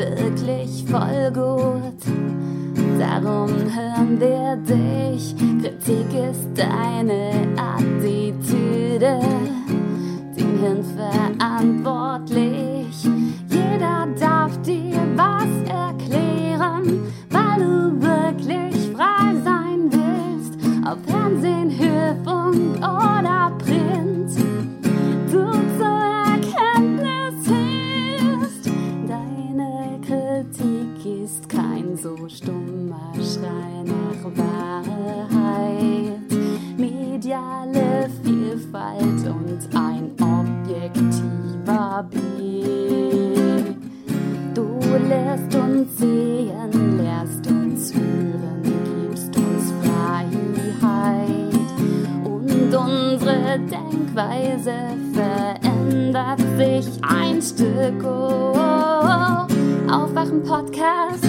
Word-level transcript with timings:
wirklich 0.00 0.84
voll 0.86 1.30
gut. 1.32 2.02
Darum 2.98 3.48
hören 3.48 4.18
wir 4.18 4.56
dich. 4.56 5.36
Kritik 5.36 6.12
ist 6.30 6.48
deine 6.54 7.46
Attitüde. 7.56 9.20
Dem 10.36 10.58
Hirn 10.60 10.84
verantwortlich. 10.96 13.08
Denkweise 53.68 54.74
verändert 55.12 56.40
sich 56.56 56.86
ein 57.02 57.42
Stück. 57.42 58.04
Oh, 58.04 58.54
oh, 58.54 59.92
Aufwachen 59.92 60.42
Podcast. 60.42 61.26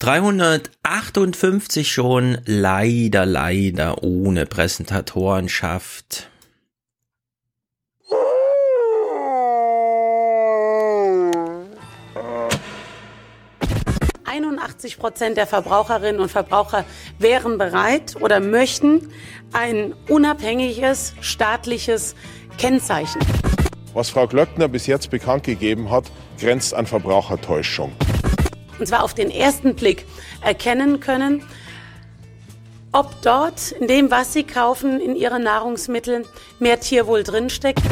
358 0.00 1.90
schon, 1.90 2.38
leider, 2.44 3.24
leider 3.24 4.02
ohne 4.02 4.44
Präsentatorenschaft. 4.44 6.28
81 14.84 14.98
Prozent 14.98 15.36
der 15.38 15.46
Verbraucherinnen 15.46 16.20
und 16.20 16.30
Verbraucher 16.30 16.84
wären 17.18 17.56
bereit 17.56 18.16
oder 18.20 18.40
möchten 18.40 19.10
ein 19.52 19.94
unabhängiges 20.08 21.14
staatliches 21.20 22.14
Kennzeichen. 22.58 23.20
Was 23.94 24.10
Frau 24.10 24.26
Glöckner 24.26 24.68
bis 24.68 24.86
jetzt 24.86 25.10
bekannt 25.10 25.44
gegeben 25.44 25.90
hat, 25.90 26.04
grenzt 26.38 26.74
an 26.74 26.86
Verbrauchertäuschung. 26.86 27.92
Und 28.78 28.86
zwar 28.86 29.04
auf 29.04 29.14
den 29.14 29.30
ersten 29.30 29.74
Blick 29.74 30.04
erkennen 30.42 31.00
können, 31.00 31.42
ob 32.92 33.22
dort 33.22 33.72
in 33.72 33.88
dem, 33.88 34.10
was 34.10 34.32
sie 34.32 34.44
kaufen, 34.44 35.00
in 35.00 35.16
ihren 35.16 35.44
Nahrungsmitteln 35.44 36.24
mehr 36.58 36.78
Tierwohl 36.78 37.22
drinsteckt. 37.22 37.82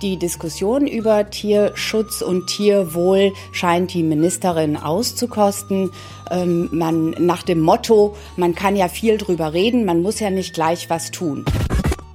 Die 0.00 0.16
Diskussion 0.16 0.86
über 0.86 1.28
Tierschutz 1.28 2.22
und 2.22 2.46
Tierwohl 2.46 3.32
scheint 3.50 3.92
die 3.94 4.04
Ministerin 4.04 4.76
auszukosten. 4.76 5.90
Ähm, 6.30 6.68
man, 6.70 7.10
nach 7.18 7.42
dem 7.42 7.58
Motto, 7.58 8.14
man 8.36 8.54
kann 8.54 8.76
ja 8.76 8.88
viel 8.88 9.18
drüber 9.18 9.52
reden, 9.52 9.84
man 9.84 10.00
muss 10.00 10.20
ja 10.20 10.30
nicht 10.30 10.54
gleich 10.54 10.88
was 10.88 11.10
tun. 11.10 11.44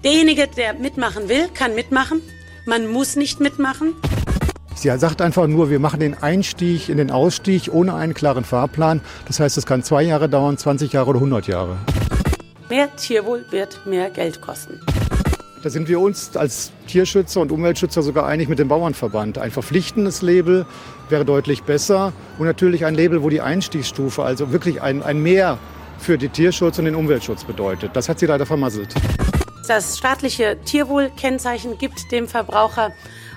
Derjenige, 0.02 0.48
der 0.48 0.75
mitmachen 0.75 1.28
will, 1.28 1.50
kann 1.53 1.75
mitmachen. 1.75 2.22
Man 2.66 2.88
muss 2.90 3.17
nicht 3.17 3.42
mitmachen. 3.42 3.95
Sie 4.75 4.90
sagt 4.97 5.22
einfach 5.22 5.47
nur, 5.47 5.70
wir 5.70 5.80
machen 5.80 6.00
den 6.00 6.14
Einstieg 6.23 6.88
in 6.88 6.97
den 6.97 7.12
Ausstieg 7.12 7.70
ohne 7.73 7.95
einen 7.95 8.14
klaren 8.14 8.45
Fahrplan. 8.45 9.02
Das 9.28 9.42
heißt, 9.42 9.58
es 9.58 9.66
kann 9.66 9.84
zwei 9.84 10.03
Jahre 10.03 10.30
dauern, 10.30 10.58
20 10.58 10.94
Jahre 10.94 11.09
oder 11.09 11.19
100 11.19 11.47
Jahre. 11.47 11.75
Mehr 12.69 12.96
Tierwohl 12.96 13.46
wird 13.52 13.85
mehr 13.85 14.09
Geld 14.09 14.40
kosten. 14.40 14.79
Da 15.63 15.69
sind 15.69 15.88
wir 15.88 16.01
uns 16.01 16.35
als 16.35 16.74
Tierschützer 16.88 17.40
und 17.40 17.50
Umweltschützer 17.50 18.01
sogar 18.01 18.25
einig 18.25 18.50
mit 18.50 18.59
dem 18.59 18.68
Bauernverband. 18.68 19.38
Ein 19.38 19.50
verpflichtendes 19.50 20.22
Label 20.22 20.66
wäre 21.07 21.24
deutlich 21.24 21.63
besser 21.63 22.12
und 22.38 22.46
natürlich 22.46 22.84
ein 22.84 22.96
Label, 22.96 23.24
wo 23.24 23.29
die 23.29 23.40
Einstiegsstufe, 23.40 24.23
also 24.23 24.52
wirklich 24.52 24.81
ein, 24.81 25.02
ein 25.02 25.23
Mehr 25.23 25.57
für 26.00 26.18
den 26.18 26.34
Tierschutz 26.34 26.79
und 26.79 26.85
den 26.85 26.96
Umweltschutz 26.96 27.46
bedeutet. 27.46 27.91
Das 27.94 28.09
hat 28.09 28.19
sie 28.19 28.25
leider 28.25 28.46
vermasselt. 28.46 28.94
Das 29.66 29.97
staatliche 29.97 30.57
Tierwohlkennzeichen 30.66 31.78
gibt 31.78 32.12
dem 32.12 32.28
Verbraucher 32.28 32.91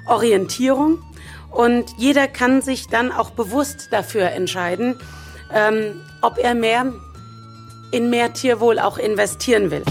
Orientierung 0.07 0.99
und 1.53 1.85
jeder 1.97 2.27
kann 2.27 2.61
sich 2.61 2.89
dann 2.89 3.13
auch 3.13 3.31
bewusst 3.31 3.91
dafür 3.93 4.33
entscheiden, 4.33 4.99
ähm, 5.55 6.01
ob 6.23 6.39
er 6.39 6.57
mehr 6.57 6.93
in 7.93 8.11
mehr 8.11 8.33
Tierwohl 8.33 8.81
auch 8.81 8.99
investieren 8.99 9.71
will. 9.71 9.85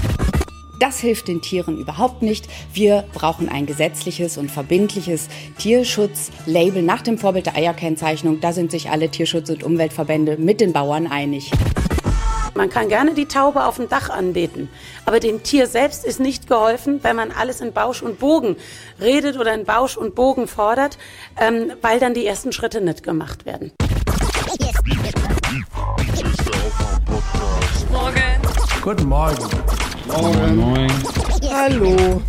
Das 0.79 0.99
hilft 0.99 1.27
den 1.27 1.41
Tieren 1.41 1.77
überhaupt 1.77 2.21
nicht. 2.21 2.47
Wir 2.73 3.05
brauchen 3.13 3.47
ein 3.47 3.65
gesetzliches 3.65 4.37
und 4.37 4.51
verbindliches 4.51 5.29
Tierschutzlabel 5.57 6.81
nach 6.81 7.01
dem 7.01 7.17
Vorbild 7.17 7.45
der 7.45 7.55
Eierkennzeichnung. 7.55 8.41
Da 8.41 8.51
sind 8.51 8.71
sich 8.71 8.89
alle 8.89 9.09
Tierschutz- 9.09 9.49
und 9.49 9.63
Umweltverbände 9.63 10.37
mit 10.37 10.59
den 10.59 10.73
Bauern 10.73 11.07
einig. 11.07 11.51
Man 12.55 12.69
kann 12.69 12.87
gerne 12.87 13.13
die 13.13 13.25
Taube 13.25 13.65
auf 13.65 13.75
dem 13.75 13.89
Dach 13.89 14.09
anbeten, 14.09 14.69
aber 15.05 15.19
dem 15.19 15.43
Tier 15.43 15.67
selbst 15.67 16.05
ist 16.05 16.21
nicht 16.21 16.47
geholfen, 16.47 16.99
wenn 17.03 17.17
man 17.17 17.31
alles 17.31 17.59
in 17.59 17.73
Bausch 17.73 18.01
und 18.01 18.17
Bogen 18.17 18.55
redet 18.99 19.37
oder 19.37 19.53
in 19.53 19.65
Bausch 19.65 19.97
und 19.97 20.15
Bogen 20.15 20.47
fordert, 20.47 20.97
ähm, 21.37 21.73
weil 21.81 21.99
dann 21.99 22.13
die 22.13 22.25
ersten 22.25 22.53
Schritte 22.53 22.79
nicht 22.79 23.03
gemacht 23.03 23.45
werden. 23.45 23.73
Guten 28.85 29.09
Morgen. 29.09 29.49
Moin, 30.05 30.57
moin. 30.57 30.91
Hallo. 31.51 32.21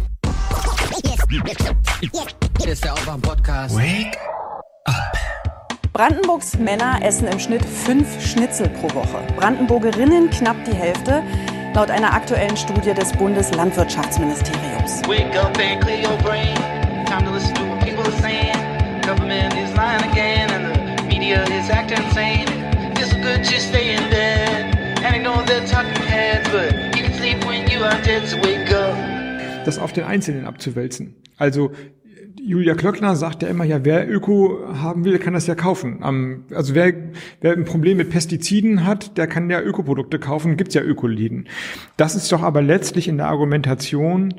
Hier 2.59 2.73
ist 2.73 2.83
der 2.83 2.95
Aufwach-Podcast. 2.95 3.77
Wake 3.77 4.17
Brandenburgs 5.93 6.57
Männer 6.57 6.99
essen 7.03 7.29
im 7.29 7.39
Schnitt 7.39 7.63
fünf 7.63 8.09
Schnitzel 8.27 8.71
pro 8.71 8.89
Woche. 8.95 9.19
Brandenburgerinnen 9.37 10.31
knapp 10.31 10.57
die 10.65 10.75
Hälfte, 10.75 11.23
laut 11.75 11.91
einer 11.91 12.15
aktuellen 12.15 12.57
Studie 12.57 12.95
des 12.95 13.13
Bundeslandwirtschaftsministeriums. 13.13 15.03
Wake 15.07 15.37
das 29.65 29.79
auf 29.79 29.93
den 29.93 30.05
Einzelnen 30.05 30.47
abzuwälzen. 30.47 31.17
Also 31.37 31.73
Julia 32.41 32.75
Klöckner 32.75 33.17
sagt 33.17 33.43
ja 33.43 33.49
immer, 33.49 33.65
ja, 33.65 33.85
wer 33.85 34.09
Öko 34.09 34.61
haben 34.81 35.05
will, 35.05 35.19
kann 35.19 35.35
das 35.35 35.49
ja 35.49 35.57
kaufen. 35.57 36.03
Also 36.55 36.75
wer, 36.75 36.93
wer 37.41 37.53
ein 37.53 37.65
Problem 37.65 37.97
mit 37.97 38.11
Pestiziden 38.11 38.87
hat, 38.87 39.19
der 39.19 39.27
kann 39.27 39.51
ja 39.51 39.61
Ökoprodukte 39.61 40.21
kaufen, 40.21 40.57
gibt's 40.57 40.75
ja 40.75 40.83
Ökoläden. 40.83 41.49
Das 41.97 42.15
ist 42.15 42.31
doch 42.31 42.43
aber 42.43 42.63
letztlich 42.63 43.09
in 43.09 43.17
der 43.17 43.27
Argumentation 43.27 44.35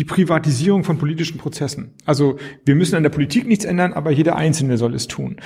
die 0.00 0.04
Privatisierung 0.06 0.82
von 0.82 0.96
politischen 0.96 1.36
Prozessen. 1.36 1.92
Also 2.06 2.38
wir 2.64 2.74
müssen 2.74 2.96
an 2.96 3.02
der 3.02 3.10
Politik 3.10 3.46
nichts 3.46 3.66
ändern, 3.66 3.92
aber 3.92 4.10
jeder 4.10 4.34
Einzelne 4.34 4.78
soll 4.78 4.94
es 4.94 5.08
tun. 5.08 5.36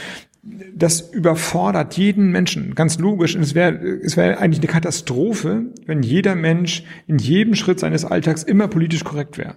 Das 0.73 1.01
überfordert 1.01 1.97
jeden 1.97 2.31
Menschen, 2.31 2.77
ganz 2.77 3.01
logisch. 3.01 3.35
Und 3.35 3.43
es 3.43 3.57
wäre 3.57 3.75
es 3.75 4.17
wäre 4.17 4.39
eigentlich 4.39 4.61
eine 4.61 4.71
Katastrophe, 4.71 5.73
wenn 5.87 6.05
jeder 6.05 6.37
Mensch 6.37 6.85
in 7.09 7.19
jedem 7.19 7.57
Schritt 7.57 7.81
seines 7.81 8.05
Alltags 8.05 8.45
immer 8.45 8.69
politisch 8.69 9.03
korrekt 9.03 9.39
wäre. 9.39 9.57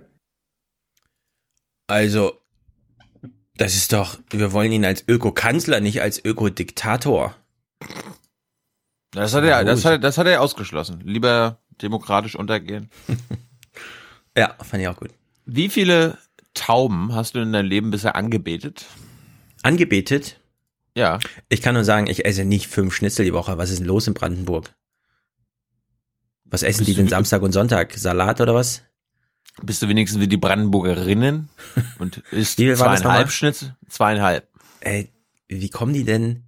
Also, 1.86 2.32
das 3.56 3.76
ist 3.76 3.94
doch, 3.94 4.18
wir 4.32 4.52
wollen 4.52 4.72
ihn 4.72 4.84
als 4.84 5.08
Ökokanzler, 5.08 5.80
nicht 5.80 6.02
als 6.02 6.26
Ökodiktator. 6.26 7.36
Das 9.12 9.36
hat 9.36 9.44
er, 9.44 9.64
das 9.64 9.86
hat, 9.86 10.04
das 10.04 10.18
hat 10.18 10.26
er 10.26 10.42
ausgeschlossen. 10.42 11.02
Lieber 11.04 11.60
demokratisch 11.84 12.36
untergehen. 12.36 12.90
Ja, 14.38 14.56
fand 14.64 14.82
ich 14.84 14.88
auch 14.88 14.98
gut. 14.98 15.10
Wie 15.46 15.68
viele 15.68 16.18
Tauben 16.54 17.16
hast 17.16 17.36
du 17.36 17.40
in 17.40 17.52
deinem 17.52 17.68
Leben 17.68 17.92
bisher 17.92 18.16
angebetet? 18.16 18.86
Angebetet. 19.64 20.40
Ja. 20.96 21.20
Ich 21.50 21.62
kann 21.62 21.74
nur 21.74 21.84
sagen, 21.84 22.08
ich 22.08 22.26
esse 22.26 22.46
nicht 22.46 22.68
fünf 22.68 22.94
Schnitzel 22.94 23.26
die 23.26 23.34
Woche. 23.34 23.58
Was 23.58 23.72
ist 23.72 23.80
denn 23.80 23.88
los 23.88 24.08
in 24.08 24.14
Brandenburg? 24.14 24.74
Was 26.46 26.64
essen 26.64 26.80
Bist 26.80 26.90
die 26.90 26.96
denn 26.96 27.08
Samstag 27.08 27.42
und 27.42 27.52
Sonntag? 27.52 27.94
Salat 27.94 28.40
oder 28.40 28.54
was? 28.54 28.84
Bist 29.64 29.82
du 29.82 29.90
wenigstens 29.90 30.22
wie 30.22 30.28
die 30.28 30.38
Brandenburgerinnen 30.38 31.50
und 32.00 32.18
isst 32.32 32.58
zweieinhalb? 32.58 33.32
Schnitzel? 33.32 33.76
Zweieinhalb. 33.90 34.48
Ey, 34.82 35.12
wie 35.48 35.70
kommen 35.70 35.94
die 35.94 36.04
denn 36.04 36.44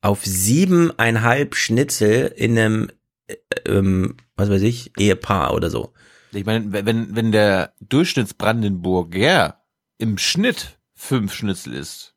auf 0.00 0.24
siebeneinhalb 0.24 1.56
Schnitzel 1.56 2.32
in 2.36 2.58
einem, 2.58 2.92
äh, 3.26 3.36
ähm, 3.66 4.16
was 4.36 4.48
weiß 4.48 4.62
ich, 4.62 4.92
Ehepaar 4.96 5.54
oder 5.54 5.70
so? 5.70 5.92
Ich 6.32 6.44
meine, 6.46 6.72
wenn, 6.72 7.14
wenn 7.16 7.32
der 7.32 7.72
Durchschnittsbrandenburger 7.80 9.60
im 9.98 10.18
Schnitt 10.18 10.78
fünf 10.94 11.34
Schnitzel 11.34 11.74
isst 11.74 12.14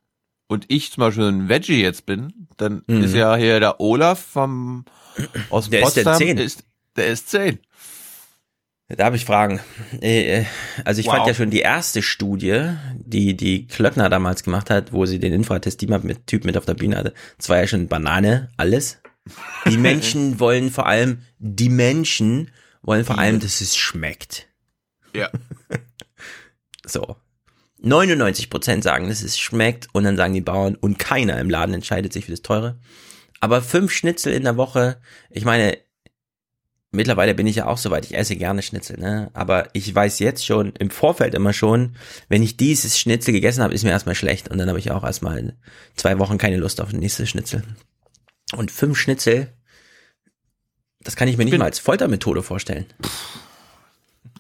und 0.48 0.66
ich 0.68 0.92
zum 0.92 1.02
Beispiel 1.02 1.26
ein 1.26 1.50
Veggie 1.50 1.82
jetzt 1.82 2.06
bin, 2.06 2.48
dann 2.58 2.84
Mhm. 2.88 3.04
ist 3.04 3.14
ja 3.16 3.36
hier 3.36 3.60
der 3.60 3.80
Olaf 3.80 4.20
vom 4.20 4.86
aus 5.50 5.70
Der 5.70 5.82
ist 5.84 5.96
der 5.96 6.04
Potsdam 6.04 6.18
zehn. 6.18 6.38
ist 6.38 6.64
der 6.96 7.08
ist 7.08 7.30
zehn. 7.30 7.60
Da 8.90 9.06
habe 9.06 9.16
ich 9.16 9.26
Fragen. 9.26 9.60
Äh, 10.02 10.42
äh, 10.42 10.46
Also 10.86 11.00
ich 11.00 11.08
Wow. 11.08 11.14
fand 11.16 11.28
ja 11.28 11.34
schon 11.34 11.50
die 11.50 11.62
erste 11.62 12.04
Studie, 12.04 12.72
die 12.96 13.36
die 13.36 13.66
Klöckner 13.66 14.10
damals 14.10 14.44
gemacht 14.44 14.70
hat, 14.70 14.92
wo 14.94 15.06
sie 15.08 15.18
den 15.20 15.34
Infratest 15.34 15.82
die 15.82 15.88
mit 15.88 16.28
Typ 16.28 16.46
mit 16.46 16.58
auf 16.58 16.66
der 16.66 16.76
Bühne 16.76 16.98
hatte, 16.98 17.14
das 17.38 17.50
war 17.50 17.58
ja 17.58 17.66
schon 17.68 17.88
Banane, 17.88 18.50
alles. 18.58 19.02
Die 19.68 19.78
Menschen 19.80 20.40
wollen 20.40 20.70
vor 20.70 20.86
allem, 20.86 21.22
die 21.40 21.70
Menschen 21.70 22.52
wollen 22.84 23.06
vor 23.06 23.18
allem, 23.18 23.40
dass 23.40 23.62
es 23.62 23.76
schmeckt. 23.76 24.48
Ja. 25.14 25.30
So. 26.86 27.16
99 27.80 28.50
Prozent 28.50 28.84
sagen, 28.84 29.08
dass 29.08 29.22
es 29.22 29.40
schmeckt 29.40 29.88
und 29.94 30.04
dann 30.04 30.18
sagen 30.18 30.34
die 30.34 30.42
Bauern 30.42 30.76
und 30.76 31.00
keiner 31.00 31.40
im 31.40 31.50
Laden 31.50 31.74
entscheidet 31.74 32.12
sich 32.12 32.26
für 32.26 32.32
das 32.32 32.42
Teure. 32.42 32.78
Aber 33.40 33.62
fünf 33.62 33.92
Schnitzel 33.92 34.34
in 34.34 34.44
der 34.44 34.58
Woche, 34.58 35.02
ich 35.30 35.44
meine, 35.44 35.78
mittlerweile 36.92 37.36
bin 37.36 37.48
ich 37.48 37.58
ja 37.58 37.66
auch 37.66 37.78
soweit, 37.78 38.06
ich 38.06 38.16
esse 38.16 38.38
gerne 38.38 38.62
Schnitzel, 38.62 38.98
ne? 38.98 39.30
Aber 39.34 39.68
ich 39.74 39.94
weiß 39.94 40.20
jetzt 40.20 40.46
schon, 40.46 40.74
im 40.80 40.90
Vorfeld 40.90 41.34
immer 41.36 41.52
schon, 41.52 41.98
wenn 42.30 42.44
ich 42.44 42.56
dieses 42.56 42.98
Schnitzel 42.98 43.34
gegessen 43.34 43.64
habe, 43.64 43.74
ist 43.74 43.84
mir 43.84 43.90
erstmal 43.90 44.16
schlecht 44.16 44.50
und 44.50 44.58
dann 44.60 44.70
habe 44.70 44.80
ich 44.80 44.92
auch 44.92 45.04
erstmal 45.04 45.58
zwei 45.96 46.20
Wochen 46.20 46.38
keine 46.38 46.58
Lust 46.58 46.80
auf 46.80 46.94
ein 46.94 47.00
nächstes 47.00 47.30
Schnitzel. 47.30 47.64
Und 48.56 48.72
fünf 48.72 48.98
Schnitzel, 48.98 49.52
das 51.04 51.16
kann 51.16 51.28
ich 51.28 51.38
mir 51.38 51.44
nicht 51.46 51.52
bin- 51.52 51.60
mal 51.60 51.66
als 51.66 51.80
Foltermethode 51.80 52.44
vorstellen. 52.44 52.86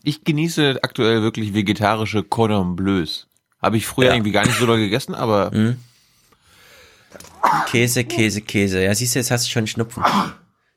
Ich 0.04 0.24
genieße 0.24 0.80
aktuell 0.82 1.22
wirklich 1.22 1.54
vegetarische 1.54 2.24
Cordon 2.24 2.76
Bleus. 2.76 3.28
Habe 3.62 3.78
ich 3.78 3.88
früher 3.88 4.08
Ja. 4.08 4.14
irgendwie 4.14 4.32
gar 4.32 4.46
nicht 4.46 4.58
so 4.60 4.66
doll 4.66 4.80
gegessen, 4.80 5.16
aber 5.16 5.52
Mhm. 5.54 5.78
Käse, 7.68 8.04
Käse, 8.04 8.42
Käse. 8.42 8.82
Ja, 8.84 8.94
siehst 8.96 9.16
du, 9.16 9.20
jetzt 9.20 9.32
hast 9.32 9.46
du 9.46 9.50
schon 9.52 9.68
Schnupfen. 9.68 10.04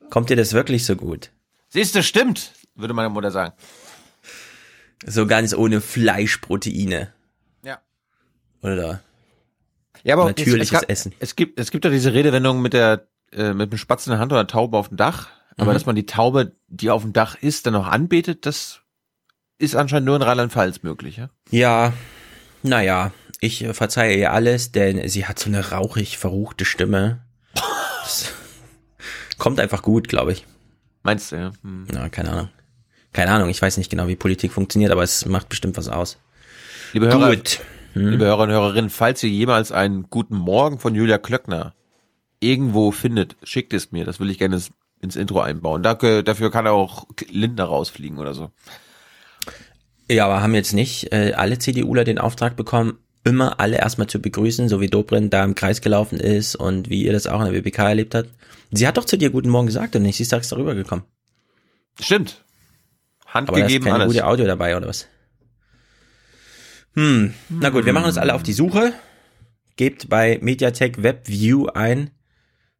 Kommt 0.09 0.29
dir 0.29 0.35
das 0.35 0.53
wirklich 0.53 0.85
so 0.85 0.95
gut? 0.95 1.31
siehst 1.69 1.95
du, 1.95 2.01
stimmt, 2.03 2.53
würde 2.75 2.93
meine 2.93 3.09
Mutter 3.09 3.29
sagen. 3.31 3.53
So 5.05 5.27
ganz 5.27 5.53
ohne 5.53 5.81
Fleischproteine. 5.81 7.13
Ja. 7.63 7.79
Oder? 8.61 9.01
Ja, 10.03 10.15
aber 10.15 10.25
Natürliches 10.25 10.59
es, 10.69 10.73
es, 10.73 10.81
gab, 10.81 10.89
Essen. 10.89 11.13
Es 11.19 11.35
gibt, 11.35 11.59
es 11.59 11.71
gibt 11.71 11.83
ja 11.85 11.91
diese 11.91 12.13
Redewendung 12.13 12.61
mit 12.61 12.73
der, 12.73 13.07
äh, 13.33 13.53
mit 13.53 13.71
dem 13.71 13.77
Spatz 13.77 14.07
in 14.07 14.11
der 14.11 14.19
Hand 14.19 14.31
oder 14.31 14.47
Taube 14.47 14.77
auf 14.77 14.87
dem 14.87 14.97
Dach. 14.97 15.27
Aber 15.57 15.71
Mhm. 15.71 15.73
dass 15.73 15.85
man 15.85 15.95
die 15.95 16.05
Taube, 16.05 16.55
die 16.67 16.89
auf 16.89 17.01
dem 17.01 17.13
Dach 17.13 17.35
ist, 17.41 17.65
dann 17.65 17.73
noch 17.73 17.87
anbetet, 17.87 18.45
das 18.45 18.81
ist 19.57 19.75
anscheinend 19.75 20.05
nur 20.05 20.15
in 20.15 20.21
Rheinland-Pfalz 20.21 20.83
möglich, 20.83 21.17
ja? 21.17 21.29
Ja, 21.49 21.93
naja, 22.63 23.11
ich 23.39 23.63
äh, 23.63 23.73
verzeihe 23.73 24.15
ihr 24.17 24.33
alles, 24.33 24.71
denn 24.71 25.07
sie 25.09 25.25
hat 25.25 25.39
so 25.39 25.49
eine 25.49 25.71
rauchig 25.71 26.17
verruchte 26.17 26.63
Stimme. 26.65 27.21
Das 28.03 28.33
kommt 29.37 29.59
einfach 29.59 29.81
gut, 29.81 30.07
glaube 30.07 30.31
ich. 30.31 30.45
Meinst 31.03 31.31
du, 31.31 31.35
ja? 31.37 31.51
Hm. 31.63 31.87
Ja, 31.93 32.09
keine 32.09 32.31
Ahnung. 32.31 32.49
Keine 33.13 33.31
Ahnung, 33.31 33.49
ich 33.49 33.61
weiß 33.61 33.77
nicht 33.77 33.89
genau, 33.89 34.07
wie 34.07 34.15
Politik 34.15 34.51
funktioniert, 34.51 34.91
aber 34.91 35.01
es 35.01 35.25
macht 35.25 35.49
bestimmt 35.49 35.77
was 35.77 35.87
aus. 35.87 36.17
Liebe 36.93 37.07
Hörer, 37.07 37.35
Gut. 37.35 37.61
Hm? 37.93 38.09
liebe 38.09 38.25
Hörer 38.25 38.43
und 38.43 38.49
Hörerinnen, 38.51 38.89
falls 38.91 39.23
ihr 39.23 39.29
jemals 39.29 39.71
einen 39.71 40.09
guten 40.09 40.35
Morgen 40.35 40.77
von 40.77 40.93
Julia 40.93 41.17
Klöckner 41.17 41.73
irgendwo 42.39 42.91
findet, 42.91 43.35
schickt 43.43 43.73
es 43.73 43.91
mir. 43.91 44.05
Das 44.05 44.19
will 44.19 44.29
ich 44.29 44.37
gerne 44.37 44.61
ins, 45.01 45.15
Intro 45.15 45.41
einbauen. 45.41 45.83
Dafür, 45.83 46.23
dafür 46.23 46.51
kann 46.51 46.67
auch 46.67 47.07
Lindner 47.29 47.65
rausfliegen 47.65 48.17
oder 48.17 48.33
so. 48.33 48.51
Ja, 50.09 50.25
aber 50.25 50.41
haben 50.41 50.55
jetzt 50.55 50.73
nicht 50.73 51.11
äh, 51.11 51.33
alle 51.35 51.59
CDUler 51.59 52.03
den 52.03 52.17
Auftrag 52.17 52.55
bekommen, 52.55 52.97
immer 53.23 53.59
alle 53.59 53.77
erstmal 53.77 54.07
zu 54.07 54.21
begrüßen, 54.21 54.69
so 54.69 54.79
wie 54.79 54.87
Dobrindt 54.87 55.33
da 55.33 55.43
im 55.43 55.55
Kreis 55.55 55.81
gelaufen 55.81 56.19
ist 56.19 56.55
und 56.55 56.89
wie 56.89 57.03
ihr 57.03 57.11
das 57.11 57.27
auch 57.27 57.39
in 57.41 57.51
der 57.51 57.53
WPK 57.53 57.89
erlebt 57.89 58.15
habt? 58.15 58.29
Sie 58.71 58.87
hat 58.87 58.97
doch 58.97 59.05
zu 59.05 59.17
dir 59.17 59.29
Guten 59.29 59.49
Morgen 59.49 59.67
gesagt 59.67 59.95
und 59.95 60.03
nicht, 60.03 60.17
sie 60.17 60.23
ist 60.23 60.29
tags 60.29 60.49
darüber 60.49 60.75
gekommen. 60.75 61.03
Stimmt. 61.99 62.43
Hand 63.25 63.49
Aber 63.49 63.59
da 63.59 63.65
ist 63.65 63.83
keine 63.83 63.95
alles. 63.95 64.07
gute 64.07 64.25
Audio 64.25 64.45
dabei, 64.45 64.77
oder 64.77 64.87
was? 64.87 65.07
Hm, 66.93 67.33
na 67.49 67.69
gut, 67.69 67.85
wir 67.85 67.93
machen 67.93 68.07
uns 68.07 68.17
alle 68.17 68.33
auf 68.33 68.43
die 68.43 68.53
Suche. 68.53 68.93
Gebt 69.75 70.09
bei 70.09 70.39
Mediatek 70.41 71.03
Web 71.03 71.27
View 71.27 71.67
ein. 71.67 72.09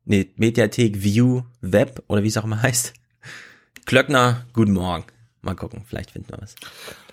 Nee, 0.09 0.31
Mediatek 0.37 1.03
View 1.03 1.41
Web 1.59 2.01
oder 2.07 2.23
wie 2.23 2.29
es 2.29 2.37
auch 2.37 2.45
immer 2.45 2.61
heißt. 2.61 2.93
Klöckner, 3.85 4.45
guten 4.53 4.71
Morgen. 4.71 5.03
Mal 5.41 5.53
gucken, 5.53 5.83
vielleicht 5.85 6.11
finden 6.11 6.29
wir 6.29 6.41
was. 6.41 6.55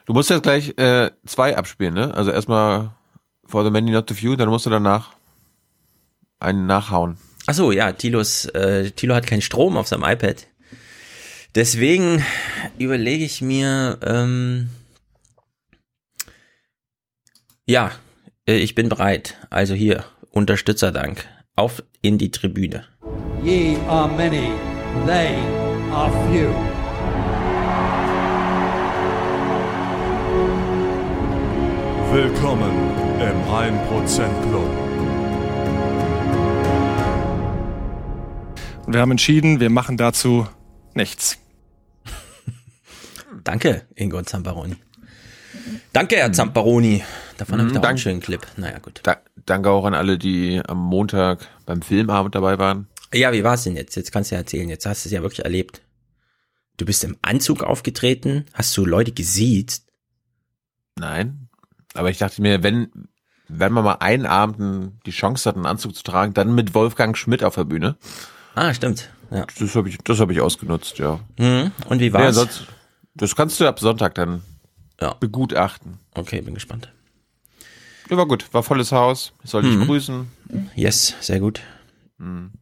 Du 0.06 0.12
musst 0.12 0.30
jetzt 0.30 0.44
gleich 0.44 0.78
äh, 0.78 1.10
zwei 1.26 1.56
abspielen, 1.56 1.94
ne? 1.94 2.14
Also 2.14 2.30
erstmal 2.30 2.92
For 3.46 3.64
the 3.64 3.70
Many 3.70 3.90
Not 3.90 4.08
the 4.08 4.14
Few, 4.14 4.36
dann 4.36 4.48
musst 4.48 4.66
du 4.66 4.70
danach 4.70 5.14
einen 6.38 6.66
nachhauen. 6.66 7.18
Ach 7.46 7.54
so, 7.54 7.72
ja, 7.72 7.90
Tilos, 7.90 8.44
äh, 8.46 8.92
Tilo 8.92 9.16
hat 9.16 9.26
keinen 9.26 9.42
Strom 9.42 9.76
auf 9.76 9.88
seinem 9.88 10.04
iPad. 10.04 10.46
Deswegen 11.56 12.24
überlege 12.78 13.24
ich 13.24 13.42
mir, 13.42 13.98
ähm, 14.02 14.70
ja, 17.66 17.90
äh, 18.46 18.54
ich 18.54 18.76
bin 18.76 18.88
bereit. 18.88 19.36
Also 19.50 19.74
hier, 19.74 20.04
Unterstützerdank. 20.30 21.26
Auf 21.56 21.82
in 22.02 22.18
die 22.18 22.30
Tribüne. 22.32 22.84
Ye 23.44 23.76
are 23.88 24.08
many, 24.08 24.50
they 25.06 25.36
are 25.92 26.10
few. 26.28 26.50
Willkommen 32.12 32.72
im 33.20 33.36
1% 33.48 34.48
Club. 34.48 34.70
Und 38.86 38.92
wir 38.92 39.00
haben 39.00 39.10
entschieden, 39.12 39.60
wir 39.60 39.70
machen 39.70 39.96
dazu 39.96 40.46
nichts. 40.94 41.38
Danke, 43.44 43.82
Ingo 43.94 44.22
Zamparoni. 44.22 44.76
Danke, 45.92 46.16
Herr 46.16 46.32
Zamparoni. 46.32 47.02
Davon 47.38 47.58
habe 47.58 47.68
ich 47.68 47.72
Mhm, 47.72 47.76
doch 47.76 47.84
auch 47.84 47.88
einen 47.88 47.98
schönen 47.98 48.20
Clip. 48.20 48.44
Naja, 48.56 48.78
gut. 48.78 49.00
Da, 49.02 49.18
danke 49.46 49.70
auch 49.70 49.84
an 49.84 49.94
alle, 49.94 50.18
die 50.18 50.60
am 50.66 50.78
Montag 50.78 51.46
beim 51.66 51.82
Filmabend 51.82 52.34
dabei 52.34 52.58
waren. 52.58 52.88
Ja, 53.12 53.32
wie 53.32 53.44
war 53.44 53.54
es 53.54 53.64
denn 53.64 53.76
jetzt? 53.76 53.94
Jetzt 53.96 54.12
kannst 54.12 54.30
du 54.30 54.34
ja 54.34 54.40
erzählen. 54.40 54.68
Jetzt 54.68 54.86
hast 54.86 55.04
du 55.04 55.08
es 55.08 55.12
ja 55.12 55.22
wirklich 55.22 55.44
erlebt. 55.44 55.82
Du 56.76 56.84
bist 56.84 57.04
im 57.04 57.16
Anzug 57.22 57.62
aufgetreten? 57.62 58.46
Hast 58.52 58.76
du 58.76 58.84
Leute 58.84 59.12
gesiezt? 59.12 59.86
Nein. 60.98 61.48
Aber 61.94 62.10
ich 62.10 62.18
dachte 62.18 62.42
mir, 62.42 62.62
wenn, 62.64 62.88
wenn 63.48 63.72
man 63.72 63.84
mal 63.84 63.96
einen 64.00 64.26
Abend 64.26 64.94
die 65.06 65.12
Chance 65.12 65.48
hat, 65.48 65.56
einen 65.56 65.66
Anzug 65.66 65.94
zu 65.94 66.02
tragen, 66.02 66.34
dann 66.34 66.54
mit 66.54 66.74
Wolfgang 66.74 67.16
Schmidt 67.16 67.44
auf 67.44 67.54
der 67.54 67.64
Bühne. 67.64 67.96
Ah, 68.56 68.74
stimmt. 68.74 69.10
Ja. 69.30 69.46
Das 69.58 69.74
habe 69.76 69.88
ich, 69.88 69.98
das 69.98 70.18
habe 70.20 70.32
ich 70.32 70.40
ausgenutzt, 70.40 70.98
ja. 70.98 71.20
Mhm. 71.38 71.70
Und 71.86 72.00
wie 72.00 72.12
war's? 72.12 72.34
sonst, 72.34 72.64
das 73.14 73.34
kannst 73.36 73.60
du 73.60 73.66
ab 73.68 73.78
Sonntag 73.80 74.14
dann 74.16 74.42
Ja. 75.00 75.14
begutachten. 75.14 75.98
Okay, 76.14 76.40
bin 76.40 76.54
gespannt. 76.54 76.92
Ja, 78.10 78.16
war 78.16 78.26
gut. 78.26 78.52
War 78.52 78.62
volles 78.62 78.92
Haus. 78.92 79.32
Ich 79.42 79.50
soll 79.50 79.62
dich 79.62 79.74
Mhm. 79.76 79.86
grüßen. 79.86 80.30
Yes, 80.74 81.14
sehr 81.20 81.40
gut. 81.40 81.60
Mhm. 82.18 82.52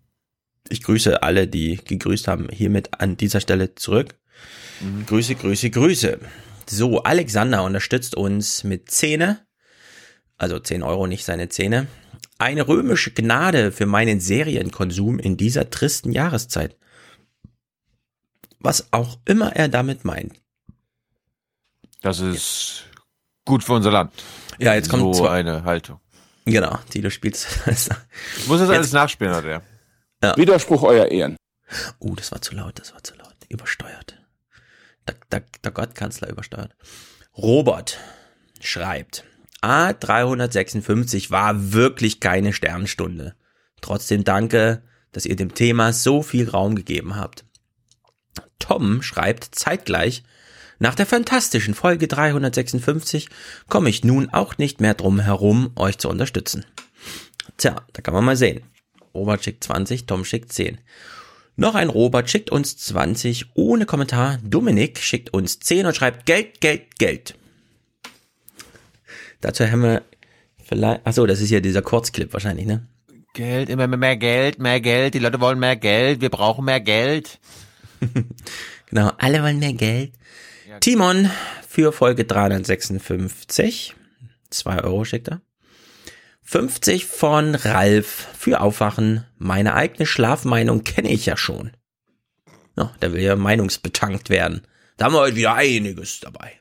Ich 0.69 0.83
grüße 0.83 1.23
alle, 1.23 1.49
die 1.49 1.77
gegrüßt 1.77 2.29
haben, 2.29 2.49
hiermit 2.51 3.01
an 3.01 3.17
dieser 3.17 3.41
Stelle 3.41 3.75
zurück. 3.75 4.15
Mhm. 4.81 5.07
Grüße, 5.07 5.35
Grüße, 5.35 5.71
Grüße. 5.71 6.21
So, 6.69 7.03
Alexander 7.03 7.65
unterstützt 7.65 8.15
uns 8.15 8.65
mit 8.65 8.91
Zähne, 8.91 9.45
also 10.39 10.59
10 10.59 10.83
Euro, 10.83 11.07
nicht 11.07 11.25
seine 11.25 11.49
Zähne. 11.49 11.87
Eine 12.39 12.67
römische 12.67 13.11
Gnade 13.11 13.73
für 13.73 13.87
meinen 13.87 14.21
Serienkonsum 14.21 15.19
in 15.19 15.37
dieser 15.37 15.71
tristen 15.71 16.13
Jahreszeit. 16.13 16.77
Was 18.61 18.93
auch 18.93 19.19
immer 19.25 19.55
er 19.55 19.69
damit 19.69 20.05
meint. 20.05 20.35
Das 22.01 22.21
ist 22.21 22.85
gut 23.45 23.63
für 23.65 23.75
unser 23.75 23.91
Land. 23.91 24.13
Ja, 24.63 24.75
jetzt 24.75 24.89
kommt 24.89 25.15
so 25.15 25.23
zwar- 25.25 25.33
eine 25.33 25.65
Haltung. 25.65 26.01
Genau, 26.45 26.79
Tilo 26.91 27.11
spielt. 27.11 27.37
Ich 27.67 28.47
muss 28.49 28.59
das 28.59 28.69
Jetzt- 28.69 28.71
alles 28.71 28.93
nachspielen 28.93 29.35
heute. 29.35 29.49
ja. 29.49 29.63
Ja. 30.23 30.37
Widerspruch, 30.37 30.83
Euer 30.85 31.07
Ehren. 31.07 31.37
Uh, 31.99 32.15
das 32.15 32.31
war 32.33 32.41
zu 32.41 32.55
laut, 32.55 32.79
das 32.79 32.93
war 32.93 33.03
zu 33.03 33.15
laut. 33.17 33.35
Übersteuert. 33.49 34.19
Der, 35.09 35.17
der, 35.33 35.43
der 35.65 35.73
Gottkanzler 35.73 36.29
übersteuert. 36.29 36.75
Robert 37.37 37.99
schreibt, 38.61 39.25
A356 39.63 41.31
war 41.31 41.73
wirklich 41.73 42.21
keine 42.21 42.53
Sternstunde. 42.53 43.35
Trotzdem 43.81 44.23
danke, 44.25 44.83
dass 45.13 45.27
ihr 45.27 45.37
dem 45.37 45.55
Thema 45.55 45.93
so 45.93 46.23
viel 46.23 46.49
Raum 46.49 46.77
gegeben 46.77 47.17
habt. 47.17 47.45
Tom 48.59 49.03
schreibt 49.03 49.55
zeitgleich, 49.55 50.23
nach 50.83 50.95
der 50.95 51.07
fantastischen 51.07 51.75
Folge 51.75 52.09
356 52.09 53.29
komme 53.69 53.89
ich 53.89 54.05
nun 54.05 54.31
auch 54.31 54.59
nicht 54.59 54.81
mehr 54.81 54.95
drum 54.95 55.21
herum, 55.21 55.71
euch 55.77 55.99
zu 55.99 56.09
unterstützen. 56.09 56.67
Tja, 57.57 57.77
da 57.93 58.03
kann 58.03 58.15
man 58.15 58.25
mal 58.25 58.37
sehen. 58.37 58.65
Robert 59.15 59.45
schickt 59.45 59.65
20, 59.65 60.07
Tom 60.07 60.25
schickt 60.25 60.53
10. 60.53 60.79
Noch 61.55 61.77
ein 61.77 61.89
Robert 61.89 62.29
schickt 62.31 62.51
uns 62.51 62.77
20 62.77 63.51
ohne 63.55 63.87
Kommentar. 63.87 64.39
Dominik 64.43 64.99
schickt 64.99 65.33
uns 65.33 65.61
10 65.61 65.87
und 65.87 65.95
schreibt 65.95 66.27
Geld, 66.27 66.61
Geld, 66.61 66.99
Geld. 66.99 67.35
Dazu 69.41 69.65
haben 69.71 69.83
wir 69.83 70.03
Vielleicht, 70.65 71.03
ach 71.05 71.13
so, 71.13 71.27
das 71.27 71.41
ist 71.41 71.51
ja 71.51 71.61
dieser 71.61 71.83
Kurzclip 71.83 72.33
wahrscheinlich, 72.33 72.67
ne? 72.67 72.87
Geld, 73.35 73.69
immer 73.69 73.87
mehr 73.87 74.17
Geld, 74.17 74.59
mehr 74.59 74.81
Geld. 74.81 75.15
Die 75.15 75.19
Leute 75.19 75.39
wollen 75.39 75.59
mehr 75.59 75.77
Geld. 75.77 76.21
Wir 76.21 76.31
brauchen 76.31 76.65
mehr 76.65 76.81
Geld. 76.81 77.39
Genau, 78.87 79.11
alle 79.17 79.43
wollen 79.43 79.59
mehr 79.59 79.73
Geld. 79.73 80.13
Timon 80.81 81.31
für 81.69 81.93
Folge 81.93 82.25
356. 82.25 83.95
2 84.51 84.85
Euro 84.85 85.05
schickt 85.05 85.29
er. 85.29 85.41
50 86.43 87.07
von 87.07 87.55
Ralf 87.55 88.29
für 88.39 88.61
Aufwachen. 88.61 89.25
Meine 89.39 89.75
eigene 89.75 90.07
Schlafmeinung 90.07 90.85
kenne 90.85 91.11
ich 91.11 91.27
ja 91.27 91.37
schon. 91.37 91.73
Ja, 92.77 92.93
der 93.01 93.13
will 93.13 93.23
ja 93.23 93.37
meinungsbetankt 93.37 94.31
werden. 94.31 94.63
Da 94.97 95.07
haben 95.07 95.15
wir 95.15 95.21
heute 95.21 95.37
wieder 95.37 95.55
einiges 95.55 96.21
dabei. 96.21 96.61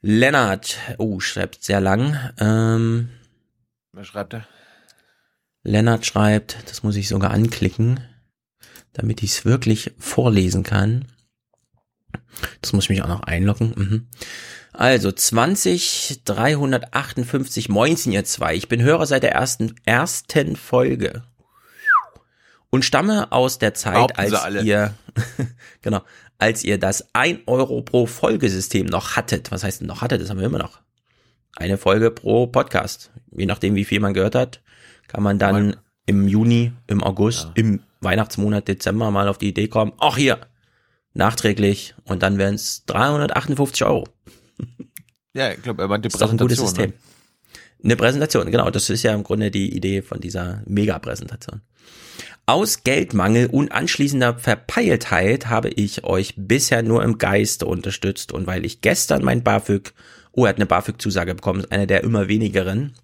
Lennart, 0.00 0.78
oh, 0.98 1.20
schreibt 1.20 1.62
sehr 1.62 1.80
lang. 1.80 2.32
Ähm, 2.38 3.10
Was 3.92 4.08
schreibt 4.08 4.34
er? 4.34 4.46
Lennart 5.62 6.04
schreibt, 6.04 6.58
das 6.68 6.82
muss 6.82 6.96
ich 6.96 7.08
sogar 7.08 7.30
anklicken, 7.30 8.00
damit 8.92 9.22
ich 9.22 9.30
es 9.30 9.44
wirklich 9.44 9.92
vorlesen 9.98 10.64
kann. 10.64 11.06
Das 12.60 12.72
muss 12.72 12.84
ich 12.84 12.90
mich 12.90 13.02
auch 13.02 13.08
noch 13.08 13.22
einloggen. 13.22 13.72
Mhm. 13.76 14.06
Also 14.72 15.12
20 15.12 16.22
358 16.24 17.68
Moinsen 17.68 18.12
ihr 18.12 18.24
zwei. 18.24 18.54
Ich 18.54 18.68
bin 18.68 18.82
Hörer 18.82 19.06
seit 19.06 19.22
der 19.22 19.32
ersten 19.32 19.74
ersten 19.84 20.56
Folge 20.56 21.22
und 22.70 22.84
stamme 22.84 23.30
aus 23.32 23.58
der 23.58 23.74
Zeit, 23.74 24.18
als 24.18 24.32
alle. 24.32 24.62
ihr 24.62 24.94
genau, 25.82 26.00
als 26.38 26.64
ihr 26.64 26.78
das 26.78 27.06
1 27.12 27.40
Euro 27.46 27.82
pro 27.82 28.06
Folgesystem 28.06 28.86
noch 28.86 29.14
hattet. 29.14 29.50
Was 29.50 29.62
heißt 29.62 29.80
denn 29.80 29.88
noch 29.88 30.00
hattet? 30.00 30.22
Das 30.22 30.30
haben 30.30 30.40
wir 30.40 30.46
immer 30.46 30.58
noch. 30.58 30.80
Eine 31.54 31.76
Folge 31.76 32.10
pro 32.10 32.46
Podcast. 32.46 33.10
Je 33.30 33.44
nachdem, 33.44 33.74
wie 33.74 33.84
viel 33.84 34.00
man 34.00 34.14
gehört 34.14 34.34
hat, 34.34 34.62
kann 35.06 35.22
man 35.22 35.38
dann 35.38 35.76
im 36.06 36.26
Juni, 36.26 36.72
im 36.86 37.02
August, 37.02 37.50
im 37.54 37.80
Weihnachtsmonat 38.00 38.66
Dezember 38.66 39.10
mal 39.10 39.28
auf 39.28 39.38
die 39.38 39.48
Idee 39.48 39.68
kommen, 39.68 39.92
ach 39.98 40.16
hier, 40.16 40.38
nachträglich 41.14 41.94
und 42.04 42.22
dann 42.22 42.38
wären 42.38 42.54
es 42.54 42.84
358 42.86 43.84
Euro. 43.84 44.06
Ja, 45.34 45.50
ich 45.52 45.62
glaube, 45.62 45.82
er 45.82 45.88
meinte 45.88 46.08
ist 46.08 46.20
doch 46.20 46.30
ein 46.30 46.36
gutes 46.38 46.58
Präsentation. 46.58 46.92
System. 46.92 47.12
Eine 47.84 47.96
Präsentation, 47.96 48.50
genau. 48.50 48.70
Das 48.70 48.90
ist 48.90 49.02
ja 49.02 49.14
im 49.14 49.24
Grunde 49.24 49.50
die 49.50 49.74
Idee 49.74 50.02
von 50.02 50.20
dieser 50.20 50.62
Mega-Präsentation. 50.66 51.62
Aus 52.46 52.84
Geldmangel 52.84 53.46
und 53.46 53.72
anschließender 53.72 54.38
Verpeiltheit 54.38 55.48
habe 55.48 55.68
ich 55.70 56.04
euch 56.04 56.34
bisher 56.36 56.82
nur 56.82 57.02
im 57.02 57.18
Geiste 57.18 57.66
unterstützt 57.66 58.32
und 58.32 58.46
weil 58.46 58.64
ich 58.66 58.80
gestern 58.80 59.24
mein 59.24 59.42
BAföG, 59.42 59.94
oh, 60.32 60.44
er 60.44 60.50
hat 60.50 60.56
eine 60.56 60.66
BAföG-Zusage 60.66 61.34
bekommen, 61.34 61.60
ist 61.60 61.72
eine 61.72 61.86
der 61.86 62.02
immer 62.04 62.28
wenigeren, 62.28 62.94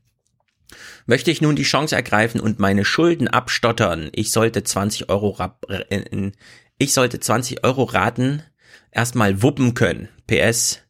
möchte 1.06 1.30
ich 1.30 1.40
nun 1.40 1.56
die 1.56 1.62
Chance 1.62 1.96
ergreifen 1.96 2.40
und 2.40 2.58
meine 2.58 2.84
Schulden 2.84 3.28
abstottern. 3.28 4.10
Ich 4.12 4.32
sollte 4.32 4.62
20 4.64 5.08
Euro, 5.08 5.36
äh, 5.68 6.00
in- 6.10 6.32
ich 6.78 6.92
sollte 6.92 7.20
20 7.20 7.64
Euro 7.64 7.85
raten, 7.85 8.42
erstmal 8.90 9.42
wuppen 9.42 9.75
können. 9.75 10.08
PS, 10.26 10.80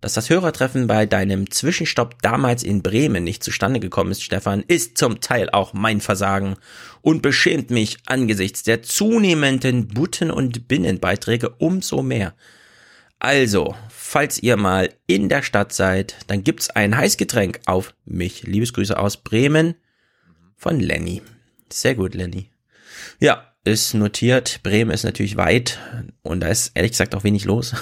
dass 0.00 0.14
das 0.14 0.30
Hörertreffen 0.30 0.86
bei 0.86 1.06
deinem 1.06 1.50
Zwischenstopp 1.50 2.22
damals 2.22 2.62
in 2.62 2.82
Bremen 2.82 3.24
nicht 3.24 3.42
zustande 3.42 3.80
gekommen 3.80 4.12
ist, 4.12 4.22
Stefan, 4.22 4.62
ist 4.68 4.98
zum 4.98 5.20
Teil 5.20 5.50
auch 5.50 5.72
mein 5.72 6.00
Versagen 6.00 6.56
und 7.02 7.22
beschämt 7.22 7.70
mich 7.70 7.98
angesichts 8.06 8.62
der 8.62 8.82
zunehmenden 8.82 9.88
Butten- 9.88 10.30
und 10.30 10.68
Binnenbeiträge 10.68 11.50
umso 11.58 12.02
mehr. 12.02 12.34
Also, 13.18 13.74
falls 13.88 14.42
ihr 14.42 14.56
mal 14.56 14.90
in 15.06 15.28
der 15.28 15.42
Stadt 15.42 15.72
seid, 15.72 16.16
dann 16.26 16.44
gibt's 16.44 16.70
ein 16.70 16.96
Heißgetränk 16.96 17.60
auf 17.64 17.94
mich. 18.04 18.42
Liebesgrüße 18.42 18.96
aus 18.98 19.16
Bremen 19.16 19.74
von 20.56 20.78
Lenny. 20.78 21.22
Sehr 21.72 21.94
gut, 21.94 22.14
Lenny. 22.14 22.50
Ja, 23.18 23.55
ist 23.66 23.94
notiert. 23.94 24.60
Bremen 24.62 24.90
ist 24.90 25.04
natürlich 25.04 25.36
weit 25.36 25.78
und 26.22 26.40
da 26.40 26.48
ist 26.48 26.72
ehrlich 26.74 26.92
gesagt 26.92 27.14
auch 27.14 27.24
wenig 27.24 27.44
los. 27.44 27.74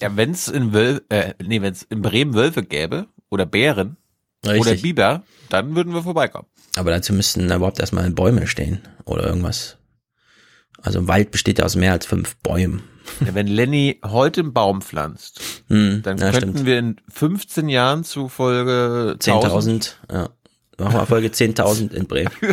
Ja, 0.00 0.16
wenn 0.16 0.30
es 0.30 0.46
in 0.48 0.72
Wölf, 0.72 1.02
äh, 1.08 1.34
nee, 1.44 1.60
in 1.88 2.02
Bremen 2.02 2.34
Wölfe 2.34 2.62
gäbe 2.62 3.06
oder 3.30 3.46
Bären 3.46 3.96
oder 4.44 4.54
Richtig. 4.54 4.82
Biber, 4.82 5.24
dann 5.48 5.74
würden 5.74 5.92
wir 5.92 6.02
vorbeikommen. 6.02 6.46
Aber 6.76 6.90
dazu 6.90 7.12
müssten 7.12 7.48
da 7.48 7.56
überhaupt 7.56 7.80
erstmal 7.80 8.08
Bäume 8.10 8.46
stehen 8.46 8.80
oder 9.04 9.26
irgendwas. 9.26 9.78
Also 10.80 10.98
ein 11.00 11.08
Wald 11.08 11.30
besteht 11.30 11.58
ja 11.58 11.64
aus 11.64 11.76
mehr 11.76 11.92
als 11.92 12.06
fünf 12.06 12.36
Bäumen. 12.36 12.82
Ja, 13.24 13.34
wenn 13.34 13.46
Lenny 13.48 14.00
heute 14.04 14.40
einen 14.42 14.52
Baum 14.52 14.80
pflanzt, 14.82 15.40
Hm, 15.68 16.02
dann 16.02 16.18
könnten 16.18 16.36
stimmt. 16.36 16.66
wir 16.66 16.78
in 16.78 16.96
15 17.08 17.68
Jahren 17.68 18.04
zu 18.04 18.28
Folge 18.28 19.16
10.000 19.18 19.42
10.000, 19.42 19.92
ja. 20.12 20.30
Machen 20.78 20.94
wir 20.94 21.06
Folge 21.06 21.28
10.000 21.28 21.92
in 21.92 22.06
Bremen. 22.06 22.30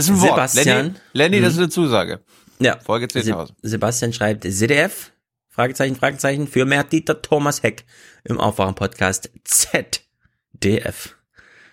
Das 0.00 0.08
ist 0.08 0.22
ein 0.22 0.28
Wort. 0.28 0.50
Sebastian. 0.50 0.86
Lenny, 1.12 1.36
Lenny 1.36 1.40
das 1.40 1.52
ist 1.52 1.56
Mhm. 1.58 1.62
eine 1.64 1.68
Zusage. 1.70 2.20
Ja. 2.58 2.78
Folge 2.80 3.06
10.000. 3.08 3.48
Se 3.62 3.68
Sebastian 3.70 4.12
schreibt 4.12 4.44
ZDF, 4.44 5.12
Fragezeichen, 5.48 5.96
Fragezeichen, 5.96 6.46
für 6.46 6.64
mehr 6.64 6.84
Dieter 6.84 7.20
Thomas 7.22 7.62
Heck 7.62 7.84
im 8.24 8.38
Aufwachen-Podcast 8.38 9.30
ZDF. 9.44 11.16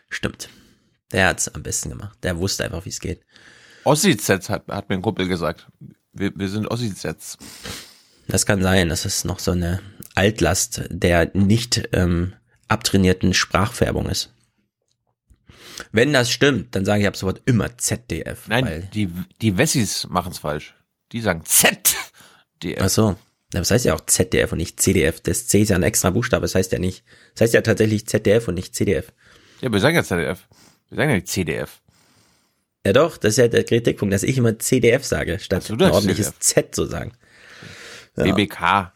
Stimmt. 0.09 0.49
Der 1.11 1.27
hat's 1.27 1.47
am 1.47 1.63
besten 1.63 1.89
gemacht. 1.89 2.17
Der 2.23 2.37
wusste 2.37 2.65
einfach, 2.65 2.83
wie 2.85 2.89
es 2.89 2.99
geht. 2.99 3.21
Ossi-Sets 3.85 4.49
hat, 4.49 4.67
hat 4.67 4.89
mir 4.89 4.95
ein 4.95 5.01
Kumpel 5.01 5.27
gesagt. 5.27 5.67
Wir, 6.11 6.31
wir 6.35 6.49
sind 6.49 6.67
Ossi-Sets. 6.67 7.37
Das 8.27 8.45
kann 8.45 8.61
sein, 8.61 8.89
das 8.89 9.05
ist 9.05 9.23
noch 9.23 9.39
so 9.39 9.51
eine 9.51 9.81
Altlast 10.15 10.81
der 10.89 11.31
nicht 11.33 11.89
ähm, 11.93 12.33
abtrainierten 12.67 13.33
Sprachfärbung 13.33 14.07
ist. 14.09 14.33
Wenn 15.91 16.13
das 16.13 16.31
stimmt, 16.31 16.75
dann 16.75 16.85
sage 16.85 17.01
ich 17.01 17.07
ab 17.07 17.15
sofort 17.15 17.41
immer 17.45 17.77
ZDF. 17.77 18.47
Nein, 18.47 18.87
die, 18.93 19.09
die 19.41 19.57
Wessis 19.57 20.07
machen's 20.09 20.39
falsch. 20.39 20.75
Die 21.11 21.21
sagen 21.21 21.43
ZDF. 21.45 22.79
ach 22.79 22.89
so. 22.89 23.15
Ja, 23.53 23.59
Das 23.61 23.71
heißt 23.71 23.85
ja 23.85 23.93
auch 23.93 24.01
ZDF 24.01 24.51
und 24.51 24.57
nicht 24.57 24.79
CDF. 24.81 25.21
Das 25.21 25.47
C 25.47 25.61
ist 25.61 25.69
ja 25.69 25.75
ein 25.75 25.83
extra 25.83 26.09
Buchstabe, 26.09 26.41
das 26.41 26.55
heißt 26.55 26.71
ja 26.71 26.79
nicht. 26.79 27.03
Das 27.33 27.41
heißt 27.41 27.53
ja 27.53 27.61
tatsächlich 27.61 28.07
ZDF 28.07 28.47
und 28.47 28.55
nicht 28.55 28.75
CDF. 28.75 29.13
Ja, 29.61 29.71
wir 29.71 29.79
sagen 29.79 29.95
ja 29.95 30.03
ZDF. 30.03 30.47
Wir 30.89 30.95
sagen 30.97 31.09
ja 31.09 31.15
nicht 31.15 31.27
CDF. 31.27 31.81
Ja 32.85 32.93
doch, 32.93 33.17
das 33.17 33.31
ist 33.31 33.37
ja 33.37 33.47
der 33.47 33.63
Kritikpunkt, 33.63 34.13
dass 34.13 34.23
ich 34.23 34.37
immer 34.37 34.57
CDF 34.59 35.03
sage, 35.03 35.39
statt 35.39 35.63
so, 35.63 35.73
ein 35.73 35.81
ordentliches 35.81 36.27
CDF. 36.39 36.71
Z 36.71 36.75
zu 36.75 36.85
sagen. 36.85 37.13
Ja. 38.15 38.23
BBK. 38.23 38.93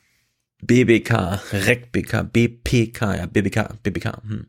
BBK, 0.64 1.42
RecBK, 1.52 2.24
BPK, 2.32 3.16
ja, 3.16 3.26
BBK, 3.26 3.82
BBK. 3.82 4.22
Hm. 4.28 4.48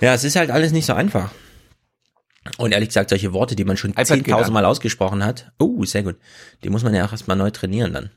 Ja, 0.00 0.14
es 0.14 0.24
ist 0.24 0.36
halt 0.36 0.50
alles 0.50 0.72
nicht 0.72 0.86
so 0.86 0.92
einfach. 0.92 1.32
Und 2.58 2.72
ehrlich 2.72 2.88
gesagt, 2.90 3.10
solche 3.10 3.32
Worte, 3.32 3.56
die 3.56 3.64
man 3.64 3.76
schon 3.76 3.90
iPad 3.92 4.08
geht 4.24 4.26
10.000 4.28 4.42
an. 4.44 4.52
Mal 4.52 4.64
ausgesprochen 4.64 5.24
hat, 5.24 5.52
oh, 5.58 5.84
sehr 5.84 6.02
gut. 6.02 6.16
Die 6.64 6.70
muss 6.70 6.82
man 6.82 6.94
ja 6.94 7.06
auch 7.06 7.12
erstmal 7.12 7.36
neu 7.36 7.50
trainieren 7.50 7.92
dann. 7.92 8.10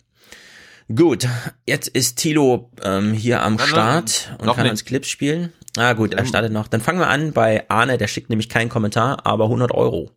Gut, 0.94 1.28
jetzt 1.68 1.88
ist 1.88 2.18
Tilo 2.18 2.72
ähm, 2.84 3.14
hier 3.14 3.42
am 3.44 3.54
Nein, 3.56 3.58
nein, 3.60 3.68
Start 3.70 4.36
und 4.40 4.46
noch 4.48 4.56
kann 4.56 4.64
nicht. 4.64 4.72
uns 4.72 4.86
Clips 4.86 5.08
spielen. 5.08 5.54
Ah 5.78 5.94
gut, 5.94 6.16
er 6.16 6.26
startet 6.26 6.52
noch. 6.52 6.68
Dann 6.68 6.82
fangen 6.82 7.00
wir 7.00 7.08
an 7.10 7.32
bei 7.32 7.70
Arne, 7.70 8.00
der 8.00 8.08
schickt 8.08 8.30
nämlich 8.30 8.50
keinen 8.50 8.70
Kommentar, 8.70 9.26
aber 9.26 9.46
100 9.46 9.72
Euro. 9.72 10.10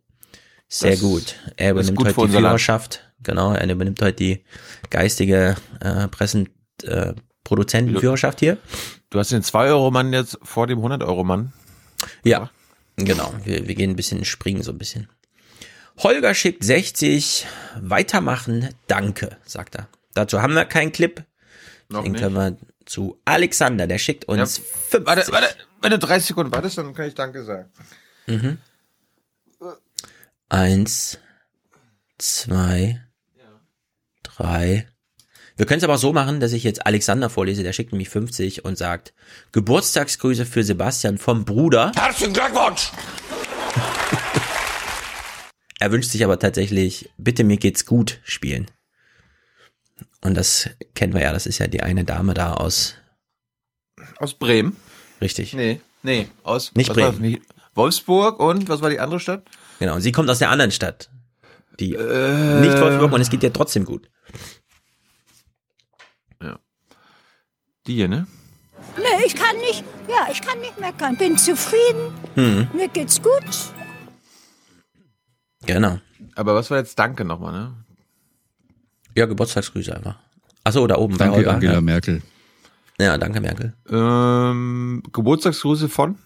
Sehr 0.67 0.91
Das 0.91 1.01
gut. 1.01 1.35
Er 1.57 1.71
übernimmt 1.71 1.97
gut 1.97 2.07
heute 2.07 2.27
die. 2.27 2.37
Führerschaft. 2.37 3.01
Genau, 3.21 3.53
er 3.53 3.69
übernimmt 3.69 4.01
heute 4.01 4.15
die 4.17 4.43
geistige 4.89 5.55
äh, 5.79 6.07
Pressen, 6.07 6.49
äh, 6.83 7.13
Produzentenführerschaft 7.43 8.39
hier. 8.39 8.57
Du 9.11 9.19
hast 9.19 9.31
den 9.31 9.43
2-Euro-Mann 9.43 10.11
jetzt 10.11 10.39
vor 10.41 10.65
dem 10.65 10.79
100-Euro-Mann. 10.79 11.53
Ja, 12.23 12.49
genau. 12.97 13.33
Wir, 13.43 13.67
wir 13.67 13.75
gehen 13.75 13.91
ein 13.91 13.95
bisschen 13.95 14.25
springen, 14.25 14.63
so 14.63 14.71
ein 14.71 14.77
bisschen. 14.77 15.09
Holger 15.99 16.33
schickt 16.33 16.63
60. 16.63 17.45
Weitermachen, 17.81 18.69
danke, 18.87 19.37
sagt 19.45 19.75
er. 19.75 19.87
Dazu 20.13 20.41
haben 20.41 20.53
wir 20.55 20.65
keinen 20.65 20.91
Clip. 20.91 21.23
Noch 21.89 22.03
Den 22.03 22.13
nicht. 22.13 22.21
können 22.21 22.35
wir 22.35 22.57
zu 22.85 23.19
Alexander, 23.25 23.87
der 23.87 23.97
schickt 23.97 24.25
uns 24.25 24.57
Ja. 24.57 24.63
50. 24.89 25.05
Warte, 25.05 25.31
warte, 25.31 25.55
wenn 25.81 25.91
du 25.91 25.99
30 25.99 26.27
Sekunden 26.27 26.51
wartest, 26.51 26.77
dann 26.77 26.93
kann 26.93 27.07
ich 27.07 27.13
Danke 27.15 27.43
sagen. 27.43 27.69
Mhm. 28.27 28.57
Eins, 30.49 31.17
zwei, 32.17 33.01
drei. 34.23 34.87
Wir 35.55 35.65
können 35.67 35.77
es 35.77 35.83
aber 35.83 35.97
so 35.97 36.13
machen, 36.13 36.39
dass 36.39 36.51
ich 36.53 36.63
jetzt 36.63 36.85
Alexander 36.85 37.29
vorlese, 37.29 37.61
der 37.63 37.73
schickt 37.73 37.91
nämlich 37.91 38.09
50 38.09 38.65
und 38.65 38.77
sagt, 38.77 39.13
Geburtstagsgrüße 39.51 40.45
für 40.45 40.63
Sebastian 40.63 41.17
vom 41.19 41.45
Bruder. 41.45 41.91
Herzlichen 41.95 42.33
Glückwunsch! 42.33 42.91
Er 45.79 45.91
wünscht 45.91 46.11
sich 46.11 46.23
aber 46.23 46.39
tatsächlich, 46.39 47.09
bitte 47.17 47.43
mir 47.43 47.57
geht's 47.57 47.85
gut 47.85 48.21
spielen. 48.23 48.71
Und 50.21 50.35
das 50.35 50.69
kennen 50.95 51.13
wir 51.13 51.21
ja, 51.21 51.33
das 51.33 51.45
ist 51.45 51.57
ja 51.57 51.67
die 51.67 51.83
eine 51.83 52.05
Dame 52.05 52.33
da 52.33 52.53
aus, 52.53 52.95
Aus 54.17 54.33
Bremen? 54.35 54.77
richtig. 55.19 55.53
Nee, 55.53 55.81
nee, 56.01 56.29
aus 56.43 56.73
Nicht 56.75 56.93
Bremen. 56.93 57.41
Wolfsburg 57.75 58.39
und 58.39 58.69
was 58.69 58.81
war 58.81 58.91
die 58.91 58.99
andere 59.01 59.19
Stadt? 59.19 59.43
Genau, 59.79 59.95
und 59.95 60.01
sie 60.01 60.13
kommt 60.13 60.29
aus 60.29 60.39
der 60.39 60.51
anderen 60.51 60.71
Stadt. 60.71 61.09
Die 61.81 61.95
Äh. 61.95 62.61
nicht 62.61 62.79
Wolfsburg 62.79 63.11
und 63.11 63.19
es 63.19 63.29
geht 63.29 63.43
ihr 63.43 63.51
trotzdem 63.51 63.83
gut. 63.83 64.09
Die 67.87 67.95
hier, 67.95 68.07
ne? 68.07 68.27
Nee, 68.97 69.25
ich 69.25 69.35
kann 69.35 69.57
nicht, 69.57 69.83
ja, 70.07 70.27
ich 70.31 70.41
kann 70.41 70.59
nicht 70.59 70.79
meckern. 70.79 71.17
Bin 71.17 71.37
zufrieden. 71.37 72.13
Hm. 72.35 72.67
Mir 72.73 72.87
geht's 72.87 73.21
gut. 73.21 73.43
Genau. 75.65 75.99
Aber 76.35 76.55
was 76.55 76.69
war 76.71 76.77
jetzt 76.77 76.97
Danke 76.99 77.25
nochmal, 77.25 77.53
ne? 77.53 77.73
Ja, 79.15 79.25
Geburtstagsgrüße 79.25 79.95
einfach. 79.95 80.17
Achso, 80.63 80.85
da 80.87 80.97
oben 80.97 81.17
bei 81.17 81.25
Danke, 81.25 81.37
Holger. 81.37 81.53
Angela 81.53 81.73
ja. 81.73 81.81
Merkel. 81.81 82.21
Ja, 82.99 83.17
danke 83.17 83.41
Merkel. 83.41 83.73
Ähm, 83.89 85.03
Geburtstagsgrüße 85.11 85.89
von? 85.89 86.17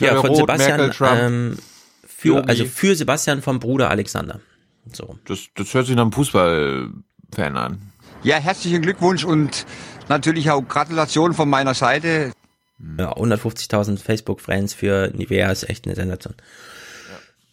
Ja, 0.00 0.20
von 0.20 0.30
Rot, 0.30 0.36
Sebastian, 0.38 0.76
Merkel, 0.78 0.90
Trump. 0.90 1.20
ähm, 1.20 1.58
für, 2.06 2.48
also 2.48 2.64
für 2.64 2.94
Sebastian 2.94 3.42
vom 3.42 3.58
Bruder 3.58 3.90
Alexander. 3.90 4.40
So. 4.92 5.18
Das, 5.26 5.48
das 5.54 5.74
hört 5.74 5.86
sich 5.86 5.96
nach 5.96 6.02
einem 6.02 6.12
Fußballfan 6.12 7.56
an. 7.56 7.89
Ja, 8.22 8.36
herzlichen 8.36 8.82
Glückwunsch 8.82 9.24
und 9.24 9.64
natürlich 10.08 10.50
auch 10.50 10.60
Gratulation 10.60 11.32
von 11.32 11.48
meiner 11.48 11.72
Seite. 11.72 12.32
Ja, 12.98 13.14
150.000 13.16 13.98
Facebook-Friends 13.98 14.74
für 14.74 15.10
Nivea 15.14 15.50
ist 15.50 15.68
echt 15.68 15.86
eine 15.86 15.94
Sensation. 15.94 16.34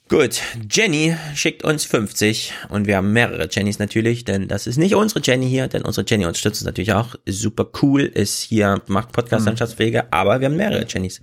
Gut, 0.10 0.42
Jenny 0.70 1.16
schickt 1.36 1.64
uns 1.64 1.86
50 1.86 2.54
und 2.70 2.86
wir 2.86 2.98
haben 2.98 3.14
mehrere 3.14 3.48
Jennys 3.50 3.80
natürlich, 3.80 4.26
denn 4.26 4.48
das 4.48 4.68
ist 4.68 4.78
nicht 4.78 4.96
unsere 4.96 5.22
Jenny 5.22 5.50
hier, 5.50 5.68
denn 5.68 5.84
unsere 5.84 6.06
Jenny 6.08 6.26
unterstützt 6.26 6.62
uns 6.62 6.66
natürlich 6.66 6.94
auch. 6.94 7.16
Super 7.26 7.68
cool, 7.82 8.02
ist 8.02 8.42
hier, 8.42 8.82
macht 8.88 9.14
Podcast-Landschaftspflege, 9.14 10.12
aber 10.12 10.40
wir 10.42 10.48
haben 10.48 10.56
mehrere 10.58 10.86
Jennys, 10.86 11.22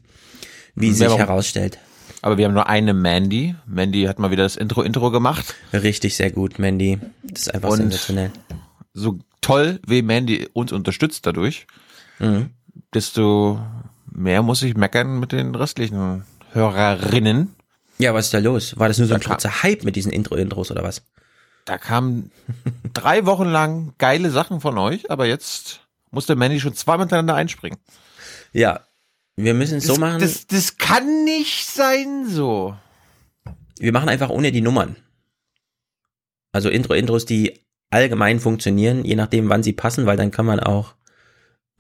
wie 0.75 0.93
sich 0.93 1.07
Warum? 1.07 1.19
herausstellt. 1.19 1.79
Aber 2.23 2.39
wir 2.39 2.47
haben 2.47 2.55
nur 2.55 2.69
eine 2.69 2.95
Mandy. 2.95 3.55
Mandy 3.67 4.05
hat 4.05 4.19
mal 4.19 4.31
wieder 4.31 4.45
das 4.45 4.57
Intro-Intro 4.57 5.11
gemacht. 5.11 5.55
Richtig, 5.75 6.17
sehr 6.17 6.31
gut, 6.31 6.59
Mandy. 6.59 6.99
Das 7.23 7.43
ist 7.43 7.55
einfach 7.55 7.71
Und 7.71 7.77
sensationell. 7.79 8.31
So 8.95 9.19
toll, 9.41 9.81
wie 9.87 10.03
Mandy 10.03 10.49
uns 10.53 10.73
unterstützt 10.73 11.27
dadurch, 11.27 11.67
Mhm. 12.21 12.51
desto 12.95 13.61
mehr 14.11 14.43
muss 14.43 14.63
ich 14.63 14.77
meckern 14.77 15.19
mit 15.21 15.33
den 15.33 15.55
restlichen 15.55 16.25
Hörerinnen. 16.53 17.55
Ja, 17.99 18.15
was 18.15 18.27
ist 18.27 18.35
da 18.35 18.39
los? 18.39 18.79
War 18.79 18.89
das 18.89 18.99
nur 18.99 19.07
so 19.09 19.15
ein 19.15 19.21
Da 19.21 19.25
kam- 19.27 19.33
kurzer 19.37 19.63
Hype 19.63 19.85
mit 19.85 19.97
diesen 19.97 20.13
Intro-Intros 20.13 20.71
oder 20.71 20.83
was? 20.83 21.03
Da 21.65 21.79
kamen 21.79 22.31
drei 22.93 23.25
Wochen 23.27 23.47
lang 23.49 23.95
geile 23.99 24.31
Sachen 24.31 24.61
von 24.61 24.77
euch, 24.79 25.11
aber 25.11 25.27
jetzt 25.27 25.81
musste 26.11 26.37
Mandy 26.37 26.61
schon 26.61 26.75
zweimal 26.75 27.07
miteinander 27.07 27.35
einspringen. 27.35 27.79
Ja, 28.53 28.81
wir 29.37 29.55
müssen 29.55 29.79
es 29.79 29.85
so 29.87 29.97
machen. 29.97 30.21
Das, 30.21 30.47
das 30.47 30.77
kann 30.79 31.25
nicht 31.25 31.67
sein 31.67 32.27
so. 32.29 32.77
wir 33.79 33.93
machen 33.93 34.09
einfach 34.09 34.29
ohne 34.31 34.53
die 34.53 34.61
Nummern. 34.61 34.97
Also 36.53 36.69
Intro-Intros, 36.69 37.25
die 37.27 37.59
allgemein 37.95 38.41
funktionieren, 38.41 39.05
je 39.05 39.15
nachdem, 39.17 39.49
wann 39.49 39.63
sie 39.63 39.73
passen, 39.73 40.05
weil 40.05 40.17
dann 40.17 40.31
kann 40.31 40.45
man 40.47 40.61
auch 40.61 40.95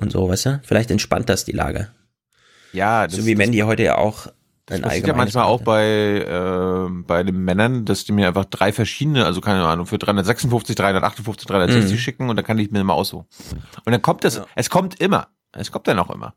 und 0.01 0.13
so, 0.13 0.29
weißt 0.29 0.47
du? 0.47 0.61
Vielleicht 0.65 0.91
entspannt 0.91 1.29
das 1.29 1.45
die 1.45 1.53
Lage. 1.53 1.89
Ja, 2.73 3.07
das, 3.07 3.17
so 3.17 3.27
wie 3.27 3.35
Mandy 3.35 3.59
heute 3.59 3.83
ja 3.83 3.99
auch 3.99 4.29
das 4.67 4.81
passiert 4.81 5.07
ja 5.07 5.15
manchmal 5.15 5.45
auch 5.45 5.61
bei, 5.61 5.85
äh, 5.85 6.89
bei 7.07 7.23
den 7.23 7.37
Männern, 7.45 7.85
dass 7.85 8.05
die 8.05 8.13
mir 8.13 8.29
einfach 8.29 8.47
drei 8.47 8.73
verschiedene, 8.73 9.27
also 9.27 9.43
keine 9.43 9.63
Ahnung, 9.65 9.85
für 9.87 9.99
356, 9.99 10.75
358, 10.75 11.47
360 11.47 11.93
Mhm. 11.93 11.99
schicken 11.99 12.31
und 12.31 12.37
dann 12.37 12.47
kann 12.47 12.59
ich 12.59 12.71
mir 12.71 12.81
immer 12.81 12.95
aussuchen. 12.95 13.27
Und 13.85 13.93
dann 13.93 14.01
kommt 14.01 14.25
es, 14.25 14.41
es 14.55 14.71
kommt 14.71 15.01
immer. 15.01 15.29
Es 15.53 15.71
kommt 15.71 15.87
dann 15.87 15.99
auch 15.99 16.11
immer. 16.11 16.35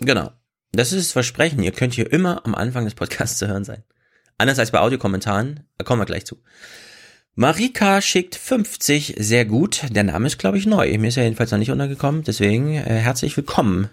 Genau. 0.00 0.30
Das 0.72 0.92
ist 0.92 1.06
das 1.06 1.12
Versprechen. 1.12 1.62
Ihr 1.62 1.72
könnt 1.72 1.94
hier 1.94 2.12
immer 2.12 2.44
am 2.44 2.54
Anfang 2.54 2.84
des 2.84 2.94
Podcasts 2.94 3.38
zu 3.38 3.48
hören 3.48 3.64
sein. 3.64 3.82
Anders 4.38 4.58
als 4.58 4.70
bei 4.70 4.78
Audiokommentaren, 4.80 5.60
da 5.78 5.84
kommen 5.84 6.00
wir 6.00 6.06
gleich 6.06 6.26
zu. 6.26 6.36
Marika 7.34 8.02
schickt 8.02 8.34
50, 8.34 9.14
sehr 9.18 9.46
gut. 9.46 9.84
Der 9.88 10.04
Name 10.04 10.26
ist, 10.26 10.36
glaube 10.38 10.58
ich, 10.58 10.66
neu. 10.66 10.98
Mir 10.98 11.08
ist 11.08 11.16
er 11.16 11.24
jedenfalls 11.24 11.50
noch 11.50 11.58
nicht 11.58 11.70
untergekommen. 11.70 12.24
Deswegen 12.24 12.74
äh, 12.74 12.82
herzlich 12.82 13.34
willkommen 13.38 13.88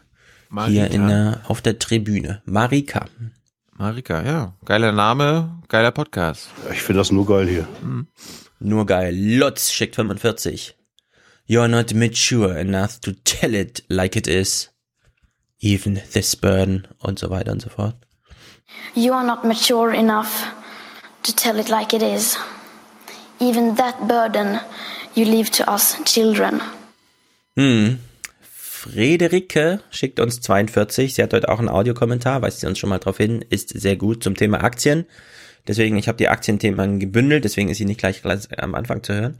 hier 0.50 0.50
Marika. 0.50 0.86
in 0.88 1.08
der, 1.08 1.41
auf 1.48 1.62
der 1.62 1.79
Tribüne. 1.79 2.41
Marika. 2.43 3.05
Marika, 3.77 4.24
ja. 4.24 4.55
Geiler 4.66 4.92
Name, 4.92 5.61
geiler 5.70 5.92
Podcast. 5.92 6.50
Ich 6.74 6.81
finde 6.81 7.00
das 7.00 7.13
nur 7.13 7.25
geil 7.25 7.48
hier. 7.48 7.68
Nur 8.59 8.85
geil. 8.85 9.16
Lutz 9.16 9.72
schickt 9.72 9.96
45. 9.96 10.75
You're 11.48 11.70
not 11.70 11.94
mature 11.94 12.59
enough 12.59 13.00
to 13.00 13.11
tell 13.24 13.55
it 13.55 13.85
like 13.87 14.18
it 14.18 14.27
is. 14.27 14.70
Even 15.61 16.01
this 16.11 16.35
burden 16.35 16.90
und 17.00 17.20
so 17.20 17.29
weiter 17.29 17.53
und 17.53 17.61
so 17.61 17.70
fort. 17.70 17.96
You 18.96 19.13
are 19.13 19.25
not 19.25 19.46
mature 19.46 19.94
enough 19.96 20.46
to 21.24 21.31
tell 21.31 21.57
it 21.57 21.70
like 21.70 21.94
it 21.94 22.01
is. 22.01 22.37
Even 23.39 23.75
that 23.75 24.07
burden 24.07 24.59
you 25.15 25.25
leave 25.25 25.49
to 25.51 25.71
us 25.71 25.97
children. 26.05 26.61
Hm. 27.55 27.99
Frederike 28.41 29.81
schickt 29.89 30.19
uns 30.19 30.39
42. 30.41 31.13
Sie 31.13 31.23
hat 31.23 31.33
heute 31.33 31.49
auch 31.49 31.59
einen 31.59 31.69
Audiokommentar, 31.69 32.41
weist 32.41 32.61
sie 32.61 32.67
uns 32.67 32.79
schon 32.79 32.89
mal 32.89 32.99
drauf 32.99 33.17
hin, 33.17 33.43
ist 33.49 33.69
sehr 33.69 33.97
gut 33.97 34.23
zum 34.23 34.35
Thema 34.35 34.63
Aktien. 34.63 35.05
Deswegen, 35.67 35.97
ich 35.97 36.07
habe 36.07 36.17
die 36.17 36.29
Aktienthemen 36.29 36.99
gebündelt, 36.99 37.43
deswegen 37.43 37.69
ist 37.69 37.77
sie 37.77 37.85
nicht 37.85 37.99
gleich 37.99 38.21
gleich 38.21 38.47
am 38.57 38.75
Anfang 38.75 39.03
zu 39.03 39.13
hören. 39.13 39.37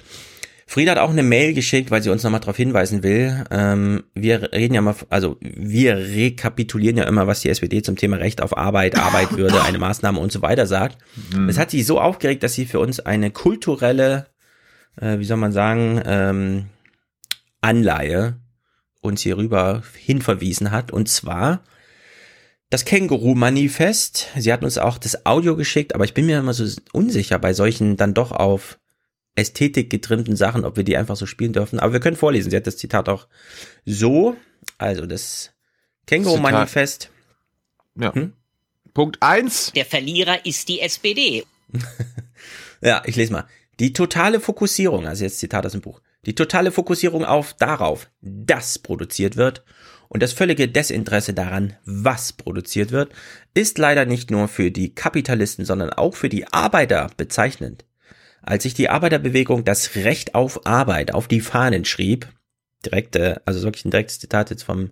Frieda 0.70 0.92
hat 0.92 1.00
auch 1.00 1.10
eine 1.10 1.24
Mail 1.24 1.56
geschickt, 1.56 1.90
weil 1.90 2.04
sie 2.04 2.12
uns 2.12 2.22
nochmal 2.22 2.42
darauf 2.42 2.56
hinweisen 2.56 3.02
will. 3.02 3.44
Ähm, 3.50 4.04
wir 4.14 4.54
reden 4.54 4.76
ja 4.76 4.82
mal, 4.82 4.94
also 5.10 5.36
wir 5.42 5.98
rekapitulieren 5.98 6.96
ja 6.96 7.06
immer, 7.06 7.26
was 7.26 7.40
die 7.40 7.50
SPD 7.50 7.82
zum 7.82 7.96
Thema 7.96 8.18
Recht 8.18 8.40
auf 8.40 8.56
Arbeit, 8.56 8.96
Arbeitwürde, 8.96 9.64
eine 9.64 9.80
Maßnahme 9.80 10.20
und 10.20 10.32
so 10.32 10.44
weiter 10.44 10.68
sagt. 10.68 11.00
Das 11.48 11.58
hat 11.58 11.72
sie 11.72 11.82
so 11.82 12.00
aufgeregt, 12.00 12.44
dass 12.44 12.54
sie 12.54 12.68
für 12.68 12.80
uns 12.80 13.00
eine 13.00 13.32
kulturelle, 13.32 14.28
äh, 15.02 15.18
wie 15.18 15.26
soll 15.26 15.38
man 15.38 15.54
sagen, 15.54 16.04
ähm, 16.06 16.66
Anleihe 17.62 18.40
uns 19.02 19.22
hierüber 19.22 19.82
hinverwiesen 19.98 20.70
hat. 20.70 20.92
Und 20.92 21.10
zwar 21.10 21.64
das 22.70 22.86
Känguru-Manifest. 22.86 24.28
Sie 24.38 24.54
hat 24.54 24.64
uns 24.64 24.78
auch 24.78 25.00
das 25.00 25.26
Audio 25.26 25.56
geschickt, 25.56 25.96
aber 25.96 26.06
ich 26.06 26.14
bin 26.14 26.28
mir 26.28 26.38
immer 26.38 26.54
so 26.54 26.64
unsicher 26.94 27.40
bei 27.40 27.54
solchen 27.54 27.98
dann 27.98 28.14
doch 28.14 28.32
auf 28.32 28.78
Ästhetik 29.40 29.90
getrimmten 29.90 30.36
Sachen, 30.36 30.66
ob 30.66 30.78
wir 30.78 30.84
die 30.84 30.98
einfach 30.98 31.16
so 31.16 31.26
spielen 31.26 31.54
dürfen. 31.54 31.80
Aber 31.80 31.94
wir 31.94 32.00
können 32.00 32.18
vorlesen. 32.18 32.52
Sie 32.52 32.58
hat 32.58 32.68
das 32.68 32.78
Zitat 32.78 33.10
auch 33.10 33.28
so. 33.86 34.36
Also 34.78 35.06
das 35.06 35.52
Känguru-Manifest. 36.08 37.10
Ja. 37.96 38.14
Punkt 38.94 39.18
eins. 39.22 39.72
Der 39.76 39.86
Verlierer 39.86 40.46
ist 40.46 40.70
die 40.70 40.82
SPD. 40.82 41.46
Ja, 42.82 43.02
ich 43.06 43.16
lese 43.16 43.34
mal. 43.34 43.46
Die 43.80 43.94
totale 43.94 44.40
Fokussierung, 44.40 45.08
also 45.08 45.24
jetzt 45.24 45.40
Zitat 45.40 45.66
aus 45.66 45.74
dem 45.74 45.82
Buch, 45.82 46.02
die 46.26 46.36
totale 46.36 46.72
Fokussierung 46.72 47.24
auf 47.24 47.54
darauf, 47.54 48.10
dass 48.22 48.80
produziert 48.80 49.38
wird 49.38 49.64
und 50.10 50.22
das 50.22 50.34
völlige 50.34 50.68
Desinteresse 50.68 51.34
daran, 51.34 51.78
was 51.86 52.34
produziert 52.34 52.92
wird, 52.92 53.14
ist 53.54 53.78
leider 53.78 54.06
nicht 54.06 54.32
nur 54.32 54.48
für 54.48 54.72
die 54.72 54.94
Kapitalisten, 54.94 55.66
sondern 55.66 55.92
auch 55.92 56.16
für 56.16 56.30
die 56.30 56.48
Arbeiter 56.48 57.10
bezeichnend. 57.16 57.86
Als 58.50 58.64
sich 58.64 58.74
die 58.74 58.90
Arbeiterbewegung 58.90 59.64
das 59.64 59.94
Recht 59.94 60.34
auf 60.34 60.66
Arbeit 60.66 61.14
auf 61.14 61.28
die 61.28 61.40
Fahnen 61.40 61.86
schrieb, 61.86 62.28
direkte, 62.84 63.44
also 63.46 63.62
wirklich 63.62 63.86
ein 63.86 63.92
direktes 63.92 64.18
Zitat 64.18 64.50
jetzt 64.50 64.64
vom 64.64 64.90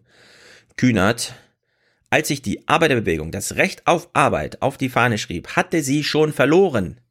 Kühnert, 0.76 1.34
als 2.12 2.28
sich 2.28 2.44
die 2.44 2.68
Arbeiterbewegung 2.68 3.32
das 3.32 3.56
Recht 3.56 3.88
auf 3.88 4.12
Arbeit 4.14 4.62
auf 4.62 4.78
die 4.78 4.90
Fahne 4.90 5.18
schrieb, 5.18 5.56
hatte 5.56 5.82
sie 5.82 6.04
schon 6.04 6.34
verloren. 6.34 7.02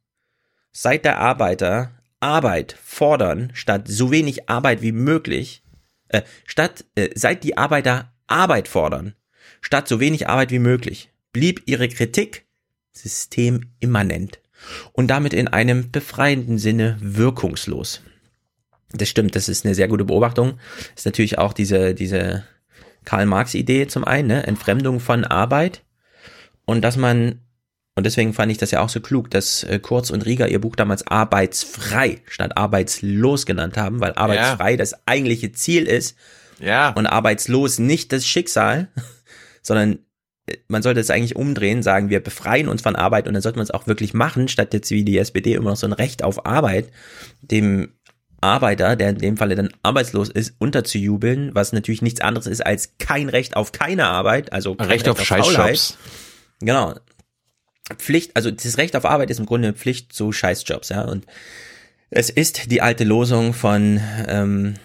Seit 0.71 1.03
der 1.03 1.19
Arbeiter 1.19 1.91
Arbeit 2.21 2.77
fordern, 2.81 3.51
statt 3.53 3.89
so 3.89 4.09
wenig 4.11 4.47
Arbeit 4.47 4.81
wie 4.81 4.93
möglich, 4.93 5.63
äh, 6.07 6.21
statt, 6.45 6.85
äh, 6.95 7.09
seit 7.13 7.43
die 7.43 7.57
Arbeiter 7.57 8.13
Arbeit 8.27 8.69
fordern, 8.69 9.15
statt 9.59 9.89
so 9.89 9.99
wenig 9.99 10.29
Arbeit 10.29 10.51
wie 10.51 10.59
möglich, 10.59 11.11
blieb 11.33 11.63
ihre 11.65 11.89
Kritik 11.89 12.45
systemimmanent 12.93 14.39
und 14.93 15.07
damit 15.07 15.33
in 15.33 15.47
einem 15.47 15.91
befreienden 15.91 16.57
Sinne 16.57 16.97
wirkungslos. 16.99 18.01
Das 18.91 19.09
stimmt, 19.09 19.35
das 19.35 19.49
ist 19.49 19.65
eine 19.65 19.75
sehr 19.75 19.87
gute 19.87 20.05
Beobachtung. 20.05 20.59
ist 20.95 21.05
natürlich 21.05 21.37
auch 21.37 21.53
diese, 21.53 21.93
diese 21.93 22.45
Karl-Marx-Idee 23.05 23.87
zum 23.87 24.03
einen, 24.05 24.27
ne? 24.27 24.47
Entfremdung 24.47 24.99
von 24.99 25.23
Arbeit 25.23 25.83
und 26.65 26.81
dass 26.81 26.97
man 26.97 27.41
und 27.95 28.05
deswegen 28.05 28.31
fand 28.35 28.51
ich 28.51 28.59
das 28.59 28.69
ja 28.69 28.81
auch 28.81 28.89
so 28.89 28.99
klug, 28.99 29.31
dass 29.31 29.63
äh, 29.63 29.79
Kurz 29.79 30.11
und 30.11 30.23
Rieger 30.23 30.47
ihr 30.47 30.61
Buch 30.61 30.75
damals 30.75 31.07
arbeitsfrei 31.07 32.21
statt 32.27 32.55
arbeitslos 32.55 33.47
genannt 33.47 33.75
haben, 33.75 33.99
weil 34.01 34.13
arbeitsfrei 34.13 34.77
das 34.77 35.07
eigentliche 35.07 35.51
Ziel 35.51 35.87
ist. 35.87 36.15
Ja. 36.59 36.89
Und 36.91 37.07
arbeitslos 37.07 37.79
nicht 37.79 38.11
das 38.13 38.27
Schicksal, 38.27 38.89
sondern 39.63 39.97
man 40.67 40.81
sollte 40.81 40.99
es 40.99 41.09
eigentlich 41.09 41.35
umdrehen, 41.35 41.83
sagen 41.83 42.09
wir 42.09 42.21
befreien 42.21 42.67
uns 42.67 42.81
von 42.81 42.95
Arbeit 42.95 43.27
und 43.27 43.33
dann 43.33 43.41
sollte 43.41 43.57
man 43.57 43.63
es 43.63 43.71
auch 43.71 43.87
wirklich 43.87 44.13
machen, 44.13 44.47
statt 44.47 44.73
jetzt 44.73 44.91
wie 44.91 45.03
die 45.03 45.17
SPD 45.17 45.53
immer 45.53 45.71
noch 45.71 45.77
so 45.77 45.87
ein 45.87 45.93
Recht 45.93 46.23
auf 46.23 46.45
Arbeit 46.45 46.89
dem 47.41 47.89
Arbeiter, 48.39 48.95
der 48.95 49.09
in 49.09 49.17
dem 49.17 49.37
Falle 49.37 49.55
dann 49.55 49.69
arbeitslos 49.83 50.29
ist, 50.29 50.53
unterzujubeln, 50.59 51.55
was 51.55 51.73
natürlich 51.73 52.01
nichts 52.01 52.21
anderes 52.21 52.47
ist 52.47 52.65
als 52.65 52.97
kein 52.99 53.29
Recht 53.29 53.55
auf 53.55 53.71
keine 53.71 54.05
Arbeit, 54.05 54.53
also 54.53 54.75
kein 54.75 54.87
Recht 54.87 55.09
auf 55.09 55.17
Faulheit. 55.17 55.77
Scheißjobs. 55.77 55.97
Genau. 56.59 56.95
Pflicht, 57.97 58.35
also 58.35 58.51
das 58.51 58.77
Recht 58.77 58.95
auf 58.95 59.05
Arbeit 59.05 59.29
ist 59.29 59.39
im 59.39 59.45
Grunde 59.45 59.73
Pflicht 59.73 60.13
zu 60.13 60.31
Scheißjobs, 60.31 60.89
ja. 60.89 61.01
Und 61.01 61.25
es 62.09 62.29
ist 62.29 62.71
die 62.71 62.81
alte 62.81 63.03
Losung 63.03 63.53
von 63.53 63.99
ähm, 64.27 64.75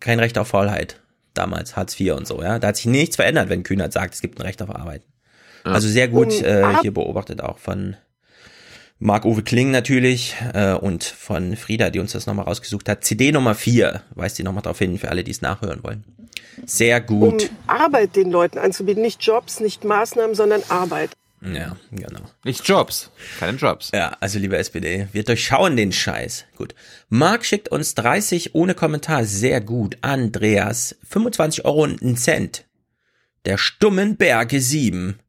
kein 0.00 0.18
Recht 0.18 0.38
auf 0.38 0.48
Faulheit. 0.48 1.00
Damals 1.36 1.76
Hartz 1.76 1.98
IV 1.98 2.14
und 2.14 2.26
so, 2.26 2.42
ja. 2.42 2.58
Da 2.58 2.68
hat 2.68 2.76
sich 2.76 2.86
nichts 2.86 3.16
verändert, 3.16 3.48
wenn 3.48 3.62
Kühnert 3.62 3.92
sagt, 3.92 4.14
es 4.14 4.20
gibt 4.20 4.38
ein 4.38 4.42
Recht 4.42 4.62
auf 4.62 4.74
Arbeit. 4.74 5.02
Ja. 5.64 5.72
Also 5.72 5.88
sehr 5.88 6.08
gut 6.08 6.32
äh, 6.42 6.64
hier 6.82 6.94
beobachtet 6.94 7.40
auch 7.40 7.58
von 7.58 7.96
Marc-Uwe 8.98 9.42
Kling 9.42 9.70
natürlich 9.70 10.36
äh, 10.54 10.72
und 10.72 11.04
von 11.04 11.56
Frieda, 11.56 11.90
die 11.90 11.98
uns 11.98 12.12
das 12.12 12.26
nochmal 12.26 12.46
rausgesucht 12.46 12.88
hat. 12.88 13.04
CD 13.04 13.30
Nummer 13.30 13.54
4, 13.54 14.02
weist 14.14 14.38
die 14.38 14.42
nochmal 14.42 14.62
darauf 14.62 14.78
hin, 14.78 14.98
für 14.98 15.10
alle, 15.10 15.22
die 15.22 15.32
es 15.32 15.42
nachhören 15.42 15.82
wollen. 15.82 16.04
Sehr 16.64 17.00
gut. 17.02 17.50
Um 17.50 17.56
Arbeit 17.66 18.16
den 18.16 18.30
Leuten 18.30 18.58
anzubieten. 18.58 19.02
Nicht 19.02 19.22
Jobs, 19.22 19.60
nicht 19.60 19.84
Maßnahmen, 19.84 20.34
sondern 20.34 20.62
Arbeit. 20.70 21.10
Ja, 21.42 21.76
genau. 21.90 22.22
Nicht 22.44 22.66
Jobs, 22.66 23.10
keine 23.38 23.58
Jobs. 23.58 23.90
Ja, 23.92 24.16
also 24.20 24.38
liebe 24.38 24.56
SPD, 24.56 25.08
wir 25.12 25.22
durchschauen 25.22 25.76
den 25.76 25.92
Scheiß. 25.92 26.46
Gut. 26.56 26.74
Marc 27.08 27.44
schickt 27.44 27.68
uns 27.68 27.94
30 27.94 28.54
ohne 28.54 28.74
Kommentar. 28.74 29.24
Sehr 29.24 29.60
gut. 29.60 29.98
Andreas, 30.00 30.96
25 31.08 31.64
Euro 31.64 31.82
und 31.84 32.02
einen 32.02 32.16
Cent. 32.16 32.64
Der 33.44 33.58
stummen 33.58 34.16
Berge 34.16 34.60
7. 34.60 35.20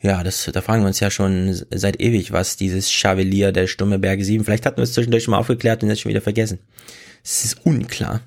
Ja, 0.00 0.22
das, 0.22 0.48
da 0.52 0.60
fragen 0.60 0.82
wir 0.82 0.88
uns 0.88 1.00
ja 1.00 1.10
schon 1.10 1.58
seit 1.70 2.00
ewig, 2.00 2.32
was 2.32 2.56
dieses 2.56 2.92
Chavelier 2.92 3.50
der 3.50 3.66
stumme 3.66 3.98
Berge 3.98 4.24
7. 4.24 4.44
Vielleicht 4.44 4.66
hatten 4.66 4.76
wir 4.76 4.84
es 4.84 4.92
zwischendurch 4.92 5.24
schon 5.24 5.32
mal 5.32 5.38
aufgeklärt 5.38 5.82
und 5.82 5.88
jetzt 5.88 6.02
schon 6.02 6.10
wieder 6.10 6.20
vergessen. 6.20 6.58
Es 7.24 7.44
ist 7.44 7.64
unklar. 7.64 8.20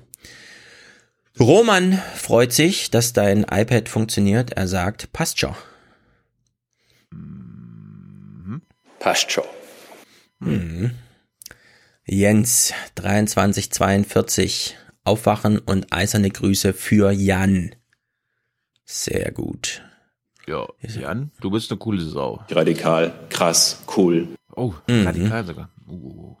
Roman 1.38 2.02
freut 2.16 2.52
sich, 2.52 2.90
dass 2.90 3.12
dein 3.12 3.44
iPad 3.44 3.88
funktioniert. 3.88 4.52
Er 4.52 4.68
sagt, 4.68 5.12
passt 5.12 5.38
schon. 5.38 5.54
Passt 9.00 9.32
schon. 9.32 9.44
Mhm. 10.38 10.92
Jens, 12.06 12.72
2342. 12.96 14.76
Aufwachen 15.04 15.58
und 15.58 15.92
eiserne 15.92 16.30
Grüße 16.30 16.72
für 16.74 17.10
Jan. 17.10 17.74
Sehr 18.84 19.32
gut. 19.32 19.82
Ja, 20.46 20.66
Jan, 20.82 21.30
du 21.40 21.50
bist 21.50 21.70
eine 21.70 21.78
coole 21.78 22.02
Sau. 22.02 22.44
Radikal, 22.50 23.12
krass, 23.30 23.82
cool. 23.96 24.28
Oh, 24.54 24.74
Mhm. 24.88 25.06
radikal 25.06 25.46
sogar. 25.46 25.70
Uh. 25.88 26.36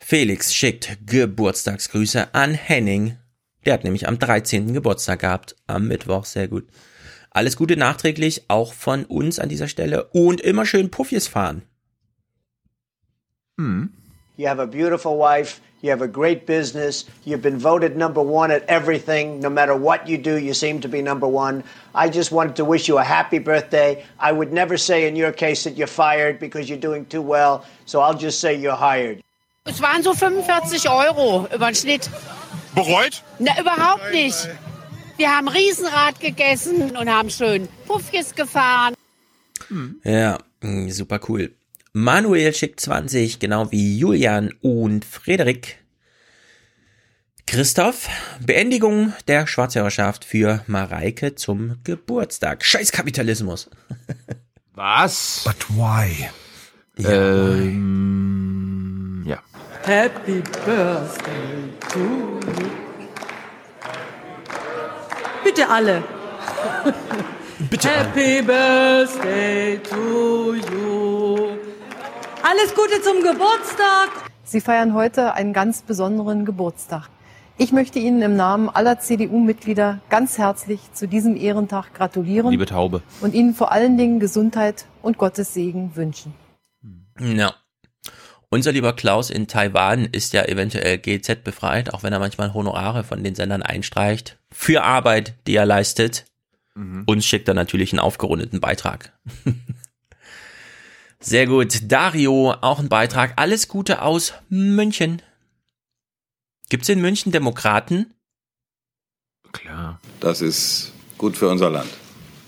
Felix 0.00 0.52
schickt 0.54 0.98
Geburtstagsgrüße 1.06 2.34
an 2.34 2.54
Henning. 2.54 3.16
Der 3.64 3.74
hat 3.74 3.84
nämlich 3.84 4.08
am 4.08 4.18
13. 4.18 4.74
Geburtstag 4.74 5.20
gehabt. 5.20 5.54
Am 5.68 5.86
Mittwoch. 5.86 6.24
Sehr 6.24 6.48
gut. 6.48 6.66
Alles 7.34 7.56
Gute 7.56 7.76
nachträglich, 7.76 8.44
auch 8.48 8.72
von 8.72 9.04
uns 9.04 9.38
an 9.38 9.48
dieser 9.48 9.68
Stelle. 9.68 10.04
Und 10.12 10.40
immer 10.40 10.66
schön 10.66 10.90
Puffis 10.90 11.28
fahren. 11.28 11.62
You 14.36 14.48
have 14.48 14.60
a 14.60 14.66
beautiful 14.66 15.18
wife. 15.18 15.60
You 15.82 15.90
have 15.90 16.02
a 16.02 16.08
great 16.08 16.46
business. 16.46 17.06
You've 17.24 17.42
been 17.42 17.58
voted 17.58 17.96
number 17.96 18.22
one 18.22 18.52
at 18.52 18.62
everything. 18.68 19.40
No 19.40 19.50
matter 19.50 19.74
what 19.74 20.08
you 20.08 20.16
do, 20.16 20.36
you 20.36 20.54
seem 20.54 20.80
to 20.80 20.88
be 20.88 21.02
number 21.02 21.26
one. 21.26 21.64
I 21.94 22.08
just 22.08 22.32
wanted 22.32 22.56
to 22.56 22.64
wish 22.64 22.88
you 22.88 22.98
a 22.98 23.04
happy 23.04 23.38
birthday. 23.38 24.04
I 24.18 24.32
would 24.32 24.52
never 24.52 24.78
say 24.78 25.08
in 25.08 25.16
your 25.16 25.32
case 25.32 25.64
that 25.64 25.76
you're 25.76 25.88
fired 25.88 26.38
because 26.38 26.68
you're 26.68 26.80
doing 26.80 27.06
too 27.06 27.22
well. 27.22 27.64
So 27.84 28.00
I'll 28.00 28.16
just 28.16 28.40
say 28.40 28.54
you're 28.54 28.76
hired. 28.76 29.22
Es 29.64 29.80
waren 29.80 30.02
so 30.02 30.12
45 30.14 30.88
Euro 30.88 31.46
über 31.52 31.66
den 31.66 31.74
Schnitt. 31.74 32.08
Bereut? 32.74 33.22
Na, 33.38 33.52
überhaupt 33.60 34.12
nicht. 34.12 34.48
Wir 35.22 35.30
haben 35.30 35.46
Riesenrad 35.46 36.18
gegessen 36.18 36.96
und 36.96 37.08
haben 37.08 37.30
schön 37.30 37.68
Puffjes 37.86 38.34
gefahren. 38.34 38.94
Ja, 40.02 40.38
mh, 40.62 40.90
super 40.90 41.20
cool. 41.28 41.54
Manuel 41.92 42.52
schickt 42.52 42.80
20, 42.80 43.38
genau 43.38 43.70
wie 43.70 43.96
Julian 43.96 44.52
und 44.62 45.04
Frederik. 45.04 45.76
Christoph, 47.46 48.08
Beendigung 48.44 49.12
der 49.28 49.46
Schwarzhörerschaft 49.46 50.24
für 50.24 50.64
Mareike 50.66 51.36
zum 51.36 51.76
Geburtstag. 51.84 52.64
Scheiß 52.64 52.90
Kapitalismus. 52.90 53.70
Was? 54.74 55.42
But 55.44 55.68
why? 55.68 56.30
Ähm, 56.98 58.42
ja. 59.24 59.40
Happy 59.84 60.42
Birthday 60.66 61.70
to 61.92 62.00
you. 62.60 62.81
Bitte 65.44 65.68
alle. 65.68 66.02
Bitte 67.70 67.88
Happy 67.88 68.42
Birthday 68.42 69.78
to 69.78 70.54
you. 70.54 71.36
Alles 72.42 72.74
Gute 72.74 73.02
zum 73.02 73.22
Geburtstag. 73.22 74.10
Sie 74.44 74.60
feiern 74.60 74.94
heute 74.94 75.34
einen 75.34 75.52
ganz 75.52 75.82
besonderen 75.82 76.44
Geburtstag. 76.44 77.08
Ich 77.58 77.72
möchte 77.72 77.98
Ihnen 77.98 78.22
im 78.22 78.36
Namen 78.36 78.68
aller 78.68 78.98
CDU-Mitglieder 78.98 80.00
ganz 80.10 80.38
herzlich 80.38 80.80
zu 80.92 81.06
diesem 81.06 81.36
Ehrentag 81.36 81.92
gratulieren 81.94 82.50
Liebe 82.50 82.66
Taube. 82.66 83.02
und 83.20 83.34
Ihnen 83.34 83.54
vor 83.54 83.72
allen 83.72 83.96
Dingen 83.98 84.20
Gesundheit 84.20 84.86
und 85.02 85.18
Gottes 85.18 85.54
Segen 85.54 85.96
wünschen. 85.96 86.34
Ja. 87.20 87.54
Unser 88.52 88.72
lieber 88.72 88.92
Klaus 88.92 89.30
in 89.30 89.48
Taiwan 89.48 90.04
ist 90.04 90.34
ja 90.34 90.44
eventuell 90.44 90.98
GZ 90.98 91.42
befreit, 91.42 91.94
auch 91.94 92.02
wenn 92.02 92.12
er 92.12 92.18
manchmal 92.18 92.52
Honorare 92.52 93.02
von 93.02 93.24
den 93.24 93.34
Sendern 93.34 93.62
einstreicht. 93.62 94.36
Für 94.50 94.82
Arbeit, 94.82 95.32
die 95.46 95.54
er 95.54 95.64
leistet. 95.64 96.26
Uns 97.06 97.24
schickt 97.24 97.48
er 97.48 97.54
natürlich 97.54 97.92
einen 97.92 98.00
aufgerundeten 98.00 98.60
Beitrag. 98.60 99.14
Sehr 101.18 101.46
gut. 101.46 101.90
Dario, 101.90 102.54
auch 102.60 102.78
ein 102.78 102.90
Beitrag. 102.90 103.32
Alles 103.36 103.68
Gute 103.68 104.02
aus 104.02 104.34
München. 104.50 105.22
Gibt's 106.68 106.90
in 106.90 107.00
München 107.00 107.32
Demokraten? 107.32 108.12
Klar. 109.52 109.98
Das 110.20 110.42
ist 110.42 110.92
gut 111.16 111.38
für 111.38 111.48
unser 111.48 111.70
Land. 111.70 111.90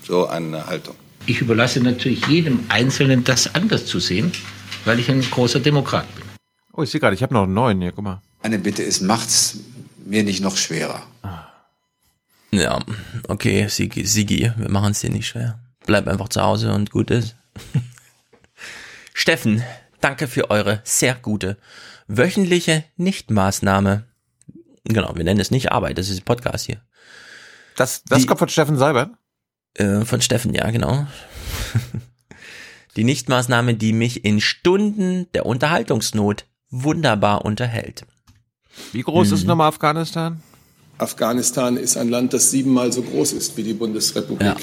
So 0.03 0.27
eine 0.27 0.67
Haltung. 0.67 0.95
Ich 1.25 1.41
überlasse 1.41 1.81
natürlich 1.81 2.27
jedem 2.27 2.63
Einzelnen, 2.69 3.23
das 3.23 3.55
anders 3.55 3.87
zu 3.87 3.99
sehen, 3.99 4.31
weil 4.85 4.99
ich 4.99 5.09
ein 5.09 5.21
großer 5.21 5.59
Demokrat 5.59 6.05
bin. 6.15 6.23
Oh, 6.73 6.83
ich 6.83 6.91
sehe 6.91 6.99
gerade, 6.99 7.15
ich 7.15 7.23
habe 7.23 7.33
noch 7.33 7.43
einen 7.43 7.53
neuen 7.53 7.81
hier, 7.81 7.91
guck 7.91 8.03
mal. 8.03 8.21
Eine 8.41 8.59
Bitte 8.59 8.83
ist, 8.83 9.01
macht's 9.01 9.57
mir 10.05 10.23
nicht 10.23 10.41
noch 10.41 10.55
schwerer. 10.55 11.03
Ja, 12.51 12.79
okay, 13.27 13.67
Sigi, 13.67 14.05
Sigi 14.05 14.51
wir 14.55 14.69
machen 14.69 14.91
es 14.91 14.99
dir 14.99 15.09
nicht 15.09 15.27
schwer. 15.27 15.59
Bleib 15.85 16.07
einfach 16.07 16.29
zu 16.29 16.41
Hause 16.41 16.73
und 16.73 16.91
gut 16.91 17.11
ist. 17.11 17.35
Steffen, 19.13 19.63
danke 19.99 20.27
für 20.27 20.49
eure 20.49 20.81
sehr 20.83 21.15
gute 21.15 21.57
wöchentliche 22.07 22.83
Nichtmaßnahme. 22.97 24.05
Genau, 24.85 25.15
wir 25.15 25.23
nennen 25.23 25.39
es 25.39 25.51
nicht 25.51 25.71
Arbeit, 25.71 25.97
das 25.97 26.09
ist 26.09 26.19
ein 26.21 26.25
Podcast 26.25 26.65
hier. 26.65 26.81
Das, 27.75 28.03
das 28.03 28.27
kommt 28.27 28.39
von 28.39 28.49
Steffen 28.49 28.77
Seibert? 28.77 29.09
Äh, 29.73 30.05
von 30.05 30.21
Steffen, 30.21 30.53
ja, 30.53 30.69
genau. 30.69 31.07
die 32.95 33.03
Nichtmaßnahme, 33.03 33.75
die 33.75 33.93
mich 33.93 34.25
in 34.25 34.41
Stunden 34.41 35.27
der 35.33 35.45
Unterhaltungsnot 35.45 36.45
wunderbar 36.69 37.45
unterhält. 37.45 38.05
Wie 38.91 39.01
groß 39.01 39.31
ist 39.31 39.41
Mhm. 39.43 39.47
nochmal 39.49 39.67
Afghanistan? 39.69 40.41
Afghanistan 40.97 41.77
ist 41.77 41.97
ein 41.97 42.09
Land, 42.09 42.33
das 42.33 42.51
siebenmal 42.51 42.91
so 42.93 43.01
groß 43.01 43.33
ist 43.33 43.57
wie 43.57 43.63
die 43.63 43.73
Bundesrepublik. 43.73 44.47
Ja. 44.47 44.55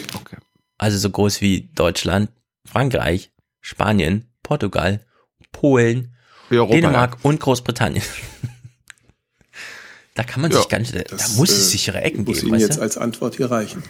Also 0.79 0.99
so 0.99 1.11
groß 1.11 1.41
wie 1.41 1.71
Deutschland, 1.75 2.31
Frankreich, 2.65 3.31
Spanien, 3.61 4.27
Portugal, 4.43 5.05
Polen, 5.53 6.15
Europa, 6.51 6.73
Dänemark 6.75 7.19
und 7.23 7.41
Großbritannien. 7.41 8.03
da 10.15 10.25
kann 10.25 10.43
man 10.43 10.51
Ja, 10.51 10.59
sich 10.59 10.69
ganz, 10.69 10.93
da 10.93 11.01
muss 11.37 11.51
es 11.51 11.67
äh, 11.67 11.71
sichere 11.71 12.01
Ecken 12.03 12.25
muss 12.25 12.37
geben. 12.37 12.49
Ihnen 12.49 12.55
weißt 12.57 12.63
jetzt 12.63 12.77
du? 12.79 12.83
als 12.83 12.99
Antwort 12.99 13.37
hier 13.37 13.51
reichen. 13.51 13.83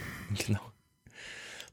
Genau. 0.47 0.61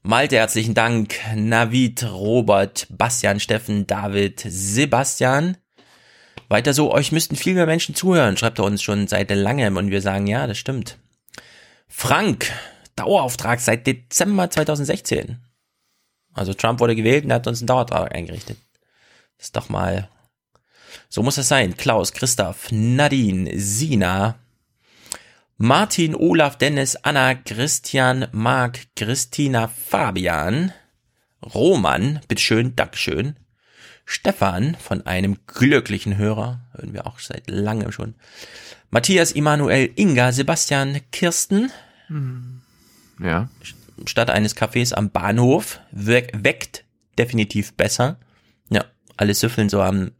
Malte, 0.02 0.36
herzlichen 0.36 0.72
Dank. 0.72 1.16
Navid, 1.34 2.04
Robert, 2.04 2.86
Bastian, 2.88 3.38
Steffen, 3.38 3.86
David, 3.86 4.42
Sebastian. 4.48 5.58
Weiter 6.48 6.72
so, 6.72 6.90
euch 6.90 7.12
müssten 7.12 7.36
viel 7.36 7.52
mehr 7.52 7.66
Menschen 7.66 7.94
zuhören, 7.94 8.38
schreibt 8.38 8.58
er 8.58 8.64
uns 8.64 8.82
schon 8.82 9.08
seit 9.08 9.30
langem 9.30 9.76
und 9.76 9.90
wir 9.90 10.00
sagen, 10.00 10.26
ja, 10.26 10.46
das 10.46 10.56
stimmt. 10.56 10.96
Frank, 11.86 12.50
Dauerauftrag 12.96 13.60
seit 13.60 13.86
Dezember 13.86 14.48
2016. 14.48 15.38
Also 16.32 16.54
Trump 16.54 16.80
wurde 16.80 16.96
gewählt 16.96 17.26
und 17.26 17.32
hat 17.34 17.46
uns 17.46 17.60
einen 17.60 17.66
Dauerauftrag 17.66 18.14
eingerichtet. 18.14 18.56
Das 19.36 19.48
ist 19.48 19.56
doch 19.56 19.68
mal, 19.68 20.08
so 21.10 21.22
muss 21.22 21.36
es 21.36 21.48
sein. 21.48 21.76
Klaus, 21.76 22.12
Christoph, 22.12 22.72
Nadine, 22.72 23.50
Sina, 23.58 24.38
Martin, 25.62 26.14
Olaf, 26.14 26.56
Dennis, 26.56 26.96
Anna, 26.96 27.34
Christian, 27.34 28.28
Marc, 28.32 28.78
Christina, 28.96 29.68
Fabian, 29.68 30.72
Roman, 31.54 32.20
bitteschön, 32.28 32.74
Dankeschön, 32.76 33.36
Stefan 34.06 34.74
von 34.80 35.04
einem 35.04 35.36
glücklichen 35.46 36.16
Hörer, 36.16 36.62
hören 36.72 36.94
wir 36.94 37.06
auch 37.06 37.18
seit 37.18 37.50
langem 37.50 37.92
schon, 37.92 38.14
Matthias, 38.88 39.32
Immanuel, 39.32 39.90
Inga, 39.96 40.32
Sebastian, 40.32 40.98
Kirsten, 41.12 41.70
Ja. 43.18 43.50
statt 44.06 44.30
eines 44.30 44.56
Cafés 44.56 44.94
am 44.94 45.10
Bahnhof, 45.10 45.80
we 45.92 46.26
weckt 46.32 46.84
definitiv 47.18 47.74
besser. 47.74 48.18
Ja, 48.70 48.86
alle 49.18 49.34
süffeln 49.34 49.68
so 49.68 49.82
am 49.82 50.12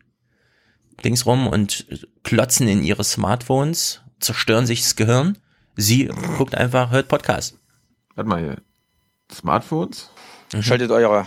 Dings 1.03 1.25
rum 1.25 1.47
und 1.47 1.87
klotzen 2.25 2.69
in 2.69 2.85
ihre 2.85 3.05
Smartphones, 3.05 4.03
zerstören 4.21 4.67
sich 4.67 4.83
das 4.83 4.97
Gehirn. 4.97 5.39
Sie 5.77 6.07
guckt 6.37 6.55
einfach, 6.55 6.91
hört 6.91 7.09
Podcast. 7.09 7.57
Warte 8.15 8.29
mal 8.29 8.41
hier. 8.41 8.57
Smartphones? 9.33 10.11
Schaltet 10.61 10.91
eure 10.91 11.27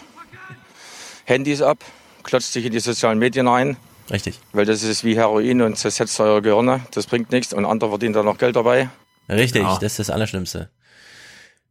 Handys 1.25 1.62
ab, 1.62 1.84
klotzt 2.23 2.51
sich 2.53 2.65
in 2.65 2.71
die 2.73 2.79
sozialen 2.79 3.19
Medien 3.19 3.47
ein. 3.47 3.77
Richtig. 4.12 4.39
Weil 4.51 4.65
das 4.65 4.84
ist 4.84 5.03
wie 5.06 5.15
Heroin 5.15 5.62
und 5.62 5.77
zersetzt 5.77 6.19
eure 6.19 6.41
Gehirne. 6.41 6.82
Das 6.91 7.08
bringt 7.08 7.32
nichts 7.32 7.53
und 7.53 7.65
andere 7.65 7.89
verdienen 7.91 8.13
da 8.13 8.21
noch 8.23 8.38
Geld 8.38 8.56
dabei. 8.58 8.89
Richtig, 9.29 9.62
Ja. 9.63 9.75
das 9.75 9.93
ist 9.93 9.99
das 9.99 10.10
Allerschlimmste. 10.10 10.69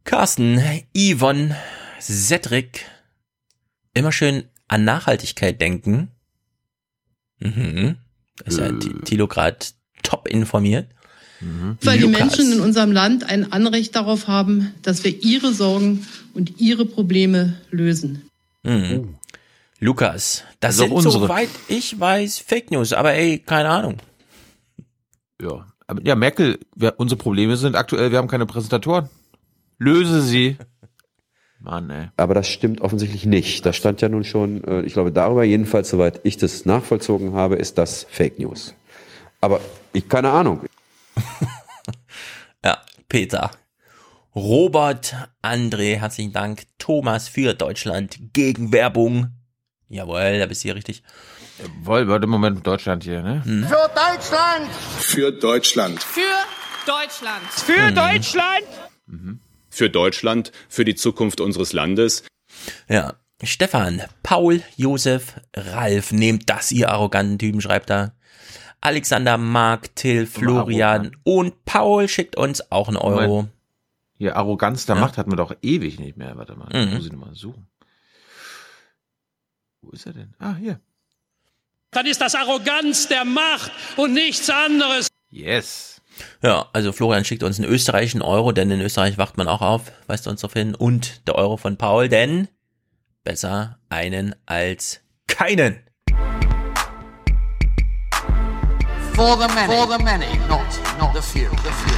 Carsten, 0.05 0.61
Yvonne, 0.97 1.57
Cedric, 2.01 2.87
immer 3.93 4.11
schön 4.13 4.49
an 4.69 4.85
Nachhaltigkeit 4.85 5.61
denken. 5.61 6.11
Mhm. 7.39 7.99
Ist 8.47 8.59
ja 8.59 8.73
T- 8.73 8.95
Thilo 9.05 9.29
gerade 9.29 9.59
top 10.03 10.27
informiert. 10.27 10.89
Weil 11.83 11.99
die. 11.99 12.07
Menschen 12.07 12.53
in 12.53 12.61
unserem 12.61 12.93
Land 12.93 13.25
ein 13.29 13.53
Anrecht 13.53 13.97
darauf 13.97 14.29
haben, 14.29 14.73
dass 14.83 15.03
wir 15.05 15.23
ihre 15.25 15.53
Sorgen 15.53 16.07
und 16.35 16.61
ihre 16.61 16.85
Probleme 16.87 17.55
lösen. 17.71 18.23
Mhm. 18.63 19.15
Lukas, 19.81 20.45
das 20.61 20.79
Also 20.79 20.85
sind 20.85 20.93
unsere. 20.93 21.19
soweit 21.27 21.49
ich 21.67 21.99
weiß 21.99 22.39
Fake 22.39 22.71
News, 22.71 22.93
aber 22.93 23.15
ey, 23.15 23.39
keine 23.41 23.69
Ahnung. 23.69 23.97
Ja. 25.41 25.67
Aber 25.89 26.01
ja, 26.05 26.15
Merkel, 26.15 26.59
wir, 26.77 26.95
unsere 26.99 27.19
Probleme 27.19 27.57
sind 27.57 27.75
aktuell, 27.75 28.13
wir 28.13 28.19
haben 28.19 28.29
keine 28.29 28.47
Präsentatoren. 28.47 29.09
Löse 29.79 30.23
sie. 30.23 30.57
Mann, 31.59 31.91
ey. 31.91 32.09
Aber 32.17 32.35
das 32.35 32.49
stimmt 32.49 32.81
offensichtlich 32.81 33.27
nicht. 33.27 33.67
Das 33.67 33.77
stand 33.77 34.01
ja 34.01 34.09
nun 34.09 34.23
schon, 34.23 34.63
äh, 34.65 34.83
ich 34.83 34.93
glaube, 34.93 35.11
darüber 35.11 35.43
jedenfalls, 35.43 35.91
soweit 35.91 36.21
ich 36.23 36.37
das 36.37 36.65
nachvollzogen 36.65 37.35
habe, 37.35 37.57
ist 37.57 37.79
das 37.79 38.07
Fake 38.09 38.39
News. 38.39 38.75
Aber 39.41 39.61
ich 39.93 40.09
keine 40.09 40.31
Ahnung. 40.31 40.61
Ja, 42.65 42.79
Peter. 43.09 43.51
Robert, 44.35 45.15
André, 45.43 45.99
herzlichen 45.99 46.33
Dank. 46.33 46.63
Thomas 46.79 47.29
für 47.29 47.55
Deutschland 47.55 48.19
gegen 48.33 48.73
Werbung. 48.73 49.33
Jawohl, 49.89 50.39
da 50.39 50.47
bist 50.47 50.63
du 50.63 50.69
hier 50.69 50.77
richtig. 50.77 51.03
Jawohl, 51.59 52.09
warte, 52.09 52.27
Moment, 52.27 52.67
Deutschland 52.67 53.05
hier, 53.05 53.21
ne? 53.23 53.43
Für 53.69 53.89
Deutschland! 53.89 54.71
Für 54.99 55.33
Deutschland. 55.33 56.03
Für 56.03 56.23
Deutschland! 56.87 57.43
Für 57.51 57.91
Mhm. 57.91 57.95
Deutschland! 57.95 58.67
Für 59.69 59.91
Deutschland, 59.91 60.53
für 60.69 60.85
die 60.85 60.95
Zukunft 60.95 61.41
unseres 61.41 61.73
Landes. 61.73 62.25
Ja. 62.89 63.15
Stefan, 63.45 64.03
Paul, 64.23 64.63
Josef, 64.77 65.35
Ralf, 65.57 66.13
nehmt 66.13 66.49
das, 66.49 66.71
ihr 66.71 66.91
arroganten 66.91 67.41
Typen, 67.41 67.61
schreibt 67.61 67.91
er. 67.91 68.15
Alexander, 68.83 69.39
Mark, 69.39 69.95
Till, 69.97 70.27
Florian 70.27 71.17
und 71.25 71.65
Paul 71.65 72.09
schickt 72.09 72.37
uns 72.37 72.71
auch 72.73 72.89
einen 72.89 72.97
Euro. 72.99 73.49
Hier, 74.19 74.37
Arroganz 74.37 74.87
der 74.87 74.97
Ja. 74.97 75.01
Macht 75.01 75.17
hatten 75.19 75.31
wir 75.33 75.37
doch 75.37 75.55
ewig 75.63 75.99
nicht 75.99 76.17
mehr. 76.17 76.37
Warte 76.37 76.55
mal, 76.57 76.69
Mhm. 76.73 76.95
muss 76.95 77.07
ich 77.07 77.13
nochmal 77.13 77.35
suchen. 77.35 77.69
Wo 79.81 79.91
ist 79.91 80.07
er 80.07 80.13
denn? 80.13 80.35
Ah, 80.39 80.55
hier. 80.57 80.81
Dann 81.93 82.07
ist 82.07 82.21
das 82.21 82.35
Arroganz 82.35 83.09
der 83.09 83.25
Macht 83.25 83.71
und 83.97 84.15
nichts 84.15 84.49
anderes. 84.51 85.09
Yes. 85.31 86.01
Ja, 86.43 86.69
also 86.73 86.93
Florian 86.93 87.25
schickt 87.25 87.43
uns 87.43 87.59
einen 87.59 87.69
österreichischen 87.71 88.23
Euro, 88.23 88.53
denn 88.53 88.71
in 88.71 88.81
Österreich 88.81 89.17
wacht 89.19 89.37
man 89.39 89.49
auch 89.49 89.63
auf, 89.63 89.93
weist 90.09 90.27
uns 90.27 90.41
darauf 90.41 90.53
hin. 90.55 90.75
Und 90.75 91.27
der 91.27 91.37
Euro 91.37 91.57
von 91.57 91.77
Paul, 91.77 92.09
denn 92.09 92.49
besser 93.25 93.79
einen 93.89 94.35
als 94.47 95.01
keinen. 95.27 95.79
For 99.15 99.37
the 99.37 99.49
many. 99.55 99.67
For 99.67 99.87
the 99.87 100.03
many, 100.03 100.39
not, 100.49 100.67
not 100.99 101.13
the 101.15 101.23
few. 101.23 101.49
The 101.51 101.71
few. 101.71 101.97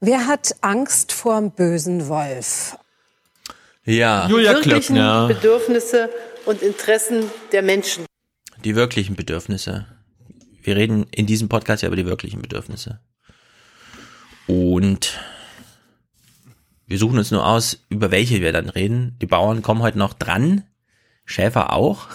Wer 0.00 0.26
hat 0.26 0.54
Angst 0.60 1.12
vorm 1.12 1.50
bösen 1.50 2.08
Wolf? 2.08 2.76
Ja, 3.84 4.28
wirklichen 4.28 4.96
Bedürfnisse 5.28 6.10
und 6.46 6.62
Interessen 6.62 7.30
der 7.52 7.62
Menschen. 7.62 8.06
die 8.64 8.74
wirklichen 8.76 9.14
Bedürfnisse. 9.14 9.86
Wir 10.62 10.76
reden 10.76 11.06
in 11.10 11.26
diesem 11.26 11.48
Podcast 11.48 11.82
ja 11.82 11.88
über 11.88 11.96
die 11.96 12.06
wirklichen 12.06 12.40
Bedürfnisse. 12.40 13.00
Und 14.46 15.20
wir 16.86 16.98
suchen 16.98 17.18
uns 17.18 17.30
nur 17.30 17.46
aus, 17.46 17.80
über 17.88 18.10
welche 18.10 18.40
wir 18.40 18.52
dann 18.52 18.68
reden. 18.68 19.16
Die 19.20 19.26
Bauern 19.26 19.62
kommen 19.62 19.82
heute 19.82 19.98
noch 19.98 20.12
dran. 20.12 20.62
Schäfer 21.24 21.72
auch. 21.72 22.06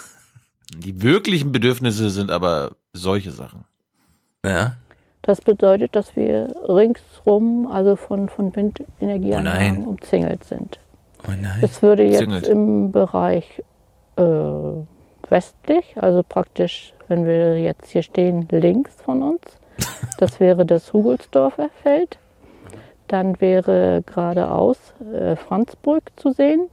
Die 0.75 1.01
wirklichen 1.01 1.51
Bedürfnisse 1.51 2.10
sind 2.10 2.29
aber 2.29 2.75
solche 2.93 3.32
Sachen. 3.32 3.65
Ja. 4.45 4.75
Das 5.23 5.41
bedeutet, 5.41 5.95
dass 5.95 6.15
wir 6.15 6.53
ringsrum, 6.67 7.67
also 7.67 7.95
von, 7.95 8.29
von 8.29 8.55
Windenergieanlagen, 8.55 9.86
Oh 9.86 9.89
umzingelt 9.89 10.43
sind. 10.43 10.79
Oh 11.27 11.32
nein. 11.32 11.60
Es 11.62 11.82
würde 11.82 12.03
jetzt 12.03 12.21
Umzingelt. 12.21 12.47
im 12.47 12.91
Bereich 12.91 13.63
äh, 14.15 14.23
westlich, 15.29 15.95
also 15.97 16.23
praktisch, 16.23 16.93
wenn 17.08 17.25
wir 17.25 17.60
jetzt 17.60 17.89
hier 17.89 18.03
stehen, 18.03 18.47
links 18.51 18.93
von 19.03 19.23
uns, 19.23 19.41
das 20.19 20.39
wäre 20.39 20.65
das 20.65 20.93
Hugelsdorfer 20.93 21.69
Feld. 21.82 22.17
Dann 23.10 23.41
wäre 23.41 24.04
geradeaus 24.06 24.78
äh, 25.13 25.36
Franzburg 25.36 26.04
zu 26.15 26.32
sehen 26.32 26.69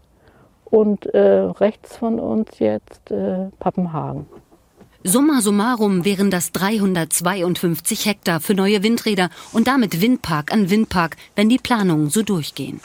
und 0.67 1.07
äh, 1.07 1.19
rechts 1.19 1.97
von 1.97 2.21
uns 2.21 2.59
jetzt 2.59 3.11
äh, 3.11 3.49
Pappenhagen. 3.59 4.27
Summa 5.03 5.41
summarum 5.41 6.05
wären 6.05 6.31
das 6.31 6.53
352 6.53 8.07
Hektar 8.07 8.41
für 8.41 8.55
neue 8.55 8.83
Windräder 8.83 9.31
und 9.53 9.67
damit 9.67 10.01
Windpark 10.03 10.53
an 10.53 10.69
Windpark, 10.69 11.17
wenn 11.37 11.49
die 11.49 11.59
Planungen 11.59 12.11
so 12.11 12.23
durchgehen. 12.23 12.81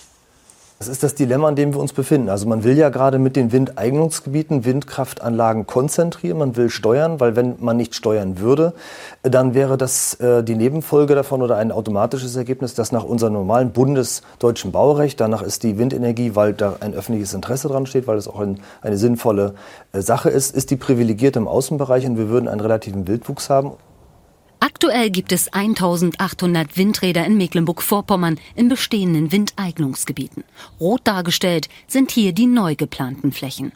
Das 0.82 0.88
ist 0.88 1.04
das 1.04 1.14
Dilemma, 1.14 1.48
in 1.48 1.56
dem 1.56 1.76
wir 1.76 1.80
uns 1.80 1.94
befinden. 1.94 2.28
Also 2.28 2.50
man 2.50 2.64
will 2.64 2.76
ja 2.76 2.90
gerade 2.90 3.20
mit 3.20 3.36
den 3.36 3.52
Windeignungsgebieten 3.52 4.66
Windkraftanlagen 4.66 5.68
konzentrieren, 5.68 6.40
man 6.40 6.56
will 6.56 6.72
steuern, 6.72 7.20
weil 7.20 7.36
wenn 7.36 7.54
man 7.60 7.78
nicht 7.78 7.94
steuern 7.94 8.40
würde, 8.40 8.74
dann 9.22 9.54
wäre 9.54 9.78
das 9.78 10.16
äh, 10.16 10.44
die 10.44 10.56
Nebenfolge 10.56 11.14
davon 11.14 11.44
oder 11.44 11.58
ein 11.58 11.72
automatisches 11.72 12.36
Ergebnis, 12.36 12.74
dass 12.74 12.92
nach 12.92 13.04
unserem 13.04 13.34
normalen 13.34 13.74
bundesdeutschen 13.74 14.72
Baurecht, 14.72 15.20
danach 15.20 15.44
ist 15.44 15.62
die 15.62 15.78
Windenergie, 15.78 16.36
weil 16.36 16.54
da 16.54 16.78
ein 16.80 16.96
öffentliches 16.96 17.36
Interesse 17.36 17.68
dran 17.68 17.86
steht, 17.86 18.08
weil 18.08 18.18
es 18.18 18.28
auch 18.28 18.40
ein, 18.40 18.60
eine 18.82 18.98
sinnvolle 18.98 19.54
äh, 19.94 20.02
Sache 20.02 20.32
ist, 20.32 20.56
ist 20.56 20.72
die 20.72 20.78
privilegiert 20.78 21.36
im 21.36 21.48
Außenbereich 21.48 22.08
und 22.08 22.18
wir 22.18 22.30
würden 22.30 22.48
einen 22.48 22.60
relativen 22.60 23.08
Wildwuchs 23.08 23.52
haben. 23.52 23.74
Aktuell 24.62 25.10
gibt 25.10 25.32
es 25.32 25.52
1800 25.52 26.78
Windräder 26.78 27.26
in 27.26 27.36
Mecklenburg-Vorpommern 27.36 28.40
in 28.56 28.70
bestehenden 28.70 29.32
Windeignungsgebieten. 29.32 30.44
Rot 30.80 31.02
dargestellt 31.04 31.68
sind 31.88 32.12
hier 32.12 32.32
die 32.32 32.46
neu 32.46 32.76
geplanten 32.76 33.32
Flächen. 33.32 33.72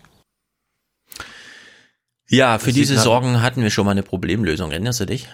Ja, 2.27 2.59
für 2.59 2.67
Das 2.67 2.75
diese 2.75 2.99
Sorgen 2.99 3.41
hatten 3.41 3.63
wir 3.63 3.71
schon 3.71 3.85
mal 3.85 3.91
eine 3.91 4.03
Problemlösung. 4.03 4.71
Erinnerst 4.71 4.99
du 4.99 5.05
dich? 5.05 5.27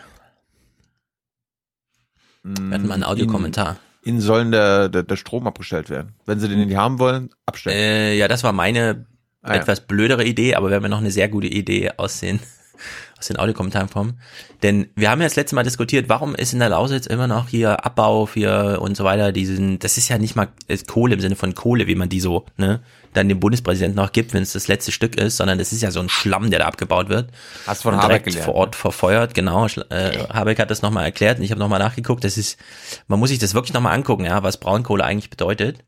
Wir 2.43 2.73
hatten 2.73 2.87
mal 2.87 2.93
einen 2.95 3.03
Audiokommentar. 3.03 3.77
Ihnen 4.03 4.21
sollen 4.21 4.51
der, 4.51 4.87
der, 4.89 5.03
der 5.03 5.15
Strom 5.17 5.45
abgestellt 5.47 5.89
werden. 5.89 6.15
Wenn 6.25 6.39
Sie 6.39 6.47
den 6.47 6.65
nicht 6.65 6.75
haben 6.77 6.97
wollen, 6.97 7.29
abstellen. 7.45 7.77
Äh, 7.77 8.15
ja, 8.15 8.27
das 8.27 8.43
war 8.43 8.53
meine 8.53 9.05
Ah, 9.43 9.55
ja. 9.55 9.61
etwas 9.61 9.81
blödere 9.87 10.23
Idee, 10.23 10.53
aber 10.55 10.69
wir 10.69 10.75
haben 10.75 10.83
ja 10.83 10.89
noch 10.89 10.99
eine 10.99 11.09
sehr 11.11 11.27
gute 11.27 11.47
Idee 11.47 11.91
aus 11.97 12.19
den, 12.19 12.39
aus 13.17 13.27
den 13.27 13.37
Audiokommentaren 13.37 13.87
bekommen. 13.87 14.19
Denn 14.63 14.89
wir 14.95 15.11
haben 15.11 15.21
ja 15.21 15.27
das 15.27 15.35
letzte 15.35 15.55
Mal 15.55 15.63
diskutiert, 15.63 16.09
warum 16.09 16.35
ist 16.35 16.53
in 16.53 16.59
der 16.59 16.69
Lausitz 16.69 17.05
immer 17.05 17.27
noch 17.27 17.49
hier 17.49 17.85
Abbau 17.85 18.25
für 18.25 18.79
und 18.81 18.97
so 18.97 19.03
weiter, 19.03 19.31
diesen, 19.31 19.79
das 19.79 19.97
ist 19.97 20.09
ja 20.09 20.17
nicht 20.17 20.35
mal 20.35 20.49
äh, 20.67 20.77
Kohle 20.77 21.13
im 21.13 21.21
Sinne 21.21 21.35
von 21.35 21.53
Kohle, 21.53 21.87
wie 21.87 21.95
man 21.95 22.09
die 22.09 22.19
so, 22.19 22.45
ne, 22.57 22.81
dann 23.13 23.29
dem 23.29 23.39
Bundespräsidenten 23.39 23.95
noch 23.95 24.11
gibt, 24.11 24.33
wenn 24.33 24.43
es 24.43 24.53
das 24.53 24.67
letzte 24.67 24.91
Stück 24.91 25.15
ist, 25.15 25.37
sondern 25.37 25.59
das 25.59 25.71
ist 25.71 25.81
ja 25.81 25.91
so 25.91 25.99
ein 25.99 26.09
Schlamm, 26.09 26.49
der 26.49 26.59
da 26.59 26.65
abgebaut 26.65 27.09
wird. 27.09 27.29
Hast 27.67 27.83
von 27.83 27.95
Habeck 27.95 28.07
direkt 28.07 28.25
gelernt, 28.25 28.45
vor 28.45 28.55
Ort 28.55 28.75
verfeuert, 28.75 29.33
genau. 29.33 29.67
Äh, 29.67 30.17
Habeck 30.29 30.59
hat 30.59 30.71
das 30.71 30.81
nochmal 30.81 31.05
erklärt 31.05 31.37
und 31.37 31.43
ich 31.43 31.51
habe 31.51 31.59
nochmal 31.59 31.79
nachgeguckt. 31.79 32.23
Das 32.23 32.37
ist, 32.37 32.57
man 33.07 33.19
muss 33.19 33.29
sich 33.29 33.39
das 33.39 33.53
wirklich 33.53 33.73
nochmal 33.73 33.93
angucken, 33.93 34.25
ja, 34.25 34.43
was 34.43 34.57
Braunkohle 34.57 35.03
eigentlich 35.03 35.29
bedeutet. 35.29 35.83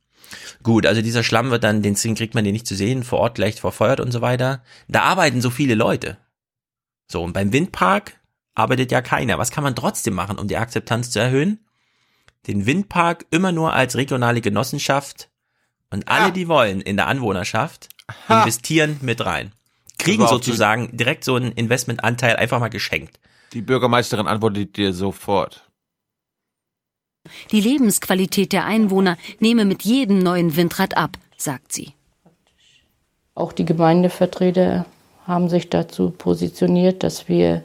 Gut, 0.63 0.85
also 0.85 1.01
dieser 1.01 1.23
Schlamm 1.23 1.51
wird 1.51 1.63
dann, 1.63 1.81
den 1.81 1.95
kriegt 1.95 2.35
man 2.35 2.43
den 2.43 2.53
nicht 2.53 2.67
zu 2.67 2.75
sehen, 2.75 3.03
vor 3.03 3.19
Ort 3.19 3.35
gleich 3.35 3.59
verfeuert 3.59 3.99
und 3.99 4.11
so 4.11 4.21
weiter. 4.21 4.63
Da 4.87 5.01
arbeiten 5.01 5.41
so 5.41 5.49
viele 5.49 5.75
Leute. 5.75 6.17
So, 7.13 7.21
und 7.21 7.33
beim 7.33 7.53
Windpark 7.53 8.19
arbeitet 8.55 8.91
ja 8.91 9.03
keiner. 9.03 9.37
Was 9.37 9.51
kann 9.51 9.63
man 9.63 9.75
trotzdem 9.75 10.15
machen, 10.15 10.39
um 10.39 10.47
die 10.47 10.57
Akzeptanz 10.57 11.11
zu 11.11 11.19
erhöhen? 11.19 11.59
Den 12.47 12.65
Windpark 12.65 13.27
immer 13.29 13.51
nur 13.51 13.71
als 13.73 13.95
regionale 13.95 14.41
Genossenschaft 14.41 15.29
und 15.91 16.07
alle, 16.07 16.31
die 16.31 16.47
wollen, 16.47 16.81
in 16.81 16.97
der 16.97 17.05
Anwohnerschaft, 17.05 17.89
investieren 18.27 18.97
mit 19.03 19.23
rein. 19.23 19.51
Kriegen 19.99 20.23
die- 20.23 20.27
sozusagen 20.27 20.97
direkt 20.97 21.23
so 21.23 21.35
einen 21.35 21.51
Investmentanteil 21.51 22.35
einfach 22.35 22.59
mal 22.59 22.69
geschenkt. 22.71 23.19
Die 23.53 23.61
Bürgermeisterin 23.61 24.25
antwortet 24.25 24.75
dir 24.75 24.91
sofort. 24.91 25.69
Die 27.51 27.61
Lebensqualität 27.61 28.53
der 28.53 28.65
Einwohner 28.65 29.17
nehme 29.39 29.65
mit 29.65 29.83
jedem 29.83 30.17
neuen 30.17 30.55
Windrad 30.55 30.97
ab, 30.97 31.19
sagt 31.37 31.73
sie. 31.73 31.93
Auch 33.35 33.53
die 33.53 33.65
Gemeindevertreter 33.65 34.87
haben 35.27 35.49
sich 35.49 35.69
dazu 35.69 36.11
positioniert, 36.11 37.03
dass 37.03 37.27
wir 37.27 37.63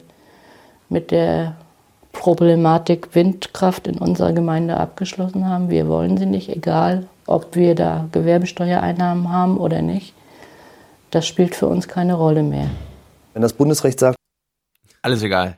mit 0.89 1.11
der 1.11 1.55
Problematik 2.11 3.13
Windkraft 3.13 3.87
in 3.87 3.97
unserer 3.97 4.33
Gemeinde 4.33 4.77
abgeschlossen 4.77 5.47
haben. 5.47 5.69
Wir 5.69 5.87
wollen 5.87 6.17
sie 6.17 6.25
nicht, 6.25 6.49
egal 6.49 7.07
ob 7.27 7.55
wir 7.55 7.75
da 7.75 8.07
Gewerbesteuereinnahmen 8.11 9.31
haben 9.31 9.57
oder 9.57 9.81
nicht. 9.81 10.13
Das 11.11 11.27
spielt 11.27 11.55
für 11.55 11.67
uns 11.67 11.87
keine 11.87 12.15
Rolle 12.15 12.43
mehr. 12.43 12.69
Wenn 13.33 13.41
das 13.41 13.53
Bundesrecht 13.53 13.99
sagt, 13.99 14.15
Alles 15.01 15.21
egal. 15.21 15.57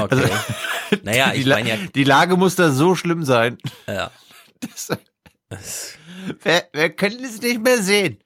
Okay. 0.00 0.30
naja, 1.02 1.32
ich 1.34 1.46
meine 1.46 1.68
ja, 1.68 1.76
die 1.94 2.04
Lage 2.04 2.36
muss 2.36 2.56
da 2.56 2.70
so 2.70 2.94
schlimm 2.94 3.24
sein. 3.24 3.58
ja. 3.86 4.10
Das, 5.48 5.98
wir, 6.44 6.62
wir 6.72 6.90
können 6.90 7.24
es 7.24 7.42
nicht 7.42 7.60
mehr 7.60 7.82
sehen. 7.82 8.21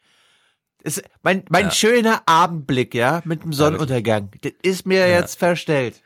Das, 0.86 1.02
mein 1.22 1.44
mein 1.48 1.64
Ja. 1.64 1.70
schöner 1.72 2.22
Abendblick, 2.26 2.94
ja, 2.94 3.20
mit 3.24 3.42
dem 3.42 3.52
Sonnenuntergang. 3.52 4.30
Das 4.42 4.52
ist 4.62 4.86
mir 4.86 5.00
Ja. 5.00 5.18
jetzt 5.18 5.36
verstellt. 5.36 6.00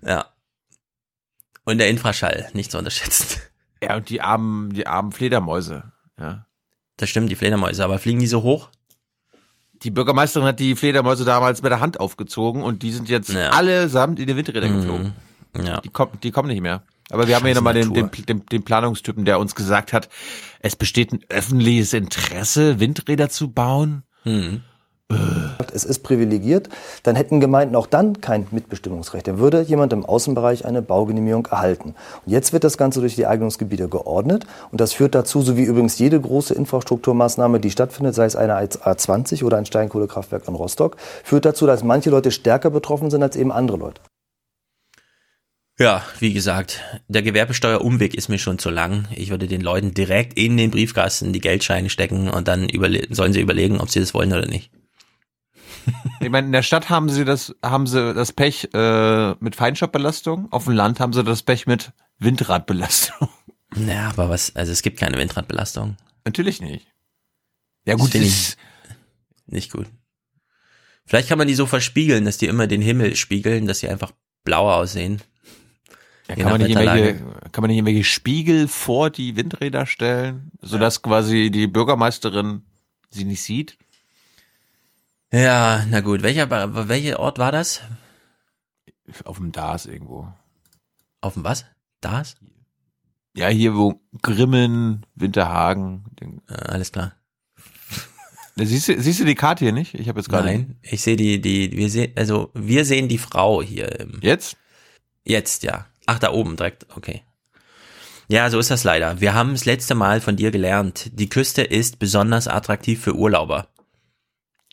Ja. 0.00 0.24
Und 1.64 1.78
der 1.78 1.90
Infraschall, 1.90 2.48
nicht 2.54 2.70
zu 2.70 2.78
unterschätzen. 2.78 3.40
Ja, 3.82 3.96
und 3.96 4.08
die 4.10 4.20
armen, 4.20 4.72
die 4.72 4.86
armen 4.86 5.12
Fledermäuse. 5.12 5.92
Ja. 6.18 6.46
Das 6.96 7.10
stimmt, 7.10 7.30
die 7.30 7.34
Fledermäuse, 7.36 7.84
aber 7.84 7.98
fliegen 7.98 8.20
die 8.20 8.26
so 8.26 8.42
hoch? 8.42 8.70
Die 9.82 9.90
Bürgermeisterin 9.90 10.46
hat 10.46 10.60
die 10.60 10.76
Fledermäuse 10.76 11.24
damals 11.24 11.62
mit 11.62 11.70
der 11.72 11.80
Hand 11.80 11.98
aufgezogen 12.00 12.62
und 12.62 12.82
die 12.82 12.92
sind 12.92 13.08
jetzt 13.08 13.30
Ja. 13.30 13.50
allesamt 13.50 14.18
in 14.20 14.26
die 14.28 14.36
Windräder 14.36 14.68
Mhm. 14.68 14.76
geflogen. 14.80 15.12
Ja. 15.62 15.80
Die, 15.80 15.88
kommen, 15.90 16.12
die 16.22 16.30
kommen 16.30 16.48
nicht 16.48 16.60
mehr. 16.62 16.84
Aber 17.10 17.28
wir 17.28 17.36
haben 17.36 17.44
hier 17.44 17.54
nochmal 17.54 17.74
den, 17.74 17.92
den, 17.92 18.10
den, 18.10 18.46
den 18.46 18.62
Planungstypen, 18.64 19.24
der 19.24 19.38
uns 19.38 19.54
gesagt 19.54 19.92
hat, 19.92 20.08
es 20.60 20.76
besteht 20.76 21.12
ein 21.12 21.20
öffentliches 21.28 21.92
Interesse, 21.92 22.80
Windräder 22.80 23.28
zu 23.28 23.50
bauen. 23.52 24.04
Mhm. 24.24 24.62
es 25.74 25.84
ist 25.84 26.02
privilegiert, 26.02 26.68
dann 27.02 27.16
hätten 27.16 27.40
Gemeinden 27.40 27.76
auch 27.76 27.86
dann 27.86 28.20
kein 28.20 28.46
Mitbestimmungsrecht. 28.50 29.28
Da 29.28 29.38
würde 29.38 29.62
jemand 29.62 29.92
im 29.92 30.04
Außenbereich 30.04 30.64
eine 30.64 30.82
Baugenehmigung 30.82 31.46
erhalten. 31.46 31.94
Und 32.24 32.32
jetzt 32.32 32.52
wird 32.52 32.64
das 32.64 32.78
Ganze 32.78 33.00
durch 33.00 33.14
die 33.14 33.26
Eignungsgebiete 33.26 33.88
geordnet 33.88 34.46
und 34.70 34.80
das 34.80 34.92
führt 34.92 35.14
dazu, 35.14 35.42
so 35.42 35.56
wie 35.56 35.64
übrigens 35.64 35.98
jede 35.98 36.20
große 36.20 36.54
Infrastrukturmaßnahme, 36.54 37.60
die 37.60 37.70
stattfindet, 37.70 38.14
sei 38.14 38.24
es 38.24 38.36
eine 38.36 38.58
A20 38.58 39.44
oder 39.44 39.58
ein 39.58 39.66
Steinkohlekraftwerk 39.66 40.48
in 40.48 40.54
Rostock, 40.54 40.96
führt 41.24 41.44
dazu, 41.44 41.66
dass 41.66 41.84
manche 41.84 42.10
Leute 42.10 42.30
stärker 42.30 42.70
betroffen 42.70 43.10
sind 43.10 43.22
als 43.22 43.36
eben 43.36 43.52
andere 43.52 43.76
Leute. 43.76 44.00
Ja, 45.78 46.04
wie 46.18 46.32
gesagt, 46.32 46.80
der 47.08 47.22
Gewerbesteuerumweg 47.22 48.14
ist 48.14 48.28
mir 48.28 48.38
schon 48.38 48.58
zu 48.58 48.70
lang. 48.70 49.08
Ich 49.14 49.30
würde 49.30 49.46
den 49.46 49.62
Leuten 49.62 49.94
direkt 49.94 50.38
in 50.38 50.56
den 50.56 50.70
Briefkasten 50.70 51.32
die 51.32 51.40
Geldscheine 51.40 51.88
stecken 51.88 52.28
und 52.28 52.46
dann 52.46 52.68
sollen 53.10 53.32
sie 53.32 53.40
überlegen, 53.40 53.80
ob 53.80 53.90
sie 53.90 54.00
das 54.00 54.14
wollen 54.14 54.32
oder 54.32 54.46
nicht. 54.46 54.70
Ich 56.20 56.30
meine, 56.30 56.46
in 56.46 56.52
der 56.52 56.62
Stadt 56.62 56.90
haben 56.90 57.08
sie 57.08 57.24
das, 57.24 57.56
haben 57.64 57.86
sie 57.86 58.14
das 58.14 58.32
Pech 58.32 58.68
äh, 58.72 59.34
mit 59.40 59.56
Feinstaubbelastung, 59.56 60.52
auf 60.52 60.64
dem 60.64 60.74
Land 60.74 61.00
haben 61.00 61.12
sie 61.12 61.24
das 61.24 61.42
Pech 61.42 61.66
mit 61.66 61.92
Windradbelastung. 62.18 63.28
Ja, 63.74 64.10
aber 64.10 64.28
was, 64.28 64.54
also 64.54 64.70
es 64.70 64.82
gibt 64.82 65.00
keine 65.00 65.16
Windradbelastung. 65.16 65.96
Natürlich 66.26 66.60
nicht. 66.60 66.88
Ja 67.86 67.94
gut, 67.94 68.14
das, 68.14 68.20
ich 68.20 68.56
nicht 69.46 69.72
gut. 69.72 69.86
Vielleicht 71.06 71.30
kann 71.30 71.38
man 71.38 71.48
die 71.48 71.54
so 71.54 71.64
verspiegeln, 71.64 72.26
dass 72.26 72.36
die 72.36 72.48
immer 72.48 72.66
den 72.66 72.82
Himmel 72.82 73.16
spiegeln, 73.16 73.66
dass 73.66 73.78
sie 73.78 73.88
einfach 73.88 74.12
blauer 74.44 74.74
aussehen. 74.76 75.22
Ja, 76.36 76.44
kann, 76.44 76.52
man 76.52 76.60
nicht 76.60 76.76
irgendwelche, 76.76 77.14
kann 77.52 77.62
man 77.62 77.68
nicht 77.68 77.78
irgendwelche 77.78 78.04
Spiegel 78.04 78.68
vor 78.68 79.10
die 79.10 79.36
Windräder 79.36 79.86
stellen, 79.86 80.50
sodass 80.60 81.02
quasi 81.02 81.50
die 81.50 81.66
Bürgermeisterin 81.66 82.62
sie 83.10 83.24
nicht 83.24 83.42
sieht? 83.42 83.78
Ja, 85.32 85.84
na 85.88 86.00
gut. 86.00 86.22
Welcher, 86.22 86.50
welcher 86.88 87.18
Ort 87.18 87.38
war 87.38 87.52
das? 87.52 87.80
Auf 89.24 89.38
dem 89.38 89.50
DAS 89.52 89.86
irgendwo. 89.86 90.28
Auf 91.20 91.34
dem 91.34 91.44
was? 91.44 91.64
Das? 92.00 92.36
Ja, 93.34 93.48
hier 93.48 93.74
wo 93.74 94.00
Grimmen, 94.20 95.06
Winterhagen. 95.14 96.04
Äh, 96.48 96.54
alles 96.54 96.92
klar. 96.92 97.14
Siehst, 98.56 98.88
du, 98.88 99.00
siehst 99.00 99.18
du 99.18 99.24
die 99.24 99.34
Karte 99.34 99.64
hier 99.64 99.72
nicht? 99.72 99.94
Ich 99.94 100.08
habe 100.08 100.20
jetzt 100.20 100.28
gerade. 100.28 100.46
Nein, 100.46 100.76
ich 100.82 101.00
sehe 101.00 101.16
die, 101.16 101.40
die, 101.40 101.72
wir 101.72 101.88
sehen, 101.88 102.12
also 102.16 102.50
wir 102.52 102.84
sehen 102.84 103.08
die 103.08 103.16
Frau 103.16 103.62
hier. 103.62 103.98
Im, 103.98 104.20
Jetzt? 104.20 104.58
Jetzt, 105.24 105.62
ja. 105.62 105.86
Ach, 106.12 106.18
da 106.18 106.30
oben 106.30 106.56
direkt, 106.56 106.86
okay. 106.94 107.22
Ja, 108.28 108.50
so 108.50 108.58
ist 108.58 108.70
das 108.70 108.84
leider. 108.84 109.18
Wir 109.22 109.32
haben 109.32 109.52
das 109.52 109.64
letzte 109.64 109.94
Mal 109.94 110.20
von 110.20 110.36
dir 110.36 110.50
gelernt, 110.50 111.10
die 111.14 111.30
Küste 111.30 111.62
ist 111.62 111.98
besonders 111.98 112.48
attraktiv 112.48 113.00
für 113.00 113.14
Urlauber. 113.14 113.68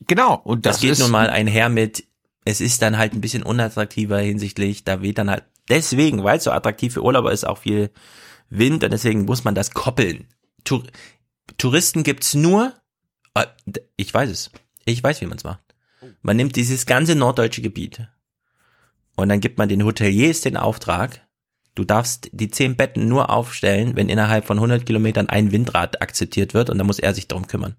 Genau. 0.06 0.36
Und 0.44 0.66
Das, 0.66 0.76
das, 0.76 0.82
geht 0.82 1.00
nun 1.00 1.12
mal 1.12 1.30
einher 1.30 1.70
mit, 1.70 2.04
es 2.44 2.60
ist 2.60 2.82
dann 2.82 2.98
halt 2.98 3.14
ein 3.14 3.22
bisschen 3.22 3.44
unattraktiver 3.44 4.20
hinsichtlich, 4.20 4.84
da 4.84 5.02
weht 5.02 5.18
dann 5.18 5.30
halt, 5.30 5.46
deswegen, 5.70 6.26
weil 6.26 6.40
es 6.40 6.44
so 6.44 6.52
attraktiv 6.52 6.94
für 6.94 7.04
Urlauber 7.04 7.32
ist, 7.32 7.48
auch 7.48 7.60
viel 7.60 7.90
Wind 8.50 8.84
und 8.84 8.92
deswegen 8.92 9.24
muss 9.24 9.46
man 9.46 9.56
das 9.56 9.72
koppeln. 9.72 10.28
Tour 10.66 10.84
Touristen 11.58 12.04
gibt's 12.04 12.34
nur, 12.34 12.74
äh, 13.34 13.46
ich 13.96 14.14
weiß 14.14 14.30
es, 14.30 14.52
ich 14.84 15.02
weiß, 15.02 15.22
wie 15.22 15.26
man 15.26 15.38
es 15.38 15.46
macht. 15.46 15.62
Man 16.22 16.36
nimmt 16.36 16.58
dieses 16.58 16.86
ganze 16.86 17.16
norddeutsche 17.16 17.62
Gebiet 17.62 18.10
und 19.16 19.30
dann 19.30 19.42
gibt 19.42 19.58
man 19.58 19.70
den 19.70 19.84
Hoteliers 19.84 20.42
den 20.42 20.58
Auftrag, 20.58 21.22
du 21.80 21.86
darfst 21.86 22.30
die 22.32 22.50
zehn 22.52 22.76
Betten 22.76 23.08
nur 23.08 23.30
aufstellen, 23.32 23.96
wenn 23.96 24.10
innerhalb 24.10 24.46
von 24.46 24.58
100 24.58 24.86
Kilometern 24.86 25.30
ein 25.30 25.52
Windrad 25.52 26.02
akzeptiert 26.02 26.54
wird 26.54 26.70
und 26.70 26.78
dann 26.78 26.86
muss 26.88 27.00
er 27.00 27.14
sich 27.16 27.28
darum 27.28 27.48
kümmern. 27.48 27.76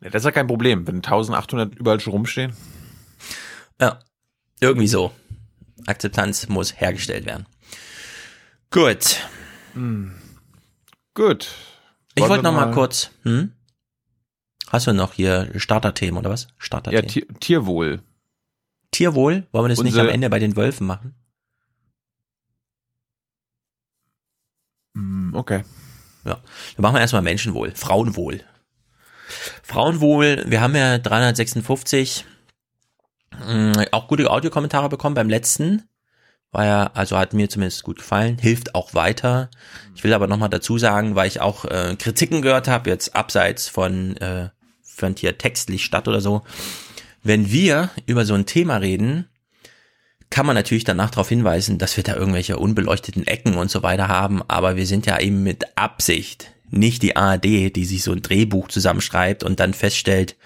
Ja, 0.00 0.10
das 0.10 0.22
ist 0.22 0.26
ja 0.26 0.30
kein 0.30 0.46
Problem, 0.46 0.86
wenn 0.86 0.96
1800 0.96 1.74
überall 1.74 2.00
schon 2.00 2.12
rumstehen. 2.12 2.52
Ja, 3.80 3.98
irgendwie 4.60 4.88
so. 4.88 5.12
Akzeptanz 5.86 6.48
muss 6.48 6.80
hergestellt 6.80 7.26
werden. 7.26 7.46
Gut. 8.70 9.16
Gut. 11.14 11.48
Ich 12.14 12.22
Wollen 12.22 12.30
wollte 12.30 12.44
wir 12.44 12.50
noch 12.50 12.52
mal 12.60 12.70
kurz, 12.72 13.10
hm? 13.22 13.52
Hast 14.68 14.86
du 14.86 14.92
noch 14.92 15.12
hier 15.14 15.50
Starterthemen 15.56 16.18
oder 16.18 16.30
was? 16.30 16.44
Ja, 16.44 16.48
Starterthemen. 16.58 17.08
Tier, 17.08 17.26
Tierwohl. 17.40 18.02
Tierwohl? 18.92 19.46
Wollen 19.52 19.64
wir 19.64 19.68
das 19.70 19.78
nicht 19.78 19.92
Unsere- 19.92 20.08
am 20.08 20.14
Ende 20.14 20.30
bei 20.30 20.38
den 20.38 20.56
Wölfen 20.56 20.86
machen? 20.86 21.14
Okay. 25.32 25.64
Ja. 26.24 26.38
Dann 26.76 26.82
machen 26.82 26.94
wir 26.94 27.00
erstmal 27.00 27.22
Menschenwohl. 27.22 27.72
Frauenwohl. 27.74 28.42
Frauenwohl, 29.62 30.44
wir 30.46 30.60
haben 30.60 30.74
ja 30.74 30.98
356 30.98 32.24
mh, 33.46 33.86
auch 33.92 34.08
gute 34.08 34.30
Audiokommentare 34.30 34.88
bekommen 34.88 35.14
beim 35.14 35.28
letzten. 35.28 35.84
War 36.52 36.64
ja, 36.64 36.90
also 36.94 37.16
hat 37.16 37.32
mir 37.32 37.48
zumindest 37.48 37.84
gut 37.84 37.98
gefallen, 37.98 38.36
hilft 38.38 38.74
auch 38.74 38.94
weiter. 38.94 39.50
Ich 39.94 40.02
will 40.02 40.12
aber 40.12 40.26
nochmal 40.26 40.48
dazu 40.48 40.78
sagen, 40.78 41.14
weil 41.14 41.28
ich 41.28 41.40
auch 41.40 41.64
äh, 41.64 41.94
Kritiken 41.96 42.42
gehört 42.42 42.66
habe, 42.66 42.90
jetzt 42.90 43.14
abseits 43.14 43.68
von 43.68 44.16
äh, 44.16 44.48
fand 44.82 45.20
hier 45.20 45.38
textlich 45.38 45.84
statt 45.84 46.08
oder 46.08 46.20
so. 46.20 46.42
Wenn 47.22 47.52
wir 47.52 47.90
über 48.06 48.24
so 48.24 48.34
ein 48.34 48.46
Thema 48.46 48.78
reden, 48.78 49.29
kann 50.30 50.46
man 50.46 50.54
natürlich 50.54 50.84
danach 50.84 51.10
darauf 51.10 51.28
hinweisen, 51.28 51.78
dass 51.78 51.96
wir 51.96 52.04
da 52.04 52.14
irgendwelche 52.14 52.56
unbeleuchteten 52.56 53.26
Ecken 53.26 53.56
und 53.56 53.70
so 53.70 53.82
weiter 53.82 54.08
haben, 54.08 54.42
aber 54.48 54.76
wir 54.76 54.86
sind 54.86 55.06
ja 55.06 55.18
eben 55.18 55.42
mit 55.42 55.76
Absicht 55.76 56.52
nicht 56.70 57.02
die 57.02 57.16
ARD, 57.16 57.74
die 57.74 57.84
sich 57.84 58.02
so 58.04 58.12
ein 58.12 58.22
Drehbuch 58.22 58.68
zusammenschreibt 58.68 59.42
und 59.42 59.60
dann 59.60 59.74
feststellt, 59.74 60.36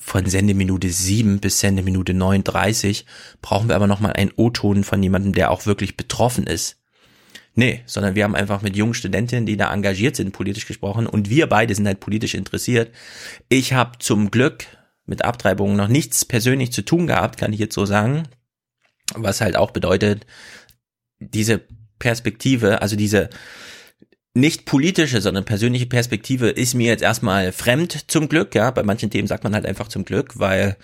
von 0.00 0.26
Sendeminute 0.26 0.88
7 0.88 1.40
bis 1.40 1.60
Sendeminute 1.60 2.14
39 2.14 3.04
brauchen 3.42 3.68
wir 3.68 3.76
aber 3.76 3.88
nochmal 3.88 4.12
einen 4.12 4.32
O-Ton 4.36 4.84
von 4.84 5.02
jemandem, 5.02 5.32
der 5.32 5.50
auch 5.50 5.66
wirklich 5.66 5.96
betroffen 5.96 6.46
ist. 6.46 6.76
Nee, 7.54 7.82
sondern 7.86 8.14
wir 8.14 8.22
haben 8.22 8.36
einfach 8.36 8.62
mit 8.62 8.76
jungen 8.76 8.94
Studentinnen, 8.94 9.44
die 9.44 9.56
da 9.56 9.72
engagiert 9.72 10.14
sind, 10.14 10.32
politisch 10.32 10.66
gesprochen 10.66 11.06
und 11.08 11.28
wir 11.28 11.48
beide 11.48 11.74
sind 11.74 11.86
halt 11.86 11.98
politisch 11.98 12.34
interessiert. 12.34 12.92
Ich 13.48 13.72
habe 13.72 13.98
zum 13.98 14.30
Glück 14.30 14.66
mit 15.06 15.24
Abtreibungen 15.24 15.76
noch 15.76 15.88
nichts 15.88 16.24
persönlich 16.24 16.70
zu 16.70 16.82
tun 16.82 17.08
gehabt, 17.08 17.38
kann 17.38 17.52
ich 17.52 17.58
jetzt 17.58 17.74
so 17.74 17.84
sagen. 17.84 18.28
Was 19.14 19.40
halt 19.40 19.56
auch 19.56 19.70
bedeutet, 19.70 20.26
diese 21.18 21.60
Perspektive, 21.98 22.82
also 22.82 22.96
diese 22.96 23.30
nicht 24.34 24.66
politische, 24.66 25.20
sondern 25.20 25.44
persönliche 25.44 25.86
Perspektive 25.86 26.48
ist 26.48 26.74
mir 26.74 26.86
jetzt 26.86 27.02
erstmal 27.02 27.52
fremd 27.52 28.10
zum 28.10 28.28
Glück, 28.28 28.54
ja. 28.54 28.70
Bei 28.70 28.82
manchen 28.82 29.10
Themen 29.10 29.26
sagt 29.26 29.44
man 29.44 29.54
halt 29.54 29.66
einfach 29.66 29.88
zum 29.88 30.04
Glück, 30.04 30.38
weil 30.38 30.76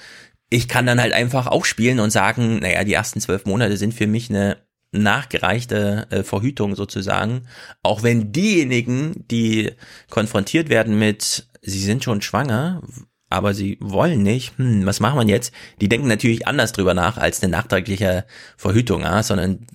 ich 0.51 0.69
kann 0.69 0.87
dann 0.87 1.01
halt 1.01 1.13
einfach 1.13 1.47
aufspielen 1.47 2.01
und 2.01 2.11
sagen, 2.11 2.59
naja, 2.59 2.85
die 2.85 2.93
ersten 2.93 3.21
zwölf 3.21 3.45
Monate 3.45 3.77
sind 3.77 3.95
für 3.95 4.07
mich 4.07 4.31
eine 4.31 4.59
nachgereichte 4.93 6.07
äh, 6.11 6.23
Verhütung 6.23 6.77
sozusagen. 6.77 7.47
Auch 7.83 8.03
wenn 8.03 8.33
diejenigen, 8.33 9.25
die 9.31 9.73
konfrontiert 10.11 10.69
werden 10.69 10.99
mit, 10.99 11.49
sie 11.63 11.81
sind 11.81 12.05
schon 12.05 12.23
schwanger, 12.23 12.83
aber 13.31 13.55
sie 13.55 13.79
wollen 13.81 14.23
nicht, 14.23 14.57
hm, 14.59 14.87
was 14.87 15.01
machen 15.01 15.19
wir 15.19 15.27
jetzt? 15.27 15.53
Die 15.81 15.89
denken 15.89 16.09
natürlich 16.09 16.47
anders 16.47 16.73
drüber 16.73 16.95
nach 16.95 17.17
als 17.17 17.43
eine 17.43 17.51
nachträgliche 17.51 18.25
Verhütung, 18.57 19.03
ja, 19.03 19.23
sondern 19.23 19.67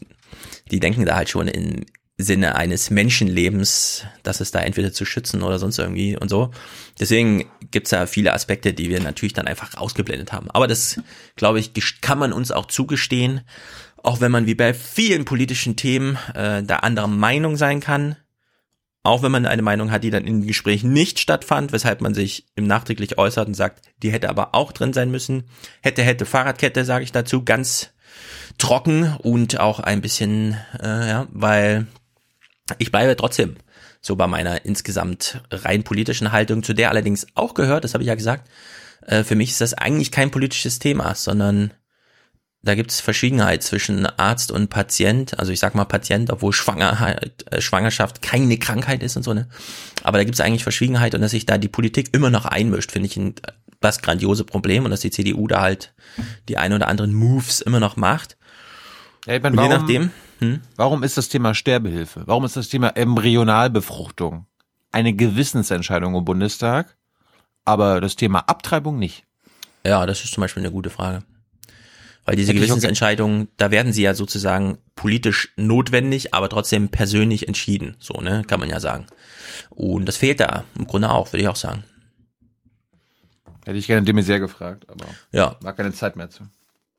die 0.71 0.79
denken 0.79 1.05
da 1.05 1.15
halt 1.15 1.29
schon 1.29 1.47
in 1.47 1.85
Sinne 2.21 2.55
eines 2.55 2.89
Menschenlebens, 2.89 4.03
das 4.23 4.41
ist 4.41 4.53
da 4.53 4.59
entweder 4.59 4.91
zu 4.91 5.05
schützen 5.05 5.41
oder 5.41 5.57
sonst 5.57 5.79
irgendwie 5.79 6.17
und 6.17 6.27
so. 6.27 6.51
Deswegen 6.99 7.49
gibt's 7.71 7.91
da 7.91 8.05
viele 8.07 8.33
Aspekte, 8.33 8.73
die 8.73 8.89
wir 8.89 8.99
natürlich 8.99 9.31
dann 9.31 9.47
einfach 9.47 9.75
ausgeblendet 9.75 10.33
haben. 10.33 10.51
Aber 10.51 10.67
das, 10.67 10.99
glaube 11.37 11.59
ich, 11.59 11.71
kann 12.01 12.19
man 12.19 12.33
uns 12.33 12.51
auch 12.51 12.65
zugestehen, 12.65 13.41
auch 14.03 14.19
wenn 14.19 14.33
man 14.33 14.47
wie 14.47 14.55
bei 14.55 14.73
vielen 14.73 15.23
politischen 15.23 15.77
Themen 15.77 16.17
äh, 16.33 16.61
da 16.61 16.77
anderer 16.77 17.07
Meinung 17.07 17.55
sein 17.55 17.79
kann. 17.79 18.17
Auch 19.09 19.23
wenn 19.23 19.31
man 19.31 19.47
eine 19.47 19.63
Meinung 19.63 19.89
hat, 19.89 20.03
die 20.03 20.11
dann 20.11 20.23
in 20.27 20.45
Gesprächen 20.45 20.93
nicht 20.93 21.17
stattfand, 21.17 21.71
weshalb 21.71 21.99
man 21.99 22.13
sich 22.13 22.45
im 22.53 22.67
nachträglich 22.67 23.17
äußert 23.17 23.47
und 23.47 23.55
sagt, 23.55 23.81
die 24.03 24.11
hätte 24.11 24.29
aber 24.29 24.53
auch 24.53 24.71
drin 24.71 24.93
sein 24.93 25.09
müssen. 25.09 25.45
Hätte, 25.81 26.03
hätte 26.03 26.27
Fahrradkette, 26.27 26.85
sage 26.85 27.05
ich 27.05 27.11
dazu, 27.11 27.43
ganz 27.43 27.89
trocken 28.59 29.15
und 29.23 29.59
auch 29.59 29.79
ein 29.79 30.01
bisschen, 30.01 30.57
äh, 30.79 31.09
ja, 31.09 31.27
weil 31.31 31.87
ich 32.77 32.91
bleibe 32.91 33.15
trotzdem 33.15 33.55
so 33.99 34.15
bei 34.15 34.27
meiner 34.27 34.63
insgesamt 34.63 35.41
rein 35.49 35.81
politischen 35.81 36.31
Haltung, 36.31 36.61
zu 36.61 36.73
der 36.73 36.91
allerdings 36.91 37.25
auch 37.33 37.55
gehört, 37.55 37.85
das 37.85 37.95
habe 37.95 38.03
ich 38.03 38.09
ja 38.09 38.15
gesagt, 38.15 38.47
äh, 39.07 39.23
für 39.23 39.33
mich 39.33 39.49
ist 39.49 39.61
das 39.61 39.73
eigentlich 39.73 40.11
kein 40.11 40.29
politisches 40.29 40.77
Thema, 40.77 41.15
sondern 41.15 41.73
da 42.61 42.75
gibt 42.75 42.91
es 42.91 42.99
Verschwiegenheit 42.99 43.63
zwischen 43.63 44.05
Arzt 44.05 44.51
und 44.51 44.69
Patient. 44.69 45.39
Also 45.39 45.51
ich 45.51 45.59
sag 45.59 45.75
mal 45.75 45.85
Patient, 45.85 46.29
obwohl 46.29 46.51
Schwangerheit, 46.51 47.45
äh, 47.51 47.61
Schwangerschaft 47.61 48.21
keine 48.21 48.57
Krankheit 48.57 49.01
ist 49.01 49.15
und 49.15 49.23
so, 49.23 49.33
ne? 49.33 49.47
Aber 50.03 50.17
da 50.17 50.23
gibt 50.23 50.35
es 50.35 50.41
eigentlich 50.41 50.63
Verschwiegenheit 50.63 51.15
und 51.15 51.21
dass 51.21 51.31
sich 51.31 51.45
da 51.45 51.57
die 51.57 51.69
Politik 51.69 52.09
immer 52.13 52.29
noch 52.29 52.45
einmischt, 52.45 52.91
finde 52.91 53.07
ich 53.07 53.17
ein 53.17 53.35
das 53.81 54.01
grandiose 54.01 54.43
Problem 54.43 54.83
und 54.83 54.91
dass 54.91 54.99
die 54.99 55.11
CDU 55.11 55.47
da 55.47 55.61
halt 55.61 55.93
die 56.49 56.57
ein 56.57 56.73
oder 56.73 56.87
anderen 56.87 57.13
Moves 57.13 57.61
immer 57.61 57.79
noch 57.79 57.95
macht. 57.95 58.37
Ja, 59.25 59.35
ich 59.35 59.43
meine, 59.43 59.55
warum, 59.55 59.71
Je 59.71 59.77
nachdem. 59.77 60.11
Hm? 60.39 60.61
Warum 60.75 61.03
ist 61.03 61.17
das 61.17 61.29
Thema 61.29 61.53
Sterbehilfe? 61.53 62.23
Warum 62.25 62.45
ist 62.45 62.55
das 62.55 62.69
Thema 62.69 62.89
Embryonalbefruchtung 62.89 64.47
eine 64.91 65.13
Gewissensentscheidung 65.13 66.15
im 66.15 66.25
Bundestag, 66.25 66.97
aber 67.65 68.01
das 68.01 68.15
Thema 68.15 68.39
Abtreibung 68.39 68.99
nicht? 68.99 69.25
Ja, 69.85 70.05
das 70.05 70.23
ist 70.23 70.33
zum 70.33 70.41
Beispiel 70.41 70.63
eine 70.63 70.71
gute 70.71 70.89
Frage. 70.89 71.23
Weil 72.29 72.35
diese 72.35 72.53
Gewissensentscheidungen, 72.53 73.47
da 73.57 73.71
werden 73.71 73.91
sie 73.91 74.03
ja 74.03 74.13
sozusagen 74.13 74.77
politisch 74.93 75.51
notwendig, 75.55 76.31
aber 76.31 76.47
trotzdem 76.47 76.89
persönlich 76.89 77.47
entschieden. 77.47 77.95
So, 77.97 78.21
ne, 78.21 78.43
kann 78.45 78.59
man 78.59 78.69
ja 78.69 78.79
sagen. 78.79 79.07
Und 79.71 80.05
das 80.05 80.17
fehlt 80.17 80.39
da 80.39 80.63
im 80.77 80.85
Grunde 80.85 81.09
auch, 81.09 81.33
würde 81.33 81.41
ich 81.41 81.47
auch 81.47 81.55
sagen. 81.55 81.85
Hätte 83.65 83.79
ich 83.79 83.87
gerne 83.87 84.03
de 84.03 84.13
Maizière 84.13 84.37
gefragt, 84.37 84.85
aber 84.89 85.05
ja. 85.31 85.55
war 85.61 85.73
keine 85.73 85.91
Zeit 85.91 86.17
mehr 86.17 86.29
zu. 86.29 86.43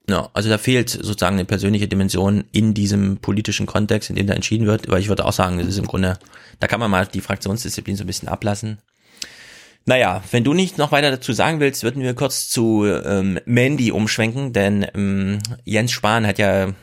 Ja, 0.08 0.30
also 0.32 0.48
da 0.48 0.58
fehlt 0.58 0.90
sozusagen 0.90 1.36
eine 1.36 1.44
persönliche 1.44 1.86
Dimension 1.86 2.42
in 2.50 2.74
diesem 2.74 3.18
politischen 3.18 3.66
Kontext, 3.66 4.10
in 4.10 4.16
dem 4.16 4.26
da 4.26 4.34
entschieden 4.34 4.66
wird, 4.66 4.90
weil 4.90 5.00
ich 5.00 5.08
würde 5.08 5.24
auch 5.24 5.32
sagen, 5.32 5.58
das 5.58 5.68
ist 5.68 5.78
im 5.78 5.86
Grunde, 5.86 6.18
da 6.58 6.66
kann 6.66 6.80
man 6.80 6.90
mal 6.90 7.06
die 7.06 7.20
Fraktionsdisziplin 7.20 7.94
so 7.94 8.02
ein 8.02 8.08
bisschen 8.08 8.28
ablassen. 8.28 8.78
Naja, 9.86 10.22
wenn 10.30 10.44
du 10.44 10.52
nicht 10.52 10.78
noch 10.78 10.92
weiter 10.92 11.10
dazu 11.10 11.32
sagen 11.32 11.60
willst, 11.60 11.82
würden 11.82 12.02
wir 12.02 12.14
kurz 12.14 12.48
zu 12.48 12.84
ähm, 12.86 13.40
Mandy 13.46 13.92
umschwenken, 13.92 14.52
denn 14.52 14.86
ähm, 14.94 15.38
Jens 15.64 15.92
Spahn 15.92 16.26
hat 16.26 16.38
ja 16.38 16.74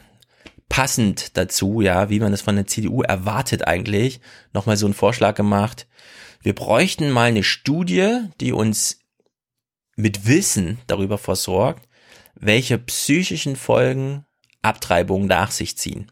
passend 0.69 1.37
dazu, 1.37 1.81
ja, 1.81 2.09
wie 2.09 2.19
man 2.19 2.31
das 2.31 2.41
von 2.41 2.55
der 2.55 2.67
CDU 2.67 3.01
erwartet 3.01 3.67
eigentlich, 3.67 4.19
nochmal 4.53 4.77
so 4.77 4.85
einen 4.85 4.93
Vorschlag 4.93 5.35
gemacht. 5.35 5.87
Wir 6.41 6.53
bräuchten 6.53 7.09
mal 7.09 7.29
eine 7.29 7.43
Studie, 7.43 8.19
die 8.41 8.51
uns 8.51 8.99
mit 9.95 10.27
Wissen 10.27 10.79
darüber 10.87 11.17
versorgt, 11.17 11.87
welche 12.35 12.77
psychischen 12.77 13.55
Folgen 13.55 14.25
Abtreibungen 14.61 15.27
nach 15.27 15.51
sich 15.51 15.77
ziehen. 15.77 16.11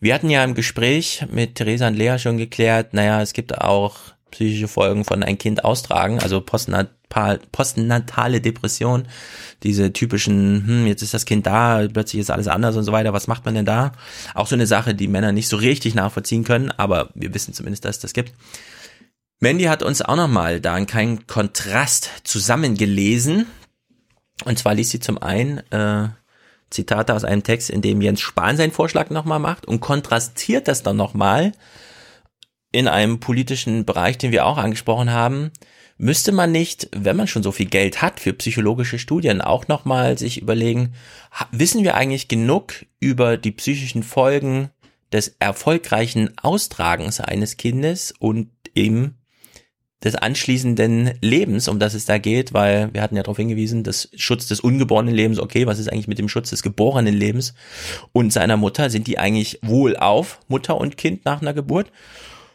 Wir 0.00 0.14
hatten 0.14 0.30
ja 0.30 0.44
im 0.44 0.54
Gespräch 0.54 1.24
mit 1.30 1.54
Theresa 1.54 1.88
und 1.88 1.94
Lea 1.94 2.18
schon 2.18 2.36
geklärt, 2.36 2.94
naja, 2.94 3.22
es 3.22 3.32
gibt 3.32 3.58
auch 3.58 4.13
psychische 4.34 4.68
Folgen 4.68 5.04
von 5.04 5.22
ein 5.22 5.38
Kind 5.38 5.64
austragen, 5.64 6.18
also 6.18 6.40
postnatale 6.40 8.40
Depression, 8.40 9.06
diese 9.62 9.92
typischen, 9.92 10.66
hm, 10.66 10.86
jetzt 10.86 11.02
ist 11.02 11.14
das 11.14 11.24
Kind 11.24 11.46
da, 11.46 11.86
plötzlich 11.92 12.20
ist 12.20 12.30
alles 12.30 12.48
anders 12.48 12.76
und 12.76 12.82
so 12.82 12.92
weiter, 12.92 13.12
was 13.12 13.28
macht 13.28 13.44
man 13.44 13.54
denn 13.54 13.64
da? 13.64 13.92
Auch 14.34 14.48
so 14.48 14.56
eine 14.56 14.66
Sache, 14.66 14.94
die 14.94 15.08
Männer 15.08 15.30
nicht 15.30 15.48
so 15.48 15.56
richtig 15.56 15.94
nachvollziehen 15.94 16.42
können, 16.42 16.72
aber 16.72 17.10
wir 17.14 17.32
wissen 17.32 17.54
zumindest, 17.54 17.84
dass 17.84 17.96
es 17.96 18.02
das 18.02 18.12
gibt. 18.12 18.32
Mandy 19.38 19.64
hat 19.64 19.82
uns 19.82 20.02
auch 20.02 20.16
nochmal 20.16 20.60
da 20.60 20.74
einen 20.74 20.86
kleinen 20.86 21.26
Kontrast 21.26 22.10
zusammengelesen. 22.24 23.46
Und 24.44 24.58
zwar 24.58 24.74
liest 24.74 24.90
sie 24.90 25.00
zum 25.00 25.18
einen 25.18 25.58
äh, 25.70 26.08
Zitate 26.70 27.14
aus 27.14 27.24
einem 27.24 27.42
Text, 27.42 27.70
in 27.70 27.82
dem 27.82 28.00
Jens 28.00 28.20
Spahn 28.20 28.56
seinen 28.56 28.72
Vorschlag 28.72 29.10
nochmal 29.10 29.38
macht 29.38 29.66
und 29.66 29.80
kontrastiert 29.80 30.66
das 30.66 30.82
dann 30.82 30.96
nochmal 30.96 31.52
in 32.74 32.88
einem 32.88 33.20
politischen 33.20 33.84
Bereich, 33.84 34.18
den 34.18 34.32
wir 34.32 34.46
auch 34.46 34.58
angesprochen 34.58 35.12
haben, 35.12 35.52
müsste 35.96 36.32
man 36.32 36.50
nicht, 36.50 36.88
wenn 36.92 37.16
man 37.16 37.28
schon 37.28 37.44
so 37.44 37.52
viel 37.52 37.66
Geld 37.66 38.02
hat 38.02 38.18
für 38.18 38.32
psychologische 38.32 38.98
Studien, 38.98 39.40
auch 39.40 39.68
nochmal 39.68 40.18
sich 40.18 40.42
überlegen, 40.42 40.92
wissen 41.52 41.84
wir 41.84 41.94
eigentlich 41.94 42.26
genug 42.26 42.84
über 42.98 43.36
die 43.36 43.52
psychischen 43.52 44.02
Folgen 44.02 44.70
des 45.12 45.36
erfolgreichen 45.38 46.36
Austragens 46.42 47.20
eines 47.20 47.56
Kindes 47.56 48.12
und 48.18 48.50
eben 48.74 49.14
des 50.02 50.16
anschließenden 50.16 51.14
Lebens, 51.20 51.68
um 51.68 51.78
das 51.78 51.94
es 51.94 52.06
da 52.06 52.18
geht, 52.18 52.52
weil 52.52 52.92
wir 52.92 53.00
hatten 53.00 53.16
ja 53.16 53.22
darauf 53.22 53.36
hingewiesen, 53.36 53.84
das 53.84 54.10
Schutz 54.16 54.48
des 54.48 54.60
ungeborenen 54.60 55.14
Lebens, 55.14 55.38
okay, 55.38 55.66
was 55.66 55.78
ist 55.78 55.90
eigentlich 55.90 56.08
mit 56.08 56.18
dem 56.18 56.28
Schutz 56.28 56.50
des 56.50 56.64
geborenen 56.64 57.14
Lebens 57.14 57.54
und 58.12 58.32
seiner 58.32 58.56
Mutter, 58.56 58.90
sind 58.90 59.06
die 59.06 59.18
eigentlich 59.18 59.60
wohl 59.62 59.96
auf, 59.96 60.40
Mutter 60.48 60.76
und 60.76 60.98
Kind 60.98 61.24
nach 61.24 61.40
einer 61.40 61.54
Geburt? 61.54 61.92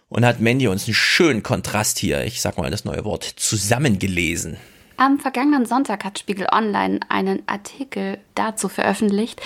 Und 0.09 0.25
hat 0.25 0.39
Mandy 0.39 0.67
uns 0.67 0.87
einen 0.87 0.95
schönen 0.95 1.43
Kontrast 1.43 1.99
hier, 1.99 2.23
ich 2.23 2.41
sag 2.41 2.57
mal 2.57 2.71
das 2.71 2.83
neue 2.83 3.05
Wort, 3.05 3.23
zusammengelesen. 3.23 4.57
Am 4.97 5.17
vergangenen 5.17 5.65
Sonntag 5.65 6.03
hat 6.03 6.19
Spiegel 6.19 6.47
Online 6.51 6.99
einen 7.07 7.43
Artikel 7.47 8.17
dazu 8.35 8.67
veröffentlicht, 8.67 9.41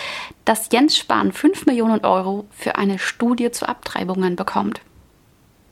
dass 0.45 0.69
Jens 0.71 0.97
Spahn 0.97 1.31
5 1.31 1.67
Millionen 1.67 2.03
Euro 2.03 2.47
für 2.49 2.75
eine 2.75 2.97
Studie 2.97 3.51
zu 3.51 3.67
Abtreibungen 3.67 4.35
bekommt. 4.35 4.81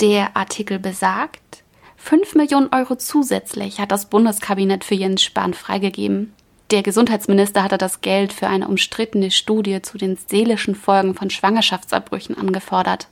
Der 0.01 0.35
Artikel 0.37 0.77
besagt, 0.77 1.63
5 1.97 2.35
Millionen 2.35 2.69
Euro 2.73 2.95
zusätzlich 2.95 3.79
hat 3.79 3.91
das 3.91 4.05
Bundeskabinett 4.05 4.83
für 4.83 4.95
Jens 4.95 5.23
Spahn 5.23 5.53
freigegeben. 5.53 6.33
Der 6.69 6.83
Gesundheitsminister 6.83 7.63
hatte 7.63 7.77
das 7.77 8.01
Geld 8.01 8.33
für 8.33 8.47
eine 8.47 8.67
umstrittene 8.67 9.31
Studie 9.31 9.81
zu 9.81 9.97
den 9.97 10.17
seelischen 10.27 10.75
Folgen 10.75 11.15
von 11.15 11.29
Schwangerschaftsabbrüchen 11.29 12.37
angefordert. 12.37 13.07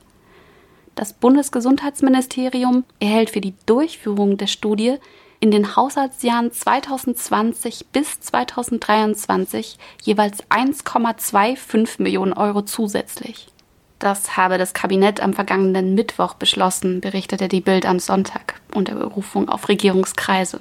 Das 1.00 1.14
Bundesgesundheitsministerium 1.14 2.84
erhält 2.98 3.30
für 3.30 3.40
die 3.40 3.54
Durchführung 3.64 4.36
der 4.36 4.48
Studie 4.48 4.96
in 5.40 5.50
den 5.50 5.74
Haushaltsjahren 5.74 6.52
2020 6.52 7.86
bis 7.90 8.20
2023 8.20 9.78
jeweils 10.02 10.44
1,25 10.50 12.02
Millionen 12.02 12.34
Euro 12.34 12.60
zusätzlich. 12.60 13.48
Das 13.98 14.36
habe 14.36 14.58
das 14.58 14.74
Kabinett 14.74 15.22
am 15.22 15.32
vergangenen 15.32 15.94
Mittwoch 15.94 16.34
beschlossen, 16.34 17.00
berichtete 17.00 17.48
die 17.48 17.62
Bild 17.62 17.86
am 17.86 17.98
Sonntag 17.98 18.60
unter 18.74 18.94
Berufung 18.94 19.48
auf 19.48 19.70
Regierungskreise. 19.70 20.60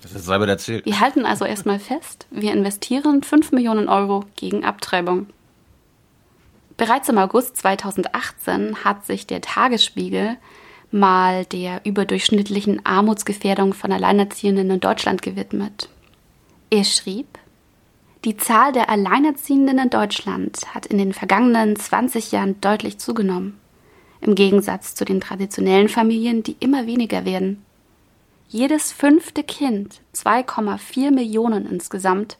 Das 0.00 0.12
ist 0.12 0.24
selber 0.24 0.48
erzählt. 0.48 0.86
Wir 0.86 1.00
halten 1.00 1.26
also 1.26 1.44
erstmal 1.44 1.80
fest, 1.80 2.26
wir 2.30 2.54
investieren 2.54 3.22
5 3.22 3.52
Millionen 3.52 3.90
Euro 3.90 4.24
gegen 4.36 4.64
Abtreibung. 4.64 5.26
Bereits 6.78 7.08
im 7.08 7.18
August 7.18 7.56
2018 7.56 8.84
hat 8.84 9.04
sich 9.04 9.26
der 9.26 9.40
Tagesspiegel 9.40 10.36
mal 10.92 11.44
der 11.44 11.84
überdurchschnittlichen 11.84 12.86
Armutsgefährdung 12.86 13.74
von 13.74 13.90
Alleinerziehenden 13.92 14.70
in 14.70 14.80
Deutschland 14.80 15.20
gewidmet. 15.20 15.88
Er 16.70 16.84
schrieb, 16.84 17.26
die 18.24 18.36
Zahl 18.36 18.72
der 18.72 18.88
Alleinerziehenden 18.90 19.78
in 19.80 19.90
Deutschland 19.90 20.72
hat 20.72 20.86
in 20.86 20.98
den 20.98 21.12
vergangenen 21.12 21.74
20 21.74 22.30
Jahren 22.30 22.60
deutlich 22.60 22.98
zugenommen, 22.98 23.58
im 24.20 24.36
Gegensatz 24.36 24.94
zu 24.94 25.04
den 25.04 25.20
traditionellen 25.20 25.88
Familien, 25.88 26.44
die 26.44 26.56
immer 26.60 26.86
weniger 26.86 27.24
werden. 27.24 27.64
Jedes 28.48 28.92
fünfte 28.92 29.42
Kind, 29.42 30.00
2,4 30.14 31.10
Millionen 31.10 31.68
insgesamt, 31.68 32.38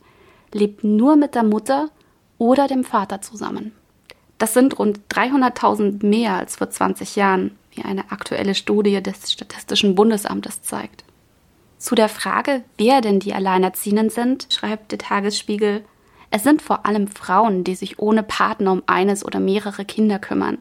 lebt 0.52 0.84
nur 0.84 1.16
mit 1.16 1.34
der 1.34 1.42
Mutter 1.42 1.90
oder 2.38 2.68
dem 2.68 2.84
Vater 2.84 3.20
zusammen. 3.20 3.72
Das 4.38 4.54
sind 4.54 4.78
rund 4.78 5.00
300.000 5.10 6.06
mehr 6.06 6.34
als 6.34 6.56
vor 6.56 6.70
20 6.70 7.16
Jahren, 7.16 7.56
wie 7.72 7.82
eine 7.82 8.10
aktuelle 8.10 8.54
Studie 8.54 9.02
des 9.02 9.32
Statistischen 9.32 9.94
Bundesamtes 9.94 10.62
zeigt. 10.62 11.04
Zu 11.76 11.94
der 11.94 12.08
Frage, 12.08 12.62
wer 12.76 13.00
denn 13.00 13.20
die 13.20 13.34
Alleinerziehenden 13.34 14.10
sind, 14.10 14.48
schreibt 14.50 14.92
der 14.92 14.98
Tagesspiegel, 14.98 15.84
es 16.30 16.42
sind 16.42 16.60
vor 16.60 16.86
allem 16.86 17.08
Frauen, 17.08 17.64
die 17.64 17.74
sich 17.74 17.98
ohne 17.98 18.22
Partner 18.22 18.72
um 18.72 18.82
eines 18.86 19.24
oder 19.24 19.40
mehrere 19.40 19.84
Kinder 19.84 20.18
kümmern. 20.18 20.58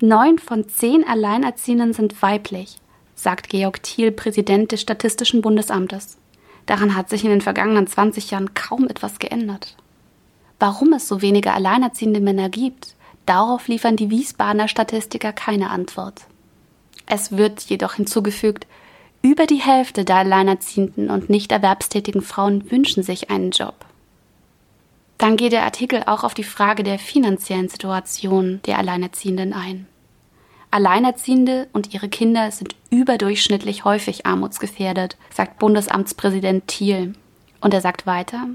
Neun 0.00 0.38
von 0.38 0.68
zehn 0.68 1.06
Alleinerziehenden 1.06 1.92
sind 1.92 2.20
weiblich, 2.22 2.78
sagt 3.14 3.48
Georg 3.48 3.82
Thiel, 3.82 4.10
Präsident 4.10 4.72
des 4.72 4.80
Statistischen 4.80 5.40
Bundesamtes. 5.42 6.18
Daran 6.66 6.96
hat 6.96 7.08
sich 7.08 7.24
in 7.24 7.30
den 7.30 7.40
vergangenen 7.40 7.86
20 7.86 8.30
Jahren 8.30 8.52
kaum 8.54 8.88
etwas 8.88 9.18
geändert. 9.18 9.76
Warum 10.62 10.92
es 10.92 11.08
so 11.08 11.22
wenige 11.22 11.52
alleinerziehende 11.52 12.20
Männer 12.20 12.48
gibt, 12.48 12.94
Darauf 13.26 13.68
liefern 13.68 13.96
die 13.96 14.10
Wiesbadener 14.10 14.68
Statistiker 14.68 15.32
keine 15.32 15.70
Antwort. 15.70 16.22
Es 17.06 17.36
wird 17.36 17.60
jedoch 17.62 17.94
hinzugefügt, 17.94 18.66
über 19.22 19.46
die 19.46 19.60
Hälfte 19.60 20.04
der 20.04 20.16
alleinerziehenden 20.16 21.08
und 21.08 21.30
nicht 21.30 21.52
erwerbstätigen 21.52 22.22
Frauen 22.22 22.70
wünschen 22.70 23.04
sich 23.04 23.30
einen 23.30 23.52
Job. 23.52 23.74
Dann 25.18 25.36
geht 25.36 25.52
der 25.52 25.62
Artikel 25.62 26.02
auch 26.06 26.24
auf 26.24 26.34
die 26.34 26.42
Frage 26.42 26.82
der 26.82 26.98
finanziellen 26.98 27.68
Situation 27.68 28.60
der 28.66 28.78
Alleinerziehenden 28.78 29.52
ein. 29.52 29.86
Alleinerziehende 30.72 31.68
und 31.72 31.94
ihre 31.94 32.08
Kinder 32.08 32.50
sind 32.50 32.74
überdurchschnittlich 32.90 33.84
häufig 33.84 34.26
armutsgefährdet, 34.26 35.16
sagt 35.32 35.60
Bundesamtspräsident 35.60 36.66
Thiel. 36.66 37.12
Und 37.60 37.72
er 37.72 37.80
sagt 37.80 38.06
weiter, 38.06 38.48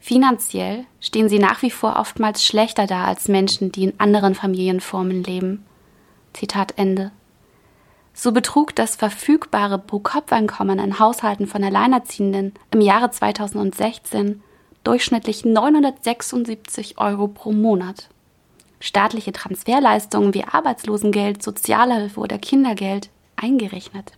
finanziell 0.00 0.84
stehen 1.00 1.28
sie 1.28 1.38
nach 1.38 1.62
wie 1.62 1.70
vor 1.70 1.96
oftmals 1.96 2.44
schlechter 2.44 2.86
da 2.86 3.04
als 3.04 3.28
Menschen, 3.28 3.72
die 3.72 3.84
in 3.84 3.98
anderen 3.98 4.34
Familienformen 4.34 5.22
leben. 5.22 5.64
Zitat 6.32 6.74
Ende. 6.76 7.10
So 8.14 8.32
betrug 8.32 8.74
das 8.74 8.96
verfügbare 8.96 9.78
Pro-Kopf-Einkommen 9.78 10.80
in 10.80 10.98
Haushalten 10.98 11.46
von 11.46 11.62
Alleinerziehenden 11.62 12.52
im 12.72 12.80
Jahre 12.80 13.10
2016 13.10 14.42
durchschnittlich 14.82 15.44
976 15.44 16.98
Euro 16.98 17.28
pro 17.28 17.52
Monat. 17.52 18.08
Staatliche 18.80 19.32
Transferleistungen 19.32 20.34
wie 20.34 20.44
Arbeitslosengeld, 20.44 21.42
Sozialhilfe 21.42 22.18
oder 22.18 22.38
Kindergeld 22.38 23.10
eingerechnet. 23.36 24.12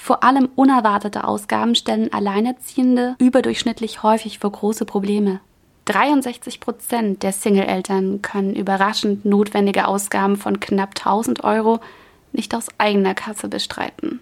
Vor 0.00 0.22
allem 0.22 0.48
unerwartete 0.54 1.24
Ausgaben 1.24 1.74
stellen 1.74 2.12
Alleinerziehende 2.12 3.16
überdurchschnittlich 3.18 4.04
häufig 4.04 4.38
vor 4.38 4.52
große 4.52 4.84
Probleme. 4.84 5.40
63 5.86 6.60
Prozent 6.60 7.22
der 7.24 7.32
Single-Eltern 7.32 8.22
können 8.22 8.54
überraschend 8.54 9.24
notwendige 9.24 9.88
Ausgaben 9.88 10.36
von 10.36 10.60
knapp 10.60 10.90
1000 10.96 11.42
Euro 11.42 11.80
nicht 12.32 12.54
aus 12.54 12.68
eigener 12.78 13.14
Kasse 13.14 13.48
bestreiten. 13.48 14.20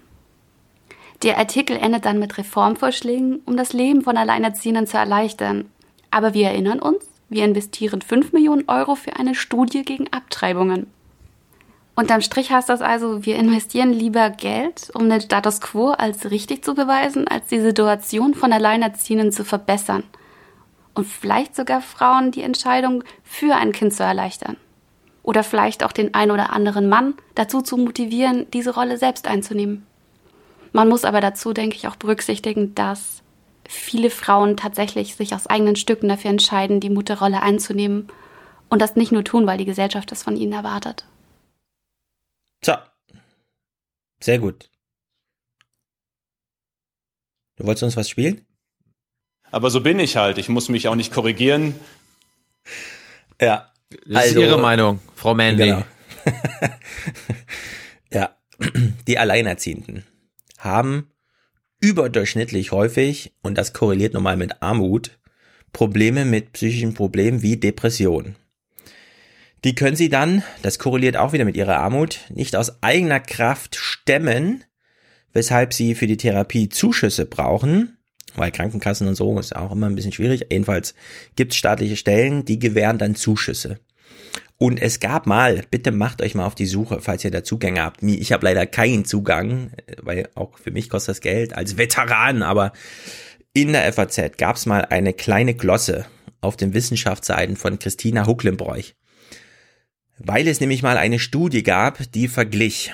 Der 1.22 1.38
Artikel 1.38 1.76
endet 1.76 2.06
dann 2.06 2.18
mit 2.18 2.38
Reformvorschlägen, 2.38 3.42
um 3.44 3.56
das 3.56 3.74
Leben 3.74 4.02
von 4.02 4.16
Alleinerziehenden 4.16 4.86
zu 4.86 4.96
erleichtern. 4.96 5.66
Aber 6.10 6.32
wir 6.32 6.48
erinnern 6.48 6.80
uns, 6.80 7.04
wir 7.28 7.44
investieren 7.44 8.00
5 8.00 8.32
Millionen 8.32 8.64
Euro 8.68 8.94
für 8.94 9.16
eine 9.16 9.34
Studie 9.34 9.82
gegen 9.82 10.10
Abtreibungen. 10.12 10.86
Unterm 11.98 12.20
Strich 12.20 12.50
heißt 12.50 12.68
das 12.68 12.82
also, 12.82 13.24
wir 13.24 13.36
investieren 13.36 13.90
lieber 13.90 14.28
Geld, 14.28 14.90
um 14.92 15.08
den 15.08 15.22
Status 15.22 15.62
quo 15.62 15.88
als 15.88 16.30
richtig 16.30 16.62
zu 16.62 16.74
beweisen, 16.74 17.26
als 17.26 17.46
die 17.46 17.60
Situation 17.60 18.34
von 18.34 18.52
Alleinerziehenden 18.52 19.32
zu 19.32 19.46
verbessern. 19.46 20.02
Und 20.92 21.06
vielleicht 21.06 21.56
sogar 21.56 21.80
Frauen 21.80 22.32
die 22.32 22.42
Entscheidung 22.42 23.02
für 23.24 23.56
ein 23.56 23.72
Kind 23.72 23.94
zu 23.94 24.02
erleichtern. 24.02 24.58
Oder 25.22 25.42
vielleicht 25.42 25.82
auch 25.82 25.92
den 25.92 26.12
ein 26.12 26.30
oder 26.30 26.52
anderen 26.52 26.90
Mann 26.90 27.14
dazu 27.34 27.62
zu 27.62 27.78
motivieren, 27.78 28.46
diese 28.52 28.74
Rolle 28.74 28.98
selbst 28.98 29.26
einzunehmen. 29.26 29.86
Man 30.72 30.90
muss 30.90 31.06
aber 31.06 31.22
dazu, 31.22 31.54
denke 31.54 31.76
ich, 31.76 31.88
auch 31.88 31.96
berücksichtigen, 31.96 32.74
dass 32.74 33.22
viele 33.66 34.10
Frauen 34.10 34.58
tatsächlich 34.58 35.16
sich 35.16 35.34
aus 35.34 35.46
eigenen 35.46 35.76
Stücken 35.76 36.08
dafür 36.08 36.30
entscheiden, 36.30 36.80
die 36.80 36.90
Mutterrolle 36.90 37.40
einzunehmen 37.40 38.08
und 38.68 38.82
das 38.82 38.96
nicht 38.96 39.12
nur 39.12 39.24
tun, 39.24 39.46
weil 39.46 39.56
die 39.56 39.64
Gesellschaft 39.64 40.12
das 40.12 40.22
von 40.22 40.36
ihnen 40.36 40.52
erwartet. 40.52 41.06
So. 42.64 42.74
Sehr 44.20 44.38
gut. 44.38 44.70
Du 47.56 47.64
wolltest 47.64 47.84
uns 47.84 47.96
was 47.96 48.08
spielen? 48.08 48.46
Aber 49.50 49.70
so 49.70 49.80
bin 49.80 49.98
ich 49.98 50.16
halt. 50.16 50.38
Ich 50.38 50.48
muss 50.48 50.68
mich 50.68 50.88
auch 50.88 50.94
nicht 50.94 51.12
korrigieren. 51.12 51.74
Ja. 53.40 53.72
Das 54.06 54.24
also, 54.24 54.40
ist 54.40 54.46
Ihre 54.46 54.58
Meinung, 54.58 55.00
Frau 55.14 55.34
Manley. 55.34 55.66
Genau. 55.66 55.84
ja. 58.10 58.36
Die 59.06 59.18
Alleinerziehenden 59.18 60.04
haben 60.58 61.10
überdurchschnittlich 61.80 62.72
häufig, 62.72 63.32
und 63.42 63.56
das 63.56 63.72
korreliert 63.72 64.14
normal 64.14 64.36
mit 64.36 64.62
Armut, 64.62 65.18
Probleme 65.72 66.24
mit 66.24 66.52
psychischen 66.52 66.94
Problemen 66.94 67.42
wie 67.42 67.58
Depression. 67.58 68.34
Die 69.64 69.74
können 69.74 69.96
sie 69.96 70.08
dann, 70.08 70.42
das 70.62 70.78
korreliert 70.78 71.16
auch 71.16 71.32
wieder 71.32 71.44
mit 71.44 71.56
ihrer 71.56 71.78
Armut, 71.78 72.20
nicht 72.28 72.56
aus 72.56 72.82
eigener 72.82 73.20
Kraft 73.20 73.76
stemmen, 73.76 74.64
weshalb 75.32 75.72
sie 75.72 75.94
für 75.94 76.06
die 76.06 76.16
Therapie 76.16 76.68
Zuschüsse 76.68 77.26
brauchen, 77.26 77.98
weil 78.36 78.52
Krankenkassen 78.52 79.08
und 79.08 79.14
so 79.14 79.38
ist 79.38 79.56
auch 79.56 79.72
immer 79.72 79.86
ein 79.86 79.94
bisschen 79.94 80.12
schwierig. 80.12 80.46
Jedenfalls 80.50 80.94
gibt 81.36 81.52
es 81.52 81.58
staatliche 81.58 81.96
Stellen, 81.96 82.44
die 82.44 82.58
gewähren 82.58 82.98
dann 82.98 83.14
Zuschüsse. 83.14 83.78
Und 84.58 84.80
es 84.80 85.00
gab 85.00 85.26
mal, 85.26 85.62
bitte 85.70 85.90
macht 85.90 86.22
euch 86.22 86.34
mal 86.34 86.46
auf 86.46 86.54
die 86.54 86.66
Suche, 86.66 87.00
falls 87.02 87.24
ihr 87.24 87.30
da 87.30 87.44
Zugänge 87.44 87.82
habt. 87.82 88.02
Ich 88.02 88.32
habe 88.32 88.46
leider 88.46 88.66
keinen 88.66 89.04
Zugang, 89.04 89.72
weil 90.00 90.28
auch 90.34 90.56
für 90.58 90.70
mich 90.70 90.88
kostet 90.88 91.16
das 91.16 91.20
Geld 91.20 91.54
als 91.54 91.76
Veteran, 91.76 92.42
aber 92.42 92.72
in 93.52 93.72
der 93.72 93.92
FAZ 93.92 94.38
gab 94.38 94.56
es 94.56 94.64
mal 94.64 94.86
eine 94.86 95.12
kleine 95.12 95.54
Glosse 95.54 96.06
auf 96.40 96.56
den 96.56 96.72
Wissenschaftsseiten 96.72 97.56
von 97.56 97.78
Christina 97.78 98.26
Hucklenbräuch. 98.26 98.94
Weil 100.18 100.48
es 100.48 100.60
nämlich 100.60 100.82
mal 100.82 100.96
eine 100.96 101.18
Studie 101.18 101.62
gab, 101.62 102.10
die 102.12 102.28
verglich, 102.28 102.92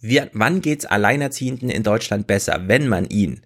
wie, 0.00 0.22
wann 0.32 0.60
geht's 0.60 0.86
Alleinerziehenden 0.86 1.70
in 1.70 1.82
Deutschland 1.82 2.26
besser, 2.26 2.62
wenn 2.66 2.88
man 2.88 3.08
ihnen 3.08 3.42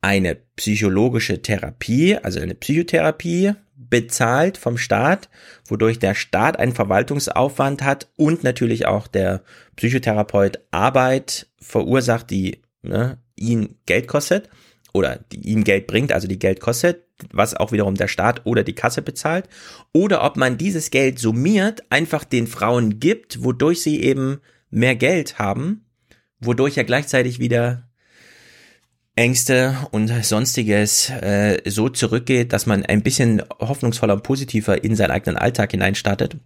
eine 0.00 0.36
psychologische 0.56 1.42
Therapie, 1.42 2.16
also 2.16 2.40
eine 2.40 2.54
Psychotherapie 2.54 3.54
bezahlt 3.74 4.58
vom 4.58 4.78
Staat, 4.78 5.28
wodurch 5.66 5.98
der 5.98 6.14
Staat 6.14 6.58
einen 6.58 6.74
Verwaltungsaufwand 6.74 7.82
hat 7.82 8.08
und 8.16 8.44
natürlich 8.44 8.86
auch 8.86 9.06
der 9.06 9.42
Psychotherapeut 9.76 10.60
Arbeit 10.70 11.48
verursacht, 11.60 12.30
die 12.30 12.62
ne, 12.82 13.18
ihn 13.36 13.76
Geld 13.86 14.08
kostet 14.08 14.48
oder 14.92 15.20
die 15.32 15.48
ihm 15.48 15.64
Geld 15.64 15.86
bringt, 15.86 16.12
also 16.12 16.28
die 16.28 16.38
Geld 16.38 16.60
kostet, 16.60 17.04
was 17.32 17.54
auch 17.54 17.72
wiederum 17.72 17.94
der 17.94 18.08
Staat 18.08 18.42
oder 18.44 18.64
die 18.64 18.74
Kasse 18.74 19.02
bezahlt, 19.02 19.48
oder 19.92 20.24
ob 20.24 20.36
man 20.36 20.58
dieses 20.58 20.90
Geld 20.90 21.18
summiert, 21.18 21.82
einfach 21.90 22.24
den 22.24 22.46
Frauen 22.46 23.00
gibt, 23.00 23.42
wodurch 23.42 23.82
sie 23.82 24.02
eben 24.02 24.40
mehr 24.70 24.96
Geld 24.96 25.38
haben, 25.38 25.84
wodurch 26.40 26.76
er 26.76 26.84
gleichzeitig 26.84 27.38
wieder 27.38 27.88
Ängste 29.16 29.76
und 29.90 30.08
sonstiges 30.24 31.10
äh, 31.10 31.60
so 31.66 31.88
zurückgeht, 31.88 32.52
dass 32.52 32.66
man 32.66 32.86
ein 32.86 33.02
bisschen 33.02 33.42
hoffnungsvoller 33.58 34.14
und 34.14 34.22
positiver 34.22 34.84
in 34.84 34.94
seinen 34.94 35.10
eigenen 35.10 35.36
Alltag 35.36 35.72
hineinstartet. 35.72 36.36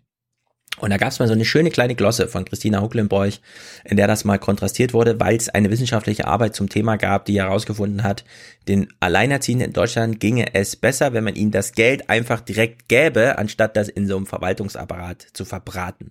Und 0.83 0.91
da 0.91 0.97
gab 0.97 1.11
es 1.11 1.21
mal 1.21 1.29
so 1.29 1.33
eine 1.33 1.45
schöne 1.45 1.71
kleine 1.71 1.95
Glosse 1.95 2.27
von 2.27 2.45
Christina 2.45 2.83
Hucklenbräuch, 2.83 3.41
in 3.85 3.97
der 3.97 4.09
das 4.09 4.25
mal 4.25 4.41
kontrastiert 4.41 4.93
wurde, 4.93 5.21
weil 5.21 5.37
es 5.37 5.49
eine 5.49 5.71
wissenschaftliche 5.71 6.27
Arbeit 6.27 6.57
zum 6.57 6.69
Thema 6.69 6.97
gab, 6.97 7.25
die 7.27 7.41
herausgefunden 7.41 8.03
hat, 8.03 8.25
den 8.67 8.89
Alleinerziehenden 8.99 9.69
in 9.69 9.73
Deutschland 9.73 10.19
ginge 10.19 10.57
es 10.57 10.75
besser, 10.75 11.13
wenn 11.13 11.23
man 11.23 11.37
ihnen 11.37 11.53
das 11.53 11.75
Geld 11.75 12.11
einfach 12.11 12.41
direkt 12.41 12.89
gäbe, 12.89 13.39
anstatt 13.39 13.77
das 13.77 13.89
in 13.89 14.09
so 14.09 14.17
einem 14.17 14.27
Verwaltungsapparat 14.27 15.25
zu 15.33 15.45
verbraten. 15.45 16.11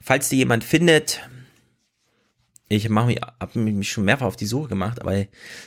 Falls 0.00 0.30
die 0.30 0.36
jemand 0.36 0.64
findet, 0.64 1.20
ich 2.68 2.88
mache 2.88 3.08
mich, 3.08 3.20
hab 3.20 3.54
mich 3.54 3.92
schon 3.92 4.06
mehrfach 4.06 4.28
auf 4.28 4.36
die 4.36 4.46
Suche 4.46 4.70
gemacht, 4.70 5.02
aber 5.02 5.26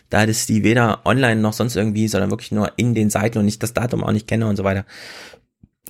da 0.09 0.24
ist 0.24 0.49
die 0.49 0.63
weder 0.63 1.05
online 1.05 1.39
noch 1.39 1.53
sonst 1.53 1.76
irgendwie, 1.76 2.07
sondern 2.07 2.32
wirklich 2.32 2.51
nur 2.51 2.72
in 2.78 2.95
den 2.95 3.11
Seiten 3.11 3.38
und 3.38 3.45
nicht 3.45 3.61
das 3.61 3.76
Datum 3.76 4.03
auch 4.03 4.11
nicht 4.11 4.28
kenne 4.28 4.47
und 4.47 4.55
so 4.55 4.63
weiter. 4.63 4.88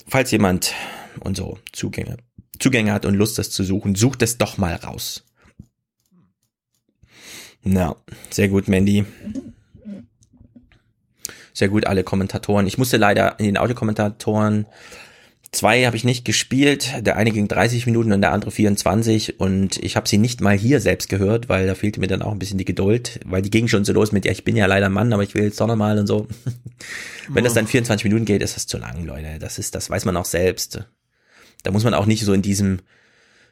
Falls 0.09 0.30
jemand 0.32 0.73
und 1.20 1.38
so 1.38 1.57
Zugänge, 1.72 2.18
Zugänge 2.59 2.93
hat 2.93 3.05
und 3.05 3.15
Lust, 3.15 3.38
das 3.38 3.49
zu 3.49 3.63
suchen, 3.63 3.95
sucht 3.95 4.22
es 4.22 4.38
doch 4.38 4.57
mal 4.57 4.76
raus. 4.76 5.24
Na, 7.63 7.95
sehr 8.30 8.49
gut, 8.49 8.68
Mandy. 8.68 9.05
Sehr 11.53 11.70
gut, 11.70 11.86
alle 11.86 12.03
Kommentatoren. 12.03 12.68
Ich 12.68 12.78
musste 12.78 12.97
leider 12.97 13.39
in 13.39 13.45
den 13.45 13.57
Audiokommentatoren 13.57 14.68
Zwei 15.51 15.86
habe 15.86 15.95
ich 15.95 16.03
nicht 16.03 16.26
gespielt, 16.26 17.05
der 17.05 17.15
eine 17.15 17.32
ging 17.32 17.47
30 17.47 17.86
Minuten 17.86 18.11
und 18.11 18.22
der 18.22 18.34
andere 18.34 18.51
24 18.51 19.39
und 19.39 19.78
ich 19.78 19.95
habe 19.95 20.07
sie 20.07 20.18
nicht 20.18 20.41
mal 20.41 20.57
hier 20.57 20.82
selbst 20.82 21.07
gehört, 21.07 21.47
weil 21.47 21.65
da 21.65 21.74
fehlte 21.74 22.01
mir 22.01 22.07
dann 22.07 22.22
auch 22.22 22.34
ein 22.34 22.39
bisschen 22.39 22.57
die 22.57 22.65
Geduld, 22.65 23.22
weil 23.26 23.41
die 23.41 23.49
ging 23.49 23.70
schon 23.70 23.86
so 23.86 23.93
los 23.93 24.11
mit, 24.11 24.26
ja, 24.26 24.32
ich 24.32 24.43
bin 24.43 24.57
ja 24.57 24.65
leider 24.65 24.89
Mann, 24.89 25.13
aber 25.13 25.24
ich 25.24 25.36
will 25.36 25.43
jetzt 25.43 25.59
doch 25.61 25.68
nochmal 25.68 25.97
und 25.97 26.07
so. 26.07 26.28
Wenn 27.30 27.45
das 27.45 27.53
dann 27.53 27.65
24 27.65 28.03
Minuten 28.03 28.26
geht, 28.26 28.41
ist 28.41 28.57
das 28.57 28.68
zu 28.68 28.78
lang, 28.78 29.05
Leute. 29.05 29.39
Das 29.39 29.57
ist, 29.57 29.74
das 29.74 29.89
weiß 29.89 30.03
man 30.03 30.18
auch 30.18 30.26
selbst. 30.26 30.86
Da 31.63 31.71
muss 31.71 31.83
man 31.83 31.93
auch 31.93 32.05
nicht 32.05 32.23
so 32.23 32.33
in 32.33 32.41
diesem, 32.41 32.79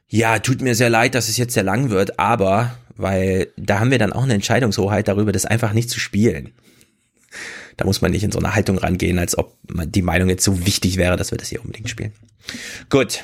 ja, 0.08 0.40
tut 0.40 0.62
mir 0.62 0.76
sehr 0.76 0.90
leid, 0.90 1.16
dass 1.16 1.30
es 1.30 1.38
jetzt 1.38 1.54
sehr 1.54 1.64
lang 1.64 1.90
wird, 1.90 2.20
aber, 2.20 2.78
weil 2.96 3.50
da 3.58 3.80
haben 3.80 3.92
wir 3.92 4.00
dann 4.00 4.14
auch 4.14 4.24
eine 4.24 4.34
Entscheidungshoheit 4.34 5.08
darüber, 5.08 5.32
das 5.32 5.46
einfach 5.46 5.74
nicht 5.74 5.90
zu 5.90 6.00
spielen. 6.00 6.54
Da 7.78 7.86
muss 7.86 8.02
man 8.02 8.12
nicht 8.12 8.24
in 8.24 8.32
so 8.32 8.40
eine 8.40 8.56
Haltung 8.56 8.78
rangehen, 8.78 9.20
als 9.20 9.38
ob 9.38 9.58
die 9.64 10.02
Meinung 10.02 10.30
jetzt 10.30 10.46
so 10.46 10.66
wichtig 10.66 10.98
wäre, 10.98 11.18
dass 11.18 11.32
wir 11.32 11.38
das 11.38 11.50
hier 11.50 11.62
unbedingt 11.62 11.90
spielen. 11.90 12.14
Gut. 12.90 13.24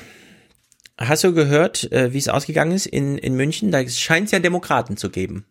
Hast 0.98 1.24
du 1.24 1.32
gehört, 1.32 1.90
äh, 1.90 2.12
wie 2.12 2.18
es 2.18 2.28
ausgegangen 2.28 2.72
ist 2.72 2.86
in, 2.86 3.16
in 3.16 3.34
München? 3.34 3.70
Da 3.70 3.88
scheint 3.88 4.26
es 4.26 4.32
ja 4.32 4.40
Demokraten 4.40 4.96
zu 4.96 5.08
geben. 5.10 5.46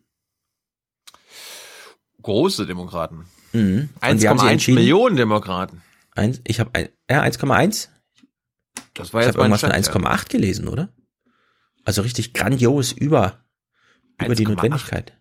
Große 2.21 2.67
Demokraten. 2.67 3.25
Mhm. 3.53 3.89
1,1 4.01 4.73
Millionen 4.73 5.15
Demokraten. 5.15 5.81
Eins, 6.13 6.41
ich 6.45 6.59
habe 6.59 6.71
ein, 6.73 6.89
ja, 7.09 7.23
1,1. 7.23 7.89
Das 8.93 9.13
war 9.13 9.21
ich 9.21 9.27
jetzt 9.27 9.35
habe 9.35 9.43
irgendwas 9.43 9.61
von 9.61 9.69
mein 9.69 9.83
Stand, 9.83 10.05
1,8 10.05 10.29
gelesen, 10.29 10.67
oder? 10.67 10.89
Also 11.83 12.01
richtig 12.01 12.33
grandios 12.33 12.91
über, 12.91 13.43
über 14.23 14.35
die 14.35 14.45
1,8? 14.45 14.49
Notwendigkeit. 14.49 15.13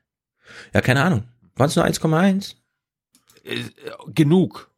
Ja, 0.75 0.81
keine 0.81 1.03
Ahnung. 1.03 1.25
Waren 1.55 1.69
es 1.69 1.77
nur 1.77 1.85
1,1? 1.85 2.57
Äh, 3.45 3.65
genug. 4.13 4.71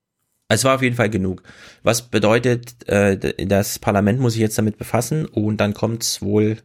Es 0.49 0.64
war 0.64 0.74
auf 0.74 0.82
jeden 0.82 0.97
Fall 0.97 1.09
genug. 1.09 1.43
Was 1.82 2.11
bedeutet, 2.11 2.86
äh, 2.88 3.47
das 3.47 3.78
Parlament 3.78 4.20
muss 4.20 4.34
sich 4.34 4.43
jetzt 4.43 4.59
damit 4.59 4.76
befassen 4.76 5.24
und 5.24 5.57
dann 5.59 5.72
kommt's 5.72 6.20
wohl, 6.20 6.59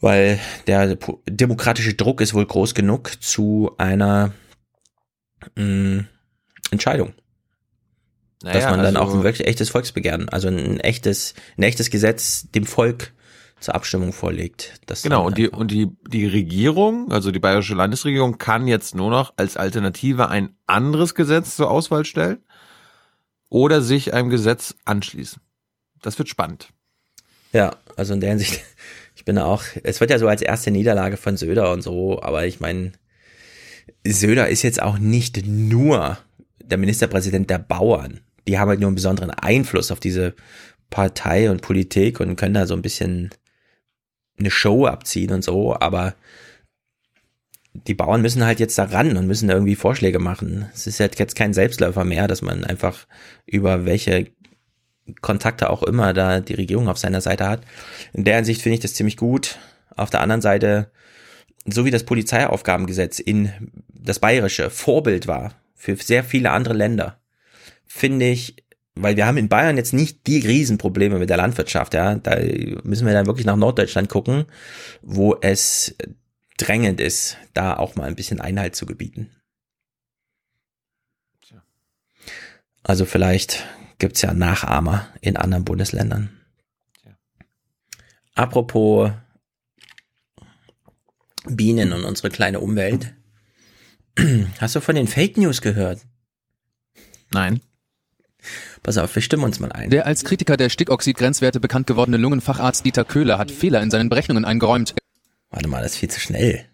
weil 0.00 0.38
der 0.66 0.98
demokratische 1.26 1.94
Druck 1.94 2.20
ist 2.20 2.34
wohl 2.34 2.44
groß 2.44 2.74
genug 2.74 3.22
zu 3.22 3.72
einer 3.78 4.34
mh, 5.56 6.04
Entscheidung. 6.70 7.14
Dass 8.40 8.54
Naja, 8.54 8.70
man 8.70 8.82
dann 8.82 8.96
also- 8.96 9.10
auch 9.10 9.14
ein 9.14 9.24
wirklich 9.24 9.46
echtes 9.46 9.70
Volksbegehren, 9.70 10.28
also 10.28 10.48
ein 10.48 10.80
echtes, 10.80 11.34
ein 11.56 11.62
echtes 11.62 11.90
Gesetz 11.90 12.50
dem 12.50 12.66
Volk 12.66 13.12
zur 13.60 13.74
Abstimmung 13.74 14.12
vorlegt. 14.12 14.80
Genau, 15.02 15.26
und 15.26 15.36
die, 15.36 15.48
und 15.48 15.72
die, 15.72 15.88
die 16.08 16.26
Regierung, 16.26 17.10
also 17.10 17.32
die 17.32 17.40
bayerische 17.40 17.74
Landesregierung, 17.74 18.38
kann 18.38 18.68
jetzt 18.68 18.94
nur 18.94 19.10
noch 19.10 19.32
als 19.36 19.56
Alternative 19.56 20.28
ein 20.28 20.50
anderes 20.66 21.16
Gesetz 21.16 21.56
zur 21.56 21.68
Auswahl 21.68 22.04
stellen 22.04 22.38
oder 23.48 23.82
sich 23.82 24.14
einem 24.14 24.28
Gesetz 24.30 24.76
anschließen. 24.84 25.42
Das 26.02 26.18
wird 26.18 26.28
spannend. 26.28 26.68
Ja, 27.52 27.74
also 27.96 28.14
in 28.14 28.20
der 28.20 28.30
Hinsicht, 28.30 28.60
ich 29.16 29.24
bin 29.24 29.38
auch, 29.38 29.64
es 29.82 29.98
wird 30.00 30.10
ja 30.10 30.18
so 30.20 30.28
als 30.28 30.42
erste 30.42 30.70
Niederlage 30.70 31.16
von 31.16 31.36
Söder 31.36 31.72
und 31.72 31.82
so, 31.82 32.22
aber 32.22 32.46
ich 32.46 32.60
meine, 32.60 32.92
Söder 34.06 34.48
ist 34.48 34.62
jetzt 34.62 34.80
auch 34.80 34.98
nicht 34.98 35.46
nur 35.46 36.18
der 36.62 36.78
Ministerpräsident 36.78 37.50
der 37.50 37.58
Bauern. 37.58 38.20
Die 38.48 38.58
haben 38.58 38.68
halt 38.68 38.80
nur 38.80 38.88
einen 38.88 38.96
besonderen 38.96 39.30
Einfluss 39.30 39.92
auf 39.92 40.00
diese 40.00 40.34
Partei 40.90 41.50
und 41.50 41.62
Politik 41.62 42.18
und 42.18 42.36
können 42.36 42.54
da 42.54 42.66
so 42.66 42.74
ein 42.74 42.82
bisschen 42.82 43.30
eine 44.38 44.50
Show 44.50 44.86
abziehen 44.86 45.32
und 45.32 45.44
so, 45.44 45.78
aber 45.78 46.14
die 47.74 47.94
Bauern 47.94 48.22
müssen 48.22 48.44
halt 48.44 48.60
jetzt 48.60 48.78
da 48.78 48.84
ran 48.84 49.16
und 49.16 49.26
müssen 49.26 49.50
irgendwie 49.50 49.76
Vorschläge 49.76 50.18
machen. 50.18 50.68
Es 50.74 50.86
ist 50.86 51.00
halt 51.00 51.18
jetzt 51.18 51.36
kein 51.36 51.52
Selbstläufer 51.52 52.04
mehr, 52.04 52.26
dass 52.26 52.42
man 52.42 52.64
einfach 52.64 53.06
über 53.46 53.84
welche 53.84 54.30
Kontakte 55.20 55.70
auch 55.70 55.82
immer 55.82 56.12
da 56.12 56.40
die 56.40 56.54
Regierung 56.54 56.88
auf 56.88 56.98
seiner 56.98 57.20
Seite 57.20 57.46
hat. 57.48 57.62
In 58.12 58.24
der 58.24 58.36
Hinsicht 58.36 58.62
finde 58.62 58.74
ich 58.74 58.80
das 58.80 58.94
ziemlich 58.94 59.16
gut. 59.16 59.58
Auf 59.94 60.10
der 60.10 60.20
anderen 60.20 60.40
Seite, 60.42 60.90
so 61.66 61.84
wie 61.84 61.90
das 61.90 62.04
Polizeiaufgabengesetz 62.04 63.18
in 63.18 63.52
das 63.88 64.18
bayerische 64.18 64.70
Vorbild 64.70 65.26
war 65.26 65.54
für 65.74 65.96
sehr 65.96 66.24
viele 66.24 66.50
andere 66.50 66.74
Länder, 66.74 67.17
finde 67.88 68.28
ich, 68.28 68.56
weil 68.94 69.16
wir 69.16 69.26
haben 69.26 69.36
in 69.36 69.48
Bayern 69.48 69.76
jetzt 69.76 69.92
nicht 69.92 70.26
die 70.26 70.38
Riesenprobleme 70.38 71.18
mit 71.18 71.30
der 71.30 71.36
Landwirtschaft, 71.36 71.94
ja, 71.94 72.14
da 72.16 72.36
müssen 72.82 73.06
wir 73.06 73.12
dann 73.12 73.26
wirklich 73.26 73.46
nach 73.46 73.56
Norddeutschland 73.56 74.08
gucken, 74.08 74.46
wo 75.02 75.36
es 75.40 75.96
drängend 76.58 77.00
ist, 77.00 77.36
da 77.54 77.76
auch 77.76 77.96
mal 77.96 78.04
ein 78.04 78.16
bisschen 78.16 78.40
Einhalt 78.40 78.76
zu 78.76 78.86
gebieten. 78.86 79.30
Also 82.82 83.04
vielleicht 83.04 83.66
gibt's 83.98 84.22
ja 84.22 84.32
Nachahmer 84.32 85.08
in 85.20 85.36
anderen 85.36 85.64
Bundesländern. 85.64 86.30
Apropos 88.34 89.10
Bienen 91.44 91.92
und 91.92 92.04
unsere 92.04 92.30
kleine 92.30 92.60
Umwelt. 92.60 93.14
Hast 94.60 94.74
du 94.74 94.80
von 94.80 94.94
den 94.94 95.08
Fake 95.08 95.36
News 95.36 95.60
gehört? 95.60 96.06
Nein. 97.30 97.60
Pass 98.82 98.98
auf, 98.98 99.14
wir 99.14 99.22
stimmen 99.22 99.44
uns 99.44 99.60
mal 99.60 99.72
ein. 99.72 99.90
Der 99.90 100.06
als 100.06 100.24
Kritiker 100.24 100.56
der 100.56 100.68
Stickoxid-Grenzwerte 100.68 101.60
bekannt 101.60 101.86
gewordene 101.86 102.16
Lungenfacharzt 102.16 102.84
Dieter 102.84 103.04
Köhler 103.04 103.38
hat 103.38 103.50
Fehler 103.50 103.82
in 103.82 103.90
seinen 103.90 104.08
Berechnungen 104.08 104.44
eingeräumt. 104.44 104.94
Warte 105.50 105.68
mal, 105.68 105.82
das 105.82 105.92
ist 105.92 105.98
viel 105.98 106.10
zu 106.10 106.20
schnell. 106.20 106.64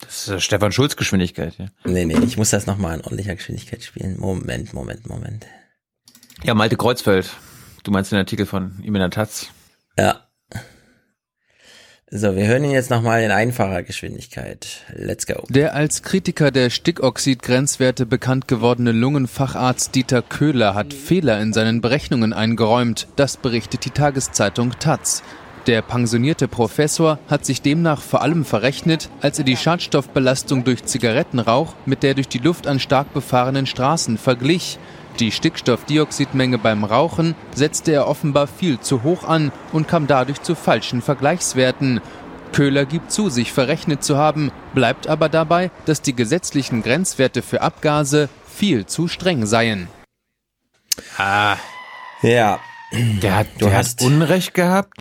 Das 0.00 0.26
ist 0.26 0.28
äh, 0.28 0.40
Stefan 0.40 0.72
Schulz 0.72 0.96
Geschwindigkeit, 0.96 1.56
ja. 1.58 1.66
Nee, 1.84 2.04
nee, 2.04 2.18
ich 2.24 2.36
muss 2.36 2.50
das 2.50 2.66
nochmal 2.66 2.96
in 2.96 3.00
ordentlicher 3.00 3.34
Geschwindigkeit 3.34 3.82
spielen. 3.82 4.18
Moment, 4.18 4.74
Moment, 4.74 5.08
Moment. 5.08 5.46
Ja, 6.42 6.54
Malte 6.54 6.76
Kreuzfeld. 6.76 7.30
Du 7.82 7.90
meinst 7.90 8.12
den 8.12 8.18
Artikel 8.18 8.46
von 8.46 8.78
ihm 8.82 8.94
in 8.94 9.00
der 9.00 9.10
Taz? 9.10 9.48
Ja. 9.98 10.25
So, 12.08 12.36
wir 12.36 12.46
hören 12.46 12.62
ihn 12.62 12.70
jetzt 12.70 12.90
nochmal 12.90 13.24
in 13.24 13.32
einfacher 13.32 13.82
Geschwindigkeit. 13.82 14.84
Let's 14.94 15.26
go. 15.26 15.42
Der 15.48 15.74
als 15.74 16.04
Kritiker 16.04 16.52
der 16.52 16.70
Stickoxid-Grenzwerte 16.70 18.06
bekannt 18.06 18.46
gewordene 18.46 18.92
Lungenfacharzt 18.92 19.92
Dieter 19.96 20.22
Köhler 20.22 20.76
hat 20.76 20.94
Fehler 20.94 21.40
in 21.40 21.52
seinen 21.52 21.80
Berechnungen 21.80 22.32
eingeräumt. 22.32 23.08
Das 23.16 23.36
berichtet 23.36 23.86
die 23.86 23.90
Tageszeitung 23.90 24.78
Taz. 24.78 25.24
Der 25.66 25.82
pensionierte 25.82 26.46
Professor 26.46 27.18
hat 27.26 27.44
sich 27.44 27.60
demnach 27.60 28.00
vor 28.00 28.22
allem 28.22 28.44
verrechnet, 28.44 29.10
als 29.20 29.40
er 29.40 29.44
die 29.44 29.56
Schadstoffbelastung 29.56 30.62
durch 30.62 30.84
Zigarettenrauch 30.84 31.74
mit 31.86 32.04
der 32.04 32.14
durch 32.14 32.28
die 32.28 32.38
Luft 32.38 32.68
an 32.68 32.78
stark 32.78 33.12
befahrenen 33.14 33.66
Straßen 33.66 34.16
verglich. 34.16 34.78
Die 35.18 35.32
Stickstoffdioxidmenge 35.32 36.58
beim 36.58 36.84
Rauchen 36.84 37.34
setzte 37.54 37.92
er 37.92 38.06
offenbar 38.06 38.46
viel 38.46 38.80
zu 38.80 39.02
hoch 39.02 39.24
an 39.24 39.50
und 39.72 39.88
kam 39.88 40.06
dadurch 40.06 40.42
zu 40.42 40.54
falschen 40.54 41.00
Vergleichswerten. 41.00 42.00
Köhler 42.52 42.84
gibt 42.84 43.10
zu, 43.10 43.28
sich 43.30 43.52
verrechnet 43.52 44.04
zu 44.04 44.16
haben, 44.18 44.52
bleibt 44.74 45.08
aber 45.08 45.28
dabei, 45.28 45.70
dass 45.86 46.02
die 46.02 46.14
gesetzlichen 46.14 46.82
Grenzwerte 46.82 47.42
für 47.42 47.60
Abgase 47.62 48.28
viel 48.46 48.86
zu 48.86 49.08
streng 49.08 49.46
seien. 49.46 49.88
Ah. 51.16 51.56
Ja. 52.22 52.60
Der 52.92 53.36
hat, 53.36 53.48
Du 53.58 53.66
der 53.66 53.76
hast- 53.76 54.00
hat 54.00 54.06
Unrecht 54.06 54.54
gehabt. 54.54 54.92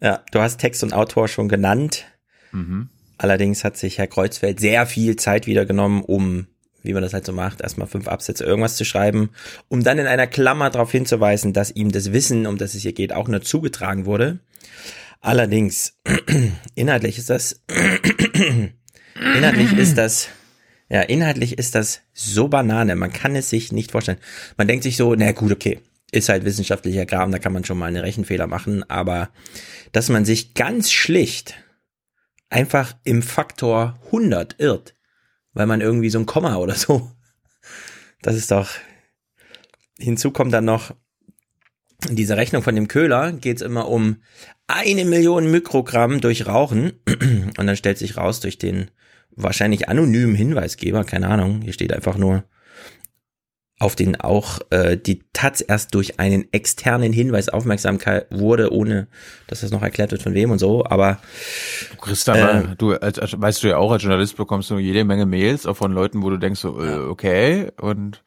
Ja, 0.00 0.22
du 0.30 0.40
hast 0.40 0.58
Text 0.58 0.82
und 0.82 0.92
Autor 0.92 1.26
schon 1.28 1.48
genannt. 1.48 2.04
Mhm. 2.52 2.90
Allerdings 3.18 3.64
hat 3.64 3.76
sich 3.76 3.98
Herr 3.98 4.06
Kreuzfeld 4.06 4.60
sehr 4.60 4.86
viel 4.86 5.16
Zeit 5.16 5.46
wieder 5.46 5.64
genommen, 5.66 6.02
um, 6.02 6.46
wie 6.86 6.92
man 6.92 7.02
das 7.02 7.12
halt 7.12 7.26
so 7.26 7.32
macht, 7.32 7.60
erstmal 7.60 7.86
fünf 7.86 8.08
Absätze 8.08 8.44
irgendwas 8.44 8.76
zu 8.76 8.84
schreiben, 8.84 9.30
um 9.68 9.82
dann 9.82 9.98
in 9.98 10.06
einer 10.06 10.26
Klammer 10.26 10.70
darauf 10.70 10.90
hinzuweisen, 10.90 11.52
dass 11.52 11.70
ihm 11.70 11.92
das 11.92 12.12
Wissen, 12.12 12.46
um 12.46 12.58
das 12.58 12.74
es 12.74 12.82
hier 12.82 12.92
geht, 12.92 13.12
auch 13.12 13.28
nur 13.28 13.42
zugetragen 13.42 14.06
wurde. 14.06 14.38
Allerdings, 15.20 15.98
inhaltlich 16.74 17.18
ist 17.18 17.30
das, 17.30 17.60
inhaltlich 19.36 19.76
ist 19.76 19.98
das, 19.98 20.28
ja, 20.88 21.02
inhaltlich 21.02 21.58
ist 21.58 21.74
das 21.74 22.02
so 22.12 22.48
Banane, 22.48 22.94
man 22.96 23.12
kann 23.12 23.34
es 23.34 23.50
sich 23.50 23.72
nicht 23.72 23.90
vorstellen. 23.90 24.18
Man 24.56 24.68
denkt 24.68 24.84
sich 24.84 24.96
so, 24.96 25.14
na 25.14 25.32
gut, 25.32 25.52
okay, 25.52 25.80
ist 26.12 26.28
halt 26.28 26.44
wissenschaftlicher 26.44 27.06
Graben, 27.06 27.32
da 27.32 27.38
kann 27.38 27.52
man 27.52 27.64
schon 27.64 27.78
mal 27.78 27.86
einen 27.86 28.04
Rechenfehler 28.04 28.46
machen, 28.46 28.88
aber 28.88 29.30
dass 29.92 30.08
man 30.08 30.24
sich 30.24 30.54
ganz 30.54 30.92
schlicht 30.92 31.54
einfach 32.48 32.94
im 33.04 33.22
Faktor 33.22 33.98
100 34.06 34.56
irrt, 34.58 34.95
weil 35.56 35.66
man 35.66 35.80
irgendwie 35.80 36.10
so 36.10 36.18
ein 36.18 36.26
Komma 36.26 36.56
oder 36.56 36.74
so, 36.74 37.10
das 38.20 38.36
ist 38.36 38.50
doch, 38.50 38.68
hinzu 39.98 40.30
kommt 40.30 40.52
dann 40.52 40.66
noch, 40.66 40.94
in 42.10 42.14
dieser 42.14 42.36
Rechnung 42.36 42.62
von 42.62 42.74
dem 42.74 42.88
Köhler 42.88 43.32
geht 43.32 43.56
es 43.56 43.62
immer 43.62 43.88
um 43.88 44.18
eine 44.66 45.06
Million 45.06 45.50
Mikrogramm 45.50 46.20
durch 46.20 46.46
Rauchen. 46.46 46.92
Und 47.56 47.66
dann 47.66 47.76
stellt 47.76 47.96
sich 47.96 48.18
raus 48.18 48.40
durch 48.40 48.58
den 48.58 48.90
wahrscheinlich 49.30 49.88
anonymen 49.88 50.34
Hinweisgeber, 50.34 51.04
keine 51.04 51.28
Ahnung, 51.28 51.62
hier 51.62 51.72
steht 51.72 51.92
einfach 51.94 52.18
nur, 52.18 52.44
auf 53.78 53.94
den 53.94 54.18
auch 54.18 54.60
äh, 54.70 54.96
die 54.96 55.22
Taz 55.34 55.62
erst 55.66 55.94
durch 55.94 56.18
einen 56.18 56.46
externen 56.52 57.12
Hinweis 57.12 57.50
Aufmerksamkeit 57.50 58.26
wurde, 58.30 58.72
ohne 58.72 59.06
dass 59.48 59.60
das 59.60 59.70
noch 59.70 59.82
erklärt 59.82 60.12
wird 60.12 60.22
von 60.22 60.32
wem 60.32 60.50
und 60.50 60.58
so, 60.58 60.86
aber 60.86 61.18
aber, 62.28 62.54
Äh, 62.72 62.76
du, 62.78 62.92
als, 62.94 63.18
als, 63.18 63.38
weißt 63.40 63.62
du 63.62 63.68
ja 63.68 63.76
auch, 63.76 63.92
als 63.92 64.02
Journalist 64.02 64.36
bekommst 64.36 64.70
du 64.70 64.78
jede 64.78 65.04
Menge 65.04 65.26
Mails 65.26 65.66
auch 65.66 65.76
von 65.76 65.92
Leuten, 65.92 66.22
wo 66.22 66.30
du 66.30 66.38
denkst 66.38 66.60
so, 66.60 66.82
äh, 66.82 66.96
okay, 67.08 67.70
und 67.78 68.22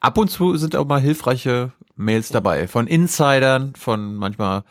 ab 0.00 0.18
und 0.18 0.28
zu 0.28 0.56
sind 0.56 0.76
auch 0.76 0.86
mal 0.86 1.00
hilfreiche 1.00 1.72
Mails 1.96 2.28
dabei, 2.28 2.68
von 2.68 2.86
Insidern, 2.86 3.72
von 3.76 4.14
manchmal 4.14 4.62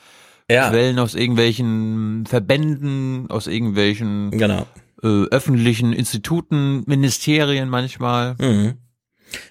Ja. 0.50 0.70
Quellen 0.70 0.98
aus 1.00 1.14
irgendwelchen 1.16 2.26
Verbänden, 2.26 3.30
aus 3.30 3.48
irgendwelchen 3.48 4.32
Genau. 4.32 4.66
äh, 5.04 5.26
öffentlichen 5.30 5.92
Instituten, 5.94 6.84
Ministerien 6.88 7.68
manchmal. 7.70 8.36
Mhm. 8.40 8.74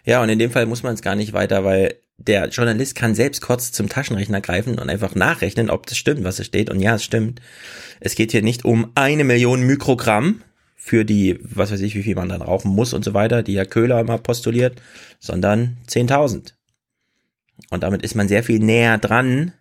Ja, 0.05 0.23
und 0.23 0.29
in 0.29 0.39
dem 0.39 0.51
Fall 0.51 0.67
muss 0.67 0.83
man 0.83 0.95
es 0.95 1.03
gar 1.03 1.15
nicht 1.15 1.33
weiter, 1.33 1.65
weil 1.65 1.95
der 2.19 2.49
Journalist 2.49 2.95
kann 2.95 3.15
selbst 3.15 3.41
kurz 3.41 3.73
zum 3.73 3.89
Taschenrechner 3.89 4.41
greifen 4.43 4.79
und 4.79 4.91
einfach 4.91 5.15
nachrechnen, 5.15 5.71
ob 5.71 5.87
das 5.87 5.97
stimmt, 5.97 6.23
was 6.25 6.39
es 6.39 6.47
steht. 6.47 6.69
Und 6.69 6.81
ja, 6.81 6.95
es 6.97 7.05
stimmt. 7.05 7.41
Es 8.01 8.15
geht 8.15 8.33
hier 8.33 8.43
nicht 8.43 8.65
um 8.65 8.91
eine 8.95 9.25
Million 9.25 9.63
Mikrogramm 9.63 10.43
für 10.77 11.05
die, 11.05 11.39
was 11.43 11.71
weiß 11.73 11.81
ich, 11.81 11.95
wie 11.95 12.03
viel 12.03 12.15
man 12.15 12.29
dann 12.29 12.43
rauchen 12.43 12.71
muss 12.73 12.93
und 12.93 13.05
so 13.05 13.15
weiter, 13.15 13.43
die 13.43 13.57
Herr 13.57 13.67
Köhler 13.67 14.01
immer 14.01 14.19
postuliert, 14.19 14.81
sondern 15.19 15.79
10.000. 15.89 16.53
Und 17.71 17.83
damit 17.83 18.03
ist 18.03 18.15
man 18.15 18.29
sehr 18.29 18.43
viel 18.43 18.59
näher 18.59 18.99
dran 18.99 19.53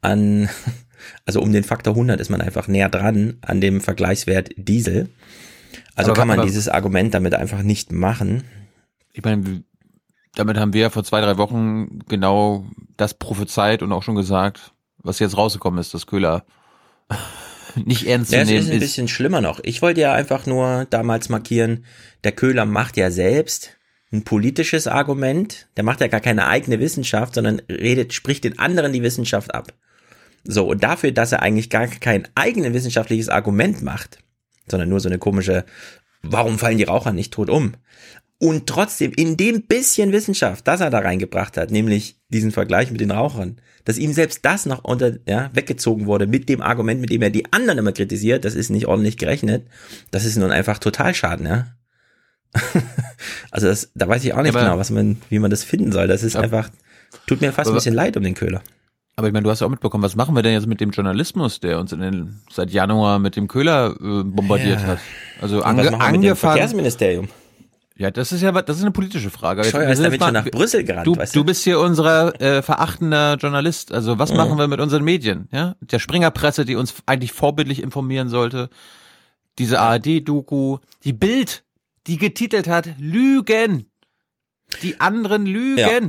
an, 0.00 0.48
also 1.26 1.40
um 1.40 1.52
den 1.52 1.64
Faktor 1.64 1.94
100 1.94 2.20
ist 2.20 2.30
man 2.30 2.40
einfach 2.40 2.68
näher 2.68 2.88
dran 2.88 3.38
an 3.42 3.60
dem 3.60 3.80
Vergleichswert 3.80 4.50
Diesel. 4.56 5.08
Also 5.94 6.12
Aber- 6.12 6.18
kann 6.20 6.28
man 6.28 6.38
aber- 6.40 6.48
dieses 6.48 6.68
Argument 6.68 7.14
damit 7.14 7.34
einfach 7.34 7.62
nicht 7.62 7.92
machen. 7.92 8.44
Ich 9.12 9.24
meine, 9.24 9.64
damit 10.34 10.56
haben 10.56 10.72
wir 10.72 10.90
vor 10.90 11.04
zwei, 11.04 11.20
drei 11.20 11.36
Wochen 11.38 12.00
genau 12.08 12.64
das 12.96 13.14
prophezeit 13.14 13.82
und 13.82 13.92
auch 13.92 14.02
schon 14.02 14.14
gesagt, 14.14 14.72
was 14.98 15.18
jetzt 15.18 15.36
rausgekommen 15.36 15.80
ist, 15.80 15.94
dass 15.94 16.06
Köhler 16.06 16.44
nicht 17.74 18.06
ernst 18.06 18.30
zu 18.30 18.36
Ja, 18.36 18.42
es 18.42 18.48
nehmen 18.48 18.60
ist 18.60 18.68
ein 18.68 18.74
ist. 18.74 18.80
bisschen 18.80 19.08
schlimmer 19.08 19.40
noch. 19.40 19.60
Ich 19.62 19.82
wollte 19.82 20.00
ja 20.00 20.12
einfach 20.12 20.46
nur 20.46 20.86
damals 20.90 21.28
markieren, 21.28 21.84
der 22.24 22.32
Köhler 22.32 22.64
macht 22.66 22.96
ja 22.96 23.10
selbst 23.10 23.76
ein 24.12 24.24
politisches 24.24 24.86
Argument. 24.86 25.68
Der 25.76 25.84
macht 25.84 26.00
ja 26.00 26.08
gar 26.08 26.20
keine 26.20 26.46
eigene 26.46 26.80
Wissenschaft, 26.80 27.34
sondern 27.34 27.60
redet, 27.68 28.12
spricht 28.12 28.44
den 28.44 28.58
anderen 28.58 28.92
die 28.92 29.02
Wissenschaft 29.02 29.54
ab. 29.54 29.72
So, 30.44 30.66
und 30.68 30.82
dafür, 30.82 31.12
dass 31.12 31.32
er 31.32 31.42
eigentlich 31.42 31.70
gar 31.70 31.86
kein 31.86 32.26
eigenes 32.34 32.72
wissenschaftliches 32.72 33.28
Argument 33.28 33.82
macht, 33.82 34.18
sondern 34.68 34.88
nur 34.88 35.00
so 35.00 35.08
eine 35.08 35.18
komische, 35.18 35.64
warum 36.22 36.58
fallen 36.58 36.78
die 36.78 36.84
Raucher 36.84 37.12
nicht 37.12 37.32
tot 37.32 37.50
um? 37.50 37.74
Und 38.42 38.66
trotzdem 38.66 39.12
in 39.14 39.36
dem 39.36 39.62
bisschen 39.66 40.12
Wissenschaft, 40.12 40.66
das 40.66 40.80
er 40.80 40.88
da 40.88 41.00
reingebracht 41.00 41.58
hat, 41.58 41.70
nämlich 41.70 42.16
diesen 42.30 42.52
Vergleich 42.52 42.90
mit 42.90 43.00
den 43.02 43.10
Rauchern, 43.10 43.60
dass 43.84 43.98
ihm 43.98 44.14
selbst 44.14 44.44
das 44.46 44.64
noch 44.64 44.82
unter, 44.82 45.12
ja, 45.28 45.50
weggezogen 45.52 46.06
wurde 46.06 46.26
mit 46.26 46.48
dem 46.48 46.62
Argument, 46.62 47.02
mit 47.02 47.10
dem 47.10 47.20
er 47.20 47.28
die 47.28 47.52
anderen 47.52 47.78
immer 47.78 47.92
kritisiert, 47.92 48.46
das 48.46 48.54
ist 48.54 48.70
nicht 48.70 48.86
ordentlich 48.86 49.18
gerechnet, 49.18 49.66
das 50.10 50.24
ist 50.24 50.36
nun 50.38 50.50
einfach 50.52 50.78
total 50.78 51.14
schaden, 51.14 51.46
ja. 51.46 51.66
also 53.50 53.66
das, 53.66 53.90
da 53.94 54.08
weiß 54.08 54.24
ich 54.24 54.32
auch 54.34 54.42
nicht 54.42 54.54
Aber- 54.54 54.64
genau, 54.64 54.78
was 54.78 54.90
man, 54.90 55.18
wie 55.28 55.38
man 55.38 55.50
das 55.50 55.62
finden 55.62 55.92
soll. 55.92 56.08
Das 56.08 56.22
ist 56.22 56.36
einfach, 56.36 56.70
tut 57.26 57.40
mir 57.40 57.52
fast 57.52 57.68
ein 57.68 57.72
Aber- 57.72 57.76
bisschen 57.76 57.94
leid 57.94 58.16
um 58.16 58.22
den 58.22 58.34
Köhler. 58.34 58.62
Aber 59.16 59.26
ich 59.26 59.34
meine, 59.34 59.44
du 59.44 59.50
hast 59.50 59.60
ja 59.60 59.66
auch 59.66 59.70
mitbekommen, 59.70 60.02
was 60.02 60.16
machen 60.16 60.34
wir 60.34 60.42
denn 60.42 60.54
jetzt 60.54 60.66
mit 60.66 60.80
dem 60.80 60.90
Journalismus, 60.92 61.60
der 61.60 61.78
uns 61.78 61.92
in 61.92 62.00
den, 62.00 62.40
seit 62.50 62.70
Januar 62.70 63.18
mit 63.18 63.36
dem 63.36 63.48
Köhler 63.48 63.94
äh, 64.00 64.22
bombardiert 64.24 64.80
Ja. 64.80 64.86
hat? 64.86 64.98
Also 65.42 65.62
ange, 65.62 65.92
angefangen. 66.00 66.36
Verkehrsministerium? 66.36 67.28
Ja, 68.00 68.10
das 68.10 68.32
ist 68.32 68.40
ja, 68.40 68.50
das 68.50 68.78
ist 68.78 68.82
eine 68.82 68.92
politische 68.92 69.28
Frage. 69.28 69.62
Scheuer 69.62 69.90
ist 69.90 69.98
damit 69.98 70.12
jetzt 70.14 70.24
schon 70.24 70.32
nach 70.32 70.46
Brüssel 70.50 70.84
gerannt, 70.84 71.06
Du, 71.06 71.16
weißt 71.18 71.34
du? 71.36 71.40
du 71.40 71.44
bist 71.44 71.62
hier 71.64 71.78
unser 71.80 72.40
äh, 72.40 72.62
verachtender 72.62 73.34
Journalist. 73.36 73.92
Also 73.92 74.18
was 74.18 74.30
Mhm. 74.30 74.36
machen 74.38 74.58
wir 74.58 74.68
mit 74.68 74.80
unseren 74.80 75.04
Medien? 75.04 75.48
Ja, 75.52 75.76
der 75.80 75.98
Springerpresse, 75.98 76.64
die 76.64 76.76
uns 76.76 76.94
eigentlich 77.04 77.32
vorbildlich 77.32 77.82
informieren 77.82 78.30
sollte. 78.30 78.70
Diese 79.58 79.80
ARD-Doku, 79.80 80.78
die 81.04 81.12
Bild, 81.12 81.62
die 82.06 82.16
getitelt 82.16 82.68
hat 82.68 82.88
Lügen. 82.98 83.84
Die 84.82 84.98
anderen 85.00 85.44
Lügen. 85.44 85.78
Ja. 85.78 86.00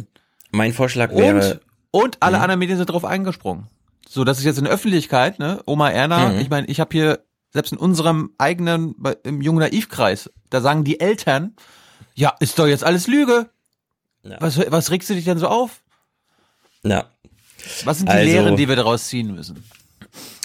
Mein 0.52 0.72
Vorschlag 0.72 1.14
wäre, 1.14 1.60
Und, 1.92 2.04
und 2.06 2.18
alle 2.22 2.38
Mhm. 2.38 2.44
anderen 2.44 2.60
Medien 2.60 2.78
sind 2.78 2.90
drauf 2.90 3.04
eingesprungen. 3.04 3.68
So, 4.08 4.24
das 4.24 4.40
ist 4.40 4.46
jetzt 4.46 4.60
in 4.60 4.64
der 4.64 4.74
Öffentlichkeit, 4.74 5.40
ne? 5.40 5.60
Oma 5.66 5.90
Erna, 5.90 6.30
Mhm. 6.30 6.40
ich 6.40 6.50
meine, 6.50 6.68
ich 6.68 6.80
habe 6.80 6.90
hier 6.94 7.20
selbst 7.50 7.74
in 7.74 7.78
unserem 7.78 8.32
eigenen, 8.38 8.96
im 9.24 9.42
jungen 9.42 9.60
Naivkreis, 9.60 10.30
da 10.50 10.62
sagen 10.62 10.86
die 10.86 11.02
Eltern, 11.02 11.54
ja, 12.16 12.36
ist 12.40 12.58
doch 12.60 12.68
jetzt 12.68 12.84
alles 12.84 13.08
Lüge. 13.08 13.50
Was, 14.40 14.58
was 14.72 14.92
regst 14.92 15.10
du 15.10 15.14
dich 15.16 15.26
denn 15.26 15.38
so 15.40 15.48
auf? 15.48 15.82
ja, 16.84 17.06
Was 17.86 17.98
sind 18.00 18.08
die 18.10 18.14
Also- 18.14 18.26
Lehren, 18.32 18.56
die 18.56 18.68
wir 18.68 18.76
daraus 18.76 19.08
ziehen 19.08 19.34
müssen? 19.34 19.64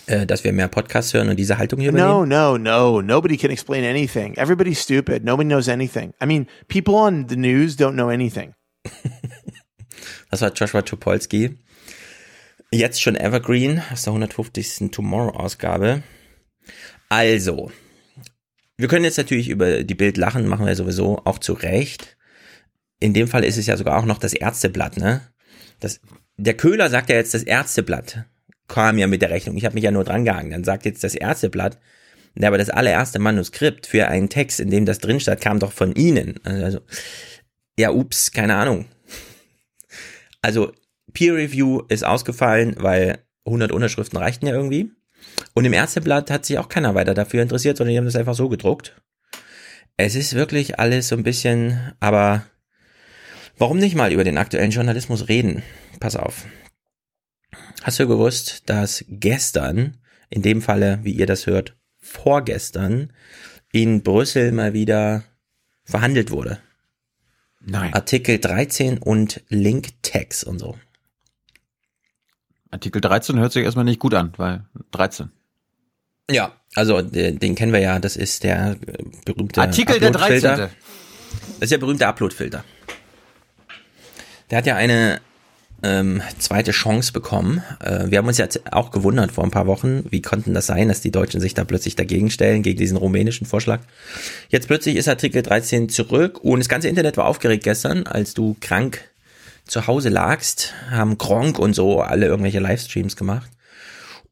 äh, 0.08 0.24
dass 0.24 0.44
wir 0.44 0.52
mehr 0.52 0.68
Podcasts 0.68 1.12
hören 1.14 1.28
und 1.28 1.36
diese 1.36 1.58
Haltung 1.58 1.80
hier 1.80 1.90
No, 1.92 2.22
übernehmen? 2.24 2.62
no, 2.62 2.92
no. 2.92 3.02
Nobody 3.02 3.36
can 3.36 3.50
explain 3.50 3.84
anything. 3.84 4.34
Everybody's 4.36 4.80
stupid. 4.80 5.24
Nobody 5.24 5.48
knows 5.48 5.68
anything. 5.68 6.12
I 6.22 6.26
mean, 6.26 6.46
people 6.68 6.94
on 6.94 7.26
the 7.28 7.34
news 7.36 7.76
don't 7.76 7.94
know 7.94 8.08
anything. 8.08 8.54
Das 10.30 10.40
war 10.42 10.52
Joshua 10.52 10.82
Topolsky. 10.82 11.56
Jetzt 12.72 13.00
schon 13.00 13.16
Evergreen 13.16 13.80
aus 13.92 14.02
der 14.02 14.12
150. 14.12 14.90
Tomorrow-Ausgabe. 14.90 16.02
Also, 17.08 17.70
wir 18.76 18.88
können 18.88 19.04
jetzt 19.04 19.18
natürlich 19.18 19.48
über 19.48 19.84
die 19.84 19.94
Bild 19.94 20.16
lachen, 20.16 20.46
machen 20.46 20.66
wir 20.66 20.76
sowieso 20.76 21.22
auch 21.24 21.38
zu 21.38 21.52
Recht. 21.54 22.16
In 23.00 23.14
dem 23.14 23.28
Fall 23.28 23.44
ist 23.44 23.58
es 23.58 23.66
ja 23.66 23.76
sogar 23.76 23.98
auch 23.98 24.06
noch 24.06 24.18
das 24.18 24.32
Ärzteblatt, 24.32 24.96
ne? 24.96 25.22
Das, 25.80 26.00
der 26.36 26.54
Köhler 26.54 26.88
sagt 26.88 27.10
ja 27.10 27.16
jetzt, 27.16 27.34
das 27.34 27.42
Ärzteblatt 27.42 28.24
kam 28.68 28.98
ja 28.98 29.06
mit 29.06 29.22
der 29.22 29.30
Rechnung. 29.30 29.56
Ich 29.56 29.64
habe 29.64 29.74
mich 29.74 29.84
ja 29.84 29.90
nur 29.90 30.04
dran 30.04 30.24
gehangen. 30.24 30.50
Dann 30.50 30.64
sagt 30.64 30.86
jetzt 30.86 31.04
das 31.04 31.14
Ärzteblatt, 31.14 31.78
ja, 32.38 32.48
aber 32.48 32.58
das 32.58 32.70
allererste 32.70 33.18
Manuskript 33.18 33.86
für 33.86 34.08
einen 34.08 34.28
Text, 34.28 34.60
in 34.60 34.70
dem 34.70 34.84
das 34.84 34.98
drin 34.98 35.20
stand, 35.20 35.40
kam 35.40 35.58
doch 35.58 35.72
von 35.72 35.94
Ihnen. 35.94 36.38
Also, 36.44 36.80
ja, 37.78 37.90
ups, 37.90 38.32
keine 38.32 38.56
Ahnung. 38.56 38.86
Also 40.42 40.72
Peer 41.12 41.34
Review 41.34 41.82
ist 41.88 42.04
ausgefallen, 42.04 42.76
weil 42.78 43.18
100 43.46 43.72
Unterschriften 43.72 44.18
reichten 44.18 44.46
ja 44.46 44.54
irgendwie. 44.54 44.90
Und 45.54 45.64
im 45.64 45.72
Ärzteblatt 45.72 46.30
hat 46.30 46.44
sich 46.44 46.58
auch 46.58 46.68
keiner 46.68 46.94
weiter 46.94 47.14
dafür 47.14 47.42
interessiert, 47.42 47.76
sondern 47.76 47.92
die 47.92 47.98
haben 47.98 48.04
das 48.04 48.16
einfach 48.16 48.34
so 48.34 48.48
gedruckt. 48.48 49.00
Es 49.96 50.14
ist 50.14 50.34
wirklich 50.34 50.78
alles 50.78 51.08
so 51.08 51.16
ein 51.16 51.22
bisschen, 51.22 51.94
aber 52.00 52.44
warum 53.56 53.78
nicht 53.78 53.94
mal 53.94 54.12
über 54.12 54.24
den 54.24 54.38
aktuellen 54.38 54.70
Journalismus 54.70 55.28
reden? 55.28 55.62
Pass 56.00 56.16
auf. 56.16 56.44
Hast 57.82 57.98
du 57.98 58.06
gewusst, 58.06 58.64
dass 58.66 59.04
gestern, 59.08 59.96
in 60.28 60.42
dem 60.42 60.60
Falle, 60.60 60.98
wie 61.02 61.12
ihr 61.12 61.26
das 61.26 61.46
hört, 61.46 61.76
vorgestern, 61.98 63.12
in 63.72 64.02
Brüssel 64.02 64.52
mal 64.52 64.74
wieder 64.74 65.24
verhandelt 65.84 66.30
wurde? 66.30 66.58
Nein. 67.60 67.94
Artikel 67.94 68.38
13 68.38 68.98
und 68.98 69.42
Link-Tags 69.48 70.44
und 70.44 70.58
so. 70.58 70.76
Artikel 72.70 73.00
13 73.00 73.38
hört 73.38 73.52
sich 73.52 73.64
erstmal 73.64 73.84
nicht 73.84 74.00
gut 74.00 74.14
an, 74.14 74.32
weil 74.36 74.64
13. 74.92 75.30
Ja, 76.30 76.52
also 76.74 77.02
den, 77.02 77.54
kennen 77.54 77.72
wir 77.72 77.80
ja, 77.80 77.98
das 77.98 78.16
ist 78.16 78.42
der 78.42 78.76
äh, 78.86 79.04
berühmte 79.24 79.60
Artikel 79.60 80.00
der 80.00 80.08
Uploadfilter. 80.08 80.56
13. 80.56 80.76
Das 81.38 81.62
ist 81.62 81.72
der 81.72 81.78
berühmte 81.78 82.06
Uploadfilter. 82.06 82.64
Der 84.50 84.58
hat 84.58 84.66
ja 84.66 84.76
eine 84.76 85.20
ähm, 85.82 86.22
zweite 86.38 86.72
Chance 86.72 87.12
bekommen. 87.12 87.62
Äh, 87.80 88.10
wir 88.10 88.18
haben 88.18 88.26
uns 88.26 88.38
jetzt 88.38 88.72
auch 88.72 88.90
gewundert 88.90 89.30
vor 89.32 89.44
ein 89.44 89.50
paar 89.50 89.66
Wochen, 89.66 90.04
wie 90.10 90.22
konnten 90.22 90.54
das 90.54 90.66
sein, 90.66 90.88
dass 90.88 91.00
die 91.00 91.10
Deutschen 91.10 91.40
sich 91.40 91.54
da 91.54 91.64
plötzlich 91.64 91.96
dagegen 91.96 92.30
stellen, 92.30 92.62
gegen 92.62 92.78
diesen 92.78 92.96
rumänischen 92.96 93.46
Vorschlag. 93.46 93.80
Jetzt 94.48 94.66
plötzlich 94.66 94.96
ist 94.96 95.08
Artikel 95.08 95.42
13 95.42 95.88
zurück 95.88 96.42
und 96.42 96.58
das 96.58 96.68
ganze 96.68 96.88
Internet 96.88 97.16
war 97.16 97.26
aufgeregt 97.26 97.64
gestern, 97.64 98.06
als 98.06 98.34
du 98.34 98.56
krank 98.60 99.10
zu 99.66 99.86
Hause 99.86 100.08
lagst, 100.08 100.74
haben 100.90 101.18
Gronk 101.18 101.58
und 101.58 101.74
so 101.74 102.00
alle 102.00 102.26
irgendwelche 102.26 102.60
Livestreams 102.60 103.16
gemacht, 103.16 103.50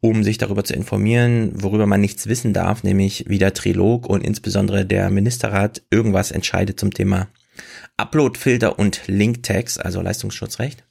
um 0.00 0.22
sich 0.22 0.38
darüber 0.38 0.64
zu 0.64 0.74
informieren, 0.74 1.50
worüber 1.62 1.86
man 1.86 2.00
nichts 2.00 2.26
wissen 2.26 2.52
darf, 2.52 2.82
nämlich 2.82 3.24
wie 3.28 3.38
der 3.38 3.54
Trilog 3.54 4.06
und 4.08 4.22
insbesondere 4.22 4.86
der 4.86 5.10
Ministerrat 5.10 5.82
irgendwas 5.90 6.30
entscheidet 6.30 6.78
zum 6.78 6.92
Thema 6.92 7.28
Uploadfilter 7.96 8.78
und 8.78 9.02
Link-Tags, 9.06 9.78
also 9.78 10.00
Leistungsschutzrecht. 10.00 10.84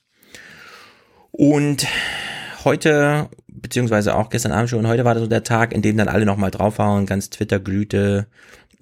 Und 1.31 1.87
heute, 2.63 3.29
beziehungsweise 3.47 4.15
auch 4.15 4.29
gestern 4.29 4.51
Abend 4.51 4.69
schon, 4.69 4.87
heute 4.87 5.05
war 5.05 5.17
so 5.17 5.27
der 5.27 5.43
Tag, 5.43 5.73
in 5.73 5.81
dem 5.81 5.97
dann 5.97 6.07
alle 6.07 6.25
nochmal 6.25 6.51
draufhauen, 6.51 7.05
ganz 7.05 7.29
Twitter 7.29 7.59
glühte, 7.59 8.27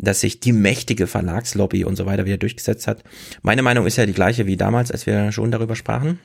dass 0.01 0.19
sich 0.19 0.39
die 0.39 0.51
mächtige 0.51 1.07
Verlagslobby 1.07 1.85
und 1.85 1.95
so 1.95 2.05
weiter 2.05 2.25
wieder 2.25 2.37
durchgesetzt 2.37 2.87
hat. 2.87 3.03
Meine 3.41 3.61
Meinung 3.61 3.85
ist 3.85 3.97
ja 3.97 4.05
die 4.05 4.13
gleiche 4.13 4.47
wie 4.47 4.57
damals, 4.57 4.91
als 4.91 5.05
wir 5.05 5.31
schon 5.31 5.51
darüber 5.51 5.75
sprachen. 5.75 6.19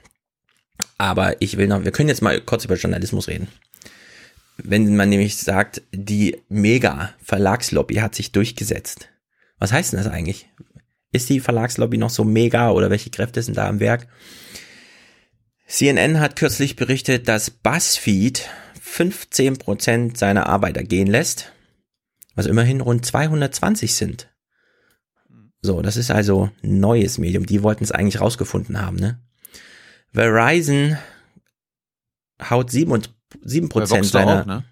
Aber 0.98 1.40
ich 1.40 1.56
will 1.56 1.68
noch, 1.68 1.84
wir 1.84 1.92
können 1.92 2.08
jetzt 2.08 2.22
mal 2.22 2.40
kurz 2.40 2.64
über 2.64 2.76
Journalismus 2.76 3.28
reden. 3.28 3.48
Wenn 4.56 4.96
man 4.96 5.10
nämlich 5.10 5.36
sagt, 5.36 5.82
die 5.92 6.38
Mega-Verlagslobby 6.48 7.96
hat 7.96 8.14
sich 8.14 8.32
durchgesetzt. 8.32 9.08
Was 9.58 9.72
heißt 9.72 9.92
denn 9.92 9.98
das 10.02 10.10
eigentlich? 10.10 10.48
Ist 11.12 11.28
die 11.28 11.40
Verlagslobby 11.40 11.98
noch 11.98 12.10
so 12.10 12.24
mega 12.24 12.70
oder 12.70 12.90
welche 12.90 13.10
Kräfte 13.10 13.42
sind 13.42 13.56
da 13.56 13.68
am 13.68 13.80
Werk? 13.80 14.06
CNN 15.66 16.20
hat 16.20 16.36
kürzlich 16.36 16.76
berichtet, 16.76 17.28
dass 17.28 17.50
BuzzFeed 17.50 18.48
15% 18.86 20.16
seiner 20.16 20.46
Arbeiter 20.46 20.84
gehen 20.84 21.08
lässt, 21.08 21.52
was 22.36 22.46
immerhin 22.46 22.80
rund 22.80 23.04
220 23.04 23.94
sind. 23.94 24.28
So, 25.62 25.82
das 25.82 25.96
ist 25.96 26.12
also 26.12 26.50
neues 26.62 27.18
Medium. 27.18 27.46
Die 27.46 27.62
wollten 27.64 27.82
es 27.82 27.90
eigentlich 27.90 28.20
rausgefunden 28.20 28.80
haben, 28.80 28.96
ne? 28.96 29.20
Verizon 30.12 30.96
haut 32.48 32.70
7, 32.70 32.92
und, 32.92 33.14
7 33.42 33.68
Bei 33.68 33.74
Vox 33.80 33.88
Prozent 33.90 34.04
doch 34.04 34.10
seiner. 34.10 34.42
auch, 34.42 34.46
ne? 34.46 34.64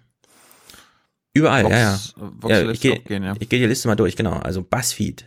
Überall, 1.33 1.63
Vox- 1.63 1.73
ja, 1.73 1.79
ja. 1.79 1.99
Vox 2.15 2.51
ja 2.53 2.71
ich 2.71 2.79
gehe 2.79 2.99
gehen, 2.99 3.23
ja. 3.23 3.35
ich 3.37 3.49
geh 3.49 3.59
die 3.59 3.65
Liste 3.65 3.89
mal 3.89 3.95
durch, 3.95 4.15
genau. 4.15 4.37
Also 4.37 4.63
BuzzFeed. 4.63 5.25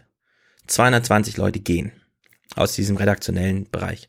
220 0.69 1.37
Leute 1.37 1.61
gehen 1.61 1.93
aus 2.55 2.73
diesem 2.75 2.97
redaktionellen 2.97 3.69
Bereich. 3.71 4.09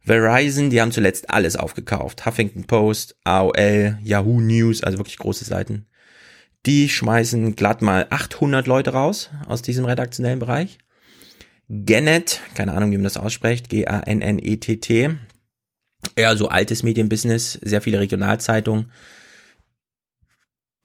Verizon, 0.00 0.68
die 0.70 0.80
haben 0.80 0.92
zuletzt 0.92 1.30
alles 1.30 1.56
aufgekauft. 1.56 2.26
Huffington 2.26 2.64
Post, 2.64 3.16
AOL, 3.24 3.98
Yahoo 4.02 4.40
News, 4.40 4.82
also 4.82 4.98
wirklich 4.98 5.16
große 5.18 5.44
Seiten. 5.44 5.86
Die 6.64 6.88
schmeißen 6.88 7.56
glatt 7.56 7.82
mal 7.82 8.06
800 8.10 8.66
Leute 8.66 8.90
raus 8.90 9.30
aus 9.46 9.62
diesem 9.62 9.84
redaktionellen 9.84 10.38
Bereich. 10.38 10.78
Gannett, 11.68 12.40
keine 12.54 12.72
Ahnung, 12.72 12.92
wie 12.92 12.96
man 12.96 13.04
das 13.04 13.16
ausspricht, 13.16 13.68
G-A-N-N-E-T-T. 13.68 15.10
Eher 16.16 16.36
so 16.36 16.48
altes 16.48 16.82
Medienbusiness, 16.82 17.52
sehr 17.62 17.82
viele 17.82 17.98
Regionalzeitungen. 17.98 18.92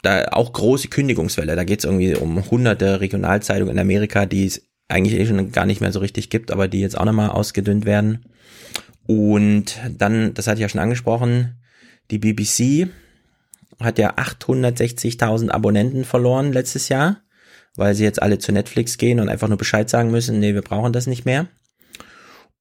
Da 0.01 0.25
auch 0.32 0.53
große 0.53 0.88
Kündigungswelle. 0.88 1.55
Da 1.55 1.63
geht 1.63 1.80
es 1.80 1.86
irgendwie 1.86 2.15
um 2.15 2.49
hunderte 2.49 3.01
Regionalzeitungen 3.01 3.73
in 3.73 3.80
Amerika, 3.80 4.25
die 4.25 4.45
es 4.45 4.63
eigentlich 4.88 5.19
eh 5.19 5.25
schon 5.25 5.51
gar 5.51 5.65
nicht 5.65 5.82
mehr 5.82 5.91
so 5.91 5.99
richtig 5.99 6.30
gibt, 6.30 6.51
aber 6.51 6.67
die 6.67 6.80
jetzt 6.80 6.97
auch 6.97 7.05
nochmal 7.05 7.30
ausgedünnt 7.30 7.86
werden. 7.86 8.25
Und 9.05 9.80
dann, 9.97 10.34
das 10.34 10.47
hatte 10.47 10.57
ich 10.57 10.61
ja 10.61 10.69
schon 10.69 10.82
angesprochen, 10.82 11.59
die 12.09 12.19
BBC 12.19 12.89
hat 13.82 13.97
ja 13.99 14.15
860.000 14.15 15.49
Abonnenten 15.49 16.03
verloren 16.05 16.51
letztes 16.53 16.89
Jahr, 16.89 17.17
weil 17.75 17.93
sie 17.95 18.03
jetzt 18.03 18.21
alle 18.21 18.39
zu 18.39 18.51
Netflix 18.51 18.97
gehen 18.97 19.19
und 19.19 19.30
einfach 19.30 19.47
nur 19.47 19.57
Bescheid 19.57 19.89
sagen 19.89 20.11
müssen, 20.11 20.39
nee, 20.39 20.53
wir 20.53 20.61
brauchen 20.63 20.93
das 20.93 21.07
nicht 21.07 21.25
mehr. 21.25 21.47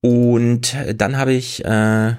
Und 0.01 0.77
dann 0.95 1.17
habe 1.17 1.33
ich, 1.33 1.65
äh, 1.65 2.15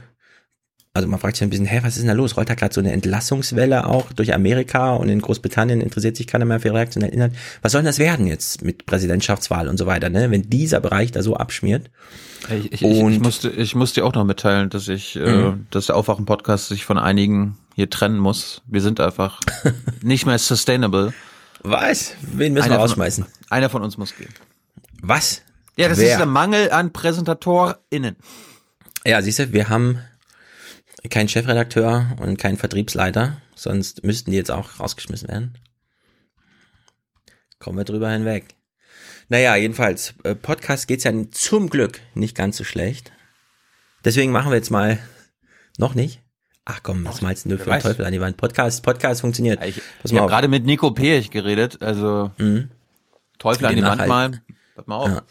also 0.93 1.07
man 1.07 1.19
fragt 1.19 1.35
sich 1.37 1.43
ein 1.43 1.51
bisschen, 1.51 1.67
hä, 1.67 1.79
was 1.83 1.95
ist 1.95 2.01
denn 2.01 2.07
da 2.07 2.13
los? 2.13 2.35
Rollt 2.35 2.49
da 2.49 2.55
gerade 2.55 2.73
so 2.73 2.81
eine 2.81 2.91
Entlassungswelle 2.91 3.85
auch 3.85 4.11
durch 4.13 4.33
Amerika 4.33 4.95
und 4.95 5.09
in 5.09 5.21
Großbritannien 5.21 5.79
interessiert 5.79 6.17
sich 6.17 6.25
keiner 6.25 6.45
mehr 6.45 6.59
für 6.59 6.73
reaktionellen 6.73 7.13
Inhalt. 7.13 7.33
Was 7.61 7.71
soll 7.73 7.81
denn 7.81 7.85
das 7.85 7.99
werden 7.99 8.25
jetzt 8.25 8.63
mit 8.63 8.87
Präsidentschaftswahl 8.87 9.67
und 9.67 9.77
so 9.77 9.85
weiter, 9.85 10.09
ne? 10.09 10.31
Wenn 10.31 10.49
dieser 10.49 10.79
Bereich 10.79 11.11
da 11.11 11.21
so 11.21 11.35
abschmiert. 11.35 11.91
Ich, 12.49 12.73
ich, 12.73 12.81
ich, 12.81 12.97
ich, 12.99 13.19
musste, 13.19 13.49
ich 13.51 13.75
musste 13.75 14.03
auch 14.03 14.13
noch 14.13 14.25
mitteilen, 14.25 14.69
dass 14.69 14.87
ich, 14.87 15.15
äh, 15.15 15.19
Mhm. 15.19 15.67
dass 15.69 15.85
der 15.85 15.95
Aufwachen-Podcast 15.95 16.69
sich 16.69 16.83
von 16.83 16.97
einigen 16.97 17.57
hier 17.77 17.91
trennen 17.91 18.17
muss. 18.17 18.63
Wir 18.65 18.81
sind 18.81 18.99
einfach 18.99 19.39
nicht 20.01 20.25
mehr 20.25 20.39
sustainable. 20.39 21.13
Was? 21.61 22.15
Wen 22.21 22.53
müssen 22.53 22.63
wir 22.65 22.71
Einer 22.71 22.73
von- 22.75 22.81
rausschmeißen? 22.81 23.25
Einer 23.51 23.69
von 23.69 23.83
uns 23.83 23.97
muss 23.97 24.15
gehen. 24.15 24.33
Was? 25.03 25.43
Ja, 25.75 25.87
das 25.87 25.99
Wer? 25.99 26.13
ist 26.13 26.17
der 26.17 26.25
Mangel 26.25 26.71
an 26.71 26.91
PräsentatorInnen. 26.91 28.15
Ja, 29.05 29.21
siehst 29.21 29.37
du, 29.37 29.53
wir 29.53 29.69
haben 29.69 30.01
keinen 31.11 31.29
Chefredakteur 31.29 32.17
und 32.19 32.37
keinen 32.39 32.57
Vertriebsleiter, 32.57 33.39
sonst 33.53 34.03
müssten 34.03 34.31
die 34.31 34.37
jetzt 34.37 34.49
auch 34.49 34.79
rausgeschmissen 34.79 35.27
werden. 35.29 35.55
Kommen 37.59 37.77
wir 37.77 37.85
drüber 37.85 38.09
hinweg. 38.09 38.47
Naja, 39.29 39.55
jedenfalls, 39.55 40.15
äh, 40.23 40.33
Podcast 40.33 40.87
geht's 40.87 41.03
ja 41.03 41.11
zum 41.29 41.69
Glück 41.69 41.99
nicht 42.15 42.35
ganz 42.35 42.57
so 42.57 42.63
schlecht. 42.63 43.11
Deswegen 44.03 44.31
machen 44.31 44.49
wir 44.49 44.57
jetzt 44.57 44.71
mal 44.71 44.97
noch 45.77 45.93
nicht. 45.93 46.21
Ach 46.69 46.81
komm, 46.83 47.05
was 47.05 47.21
malst 47.21 47.45
du 47.45 47.57
für 47.57 47.71
einen. 47.71 47.81
Teufel 47.81 48.03
an 48.05 48.11
die 48.11 48.19
Wand? 48.19 48.35
Podcast, 48.35 48.83
Podcast 48.83 49.21
funktioniert. 49.21 49.63
Ich, 49.63 49.81
Pass 50.01 50.11
ich 50.11 50.17
habe 50.17 50.27
gerade 50.27 50.49
mit 50.49 50.65
Nico 50.65 50.91
Pech 50.91 51.31
geredet, 51.31 51.81
also 51.81 52.31
Mhm. 52.37 52.69
Teufel 53.39 53.67
an 53.67 53.75
die 53.77 53.83
Wand 53.83 54.01
Nachhalt- 54.01 54.09
mal. 54.09 54.41
Pass 54.75 54.85
mal 54.87 54.95
auf. 54.97 55.07
Ja, 55.07 55.21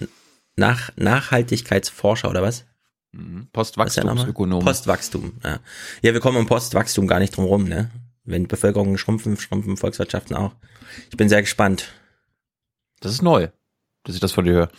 nach 0.57 0.91
Nachhaltigkeitsforscher 0.97 2.31
oder 2.31 2.41
was? 2.41 2.65
Mhm. 3.13 3.49
Postwachstumsökonom. 3.53 4.65
Postwachstum, 4.65 5.35
ja. 5.45 5.59
Ja, 6.01 6.13
wir 6.15 6.21
kommen 6.21 6.39
um 6.39 6.47
Postwachstum 6.47 7.07
gar 7.07 7.19
nicht 7.19 7.37
drum 7.37 7.45
rum, 7.45 7.65
ne? 7.65 7.91
Wenn 8.25 8.49
Bevölkerungen 8.49 8.97
schrumpfen, 8.97 9.37
schrumpfen 9.37 9.77
Volkswirtschaften 9.77 10.35
auch. 10.37 10.53
Ich 11.11 11.19
bin 11.19 11.29
sehr 11.29 11.43
gespannt. 11.43 11.93
Das 13.01 13.13
ist 13.13 13.21
neu, 13.23 13.49
dass 14.05 14.15
ich 14.15 14.21
das 14.23 14.33
von 14.33 14.47
dir 14.47 14.53
höre. 14.55 14.71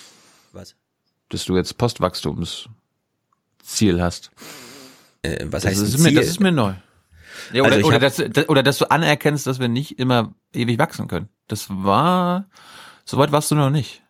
Was? 0.54 0.76
Dass 1.30 1.46
du 1.46 1.56
jetzt 1.56 1.78
Postwachstumsziel 1.78 2.72
hast. 4.02 4.32
Äh, 5.28 5.46
was 5.52 5.64
das 5.64 5.72
heißt 5.74 5.84
ist 5.84 6.00
mir? 6.00 6.14
Das 6.14 6.28
ist 6.28 6.40
mir 6.40 6.52
neu. 6.52 6.74
Ja, 7.54 7.64
oder, 7.64 7.76
Also 7.76 7.88
oder, 7.88 8.00
dass, 8.00 8.20
oder 8.50 8.64
dass 8.64 8.78
du 8.78 8.90
anerkennst, 8.90 9.48
dass 9.48 9.60
wir 9.60 9.68
nicht 9.68 10.00
immer 10.00 10.34
ewig 10.54 10.80
wachsen 10.80 11.08
können. 11.08 11.30
Das 11.48 11.68
war, 11.70 12.50
soweit 13.06 13.32
warst 13.32 13.52
du 13.52 13.56
noch 13.56 13.70
nicht. 13.70 14.02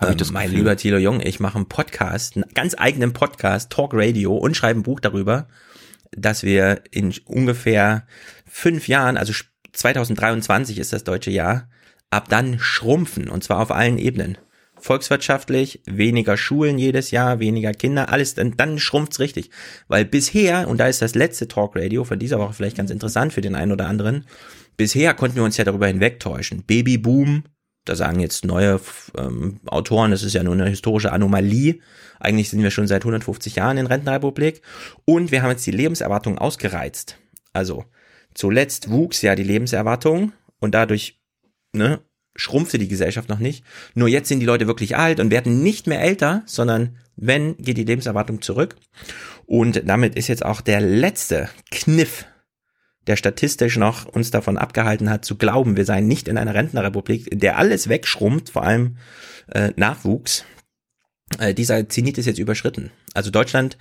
Ähm, 0.00 0.16
mein 0.32 0.46
Gefühl. 0.46 0.58
lieber 0.58 0.76
Thilo 0.76 0.98
Jung, 0.98 1.20
ich 1.20 1.38
mache 1.38 1.56
einen 1.56 1.68
Podcast, 1.68 2.36
einen 2.36 2.44
ganz 2.54 2.74
eigenen 2.76 3.12
Podcast, 3.12 3.70
Talk 3.70 3.92
Radio 3.94 4.36
und 4.36 4.56
schreibe 4.56 4.80
ein 4.80 4.82
Buch 4.82 5.00
darüber, 5.00 5.48
dass 6.10 6.42
wir 6.42 6.82
in 6.90 7.14
ungefähr 7.24 8.06
fünf 8.46 8.88
Jahren, 8.88 9.16
also 9.16 9.32
2023 9.72 10.78
ist 10.78 10.92
das 10.92 11.04
deutsche 11.04 11.30
Jahr, 11.30 11.68
ab 12.10 12.28
dann 12.28 12.58
schrumpfen 12.58 13.28
und 13.28 13.44
zwar 13.44 13.60
auf 13.60 13.70
allen 13.70 13.98
Ebenen. 13.98 14.38
Volkswirtschaftlich, 14.82 15.80
weniger 15.86 16.36
Schulen 16.36 16.76
jedes 16.76 17.12
Jahr, 17.12 17.38
weniger 17.38 17.72
Kinder, 17.72 18.08
alles, 18.08 18.34
dann, 18.34 18.56
dann 18.56 18.80
schrumpft's 18.80 19.20
richtig. 19.20 19.50
Weil 19.86 20.04
bisher, 20.04 20.68
und 20.68 20.78
da 20.78 20.88
ist 20.88 21.00
das 21.00 21.14
letzte 21.14 21.46
Talk 21.46 21.76
Radio 21.76 22.04
von 22.04 22.18
dieser 22.18 22.40
Woche 22.40 22.52
vielleicht 22.52 22.76
ganz 22.76 22.90
interessant 22.90 23.32
für 23.32 23.40
den 23.40 23.54
einen 23.54 23.70
oder 23.70 23.86
anderen, 23.86 24.26
bisher 24.76 25.14
konnten 25.14 25.36
wir 25.36 25.44
uns 25.44 25.56
ja 25.56 25.64
darüber 25.64 25.86
hinwegtäuschen. 25.86 26.64
Babyboom, 26.64 27.44
da 27.84 27.94
sagen 27.94 28.18
jetzt 28.18 28.44
neue 28.44 28.80
ähm, 29.16 29.60
Autoren, 29.66 30.10
das 30.10 30.24
ist 30.24 30.34
ja 30.34 30.42
nur 30.42 30.54
eine 30.54 30.68
historische 30.68 31.12
Anomalie. 31.12 31.78
Eigentlich 32.18 32.50
sind 32.50 32.62
wir 32.62 32.72
schon 32.72 32.88
seit 32.88 33.02
150 33.02 33.54
Jahren 33.54 33.78
in 33.78 33.86
Rentenrepublik. 33.86 34.62
Und 35.04 35.30
wir 35.30 35.42
haben 35.42 35.50
jetzt 35.50 35.66
die 35.66 35.70
Lebenserwartung 35.70 36.38
ausgereizt. 36.38 37.18
Also 37.52 37.84
zuletzt 38.34 38.90
wuchs 38.90 39.22
ja 39.22 39.36
die 39.36 39.44
Lebenserwartung 39.44 40.32
und 40.58 40.74
dadurch 40.74 41.20
ne, 41.72 42.00
schrumpfte 42.34 42.78
die 42.78 42.88
Gesellschaft 42.88 43.28
noch 43.28 43.38
nicht. 43.38 43.64
Nur 43.94 44.08
jetzt 44.08 44.28
sind 44.28 44.40
die 44.40 44.46
Leute 44.46 44.66
wirklich 44.66 44.96
alt 44.96 45.20
und 45.20 45.30
werden 45.30 45.62
nicht 45.62 45.86
mehr 45.86 46.00
älter, 46.00 46.42
sondern 46.46 46.96
wenn, 47.16 47.56
geht 47.58 47.76
die 47.76 47.84
Lebenserwartung 47.84 48.40
zurück. 48.42 48.76
Und 49.46 49.82
damit 49.86 50.14
ist 50.14 50.28
jetzt 50.28 50.44
auch 50.44 50.60
der 50.60 50.80
letzte 50.80 51.50
Kniff 51.70 52.24
der 53.06 53.16
statistisch 53.16 53.76
noch 53.76 54.06
uns 54.06 54.30
davon 54.30 54.56
abgehalten 54.56 55.10
hat, 55.10 55.24
zu 55.24 55.36
glauben, 55.36 55.76
wir 55.76 55.84
seien 55.84 56.06
nicht 56.06 56.28
in 56.28 56.38
einer 56.38 56.54
Rentnerrepublik, 56.54 57.30
in 57.30 57.40
der 57.40 57.58
alles 57.58 57.88
wegschrumpft, 57.88 58.50
vor 58.50 58.62
allem 58.62 58.96
äh, 59.52 59.72
Nachwuchs. 59.76 60.44
Äh, 61.38 61.54
dieser 61.54 61.88
Zenit 61.88 62.18
ist 62.18 62.26
jetzt 62.26 62.38
überschritten. 62.38 62.90
Also 63.14 63.30
Deutschland, 63.30 63.76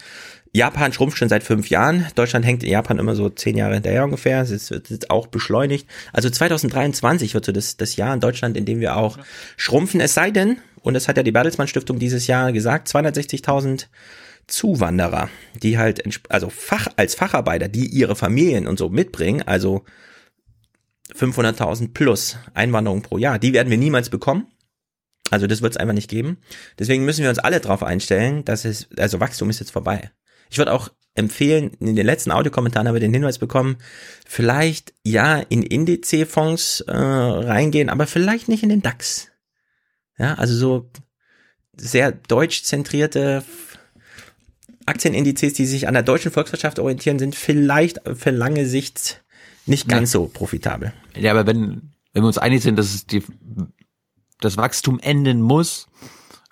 Japan 0.54 0.92
schrumpft 0.92 1.18
schon 1.18 1.30
seit 1.30 1.44
fünf 1.44 1.70
Jahren. 1.70 2.08
Deutschland 2.16 2.46
hängt 2.46 2.64
in 2.64 2.72
Japan 2.72 3.00
immer 3.00 3.16
so 3.16 3.30
zehn 3.30 3.56
Jahre 3.56 3.76
hinterher 3.76 4.04
ungefähr. 4.04 4.42
Es 4.42 4.70
wird 4.70 4.90
jetzt 4.90 5.10
auch 5.10 5.28
beschleunigt. 5.28 5.88
Also 6.12 6.30
2023 6.30 7.34
wird 7.34 7.46
so 7.46 7.52
das, 7.52 7.78
das 7.78 7.96
Jahr 7.96 8.14
in 8.14 8.20
Deutschland, 8.20 8.58
in 8.58 8.66
dem 8.66 8.82
wir 8.82 8.98
auch 8.98 9.18
schrumpfen. 9.56 10.02
Es 10.02 10.14
sei 10.14 10.32
denn, 10.32 10.58
und 10.82 10.94
das 10.94 11.08
hat 11.08 11.16
ja 11.16 11.24
die 11.24 11.32
Bertelsmann 11.32 11.68
Stiftung 11.68 12.00
dieses 12.00 12.28
Jahr 12.28 12.52
gesagt, 12.52 12.90
260.000 12.90 13.88
Zuwanderer, 14.48 15.30
die 15.62 15.78
halt, 15.78 16.04
also 16.28 16.50
Fach, 16.50 16.88
als 16.98 17.16
Facharbeiter, 17.16 17.70
die 17.70 17.88
ihre 17.88 18.18
Familien 18.18 18.68
und 18.68 18.78
so 18.78 18.90
mitbringen, 18.90 19.44
also 19.46 19.86
500.000 21.16 21.94
plus 21.94 22.38
Einwanderung 22.54 23.02
pro 23.02 23.18
Jahr, 23.18 23.40
die 23.40 23.54
werden 23.54 23.70
wir 23.70 23.78
niemals 23.78 24.10
bekommen. 24.10 24.48
Also 25.30 25.48
das 25.48 25.62
wird 25.62 25.74
es 25.74 25.78
einfach 25.78 25.94
nicht 25.94 26.10
geben. 26.10 26.40
Deswegen 26.78 27.06
müssen 27.06 27.24
wir 27.24 27.30
uns 27.30 27.40
alle 27.40 27.62
darauf 27.62 27.84
einstellen, 27.84 28.44
dass 28.44 28.66
es, 28.66 28.90
also 28.98 29.22
Wachstum 29.22 29.50
ist 29.50 29.62
jetzt 29.62 29.72
vorbei. 29.72 30.12
Ich 30.52 30.58
würde 30.58 30.74
auch 30.74 30.90
empfehlen, 31.16 31.72
in 31.80 31.96
den 31.96 32.06
letzten 32.06 32.32
Audiokommentaren 32.32 32.88
haben 32.88 32.96
wir 32.96 33.00
den 33.00 33.14
Hinweis 33.14 33.40
bekommen, 33.40 33.78
vielleicht 34.26 34.94
ja 35.04 35.40
in 35.40 35.64
Indizfonds 35.64 36.82
äh, 36.82 36.94
reingehen, 36.94 37.90
aber 37.90 38.06
vielleicht 38.06 38.48
nicht 38.48 38.64
in 38.64 38.70
den 38.70 38.82
DAX. 38.82 39.30
Ja, 40.18 40.36
also 40.36 40.56
so 40.56 40.90
sehr 41.76 42.12
deutsch 42.12 42.64
zentrierte 42.64 43.44
Aktienindizes, 44.86 45.54
die 45.54 45.66
sich 45.66 45.88
an 45.88 45.94
der 45.94 46.04
deutschen 46.04 46.32
Volkswirtschaft 46.32 46.80
orientieren, 46.80 47.20
sind 47.20 47.36
vielleicht 47.36 48.02
für 48.16 48.32
lange 48.32 48.66
Sicht 48.66 49.24
nicht 49.66 49.88
ganz 49.88 50.12
so 50.12 50.28
profitabel. 50.28 50.94
Ja, 51.16 51.32
aber 51.32 51.46
wenn, 51.48 51.94
wenn 52.14 52.24
wir 52.24 52.28
uns 52.28 52.38
einig 52.38 52.62
sind, 52.62 52.78
dass 52.78 52.94
es 52.94 53.06
die, 53.06 53.24
das 54.40 54.58
Wachstum 54.58 55.00
enden 55.00 55.42
muss. 55.42 55.88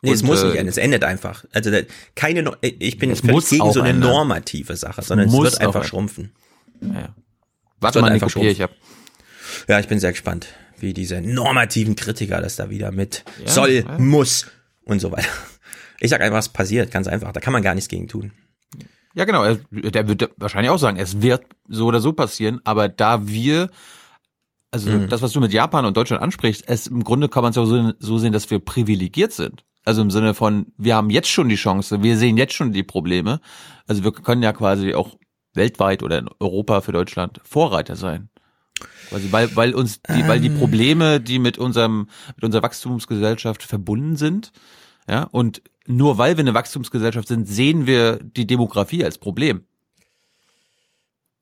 Nee, 0.02 0.12
es 0.12 0.24
muss 0.24 0.42
äh, 0.44 0.48
nicht 0.48 0.56
enden, 0.56 0.70
es 0.70 0.78
endet 0.78 1.04
einfach. 1.04 1.46
Also 1.52 1.72
keine, 2.16 2.52
ich 2.62 2.98
bin 2.98 3.12
Es 3.12 3.20
völlig 3.22 3.50
gegen 3.50 3.72
so 3.72 3.82
eine 3.82 3.90
ändern. 3.90 4.10
normative 4.12 4.76
Sache, 4.76 5.02
sondern 5.02 5.28
es 5.28 5.34
wird 5.34 5.60
einfach 5.62 5.84
schrumpfen. 5.84 6.32
Ja. 6.82 6.90
Es 7.02 7.10
Warte 7.82 8.02
mal, 8.02 8.12
einfach 8.12 8.32
Pier, 8.34 8.52
ich 8.52 8.62
hab, 8.62 8.72
Ja, 9.68 9.80
ich 9.80 9.88
bin 9.88 10.00
sehr 10.00 10.12
gespannt, 10.12 10.48
wie 10.80 10.94
diese 10.94 11.22
normativen 11.22 11.96
Kritiker 11.96 12.42
das 12.42 12.56
da 12.56 12.70
wieder 12.70 12.92
mit 12.92 13.24
Ja, 13.46 13.52
soll, 13.52 13.70
ja. 13.72 13.98
muss 14.00 14.48
und 14.86 15.00
so 15.00 15.12
weiter. 15.12 15.28
Ich 16.00 16.10
sag 16.12 16.22
einfach, 16.22 16.38
was 16.38 16.50
passiert, 16.50 16.92
ganz 16.92 17.08
einfach. 17.08 17.34
Da 17.34 17.42
kann 17.42 17.52
man 17.52 17.62
gar 17.62 17.76
nichts 17.76 17.90
gegen 17.90 18.08
tun. 18.08 18.32
Ja, 19.16 19.26
genau. 19.26 19.44
Er, 19.44 19.56
der 19.72 20.08
wird 20.08 20.30
wahrscheinlich 20.38 20.70
auch 20.70 20.78
sagen, 20.78 20.98
es 20.98 21.22
wird 21.22 21.44
so 21.68 21.88
oder 21.88 22.00
so 22.00 22.14
passieren, 22.14 22.62
aber 22.64 22.88
da 22.88 23.28
wir, 23.28 23.70
also 24.72 24.90
Mhm. 24.90 25.10
das, 25.10 25.22
was 25.22 25.34
du 25.34 25.42
mit 25.42 25.52
Japan 25.52 25.84
und 25.86 25.98
Deutschland 25.98 26.22
ansprichst, 26.24 26.64
es 26.68 26.88
im 26.88 27.04
Grunde 27.04 27.28
kann 27.28 27.44
man 27.44 27.52
es 27.52 27.58
auch 27.58 27.66
so, 27.66 27.92
so 28.00 28.18
sehen, 28.18 28.32
dass 28.32 28.50
wir 28.50 28.60
privilegiert 28.60 29.34
sind. 29.34 29.66
Also 29.86 30.02
im 30.02 30.12
Sinne 30.12 30.34
von, 30.34 30.68
wir 30.78 30.96
haben 30.96 31.10
jetzt 31.10 31.30
schon 31.30 31.50
die 31.50 31.56
Chance, 31.56 32.04
wir 32.04 32.18
sehen 32.18 32.38
jetzt 32.38 32.54
schon 32.54 32.72
die 32.72 32.84
Probleme. 32.84 33.40
Also 33.88 34.04
wir 34.04 34.12
können 34.12 34.44
ja 34.44 34.54
quasi 34.54 34.94
auch 34.94 35.18
weltweit 35.54 36.04
oder 36.04 36.20
in 36.20 36.30
Europa 36.40 36.82
für 36.82 36.92
Deutschland 36.92 37.40
Vorreiter 37.44 37.96
sein. 37.96 38.30
Quasi, 39.10 39.32
weil, 39.32 39.56
weil 39.56 39.74
uns 39.74 40.02
die, 40.02 40.28
weil 40.28 40.40
die 40.40 40.50
Ähm. 40.50 40.60
Probleme, 40.60 41.20
die 41.20 41.40
mit 41.40 41.58
unserem, 41.58 42.08
mit 42.36 42.44
unserer 42.44 42.64
Wachstumsgesellschaft 42.64 43.64
verbunden 43.64 44.16
sind, 44.16 44.52
ja, 45.08 45.24
und 45.24 45.64
nur 45.88 46.20
weil 46.20 46.38
wir 46.38 46.44
eine 46.44 46.54
Wachstumsgesellschaft 46.54 47.28
sind, 47.28 47.48
sehen 47.48 47.88
wir 47.88 48.20
die 48.22 48.46
Demografie 48.46 49.04
als 49.04 49.18
Problem. 49.18 49.64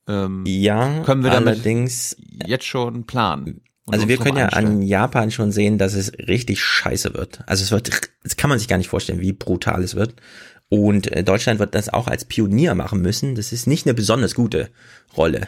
Ähm, 0.08 0.46
Ja, 0.48 1.04
können 1.04 1.24
wir 1.24 1.32
damit 1.32 1.56
allerdings 1.56 2.16
jetzt 2.46 2.66
schon 2.66 3.06
planen. 3.06 3.62
Und 3.88 3.94
Also 3.94 4.10
wir 4.10 4.18
können 4.18 4.38
ja 4.38 4.48
an 4.50 4.82
Japan 4.82 5.32
schon 5.32 5.54
sehen, 5.54 5.78
dass 5.78 5.94
es 5.94 6.12
richtig 6.28 6.62
scheiße 6.62 7.14
wird. 7.14 7.40
Also 7.48 7.64
es 7.64 7.72
wird, 7.72 7.90
das 8.22 8.36
kann 8.36 8.50
man 8.50 8.60
sich 8.60 8.68
gar 8.68 8.78
nicht 8.78 8.90
vorstellen, 8.90 9.22
wie 9.22 9.32
brutal 9.32 9.82
es 9.82 9.96
wird. 9.96 10.16
Und 10.68 11.10
äh, 11.12 11.24
Deutschland 11.24 11.60
wird 11.60 11.74
das 11.74 11.88
auch 11.88 12.10
als 12.10 12.26
Pionier 12.26 12.76
machen 12.76 13.02
müssen. 13.02 13.36
Das 13.36 13.54
ist 13.54 13.66
nicht 13.66 13.86
eine 13.86 13.94
besonders 13.94 14.36
gute 14.36 14.70
Rolle. 15.16 15.48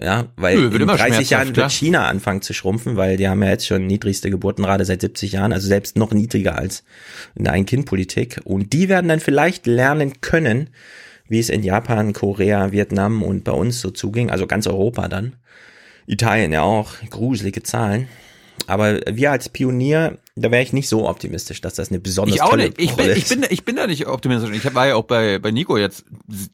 Ja, 0.00 0.32
weil 0.34 0.56
Nö, 0.56 0.74
in 0.74 0.82
immer 0.82 0.96
30 0.96 1.30
Jahren 1.30 1.54
wird. 1.54 1.70
China 1.70 2.08
anfangen 2.08 2.42
zu 2.42 2.52
schrumpfen, 2.52 2.96
weil 2.96 3.16
die 3.16 3.28
haben 3.28 3.42
ja 3.44 3.50
jetzt 3.50 3.68
schon 3.68 3.86
niedrigste 3.86 4.28
Geburtenrate 4.28 4.84
seit 4.84 5.02
70 5.02 5.30
Jahren, 5.30 5.52
also 5.52 5.68
selbst 5.68 5.96
noch 5.96 6.12
niedriger 6.12 6.58
als 6.58 6.82
in 7.36 7.44
der 7.44 7.52
Ein-Kind-Politik. 7.52 8.40
Und 8.42 8.72
die 8.72 8.88
werden 8.88 9.08
dann 9.08 9.20
vielleicht 9.20 9.68
lernen 9.68 10.20
können, 10.20 10.70
wie 11.28 11.38
es 11.38 11.48
in 11.48 11.62
Japan, 11.62 12.12
Korea, 12.12 12.72
Vietnam 12.72 13.22
und 13.22 13.44
bei 13.44 13.52
uns 13.52 13.80
so 13.80 13.90
zuging, 13.92 14.30
also 14.30 14.48
ganz 14.48 14.66
Europa 14.66 15.06
dann. 15.06 15.36
Italien 16.06 16.52
ja 16.52 16.62
auch, 16.62 16.92
gruselige 17.10 17.62
Zahlen. 17.62 18.08
Aber 18.66 19.00
wir 19.10 19.30
als 19.30 19.48
Pionier, 19.50 20.18
da 20.36 20.50
wäre 20.50 20.62
ich 20.62 20.72
nicht 20.72 20.88
so 20.88 21.06
optimistisch, 21.08 21.60
dass 21.60 21.74
das 21.74 21.90
eine 21.90 22.00
besonders 22.00 22.36
Ich 22.36 22.42
auch 22.42 22.50
tolle 22.50 22.64
nicht. 22.68 22.80
Ich 22.80 22.92
bin, 22.94 23.10
ich 23.10 23.16
ist. 23.18 23.28
bin, 23.28 23.44
ich 23.50 23.64
bin 23.64 23.76
da 23.76 23.86
nicht 23.86 24.06
optimistisch. 24.06 24.50
Ich 24.54 24.74
war 24.74 24.86
ja 24.86 24.94
auch 24.94 25.04
bei, 25.04 25.38
bei 25.38 25.50
Nico 25.50 25.76
jetzt 25.76 26.04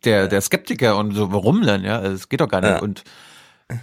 der, 0.05 0.27
der 0.27 0.41
Skeptiker 0.41 0.97
und 0.97 1.15
so, 1.15 1.31
warum 1.33 1.63
denn, 1.63 1.85
ja? 1.85 2.03
Es 2.03 2.29
geht 2.29 2.41
doch 2.41 2.49
gar 2.49 2.61
nicht. 2.63 2.71
Ja. 2.71 2.79
Und, 2.81 3.05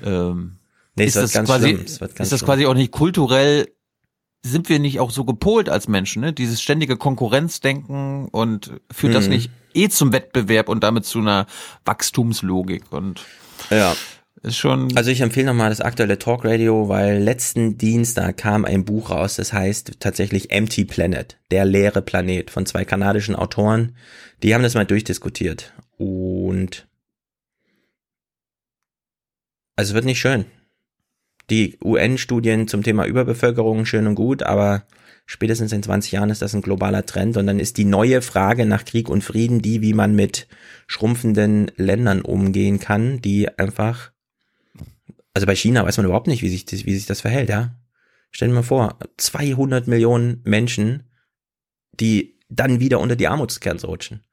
ähm, 0.03 0.57
Nee, 0.95 1.05
ist 1.05 1.15
das 1.15 1.32
quasi, 1.34 1.70
ist 1.72 2.01
das 2.01 2.28
schlimm. 2.28 2.39
quasi 2.45 2.65
auch 2.65 2.74
nicht 2.74 2.91
kulturell, 2.91 3.68
sind 4.43 4.68
wir 4.68 4.80
nicht 4.80 4.99
auch 4.99 5.11
so 5.11 5.26
gepolt 5.26 5.70
als 5.70 5.88
Menschen, 5.88 6.22
ne? 6.24 6.34
Dieses 6.34 6.59
ständige 6.61 6.97
Konkurrenzdenken 6.97 8.28
und 8.30 8.72
führt 8.91 9.13
das 9.13 9.26
Mhm. 9.26 9.30
nicht 9.34 9.51
eh 9.76 9.89
zum 9.89 10.11
Wettbewerb 10.11 10.70
und 10.70 10.84
damit 10.84 11.05
zu 11.05 11.20
einer 11.20 11.45
Wachstumslogik 11.86 12.84
und 12.91 13.22
Ja. 13.70 13.95
Ist 14.48 14.58
schon. 14.58 14.95
Also 14.95 15.12
ich 15.12 15.22
empfehle 15.22 15.48
nochmal 15.48 15.70
das 15.70 15.82
aktuelle 15.82 16.18
Talkradio, 16.18 16.89
weil 16.89 17.20
letzten 17.20 17.78
Dienstag 17.78 18.38
kam 18.38 18.66
ein 18.66 18.86
Buch 18.86 19.12
raus, 19.12 19.36
das 19.36 19.54
heißt 19.54 20.00
tatsächlich 20.00 20.52
Empty 20.52 20.86
Planet, 20.86 21.38
der 21.52 21.66
leere 21.66 22.02
Planet 22.02 22.50
von 22.50 22.66
zwei 22.66 22.86
kanadischen 22.86 23.36
Autoren. 23.36 23.95
Die 24.43 24.54
haben 24.54 24.64
das 24.64 24.74
mal 24.74 24.86
durchdiskutiert 24.86 25.74
und 25.98 26.88
also 29.76 29.91
es 29.91 29.93
wird 29.93 30.06
nicht 30.06 30.20
schön. 30.20 30.45
Die 31.50 31.78
UN-Studien 31.84 32.68
zum 32.68 32.84
Thema 32.84 33.06
Überbevölkerung 33.06 33.86
schön 33.86 34.08
und 34.08 34.16
gut, 34.16 34.43
aber 34.43 34.84
spätestens 35.26 35.72
in 35.72 35.84
20 35.84 36.12
Jahren 36.12 36.30
ist 36.30 36.41
das 36.41 36.54
ein 36.54 36.62
globaler 36.62 37.06
Trend 37.06 37.38
und 37.38 37.48
dann 37.48 37.60
ist 37.60 37.78
die 37.78 37.86
neue 37.86 38.22
Frage 38.22 38.66
nach 38.66 38.86
Krieg 38.86 39.08
und 39.08 39.24
Frieden 39.24 39.62
die, 39.62 39.82
wie 39.82 39.93
man 39.93 40.16
mit 40.16 40.48
schrumpfenden 40.88 41.72
Ländern 41.78 42.22
umgehen 42.22 42.80
kann, 42.80 43.22
die 43.22 43.48
einfach 43.58 44.12
also 45.38 45.46
bei 45.46 45.56
China 45.56 45.86
weiß 45.86 45.98
man 45.98 46.08
überhaupt 46.08 46.26
nicht, 46.26 46.42
wie 46.42 46.50
sich 46.50 46.66
das, 46.66 46.88
wie 46.88 46.96
sich 46.96 47.06
das 47.06 47.22
verhält, 47.22 47.50
ja. 47.50 47.76
Stell 48.32 48.48
dir 48.48 48.56
mal 48.56 48.64
vor, 48.64 48.98
200 49.18 49.86
Millionen 49.86 50.42
Menschen, 50.46 51.04
die 51.92 52.40
dann 52.50 52.80
wieder 52.80 53.00
unter 53.00 53.16
die 53.16 53.28
Armutsgrenze 53.28 53.86
rutschen. 53.86 54.24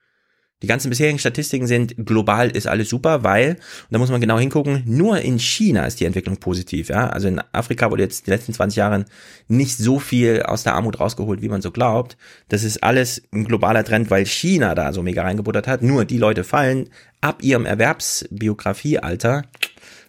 Die 0.62 0.66
ganzen 0.66 0.88
bisherigen 0.88 1.18
Statistiken 1.18 1.66
sind, 1.66 1.94
global 2.06 2.48
ist 2.48 2.66
alles 2.66 2.88
super, 2.88 3.22
weil, 3.22 3.50
und 3.50 3.58
da 3.90 3.98
muss 3.98 4.08
man 4.10 4.22
genau 4.22 4.38
hingucken, 4.38 4.82
nur 4.86 5.20
in 5.20 5.38
China 5.38 5.84
ist 5.84 6.00
die 6.00 6.06
Entwicklung 6.06 6.38
positiv, 6.38 6.88
ja. 6.88 7.10
Also 7.10 7.28
in 7.28 7.38
Afrika 7.52 7.90
wurde 7.90 8.04
jetzt 8.04 8.26
die 8.26 8.30
letzten 8.30 8.54
20 8.54 8.78
Jahren 8.78 9.04
nicht 9.46 9.76
so 9.76 9.98
viel 9.98 10.40
aus 10.40 10.62
der 10.62 10.72
Armut 10.72 11.00
rausgeholt, 11.00 11.42
wie 11.42 11.50
man 11.50 11.60
so 11.60 11.70
glaubt. 11.70 12.16
Das 12.48 12.64
ist 12.64 12.82
alles 12.82 13.22
ein 13.30 13.44
globaler 13.44 13.84
Trend, 13.84 14.10
weil 14.10 14.24
China 14.24 14.74
da 14.74 14.94
so 14.94 15.02
mega 15.02 15.22
reingebuttert 15.22 15.66
hat. 15.66 15.82
Nur 15.82 16.06
die 16.06 16.16
Leute 16.16 16.44
fallen 16.44 16.88
ab 17.20 17.42
ihrem 17.42 17.66
Erwerbsbiografiealter 17.66 19.42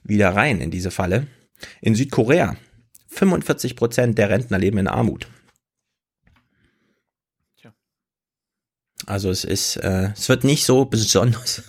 wieder 0.06 0.30
rein 0.36 0.62
in 0.62 0.72
diese 0.72 0.92
Falle. 0.92 1.28
In 1.82 1.96
Südkorea 1.96 2.56
45 3.08 3.76
Prozent 3.76 4.18
der 4.18 4.30
Rentner 4.30 4.58
leben 4.60 4.78
in 4.78 4.88
Armut. 4.88 5.28
Also 9.08 9.30
es 9.30 9.44
ist, 9.44 9.78
äh, 9.78 10.10
es 10.16 10.30
wird 10.30 10.44
nicht 10.44 10.66
so 10.66 10.86
besonders 10.86 11.64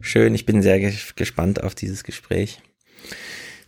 schön. 0.00 0.34
Ich 0.34 0.46
bin 0.46 0.62
sehr 0.62 0.78
ges- 0.78 1.14
gespannt 1.14 1.62
auf 1.62 1.74
dieses 1.74 2.04
Gespräch. 2.04 2.60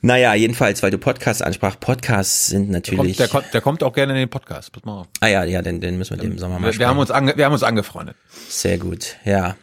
Naja, 0.01 0.35
jedenfalls, 0.35 0.83
weil 0.83 0.91
du 0.91 0.99
Podcasts 0.99 1.43
ansprach. 1.43 1.79
Podcasts 1.79 2.47
sind 2.49 2.67
Der 2.67 2.73
natürlich. 2.73 3.17
der, 3.19 3.29
kommt, 3.29 3.53
der 3.55 3.61
kommt 3.61 3.83
auch 3.83 3.93
gerne 3.93 4.15
in 4.15 4.19
den 4.21 4.31
Podcast. 4.31 4.73
Pass 4.73 4.85
mal 4.85 5.01
auf. 5.01 5.09
ah 5.21 5.27
ja, 5.29 5.45
ja, 5.45 5.63
den, 5.63 5.81
den 5.81 5.99
müssen 5.99 6.17
wir 6.17 6.23
dem 6.23 6.39
Sommer 6.39 6.59
mal 6.59 6.73
Wir, 6.73 6.79
wir, 6.79 6.89
haben 6.89 6.99
uns 6.99 7.11
ange, 7.11 7.37
wir 7.37 7.45
haben 7.45 7.53
uns 7.53 7.63
angefreundet. 7.63 8.17
Sehr 8.49 8.79
gut, 8.79 9.17
ja. 9.25 9.57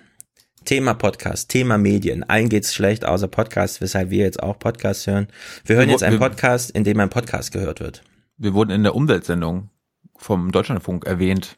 Thema 0.69 0.93
Podcast, 0.93 1.49
Thema 1.49 1.79
Medien. 1.79 2.21
Allen 2.29 2.47
geht's 2.47 2.75
schlecht, 2.75 3.03
außer 3.03 3.27
Podcast, 3.27 3.81
weshalb 3.81 4.11
wir 4.11 4.19
jetzt 4.23 4.43
auch 4.43 4.59
Podcasts 4.59 5.07
hören. 5.07 5.25
Wir 5.65 5.77
hören 5.77 5.87
Wir- 5.87 5.93
jetzt 5.93 6.03
einen 6.03 6.19
wir- 6.19 6.29
Podcast, 6.29 6.69
in 6.69 6.83
dem 6.83 6.99
ein 6.99 7.09
Podcast 7.09 7.51
gehört 7.51 7.79
wird. 7.79 8.03
Wir 8.37 8.53
wurden 8.53 8.69
in 8.69 8.83
der 8.83 8.93
Umweltsendung 8.93 9.71
vom 10.15 10.51
Deutschlandfunk 10.51 11.07
erwähnt. 11.07 11.57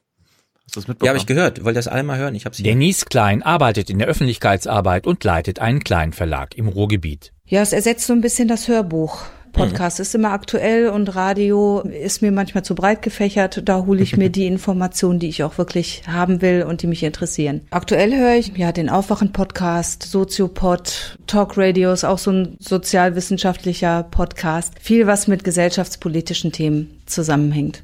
Hast 0.64 0.78
du 0.78 0.80
das 0.80 0.88
mitbekommen? 0.88 1.08
Ja, 1.08 1.10
habe 1.10 1.18
ich 1.18 1.26
gehört. 1.26 1.62
Wollt 1.66 1.74
ihr 1.76 1.80
das 1.80 1.90
alle 1.90 2.04
mal 2.04 2.18
hören? 2.20 2.36
Ich 2.36 2.46
hab's 2.46 2.56
hier. 2.56 2.64
Denise 2.64 3.04
Klein 3.04 3.44
arbeitet 3.44 3.90
in 3.90 4.00
der 4.00 4.08
Öffentlichkeitsarbeit 4.08 5.06
und 5.06 5.22
leitet 5.26 5.60
einen 5.60 5.84
kleinen 5.84 6.14
Verlag 6.14 6.56
im 6.58 6.70
Ruhrgebiet. 6.70 7.34
Ja, 7.44 7.62
es 7.62 7.74
ersetzt 7.74 8.08
so 8.08 8.14
ein 8.14 8.22
bisschen 8.22 8.48
das 8.48 8.70
Hörbuch. 8.70 9.26
Podcast 9.52 10.00
ist 10.00 10.16
immer 10.16 10.32
aktuell 10.32 10.90
und 10.90 11.16
Radio 11.16 11.82
ist 11.82 12.22
mir 12.22 12.32
manchmal 12.32 12.64
zu 12.64 12.76
breit 12.76 13.02
gefächert. 13.02 13.62
Da 13.68 13.86
hole 13.86 14.02
ich 14.02 14.18
mir 14.18 14.30
die 14.32 14.48
Informationen, 14.48 15.20
die 15.20 15.30
ich 15.30 15.44
auch 15.44 15.58
wirklich 15.58 16.04
haben 16.08 16.42
will 16.42 16.64
und 16.64 16.82
die 16.82 16.88
mich 16.88 17.04
interessieren. 17.04 17.62
Aktuell 17.70 18.16
höre 18.18 18.36
ich 18.36 18.58
ja 18.58 18.72
den 18.72 18.90
Aufwachen-Podcast, 18.90 20.04
Soziopod, 20.04 21.18
Talk 21.28 21.58
Radio 21.58 21.92
ist 21.92 22.04
auch 22.04 22.18
so 22.18 22.32
ein 22.32 22.58
sozialwissenschaftlicher 22.60 24.04
Podcast. 24.04 24.74
Viel, 24.80 25.08
was 25.08 25.28
mit 25.28 25.44
gesellschaftspolitischen 25.44 26.52
Themen 26.52 27.02
zusammenhängt. 27.06 27.84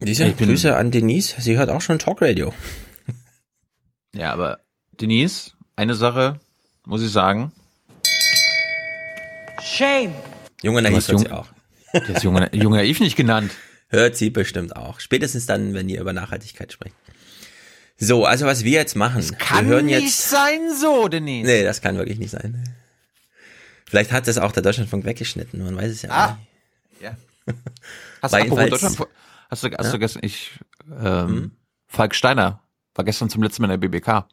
Diese 0.00 0.32
Grüße 0.32 0.76
an 0.76 0.90
Denise. 0.90 1.34
Sie 1.38 1.56
hört 1.56 1.70
auch 1.70 1.80
schon 1.80 1.98
Talkradio. 1.98 2.52
Ja, 4.14 4.32
aber 4.32 4.60
Denise, 5.00 5.52
eine 5.76 5.94
Sache 5.94 6.40
muss 6.86 7.02
ich 7.02 7.10
sagen. 7.10 7.52
Shame. 9.60 10.14
Junge 10.62 10.82
Naiv 10.82 11.06
hört 11.08 11.20
sie 11.20 11.30
auch. 11.30 11.48
Die 11.94 12.12
ist 12.12 12.22
junge, 12.22 12.54
junge 12.54 12.76
Naiv 12.78 13.00
nicht 13.00 13.16
genannt. 13.16 13.50
Hört 13.88 14.16
sie 14.16 14.30
bestimmt 14.30 14.76
auch. 14.76 15.00
Spätestens 15.00 15.46
dann, 15.46 15.72
wenn 15.74 15.88
ihr 15.88 16.00
über 16.00 16.12
Nachhaltigkeit 16.12 16.72
sprecht. 16.72 16.94
So, 17.96 18.26
also 18.26 18.46
was 18.46 18.62
wir 18.64 18.72
jetzt 18.72 18.94
machen. 18.96 19.24
Kann 19.38 19.66
wir 19.66 19.76
hören 19.76 19.86
nicht 19.86 20.02
jetzt. 20.02 20.28
sein 20.30 20.60
so, 20.78 21.08
Denise. 21.08 21.46
Nee, 21.46 21.64
das 21.64 21.80
kann 21.80 21.96
wirklich 21.96 22.18
nicht 22.18 22.30
sein. 22.30 22.62
Vielleicht 23.86 24.12
hat 24.12 24.28
das 24.28 24.36
auch 24.38 24.52
der 24.52 24.62
Deutschlandfunk 24.62 25.04
weggeschnitten, 25.04 25.64
man 25.64 25.74
weiß 25.76 25.90
es 25.90 26.02
ja 26.02 26.10
Ah. 26.10 26.38
nicht. 26.90 27.02
Ja. 27.02 27.16
Hast 28.22 28.34
apropos 28.34 28.58
jedenfalls- 28.58 28.70
Deutschland, 28.70 29.08
hast 29.50 29.62
du, 29.64 29.68
hast 29.70 29.86
Ja? 29.86 29.92
du 29.92 29.98
gestern, 29.98 30.22
ich, 30.24 30.50
ähm, 30.90 31.28
Hm? 31.28 31.50
Falk 31.86 32.14
Steiner 32.14 32.60
war 32.94 33.04
gestern 33.06 33.30
zum 33.30 33.42
letzten 33.42 33.62
Mal 33.62 33.72
in 33.72 33.80
der 33.80 33.88
BBK. 33.88 34.28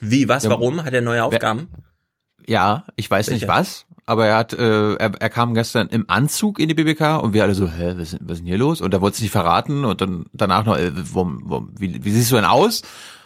Wie, 0.00 0.28
was, 0.28 0.48
warum? 0.48 0.84
Hat 0.84 0.94
er 0.94 1.00
neue 1.00 1.24
Aufgaben? 1.24 1.68
Ja, 2.46 2.86
ich 2.94 3.10
weiß 3.10 3.30
nicht 3.30 3.42
Welche? 3.48 3.52
was, 3.60 3.86
aber 4.08 4.26
er 4.26 4.36
hat, 4.36 4.52
äh, 4.54 4.94
er, 4.94 5.12
er 5.20 5.30
kam 5.30 5.54
gestern 5.54 5.88
im 5.88 6.04
Anzug 6.08 6.58
in 6.58 6.68
die 6.68 6.74
BBK 6.74 7.18
und 7.22 7.32
wir 7.34 7.42
alle 7.44 7.54
so, 7.54 7.68
hä, 7.68 7.94
was, 7.96 8.14
ist- 8.14 8.18
was 8.22 8.32
ist 8.32 8.38
denn 8.38 8.46
hier 8.46 8.58
los? 8.58 8.80
Und 8.80 8.92
er 8.94 9.00
wollte 9.00 9.16
es 9.16 9.20
nicht 9.22 9.30
verraten 9.30 9.84
und 9.84 10.00
dann 10.00 10.26
danach 10.32 10.64
noch, 10.64 10.76
äh, 10.76 10.90
wo, 11.14 11.26
wo, 11.42 11.68
wie, 11.78 12.02
wie 12.04 12.10
siehst 12.10 12.30
du 12.32 12.36
denn 12.36 12.44
aus? 12.44 12.82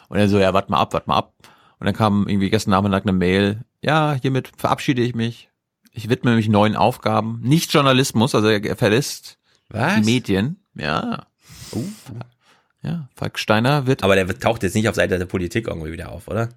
Und 0.09 0.19
er 0.19 0.29
so, 0.29 0.39
ja, 0.39 0.53
warte 0.53 0.71
mal 0.71 0.81
ab, 0.81 0.93
warte 0.93 1.09
mal 1.09 1.17
ab. 1.17 1.33
Und 1.79 1.87
dann 1.87 1.95
kam 1.95 2.29
irgendwie 2.29 2.51
gestern 2.51 2.71
Nachmittag 2.73 3.03
eine 3.05 3.13
Mail, 3.13 3.63
ja, 3.81 4.17
hiermit 4.21 4.53
verabschiede 4.57 5.03
ich 5.03 5.15
mich. 5.15 5.49
Ich 5.93 6.09
widme 6.09 6.35
mich 6.37 6.49
neuen 6.49 6.77
Aufgaben. 6.77 7.41
Nicht 7.43 7.73
Journalismus, 7.73 8.35
also 8.35 8.49
er, 8.49 8.65
er 8.65 8.77
verlässt 8.77 9.39
Was? 9.69 9.97
die 9.97 10.03
Medien. 10.03 10.57
Ja. 10.75 11.27
Ja, 12.83 13.09
Falk 13.15 13.39
Steiner 13.39 13.87
wird, 13.87 14.03
Aber 14.03 14.15
der 14.17 14.27
taucht 14.39 14.63
jetzt 14.65 14.75
nicht 14.75 14.89
auf 14.89 14.95
Seite 14.97 15.19
der 15.19 15.27
Politik 15.27 15.69
irgendwie 15.69 15.93
wieder 15.93 16.11
auf, 16.11 16.29
oder? 16.29 16.49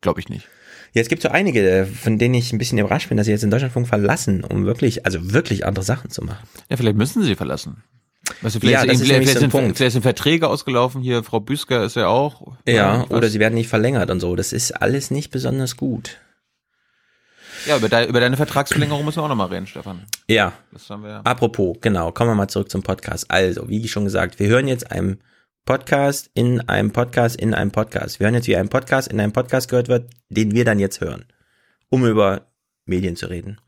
glaube 0.00 0.18
ich 0.20 0.28
nicht. 0.28 0.48
Ja, 0.94 1.00
es 1.00 1.08
gibt 1.08 1.22
so 1.22 1.28
einige, 1.30 1.86
von 1.86 2.18
denen 2.18 2.34
ich 2.34 2.52
ein 2.52 2.58
bisschen 2.58 2.78
überrascht 2.78 3.08
bin, 3.08 3.16
dass 3.16 3.24
sie 3.26 3.32
jetzt 3.32 3.42
den 3.42 3.50
Deutschlandfunk 3.50 3.88
verlassen, 3.88 4.44
um 4.44 4.66
wirklich, 4.66 5.06
also 5.06 5.32
wirklich 5.32 5.64
andere 5.66 5.84
Sachen 5.84 6.10
zu 6.10 6.22
machen. 6.22 6.46
Ja, 6.68 6.76
vielleicht 6.76 6.96
müssen 6.96 7.22
sie 7.22 7.34
verlassen. 7.34 7.82
Weißt 8.42 8.56
du, 8.56 8.58
Ja, 8.66 8.80
vielleicht, 8.80 8.80
sind, 8.80 8.90
ist 8.92 9.02
vielleicht, 9.02 9.32
so 9.32 9.38
sind, 9.40 9.50
Punkt. 9.50 9.76
vielleicht 9.76 9.94
sind 9.94 10.02
Verträge 10.02 10.48
ausgelaufen. 10.48 11.02
Hier, 11.02 11.24
Frau 11.24 11.40
Büsker 11.40 11.84
ist 11.84 11.96
ja 11.96 12.08
auch. 12.08 12.56
Ja, 12.68 13.04
ich 13.04 13.10
oder 13.10 13.22
weiß. 13.22 13.32
sie 13.32 13.40
werden 13.40 13.54
nicht 13.54 13.68
verlängert 13.68 14.10
und 14.10 14.20
so. 14.20 14.36
Das 14.36 14.52
ist 14.52 14.72
alles 14.72 15.10
nicht 15.10 15.30
besonders 15.30 15.76
gut. 15.76 16.18
Ja, 17.66 17.76
über, 17.76 17.88
deine, 17.88 18.06
über 18.08 18.20
deine 18.20 18.36
Vertragsverlängerung 18.36 19.04
müssen 19.04 19.18
wir 19.18 19.24
auch 19.24 19.28
nochmal 19.28 19.48
reden, 19.48 19.66
Stefan. 19.66 20.02
Ja. 20.28 20.52
Das 20.72 20.88
haben 20.90 21.04
wir 21.04 21.10
ja. 21.10 21.20
Apropos, 21.22 21.76
genau, 21.80 22.10
kommen 22.12 22.30
wir 22.30 22.34
mal 22.34 22.48
zurück 22.48 22.70
zum 22.70 22.82
Podcast. 22.82 23.30
Also, 23.30 23.68
wie 23.68 23.86
schon 23.88 24.04
gesagt, 24.04 24.38
wir 24.40 24.48
hören 24.48 24.68
jetzt 24.68 24.90
einen 24.90 25.20
Podcast 25.64 26.28
in 26.34 26.60
einem 26.68 26.90
Podcast 26.90 27.36
in 27.36 27.54
einem 27.54 27.70
Podcast. 27.70 28.18
Wir 28.18 28.24
hören 28.24 28.34
jetzt, 28.34 28.48
wie 28.48 28.56
ein 28.56 28.68
Podcast 28.68 29.06
in 29.06 29.20
einem 29.20 29.32
Podcast 29.32 29.68
gehört 29.68 29.86
wird, 29.86 30.10
den 30.28 30.54
wir 30.54 30.64
dann 30.64 30.80
jetzt 30.80 31.00
hören, 31.00 31.24
um 31.88 32.04
über 32.04 32.48
Medien 32.84 33.14
zu 33.14 33.26
reden. 33.26 33.60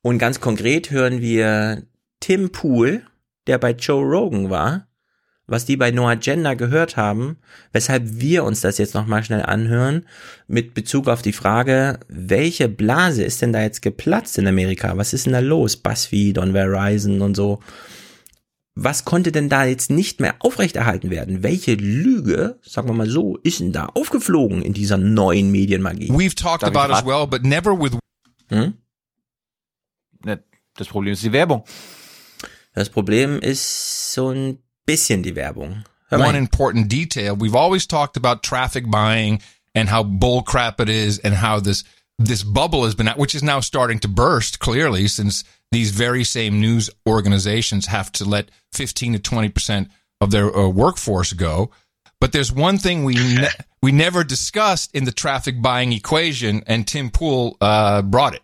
Und 0.00 0.18
ganz 0.18 0.40
konkret 0.40 0.92
hören 0.92 1.20
wir 1.20 1.82
Tim 2.20 2.52
Pool, 2.52 3.02
der 3.48 3.58
bei 3.58 3.72
Joe 3.72 4.04
Rogan 4.04 4.48
war, 4.48 4.86
was 5.48 5.64
die 5.64 5.76
bei 5.76 5.90
No 5.90 6.06
Agenda 6.06 6.54
gehört 6.54 6.96
haben, 6.96 7.38
weshalb 7.72 8.02
wir 8.06 8.44
uns 8.44 8.60
das 8.60 8.78
jetzt 8.78 8.94
nochmal 8.94 9.24
schnell 9.24 9.42
anhören, 9.42 10.06
mit 10.46 10.72
Bezug 10.72 11.08
auf 11.08 11.20
die 11.20 11.32
Frage, 11.32 11.98
welche 12.06 12.68
Blase 12.68 13.24
ist 13.24 13.42
denn 13.42 13.52
da 13.52 13.60
jetzt 13.60 13.82
geplatzt 13.82 14.38
in 14.38 14.46
Amerika? 14.46 14.96
Was 14.96 15.12
ist 15.12 15.26
denn 15.26 15.32
da 15.32 15.40
los? 15.40 15.76
BuzzFeed 15.76 16.38
und 16.38 16.52
Verizon 16.52 17.20
und 17.20 17.34
so. 17.34 17.60
Was 18.76 19.04
konnte 19.04 19.30
denn 19.30 19.48
da 19.48 19.64
jetzt 19.64 19.90
nicht 19.90 20.20
mehr 20.20 20.34
aufrechterhalten 20.40 21.10
werden? 21.10 21.44
Welche 21.44 21.74
Lüge, 21.74 22.58
sagen 22.62 22.88
wir 22.88 22.94
mal 22.94 23.08
so, 23.08 23.36
ist 23.38 23.60
denn 23.60 23.72
da 23.72 23.86
aufgeflogen 23.86 24.62
in 24.62 24.72
dieser 24.72 24.96
neuen 24.96 25.52
Medienmagie? 25.52 26.10
We've 26.10 26.34
talked 26.34 26.64
about 26.64 26.92
as 26.92 27.04
well, 27.04 27.26
but 27.26 27.44
never 27.44 27.78
with 27.78 27.92
Hm? 28.48 28.74
Ne, 30.24 30.42
Das 30.74 30.88
Problem 30.88 31.12
ist 31.12 31.22
die 31.22 31.32
Werbung. 31.32 31.64
Das 32.74 32.90
Problem 32.90 33.38
ist 33.38 34.12
so 34.12 34.30
ein 34.30 34.58
bisschen 34.84 35.22
die 35.22 35.36
Werbung. 35.36 35.84
One 36.10 36.36
important 36.36 36.90
detail. 36.90 37.36
We've 37.36 37.56
always 37.56 37.86
talked 37.86 38.16
about 38.16 38.42
traffic 38.42 38.90
buying 38.90 39.40
and 39.74 39.90
how 39.90 40.02
bull 40.04 40.42
crap 40.42 40.80
it 40.80 40.88
is 40.88 41.18
and 41.20 41.42
how 41.42 41.60
this, 41.60 41.84
this 42.18 42.44
bubble 42.44 42.84
has 42.84 42.94
been, 42.94 43.08
which 43.16 43.34
is 43.34 43.42
now 43.42 43.60
starting 43.60 44.00
to 44.00 44.08
burst 44.08 44.58
clearly 44.58 45.08
since 45.08 45.44
these 45.74 45.90
very 45.90 46.24
same 46.24 46.60
news 46.60 46.88
organizations 47.06 47.86
have 47.86 48.10
to 48.12 48.24
let 48.24 48.48
15 48.72 49.14
to 49.14 49.18
20% 49.18 49.88
of 50.20 50.30
their 50.30 50.56
uh, 50.56 50.68
workforce 50.68 51.32
go. 51.32 51.70
But 52.20 52.32
there's 52.32 52.52
one 52.52 52.78
thing 52.78 53.04
we, 53.04 53.14
ne- 53.34 53.48
we 53.82 53.90
never 53.92 54.22
discussed 54.22 54.94
in 54.94 55.04
the 55.04 55.12
traffic 55.12 55.60
buying 55.60 55.92
equation 55.92 56.62
and 56.66 56.86
Tim 56.86 57.10
Pool, 57.10 57.56
uh, 57.60 58.02
brought 58.02 58.34
it. 58.34 58.42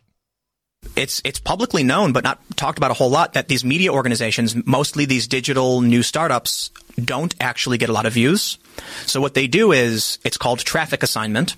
it's 0.97 1.23
it's 1.25 1.39
publicly 1.39 1.83
known 1.83 2.13
but 2.13 2.25
not 2.25 2.41
talked 2.57 2.79
about 2.79 2.91
a 2.91 2.95
whole 2.95 3.11
lot 3.11 3.35
that 3.35 3.49
these 3.49 3.65
media 3.65 3.93
organizations 3.93 4.57
mostly 4.67 5.05
these 5.05 5.29
digital 5.29 5.83
new 5.83 6.03
startups 6.03 6.71
don't 6.97 7.35
actually 7.41 7.79
get 7.79 7.89
a 7.89 7.93
lot 7.93 8.07
of 8.07 8.13
views 8.13 8.59
so 9.07 9.21
what 9.21 9.35
they 9.35 9.47
do 9.47 9.73
is 9.73 10.19
it's 10.25 10.37
called 10.37 10.59
traffic 10.61 11.03
assignment 11.03 11.57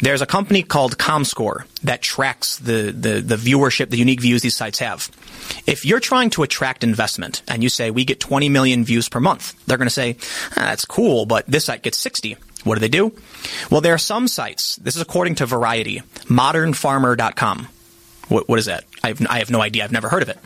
there's 0.00 0.22
a 0.22 0.26
company 0.26 0.62
called 0.62 0.98
comscore 0.98 1.64
that 1.82 2.02
tracks 2.02 2.58
the 2.58 2.92
the, 2.92 3.20
the 3.20 3.36
viewership 3.36 3.90
the 3.90 3.96
unique 3.96 4.20
views 4.20 4.42
these 4.42 4.56
sites 4.56 4.78
have 4.78 5.10
if 5.66 5.84
you're 5.84 6.00
trying 6.00 6.30
to 6.30 6.42
attract 6.42 6.84
investment 6.84 7.42
and 7.48 7.62
you 7.62 7.68
say 7.68 7.90
we 7.90 8.04
get 8.04 8.20
20 8.20 8.48
million 8.48 8.84
views 8.84 9.08
per 9.08 9.20
month 9.20 9.54
they're 9.66 9.78
going 9.78 9.88
to 9.88 9.94
say 9.94 10.16
ah, 10.52 10.54
that's 10.56 10.84
cool 10.84 11.26
but 11.26 11.46
this 11.46 11.66
site 11.66 11.82
gets 11.82 11.98
60 11.98 12.36
what 12.64 12.74
do 12.74 12.80
they 12.80 12.88
do 12.88 13.12
well 13.70 13.80
there 13.80 13.94
are 13.94 13.98
some 13.98 14.28
sites 14.28 14.76
this 14.76 14.96
is 14.96 15.02
according 15.02 15.34
to 15.36 15.46
variety 15.46 16.02
modernfarmer.com 16.24 17.68
what, 18.28 18.48
what 18.48 18.58
is 18.58 18.66
that? 18.66 18.84
I 19.02 19.08
have, 19.08 19.26
I 19.28 19.38
have 19.38 19.50
no 19.50 19.60
idea. 19.60 19.84
I've 19.84 19.92
never 19.92 20.08
heard 20.08 20.22
of 20.22 20.28
it. 20.28 20.38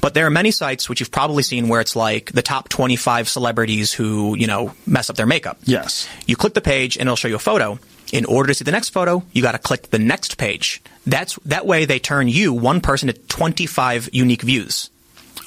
But 0.00 0.14
there 0.14 0.26
are 0.26 0.30
many 0.30 0.50
sites 0.50 0.88
which 0.88 1.00
you've 1.00 1.10
probably 1.10 1.42
seen 1.42 1.68
where 1.68 1.80
it's 1.80 1.96
like 1.96 2.32
the 2.32 2.42
top 2.42 2.68
25 2.68 3.28
celebrities 3.28 3.92
who, 3.92 4.36
you 4.36 4.46
know, 4.46 4.74
mess 4.86 5.10
up 5.10 5.16
their 5.16 5.26
makeup. 5.26 5.58
Yes. 5.64 6.08
You 6.26 6.36
click 6.36 6.54
the 6.54 6.60
page 6.60 6.96
and 6.96 7.06
it'll 7.06 7.16
show 7.16 7.28
you 7.28 7.36
a 7.36 7.40
photo. 7.40 7.78
In 8.12 8.26
order 8.26 8.48
to 8.48 8.54
see 8.54 8.64
the 8.64 8.70
next 8.70 8.90
photo, 8.90 9.24
you 9.32 9.42
got 9.42 9.52
to 9.52 9.58
click 9.58 9.90
the 9.90 9.98
next 9.98 10.38
page. 10.38 10.82
That's 11.06 11.36
that 11.46 11.66
way 11.66 11.84
they 11.84 11.98
turn 11.98 12.28
you 12.28 12.52
one 12.52 12.80
person 12.80 13.08
to 13.08 13.12
25 13.12 14.10
unique 14.12 14.42
views. 14.42 14.90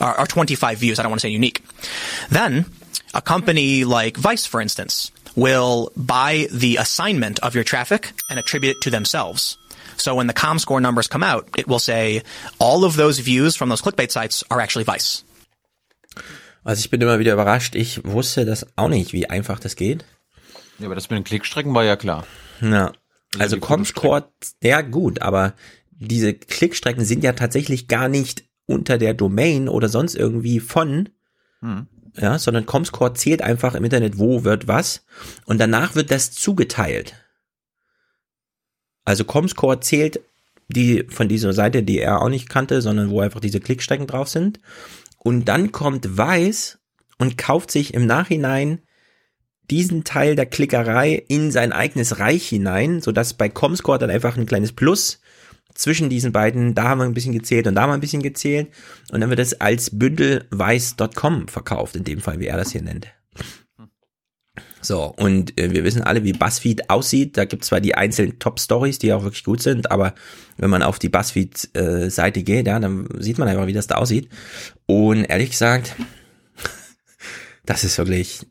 Or, 0.01 0.19
or 0.19 0.27
25 0.27 0.77
views. 0.77 0.99
I 0.99 1.03
don't 1.03 1.11
want 1.11 1.21
to 1.21 1.27
say 1.27 1.31
unique. 1.31 1.63
Then 2.29 2.65
a 3.13 3.21
company 3.21 3.83
like 3.83 4.17
Vice, 4.17 4.45
for 4.45 4.61
instance, 4.61 5.11
will 5.35 5.91
buy 5.95 6.47
the 6.51 6.77
assignment 6.77 7.39
of 7.39 7.55
your 7.55 7.63
traffic 7.63 8.11
and 8.29 8.37
attribute 8.37 8.77
it 8.77 8.81
to 8.81 8.89
themselves. 8.89 9.57
So 9.97 10.15
when 10.15 10.27
the 10.27 10.33
ComScore 10.33 10.81
numbers 10.81 11.09
come 11.09 11.23
out, 11.23 11.47
it 11.57 11.67
will 11.67 11.79
say 11.79 12.23
all 12.59 12.83
of 12.83 12.95
those 12.97 13.19
views 13.19 13.55
from 13.55 13.69
those 13.69 13.81
clickbait 13.81 14.11
sites 14.11 14.45
are 14.49 14.61
actually 14.61 14.85
Vice. 14.85 15.23
Also 16.63 16.81
ich 16.81 16.89
bin 16.89 17.01
immer 17.01 17.19
wieder 17.19 17.33
überrascht. 17.33 17.75
Ich 17.75 18.05
wusste 18.05 18.45
das 18.45 18.67
auch 18.75 18.89
nicht, 18.89 19.13
wie 19.13 19.29
einfach 19.29 19.59
das 19.59 19.75
geht. 19.75 20.05
Ja, 20.79 20.85
aber 20.87 20.95
das 20.95 21.09
mit 21.09 21.17
den 21.17 21.23
Klickstrecken 21.23 21.73
war 21.73 21.83
ja 21.83 21.95
klar. 21.95 22.27
Ja. 22.61 22.91
Also 23.39 23.55
die 23.55 23.61
Comscore, 23.61 24.31
ja 24.61 24.81
gut, 24.81 25.21
aber 25.21 25.53
diese 25.91 26.33
Klickstrecken 26.33 27.05
sind 27.05 27.23
ja 27.23 27.33
tatsächlich 27.33 27.87
gar 27.87 28.07
nicht 28.07 28.43
unter 28.65 28.97
der 28.97 29.13
Domain 29.13 29.69
oder 29.69 29.89
sonst 29.89 30.15
irgendwie 30.15 30.59
von, 30.59 31.09
Hm. 31.61 31.87
ja, 32.15 32.37
sondern 32.37 32.65
Comscore 32.65 33.13
zählt 33.13 33.41
einfach 33.41 33.73
im 33.73 33.83
Internet, 33.83 34.19
wo 34.19 34.43
wird 34.43 34.67
was 34.67 35.05
und 35.45 35.59
danach 35.59 35.95
wird 35.95 36.11
das 36.11 36.31
zugeteilt. 36.31 37.15
Also 39.07 39.23
Comscore 39.23 39.79
zählt 39.79 40.19
die 40.67 41.05
von 41.07 41.29
dieser 41.29 41.53
Seite, 41.53 41.81
die 41.81 41.97
er 41.97 42.21
auch 42.21 42.27
nicht 42.27 42.49
kannte, 42.49 42.81
sondern 42.81 43.09
wo 43.09 43.21
einfach 43.21 43.39
diese 43.39 43.61
Klickstrecken 43.61 44.05
drauf 44.05 44.27
sind. 44.27 44.59
Und 45.17 45.45
dann 45.45 45.71
kommt 45.71 46.17
Weiß 46.17 46.77
und 47.17 47.37
kauft 47.37 47.71
sich 47.71 47.93
im 47.93 48.05
Nachhinein 48.05 48.79
diesen 49.71 50.03
Teil 50.03 50.35
der 50.35 50.45
Klickerei 50.45 51.23
in 51.29 51.51
sein 51.51 51.71
eigenes 51.71 52.19
Reich 52.19 52.49
hinein, 52.49 52.99
sodass 52.99 53.33
bei 53.33 53.47
Comscore 53.47 53.97
dann 53.97 54.09
einfach 54.09 54.35
ein 54.35 54.45
kleines 54.45 54.73
Plus 54.73 55.21
zwischen 55.73 56.09
diesen 56.09 56.33
beiden, 56.33 56.75
da 56.75 56.89
haben 56.89 56.99
wir 56.99 57.05
ein 57.05 57.13
bisschen 57.13 57.31
gezählt 57.31 57.65
und 57.65 57.75
da 57.75 57.83
haben 57.83 57.91
wir 57.91 57.93
ein 57.93 58.01
bisschen 58.01 58.23
gezählt 58.23 58.67
und 59.09 59.21
dann 59.21 59.29
wird 59.29 59.39
es 59.39 59.61
als 59.61 59.97
Bündel 59.97 60.47
weiß.com 60.49 61.47
verkauft, 61.47 61.95
in 61.95 62.03
dem 62.03 62.19
Fall, 62.19 62.41
wie 62.41 62.47
er 62.47 62.57
das 62.57 62.73
hier 62.73 62.81
nennt. 62.81 63.07
So, 64.81 65.05
und 65.17 65.59
äh, 65.59 65.71
wir 65.71 65.83
wissen 65.83 66.01
alle, 66.03 66.23
wie 66.23 66.33
BuzzFeed 66.33 66.89
aussieht. 66.89 67.35
Da 67.37 67.45
gibt 67.45 67.63
es 67.63 67.69
zwar 67.69 67.81
die 67.81 67.95
einzelnen 67.95 68.39
Top-Stories, 68.39 68.99
die 68.99 69.11
auch 69.13 69.23
wirklich 69.23 69.43
gut 69.43 69.61
sind, 69.61 69.91
aber 69.91 70.13
wenn 70.57 70.69
man 70.69 70.83
auf 70.83 70.99
die 70.99 71.09
BuzzFeed-Seite 71.09 72.43
geht, 72.43 72.67
ja, 72.67 72.79
dann 72.79 73.07
sieht 73.19 73.37
man 73.37 73.47
einfach, 73.47 73.67
wie 73.67 73.73
das 73.73 73.87
da 73.87 73.95
aussieht. 73.95 74.29
Und 74.85 75.25
ehrlich 75.25 75.49
gesagt, 75.51 75.95
das 77.65 77.83
ist 77.83 77.97
wirklich, 77.97 78.45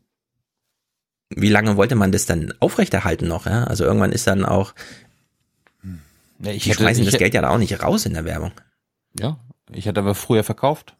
wie 1.29 1.49
lange 1.49 1.77
wollte 1.77 1.95
man 1.95 2.11
das 2.11 2.25
dann 2.25 2.53
aufrechterhalten 2.59 3.27
noch? 3.27 3.45
Ja? 3.45 3.63
Also 3.63 3.83
irgendwann 3.85 4.11
ist 4.11 4.27
dann 4.27 4.45
auch, 4.45 4.73
Ja, 6.39 6.51
ich 6.51 6.63
die 6.63 6.69
hätte- 6.69 6.83
schmeißen 6.83 7.01
ich 7.03 7.07
das 7.07 7.13
hätte- 7.13 7.23
Geld 7.23 7.33
ja 7.33 7.41
da 7.41 7.49
auch 7.49 7.57
nicht 7.57 7.81
raus 7.81 8.05
in 8.05 8.13
der 8.13 8.25
Werbung. 8.25 8.51
Ja, 9.19 9.39
ich 9.71 9.87
hatte 9.87 10.01
aber 10.01 10.13
früher 10.15 10.43
verkauft. 10.43 10.95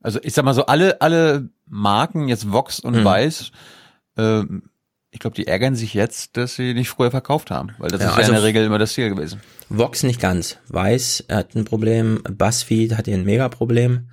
Also 0.00 0.20
ich 0.22 0.34
sag 0.34 0.44
mal 0.44 0.54
so, 0.54 0.66
alle, 0.66 1.00
alle 1.00 1.48
Marken, 1.66 2.28
jetzt 2.28 2.52
Vox 2.52 2.78
und 2.80 2.96
Mhm. 2.96 3.04
Weiß, 3.04 3.50
ähm, 4.18 4.64
ich 5.10 5.20
glaube, 5.20 5.36
die 5.36 5.46
ärgern 5.46 5.74
sich 5.74 5.94
jetzt, 5.94 6.36
dass 6.36 6.56
sie 6.56 6.74
nicht 6.74 6.90
früher 6.90 7.10
verkauft 7.10 7.50
haben, 7.50 7.70
weil 7.78 7.90
das 7.90 8.00
Ja, 8.00 8.08
ist 8.08 8.12
ja 8.12 8.18
also 8.18 8.30
in 8.32 8.36
der 8.36 8.44
Regel 8.44 8.64
immer 8.64 8.78
das 8.78 8.92
Ziel 8.92 9.08
gewesen. 9.08 9.40
Vox 9.70 10.02
nicht 10.02 10.20
ganz. 10.20 10.58
Weiß 10.68 11.24
hat 11.30 11.54
ein 11.54 11.64
Problem, 11.64 12.22
BuzzFeed 12.24 12.96
hat 12.96 13.06
hier 13.06 13.14
ein 13.14 13.24
Mega-Problem. 13.24 14.10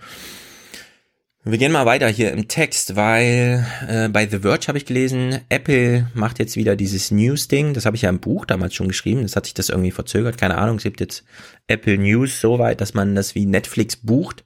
Wir 1.47 1.59
gehen 1.59 1.71
mal 1.71 1.85
weiter 1.85 2.07
hier 2.07 2.31
im 2.31 2.47
Text, 2.47 2.95
weil 2.95 3.63
äh, 3.87 4.09
bei 4.09 4.27
The 4.27 4.39
Verge 4.39 4.67
habe 4.67 4.79
ich 4.79 4.85
gelesen, 4.87 5.41
Apple 5.49 6.09
macht 6.15 6.39
jetzt 6.39 6.55
wieder 6.55 6.75
dieses 6.75 7.11
News-Ding. 7.11 7.75
Das 7.75 7.85
habe 7.85 7.95
ich 7.95 8.01
ja 8.01 8.09
im 8.09 8.19
Buch 8.19 8.45
damals 8.45 8.73
schon 8.73 8.87
geschrieben. 8.87 9.21
Das 9.21 9.35
hat 9.35 9.45
sich 9.45 9.53
das 9.53 9.69
irgendwie 9.69 9.91
verzögert. 9.91 10.39
Keine 10.39 10.57
Ahnung. 10.57 10.77
Es 10.77 10.83
gibt 10.83 11.01
jetzt 11.01 11.23
Apple 11.67 11.99
News 11.99 12.41
so 12.41 12.57
weit, 12.57 12.81
dass 12.81 12.95
man 12.95 13.13
das 13.13 13.35
wie 13.35 13.45
Netflix 13.45 13.95
bucht. 13.95 14.43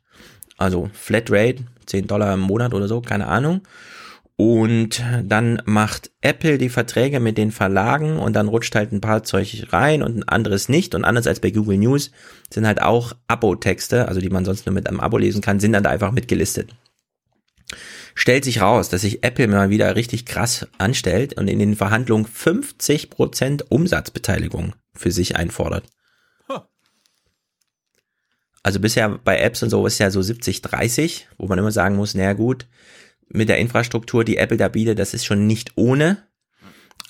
Also 0.57 0.89
Flatrate, 0.91 1.63
10 1.85 2.07
Dollar 2.07 2.33
im 2.33 2.41
Monat 2.41 2.73
oder 2.73 2.89
so, 2.89 2.99
keine 2.99 3.27
Ahnung. 3.27 3.61
Und 4.39 5.03
dann 5.25 5.61
macht 5.65 6.11
Apple 6.21 6.57
die 6.57 6.69
Verträge 6.69 7.19
mit 7.19 7.37
den 7.37 7.51
Verlagen 7.51 8.17
und 8.19 8.37
dann 8.37 8.47
rutscht 8.47 8.73
halt 8.73 8.93
ein 8.93 9.01
paar 9.01 9.23
Zeug 9.23 9.67
rein 9.73 10.01
und 10.01 10.15
ein 10.15 10.23
anderes 10.23 10.69
nicht. 10.69 10.95
Und 10.95 11.03
anders 11.03 11.27
als 11.27 11.41
bei 11.41 11.51
Google 11.51 11.77
News 11.77 12.11
sind 12.49 12.65
halt 12.65 12.81
auch 12.81 13.11
Abo-Texte, 13.27 14.07
also 14.07 14.21
die 14.21 14.29
man 14.29 14.45
sonst 14.45 14.65
nur 14.65 14.73
mit 14.73 14.87
einem 14.87 15.01
Abo 15.01 15.17
lesen 15.17 15.41
kann, 15.41 15.59
sind 15.59 15.73
dann 15.73 15.83
da 15.83 15.89
einfach 15.89 16.13
mitgelistet. 16.13 16.73
Stellt 18.15 18.45
sich 18.45 18.61
raus, 18.61 18.87
dass 18.87 19.01
sich 19.01 19.25
Apple 19.25 19.49
mal 19.49 19.71
wieder 19.71 19.93
richtig 19.97 20.25
krass 20.25 20.65
anstellt 20.77 21.33
und 21.33 21.49
in 21.49 21.59
den 21.59 21.75
Verhandlungen 21.75 22.25
50% 22.25 23.63
Umsatzbeteiligung 23.67 24.73
für 24.93 25.11
sich 25.11 25.35
einfordert. 25.35 25.83
Also 28.63 28.79
bisher 28.79 29.09
bei 29.09 29.39
Apps 29.39 29.63
und 29.63 29.69
so 29.69 29.85
ist 29.85 29.99
ja 29.99 30.11
so 30.11 30.19
70-30, 30.19 31.23
wo 31.37 31.47
man 31.47 31.59
immer 31.59 31.71
sagen 31.71 31.95
muss, 31.95 32.13
naja 32.13 32.33
gut, 32.33 32.67
mit 33.29 33.49
der 33.49 33.57
Infrastruktur, 33.57 34.23
die 34.23 34.37
Apple 34.37 34.57
da 34.57 34.67
bietet, 34.67 34.99
das 34.99 35.13
ist 35.13 35.25
schon 35.25 35.47
nicht 35.47 35.73
ohne. 35.75 36.27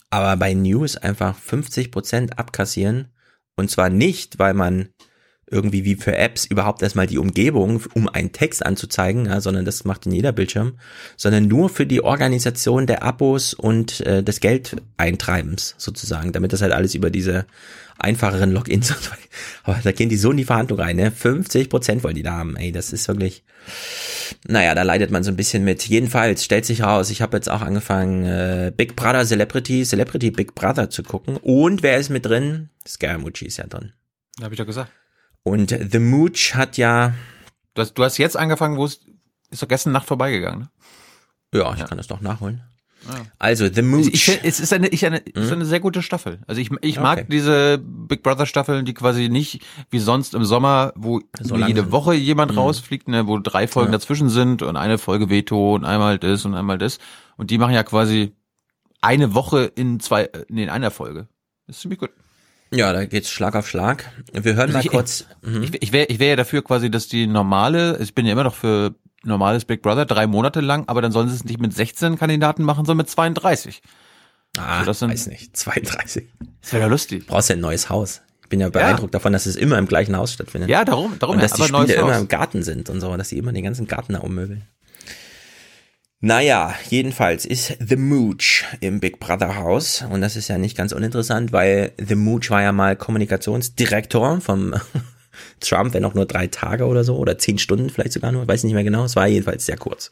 Aber 0.10 0.36
bei 0.38 0.54
News 0.54 0.98
einfach 0.98 1.38
50% 1.38 2.34
abkassieren. 2.34 3.10
Und 3.56 3.70
zwar 3.70 3.90
nicht, 3.90 4.40
weil 4.40 4.54
man 4.54 4.90
irgendwie 5.52 5.86
wie 5.86 5.96
für 5.96 6.16
Apps 6.16 6.46
überhaupt 6.46 6.82
erstmal 6.82 7.08
die 7.08 7.18
Umgebung, 7.18 7.82
um 7.94 8.08
einen 8.08 8.32
Text 8.32 8.66
anzuzeigen, 8.66 9.26
ja, 9.26 9.42
sondern 9.42 9.66
das 9.66 9.84
macht 9.86 10.06
in 10.06 10.12
jeder 10.12 10.32
Bildschirm, 10.32 10.74
sondern 11.18 11.48
nur 11.48 11.70
für 11.70 11.86
die 11.86 12.04
Organisation 12.04 12.88
der 12.88 13.04
Abos 13.04 13.54
und 13.54 14.02
äh, 14.02 14.24
des 14.24 14.40
Geldeintreibens 14.40 15.76
sozusagen, 15.78 16.32
damit 16.32 16.54
das 16.54 16.62
halt 16.62 16.74
alles 16.74 16.96
über 16.96 17.10
diese 17.10 17.46
einfacheren 18.00 18.52
Logins. 18.52 18.94
Aber 19.64 19.80
da 19.84 19.92
gehen 19.92 20.10
die 20.10 20.18
so 20.18 20.32
in 20.32 20.38
die 20.38 20.46
Verhandlung 20.46 20.80
rein, 20.80 20.96
ne? 20.96 21.12
50 21.12 21.70
Prozent 21.70 22.04
wollen 22.04 22.16
die 22.16 22.24
da 22.24 22.38
haben, 22.38 22.56
ey, 22.56 22.72
das 22.72 22.94
ist 22.94 23.08
wirklich, 23.08 23.44
naja, 24.48 24.74
da 24.74 24.84
leidet 24.84 25.12
man 25.12 25.24
so 25.24 25.32
ein 25.32 25.36
bisschen 25.36 25.64
mit. 25.64 25.84
Jedenfalls 25.88 26.44
stellt 26.44 26.66
sich 26.66 26.82
raus, 26.84 27.10
ich 27.10 27.22
habe 27.22 27.38
jetzt 27.38 27.50
auch 27.50 27.62
angefangen, 27.62 28.26
äh, 28.26 28.72
Big 28.76 28.96
Brother 28.96 29.26
Celebrity, 29.26 29.84
Celebrity 29.84 30.32
Big 30.32 30.56
Brother 30.56 30.90
zu 30.90 31.04
gucken. 31.04 31.38
Und 31.38 31.84
wer 31.84 31.98
ist 31.98 32.10
mit 32.10 32.26
drin? 32.26 32.70
Scaramucci 32.88 33.46
ist 33.46 33.58
ja 33.58 33.68
drin. 33.68 33.94
Hab 34.42 34.52
ich 34.52 34.58
doch 34.58 34.66
gesagt. 34.66 34.92
Und 35.44 35.76
The 35.92 36.00
Mooch 36.00 36.54
hat 36.54 36.78
ja. 36.78 37.14
Du 37.74 37.82
hast, 37.82 37.94
du 37.94 38.04
hast 38.04 38.18
jetzt 38.18 38.38
angefangen, 38.38 38.78
wo 38.78 38.86
es 38.86 39.00
ist 39.52 39.64
doch 39.64 39.68
gestern 39.68 39.94
Nacht 39.94 40.06
vorbeigegangen, 40.08 40.60
ne? 40.62 40.70
Ja, 41.54 41.74
ich 41.74 41.84
kann 41.86 41.98
das 41.98 42.08
doch 42.08 42.22
nachholen. 42.22 42.62
Ja. 43.08 43.16
Also 43.40 43.68
The 43.74 43.82
Mooch. 43.82 44.08
Ich, 44.12 44.26
find, 44.26 44.42
es 44.44 44.60
ist 44.60 44.74
eine, 44.74 44.90
ich 44.90 45.06
eine, 45.06 45.26
es 45.34 45.46
ist 45.46 45.52
eine 45.52 45.66
sehr 45.66 45.80
gute 45.80 46.04
Staffel. 46.04 46.40
Also 46.48 46.60
ich, 46.62 46.70
ich 46.82 46.98
Okay. 46.98 47.02
mag 47.02 47.30
diese 47.30 47.78
Big 47.80 48.22
Brother 48.22 48.46
Staffeln, 48.46 48.86
die 48.86 48.94
quasi 48.94 49.30
nicht 49.30 49.62
wie 49.90 50.00
sonst 50.00 50.34
im 50.36 50.44
Sommer, 50.46 50.92
wo 50.96 51.22
So 51.42 51.56
jede. 51.56 51.92
Woche 51.92 52.14
jemand 52.14 52.52
Mhm. 52.52 52.58
rausfliegt, 52.60 53.08
ne, 53.08 53.26
wo 53.26 53.40
drei 53.40 53.68
Folgen 53.68 53.92
Ja. 53.94 53.98
dazwischen 53.98 54.30
sind 54.30 54.62
und 54.62 54.76
eine 54.76 54.98
Folge 54.98 55.30
Veto 55.30 55.74
und 55.76 55.86
einmal 55.86 56.20
das 56.20 56.44
und 56.46 56.54
einmal 56.54 56.78
das. 56.78 57.00
Und 57.38 57.50
die 57.50 57.58
machen 57.58 57.74
ja 57.74 57.84
quasi 57.84 58.34
eine 59.02 59.34
Woche 59.34 59.64
in 59.76 60.00
zwei, 60.02 60.26
äh, 60.26 60.46
nee, 60.50 60.64
in 60.64 60.70
einer 60.70 60.92
Folge. 60.92 61.28
Das 61.66 61.78
ist 61.78 61.82
ziemlich 61.84 62.00
gut. 62.00 62.12
Ja, 62.72 62.94
da 62.94 63.06
geht's 63.06 63.30
Schlag 63.32 63.56
auf 63.56 63.68
Schlag. 63.68 64.06
Wir 64.32 64.54
hören 64.56 64.72
mal 64.72 64.84
Ich- 64.86 64.92
kurz. 64.92 65.26
Mhm. 65.42 65.64
Ich, 65.64 65.82
ich 65.82 65.92
wäre 65.92 66.06
ich 66.08 66.20
wär 66.20 66.30
ja 66.30 66.36
dafür 66.36 66.64
quasi, 66.64 66.92
dass 66.92 67.08
die 67.08 67.26
normale, 67.28 67.98
ich 68.00 68.14
bin 68.14 68.26
ja 68.26 68.34
immer 68.34 68.44
noch 68.44 68.54
für 68.56 68.94
normales 69.24 69.66
Big 69.66 69.82
Brother, 69.82 70.06
drei 70.06 70.28
Monate 70.28 70.62
lang, 70.62 70.84
aber 70.88 71.02
dann 71.02 71.12
sollen 71.12 71.30
sie 71.30 71.36
es 71.36 71.44
nicht 71.44 71.60
mit 71.60 71.74
16 71.74 72.18
Kandidaten 72.18 72.64
machen, 72.64 72.86
sondern 72.86 72.98
mit 73.06 73.10
32. 73.10 73.82
Ah, 74.58 74.84
das 74.84 75.00
sind- 75.00 75.12
weiß 75.12 75.28
nicht. 75.28 75.56
32. 75.58 76.28
Das 76.62 76.74
wäre 76.74 76.84
ja 76.84 76.88
lustig. 76.88 77.26
Brauchst 77.28 77.50
ja 77.50 77.56
ein 77.56 77.62
neues 77.62 77.90
Haus. 77.90 78.22
Ich 78.44 78.50
bin 78.50 78.60
ja 78.62 78.70
beeindruckt 78.70 79.14
davon, 79.14 79.32
dass 79.34 79.46
es 79.46 79.56
immer 79.56 79.78
im 79.78 79.86
gleichen 79.86 80.16
Haus 80.18 80.34
stattfindet. 80.34 80.70
Ja, 80.70 80.84
darum- 80.86 81.18
darum 81.20 81.36
Und 81.36 81.42
ja, 81.42 81.48
dass 81.48 81.58
die 81.58 81.64
aber 81.64 81.72
neues 81.72 81.92
Spiele 81.92 82.02
immer 82.08 82.18
im 82.18 82.28
Garten 82.28 82.64
sind 82.64 82.90
und 82.90 83.00
so, 83.00 83.16
dass 83.16 83.30
sie 83.30 83.38
immer 83.38 83.52
den 83.52 83.64
ganzen 83.64 83.88
Garten 83.88 84.14
da 84.14 84.20
ummöbeln. 84.20 84.64
Naja, 86.22 86.76
jedenfalls 86.90 87.46
ist 87.46 87.78
The 87.80 87.96
Mooch 87.96 88.66
im 88.82 89.00
Big 89.00 89.22
Brother 89.22 89.56
Haus 89.56 90.04
und 90.10 90.20
das 90.20 90.36
ist 90.36 90.50
ja 90.50 90.58
nicht 90.58 90.76
ganz 90.76 90.92
uninteressant, 90.92 91.54
weil 91.54 91.94
The 91.98 92.16
Mooch 92.16 92.50
war 92.50 92.62
ja 92.62 92.74
mal 92.74 92.98
Kommunikationsdirektor 92.98 94.42
vom 94.42 94.76
Trump, 95.62 95.94
wenn 95.94 96.04
auch 96.04 96.16
nur 96.16 96.26
drei 96.26 96.48
Tage 96.48 96.88
oder 96.88 97.06
so 97.06 97.16
oder 97.16 97.38
zehn 97.38 97.58
Stunden 97.58 97.90
vielleicht 97.90 98.12
sogar 98.12 98.34
nur, 98.34 98.46
weiß 98.46 98.66
nicht 98.66 98.74
mehr 98.74 98.84
genau, 98.84 99.06
es 99.06 99.16
war 99.16 99.28
jedenfalls 99.28 99.66
sehr 99.66 99.78
kurz. 99.78 100.12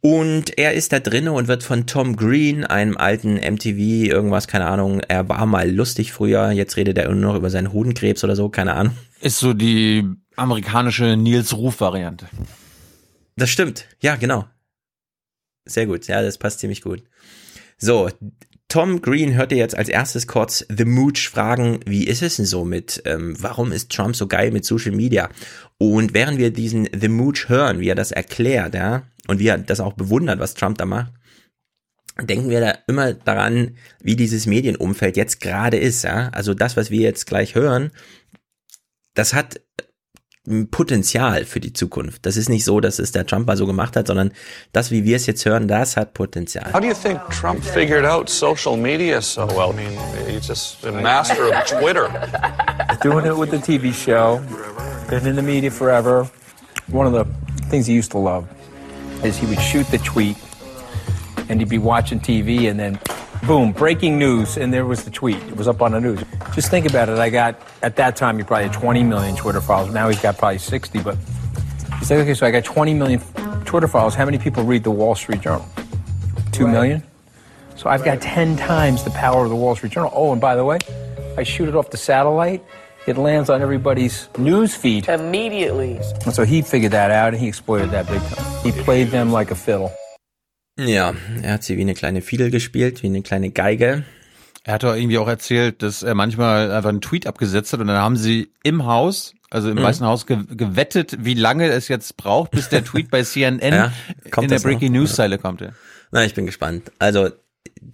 Und 0.00 0.58
er 0.58 0.74
ist 0.74 0.92
da 0.92 0.98
drinne 0.98 1.30
und 1.30 1.46
wird 1.46 1.62
von 1.62 1.86
Tom 1.86 2.16
Green, 2.16 2.64
einem 2.64 2.96
alten 2.96 3.34
MTV, 3.34 4.10
irgendwas, 4.10 4.48
keine 4.48 4.66
Ahnung, 4.66 5.00
er 5.00 5.28
war 5.28 5.46
mal 5.46 5.70
lustig 5.70 6.12
früher, 6.12 6.50
jetzt 6.50 6.76
redet 6.76 6.98
er 6.98 7.08
nur 7.14 7.32
noch 7.32 7.36
über 7.36 7.50
seinen 7.50 7.72
Hodenkrebs 7.72 8.24
oder 8.24 8.34
so, 8.34 8.48
keine 8.48 8.74
Ahnung. 8.74 8.94
Ist 9.20 9.38
so 9.38 9.54
die 9.54 10.04
amerikanische 10.34 11.16
Nils 11.16 11.56
Ruf-Variante. 11.56 12.26
Das 13.36 13.48
stimmt, 13.50 13.86
ja, 14.00 14.16
genau. 14.16 14.44
Sehr 15.66 15.86
gut, 15.86 16.06
ja, 16.06 16.22
das 16.22 16.38
passt 16.38 16.60
ziemlich 16.60 16.82
gut. 16.82 17.02
So, 17.78 18.08
Tom 18.68 19.02
Green 19.02 19.34
hörte 19.34 19.54
jetzt 19.54 19.76
als 19.76 19.88
erstes 19.88 20.26
kurz 20.26 20.66
The 20.68 20.84
Mooch 20.84 21.28
fragen, 21.30 21.80
wie 21.86 22.06
ist 22.06 22.22
es 22.22 22.36
denn 22.36 22.46
so 22.46 22.64
mit, 22.64 23.02
ähm, 23.04 23.36
warum 23.38 23.72
ist 23.72 23.90
Trump 23.92 24.16
so 24.16 24.26
geil 24.26 24.50
mit 24.50 24.64
Social 24.64 24.92
Media? 24.92 25.28
Und 25.78 26.14
während 26.14 26.38
wir 26.38 26.50
diesen 26.50 26.88
The 26.92 27.08
Mooch 27.08 27.48
hören, 27.48 27.80
wie 27.80 27.88
er 27.88 27.94
das 27.94 28.10
erklärt, 28.10 28.74
ja, 28.74 29.04
und 29.28 29.38
wie 29.38 29.48
er 29.48 29.58
das 29.58 29.80
auch 29.80 29.92
bewundert, 29.92 30.38
was 30.38 30.54
Trump 30.54 30.78
da 30.78 30.86
macht, 30.86 31.12
denken 32.20 32.50
wir 32.50 32.60
da 32.60 32.78
immer 32.86 33.12
daran, 33.12 33.76
wie 34.00 34.16
dieses 34.16 34.46
Medienumfeld 34.46 35.16
jetzt 35.16 35.40
gerade 35.40 35.76
ist, 35.76 36.04
ja. 36.04 36.28
Also 36.30 36.54
das, 36.54 36.76
was 36.76 36.90
wir 36.90 37.00
jetzt 37.00 37.26
gleich 37.26 37.54
hören, 37.54 37.90
das 39.14 39.34
hat 39.34 39.60
Potenzial 40.70 41.46
für 41.46 41.58
die 41.58 41.72
Zukunft. 41.72 42.26
Das 42.26 42.36
ist 42.36 42.50
nicht 42.50 42.64
so, 42.64 42.78
dass 42.80 42.98
es 42.98 43.12
der 43.12 43.24
Trump 43.26 43.46
mal 43.46 43.56
so 43.56 43.66
gemacht 43.66 43.96
hat, 43.96 44.08
sondern 44.08 44.30
das, 44.72 44.90
wie 44.90 45.04
wir 45.04 45.16
es 45.16 45.24
jetzt 45.24 45.46
hören, 45.46 45.68
das 45.68 45.96
hat 45.96 46.12
Potenzial. 46.12 46.70
How 46.72 46.80
do 46.80 46.86
you 46.86 46.94
think 46.94 47.18
Trump 47.30 47.64
figured 47.64 48.04
out 48.04 48.28
social 48.28 48.76
media 48.76 49.22
so 49.22 49.46
well? 49.48 49.70
I 49.70 49.76
mean, 49.76 49.98
he's 50.28 50.46
just 50.46 50.84
a 50.84 50.92
master 50.92 51.48
of 51.48 51.64
Twitter. 51.64 52.10
Doing 53.02 53.24
it 53.24 53.36
with 53.36 53.50
the 53.50 53.56
TV 53.56 53.94
show, 53.94 54.42
been 55.08 55.26
in 55.26 55.36
the 55.36 55.42
media 55.42 55.70
forever. 55.70 56.28
One 56.88 57.06
of 57.06 57.14
the 57.14 57.24
things 57.70 57.86
he 57.86 57.94
used 57.94 58.10
to 58.10 58.18
love 58.18 58.46
is 59.24 59.38
he 59.38 59.46
would 59.46 59.60
shoot 59.60 59.86
the 59.90 59.98
tweet 59.98 60.36
and 61.48 61.58
he'd 61.58 61.70
be 61.70 61.78
watching 61.78 62.20
TV 62.20 62.70
and 62.70 62.78
then 62.78 62.98
boom, 63.46 63.72
breaking 63.72 64.18
news, 64.18 64.56
and 64.56 64.72
there 64.72 64.86
was 64.86 65.04
the 65.04 65.10
tweet. 65.10 65.36
It 65.36 65.56
was 65.56 65.68
up 65.68 65.82
on 65.82 65.92
the 65.92 66.00
news. 66.00 66.22
Just 66.52 66.70
think 66.70 66.86
about 66.86 67.08
it. 67.08 67.18
I 67.18 67.30
got, 67.30 67.60
at 67.82 67.96
that 67.96 68.16
time, 68.16 68.38
he 68.38 68.44
probably 68.44 68.68
had 68.68 68.72
20 68.72 69.02
million 69.02 69.36
Twitter 69.36 69.60
followers. 69.60 69.92
Now 69.92 70.08
he's 70.08 70.20
got 70.20 70.38
probably 70.38 70.58
60, 70.58 71.00
but 71.00 71.16
he's 71.98 72.10
like, 72.10 72.20
okay, 72.20 72.34
so 72.34 72.46
I 72.46 72.50
got 72.50 72.64
20 72.64 72.94
million 72.94 73.20
Twitter 73.64 73.88
followers. 73.88 74.14
How 74.14 74.24
many 74.24 74.38
people 74.38 74.64
read 74.64 74.84
the 74.84 74.90
Wall 74.90 75.14
Street 75.14 75.40
Journal? 75.40 75.66
Two 76.52 76.66
million? 76.66 77.02
So 77.76 77.90
I've 77.90 78.04
got 78.04 78.20
10 78.20 78.56
times 78.56 79.02
the 79.04 79.10
power 79.10 79.44
of 79.44 79.50
the 79.50 79.56
Wall 79.56 79.74
Street 79.76 79.92
Journal. 79.92 80.12
Oh, 80.14 80.32
and 80.32 80.40
by 80.40 80.54
the 80.56 80.64
way, 80.64 80.78
I 81.36 81.42
shoot 81.42 81.68
it 81.68 81.74
off 81.74 81.90
the 81.90 81.96
satellite. 81.96 82.62
It 83.06 83.18
lands 83.18 83.50
on 83.50 83.60
everybody's 83.60 84.28
news 84.38 84.74
feed. 84.74 85.08
Immediately. 85.08 86.00
And 86.24 86.32
so 86.32 86.44
he 86.44 86.62
figured 86.62 86.92
that 86.92 87.10
out 87.10 87.34
and 87.34 87.42
he 87.42 87.48
exploited 87.48 87.90
that 87.90 88.06
big 88.06 88.22
time. 88.22 88.62
He 88.62 88.72
played 88.82 89.08
them 89.08 89.30
like 89.30 89.50
a 89.50 89.54
fiddle. 89.54 89.92
Ja, 90.78 91.14
er 91.42 91.52
hat 91.52 91.62
sie 91.62 91.76
wie 91.76 91.82
eine 91.82 91.94
kleine 91.94 92.20
Fiedel 92.20 92.50
gespielt, 92.50 93.02
wie 93.02 93.06
eine 93.06 93.22
kleine 93.22 93.50
Geige. 93.50 94.04
Er 94.64 94.74
hat 94.74 94.82
doch 94.82 94.94
irgendwie 94.94 95.18
auch 95.18 95.28
erzählt, 95.28 95.82
dass 95.82 96.02
er 96.02 96.14
manchmal 96.14 96.72
einfach 96.72 96.88
einen 96.88 97.00
Tweet 97.02 97.26
abgesetzt 97.26 97.72
hat 97.72 97.80
und 97.80 97.86
dann 97.86 97.98
haben 97.98 98.16
sie 98.16 98.50
im 98.62 98.86
Haus, 98.86 99.34
also 99.50 99.68
im 99.70 99.76
Mhm. 99.76 99.82
Weißen 99.82 100.06
Haus, 100.06 100.26
ge 100.26 100.38
gewettet, 100.50 101.16
wie 101.24 101.34
lange 101.34 101.68
es 101.68 101.88
jetzt 101.88 102.16
braucht, 102.16 102.50
bis 102.52 102.70
der 102.70 102.82
Tweet 102.84 103.10
bei 103.10 103.22
CNN 103.22 103.60
Ja, 103.72 103.92
kommt 104.30 104.44
in 104.44 104.48
der 104.48 104.56
das 104.56 104.64
noch? 104.64 104.70
Breaking 104.70 104.92
News 104.92 105.14
Zeile 105.14 105.38
kommt. 105.38 105.60
Ja. 105.60 105.70
Na, 106.10 106.24
ich 106.24 106.34
bin 106.34 106.46
gespannt. 106.46 106.90
Also, 106.98 107.28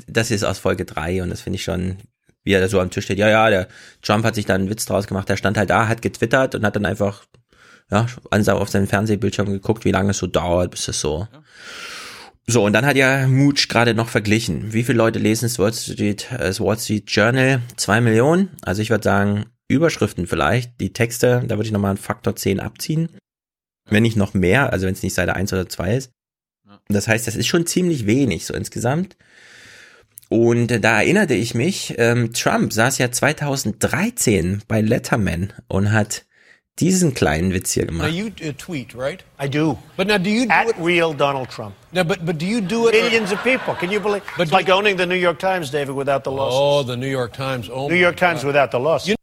das 0.07 0.31
ist 0.31 0.45
aus 0.45 0.59
Folge 0.59 0.85
drei 0.85 1.23
und 1.23 1.29
das 1.31 1.41
finde 1.41 1.57
ich 1.57 1.65
schon, 1.65 1.97
wie 2.45 2.53
er 2.53 2.61
da 2.61 2.69
so 2.69 2.81
am 2.81 2.91
Tisch 2.91 3.05
steht. 3.05 3.19
Ja, 3.19 3.29
ja, 3.29 3.51
der 3.51 3.69
Trump 4.01 4.25
hat 4.25 4.37
sich 4.37 4.47
da 4.47 4.55
einen 4.55 4.71
Witz 4.71 4.87
draus 4.87 5.07
gemacht. 5.07 5.29
Der 5.29 5.37
stand 5.37 5.59
halt 5.59 5.71
da, 5.71 5.89
hat 5.89 6.01
getwittert 6.03 6.55
und 6.55 6.65
hat 6.65 6.77
dann 6.77 6.87
einfach, 6.87 7.25
ja, 7.91 8.07
auf 8.31 8.69
seinen 8.71 8.87
Fernsehbildschirm 8.87 9.51
geguckt, 9.51 9.85
wie 9.85 9.91
lange 9.91 10.13
es 10.13 10.19
so 10.19 10.29
dauert, 10.29 10.71
bis 10.71 10.87
es 10.89 11.01
so. 11.01 11.27
So, 12.51 12.65
und 12.65 12.73
dann 12.73 12.85
hat 12.85 12.97
ja 12.97 13.29
Mooch 13.29 13.69
gerade 13.69 13.95
noch 13.95 14.09
verglichen. 14.09 14.73
Wie 14.73 14.83
viele 14.83 14.99
Leute 14.99 15.21
lesen 15.21 15.45
das 15.45 15.61
Wall 15.61 15.73
Street, 15.73 16.27
das 16.37 16.59
Wall 16.59 16.77
Street 16.77 17.09
Journal? 17.09 17.63
Zwei 17.77 18.01
Millionen? 18.01 18.49
Also 18.63 18.83
ich 18.83 18.91
würde 18.91 19.05
sagen, 19.05 19.47
Überschriften 19.69 20.27
vielleicht. 20.27 20.81
Die 20.81 20.93
Texte, 20.93 21.45
da 21.47 21.55
würde 21.55 21.67
ich 21.67 21.71
nochmal 21.71 21.91
einen 21.91 21.99
Faktor 21.99 22.35
10 22.35 22.59
abziehen. 22.59 23.09
Wenn 23.89 24.03
nicht 24.03 24.17
noch 24.17 24.35
mehr, 24.35 24.73
also 24.73 24.87
wenn 24.87 24.95
es 24.95 25.03
nicht 25.05 25.15
Seite 25.15 25.37
1 25.37 25.53
oder 25.53 25.69
2 25.69 25.95
ist. 25.95 26.11
Das 26.89 27.07
heißt, 27.07 27.29
das 27.29 27.37
ist 27.37 27.47
schon 27.47 27.67
ziemlich 27.67 28.07
wenig, 28.07 28.47
so 28.47 28.55
insgesamt. 28.55 29.17
Und 30.29 30.83
da 30.83 31.03
erinnerte 31.03 31.35
ich 31.35 31.55
mich, 31.55 31.95
ähm, 31.99 32.33
Trump 32.33 32.73
saß 32.73 32.99
ja 32.99 33.13
2013 33.13 34.63
bei 34.67 34.81
Letterman 34.81 35.53
und 35.69 35.93
hat 35.93 36.27
diesen 36.79 37.13
kleinen 37.15 37.53
Witz 37.53 37.73
hier 37.73 37.85
Now 37.87 38.05
gemacht. 38.05 38.13
you 38.13 38.27
uh, 38.49 38.53
tweet, 38.57 38.95
right? 38.95 39.23
I 39.43 39.49
do. 39.49 39.77
But 39.97 40.07
now, 40.07 40.17
do 40.19 40.31
you 40.31 40.47
do 40.47 40.53
At 40.53 40.69
it? 40.69 40.77
real 40.79 41.13
Donald 41.15 41.51
Trump. 41.51 41.75
No, 41.93 42.05
but 42.05 42.25
but 42.25 42.39
do 42.39 42.47
you 42.47 42.61
do 42.61 42.89
it? 42.89 42.95
Millions 42.95 43.33
of 43.33 43.43
people. 43.43 43.75
Can 43.75 43.91
you 43.91 44.01
believe? 44.01 44.23
But 44.37 44.45
it's 44.45 44.53
like 44.53 44.71
owning 44.71 44.97
the 44.97 45.07
New 45.07 45.17
York 45.19 45.39
Times, 45.39 45.71
David, 45.71 45.95
without 45.95 46.25
the 46.25 46.31
losses. 46.31 46.59
Oh, 46.59 46.83
the 46.83 46.97
New 46.97 47.11
York 47.11 47.33
Times. 47.35 47.69
Oh, 47.71 47.89
New 47.89 47.97
York 47.97 48.17
Times 48.17 48.43
God. 48.43 48.47
without 48.55 48.71
the 48.71 48.79
losses. 48.79 49.15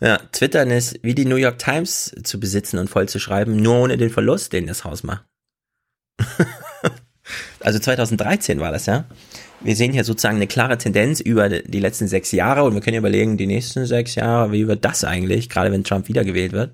Ja, 0.00 0.18
Twittern 0.32 0.70
ist 0.72 0.98
wie 1.02 1.14
die 1.14 1.24
New 1.24 1.36
York 1.36 1.58
Times 1.58 2.12
zu 2.24 2.40
besitzen 2.40 2.78
und 2.78 2.90
voll 2.90 3.08
zu 3.08 3.20
schreiben, 3.20 3.56
nur 3.56 3.76
ohne 3.76 3.96
den 3.96 4.10
Verlust, 4.10 4.52
den 4.52 4.66
das 4.66 4.82
Haus 4.84 5.04
macht. 5.04 5.24
also 7.62 7.78
2013 7.78 8.60
war 8.60 8.72
das, 8.72 8.86
ja. 8.86 9.04
Wir 9.60 9.76
sehen 9.76 9.92
hier 9.92 10.02
sozusagen 10.02 10.36
eine 10.36 10.48
klare 10.48 10.76
Tendenz 10.76 11.20
über 11.20 11.48
die 11.48 11.78
letzten 11.78 12.08
sechs 12.08 12.32
Jahre 12.32 12.64
und 12.64 12.74
wir 12.74 12.80
können 12.80 12.96
überlegen, 12.96 13.36
die 13.36 13.46
nächsten 13.46 13.86
sechs 13.86 14.16
Jahre, 14.16 14.50
wie 14.50 14.66
wird 14.66 14.84
das 14.84 15.04
eigentlich, 15.04 15.48
gerade 15.48 15.70
wenn 15.70 15.84
Trump 15.84 16.08
wiedergewählt 16.08 16.52
wird. 16.52 16.72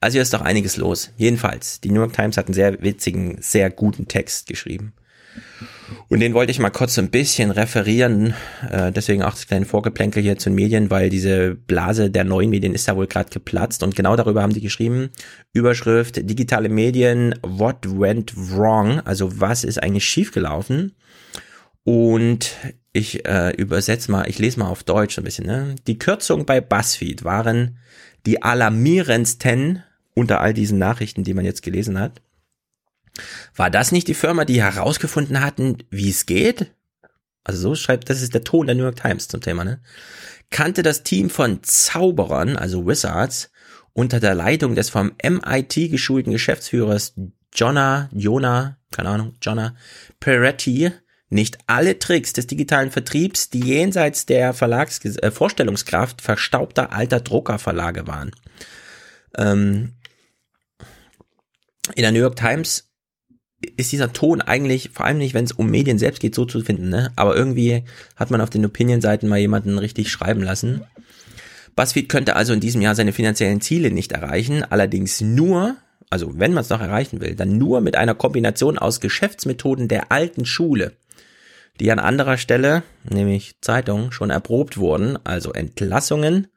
Also 0.00 0.14
hier 0.14 0.22
ist 0.22 0.32
doch 0.32 0.40
einiges 0.40 0.76
los. 0.76 1.10
Jedenfalls, 1.16 1.80
die 1.80 1.90
New 1.90 2.00
York 2.00 2.12
Times 2.12 2.36
hat 2.36 2.46
einen 2.46 2.54
sehr 2.54 2.80
witzigen, 2.80 3.38
sehr 3.40 3.70
guten 3.70 4.06
Text 4.06 4.46
geschrieben. 4.46 4.92
Und 6.08 6.20
den 6.20 6.34
wollte 6.34 6.50
ich 6.50 6.58
mal 6.58 6.70
kurz 6.70 6.94
so 6.94 7.00
ein 7.00 7.10
bisschen 7.10 7.50
referieren, 7.50 8.34
äh, 8.70 8.92
deswegen 8.92 9.22
auch 9.22 9.32
das 9.32 9.46
kleine 9.46 9.66
Vorgeplänkel 9.66 10.22
hier 10.22 10.38
zu 10.38 10.50
den 10.50 10.56
Medien, 10.56 10.90
weil 10.90 11.10
diese 11.10 11.54
Blase 11.54 12.10
der 12.10 12.24
neuen 12.24 12.50
Medien 12.50 12.74
ist 12.74 12.88
da 12.88 12.96
wohl 12.96 13.06
gerade 13.06 13.30
geplatzt 13.30 13.82
und 13.82 13.94
genau 13.94 14.16
darüber 14.16 14.42
haben 14.42 14.52
die 14.52 14.60
geschrieben. 14.60 15.10
Überschrift, 15.52 16.16
digitale 16.28 16.68
Medien, 16.68 17.34
what 17.42 17.78
went 17.84 18.32
wrong? 18.36 19.00
Also 19.00 19.40
was 19.40 19.64
ist 19.64 19.82
eigentlich 19.82 20.04
schiefgelaufen? 20.04 20.92
Und 21.84 22.50
ich 22.92 23.26
äh, 23.26 23.50
übersetze 23.56 24.10
mal, 24.10 24.28
ich 24.28 24.38
lese 24.38 24.60
mal 24.60 24.68
auf 24.68 24.84
Deutsch 24.84 25.18
ein 25.18 25.24
bisschen. 25.24 25.46
Ne? 25.46 25.74
Die 25.86 25.98
Kürzungen 25.98 26.46
bei 26.46 26.60
BuzzFeed 26.60 27.24
waren 27.24 27.78
die 28.26 28.42
alarmierendsten 28.42 29.82
unter 30.14 30.40
all 30.40 30.52
diesen 30.52 30.78
Nachrichten, 30.78 31.24
die 31.24 31.34
man 31.34 31.44
jetzt 31.44 31.62
gelesen 31.62 31.98
hat. 31.98 32.20
War 33.54 33.70
das 33.70 33.92
nicht 33.92 34.08
die 34.08 34.14
Firma, 34.14 34.44
die 34.44 34.62
herausgefunden 34.62 35.40
hatten, 35.40 35.78
wie 35.90 36.10
es 36.10 36.26
geht? 36.26 36.72
Also 37.44 37.60
so 37.60 37.74
schreibt, 37.74 38.08
das 38.08 38.22
ist 38.22 38.34
der 38.34 38.44
Ton 38.44 38.66
der 38.66 38.76
New 38.76 38.84
York 38.84 38.96
Times 38.96 39.28
zum 39.28 39.40
Thema, 39.40 39.64
ne? 39.64 39.80
Kannte 40.50 40.82
das 40.82 41.02
Team 41.02 41.30
von 41.30 41.62
Zauberern, 41.62 42.56
also 42.56 42.86
Wizards, 42.86 43.50
unter 43.94 44.20
der 44.20 44.34
Leitung 44.34 44.74
des 44.74 44.90
vom 44.90 45.12
MIT 45.22 45.90
geschulten 45.90 46.32
Geschäftsführers 46.32 47.14
Jonna, 47.54 48.08
Jona, 48.12 48.78
keine 48.90 49.10
Ahnung, 49.10 49.34
Jonna 49.42 49.74
Peretti, 50.20 50.92
nicht 51.28 51.58
alle 51.66 51.98
Tricks 51.98 52.32
des 52.34 52.46
digitalen 52.46 52.90
Vertriebs, 52.90 53.50
die 53.50 53.60
jenseits 53.60 54.26
der 54.26 54.52
Verlags 54.52 55.02
äh, 55.04 55.30
Vorstellungskraft 55.30 56.20
verstaubter 56.20 56.92
alter 56.92 57.20
Druckerverlage 57.20 58.06
waren. 58.06 58.32
Ähm, 59.36 59.94
in 61.94 62.02
der 62.02 62.12
New 62.12 62.20
York 62.20 62.36
Times 62.36 62.91
ist 63.76 63.92
dieser 63.92 64.12
Ton 64.12 64.40
eigentlich, 64.40 64.90
vor 64.92 65.06
allem 65.06 65.18
nicht, 65.18 65.34
wenn 65.34 65.44
es 65.44 65.52
um 65.52 65.70
Medien 65.70 65.98
selbst 65.98 66.20
geht, 66.20 66.34
so 66.34 66.44
zu 66.44 66.60
finden, 66.62 66.88
ne? 66.88 67.12
Aber 67.16 67.36
irgendwie 67.36 67.84
hat 68.16 68.30
man 68.30 68.40
auf 68.40 68.50
den 68.50 68.64
Opinion-Seiten 68.64 69.28
mal 69.28 69.38
jemanden 69.38 69.78
richtig 69.78 70.10
schreiben 70.10 70.42
lassen. 70.42 70.82
BuzzFeed 71.76 72.08
könnte 72.08 72.36
also 72.36 72.52
in 72.52 72.60
diesem 72.60 72.82
Jahr 72.82 72.94
seine 72.94 73.12
finanziellen 73.12 73.60
Ziele 73.60 73.90
nicht 73.90 74.12
erreichen, 74.12 74.62
allerdings 74.62 75.20
nur, 75.20 75.76
also 76.10 76.38
wenn 76.38 76.52
man 76.52 76.62
es 76.62 76.70
noch 76.70 76.80
erreichen 76.80 77.20
will, 77.20 77.34
dann 77.34 77.56
nur 77.56 77.80
mit 77.80 77.96
einer 77.96 78.14
Kombination 78.14 78.78
aus 78.78 79.00
Geschäftsmethoden 79.00 79.88
der 79.88 80.12
alten 80.12 80.44
Schule. 80.44 80.92
die 81.80 81.90
an 81.90 81.98
anderer 81.98 82.36
Stelle, 82.36 82.82
nämlich 83.08 83.56
Zeitung, 83.60 84.12
schon 84.12 84.30
erprobt 84.30 84.76
wurden, 84.76 85.18
also 85.24 85.52
Entlassungen 85.52 86.48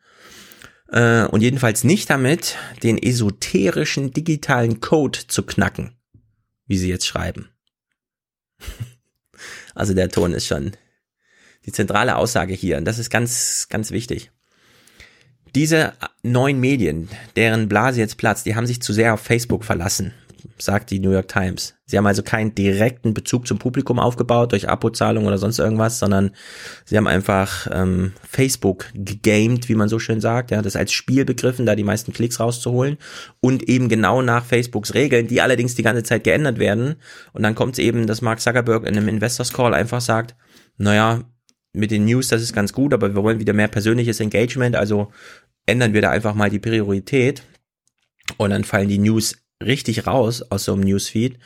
äh, 0.90 1.26
und 1.26 1.42
jedenfalls 1.42 1.84
nicht 1.84 2.10
damit, 2.10 2.58
den 2.84 2.98
esoterischen 2.98 4.12
digitalen 4.12 4.82
Code 4.82 5.20
zu 5.28 5.44
knacken, 5.44 5.96
wie 6.68 6.78
sie 6.78 6.90
jetzt 6.90 7.06
schreiben. 7.06 7.50
also 9.76 9.94
der 9.94 10.10
Ton 10.10 10.34
ist 10.34 10.48
schon 10.48 10.72
die 11.66 11.72
zentrale 11.72 12.16
Aussage 12.16 12.54
hier 12.54 12.78
und 12.78 12.86
das 12.86 13.00
ist 13.00 13.10
ganz, 13.10 13.68
ganz 13.70 13.92
wichtig. 13.92 14.32
Diese 15.56 15.94
neuen 16.22 16.60
Medien, 16.60 17.10
deren 17.36 17.70
Blase 17.70 18.00
jetzt 18.00 18.18
platzt, 18.18 18.46
die 18.46 18.56
haben 18.56 18.68
sich 18.68 18.82
zu 18.82 18.94
sehr 18.94 19.14
auf 19.14 19.22
Facebook 19.22 19.64
verlassen, 19.64 20.14
sagt 20.58 20.92
die 20.92 21.00
New 21.00 21.12
York 21.12 21.28
Times. 21.28 21.76
Sie 21.86 21.98
haben 21.98 22.08
also 22.08 22.24
keinen 22.24 22.56
direkten 22.56 23.14
Bezug 23.14 23.48
zum 23.48 23.60
Publikum 23.60 24.00
aufgebaut 24.00 24.52
durch 24.52 24.68
Abozahlung 24.68 25.26
oder 25.26 25.38
sonst 25.38 25.60
irgendwas, 25.60 26.00
sondern 26.00 26.32
sie 26.84 26.98
haben 26.98 27.08
einfach 27.08 27.68
ähm, 27.72 28.14
Facebook 28.28 28.88
gegamed, 28.94 29.70
wie 29.70 29.76
man 29.76 29.90
so 29.90 30.00
schön 30.00 30.22
sagt, 30.22 30.52
ja, 30.52 30.62
das 30.62 30.76
als 30.76 30.92
Spiel 30.92 31.26
begriffen, 31.26 31.66
da 31.66 31.76
die 31.76 31.84
meisten 31.84 32.12
Klicks 32.12 32.40
rauszuholen 32.40 32.98
und 33.40 33.64
eben 33.64 33.88
genau 33.90 34.22
nach 34.22 34.46
Facebooks 34.46 34.94
Regeln, 34.94 35.28
die 35.28 35.42
allerdings 35.42 35.76
die 35.76 35.84
ganze 35.84 36.04
Zeit 36.04 36.24
geändert 36.24 36.58
werden. 36.58 36.96
Und 37.34 37.44
dann 37.44 37.56
kommt 37.56 37.74
es 37.74 37.80
eben, 37.80 38.08
dass 38.08 38.22
Mark 38.22 38.42
Zuckerberg 38.42 38.84
in 38.84 38.98
einem 38.98 39.08
Investors 39.08 39.54
Call 39.54 39.74
einfach 39.74 40.02
sagt, 40.02 40.36
naja, 40.78 41.24
mit 41.74 41.92
den 41.92 42.06
News, 42.06 42.30
das 42.30 42.42
ist 42.42 42.54
ganz 42.54 42.74
gut, 42.74 42.94
aber 42.94 43.14
wir 43.14 43.24
wollen 43.24 43.40
wieder 43.40 43.54
mehr 43.54 43.68
persönliches 43.68 44.20
Engagement, 44.20 44.76
also 44.76 45.12
ändern 45.66 45.94
wir 45.94 46.02
da 46.02 46.10
einfach 46.10 46.34
mal 46.34 46.50
die 46.50 46.60
Priorität 46.60 47.44
und 48.38 48.50
dann 48.50 48.64
fallen 48.64 48.88
die 48.88 48.98
News 48.98 49.36
richtig 49.66 50.08
raus 50.08 50.42
aus 50.42 50.66
so 50.66 50.74
einem 50.74 50.84
Newsfeed 50.84 51.38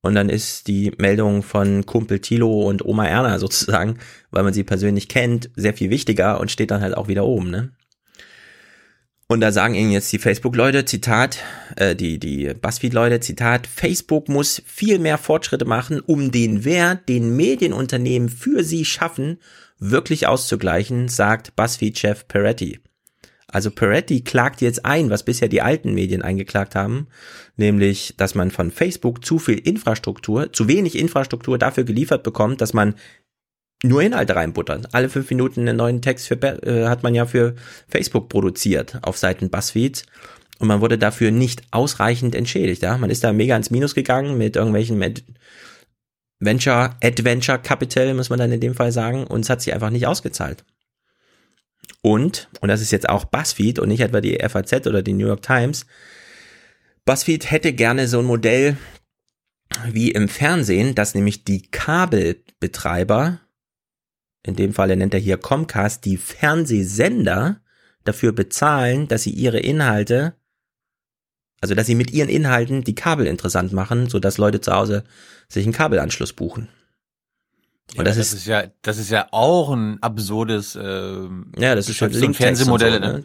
und 0.00 0.14
dann 0.14 0.28
ist 0.28 0.68
die 0.68 0.92
Meldung 0.98 1.42
von 1.42 1.84
Kumpel 1.84 2.20
Tilo 2.20 2.62
und 2.68 2.84
Oma 2.84 3.06
Erna 3.06 3.38
sozusagen, 3.38 3.98
weil 4.30 4.44
man 4.44 4.52
sie 4.52 4.64
persönlich 4.64 5.08
kennt, 5.08 5.50
sehr 5.56 5.74
viel 5.74 5.90
wichtiger 5.90 6.40
und 6.40 6.50
steht 6.50 6.70
dann 6.70 6.82
halt 6.82 6.96
auch 6.96 7.08
wieder 7.08 7.24
oben, 7.24 7.50
ne? 7.50 7.72
Und 9.30 9.42
da 9.42 9.52
sagen 9.52 9.74
ihnen 9.74 9.90
jetzt 9.90 10.10
die 10.10 10.18
Facebook-Leute, 10.18 10.86
Zitat, 10.86 11.40
äh, 11.76 11.94
die, 11.94 12.18
die 12.18 12.54
Buzzfeed-Leute, 12.54 13.20
Zitat, 13.20 13.66
Facebook 13.66 14.30
muss 14.30 14.62
viel 14.64 14.98
mehr 14.98 15.18
Fortschritte 15.18 15.66
machen, 15.66 16.00
um 16.00 16.32
den 16.32 16.64
Wert, 16.64 17.10
den 17.10 17.36
Medienunternehmen 17.36 18.30
für 18.30 18.64
sie 18.64 18.86
schaffen, 18.86 19.38
wirklich 19.78 20.26
auszugleichen, 20.26 21.08
sagt 21.08 21.54
Buzzfeed-Chef 21.56 22.26
Peretti. 22.26 22.80
Also 23.50 23.70
Peretti 23.70 24.20
klagt 24.20 24.60
jetzt 24.60 24.84
ein, 24.84 25.08
was 25.08 25.24
bisher 25.24 25.48
die 25.48 25.62
alten 25.62 25.94
Medien 25.94 26.20
eingeklagt 26.20 26.74
haben, 26.74 27.08
nämlich, 27.56 28.14
dass 28.18 28.34
man 28.34 28.50
von 28.50 28.70
Facebook 28.70 29.24
zu 29.24 29.38
viel 29.38 29.58
Infrastruktur, 29.58 30.52
zu 30.52 30.68
wenig 30.68 30.98
Infrastruktur 30.98 31.56
dafür 31.58 31.84
geliefert 31.84 32.22
bekommt, 32.22 32.60
dass 32.60 32.74
man 32.74 32.94
nur 33.82 34.02
Inhalte 34.02 34.36
reinbuttert. 34.36 34.94
Alle 34.94 35.08
fünf 35.08 35.30
Minuten 35.30 35.60
einen 35.60 35.78
neuen 35.78 36.02
Text 36.02 36.28
für, 36.28 36.34
äh, 36.42 36.88
hat 36.88 37.02
man 37.02 37.14
ja 37.14 37.24
für 37.24 37.54
Facebook 37.88 38.28
produziert 38.28 38.98
auf 39.02 39.16
Seiten 39.16 39.48
Buzzfeed 39.48 40.04
und 40.58 40.68
man 40.68 40.80
wurde 40.80 40.98
dafür 40.98 41.30
nicht 41.30 41.62
ausreichend 41.70 42.34
entschädigt. 42.34 42.82
Ja, 42.82 42.98
man 42.98 43.10
ist 43.10 43.24
da 43.24 43.32
mega 43.32 43.56
ins 43.56 43.70
Minus 43.70 43.94
gegangen 43.94 44.36
mit 44.36 44.56
irgendwelchen 44.56 44.98
mit 44.98 45.24
Venture 46.40 46.96
Adventure 47.02 47.58
Capital 47.58 48.14
muss 48.14 48.30
man 48.30 48.38
dann 48.38 48.52
in 48.52 48.60
dem 48.60 48.74
Fall 48.74 48.92
sagen 48.92 49.24
und 49.24 49.40
es 49.40 49.50
hat 49.50 49.62
sich 49.62 49.72
einfach 49.72 49.90
nicht 49.90 50.06
ausgezahlt. 50.06 50.64
Und, 52.08 52.48
und 52.62 52.68
das 52.68 52.80
ist 52.80 52.90
jetzt 52.90 53.06
auch 53.06 53.26
BuzzFeed 53.26 53.78
und 53.78 53.88
nicht 53.88 54.00
etwa 54.00 54.22
die 54.22 54.38
FAZ 54.38 54.86
oder 54.86 55.02
die 55.02 55.12
New 55.12 55.26
York 55.26 55.42
Times, 55.42 55.84
BuzzFeed 57.04 57.50
hätte 57.50 57.74
gerne 57.74 58.08
so 58.08 58.20
ein 58.20 58.24
Modell 58.24 58.78
wie 59.90 60.12
im 60.12 60.30
Fernsehen, 60.30 60.94
dass 60.94 61.14
nämlich 61.14 61.44
die 61.44 61.60
Kabelbetreiber, 61.60 63.42
in 64.42 64.56
dem 64.56 64.72
Falle 64.72 64.96
nennt 64.96 65.12
er 65.12 65.20
hier 65.20 65.36
Comcast, 65.36 66.06
die 66.06 66.16
Fernsehsender 66.16 67.60
dafür 68.04 68.32
bezahlen, 68.32 69.06
dass 69.08 69.24
sie 69.24 69.32
ihre 69.32 69.60
Inhalte, 69.60 70.34
also 71.60 71.74
dass 71.74 71.86
sie 71.86 71.94
mit 71.94 72.10
ihren 72.10 72.30
Inhalten 72.30 72.84
die 72.84 72.94
Kabel 72.94 73.26
interessant 73.26 73.74
machen, 73.74 74.08
sodass 74.08 74.38
Leute 74.38 74.62
zu 74.62 74.72
Hause 74.72 75.04
sich 75.46 75.64
einen 75.64 75.74
Kabelanschluss 75.74 76.32
buchen. 76.32 76.70
Und 77.96 78.06
das, 78.06 78.16
das 78.16 78.32
ist, 78.34 78.46
ja, 78.46 78.64
das 78.82 78.98
ist 78.98 79.10
ja 79.10 79.26
auch 79.30 79.70
ein 79.70 80.02
absurdes, 80.02 80.76
äh, 80.76 80.80
ja, 81.58 81.74
das 81.74 81.88
ist 81.88 81.96
schon 81.96 82.12
so 82.12 82.32
Fernsehmodelle. 82.32 82.94
So, 82.94 83.12
ne? 83.12 83.24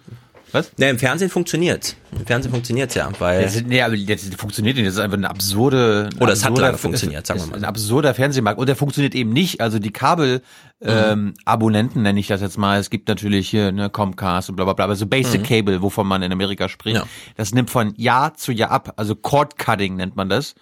Was? 0.53 0.71
Ne, 0.77 0.91
im 0.91 0.99
Fernsehen 0.99 1.31
funktioniert's. 1.31 1.95
Im 2.11 2.27
Fernsehen 2.27 2.51
funktioniert's 2.51 2.93
ja, 2.93 3.09
weil. 3.17 3.41
Das, 3.41 3.59
nee, 3.63 3.81
aber 3.81 3.95
jetzt 3.95 4.35
funktioniert 4.35 4.77
nicht. 4.77 4.85
Das 4.85 4.93
ist 4.93 4.99
einfach 4.99 5.17
eine 5.17 5.29
absurde. 5.29 6.09
Oder 6.19 6.33
es 6.33 6.45
hat 6.45 6.55
lange 6.55 6.77
funktioniert, 6.77 7.25
sagen 7.25 7.39
wir 7.39 7.47
mal. 7.47 7.57
Ein 7.57 7.65
absurder 7.65 8.13
Fernsehmarkt. 8.13 8.59
Und 8.59 8.67
der 8.67 8.75
funktioniert 8.75 9.15
eben 9.15 9.33
nicht. 9.33 9.61
Also 9.61 9.79
die 9.79 9.91
Kabel, 9.91 10.43
mhm. 10.79 10.87
ähm, 10.87 11.33
Abonnenten 11.45 12.03
nenne 12.03 12.19
ich 12.19 12.27
das 12.27 12.39
jetzt 12.41 12.59
mal. 12.59 12.79
Es 12.79 12.91
gibt 12.91 13.07
natürlich 13.07 13.49
hier 13.49 13.71
ne, 13.71 13.89
Comcast 13.89 14.49
und 14.51 14.55
bla 14.55 14.65
bla 14.65 14.73
bla. 14.73 14.85
Aber 14.85 14.95
so 14.95 15.07
Basic 15.07 15.41
mhm. 15.41 15.45
Cable, 15.45 15.81
wovon 15.81 16.05
man 16.05 16.21
in 16.21 16.31
Amerika 16.31 16.69
spricht. 16.69 16.97
Ja. 16.97 17.07
Das 17.35 17.55
nimmt 17.55 17.71
von 17.71 17.95
Jahr 17.97 18.35
zu 18.35 18.51
Jahr 18.51 18.69
ab. 18.69 18.93
Also 18.95 19.15
Cord 19.15 19.57
Cutting 19.57 19.95
nennt 19.95 20.15
man 20.15 20.29
das. 20.29 20.53